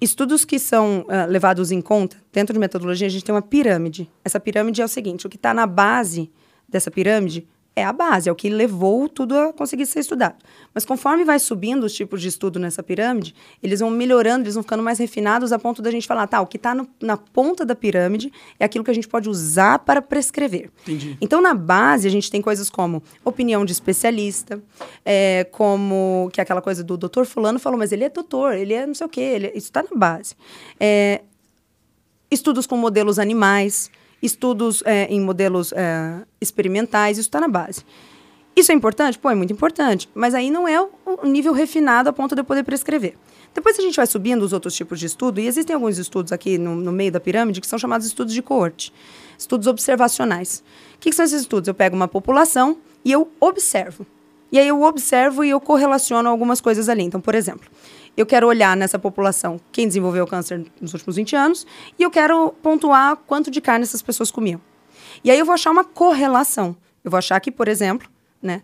Estudos 0.00 0.44
que 0.44 0.58
são 0.58 1.06
ah, 1.08 1.24
levados 1.24 1.70
em 1.70 1.80
conta, 1.80 2.16
dentro 2.32 2.52
de 2.52 2.58
metodologia, 2.58 3.06
a 3.06 3.10
gente 3.10 3.24
tem 3.24 3.34
uma 3.34 3.42
pirâmide. 3.42 4.10
Essa 4.24 4.38
pirâmide 4.38 4.82
é 4.82 4.84
o 4.84 4.88
seguinte: 4.88 5.26
o 5.26 5.30
que 5.30 5.36
está 5.36 5.54
na 5.54 5.66
base 5.66 6.30
dessa 6.68 6.90
pirâmide 6.90 7.46
é 7.76 7.84
a 7.84 7.92
base, 7.92 8.26
é 8.26 8.32
o 8.32 8.34
que 8.34 8.48
levou 8.48 9.06
tudo 9.06 9.36
a 9.36 9.52
conseguir 9.52 9.84
ser 9.84 10.00
estudado. 10.00 10.36
Mas 10.72 10.86
conforme 10.86 11.24
vai 11.24 11.38
subindo 11.38 11.84
os 11.84 11.92
tipos 11.92 12.22
de 12.22 12.28
estudo 12.28 12.58
nessa 12.58 12.82
pirâmide, 12.82 13.34
eles 13.62 13.80
vão 13.80 13.90
melhorando, 13.90 14.44
eles 14.44 14.54
vão 14.54 14.62
ficando 14.62 14.82
mais 14.82 14.98
refinados 14.98 15.52
a 15.52 15.58
ponto 15.58 15.82
da 15.82 15.90
gente 15.90 16.06
falar, 16.06 16.26
tá, 16.26 16.40
o 16.40 16.46
que 16.46 16.56
está 16.56 16.74
na 17.02 17.18
ponta 17.18 17.66
da 17.66 17.74
pirâmide 17.74 18.32
é 18.58 18.64
aquilo 18.64 18.82
que 18.82 18.90
a 18.90 18.94
gente 18.94 19.06
pode 19.06 19.28
usar 19.28 19.80
para 19.80 20.00
prescrever. 20.00 20.70
Entendi. 20.82 21.18
Então, 21.20 21.42
na 21.42 21.52
base, 21.52 22.08
a 22.08 22.10
gente 22.10 22.30
tem 22.30 22.40
coisas 22.40 22.70
como 22.70 23.02
opinião 23.22 23.62
de 23.62 23.72
especialista, 23.72 24.62
é, 25.04 25.46
como 25.52 26.30
que 26.32 26.40
é 26.40 26.42
aquela 26.42 26.62
coisa 26.62 26.82
do 26.82 26.96
doutor 26.96 27.26
fulano 27.26 27.58
falou, 27.58 27.78
mas 27.78 27.92
ele 27.92 28.04
é 28.04 28.08
doutor, 28.08 28.54
ele 28.54 28.72
é 28.72 28.86
não 28.86 28.94
sei 28.94 29.06
o 29.06 29.10
quê, 29.10 29.20
ele, 29.20 29.48
isso 29.48 29.66
está 29.66 29.82
na 29.82 29.94
base. 29.94 30.34
É, 30.80 31.20
estudos 32.30 32.66
com 32.66 32.76
modelos 32.78 33.18
animais, 33.18 33.90
estudos 34.22 34.82
é, 34.84 35.04
em 35.06 35.20
modelos 35.20 35.72
é, 35.72 36.22
experimentais, 36.40 37.18
isso 37.18 37.28
está 37.28 37.40
na 37.40 37.48
base. 37.48 37.84
Isso 38.54 38.72
é 38.72 38.74
importante? 38.74 39.18
Pô, 39.18 39.28
é 39.28 39.34
muito 39.34 39.52
importante. 39.52 40.08
Mas 40.14 40.34
aí 40.34 40.50
não 40.50 40.66
é 40.66 40.80
o 40.80 41.26
nível 41.26 41.52
refinado 41.52 42.08
a 42.08 42.12
ponto 42.12 42.34
de 42.34 42.40
eu 42.40 42.44
poder 42.44 42.64
prescrever. 42.64 43.14
Depois 43.54 43.78
a 43.78 43.82
gente 43.82 43.96
vai 43.96 44.06
subindo 44.06 44.42
os 44.42 44.52
outros 44.52 44.74
tipos 44.74 45.00
de 45.00 45.06
estudo, 45.06 45.40
e 45.40 45.46
existem 45.46 45.74
alguns 45.74 45.96
estudos 45.96 46.30
aqui 46.30 46.58
no, 46.58 46.74
no 46.74 46.92
meio 46.92 47.10
da 47.10 47.18
pirâmide 47.18 47.60
que 47.60 47.66
são 47.66 47.78
chamados 47.78 48.06
estudos 48.06 48.34
de 48.34 48.42
coorte, 48.42 48.92
estudos 49.38 49.66
observacionais. 49.66 50.62
O 50.94 50.98
que, 50.98 51.10
que 51.10 51.16
são 51.16 51.24
esses 51.24 51.40
estudos? 51.40 51.66
Eu 51.68 51.74
pego 51.74 51.96
uma 51.96 52.08
população 52.08 52.76
e 53.04 53.12
eu 53.12 53.30
observo. 53.40 54.06
E 54.52 54.58
aí 54.58 54.68
eu 54.68 54.82
observo 54.82 55.42
e 55.44 55.50
eu 55.50 55.60
correlaciono 55.60 56.28
algumas 56.28 56.60
coisas 56.60 56.88
ali. 56.88 57.02
Então, 57.02 57.20
por 57.20 57.34
exemplo, 57.34 57.68
eu 58.16 58.24
quero 58.24 58.46
olhar 58.46 58.76
nessa 58.76 58.98
população 58.98 59.60
quem 59.70 59.86
desenvolveu 59.86 60.26
câncer 60.26 60.64
nos 60.80 60.94
últimos 60.94 61.16
20 61.16 61.36
anos 61.36 61.66
e 61.98 62.02
eu 62.02 62.10
quero 62.10 62.52
pontuar 62.62 63.16
quanto 63.26 63.50
de 63.50 63.60
carne 63.60 63.82
essas 63.82 64.02
pessoas 64.02 64.30
comiam. 64.30 64.60
E 65.22 65.30
aí 65.30 65.38
eu 65.38 65.44
vou 65.44 65.54
achar 65.54 65.70
uma 65.70 65.84
correlação. 65.84 66.76
Eu 67.04 67.10
vou 67.10 67.18
achar 67.18 67.38
que, 67.40 67.50
por 67.50 67.68
exemplo, 67.68 68.08
né, 68.42 68.62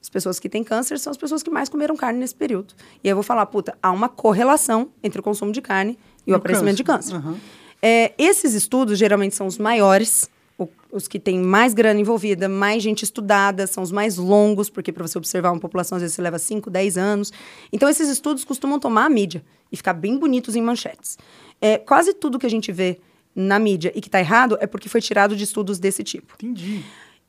as 0.00 0.08
pessoas 0.08 0.38
que 0.38 0.48
têm 0.48 0.64
câncer 0.64 0.98
são 0.98 1.10
as 1.10 1.16
pessoas 1.16 1.42
que 1.42 1.50
mais 1.50 1.68
comeram 1.68 1.96
carne 1.96 2.18
nesse 2.18 2.34
período. 2.34 2.74
E 3.02 3.08
aí 3.08 3.12
eu 3.12 3.16
vou 3.16 3.22
falar, 3.22 3.46
puta, 3.46 3.76
há 3.82 3.90
uma 3.90 4.08
correlação 4.08 4.90
entre 5.02 5.20
o 5.20 5.22
consumo 5.22 5.52
de 5.52 5.60
carne 5.60 5.98
e 6.26 6.32
o 6.32 6.34
o 6.34 6.36
aparecimento 6.36 6.76
de 6.76 6.84
câncer. 6.84 7.12
câncer. 7.12 7.28
Aham. 7.28 7.38
É, 7.80 8.12
esses 8.16 8.54
estudos 8.54 8.96
geralmente 8.98 9.34
são 9.34 9.46
os 9.46 9.58
maiores, 9.58 10.30
o- 10.58 10.68
os 10.92 11.08
que 11.08 11.18
têm 11.18 11.38
mais 11.38 11.74
grana 11.74 12.00
envolvida, 12.00 12.48
mais 12.48 12.82
gente 12.82 13.02
estudada, 13.02 13.66
são 13.66 13.82
os 13.82 13.90
mais 13.92 14.16
longos, 14.16 14.68
porque 14.70 14.92
para 14.92 15.06
você 15.06 15.16
observar 15.18 15.50
uma 15.52 15.60
população, 15.60 15.96
às 15.96 16.02
vezes 16.02 16.14
você 16.14 16.22
leva 16.22 16.38
5, 16.38 16.70
10 16.70 16.96
anos. 16.98 17.32
Então, 17.72 17.88
esses 17.88 18.08
estudos 18.08 18.44
costumam 18.44 18.78
tomar 18.78 19.06
a 19.06 19.08
mídia 19.10 19.42
e 19.70 19.76
ficar 19.76 19.94
bem 19.94 20.18
bonitos 20.18 20.54
em 20.54 20.62
manchetes. 20.62 21.18
É, 21.60 21.78
quase 21.78 22.12
tudo 22.14 22.38
que 22.38 22.46
a 22.46 22.50
gente 22.50 22.70
vê 22.72 23.00
na 23.34 23.58
mídia 23.58 23.90
e 23.94 24.00
que 24.00 24.08
está 24.08 24.20
errado 24.20 24.58
é 24.60 24.66
porque 24.66 24.88
foi 24.88 25.00
tirado 25.00 25.34
de 25.34 25.44
estudos 25.44 25.78
desse 25.78 26.02
tipo. 26.04 26.34
Entendi. 26.34 26.82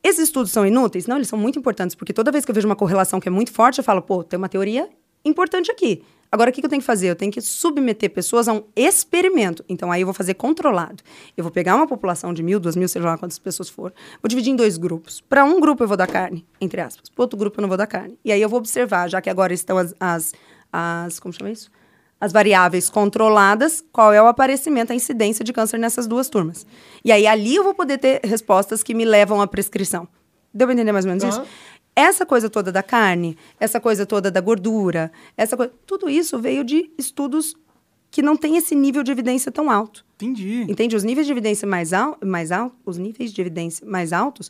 Esses 0.03 0.23
estudos 0.23 0.51
são 0.51 0.65
inúteis? 0.67 1.07
Não, 1.07 1.15
eles 1.15 1.29
são 1.29 1.39
muito 1.39 1.57
importantes, 1.57 1.95
porque 1.95 2.11
toda 2.11 2.29
vez 2.31 2.43
que 2.43 2.51
eu 2.51 2.55
vejo 2.55 2.67
uma 2.67 2.75
correlação 2.75 3.21
que 3.21 3.27
é 3.29 3.31
muito 3.31 3.53
forte, 3.53 3.77
eu 3.77 3.83
falo, 3.85 4.01
pô, 4.01 4.21
tem 4.21 4.37
uma 4.37 4.49
teoria 4.49 4.89
importante 5.23 5.71
aqui. 5.71 6.03
Agora, 6.33 6.49
o 6.49 6.53
que 6.53 6.61
que 6.61 6.65
eu 6.65 6.69
tenho 6.69 6.81
que 6.81 6.85
fazer? 6.85 7.11
Eu 7.11 7.15
tenho 7.15 7.31
que 7.31 7.39
submeter 7.39 8.09
pessoas 8.09 8.47
a 8.47 8.53
um 8.53 8.63
experimento. 8.75 9.63
Então, 9.69 9.91
aí 9.91 10.01
eu 10.01 10.07
vou 10.07 10.15
fazer 10.15 10.33
controlado. 10.33 11.03
Eu 11.37 11.43
vou 11.43 11.51
pegar 11.51 11.75
uma 11.75 11.85
população 11.85 12.33
de 12.33 12.41
mil, 12.41 12.59
duas 12.59 12.75
mil, 12.75 12.87
seja 12.87 13.05
lá 13.05 13.19
quantas 13.19 13.37
pessoas 13.37 13.69
for, 13.69 13.93
vou 14.19 14.27
dividir 14.27 14.51
em 14.51 14.55
dois 14.55 14.75
grupos. 14.75 15.21
Para 15.21 15.45
um 15.45 15.59
grupo 15.59 15.83
eu 15.83 15.87
vou 15.87 15.95
dar 15.95 16.07
carne, 16.07 16.43
entre 16.59 16.81
aspas. 16.81 17.07
Para 17.07 17.21
outro 17.21 17.37
grupo 17.37 17.59
eu 17.59 17.61
não 17.61 17.69
vou 17.69 17.77
dar 17.77 17.85
carne. 17.85 18.17
E 18.25 18.31
aí 18.31 18.41
eu 18.41 18.49
vou 18.49 18.57
observar, 18.57 19.07
já 19.11 19.21
que 19.21 19.29
agora 19.29 19.53
estão 19.53 19.77
as, 19.77 19.93
as, 19.99 20.33
as 20.71 21.19
como 21.19 21.31
chama 21.31 21.51
isso? 21.51 21.69
As 22.19 22.31
variáveis 22.31 22.89
controladas, 22.89 23.85
qual 23.91 24.11
é 24.11 24.19
o 24.19 24.25
aparecimento, 24.25 24.91
a 24.91 24.95
incidência 24.95 25.45
de 25.45 25.53
câncer 25.53 25.77
nessas 25.77 26.07
duas 26.07 26.29
turmas. 26.29 26.65
E 27.05 27.11
aí 27.11 27.27
ali 27.27 27.53
eu 27.53 27.63
vou 27.63 27.75
poder 27.75 27.99
ter 27.99 28.21
respostas 28.23 28.81
que 28.81 28.95
me 28.95 29.05
levam 29.05 29.39
à 29.39 29.45
prescrição. 29.45 30.07
Deu 30.51 30.65
pra 30.67 30.73
entender 30.73 30.91
mais 30.91 31.05
ou 31.05 31.09
menos 31.09 31.23
Aham. 31.23 31.43
isso? 31.43 31.51
Essa 31.95 32.25
coisa 32.25 32.49
toda 32.49 32.71
da 32.71 32.81
carne, 32.81 33.37
essa 33.59 33.79
coisa 33.79 34.05
toda 34.05 34.31
da 34.31 34.41
gordura, 34.41 35.11
essa 35.37 35.55
coisa, 35.55 35.71
tudo 35.85 36.09
isso 36.09 36.39
veio 36.39 36.63
de 36.63 36.89
estudos 36.97 37.55
que 38.09 38.21
não 38.21 38.35
têm 38.35 38.57
esse 38.57 38.75
nível 38.75 39.03
de 39.03 39.11
evidência 39.11 39.51
tão 39.51 39.69
alto. 39.69 40.05
Entendi. 40.15 40.65
Entende? 40.69 40.95
Os 40.95 41.03
níveis 41.03 41.25
de 41.25 41.31
evidência 41.31 41.67
mais, 41.67 41.93
al 41.93 42.17
mais 42.23 42.51
altos, 42.51 42.77
os 42.85 42.97
níveis 42.97 43.33
de 43.33 43.41
evidência 43.41 43.85
mais 43.87 44.13
altos 44.13 44.49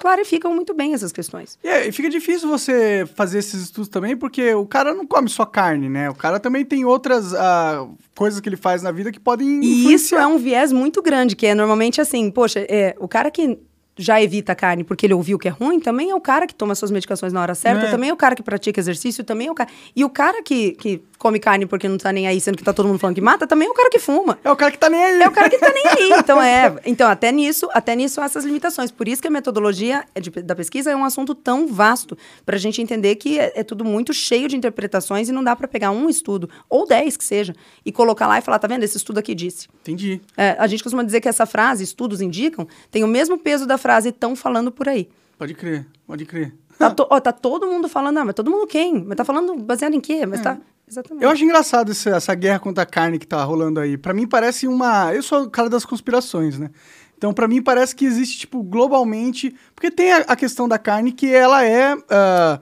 clarificam 0.00 0.54
muito 0.54 0.72
bem 0.72 0.94
essas 0.94 1.12
questões. 1.12 1.58
E, 1.62 1.68
é, 1.68 1.86
e 1.86 1.92
fica 1.92 2.08
difícil 2.08 2.48
você 2.48 3.06
fazer 3.14 3.38
esses 3.38 3.62
estudos 3.62 3.88
também, 3.88 4.16
porque 4.16 4.54
o 4.54 4.66
cara 4.66 4.94
não 4.94 5.06
come 5.06 5.28
só 5.28 5.44
carne, 5.44 5.88
né? 5.88 6.08
O 6.08 6.14
cara 6.14 6.40
também 6.40 6.64
tem 6.64 6.84
outras 6.84 7.34
ah, 7.34 7.86
coisas 8.16 8.40
que 8.40 8.48
ele 8.48 8.56
faz 8.56 8.82
na 8.82 8.90
vida 8.90 9.12
que 9.12 9.20
podem 9.20 9.60
E 9.62 9.92
isso 9.92 10.16
é 10.16 10.26
um 10.26 10.38
viés 10.38 10.72
muito 10.72 11.02
grande, 11.02 11.36
que 11.36 11.46
é 11.46 11.54
normalmente 11.54 12.00
assim, 12.00 12.30
poxa, 12.30 12.60
é, 12.68 12.96
o 12.98 13.06
cara 13.06 13.30
que 13.30 13.58
já 14.00 14.20
evita 14.22 14.52
a 14.52 14.54
carne 14.54 14.82
porque 14.84 15.06
ele 15.06 15.14
ouviu 15.14 15.38
que 15.38 15.48
é 15.48 15.50
ruim, 15.50 15.78
também 15.78 16.10
é 16.10 16.14
o 16.14 16.20
cara 16.20 16.46
que 16.46 16.54
toma 16.54 16.74
suas 16.74 16.90
medicações 16.90 17.32
na 17.32 17.40
hora 17.42 17.54
certa, 17.54 17.86
É. 17.86 17.90
também 17.90 18.10
é 18.10 18.12
o 18.12 18.16
cara 18.16 18.34
que 18.34 18.42
pratica 18.42 18.80
exercício, 18.80 19.22
também 19.22 19.48
é 19.48 19.50
o 19.50 19.54
cara. 19.54 19.68
E 19.94 20.04
o 20.04 20.10
cara 20.10 20.42
que, 20.42 20.72
que 20.72 21.02
come 21.18 21.38
carne 21.38 21.66
porque 21.66 21.86
não 21.86 21.98
tá 21.98 22.10
nem 22.12 22.26
aí, 22.26 22.40
sendo 22.40 22.56
que 22.56 22.64
tá 22.64 22.72
todo 22.72 22.86
mundo 22.88 22.98
falando 22.98 23.14
que 23.14 23.20
mata, 23.20 23.46
também 23.46 23.68
é 23.68 23.70
o 23.70 23.74
cara 23.74 23.90
que 23.90 23.98
fuma. 23.98 24.38
É 24.42 24.50
o 24.50 24.56
cara 24.56 24.70
que 24.72 24.78
tá 24.78 24.88
nem 24.88 25.02
aí. 25.04 25.20
É 25.22 25.28
o 25.28 25.30
cara 25.32 25.50
que 25.50 25.58
tá 25.58 25.70
nem 25.72 25.86
aí. 25.86 26.10
Então, 26.20 26.40
é. 26.42 26.74
Então, 26.86 27.10
até 27.10 27.30
nisso, 27.30 27.68
até 27.72 27.94
nisso 27.94 28.20
há 28.20 28.24
essas 28.24 28.44
limitações. 28.44 28.90
Por 28.90 29.06
isso 29.06 29.20
que 29.20 29.28
a 29.28 29.30
metodologia 29.30 30.04
é 30.14 30.20
de- 30.20 30.30
da 30.30 30.54
pesquisa 30.54 30.90
é 30.90 30.96
um 30.96 31.04
assunto 31.04 31.34
tão 31.34 31.66
vasto 31.66 32.16
para 32.46 32.56
a 32.56 32.58
gente 32.58 32.80
entender 32.80 33.16
que 33.16 33.38
é, 33.38 33.52
é 33.56 33.62
tudo 33.62 33.84
muito 33.84 34.14
cheio 34.14 34.48
de 34.48 34.56
interpretações 34.56 35.28
e 35.28 35.32
não 35.32 35.44
dá 35.44 35.54
para 35.54 35.68
pegar 35.68 35.90
um 35.90 36.08
estudo, 36.08 36.48
ou 36.68 36.86
dez 36.86 37.16
que 37.16 37.24
seja, 37.24 37.54
e 37.84 37.92
colocar 37.92 38.26
lá 38.26 38.38
e 38.38 38.40
falar, 38.42 38.58
tá 38.58 38.66
vendo? 38.68 38.82
Esse 38.82 38.96
estudo 38.96 39.18
aqui 39.18 39.34
disse. 39.34 39.68
Entendi. 39.82 40.20
É, 40.36 40.56
a 40.58 40.66
gente 40.66 40.82
costuma 40.82 41.02
dizer 41.02 41.20
que 41.20 41.28
essa 41.28 41.44
frase, 41.44 41.84
estudos 41.84 42.20
indicam, 42.20 42.66
tem 42.90 43.04
o 43.04 43.08
mesmo 43.08 43.36
peso 43.36 43.66
da 43.66 43.76
frase 43.76 43.89
tão 44.12 44.34
falando 44.36 44.70
por 44.70 44.88
aí. 44.88 45.08
Pode 45.38 45.54
crer, 45.54 45.86
pode 46.06 46.24
crer. 46.26 46.54
Tá, 46.78 46.90
to- 46.90 47.06
ó, 47.10 47.20
tá 47.20 47.32
todo 47.32 47.66
mundo 47.66 47.88
falando, 47.88 48.18
ah, 48.18 48.24
mas 48.24 48.34
todo 48.34 48.50
mundo 48.50 48.66
quem? 48.66 49.04
Mas 49.04 49.16
tá 49.16 49.24
falando 49.24 49.54
baseado 49.56 49.94
em 49.94 50.00
quê? 50.00 50.24
Mas 50.26 50.40
tá. 50.40 50.58
Exatamente. 50.88 51.22
Eu 51.24 51.30
acho 51.30 51.44
engraçado 51.44 51.92
essa, 51.92 52.10
essa 52.10 52.34
guerra 52.34 52.58
contra 52.58 52.82
a 52.82 52.86
carne 52.86 53.18
que 53.18 53.26
tá 53.26 53.42
rolando 53.44 53.78
aí. 53.80 53.96
Pra 53.96 54.12
mim 54.12 54.26
parece 54.26 54.66
uma. 54.66 55.14
Eu 55.14 55.22
sou 55.22 55.44
o 55.44 55.50
cara 55.50 55.68
das 55.68 55.84
conspirações, 55.84 56.58
né? 56.58 56.70
Então, 57.16 57.32
pra 57.34 57.46
mim, 57.46 57.62
parece 57.62 57.94
que 57.94 58.04
existe, 58.06 58.38
tipo, 58.38 58.62
globalmente. 58.62 59.54
Porque 59.74 59.90
tem 59.90 60.10
a, 60.12 60.16
a 60.26 60.34
questão 60.34 60.66
da 60.66 60.78
carne 60.78 61.12
que 61.12 61.32
ela 61.32 61.64
é. 61.64 61.94
ah, 62.10 62.60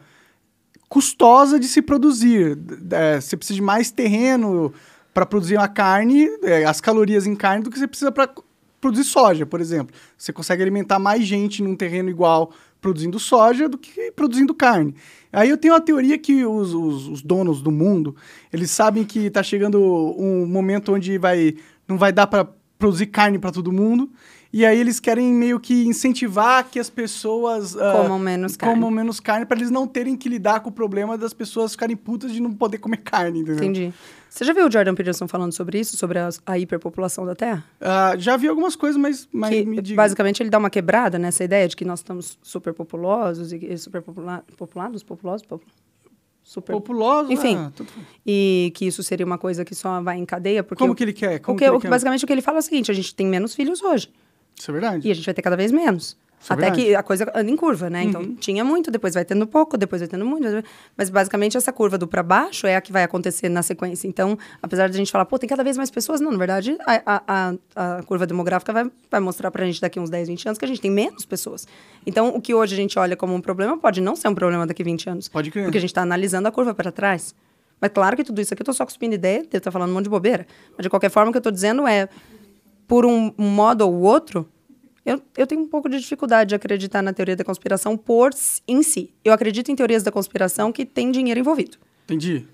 custosa 0.88 1.58
de 1.58 1.66
se 1.68 1.80
produzir. 1.82 2.58
É, 2.90 3.20
você 3.20 3.36
precisa 3.36 3.56
de 3.56 3.62
mais 3.62 3.90
terreno 3.90 4.72
para 5.12 5.26
produzir 5.26 5.56
uma 5.56 5.68
carne, 5.68 6.28
é, 6.42 6.64
as 6.64 6.80
calorias 6.80 7.26
em 7.26 7.34
carne, 7.34 7.62
do 7.64 7.70
que 7.70 7.78
você 7.78 7.86
precisa 7.88 8.12
para 8.12 8.28
produzir 8.80 9.04
soja, 9.04 9.44
por 9.46 9.60
exemplo. 9.60 9.94
Você 10.16 10.32
consegue 10.32 10.62
alimentar 10.62 10.98
mais 10.98 11.24
gente 11.24 11.62
num 11.62 11.76
terreno 11.76 12.08
igual 12.08 12.52
produzindo 12.80 13.18
soja 13.18 13.68
do 13.68 13.76
que 13.76 14.12
produzindo 14.12 14.54
carne. 14.54 14.94
Aí 15.32 15.50
eu 15.50 15.56
tenho 15.56 15.74
a 15.74 15.80
teoria 15.80 16.16
que 16.16 16.44
os, 16.44 16.72
os, 16.72 17.08
os 17.08 17.22
donos 17.22 17.60
do 17.60 17.70
mundo, 17.70 18.14
eles 18.52 18.70
sabem 18.70 19.04
que 19.04 19.26
está 19.26 19.42
chegando 19.42 19.80
um 20.16 20.46
momento 20.46 20.92
onde 20.92 21.18
vai, 21.18 21.56
não 21.86 21.98
vai 21.98 22.12
dar 22.12 22.26
para 22.26 22.48
produzir 22.78 23.06
carne 23.06 23.38
para 23.38 23.50
todo 23.50 23.72
mundo. 23.72 24.10
E 24.50 24.64
aí 24.64 24.80
eles 24.80 24.98
querem 24.98 25.34
meio 25.34 25.60
que 25.60 25.86
incentivar 25.86 26.64
que 26.70 26.78
as 26.78 26.88
pessoas 26.88 27.76
ah, 27.76 27.92
Comam 27.92 28.18
menos 28.18 28.56
carne. 28.56 28.74
comam 28.74 28.90
menos 28.90 29.20
carne 29.20 29.44
para 29.44 29.58
eles 29.58 29.70
não 29.70 29.86
terem 29.86 30.16
que 30.16 30.26
lidar 30.26 30.60
com 30.60 30.70
o 30.70 30.72
problema 30.72 31.18
das 31.18 31.34
pessoas 31.34 31.72
ficarem 31.72 31.94
putas 31.94 32.32
de 32.32 32.40
não 32.40 32.54
poder 32.54 32.78
comer 32.78 32.98
carne, 32.98 33.40
entendeu? 33.40 33.56
Entendi. 33.56 33.92
Você 34.30 34.44
já 34.44 34.52
viu 34.52 34.66
o 34.66 34.70
Jordan 34.70 34.94
Peterson 34.94 35.26
falando 35.26 35.52
sobre 35.52 35.78
isso, 35.80 35.96
sobre 35.96 36.18
a, 36.18 36.28
a 36.46 36.58
hiperpopulação 36.58 37.24
da 37.26 37.34
Terra? 37.34 37.64
Ah, 37.80 38.14
já 38.18 38.36
vi 38.36 38.46
algumas 38.48 38.76
coisas, 38.76 39.00
mas, 39.00 39.28
mas 39.32 39.50
que, 39.50 39.64
me 39.64 39.80
diga. 39.80 39.96
basicamente 39.96 40.42
ele 40.42 40.50
dá 40.50 40.58
uma 40.58 40.70
quebrada 40.70 41.18
nessa 41.18 41.42
ideia 41.44 41.66
de 41.66 41.74
que 41.74 41.84
nós 41.84 42.00
estamos 42.00 42.38
super 42.42 42.72
populosos 42.74 43.52
e 43.52 43.78
super 43.78 44.02
popula 44.02 44.44
populados, 44.56 45.02
populosos, 45.02 45.46
popu- 45.46 45.66
super 46.44 46.72
Populoso, 46.72 47.32
Enfim. 47.32 47.56
ah, 47.56 47.72
tudo- 47.74 47.90
e 48.26 48.72
que 48.74 48.86
isso 48.86 49.02
seria 49.02 49.26
uma 49.26 49.38
coisa 49.38 49.64
que 49.64 49.74
só 49.74 50.00
vai 50.00 50.18
em 50.18 50.24
cadeia 50.24 50.62
porque 50.62 50.78
Como 50.82 50.92
o- 50.92 50.96
que 50.96 51.04
ele 51.04 51.12
quer? 51.12 51.36
o 51.36 51.40
Como 51.42 51.58
que- 51.58 51.64
que 51.64 51.68
ele 51.70 51.76
o 51.76 51.78
que- 51.80 51.82
quer? 51.86 51.90
basicamente 51.90 52.24
o 52.24 52.26
que 52.26 52.32
ele 52.32 52.42
fala 52.42 52.58
é 52.58 52.60
o 52.60 52.62
seguinte: 52.62 52.90
a 52.90 52.94
gente 52.94 53.14
tem 53.14 53.26
menos 53.26 53.54
filhos 53.54 53.82
hoje 53.82 54.10
Isso 54.58 54.70
é 54.70 54.72
verdade? 54.72 55.06
e 55.06 55.10
a 55.10 55.14
gente 55.14 55.24
vai 55.26 55.34
ter 55.34 55.42
cada 55.42 55.56
vez 55.56 55.72
menos. 55.72 56.16
Isso 56.40 56.52
é 56.52 56.56
Até. 56.56 56.68
Uhum. 56.68 56.74
que 56.74 56.94
a 56.94 57.02
coisa 57.02 57.30
anda 57.34 57.50
em 57.50 57.56
curva, 57.56 57.90
né? 57.90 58.04
Então, 58.04 58.34
tinha 58.36 58.64
muito, 58.64 58.90
depois 58.90 59.14
vai 59.14 59.24
tendo 59.24 59.46
pouco, 59.46 59.76
depois 59.76 60.00
vai 60.00 60.08
tendo 60.08 60.24
muito. 60.24 60.46
Mas, 60.96 61.10
basicamente, 61.10 61.56
essa 61.56 61.72
curva 61.72 61.98
do 61.98 62.06
para 62.06 62.22
baixo 62.22 62.66
é 62.66 62.76
a 62.76 62.80
que 62.80 62.92
vai 62.92 63.02
acontecer 63.02 63.48
na 63.48 63.62
sequência. 63.62 64.06
Então, 64.06 64.38
apesar 64.62 64.88
de 64.88 64.94
a 64.94 64.96
gente 64.96 65.10
falar, 65.10 65.24
pô, 65.24 65.38
tem 65.38 65.48
cada 65.48 65.64
vez 65.64 65.76
mais 65.76 65.90
pessoas, 65.90 66.20
não, 66.20 66.30
na 66.30 66.38
verdade, 66.38 66.76
a, 66.86 67.22
a, 67.26 67.54
a, 67.74 68.02
curva 68.04 68.26
demográfica 68.26 68.72
vai, 68.72 68.90
vai 69.10 69.20
mostrar 69.20 69.50
pra 69.50 69.64
gente 69.64 69.80
daqui 69.80 69.98
uns 69.98 70.10
10, 70.10 70.28
20 70.28 70.48
anos 70.48 70.58
que 70.58 70.64
a 70.64 70.68
gente 70.68 70.80
tem 70.80 70.90
menos 70.90 71.24
pessoas. 71.24 71.66
Então, 72.06 72.28
o 72.28 72.40
que 72.40 72.54
hoje 72.54 72.74
a 72.74 72.76
gente 72.76 72.98
olha 72.98 73.16
como 73.16 73.34
um 73.34 73.40
problema 73.40 73.76
pode 73.76 74.00
não 74.00 74.14
ser 74.14 74.28
um 74.28 74.34
problema 74.34 74.66
daqui 74.66 74.84
20 74.84 75.10
anos. 75.10 75.28
Pode 75.28 75.50
crer. 75.50 75.64
Porque 75.64 75.78
a 75.78 75.80
gente 75.80 75.90
está 75.90 76.02
analisando 76.02 76.46
a 76.46 76.52
curva 76.52 76.72
para 76.74 76.92
trás. 76.92 77.34
Mas 77.80 77.90
claro 77.92 78.16
que 78.16 78.24
tudo 78.24 78.40
isso 78.40 78.52
aqui 78.54 78.62
eu 78.62 78.66
tô 78.66 78.72
só 78.72 78.84
cuspindo 78.84 79.14
ideia, 79.14 79.44
eu 79.52 79.60
tô 79.60 79.70
falando 79.70 79.90
um 79.90 79.94
monte 79.94 80.04
de 80.04 80.10
bobeira. 80.10 80.46
Mas 80.76 80.84
de 80.84 80.90
qualquer 80.90 81.10
forma, 81.10 81.30
o 81.30 81.32
que 81.32 81.38
eu 81.38 81.42
tô 81.42 81.50
dizendo 81.50 81.86
é, 81.86 82.08
por 82.86 83.04
um 83.06 83.32
modo 83.38 83.82
ou 83.82 84.00
outro, 84.00 84.48
eu, 85.08 85.22
eu 85.36 85.46
tenho 85.46 85.62
um 85.62 85.66
pouco 85.66 85.88
de 85.88 85.98
dificuldade 85.98 86.50
de 86.50 86.54
acreditar 86.54 87.00
na 87.00 87.12
teoria 87.12 87.34
da 87.34 87.42
conspiração 87.42 87.96
por 87.96 88.30
em 88.66 88.82
si. 88.82 89.10
Eu 89.24 89.32
acredito 89.32 89.70
em 89.70 89.74
teorias 89.74 90.02
da 90.02 90.12
conspiração 90.12 90.70
que 90.70 90.84
tem 90.84 91.10
dinheiro 91.10 91.40
envolvido. 91.40 91.78
Entendi. 92.04 92.46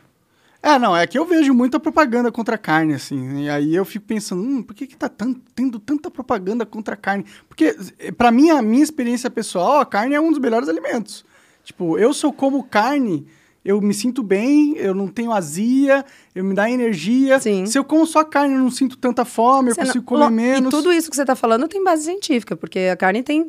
É, 0.63 0.79
não, 0.79 0.97
é 0.97 1.07
que 1.07 1.19
eu 1.19 1.27
vejo 1.27 1.53
muita 1.53 1.79
propaganda 1.79 2.31
contra 2.31 2.55
a 2.55 2.59
carne, 2.59 2.95
assim. 2.95 3.43
E 3.43 3.51
aí 3.51 3.75
eu 3.75 3.85
fico 3.85 4.07
pensando, 4.07 4.41
hum, 4.41 4.63
por 4.63 4.75
que, 4.75 4.87
que 4.87 4.97
tá 4.97 5.11
tendo 5.55 5.79
tanta 5.79 6.11
propaganda 6.11 6.65
contra 6.65 6.95
a 6.95 6.97
carne? 6.97 7.27
Porque, 7.49 7.77
eh, 7.99 8.13
pra 8.13 8.31
mim, 8.31 8.51
a 8.51 8.63
minha 8.63 8.83
experiência 8.83 9.29
pessoal, 9.29 9.81
a 9.81 9.85
carne 9.85 10.15
é 10.15 10.21
um 10.21 10.31
dos 10.31 10.39
melhores 10.39 10.69
alimentos. 10.69 11.25
Tipo, 11.65 11.99
eu 11.99 12.15
sou 12.15 12.33
como 12.33 12.63
carne, 12.63 13.27
eu 13.65 13.81
me 13.81 13.95
sinto 13.95 14.23
bem, 14.23 14.77
eu 14.77 14.95
não 14.95 15.09
tenho 15.09 15.33
azia, 15.33 16.05
eu 16.35 16.45
me 16.45 16.55
dá 16.55 16.71
energia. 16.71 17.41
Sim. 17.41 17.65
Se 17.67 17.79
eu 17.79 17.85
como 17.85 18.07
só 18.07 18.23
carne, 18.25 18.55
eu 18.55 18.61
não 18.61 18.71
sinto 18.71 18.97
tanta 18.97 19.25
fome, 19.25 19.71
eu 19.71 19.75
Você 19.75 19.81
não- 19.81 19.87
consigo 19.87 20.05
comer 20.05 20.25
Lo- 20.25 20.31
menos. 20.31 20.69
E 20.69 20.77
tudo 20.77 20.93
isso 20.93 21.09
que 21.09 21.17
você 21.17 21.23
está 21.23 21.35
falando 21.35 21.67
tem 21.69 21.83
base 21.83 22.05
científica, 22.05 22.55
porque 22.57 22.81
a 22.93 22.97
carne 22.97 23.23
tem 23.23 23.47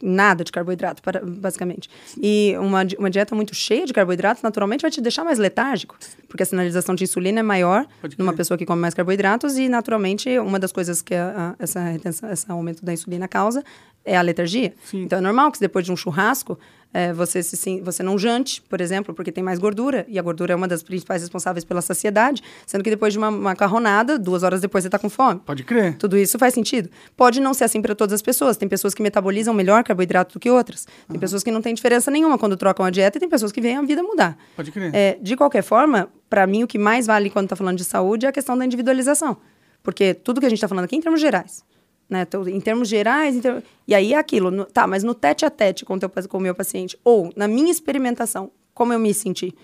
nada 0.00 0.44
de 0.44 0.52
carboidrato, 0.52 1.02
para- 1.02 1.20
basicamente. 1.24 1.90
E 2.22 2.54
uma, 2.60 2.86
uma 2.98 3.10
dieta 3.10 3.34
muito 3.34 3.52
cheia 3.52 3.84
de 3.84 3.92
carboidratos, 3.92 4.42
naturalmente, 4.44 4.82
vai 4.82 4.90
te 4.92 5.00
deixar 5.00 5.24
mais 5.24 5.38
letárgico, 5.40 5.96
porque 6.28 6.42
a 6.42 6.46
sinalização 6.46 6.94
de 6.94 7.02
insulina 7.02 7.40
é 7.40 7.42
maior 7.42 7.84
numa 8.16 8.32
pessoa 8.32 8.56
que 8.56 8.64
come 8.64 8.80
mais 8.80 8.94
carboidratos 8.94 9.58
e, 9.58 9.68
naturalmente, 9.68 10.38
uma 10.38 10.58
das 10.58 10.70
coisas 10.70 11.02
que 11.02 11.14
a- 11.14 11.56
a- 11.58 11.62
essa 11.62 11.80
retenção, 11.80 12.30
esse 12.30 12.48
aumento 12.48 12.84
da 12.84 12.92
insulina 12.92 13.26
causa 13.26 13.64
é 14.04 14.16
a 14.16 14.22
letargia. 14.22 14.72
Sim. 14.84 15.02
Então, 15.02 15.18
é 15.18 15.22
normal 15.22 15.50
que 15.50 15.58
depois 15.58 15.84
de 15.84 15.90
um 15.90 15.96
churrasco, 15.96 16.56
eh, 16.92 17.12
você, 17.12 17.42
se, 17.42 17.80
você 17.80 18.02
não 18.02 18.18
jante, 18.18 18.62
por 18.62 18.80
exemplo, 18.80 19.14
porque 19.14 19.30
tem 19.30 19.44
mais 19.44 19.58
gordura, 19.58 20.06
e 20.08 20.18
a 20.18 20.22
gordura 20.22 20.52
é 20.52 20.56
uma 20.56 20.66
das 20.66 20.82
principais 20.82 21.22
responsáveis 21.22 21.64
pela 21.64 21.82
saciedade, 21.82 22.42
sendo 22.66 22.82
que 22.82 22.90
depois 22.90 23.12
de 23.12 23.18
uma 23.18 23.30
macarronada, 23.30 24.18
duas 24.18 24.42
horas 24.42 24.60
depois 24.60 24.82
você 24.82 24.88
está 24.88 24.98
com 24.98 25.10
fome. 25.10 25.40
Pode 25.44 25.64
crer. 25.64 25.96
Tudo 25.98 26.16
isso 26.16 26.38
faz 26.38 26.54
sentido. 26.54 26.88
Pode 27.16 27.40
não 27.40 27.52
ser 27.52 27.64
assim 27.64 27.82
para 27.82 27.94
todas 27.94 28.14
as 28.14 28.22
pessoas. 28.22 28.56
Tem 28.56 28.68
pessoas 28.68 28.94
que 28.94 29.02
metabolizam 29.02 29.52
melhor 29.52 29.84
carboidrato 29.84 30.34
do 30.34 30.40
que 30.40 30.50
outras. 30.50 30.86
Tem 31.08 31.18
pessoas 31.18 31.42
que 31.42 31.50
não 31.50 31.60
têm 31.60 31.74
diferença 31.74 32.10
nenhuma 32.10 32.38
quando 32.38 32.56
trocam 32.56 32.84
a 32.84 32.90
dieta 32.90 33.18
e 33.18 33.20
tem 33.20 33.28
pessoas 33.28 33.52
que 33.52 33.60
veem 33.60 33.76
a 33.76 33.82
vida 33.82 34.02
mudar. 34.02 34.36
Pode 34.56 34.70
crer. 34.70 34.94
É, 34.94 35.18
de 35.20 35.36
qualquer 35.36 35.62
forma, 35.62 36.08
para 36.28 36.46
mim, 36.46 36.62
o 36.62 36.66
que 36.66 36.78
mais 36.78 37.06
vale 37.06 37.30
quando 37.30 37.46
está 37.46 37.56
falando 37.56 37.76
de 37.76 37.84
saúde 37.84 38.26
é 38.26 38.28
a 38.28 38.32
questão 38.32 38.56
da 38.56 38.64
individualização. 38.64 39.36
Porque 39.82 40.14
tudo 40.14 40.40
que 40.40 40.46
a 40.46 40.48
gente 40.48 40.58
está 40.58 40.68
falando 40.68 40.84
aqui 40.84 40.96
é 40.96 40.98
em 40.98 41.02
termos 41.02 41.20
gerais. 41.20 41.64
Né? 42.08 42.22
Então, 42.22 42.48
em 42.48 42.60
termos 42.60 42.88
gerais, 42.88 43.36
em 43.36 43.40
ter- 43.40 43.62
e 43.86 43.94
aí 43.94 44.14
é 44.14 44.18
aquilo, 44.18 44.50
no- 44.50 44.64
tá, 44.64 44.86
mas 44.86 45.02
no 45.04 45.14
tete 45.14 45.44
a 45.44 45.50
tete 45.50 45.84
com, 45.84 45.94
o 45.94 45.98
teu, 45.98 46.08
com 46.28 46.38
o 46.38 46.40
meu 46.40 46.54
paciente, 46.54 46.98
ou 47.04 47.30
na 47.36 47.46
minha 47.46 47.70
experimentação, 47.70 48.50
como 48.72 48.92
eu 48.94 48.98
me 48.98 49.12
senti, 49.12 49.54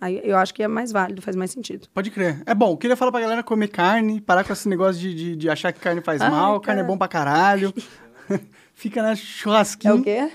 aí 0.00 0.18
eu 0.24 0.36
acho 0.38 0.54
que 0.54 0.62
é 0.62 0.68
mais 0.68 0.90
válido, 0.90 1.20
faz 1.20 1.36
mais 1.36 1.50
sentido. 1.50 1.86
Pode 1.92 2.10
crer. 2.10 2.42
É 2.46 2.54
bom, 2.54 2.76
queria 2.78 2.96
falar 2.96 3.12
pra 3.12 3.20
galera 3.20 3.42
comer 3.42 3.68
carne, 3.68 4.20
parar 4.22 4.42
com 4.42 4.52
esse 4.54 4.66
negócio 4.68 5.00
de, 5.02 5.14
de, 5.14 5.36
de 5.36 5.50
achar 5.50 5.70
que 5.72 5.80
carne 5.80 6.00
faz 6.00 6.20
Ai, 6.22 6.30
mal, 6.30 6.58
carne 6.60 6.80
é 6.80 6.82
cara. 6.84 6.92
bom 6.92 6.96
pra 6.96 7.08
caralho. 7.08 7.74
Fica 8.74 9.02
na 9.02 9.10
É 9.12 9.16
churrasquinho. 9.16 9.96
o 9.96 10.02
quê? 10.02 10.30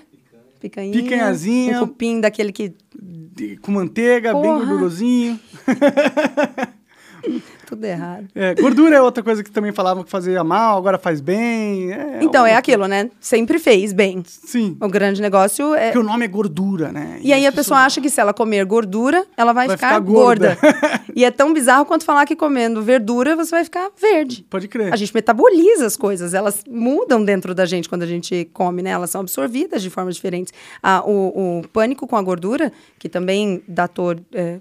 Picanha. 0.60 0.92
Picanhazinha. 0.92 1.82
Um 1.82 1.88
cupim 1.88 2.20
daquele 2.22 2.52
que 2.52 2.76
de- 3.02 3.58
com 3.58 3.72
manteiga, 3.72 4.32
bem 4.34 4.42
Porra. 4.44 4.60
gordurosinho. 4.60 5.40
tudo 7.68 7.84
errado. 7.84 8.26
É, 8.34 8.56
gordura 8.56 8.96
é 8.96 9.02
outra 9.02 9.22
coisa 9.22 9.44
que 9.44 9.52
também 9.52 9.74
falavam 9.74 10.04
que 10.04 10.10
fazia 10.10 10.42
mal, 10.44 10.78
agora 10.78 10.98
faz 10.98 11.20
bem. 11.20 11.92
É, 11.92 12.20
Então, 12.22 12.46
é 12.46 12.56
aquilo, 12.56 12.88
né? 12.88 13.12
Sempre 13.20 13.60
fez 13.60 13.92
bem. 13.92 14.24
Sim. 14.26 14.78
O 14.80 14.88
grande 14.88 15.22
negócio 15.22 15.76
é. 15.76 15.88
Porque 15.88 16.00
o 16.00 16.04
nome 16.04 16.24
é 16.24 16.28
gordura, 16.30 16.92
né? 16.92 17.20
E 17.22 17.34
aí 17.34 17.46
as 17.46 17.54
a 17.54 17.56
pessoa 17.56 17.82
acha 17.82 18.00
que 18.00 18.10
se 18.10 18.22
ela 18.22 18.34
comer 18.34 18.64
gordura, 18.66 19.26
ela 19.36 19.52
vai, 19.52 19.68
Vai 19.68 19.76
ficar, 19.76 19.90
ficar 19.96 20.00
gorda. 20.00 20.58
gorda. 20.62 21.02
e 21.14 21.26
é 21.26 21.32
tão 21.32 21.54
bizarro 21.54 21.86
quanto 21.86 22.06
falar 22.06 22.26
que 22.26 22.36
comendo 22.36 22.82
verdura 22.82 23.36
você 23.36 23.52
vai 23.52 23.64
ficar 23.66 23.90
verde. 24.00 24.46
Pode 24.50 24.68
crer. 24.70 24.94
A 24.94 24.96
gente 24.96 25.14
metaboliza 25.14 25.86
as 25.86 25.98
coisas, 25.98 26.34
elas 26.34 26.64
mudam 26.70 27.24
dentro 27.24 27.54
da 27.54 27.66
gente 27.66 27.90
quando 27.90 28.04
a 28.04 28.08
gente 28.08 28.50
come, 28.54 28.82
né? 28.82 28.92
Elas 28.92 29.10
são 29.10 29.22
absorvidas 29.22 29.82
de 29.82 29.90
formas 29.90 30.16
diferentes. 30.16 30.54
Ah, 30.82 31.04
o, 31.06 31.60
o 31.60 31.68
pânico 31.68 32.08
com 32.08 32.16
a 32.16 32.22
gordura, 32.22 32.72
que 32.98 33.10
também 33.10 33.62
datou 33.68 34.16
é, 34.34 34.60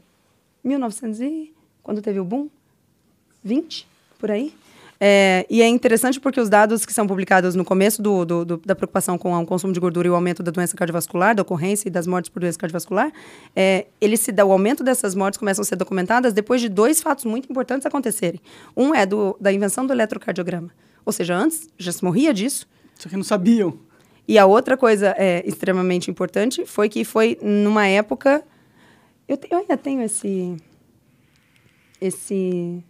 1900 0.65 1.21
e... 1.21 1.53
Quando 1.83 2.03
teve 2.03 2.19
o 2.19 2.25
boom? 2.25 2.49
20, 3.47 3.87
por 4.19 4.31
aí. 4.31 4.53
É, 4.99 5.45
e 5.51 5.61
é 5.61 5.69
interessante 5.69 6.19
porque 6.19 6.41
os 6.41 6.49
dados 6.49 6.87
que 6.87 6.93
são 6.93 7.07
publicados 7.07 7.55
no 7.55 7.67
começo 7.67 8.01
do, 8.01 8.25
do- 8.25 8.45
do- 8.47 8.57
da 8.65 8.75
preocupação 8.75 9.19
com 9.19 9.39
o 9.39 9.45
consumo 9.45 9.71
de 9.71 9.79
gordura 9.79 10.09
e 10.09 10.11
o 10.11 10.15
aumento 10.15 10.43
da 10.43 10.51
doença 10.51 10.75
cardiovascular, 10.75 11.35
da 11.35 11.43
ocorrência 11.43 11.87
e 11.87 11.91
das 11.91 12.07
mortes 12.07 12.31
por 12.31 12.41
doença 12.41 12.59
cardiovascular, 12.59 13.13
é, 13.55 13.87
ele 14.01 14.17
se 14.17 14.33
dá, 14.33 14.43
o 14.43 14.51
aumento 14.53 14.83
dessas 14.83 15.15
mortes 15.15 15.39
começam 15.39 15.61
a 15.61 15.67
ser 15.67 15.77
documentadas 15.77 16.33
depois 16.33 16.63
de 16.63 16.71
dois 16.71 17.03
fatos 17.03 17.27
muito 17.27 17.51
importantes 17.51 17.85
acontecerem. 17.85 18.41
Um 18.75 18.95
é 18.95 19.05
do, 19.05 19.37
da 19.39 19.53
invenção 19.53 19.87
do 19.87 19.93
eletrocardiograma. 19.93 20.71
Ou 21.05 21.13
seja, 21.13 21.37
antes 21.37 21.69
já 21.77 21.93
se 21.93 22.03
morria 22.03 22.33
disso, 22.33 22.67
Só 22.99 23.09
que 23.11 23.17
não 23.17 23.23
sabiam. 23.23 23.79
e 24.27 24.39
a 24.39 24.47
outra 24.47 24.79
coisa 24.79 25.15
é, 25.19 25.47
extremamente 25.47 26.11
importante 26.11 26.65
foi 26.65 26.89
que 26.89 27.05
foi 27.05 27.39
numa 27.43 27.87
época. 27.87 28.43
Eu, 29.29 29.37
te- 29.37 29.49
eu 29.51 29.59
ainda 29.59 29.77
tenho 29.77 30.01
esse. 30.01 30.57
Esse. 32.01 32.83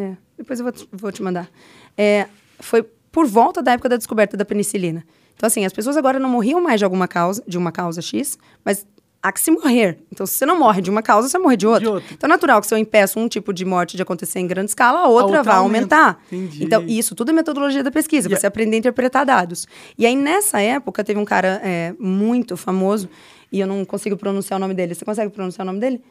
É, 0.00 0.16
depois 0.38 0.58
eu 0.60 0.64
vou 0.64 0.72
te, 0.72 0.88
vou 0.92 1.12
te 1.12 1.22
mandar. 1.22 1.48
É, 1.96 2.26
foi 2.58 2.82
por 3.12 3.26
volta 3.26 3.62
da 3.62 3.72
época 3.72 3.88
da 3.88 3.96
descoberta 3.96 4.36
da 4.36 4.44
penicilina. 4.44 5.04
Então, 5.34 5.46
assim, 5.46 5.64
as 5.64 5.72
pessoas 5.72 5.96
agora 5.96 6.18
não 6.18 6.28
morriam 6.28 6.60
mais 6.60 6.78
de 6.80 6.84
alguma 6.84 7.08
causa, 7.08 7.42
de 7.46 7.56
uma 7.58 7.72
causa 7.72 8.00
X, 8.02 8.38
mas 8.64 8.86
há 9.22 9.32
que 9.32 9.40
se 9.40 9.50
morrer. 9.50 9.98
Então, 10.12 10.24
se 10.26 10.34
você 10.34 10.46
não 10.46 10.58
morre 10.58 10.80
de 10.80 10.90
uma 10.90 11.02
causa, 11.02 11.28
você 11.28 11.38
morre 11.38 11.56
de 11.56 11.66
outra. 11.66 11.90
outra. 11.90 12.14
Então, 12.14 12.28
é 12.28 12.30
natural 12.30 12.60
que 12.60 12.66
se 12.66 12.74
eu 12.74 12.78
impeço 12.78 13.18
um 13.18 13.26
tipo 13.28 13.52
de 13.52 13.64
morte 13.64 13.96
de 13.96 14.02
acontecer 14.02 14.38
em 14.38 14.46
grande 14.46 14.70
escala, 14.70 15.00
a 15.00 15.08
outra, 15.08 15.26
outra 15.26 15.42
vai 15.42 15.56
aumenta. 15.56 15.96
aumentar. 15.96 16.22
Entendi. 16.30 16.64
Então, 16.64 16.82
isso 16.86 17.14
tudo 17.14 17.30
é 17.30 17.34
metodologia 17.34 17.82
da 17.82 17.90
pesquisa, 17.90 18.28
a- 18.32 18.36
você 18.38 18.46
aprender 18.46 18.76
a 18.76 18.78
interpretar 18.78 19.26
dados. 19.26 19.66
E 19.98 20.06
aí, 20.06 20.14
nessa 20.16 20.60
época, 20.60 21.02
teve 21.02 21.18
um 21.18 21.24
cara 21.24 21.60
é, 21.64 21.94
muito 21.98 22.56
famoso, 22.56 23.08
e 23.50 23.60
eu 23.60 23.66
não 23.66 23.84
consigo 23.84 24.16
pronunciar 24.16 24.58
o 24.58 24.60
nome 24.60 24.74
dele. 24.74 24.94
Você 24.94 25.04
consegue 25.04 25.30
pronunciar 25.32 25.66
o 25.66 25.68
nome 25.68 25.80
dele? 25.80 26.02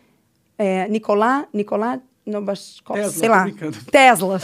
É, 0.57 0.87
Nicolá, 0.89 1.47
Nicolá 1.53 1.99
Nobashkov, 2.29 2.95
Tesla, 2.97 3.11
sei 3.19 3.29
lá. 3.29 3.47
Tesla. 3.91 4.41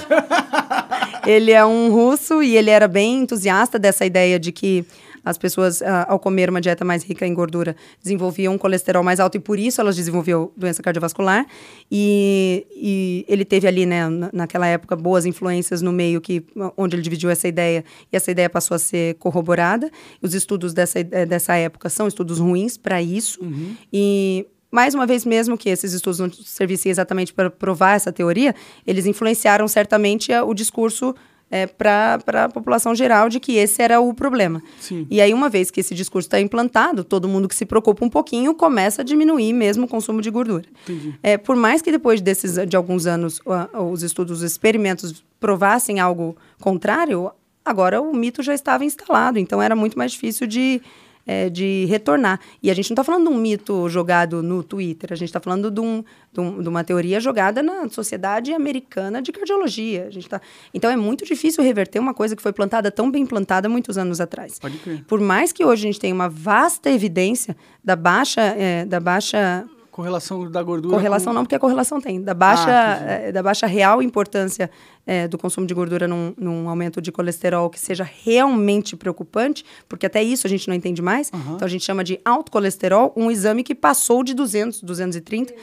ele 1.25 1.51
é 1.51 1.65
um 1.65 1.91
russo 1.91 2.41
e 2.43 2.55
ele 2.57 2.69
era 2.69 2.87
bem 2.87 3.21
entusiasta 3.21 3.77
dessa 3.79 4.05
ideia 4.05 4.39
de 4.39 4.51
que 4.51 4.85
as 5.23 5.39
pessoas, 5.39 5.81
ah, 5.81 6.05
ao 6.07 6.19
comer 6.19 6.51
uma 6.51 6.61
dieta 6.61 6.85
mais 6.85 7.03
rica 7.03 7.25
em 7.25 7.33
gordura, 7.33 7.75
desenvolviam 7.99 8.53
um 8.53 8.59
colesterol 8.59 9.01
mais 9.03 9.19
alto 9.19 9.35
e 9.37 9.39
por 9.39 9.57
isso 9.57 9.81
elas 9.81 9.95
desenvolviam 9.95 10.51
doença 10.55 10.83
cardiovascular. 10.83 11.47
E, 11.91 12.67
e 12.75 13.25
ele 13.27 13.43
teve 13.43 13.67
ali, 13.67 13.87
né, 13.87 14.07
na- 14.07 14.29
naquela 14.31 14.67
época, 14.67 14.95
boas 14.95 15.25
influências 15.25 15.81
no 15.81 15.91
meio 15.91 16.21
que, 16.21 16.45
onde 16.77 16.95
ele 16.95 17.01
dividiu 17.01 17.31
essa 17.31 17.47
ideia 17.47 17.83
e 18.13 18.15
essa 18.15 18.29
ideia 18.29 18.47
passou 18.47 18.75
a 18.75 18.77
ser 18.79 19.15
corroborada. 19.15 19.89
Os 20.21 20.35
estudos 20.35 20.75
dessa, 20.75 20.99
eh, 20.99 21.25
dessa 21.25 21.55
época 21.55 21.89
são 21.89 22.07
estudos 22.07 22.37
ruins 22.37 22.77
para 22.77 23.01
isso. 23.01 23.39
E 23.91 24.45
mais 24.75 24.93
uma 24.93 25.07
vez, 25.07 25.25
mesmo 25.25 25.57
que 25.57 25.69
esses 25.69 25.93
estudos 25.93 26.19
não 26.19 26.29
servissem 26.31 26.89
exatamente 26.91 27.33
para 27.33 27.49
provar 27.49 27.95
essa 27.95 28.11
teoria, 28.11 28.53
eles 28.85 29.05
influenciaram 29.05 29.67
certamente 29.67 30.31
a- 30.33 30.43
o 30.43 30.53
discurso 30.53 31.15
para 31.77 32.43
a 32.45 32.49
população 32.49 32.93
geral 32.93 33.29
de 33.29 33.39
que 33.39 33.55
esse 33.55 33.81
era 33.81 33.99
o 34.01 34.13
problema. 34.13 34.61
Sim. 34.79 35.07
E 35.09 35.21
aí, 35.21 35.33
uma 35.33 35.47
vez 35.47 35.71
que 35.71 35.79
esse 35.79 35.95
discurso 35.95 36.27
está 36.27 36.39
implantado, 36.39 37.03
todo 37.03 37.27
mundo 37.27 37.47
que 37.47 37.55
se 37.55 37.65
preocupa 37.65 38.03
um 38.03 38.09
pouquinho 38.09 38.53
começa 38.53 39.01
a 39.01 39.05
diminuir 39.05 39.53
mesmo 39.53 39.85
o 39.85 39.87
consumo 39.87 40.21
de 40.21 40.29
gordura. 40.29 40.65
É, 41.23 41.37
por 41.37 41.55
mais 41.55 41.81
que 41.81 41.91
depois 41.91 42.19
desses, 42.19 42.57
de 42.67 42.75
alguns 42.75 43.05
anos 43.05 43.39
os 43.91 44.03
estudos, 44.03 44.39
os 44.39 44.43
experimentos 44.43 45.23
provassem 45.39 45.99
algo 45.99 46.35
contrário, 46.59 47.31
agora 47.63 48.01
o 48.01 48.13
mito 48.13 48.43
já 48.43 48.53
estava 48.53 48.83
instalado, 48.83 49.39
então 49.39 49.61
era 49.61 49.75
muito 49.75 49.97
mais 49.97 50.11
difícil 50.11 50.47
de, 50.47 50.81
é, 51.25 51.49
de 51.49 51.85
retornar. 51.85 52.39
E 52.61 52.69
a 52.69 52.73
gente 52.73 52.89
não 52.89 52.93
está 52.95 53.03
falando 53.03 53.29
de 53.29 53.33
um 53.35 53.37
mito 53.37 53.87
jogado 53.89 54.43
no 54.43 54.63
Twitter, 54.63 55.11
a 55.11 55.15
gente 55.15 55.29
está 55.29 55.39
falando 55.39 55.71
de, 55.71 55.79
um, 55.81 56.03
de, 56.31 56.39
um- 56.39 56.61
de 56.61 56.69
uma 56.69 56.83
teoria 56.83 57.19
jogada 57.19 57.63
na 57.63 57.89
Sociedade 57.89 58.53
Americana 58.53 59.21
de 59.21 59.31
Cardiologia. 59.31 60.05
A 60.07 60.11
gente 60.11 60.27
tá... 60.29 60.39
Então 60.73 60.89
é 60.89 60.95
muito 60.95 61.25
difícil 61.25 61.63
reverter 61.63 61.99
uma 61.99 62.13
coisa 62.13 62.35
que 62.35 62.41
foi 62.41 62.53
plantada 62.53 62.91
tão 62.91 63.09
bem 63.09 63.25
plantada 63.25 63.67
muitos 63.67 63.97
anos 63.97 64.21
atrás. 64.21 64.59
Pode 64.59 64.77
crer. 64.77 65.03
Por 65.05 65.19
mais 65.19 65.51
que 65.51 65.63
hoje 65.65 65.83
a 65.83 65.87
gente 65.91 65.99
tenha 65.99 66.13
uma 66.13 66.29
vasta 66.29 66.89
evidência 66.89 67.55
da 67.83 67.95
baixa, 67.95 68.41
é, 68.41 68.85
da 68.85 68.99
baixa 68.99 69.65
Correlação 69.95 70.51
da 70.51 70.61
gordura. 70.61 70.93
correlação 70.93 71.31
com- 71.31 71.35
não, 71.35 71.43
porque 71.45 71.55
a 71.55 71.59
correlação 71.59 72.01
tem, 72.01 72.21
da 72.21 72.33
baixa, 72.33 72.65
Ah, 72.69 72.99
eh, 73.27 73.31
da 73.31 73.41
baixa 73.41 73.65
real 73.65 74.01
importância 74.01 74.69
eh, 75.07 75.25
do 75.25 75.37
consumo 75.37 75.65
de 75.65 75.73
gordura 75.73 76.05
num, 76.05 76.33
num 76.37 76.67
aumento 76.67 76.99
de 77.01 77.13
colesterol 77.13 77.69
que 77.69 77.79
seja 77.79 78.03
realmente 78.25 78.97
preocupante, 78.97 79.63
porque 79.87 80.05
até 80.05 80.21
isso 80.21 80.45
a 80.45 80.49
gente 80.49 80.67
não 80.67 80.75
entende 80.75 81.01
mais. 81.01 81.31
Então 81.33 81.65
a 81.65 81.69
gente 81.69 81.85
chama 81.85 82.03
de 82.03 82.19
alto 82.25 82.51
colesterol 82.51 83.13
um 83.15 83.31
exame 83.31 83.63
que 83.63 83.73
passou 83.73 84.21
de 84.21 84.33
200, 84.33 84.81
230, 84.83 85.53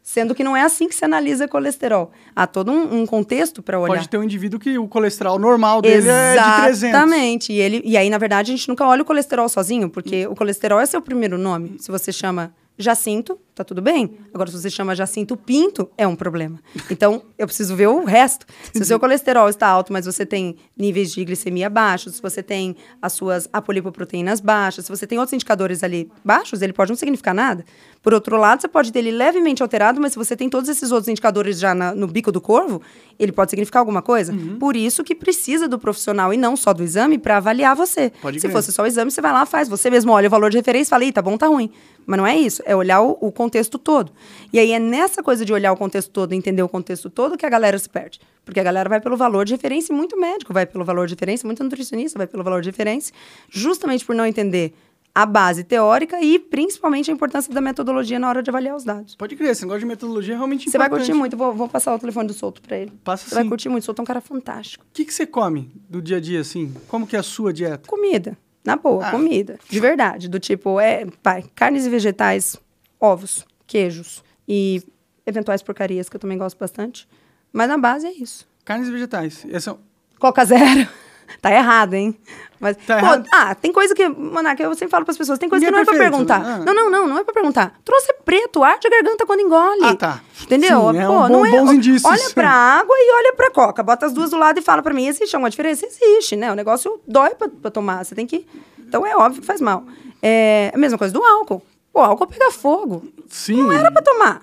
sendo 0.00 0.32
que 0.32 0.44
não 0.44 0.56
é 0.56 0.62
assim 0.62 0.88
que 0.88 0.94
se 0.94 1.04
analisa 1.04 1.48
colesterol. 1.48 2.12
Há 2.36 2.46
todo 2.46 2.70
um, 2.70 3.00
um 3.00 3.06
contexto 3.06 3.62
para 3.64 3.80
olhar. 3.80 3.94
Pode 3.96 4.08
ter 4.08 4.16
um 4.18 4.22
indivíduo 4.22 4.60
que 4.60 4.78
o 4.78 4.86
colesterol 4.86 5.38
normal 5.40 5.82
dele 5.82 6.08
é 6.08 6.34
de 6.36 6.38
300. 6.62 6.82
Exatamente. 6.84 7.52
E, 7.52 7.60
ele, 7.60 7.82
e 7.84 7.96
aí, 7.96 8.08
na 8.10 8.18
verdade, 8.18 8.52
a 8.52 8.56
gente 8.56 8.68
nunca 8.68 8.86
olha 8.86 9.02
o 9.02 9.04
colesterol 9.04 9.48
sozinho, 9.48 9.90
porque 9.90 10.24
o 10.28 10.36
colesterol 10.36 10.78
é 10.78 10.86
seu 10.86 11.00
primeiro 11.02 11.36
nome. 11.36 11.76
Se 11.80 11.90
você 11.90 12.12
chama 12.12 12.52
Jacinto, 12.82 13.38
tá 13.54 13.62
tudo 13.64 13.80
bem. 13.80 14.18
Agora, 14.34 14.50
se 14.50 14.60
você 14.60 14.68
chama 14.68 14.94
Jacinto 14.94 15.36
Pinto, 15.36 15.88
é 15.96 16.06
um 16.06 16.14
problema. 16.16 16.58
Então, 16.90 17.22
eu 17.38 17.46
preciso 17.46 17.74
ver 17.76 17.86
o 17.88 18.04
resto. 18.04 18.44
Se 18.74 18.82
o 18.82 18.84
seu 18.84 18.98
colesterol 19.00 19.48
está 19.48 19.66
alto, 19.68 19.92
mas 19.92 20.04
você 20.06 20.26
tem 20.26 20.56
níveis 20.76 21.12
de 21.12 21.24
glicemia 21.24 21.70
baixos, 21.70 22.16
se 22.16 22.22
você 22.22 22.42
tem 22.42 22.76
as 23.00 23.12
suas 23.12 23.48
apolipoproteínas 23.52 24.40
baixas, 24.40 24.84
se 24.86 24.90
você 24.90 25.06
tem 25.06 25.18
outros 25.18 25.32
indicadores 25.32 25.82
ali 25.82 26.10
baixos, 26.24 26.62
ele 26.62 26.72
pode 26.72 26.90
não 26.90 26.96
significar 26.96 27.34
nada. 27.34 27.64
Por 28.02 28.12
outro 28.12 28.36
lado, 28.36 28.60
você 28.60 28.68
pode 28.68 28.92
ter 28.92 28.98
ele 28.98 29.12
levemente 29.12 29.62
alterado, 29.62 30.00
mas 30.00 30.12
se 30.12 30.18
você 30.18 30.36
tem 30.36 30.48
todos 30.48 30.68
esses 30.68 30.90
outros 30.90 31.08
indicadores 31.08 31.58
já 31.58 31.74
na- 31.74 31.94
no 31.94 32.06
bico 32.08 32.32
do 32.32 32.40
corvo, 32.40 32.82
ele 33.18 33.30
pode 33.30 33.50
significar 33.50 33.80
alguma 33.80 34.02
coisa. 34.02 34.32
Uhum. 34.32 34.58
Por 34.58 34.74
isso 34.76 35.04
que 35.04 35.14
precisa 35.14 35.68
do 35.68 35.78
profissional 35.78 36.34
e 36.34 36.36
não 36.36 36.56
só 36.56 36.72
do 36.72 36.82
exame 36.82 37.16
para 37.18 37.36
avaliar 37.36 37.76
você. 37.76 38.10
Pode 38.20 38.40
se 38.40 38.48
fosse 38.48 38.72
só 38.72 38.82
o 38.82 38.86
exame, 38.86 39.10
você 39.10 39.20
vai 39.20 39.32
lá, 39.32 39.46
faz. 39.46 39.68
Você 39.68 39.88
mesmo 39.88 40.10
olha 40.12 40.26
o 40.26 40.30
valor 40.30 40.50
de 40.50 40.56
referência 40.56 40.88
e 40.88 40.90
fala, 40.90 41.04
Ih, 41.04 41.12
tá 41.12 41.22
bom, 41.22 41.36
tá 41.38 41.46
ruim. 41.46 41.70
Mas 42.06 42.18
não 42.18 42.26
é 42.26 42.36
isso. 42.36 42.62
É 42.66 42.74
olhar 42.74 43.00
o, 43.00 43.16
o 43.20 43.32
contexto 43.32 43.78
todo. 43.78 44.12
E 44.52 44.58
aí 44.58 44.72
é 44.72 44.78
nessa 44.78 45.22
coisa 45.22 45.44
de 45.44 45.52
olhar 45.52 45.72
o 45.72 45.76
contexto 45.76 46.10
todo, 46.10 46.32
entender 46.32 46.62
o 46.62 46.68
contexto 46.68 47.08
todo, 47.08 47.36
que 47.36 47.46
a 47.46 47.50
galera 47.50 47.78
se 47.78 47.88
perde. 47.88 48.20
Porque 48.44 48.58
a 48.60 48.62
galera 48.62 48.88
vai 48.88 49.00
pelo 49.00 49.16
valor 49.16 49.44
de 49.44 49.52
referência, 49.54 49.92
e 49.92 49.96
muito 49.96 50.18
médico 50.18 50.52
vai 50.52 50.66
pelo 50.66 50.84
valor 50.84 51.06
de 51.06 51.14
referência, 51.14 51.46
muito 51.46 51.62
nutricionista 51.62 52.18
vai 52.18 52.26
pelo 52.26 52.42
valor 52.42 52.60
de 52.60 52.68
referência, 52.68 53.14
justamente 53.48 54.04
por 54.04 54.14
não 54.14 54.26
entender 54.26 54.74
a 55.14 55.26
base 55.26 55.62
teórica 55.62 56.22
e 56.22 56.38
principalmente 56.38 57.10
a 57.10 57.14
importância 57.14 57.52
da 57.52 57.60
metodologia 57.60 58.18
na 58.18 58.28
hora 58.28 58.42
de 58.42 58.48
avaliar 58.48 58.74
os 58.74 58.84
dados. 58.84 59.14
Pode 59.14 59.36
crer, 59.36 59.50
esse 59.50 59.62
negócio 59.62 59.80
de 59.80 59.86
metodologia 59.86 60.34
é 60.34 60.36
realmente 60.36 60.70
Você 60.70 60.78
vai 60.78 60.86
importante. 60.86 61.06
curtir 61.06 61.18
muito, 61.18 61.36
vou, 61.36 61.52
vou 61.52 61.68
passar 61.68 61.94
o 61.94 61.98
telefone 61.98 62.28
do 62.28 62.32
Souto 62.32 62.62
pra 62.62 62.78
ele. 62.78 62.92
Passa 63.04 63.28
Você 63.28 63.34
vai 63.34 63.44
curtir 63.44 63.68
muito, 63.68 63.84
Souto 63.84 64.00
é 64.00 64.02
um 64.02 64.06
cara 64.06 64.20
fantástico. 64.20 64.84
O 64.84 64.92
que, 64.92 65.04
que 65.04 65.12
você 65.12 65.26
come 65.26 65.70
do 65.88 66.00
dia 66.00 66.16
a 66.16 66.20
dia, 66.20 66.40
assim? 66.40 66.74
Como 66.88 67.06
que 67.06 67.14
é 67.14 67.18
a 67.18 67.22
sua 67.22 67.52
dieta? 67.52 67.86
Comida. 67.88 68.38
Na 68.64 68.76
boa, 68.76 69.06
Ah. 69.06 69.10
comida. 69.10 69.58
De 69.68 69.80
verdade. 69.80 70.28
Do 70.28 70.38
tipo, 70.38 70.78
é, 70.78 71.06
pai, 71.22 71.44
carnes 71.54 71.84
e 71.86 71.90
vegetais, 71.90 72.56
ovos, 73.00 73.44
queijos 73.66 74.22
e 74.46 74.82
eventuais 75.26 75.62
porcarias, 75.62 76.08
que 76.08 76.16
eu 76.16 76.20
também 76.20 76.38
gosto 76.38 76.58
bastante. 76.58 77.08
Mas 77.52 77.68
na 77.68 77.76
base 77.78 78.06
é 78.06 78.12
isso. 78.12 78.48
Carnes 78.64 78.88
e 78.88 78.92
vegetais. 78.92 79.44
Esse 79.48 79.70
é... 79.70 79.74
Coca 80.18 80.44
zero. 80.44 80.88
tá 81.42 81.50
errado, 81.52 81.94
hein? 81.94 82.16
Mas, 82.62 82.76
Tá 82.86 83.00
pô, 83.00 83.04
errado? 83.06 83.28
ah, 83.32 83.54
tem 83.56 83.72
coisa 83.72 83.92
que, 83.92 84.08
Manaca, 84.08 84.62
eu 84.62 84.72
sempre 84.74 84.88
falo 84.92 85.04
pras 85.04 85.18
pessoas, 85.18 85.36
tem 85.36 85.48
coisa 85.48 85.66
Ninguém 85.66 85.84
que 85.84 85.90
não 85.90 85.94
é 85.94 85.96
é 85.96 85.98
pra 85.98 86.10
perguntar. 86.10 86.38
né? 86.38 86.58
Ah. 86.60 86.64
Não, 86.64 86.72
não, 86.74 86.90
não, 86.90 87.08
não 87.08 87.18
é 87.18 87.24
pra 87.24 87.34
perguntar. 87.34 87.74
Trouxe 87.84 88.10
é 88.12 88.14
preto, 88.24 88.62
arde 88.62 88.86
a 88.86 88.90
garganta 88.90 89.26
quando 89.26 89.40
engole. 89.40 89.84
Ah, 89.84 89.96
tá. 89.96 90.20
Entendeu? 90.42 90.92
Sim, 90.92 90.98
é 90.98 91.06
Pô, 91.06 91.12
um 91.12 91.18
bom- 91.22 91.28
não 91.28 91.44
é, 91.46 91.50
bons 91.50 91.72
indícios. 91.72 92.04
Olha 92.04 92.30
pra 92.30 92.48
água 92.50 92.94
e 92.96 93.12
olha 93.18 93.34
pra 93.34 93.50
coca. 93.50 93.82
Bota 93.82 94.06
as 94.06 94.12
duas 94.12 94.30
do 94.30 94.38
lado 94.38 94.58
e 94.60 94.62
fala 94.62 94.80
pra 94.80 94.94
mim, 94.94 95.08
existe 95.08 95.34
alguma 95.34 95.50
diferença? 95.50 95.84
Existe, 95.84 96.36
né? 96.36 96.52
O 96.52 96.54
negócio 96.54 97.00
dói 97.06 97.30
pra, 97.34 97.48
pra 97.48 97.70
tomar. 97.70 98.04
Você 98.04 98.14
tem 98.14 98.26
que... 98.28 98.46
Então 98.78 99.04
é 99.04 99.16
óbvio 99.16 99.40
que 99.40 99.46
faz 99.46 99.60
mal. 99.60 99.84
É 100.22 100.70
a 100.72 100.78
mesma 100.78 100.96
coisa 100.96 101.12
do 101.12 101.22
álcool. 101.24 101.60
O 101.92 101.98
álcool 101.98 102.28
pega 102.28 102.50
fogo. 102.52 103.02
Sim. 103.28 103.60
Não 103.60 103.72
era 103.72 103.90
pra 103.90 104.00
tomar. 104.02 104.42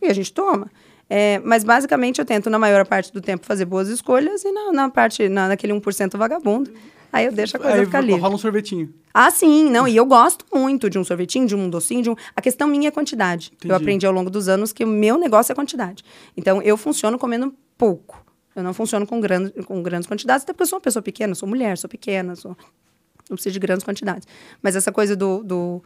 E 0.00 0.08
a 0.08 0.12
gente 0.12 0.32
toma. 0.32 0.68
É, 1.08 1.40
mas 1.44 1.62
basicamente 1.62 2.18
eu 2.18 2.24
tento, 2.24 2.48
na 2.48 2.58
maior 2.58 2.86
parte 2.86 3.12
do 3.12 3.20
tempo, 3.20 3.44
fazer 3.46 3.66
boas 3.66 3.88
escolhas 3.88 4.44
e 4.44 4.50
na, 4.50 4.72
na 4.72 4.88
parte, 4.88 5.28
na, 5.28 5.46
naquele 5.48 5.72
1% 5.74 6.16
vagabundo. 6.16 6.72
Aí 7.12 7.26
eu 7.26 7.32
deixo 7.32 7.56
a 7.58 7.60
coisa 7.60 7.76
Aí 7.76 7.84
ficar 7.84 8.00
livre. 8.00 8.20
rola 8.20 8.34
um 8.34 8.38
sorvetinho. 8.38 8.92
Ah, 9.12 9.30
sim, 9.30 9.68
não. 9.70 9.86
E 9.86 9.94
eu 9.94 10.06
gosto 10.06 10.46
muito 10.52 10.88
de 10.88 10.98
um 10.98 11.04
sorvetinho, 11.04 11.46
de 11.46 11.54
um 11.54 11.68
docinho, 11.68 12.02
de 12.02 12.10
um. 12.10 12.16
A 12.34 12.40
questão 12.40 12.66
minha 12.66 12.88
é 12.88 12.90
quantidade. 12.90 13.52
Entendi. 13.54 13.70
Eu 13.70 13.76
aprendi 13.76 14.06
ao 14.06 14.12
longo 14.12 14.30
dos 14.30 14.48
anos 14.48 14.72
que 14.72 14.82
o 14.82 14.88
meu 14.88 15.18
negócio 15.18 15.52
é 15.52 15.54
quantidade. 15.54 16.02
Então 16.34 16.62
eu 16.62 16.76
funciono 16.78 17.18
comendo 17.18 17.54
pouco. 17.76 18.24
Eu 18.56 18.62
não 18.62 18.72
funciono 18.72 19.06
com, 19.06 19.20
gran... 19.20 19.50
com 19.66 19.82
grandes 19.82 20.08
quantidades, 20.08 20.44
até 20.44 20.52
porque 20.52 20.62
eu 20.62 20.66
sou 20.66 20.78
uma 20.78 20.82
pessoa 20.82 21.02
pequena, 21.02 21.34
sou 21.34 21.48
mulher, 21.48 21.76
sou 21.76 21.88
pequena, 21.88 22.34
sou. 22.34 22.56
Não 23.28 23.36
preciso 23.36 23.52
de 23.52 23.60
grandes 23.60 23.84
quantidades. 23.84 24.26
Mas 24.62 24.74
essa 24.74 24.90
coisa 24.90 25.14
do. 25.14 25.42
do 25.42 25.82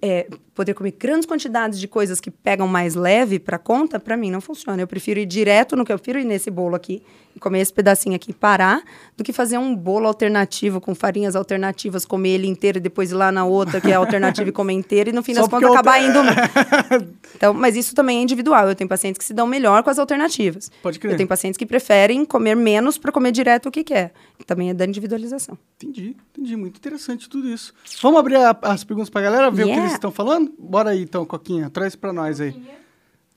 é, 0.00 0.28
poder 0.54 0.72
comer 0.74 0.92
grandes 0.98 1.26
quantidades 1.26 1.78
de 1.80 1.88
coisas 1.88 2.20
que 2.20 2.30
pegam 2.30 2.66
mais 2.68 2.94
leve 2.94 3.38
para 3.38 3.58
conta, 3.58 3.98
para 3.98 4.16
mim 4.16 4.30
não 4.30 4.40
funciona. 4.40 4.80
Eu 4.80 4.86
prefiro 4.86 5.18
ir 5.20 5.26
direto 5.26 5.74
no 5.76 5.84
que 5.84 5.92
eu 5.92 5.98
prefiro 5.98 6.18
ir 6.20 6.24
nesse 6.24 6.50
bolo 6.50 6.74
aqui 6.76 7.02
e 7.34 7.40
comer 7.40 7.58
esse 7.60 7.72
pedacinho 7.72 8.14
aqui 8.14 8.30
e 8.30 8.34
parar, 8.34 8.80
do 9.16 9.24
que 9.24 9.32
fazer 9.32 9.58
um 9.58 9.74
bolo 9.74 10.06
alternativo 10.06 10.80
com 10.80 10.94
farinhas 10.94 11.34
alternativas, 11.34 12.04
comer 12.06 12.28
ele 12.34 12.46
inteiro 12.46 12.78
e 12.78 12.80
depois 12.80 13.10
ir 13.10 13.14
lá 13.14 13.32
na 13.32 13.44
outra 13.44 13.80
que 13.80 13.90
é 13.90 13.94
alternativa 13.94 14.48
e 14.48 14.52
comer 14.52 14.74
inteiro 14.74 15.10
e 15.10 15.12
no 15.12 15.20
fim 15.24 15.34
Só 15.34 15.40
das 15.40 15.50
contas 15.50 15.70
acabar 15.72 16.00
indo. 16.00 16.20
Então, 17.34 17.52
mas 17.52 17.74
isso 17.74 17.94
também 17.96 18.18
é 18.18 18.22
individual. 18.22 18.68
Eu 18.68 18.76
tenho 18.76 18.88
pacientes 18.88 19.18
que 19.18 19.24
se 19.24 19.34
dão 19.34 19.44
melhor 19.46 19.82
com 19.82 19.90
as 19.90 19.98
alternativas. 19.98 20.70
Pode 20.80 21.00
crer. 21.00 21.12
Eu 21.12 21.16
tenho 21.16 21.28
pacientes 21.28 21.58
que 21.58 21.66
preferem 21.66 22.24
comer 22.24 22.54
menos 22.54 22.96
para 22.96 23.10
comer 23.10 23.32
direto 23.32 23.68
o 23.68 23.72
que 23.72 23.82
quer. 23.82 24.12
Também 24.46 24.70
é 24.70 24.74
da 24.74 24.84
individualização. 24.84 25.58
Entendi, 25.76 26.14
entendi. 26.32 26.54
Muito 26.54 26.76
interessante 26.76 27.28
tudo 27.28 27.48
isso. 27.48 27.74
Vamos 28.00 28.20
abrir 28.20 28.36
a- 28.36 28.56
as 28.62 28.84
perguntas 28.84 29.10
pra 29.10 29.20
galera, 29.20 29.50
ver 29.50 29.63
o 29.64 29.66
que 29.66 29.70
Yeah. 29.72 29.82
eles 29.84 29.92
estão 29.94 30.10
falando? 30.10 30.52
Bora 30.58 30.90
aí, 30.90 31.02
então, 31.02 31.24
Coquinha. 31.26 31.68
Traz 31.70 31.94
pra 31.96 32.12
nós 32.12 32.40
aí. 32.40 32.54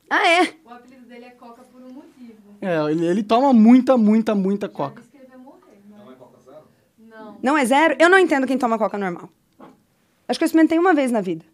Ah, 0.09 0.27
é? 0.27 0.53
O 0.65 0.69
apelido 0.71 1.05
dele 1.07 1.25
é 1.25 1.29
Coca 1.31 1.63
por 1.63 1.81
um 1.81 1.91
motivo. 1.93 2.33
É, 2.61 2.91
ele, 2.91 3.05
ele 3.05 3.23
toma 3.23 3.51
muita, 3.53 3.97
muita, 3.97 4.33
muita 4.35 4.69
coca. 4.69 5.01
Que 5.11 5.17
vai 5.27 5.37
morrer. 5.37 5.81
Não 5.89 6.11
é 6.11 6.15
Coca 6.15 6.39
zero? 6.43 6.63
Não. 6.99 7.37
Não 7.43 7.57
é 7.57 7.65
zero? 7.65 7.95
Eu 7.99 8.09
não 8.09 8.17
entendo 8.17 8.47
quem 8.47 8.57
toma 8.57 8.77
coca 8.77 8.97
normal. 8.97 9.29
Acho 10.27 10.39
que 10.39 10.43
eu 10.43 10.47
experimentei 10.47 10.77
uma 10.79 10.93
vez 10.93 11.11
na 11.11 11.21
vida. 11.21 11.45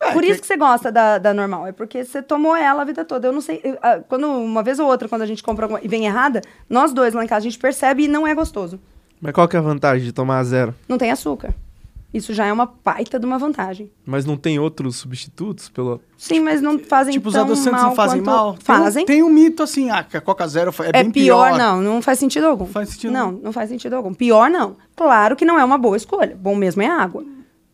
É, 0.00 0.12
Por 0.12 0.22
que- 0.22 0.28
isso 0.30 0.40
que 0.40 0.46
você 0.46 0.56
gosta 0.56 0.90
da, 0.90 1.16
da 1.18 1.32
normal. 1.32 1.66
É 1.66 1.72
porque 1.72 2.04
você 2.04 2.20
tomou 2.20 2.56
ela 2.56 2.82
a 2.82 2.84
vida 2.84 3.04
toda. 3.04 3.28
Eu 3.28 3.32
não 3.32 3.40
sei. 3.40 3.60
eu, 3.62 3.78
ah, 3.80 4.00
quando 4.00 4.26
uma 4.26 4.62
vez 4.62 4.78
ou 4.80 4.86
outra, 4.88 5.08
quando 5.08 5.22
a 5.22 5.26
gente 5.26 5.42
compra 5.42 5.64
alguma 5.66 5.80
e 5.80 5.86
vem 5.86 6.06
errada, 6.06 6.40
nós 6.68 6.92
dois 6.92 7.14
lá 7.14 7.24
em 7.24 7.28
casa 7.28 7.46
a 7.46 7.50
gente 7.50 7.58
percebe 7.58 8.04
e 8.04 8.08
não 8.08 8.26
é 8.26 8.34
gostoso. 8.34 8.80
Mas 9.20 9.32
qual 9.32 9.46
que 9.46 9.54
é 9.54 9.60
a 9.60 9.62
vantagem 9.62 10.04
de 10.04 10.12
tomar 10.12 10.38
a 10.40 10.44
zero? 10.44 10.74
Não 10.88 10.98
tem 10.98 11.10
açúcar. 11.12 11.54
Isso 12.12 12.34
já 12.34 12.44
é 12.46 12.52
uma 12.52 12.66
baita 12.84 13.18
de 13.18 13.24
uma 13.24 13.38
vantagem. 13.38 13.90
Mas 14.04 14.24
não 14.26 14.36
tem 14.36 14.58
outros 14.58 14.96
substitutos 14.96 15.68
pelo... 15.70 16.00
Sim, 16.18 16.40
mas 16.40 16.60
não 16.60 16.78
fazem 16.78 17.12
Tipo, 17.14 17.28
os 17.28 17.34
tão 17.34 17.44
adoçantes 17.44 17.72
mal 17.80 17.88
não 17.88 17.96
fazem 17.96 18.22
quanto- 18.22 18.26
mal? 18.36 18.52
Tem 18.52 18.60
um- 18.60 18.64
Fazem. 18.64 19.06
Tem 19.06 19.22
um, 19.22 19.30
mito 19.30 19.62
assim, 19.62 19.88
ah, 19.90 20.04
que 20.04 20.16
a 20.16 20.20
Coca 20.20 20.46
Zero 20.46 20.70
é, 20.80 20.88
É 20.88 21.02
bem 21.02 21.10
pior, 21.10 21.56
não, 21.56 21.80
não 21.80 22.02
faz 22.02 22.18
sentido 22.18 22.46
algum. 22.46 22.66
Faz 22.66 22.90
sentido 22.90 23.10
Não, 23.12 23.32
não 23.32 23.52
faz 23.52 23.70
sentido 23.70 23.94
algum. 23.94 24.12
Pior, 24.12 24.50
não. 24.50 24.76
Claro 24.94 25.34
que 25.36 25.44
não 25.44 25.58
é 25.58 25.64
uma 25.64 25.78
boa 25.78 25.96
escolha. 25.96 26.36
Bom 26.38 26.54
mesmo 26.54 26.82
é 26.82 26.86
água. 26.86 27.24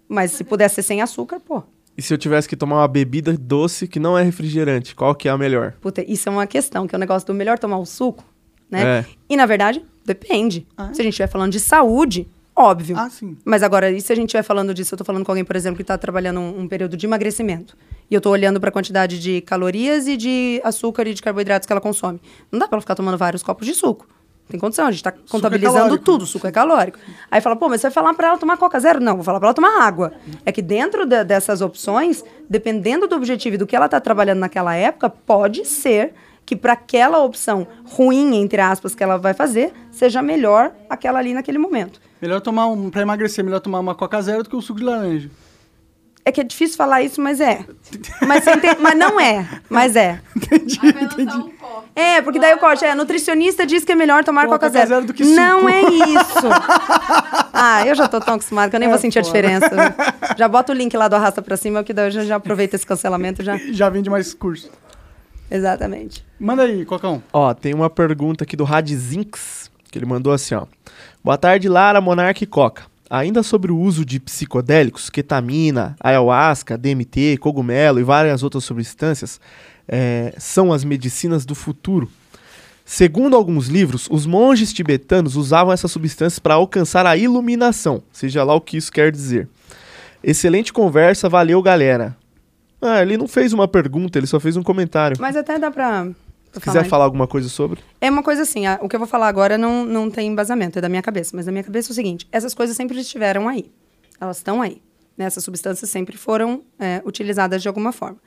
Mas 0.09 0.31
se 0.33 0.45
pudesse 0.45 0.77
ser 0.77 0.83
sem 0.83 1.03
açúcar, 1.03 1.41
pô. 1.41 1.63
E 1.97 2.01
se 2.01 2.15
eu 2.15 2.19
tivesse 2.19 2.49
que 2.49 2.57
tomar 2.57 2.77
uma 2.77 2.89
bebida 2.89 3.37
doce 3.37 3.89
que 3.89 3.99
não 3.99 4.17
é 4.17 4.23
refrigerante, 4.23 4.95
qual 4.95 5.15
que 5.17 5.27
é 5.29 5.33
a 5.33 5.37
melhor? 5.37 5.73
Puta, 5.81 6.03
isso 6.09 6.29
é 6.29 6.33
uma 6.33 6.47
questão, 6.47 6.87
que 6.87 6.95
é 6.95 6.97
o 6.97 7.01
negócio 7.01 7.27
do 7.27 7.35
melhor 7.35 7.59
tomar 7.59 7.79
o 7.79 7.85
suco, 7.85 8.23
né? 8.71 8.83
É. 9.01 9.05
E, 9.29 9.37
na 9.37 9.47
verdade, 9.47 9.83
depende. 10.07 10.65
Ah, 10.77 10.91
é? 10.91 10.95
Se 10.95 11.01
a 11.01 11.05
gente 11.05 11.15
estiver 11.15 11.27
falando 11.27 11.51
de 11.51 11.59
saúde, 11.59 12.29
Óbvio. 12.61 12.97
Ah, 12.99 13.09
sim. 13.09 13.37
Mas 13.45 13.63
agora, 13.63 13.91
e 13.91 14.01
se 14.01 14.13
a 14.13 14.17
gente 14.17 14.27
estiver 14.27 14.43
falando 14.43 14.75
disso, 14.75 14.95
eu 14.95 14.99
tô 14.99 15.05
falando 15.05 15.25
com 15.25 15.31
alguém, 15.31 15.45
por 15.45 15.55
exemplo, 15.55 15.77
que 15.77 15.83
está 15.83 15.97
trabalhando 15.97 16.41
um, 16.41 16.61
um 16.63 16.69
período 16.69 16.97
de 16.97 17.07
emagrecimento. 17.07 17.77
E 18.11 18.15
eu 18.15 18.21
tô 18.21 18.31
olhando 18.31 18.59
para 18.59 18.71
a 18.71 18.73
quantidade 18.73 19.21
de 19.21 19.41
calorias 19.43 20.09
e 20.09 20.17
de 20.17 20.61
açúcar 20.65 21.07
e 21.07 21.15
de 21.15 21.23
carboidratos 21.23 21.67
que 21.67 21.73
ela 21.73 21.81
consome. 21.81 22.21
Não 22.51 22.59
dá 22.59 22.67
para 22.67 22.77
ela 22.77 22.81
ficar 22.81 22.95
tomando 22.97 23.17
vários 23.17 23.43
copos 23.43 23.67
de 23.67 23.75
suco. 23.75 24.07
Tem 24.49 24.59
condição, 24.59 24.87
a 24.87 24.91
gente 24.91 25.03
tá 25.03 25.13
contabilizando 25.31 25.79
calórico. 25.79 26.05
tudo, 26.05 26.25
suco 26.27 26.47
é 26.47 26.51
calórico. 26.51 26.99
Aí 27.31 27.39
fala, 27.41 27.55
pô, 27.55 27.69
mas 27.69 27.83
você 27.83 27.89
vai 27.89 27.93
falar 27.95 28.15
para 28.15 28.29
ela 28.29 28.39
tomar 28.39 28.57
Coca 28.57 28.81
Zero? 28.81 28.99
Não, 28.99 29.15
vou 29.15 29.23
falar 29.23 29.39
para 29.39 29.49
ela 29.49 29.55
tomar 29.55 29.83
água. 29.83 30.13
É 30.45 30.51
que 30.51 30.63
dentro 30.63 31.05
de- 31.05 31.23
dessas 31.23 31.61
opções, 31.61 32.25
dependendo 32.49 33.07
do 33.07 33.15
objetivo 33.15 33.57
e 33.57 33.59
do 33.59 33.67
que 33.67 33.77
ela 33.77 33.89
tá 33.91 34.01
trabalhando 34.01 34.39
naquela 34.39 34.75
época, 34.75 35.11
pode 35.11 35.67
ser 35.67 36.15
que 36.47 36.57
para 36.57 36.73
aquela 36.73 37.19
opção 37.23 37.69
ruim, 37.85 38.37
entre 38.37 38.59
aspas, 38.63 38.95
que 38.95 39.03
ela 39.05 39.19
vai 39.19 39.35
fazer, 39.35 39.71
seja 39.91 40.23
melhor 40.23 40.73
aquela 40.89 41.19
ali 41.19 41.35
naquele 41.35 41.59
momento. 41.59 42.01
Melhor 42.21 42.41
tomar 42.41 42.67
um. 42.67 42.91
Pra 42.91 43.03
emagrecer, 43.03 43.45
melhor 43.45 43.61
tomar 43.61 43.81
uma 43.81 43.95
Coca 43.95 44.21
Zero 44.21 44.43
do 44.43 44.51
que 44.51 44.57
o 44.57 44.63
suco 44.63 44.81
de 44.81 44.85
laranja. 44.87 45.31
É 46.25 46.33
que 46.33 46.43
é 46.43 46.45
difícil 46.45 46.77
falar 46.77 47.01
isso, 47.01 47.23
mas 47.23 47.41
é. 47.41 47.65
Mas, 48.27 48.47
entende- 48.47 48.77
mas 48.81 48.99
não 48.99 49.19
é. 49.19 49.49
Mas 49.71 49.97
é. 49.97 50.21
Um 50.37 51.51
corte. 51.59 51.89
É, 51.97 52.21
porque 52.21 52.39
daí 52.39 52.53
o 52.55 52.59
corte 52.59 52.85
é, 52.85 52.95
nutricionista 52.95 53.65
diz 53.65 53.83
que 53.83 53.93
é 53.93 53.95
melhor 53.95 54.23
tomar 54.25 54.43
Tomar 54.45 54.59
Coca 54.59 54.67
Coca 54.67 54.79
Zero. 54.79 54.89
Zero 54.89 55.07
do 55.07 55.15
que 55.15 55.25
Não 55.25 55.61
suco. 55.61 55.71
é 55.71 55.81
isso. 55.83 56.49
Ah, 57.61 57.85
eu 57.87 57.95
já 57.95 58.07
tô 58.07 58.21
tão 58.21 58.35
acostumada 58.35 58.71
que 58.71 58.77
eu 58.77 58.81
nem 58.81 58.89
É 58.89 58.91
vou 58.93 59.01
sentir 59.01 59.19
a 59.19 59.25
foda. 59.25 59.35
diferença. 59.41 59.69
Já 60.39 60.47
bota 60.47 60.71
o 60.73 60.75
link 60.77 60.97
lá 60.97 61.09
do 61.09 61.17
Arrasta 61.17 61.43
Pra 61.43 61.57
Cima, 61.57 61.83
que 61.83 61.93
daí 61.93 62.07
eu 62.07 62.11
já, 62.13 62.25
já 62.25 62.37
aproveito 62.37 62.75
esse 62.75 62.87
cancelamento 62.87 63.43
já. 63.43 63.57
Já 63.73 63.89
vende 63.89 64.09
mais 64.09 64.33
curso. 64.33 64.71
Exatamente. 65.51 66.25
Manda 66.39 66.63
aí, 66.63 66.85
Cocão. 66.85 67.21
Ó, 67.33 67.53
tem 67.55 67.75
uma 67.75 67.91
pergunta 67.91 68.45
aqui 68.45 68.55
do 68.55 68.63
Radzinx, 68.63 69.71
que 69.91 69.99
ele 69.99 70.07
mandou 70.07 70.33
assim, 70.33 70.55
ó. 70.55 70.67
Boa 71.23 71.37
tarde, 71.37 71.69
Lara, 71.69 72.01
Monark 72.01 72.43
e 72.43 72.47
Coca. 72.47 72.85
Ainda 73.11 73.43
sobre 73.43 73.73
o 73.73 73.79
uso 73.79 74.05
de 74.05 74.21
psicodélicos, 74.21 75.11
ketamina, 75.11 75.97
ayahuasca, 75.99 76.79
DMT, 76.79 77.39
cogumelo 77.39 77.99
e 77.99 78.05
várias 78.05 78.43
outras 78.43 78.65
substâncias, 78.65 79.41
é, 79.89 80.35
são 80.39 80.73
as 80.73 80.85
medicinas 80.85 81.45
do 81.45 81.55
futuro. 81.55 82.09
Segundo 82.85 83.35
alguns 83.35 83.67
livros, 83.67 84.07
os 84.11 84.27
monges 84.27 84.73
tibetanos 84.73 85.37
usavam 85.37 85.73
essas 85.73 85.91
substâncias 85.91 86.39
para 86.39 86.55
alcançar 86.55 87.05
a 87.05 87.17
iluminação, 87.17 88.03
seja 88.13 88.45
lá 88.45 88.55
o 88.55 88.61
que 88.61 88.77
isso 88.77 88.93
quer 88.93 89.11
dizer. 89.11 89.49
Excelente 90.23 90.73
conversa, 90.73 91.29
valeu, 91.29 91.61
galera. 91.61 92.17
Ah, 92.81 93.03
ele 93.03 93.17
não 93.17 93.27
fez 93.27 93.53
uma 93.53 93.67
pergunta, 93.67 94.19
ele 94.19 94.27
só 94.27 94.39
fez 94.39 94.57
um 94.57 94.63
comentário. 94.63 95.17
Mas 95.21 95.37
até 95.37 95.59
dá 95.59 95.73
falar. 95.73 96.09
Quiser 96.61 96.85
falar 96.89 97.05
alguma 97.05 97.27
coisa 97.27 97.49
sobre. 97.49 97.81
É 98.01 98.11
uma 98.11 98.23
coisa 98.23 98.43
assim, 98.43 98.67
a- 98.67 98.79
o 98.83 98.89
que 98.89 98.97
eu 98.97 99.01
vou 99.01 99.09
falar 99.09 99.29
agora 99.29 99.57
não, 99.59 99.85
não 99.85 100.11
tem 100.11 100.29
embasamento, 100.29 100.79
é 100.79 100.83
da 100.83 100.89
minha 100.89 101.03
cabeça. 101.03 101.37
Mas 101.37 101.47
da 101.47 101.53
minha 101.53 101.65
cabeça 101.65 101.91
é 101.91 101.93
o 101.93 101.95
seguinte, 101.95 102.27
essas 102.33 102.55
coisas 102.55 102.77
sempre 102.77 102.99
estiveram 102.99 103.49
aí. 103.49 103.71
Elas 104.21 104.39
estão 104.39 104.61
aí. 104.63 104.81
né? 105.17 105.25
Essas 105.27 105.45
substâncias 105.45 105.91
sempre 105.91 106.17
foram 106.17 106.63
é, 106.79 107.03
utilizadas 107.05 107.61
de 107.63 107.69
alguma 107.69 107.93
forma. 107.93 108.19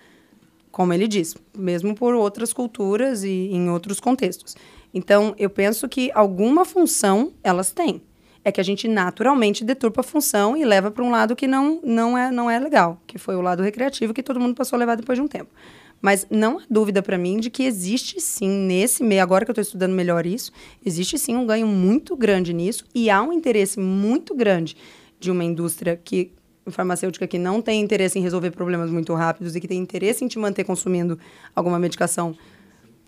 Como 0.71 0.93
ele 0.93 1.07
diz, 1.07 1.35
mesmo 1.57 1.93
por 1.95 2.13
outras 2.15 2.53
culturas 2.53 3.23
e 3.23 3.49
em 3.51 3.69
outros 3.69 3.99
contextos. 3.99 4.55
Então, 4.93 5.33
eu 5.37 5.49
penso 5.49 5.87
que 5.89 6.11
alguma 6.13 6.63
função 6.65 7.33
elas 7.43 7.71
têm. 7.71 8.01
É 8.43 8.51
que 8.51 8.59
a 8.59 8.63
gente 8.63 8.87
naturalmente 8.87 9.63
deturpa 9.63 10.01
a 10.01 10.03
função 10.03 10.57
e 10.57 10.65
leva 10.65 10.89
para 10.89 11.03
um 11.03 11.11
lado 11.11 11.35
que 11.35 11.45
não, 11.45 11.79
não, 11.83 12.17
é, 12.17 12.31
não 12.31 12.49
é 12.49 12.57
legal, 12.57 12.99
que 13.05 13.17
foi 13.17 13.35
o 13.35 13.41
lado 13.41 13.61
recreativo 13.61 14.13
que 14.13 14.23
todo 14.23 14.39
mundo 14.39 14.55
passou 14.55 14.77
a 14.77 14.79
levar 14.79 14.95
depois 14.95 15.17
de 15.17 15.21
um 15.21 15.27
tempo. 15.27 15.49
Mas 16.01 16.25
não 16.29 16.57
há 16.57 16.63
dúvida 16.69 17.01
para 17.03 17.17
mim 17.17 17.39
de 17.39 17.49
que 17.49 17.63
existe 17.63 18.19
sim, 18.19 18.49
nesse 18.49 19.03
meio, 19.03 19.21
agora 19.21 19.45
que 19.45 19.51
eu 19.51 19.53
estou 19.53 19.61
estudando 19.61 19.93
melhor 19.93 20.25
isso, 20.25 20.51
existe 20.83 21.17
sim 21.17 21.35
um 21.35 21.45
ganho 21.45 21.67
muito 21.67 22.15
grande 22.15 22.53
nisso 22.53 22.85
e 22.93 23.09
há 23.09 23.21
um 23.21 23.31
interesse 23.31 23.79
muito 23.79 24.33
grande 24.33 24.75
de 25.19 25.29
uma 25.29 25.43
indústria 25.43 25.95
que 25.95 26.31
farmacêutica 26.67 27.27
que 27.27 27.37
não 27.37 27.61
tem 27.61 27.81
interesse 27.81 28.17
em 28.17 28.21
resolver 28.21 28.51
problemas 28.51 28.89
muito 28.89 29.13
rápidos 29.13 29.55
e 29.55 29.61
que 29.61 29.67
tem 29.67 29.79
interesse 29.79 30.23
em 30.23 30.27
te 30.27 30.39
manter 30.39 30.63
consumindo 30.63 31.19
alguma 31.55 31.77
medicação, 31.77 32.35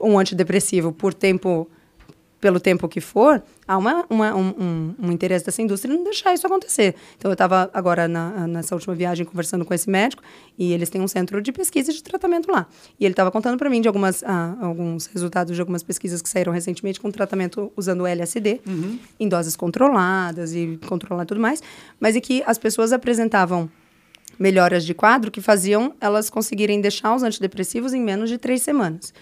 um 0.01 0.17
antidepressivo 0.19 0.91
por 0.91 1.13
tempo 1.13 1.67
pelo 2.43 2.59
tempo 2.59 2.89
que 2.89 2.99
for, 2.99 3.41
há 3.65 3.77
uma, 3.77 4.05
uma- 4.09 4.35
um, 4.35 4.47
um- 4.49 4.95
um 5.07 5.11
interesse 5.13 5.45
dessa 5.45 5.61
indústria 5.61 5.93
em 5.93 5.95
não 5.95 6.03
deixar 6.03 6.33
isso 6.33 6.45
acontecer. 6.45 6.93
Então, 7.17 7.31
eu 7.31 7.33
estava 7.33 7.69
agora 7.73 8.05
na- 8.05 8.45
nessa 8.47 8.75
última 8.75 8.93
viagem 8.93 9.25
conversando 9.25 9.63
com 9.63 9.73
esse 9.73 9.89
médico 9.89 10.21
e 10.59 10.73
eles 10.73 10.89
têm 10.89 10.99
um 10.99 11.07
centro 11.07 11.41
de 11.41 11.53
pesquisa 11.53 11.89
e 11.89 11.93
de 11.93 12.03
tratamento 12.03 12.51
lá. 12.51 12.67
E 12.99 13.05
ele 13.05 13.13
estava 13.13 13.31
contando 13.31 13.57
para 13.57 13.69
mim 13.69 13.79
de 13.79 13.87
algumas, 13.87 14.21
ah, 14.25 14.57
alguns 14.59 15.05
resultados 15.05 15.55
de 15.55 15.61
algumas 15.61 15.83
pesquisas 15.83 16.21
que 16.21 16.27
saíram 16.27 16.51
recentemente 16.51 16.99
com 16.99 17.09
tratamento 17.09 17.71
usando 17.77 18.05
LSD 18.05 18.59
em 19.17 19.29
doses 19.29 19.55
controladas 19.55 20.53
e 20.53 20.77
controlar 20.85 21.25
tudo 21.25 21.39
mais, 21.39 21.63
mas 22.01 22.17
e 22.17 22.19
que 22.19 22.43
as 22.45 22.57
pessoas 22.57 22.91
apresentavam 22.91 23.69
melhoras 24.37 24.83
de 24.83 24.93
quadro 24.95 25.29
que 25.31 25.39
faziam 25.39 25.93
elas 26.01 26.29
conseguirem 26.29 26.81
deixar 26.81 27.15
os 27.15 27.21
antidepressivos 27.23 27.93
em 27.93 28.01
menos 28.01 28.29
de 28.29 28.37
três 28.37 28.63
semanas. 28.63 29.13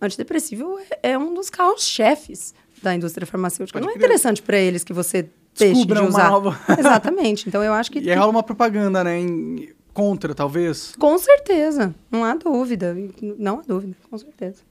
Antidepressivo 0.00 0.78
é, 1.02 1.10
é 1.12 1.18
um 1.18 1.34
dos 1.34 1.50
carros-chefes 1.50 2.54
da 2.82 2.94
indústria 2.94 3.26
farmacêutica. 3.26 3.78
Pode 3.78 3.86
Não 3.86 3.92
é 3.94 3.96
interessante 3.96 4.40
para 4.42 4.56
eles 4.58 4.82
que 4.84 4.92
você 4.92 5.22
deixe 5.58 5.74
de 5.74 5.86
Descubra 5.86 6.00
uma 6.00 6.08
usar. 6.08 6.30
nova. 6.30 6.58
Exatamente. 6.78 7.48
Então 7.48 7.62
eu 7.62 7.72
acho 7.74 7.90
que 7.90 7.98
E 8.00 8.10
aí 8.10 8.16
rola 8.16 8.30
uma 8.30 8.42
propaganda, 8.42 9.04
né? 9.04 9.18
em- 9.20 9.68
Contra, 9.92 10.32
talvez. 10.34 10.94
com 10.98 11.18
certeza, 11.18 11.92
não 12.12 12.24
há 12.24 12.34
dúvida, 12.36 12.96
não 13.36 13.58
há 13.58 13.62
dúvida, 13.66 13.96
com 14.08 14.16
certeza. 14.16 14.62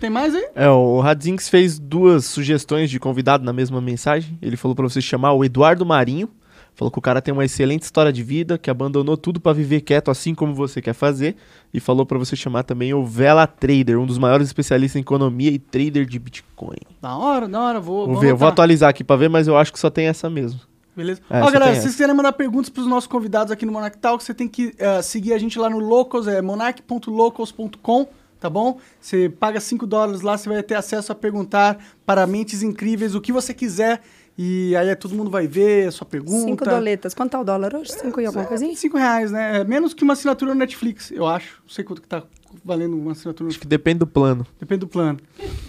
Tem 0.00 0.10
mais 0.10 0.34
aí? 0.34 0.44
É, 0.56 0.68
o 0.68 0.98
Radzinx 1.00 1.48
fez 1.48 1.78
duas 1.78 2.24
sugestões 2.24 2.90
de 2.90 2.98
convidado 2.98 3.44
na 3.44 3.52
mesma 3.52 3.80
mensagem. 3.80 4.36
Ele 4.42 4.56
falou 4.56 4.74
pra 4.74 4.82
você 4.88 5.00
chamar 5.00 5.32
o 5.34 5.44
Eduardo 5.44 5.86
Marinho. 5.86 6.28
Falou 6.74 6.90
que 6.90 6.98
o 6.98 7.02
cara 7.02 7.20
tem 7.20 7.32
uma 7.32 7.44
excelente 7.44 7.82
história 7.82 8.12
de 8.12 8.22
vida, 8.22 8.56
que 8.56 8.70
abandonou 8.70 9.16
tudo 9.16 9.38
pra 9.38 9.52
viver 9.52 9.82
quieto 9.82 10.10
assim 10.10 10.34
como 10.34 10.54
você 10.54 10.80
quer 10.80 10.94
fazer. 10.94 11.36
E 11.72 11.78
falou 11.78 12.06
pra 12.06 12.18
você 12.18 12.34
chamar 12.34 12.62
também 12.62 12.94
o 12.94 13.04
Vela 13.04 13.46
Trader, 13.46 13.98
um 13.98 14.06
dos 14.06 14.18
maiores 14.18 14.46
especialistas 14.46 14.96
em 14.96 15.02
economia 15.02 15.50
e 15.50 15.58
trader 15.58 16.06
de 16.06 16.18
Bitcoin. 16.18 16.78
Da 17.00 17.16
hora, 17.16 17.46
da 17.46 17.60
hora. 17.60 17.80
Vou, 17.80 18.06
Vamos 18.06 18.20
ver, 18.20 18.30
eu 18.30 18.36
vou 18.36 18.48
atualizar 18.48 18.88
aqui 18.88 19.04
pra 19.04 19.16
ver, 19.16 19.28
mas 19.28 19.46
eu 19.46 19.56
acho 19.56 19.72
que 19.72 19.78
só 19.78 19.90
tem 19.90 20.06
essa 20.06 20.30
mesmo. 20.30 20.60
Beleza? 20.94 21.20
É, 21.30 21.40
Ó, 21.40 21.50
galera, 21.50 21.74
se 21.74 21.82
vocês 21.82 21.94
quiserem 21.94 22.14
mandar 22.14 22.32
perguntas 22.32 22.68
pros 22.68 22.86
nossos 22.86 23.06
convidados 23.06 23.50
aqui 23.50 23.64
no 23.64 23.72
Monarch 23.72 23.96
Talk, 23.98 24.22
você 24.22 24.34
tem 24.34 24.46
que 24.46 24.74
eh, 24.78 25.00
seguir 25.00 25.32
a 25.32 25.38
gente 25.38 25.58
lá 25.58 25.70
no 25.70 25.78
Locals, 25.78 26.26
é 26.26 26.42
monarch.locals.com, 26.42 28.06
tá 28.38 28.50
bom? 28.50 28.78
Você 29.00 29.30
paga 29.30 29.58
5 29.58 29.86
dólares 29.86 30.20
lá, 30.20 30.36
você 30.36 30.50
vai 30.50 30.62
ter 30.62 30.74
acesso 30.74 31.10
a 31.10 31.14
perguntar 31.14 31.78
para 32.04 32.26
mentes 32.26 32.62
incríveis 32.62 33.14
o 33.14 33.20
que 33.22 33.32
você 33.32 33.54
quiser. 33.54 34.02
E 34.36 34.74
aí 34.76 34.94
todo 34.96 35.14
mundo 35.14 35.30
vai 35.30 35.46
ver 35.46 35.88
a 35.88 35.92
sua 35.92 36.06
pergunta. 36.06 36.46
Cinco 36.46 36.64
doletas. 36.64 37.12
Quanto 37.14 37.32
tá 37.32 37.40
o 37.40 37.44
dólar 37.44 37.74
hoje? 37.74 37.92
Cinco 37.92 38.20
e 38.20 38.26
alguma 38.26 38.44
coisinha? 38.46 38.74
5 38.74 38.96
reais, 38.96 39.30
né? 39.30 39.60
É 39.60 39.64
menos 39.64 39.92
que 39.92 40.02
uma 40.02 40.14
assinatura 40.14 40.52
no 40.54 40.58
Netflix, 40.58 41.10
eu 41.10 41.26
acho. 41.26 41.60
Não 41.62 41.68
sei 41.68 41.84
quanto 41.84 42.00
que 42.00 42.08
tá 42.08 42.22
valendo 42.64 42.96
uma 42.96 43.12
assinatura 43.12 43.44
no 43.44 43.50
Acho 43.50 43.58
que 43.60 43.66
depende 43.66 43.98
do 43.98 44.06
plano. 44.06 44.46
Depende 44.58 44.80
do 44.80 44.86
plano. 44.86 45.18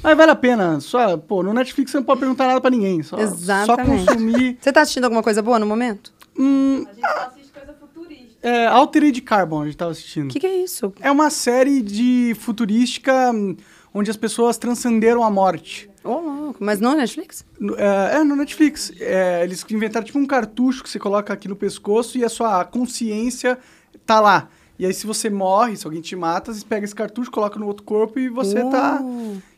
Mas 0.01 0.15
vale 0.17 0.31
a 0.31 0.35
pena. 0.35 0.79
Só, 0.79 1.17
pô, 1.17 1.43
no 1.43 1.53
Netflix 1.53 1.91
você 1.91 1.97
não 1.97 2.03
pode 2.05 2.21
perguntar 2.21 2.47
nada 2.47 2.61
pra 2.61 2.69
ninguém. 2.71 3.03
Só, 3.03 3.19
Exatamente. 3.19 4.05
Só 4.05 4.11
consumir. 4.13 4.57
Você 4.61 4.71
tá 4.71 4.81
assistindo 4.81 5.03
alguma 5.03 5.21
coisa 5.23 5.41
boa 5.41 5.59
no 5.59 5.65
momento? 5.65 6.13
Hum, 6.39 6.85
A 6.89 6.93
gente 6.93 7.01
só 7.01 7.27
assiste 7.27 7.51
coisa 7.51 7.73
futurista. 7.73 8.47
é, 8.47 8.67
Altered 8.67 9.21
Carbon, 9.21 9.61
a 9.61 9.65
gente 9.65 9.77
tava 9.77 9.91
assistindo. 9.91 10.29
O 10.29 10.33
que, 10.33 10.39
que 10.39 10.47
é 10.47 10.63
isso? 10.63 10.93
É 11.01 11.11
uma 11.11 11.29
série 11.29 11.81
de 11.81 12.33
futurística 12.39 13.31
hum, 13.31 13.55
onde 13.93 14.09
as 14.09 14.17
pessoas 14.17 14.57
transcenderam 14.57 15.21
a 15.23 15.29
morte. 15.29 15.89
Ô, 16.03 16.19
louco. 16.19 16.57
Mas 16.63 16.79
não 16.79 16.95
Netflix? 16.95 17.45
No- 17.59 17.75
É, 17.77 18.17
é, 18.17 18.23
no 18.23 18.35
Netflix. 18.35 18.91
É, 18.99 19.43
eles 19.43 19.65
inventaram 19.71 20.05
tipo 20.05 20.19
um 20.19 20.25
cartucho 20.25 20.83
que 20.83 20.89
você 20.89 20.99
coloca 20.99 21.31
aqui 21.33 21.47
no 21.47 21.55
pescoço 21.55 22.17
e 22.17 22.23
a 22.25 22.29
sua 22.29 22.65
consciência 22.65 23.57
tá 24.05 24.19
lá. 24.19 24.49
E 24.77 24.85
aí, 24.85 24.93
se 24.93 25.05
você 25.05 25.29
morre, 25.29 25.77
se 25.77 25.85
alguém 25.85 26.01
te 26.01 26.15
mata, 26.15 26.51
você 26.53 26.65
pega 26.65 26.83
esse 26.83 26.95
cartucho, 26.95 27.31
coloca 27.31 27.57
no 27.59 27.67
outro 27.67 27.83
corpo 27.83 28.19
e 28.19 28.27
você 28.27 28.59
tá. 28.69 28.99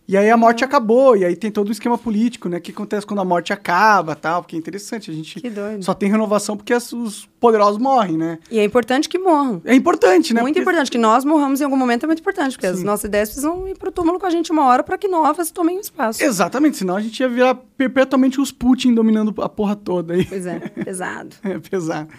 E 0.08 0.16
aí 0.16 0.30
a 0.30 0.38
morte 0.38 0.64
acabou, 0.64 1.18
e 1.18 1.26
aí 1.26 1.36
tem 1.36 1.50
todo 1.50 1.70
o 1.70 1.72
esquema 1.72 1.98
político, 1.98 2.48
né? 2.48 2.58
O 2.58 2.62
que 2.62 2.70
acontece 2.72 3.08
quando 3.08 3.22
a 3.22 3.26
morte 3.26 3.52
acaba 3.52 4.16
tal, 4.16 4.44
porque 4.44 4.56
é 4.56 4.60
interessante. 4.60 5.10
A 5.10 5.14
gente 5.14 5.42
só 5.82 5.96
tem 5.96 6.10
renovação 6.12 6.56
porque 6.56 6.74
as- 6.74 6.94
os 6.94 7.28
poderosos 7.40 7.80
morrem, 7.82 8.16
né? 8.16 8.38
E 8.52 8.60
é 8.60 8.64
importante 8.64 9.10
que 9.10 9.18
morram. 9.18 9.62
É 9.66 9.74
importante, 9.74 10.32
né? 10.34 10.42
muito 10.42 10.54
Porque- 10.56 10.62
importante. 10.70 10.92
Que 10.92 10.98
nós 11.00 11.26
morramos 11.26 11.60
em 11.60 11.64
algum 11.64 11.76
momento 11.78 12.04
é 12.04 12.08
muito 12.08 12.20
importante, 12.20 12.54
porque 12.54 12.68
as 12.68 12.78
Sim. 12.80 12.86
nossas 12.86 13.06
ideias 13.06 13.30
precisam 13.30 13.68
ir 13.68 13.76
pro 13.78 13.92
túmulo 13.92 14.20
com 14.20 14.28
a 14.28 14.30
gente 14.30 14.52
uma 14.52 14.66
hora 14.66 14.84
para 14.84 14.96
que 14.98 15.08
novas 15.08 15.50
tomem 15.50 15.78
o 15.78 15.82
espaço. 15.82 16.24
Exatamente, 16.24 16.78
senão 16.78 16.96
a 16.98 17.02
gente 17.02 17.20
ia 17.20 17.28
virar 17.28 17.56
perpetuamente 17.76 18.40
os 18.40 18.52
Putin 18.52 18.94
dominando 18.94 19.34
a 19.42 19.50
porra 19.50 19.76
toda 19.76 20.14
aí. 20.14 20.26
Pois 20.26 20.46
é, 20.46 20.60
pesado. 20.86 21.36
É 21.44 21.58
pesado. 21.58 22.10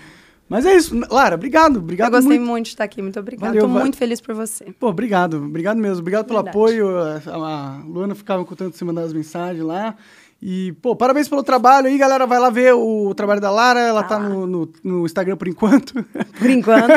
Mas 0.48 0.64
é 0.64 0.76
isso. 0.76 0.94
Lara, 1.10 1.34
obrigado. 1.34 1.76
Eu 1.76 1.80
Obrigado 1.80 2.12
gostei 2.12 2.38
muito. 2.38 2.48
muito. 2.50 2.64
de 2.66 2.70
estar 2.70 2.84
aqui, 2.84 3.02
muito 3.02 3.20
Tô 3.22 3.68
va- 3.68 3.80
muito 3.80 3.96
feliz 3.96 4.20
por 4.20 4.34
você. 4.34 4.66
Pô, 4.78 4.88
obrigado. 4.88 5.38
Obrigado 5.38 5.76
mesmo. 5.78 5.98
Obrigado 6.00 6.24
pelo 6.26 6.42
Verdade. 6.42 6.56
apoio. 6.56 6.88
A, 6.98 7.20
a 7.26 7.80
Luana 7.84 8.14
ficava 8.14 8.44
contando 8.44 8.72
você 8.72 8.84
mandar 8.84 9.02
as 9.02 9.12
mensagens 9.12 9.64
lá. 9.64 9.94
E, 10.40 10.72
pô, 10.82 10.94
parabéns 10.94 11.28
pelo 11.28 11.42
trabalho 11.42 11.86
aí, 11.88 11.96
galera. 11.98 12.26
Vai 12.26 12.38
lá 12.38 12.50
ver 12.50 12.74
o 12.74 13.12
trabalho 13.14 13.40
da 13.40 13.50
Lara. 13.50 13.80
Ela 13.80 14.02
tá, 14.02 14.16
Tá 14.16 14.20
no, 14.20 14.46
no, 14.46 14.68
no 14.84 15.06
Instagram 15.06 15.36
por 15.36 15.48
enquanto. 15.48 15.94
Por 16.38 16.50
enquanto. 16.50 16.92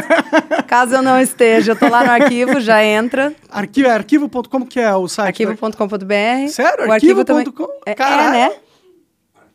Caso 0.68 0.96
eu 0.96 1.02
não 1.02 1.20
esteja, 1.20 1.72
eu 1.72 1.76
tô 1.80 1.88
lá 1.88 2.04
no 2.04 2.12
arquivo, 2.12 2.60
já 2.60 2.84
entra. 2.84 3.34
Arquivo, 3.50 3.88
é 3.88 3.92
arquivo.com, 3.92 4.66
que 4.66 4.80
é 4.80 4.94
o 4.94 5.08
site. 5.08 5.44
arquivo.com.br. 5.44 6.50
Sério? 6.50 6.88
O 6.88 6.92
arquivo 6.92 7.24
também. 7.24 7.48
Arquivo.com? 7.48 7.72
É, 7.86 7.92
é, 7.94 8.32
né? 8.32 8.52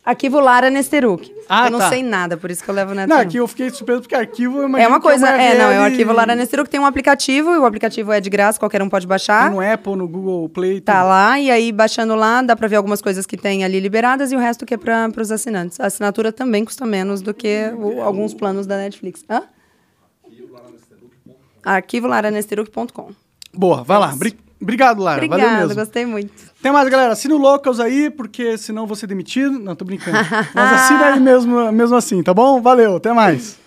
Arquivo 0.05 0.39
Lara 0.39 0.69
Nesteruk. 0.69 1.33
Ah, 1.49 1.65
eu 1.65 1.71
não 1.71 1.79
tá. 1.79 1.89
sei 1.89 2.03
nada, 2.03 2.37
por 2.37 2.51
isso 2.51 2.63
que 2.63 2.69
eu 2.69 2.75
levo 2.75 2.93
Neto. 2.93 3.09
Não, 3.09 3.17
aqui 3.17 3.37
eu 3.37 3.47
fiquei 3.47 3.69
surpreso 3.71 4.01
porque 4.01 4.13
arquivo 4.13 4.59
eu 4.61 4.77
É 4.77 4.87
uma 4.87 4.97
que 4.99 5.03
coisa, 5.03 5.27
é, 5.29 5.57
não, 5.57 5.71
é 5.71 5.79
o 5.79 5.83
arquivo 5.83 6.13
Lara 6.13 6.35
Nesteruk, 6.35 6.69
tem 6.69 6.79
um 6.79 6.85
aplicativo, 6.85 7.53
e 7.55 7.57
o 7.57 7.65
aplicativo 7.65 8.11
é 8.11 8.21
de 8.21 8.29
graça, 8.29 8.59
qualquer 8.59 8.83
um 8.83 8.89
pode 8.89 9.07
baixar. 9.07 9.45
Tem 9.49 9.55
no 9.59 9.73
Apple, 9.73 9.95
no 9.95 10.07
Google 10.07 10.47
Play. 10.49 10.79
Tá 10.79 10.99
tudo. 10.99 11.07
lá, 11.09 11.39
e 11.39 11.49
aí 11.49 11.71
baixando 11.71 12.13
lá, 12.15 12.41
dá 12.43 12.55
pra 12.55 12.67
ver 12.67 12.75
algumas 12.75 13.01
coisas 13.01 13.25
que 13.25 13.35
tem 13.35 13.63
ali 13.63 13.79
liberadas 13.79 14.31
e 14.31 14.35
o 14.35 14.39
resto 14.39 14.63
que 14.65 14.75
é 14.75 14.77
para 14.77 15.09
os 15.17 15.31
assinantes. 15.31 15.79
A 15.79 15.87
assinatura 15.87 16.31
também 16.31 16.63
custa 16.63 16.85
menos 16.85 17.21
do 17.23 17.33
que 17.33 17.71
o- 17.75 18.01
alguns 18.03 18.33
planos 18.33 18.67
da 18.67 18.77
Netflix. 18.77 19.25
Hã? 19.27 19.41
arquivolaranesteruk.com. 21.63 23.09
Boa, 23.53 23.83
vai 23.83 23.97
lá. 23.99 24.15
Bri- 24.15 24.37
Obrigado, 24.61 25.01
Lara. 25.01 25.21
Valeu 25.27 25.45
Obrigada, 25.45 25.67
mesmo. 25.67 25.75
gostei 25.75 26.05
muito. 26.05 26.33
Tem 26.61 26.71
mais, 26.71 26.87
galera. 26.89 27.13
Assina 27.13 27.35
o 27.35 27.37
Locals 27.37 27.79
aí, 27.79 28.09
porque 28.09 28.57
senão 28.57 28.87
vou 28.87 28.95
ser 28.95 29.07
demitido. 29.07 29.59
Não, 29.59 29.75
tô 29.75 29.85
brincando. 29.85 30.17
Mas 30.55 30.73
assina 30.73 31.05
aí 31.07 31.19
mesmo, 31.19 31.71
mesmo 31.71 31.95
assim, 31.95 32.23
tá 32.23 32.33
bom? 32.33 32.61
Valeu, 32.61 32.95
até 32.95 33.11
mais. 33.13 33.57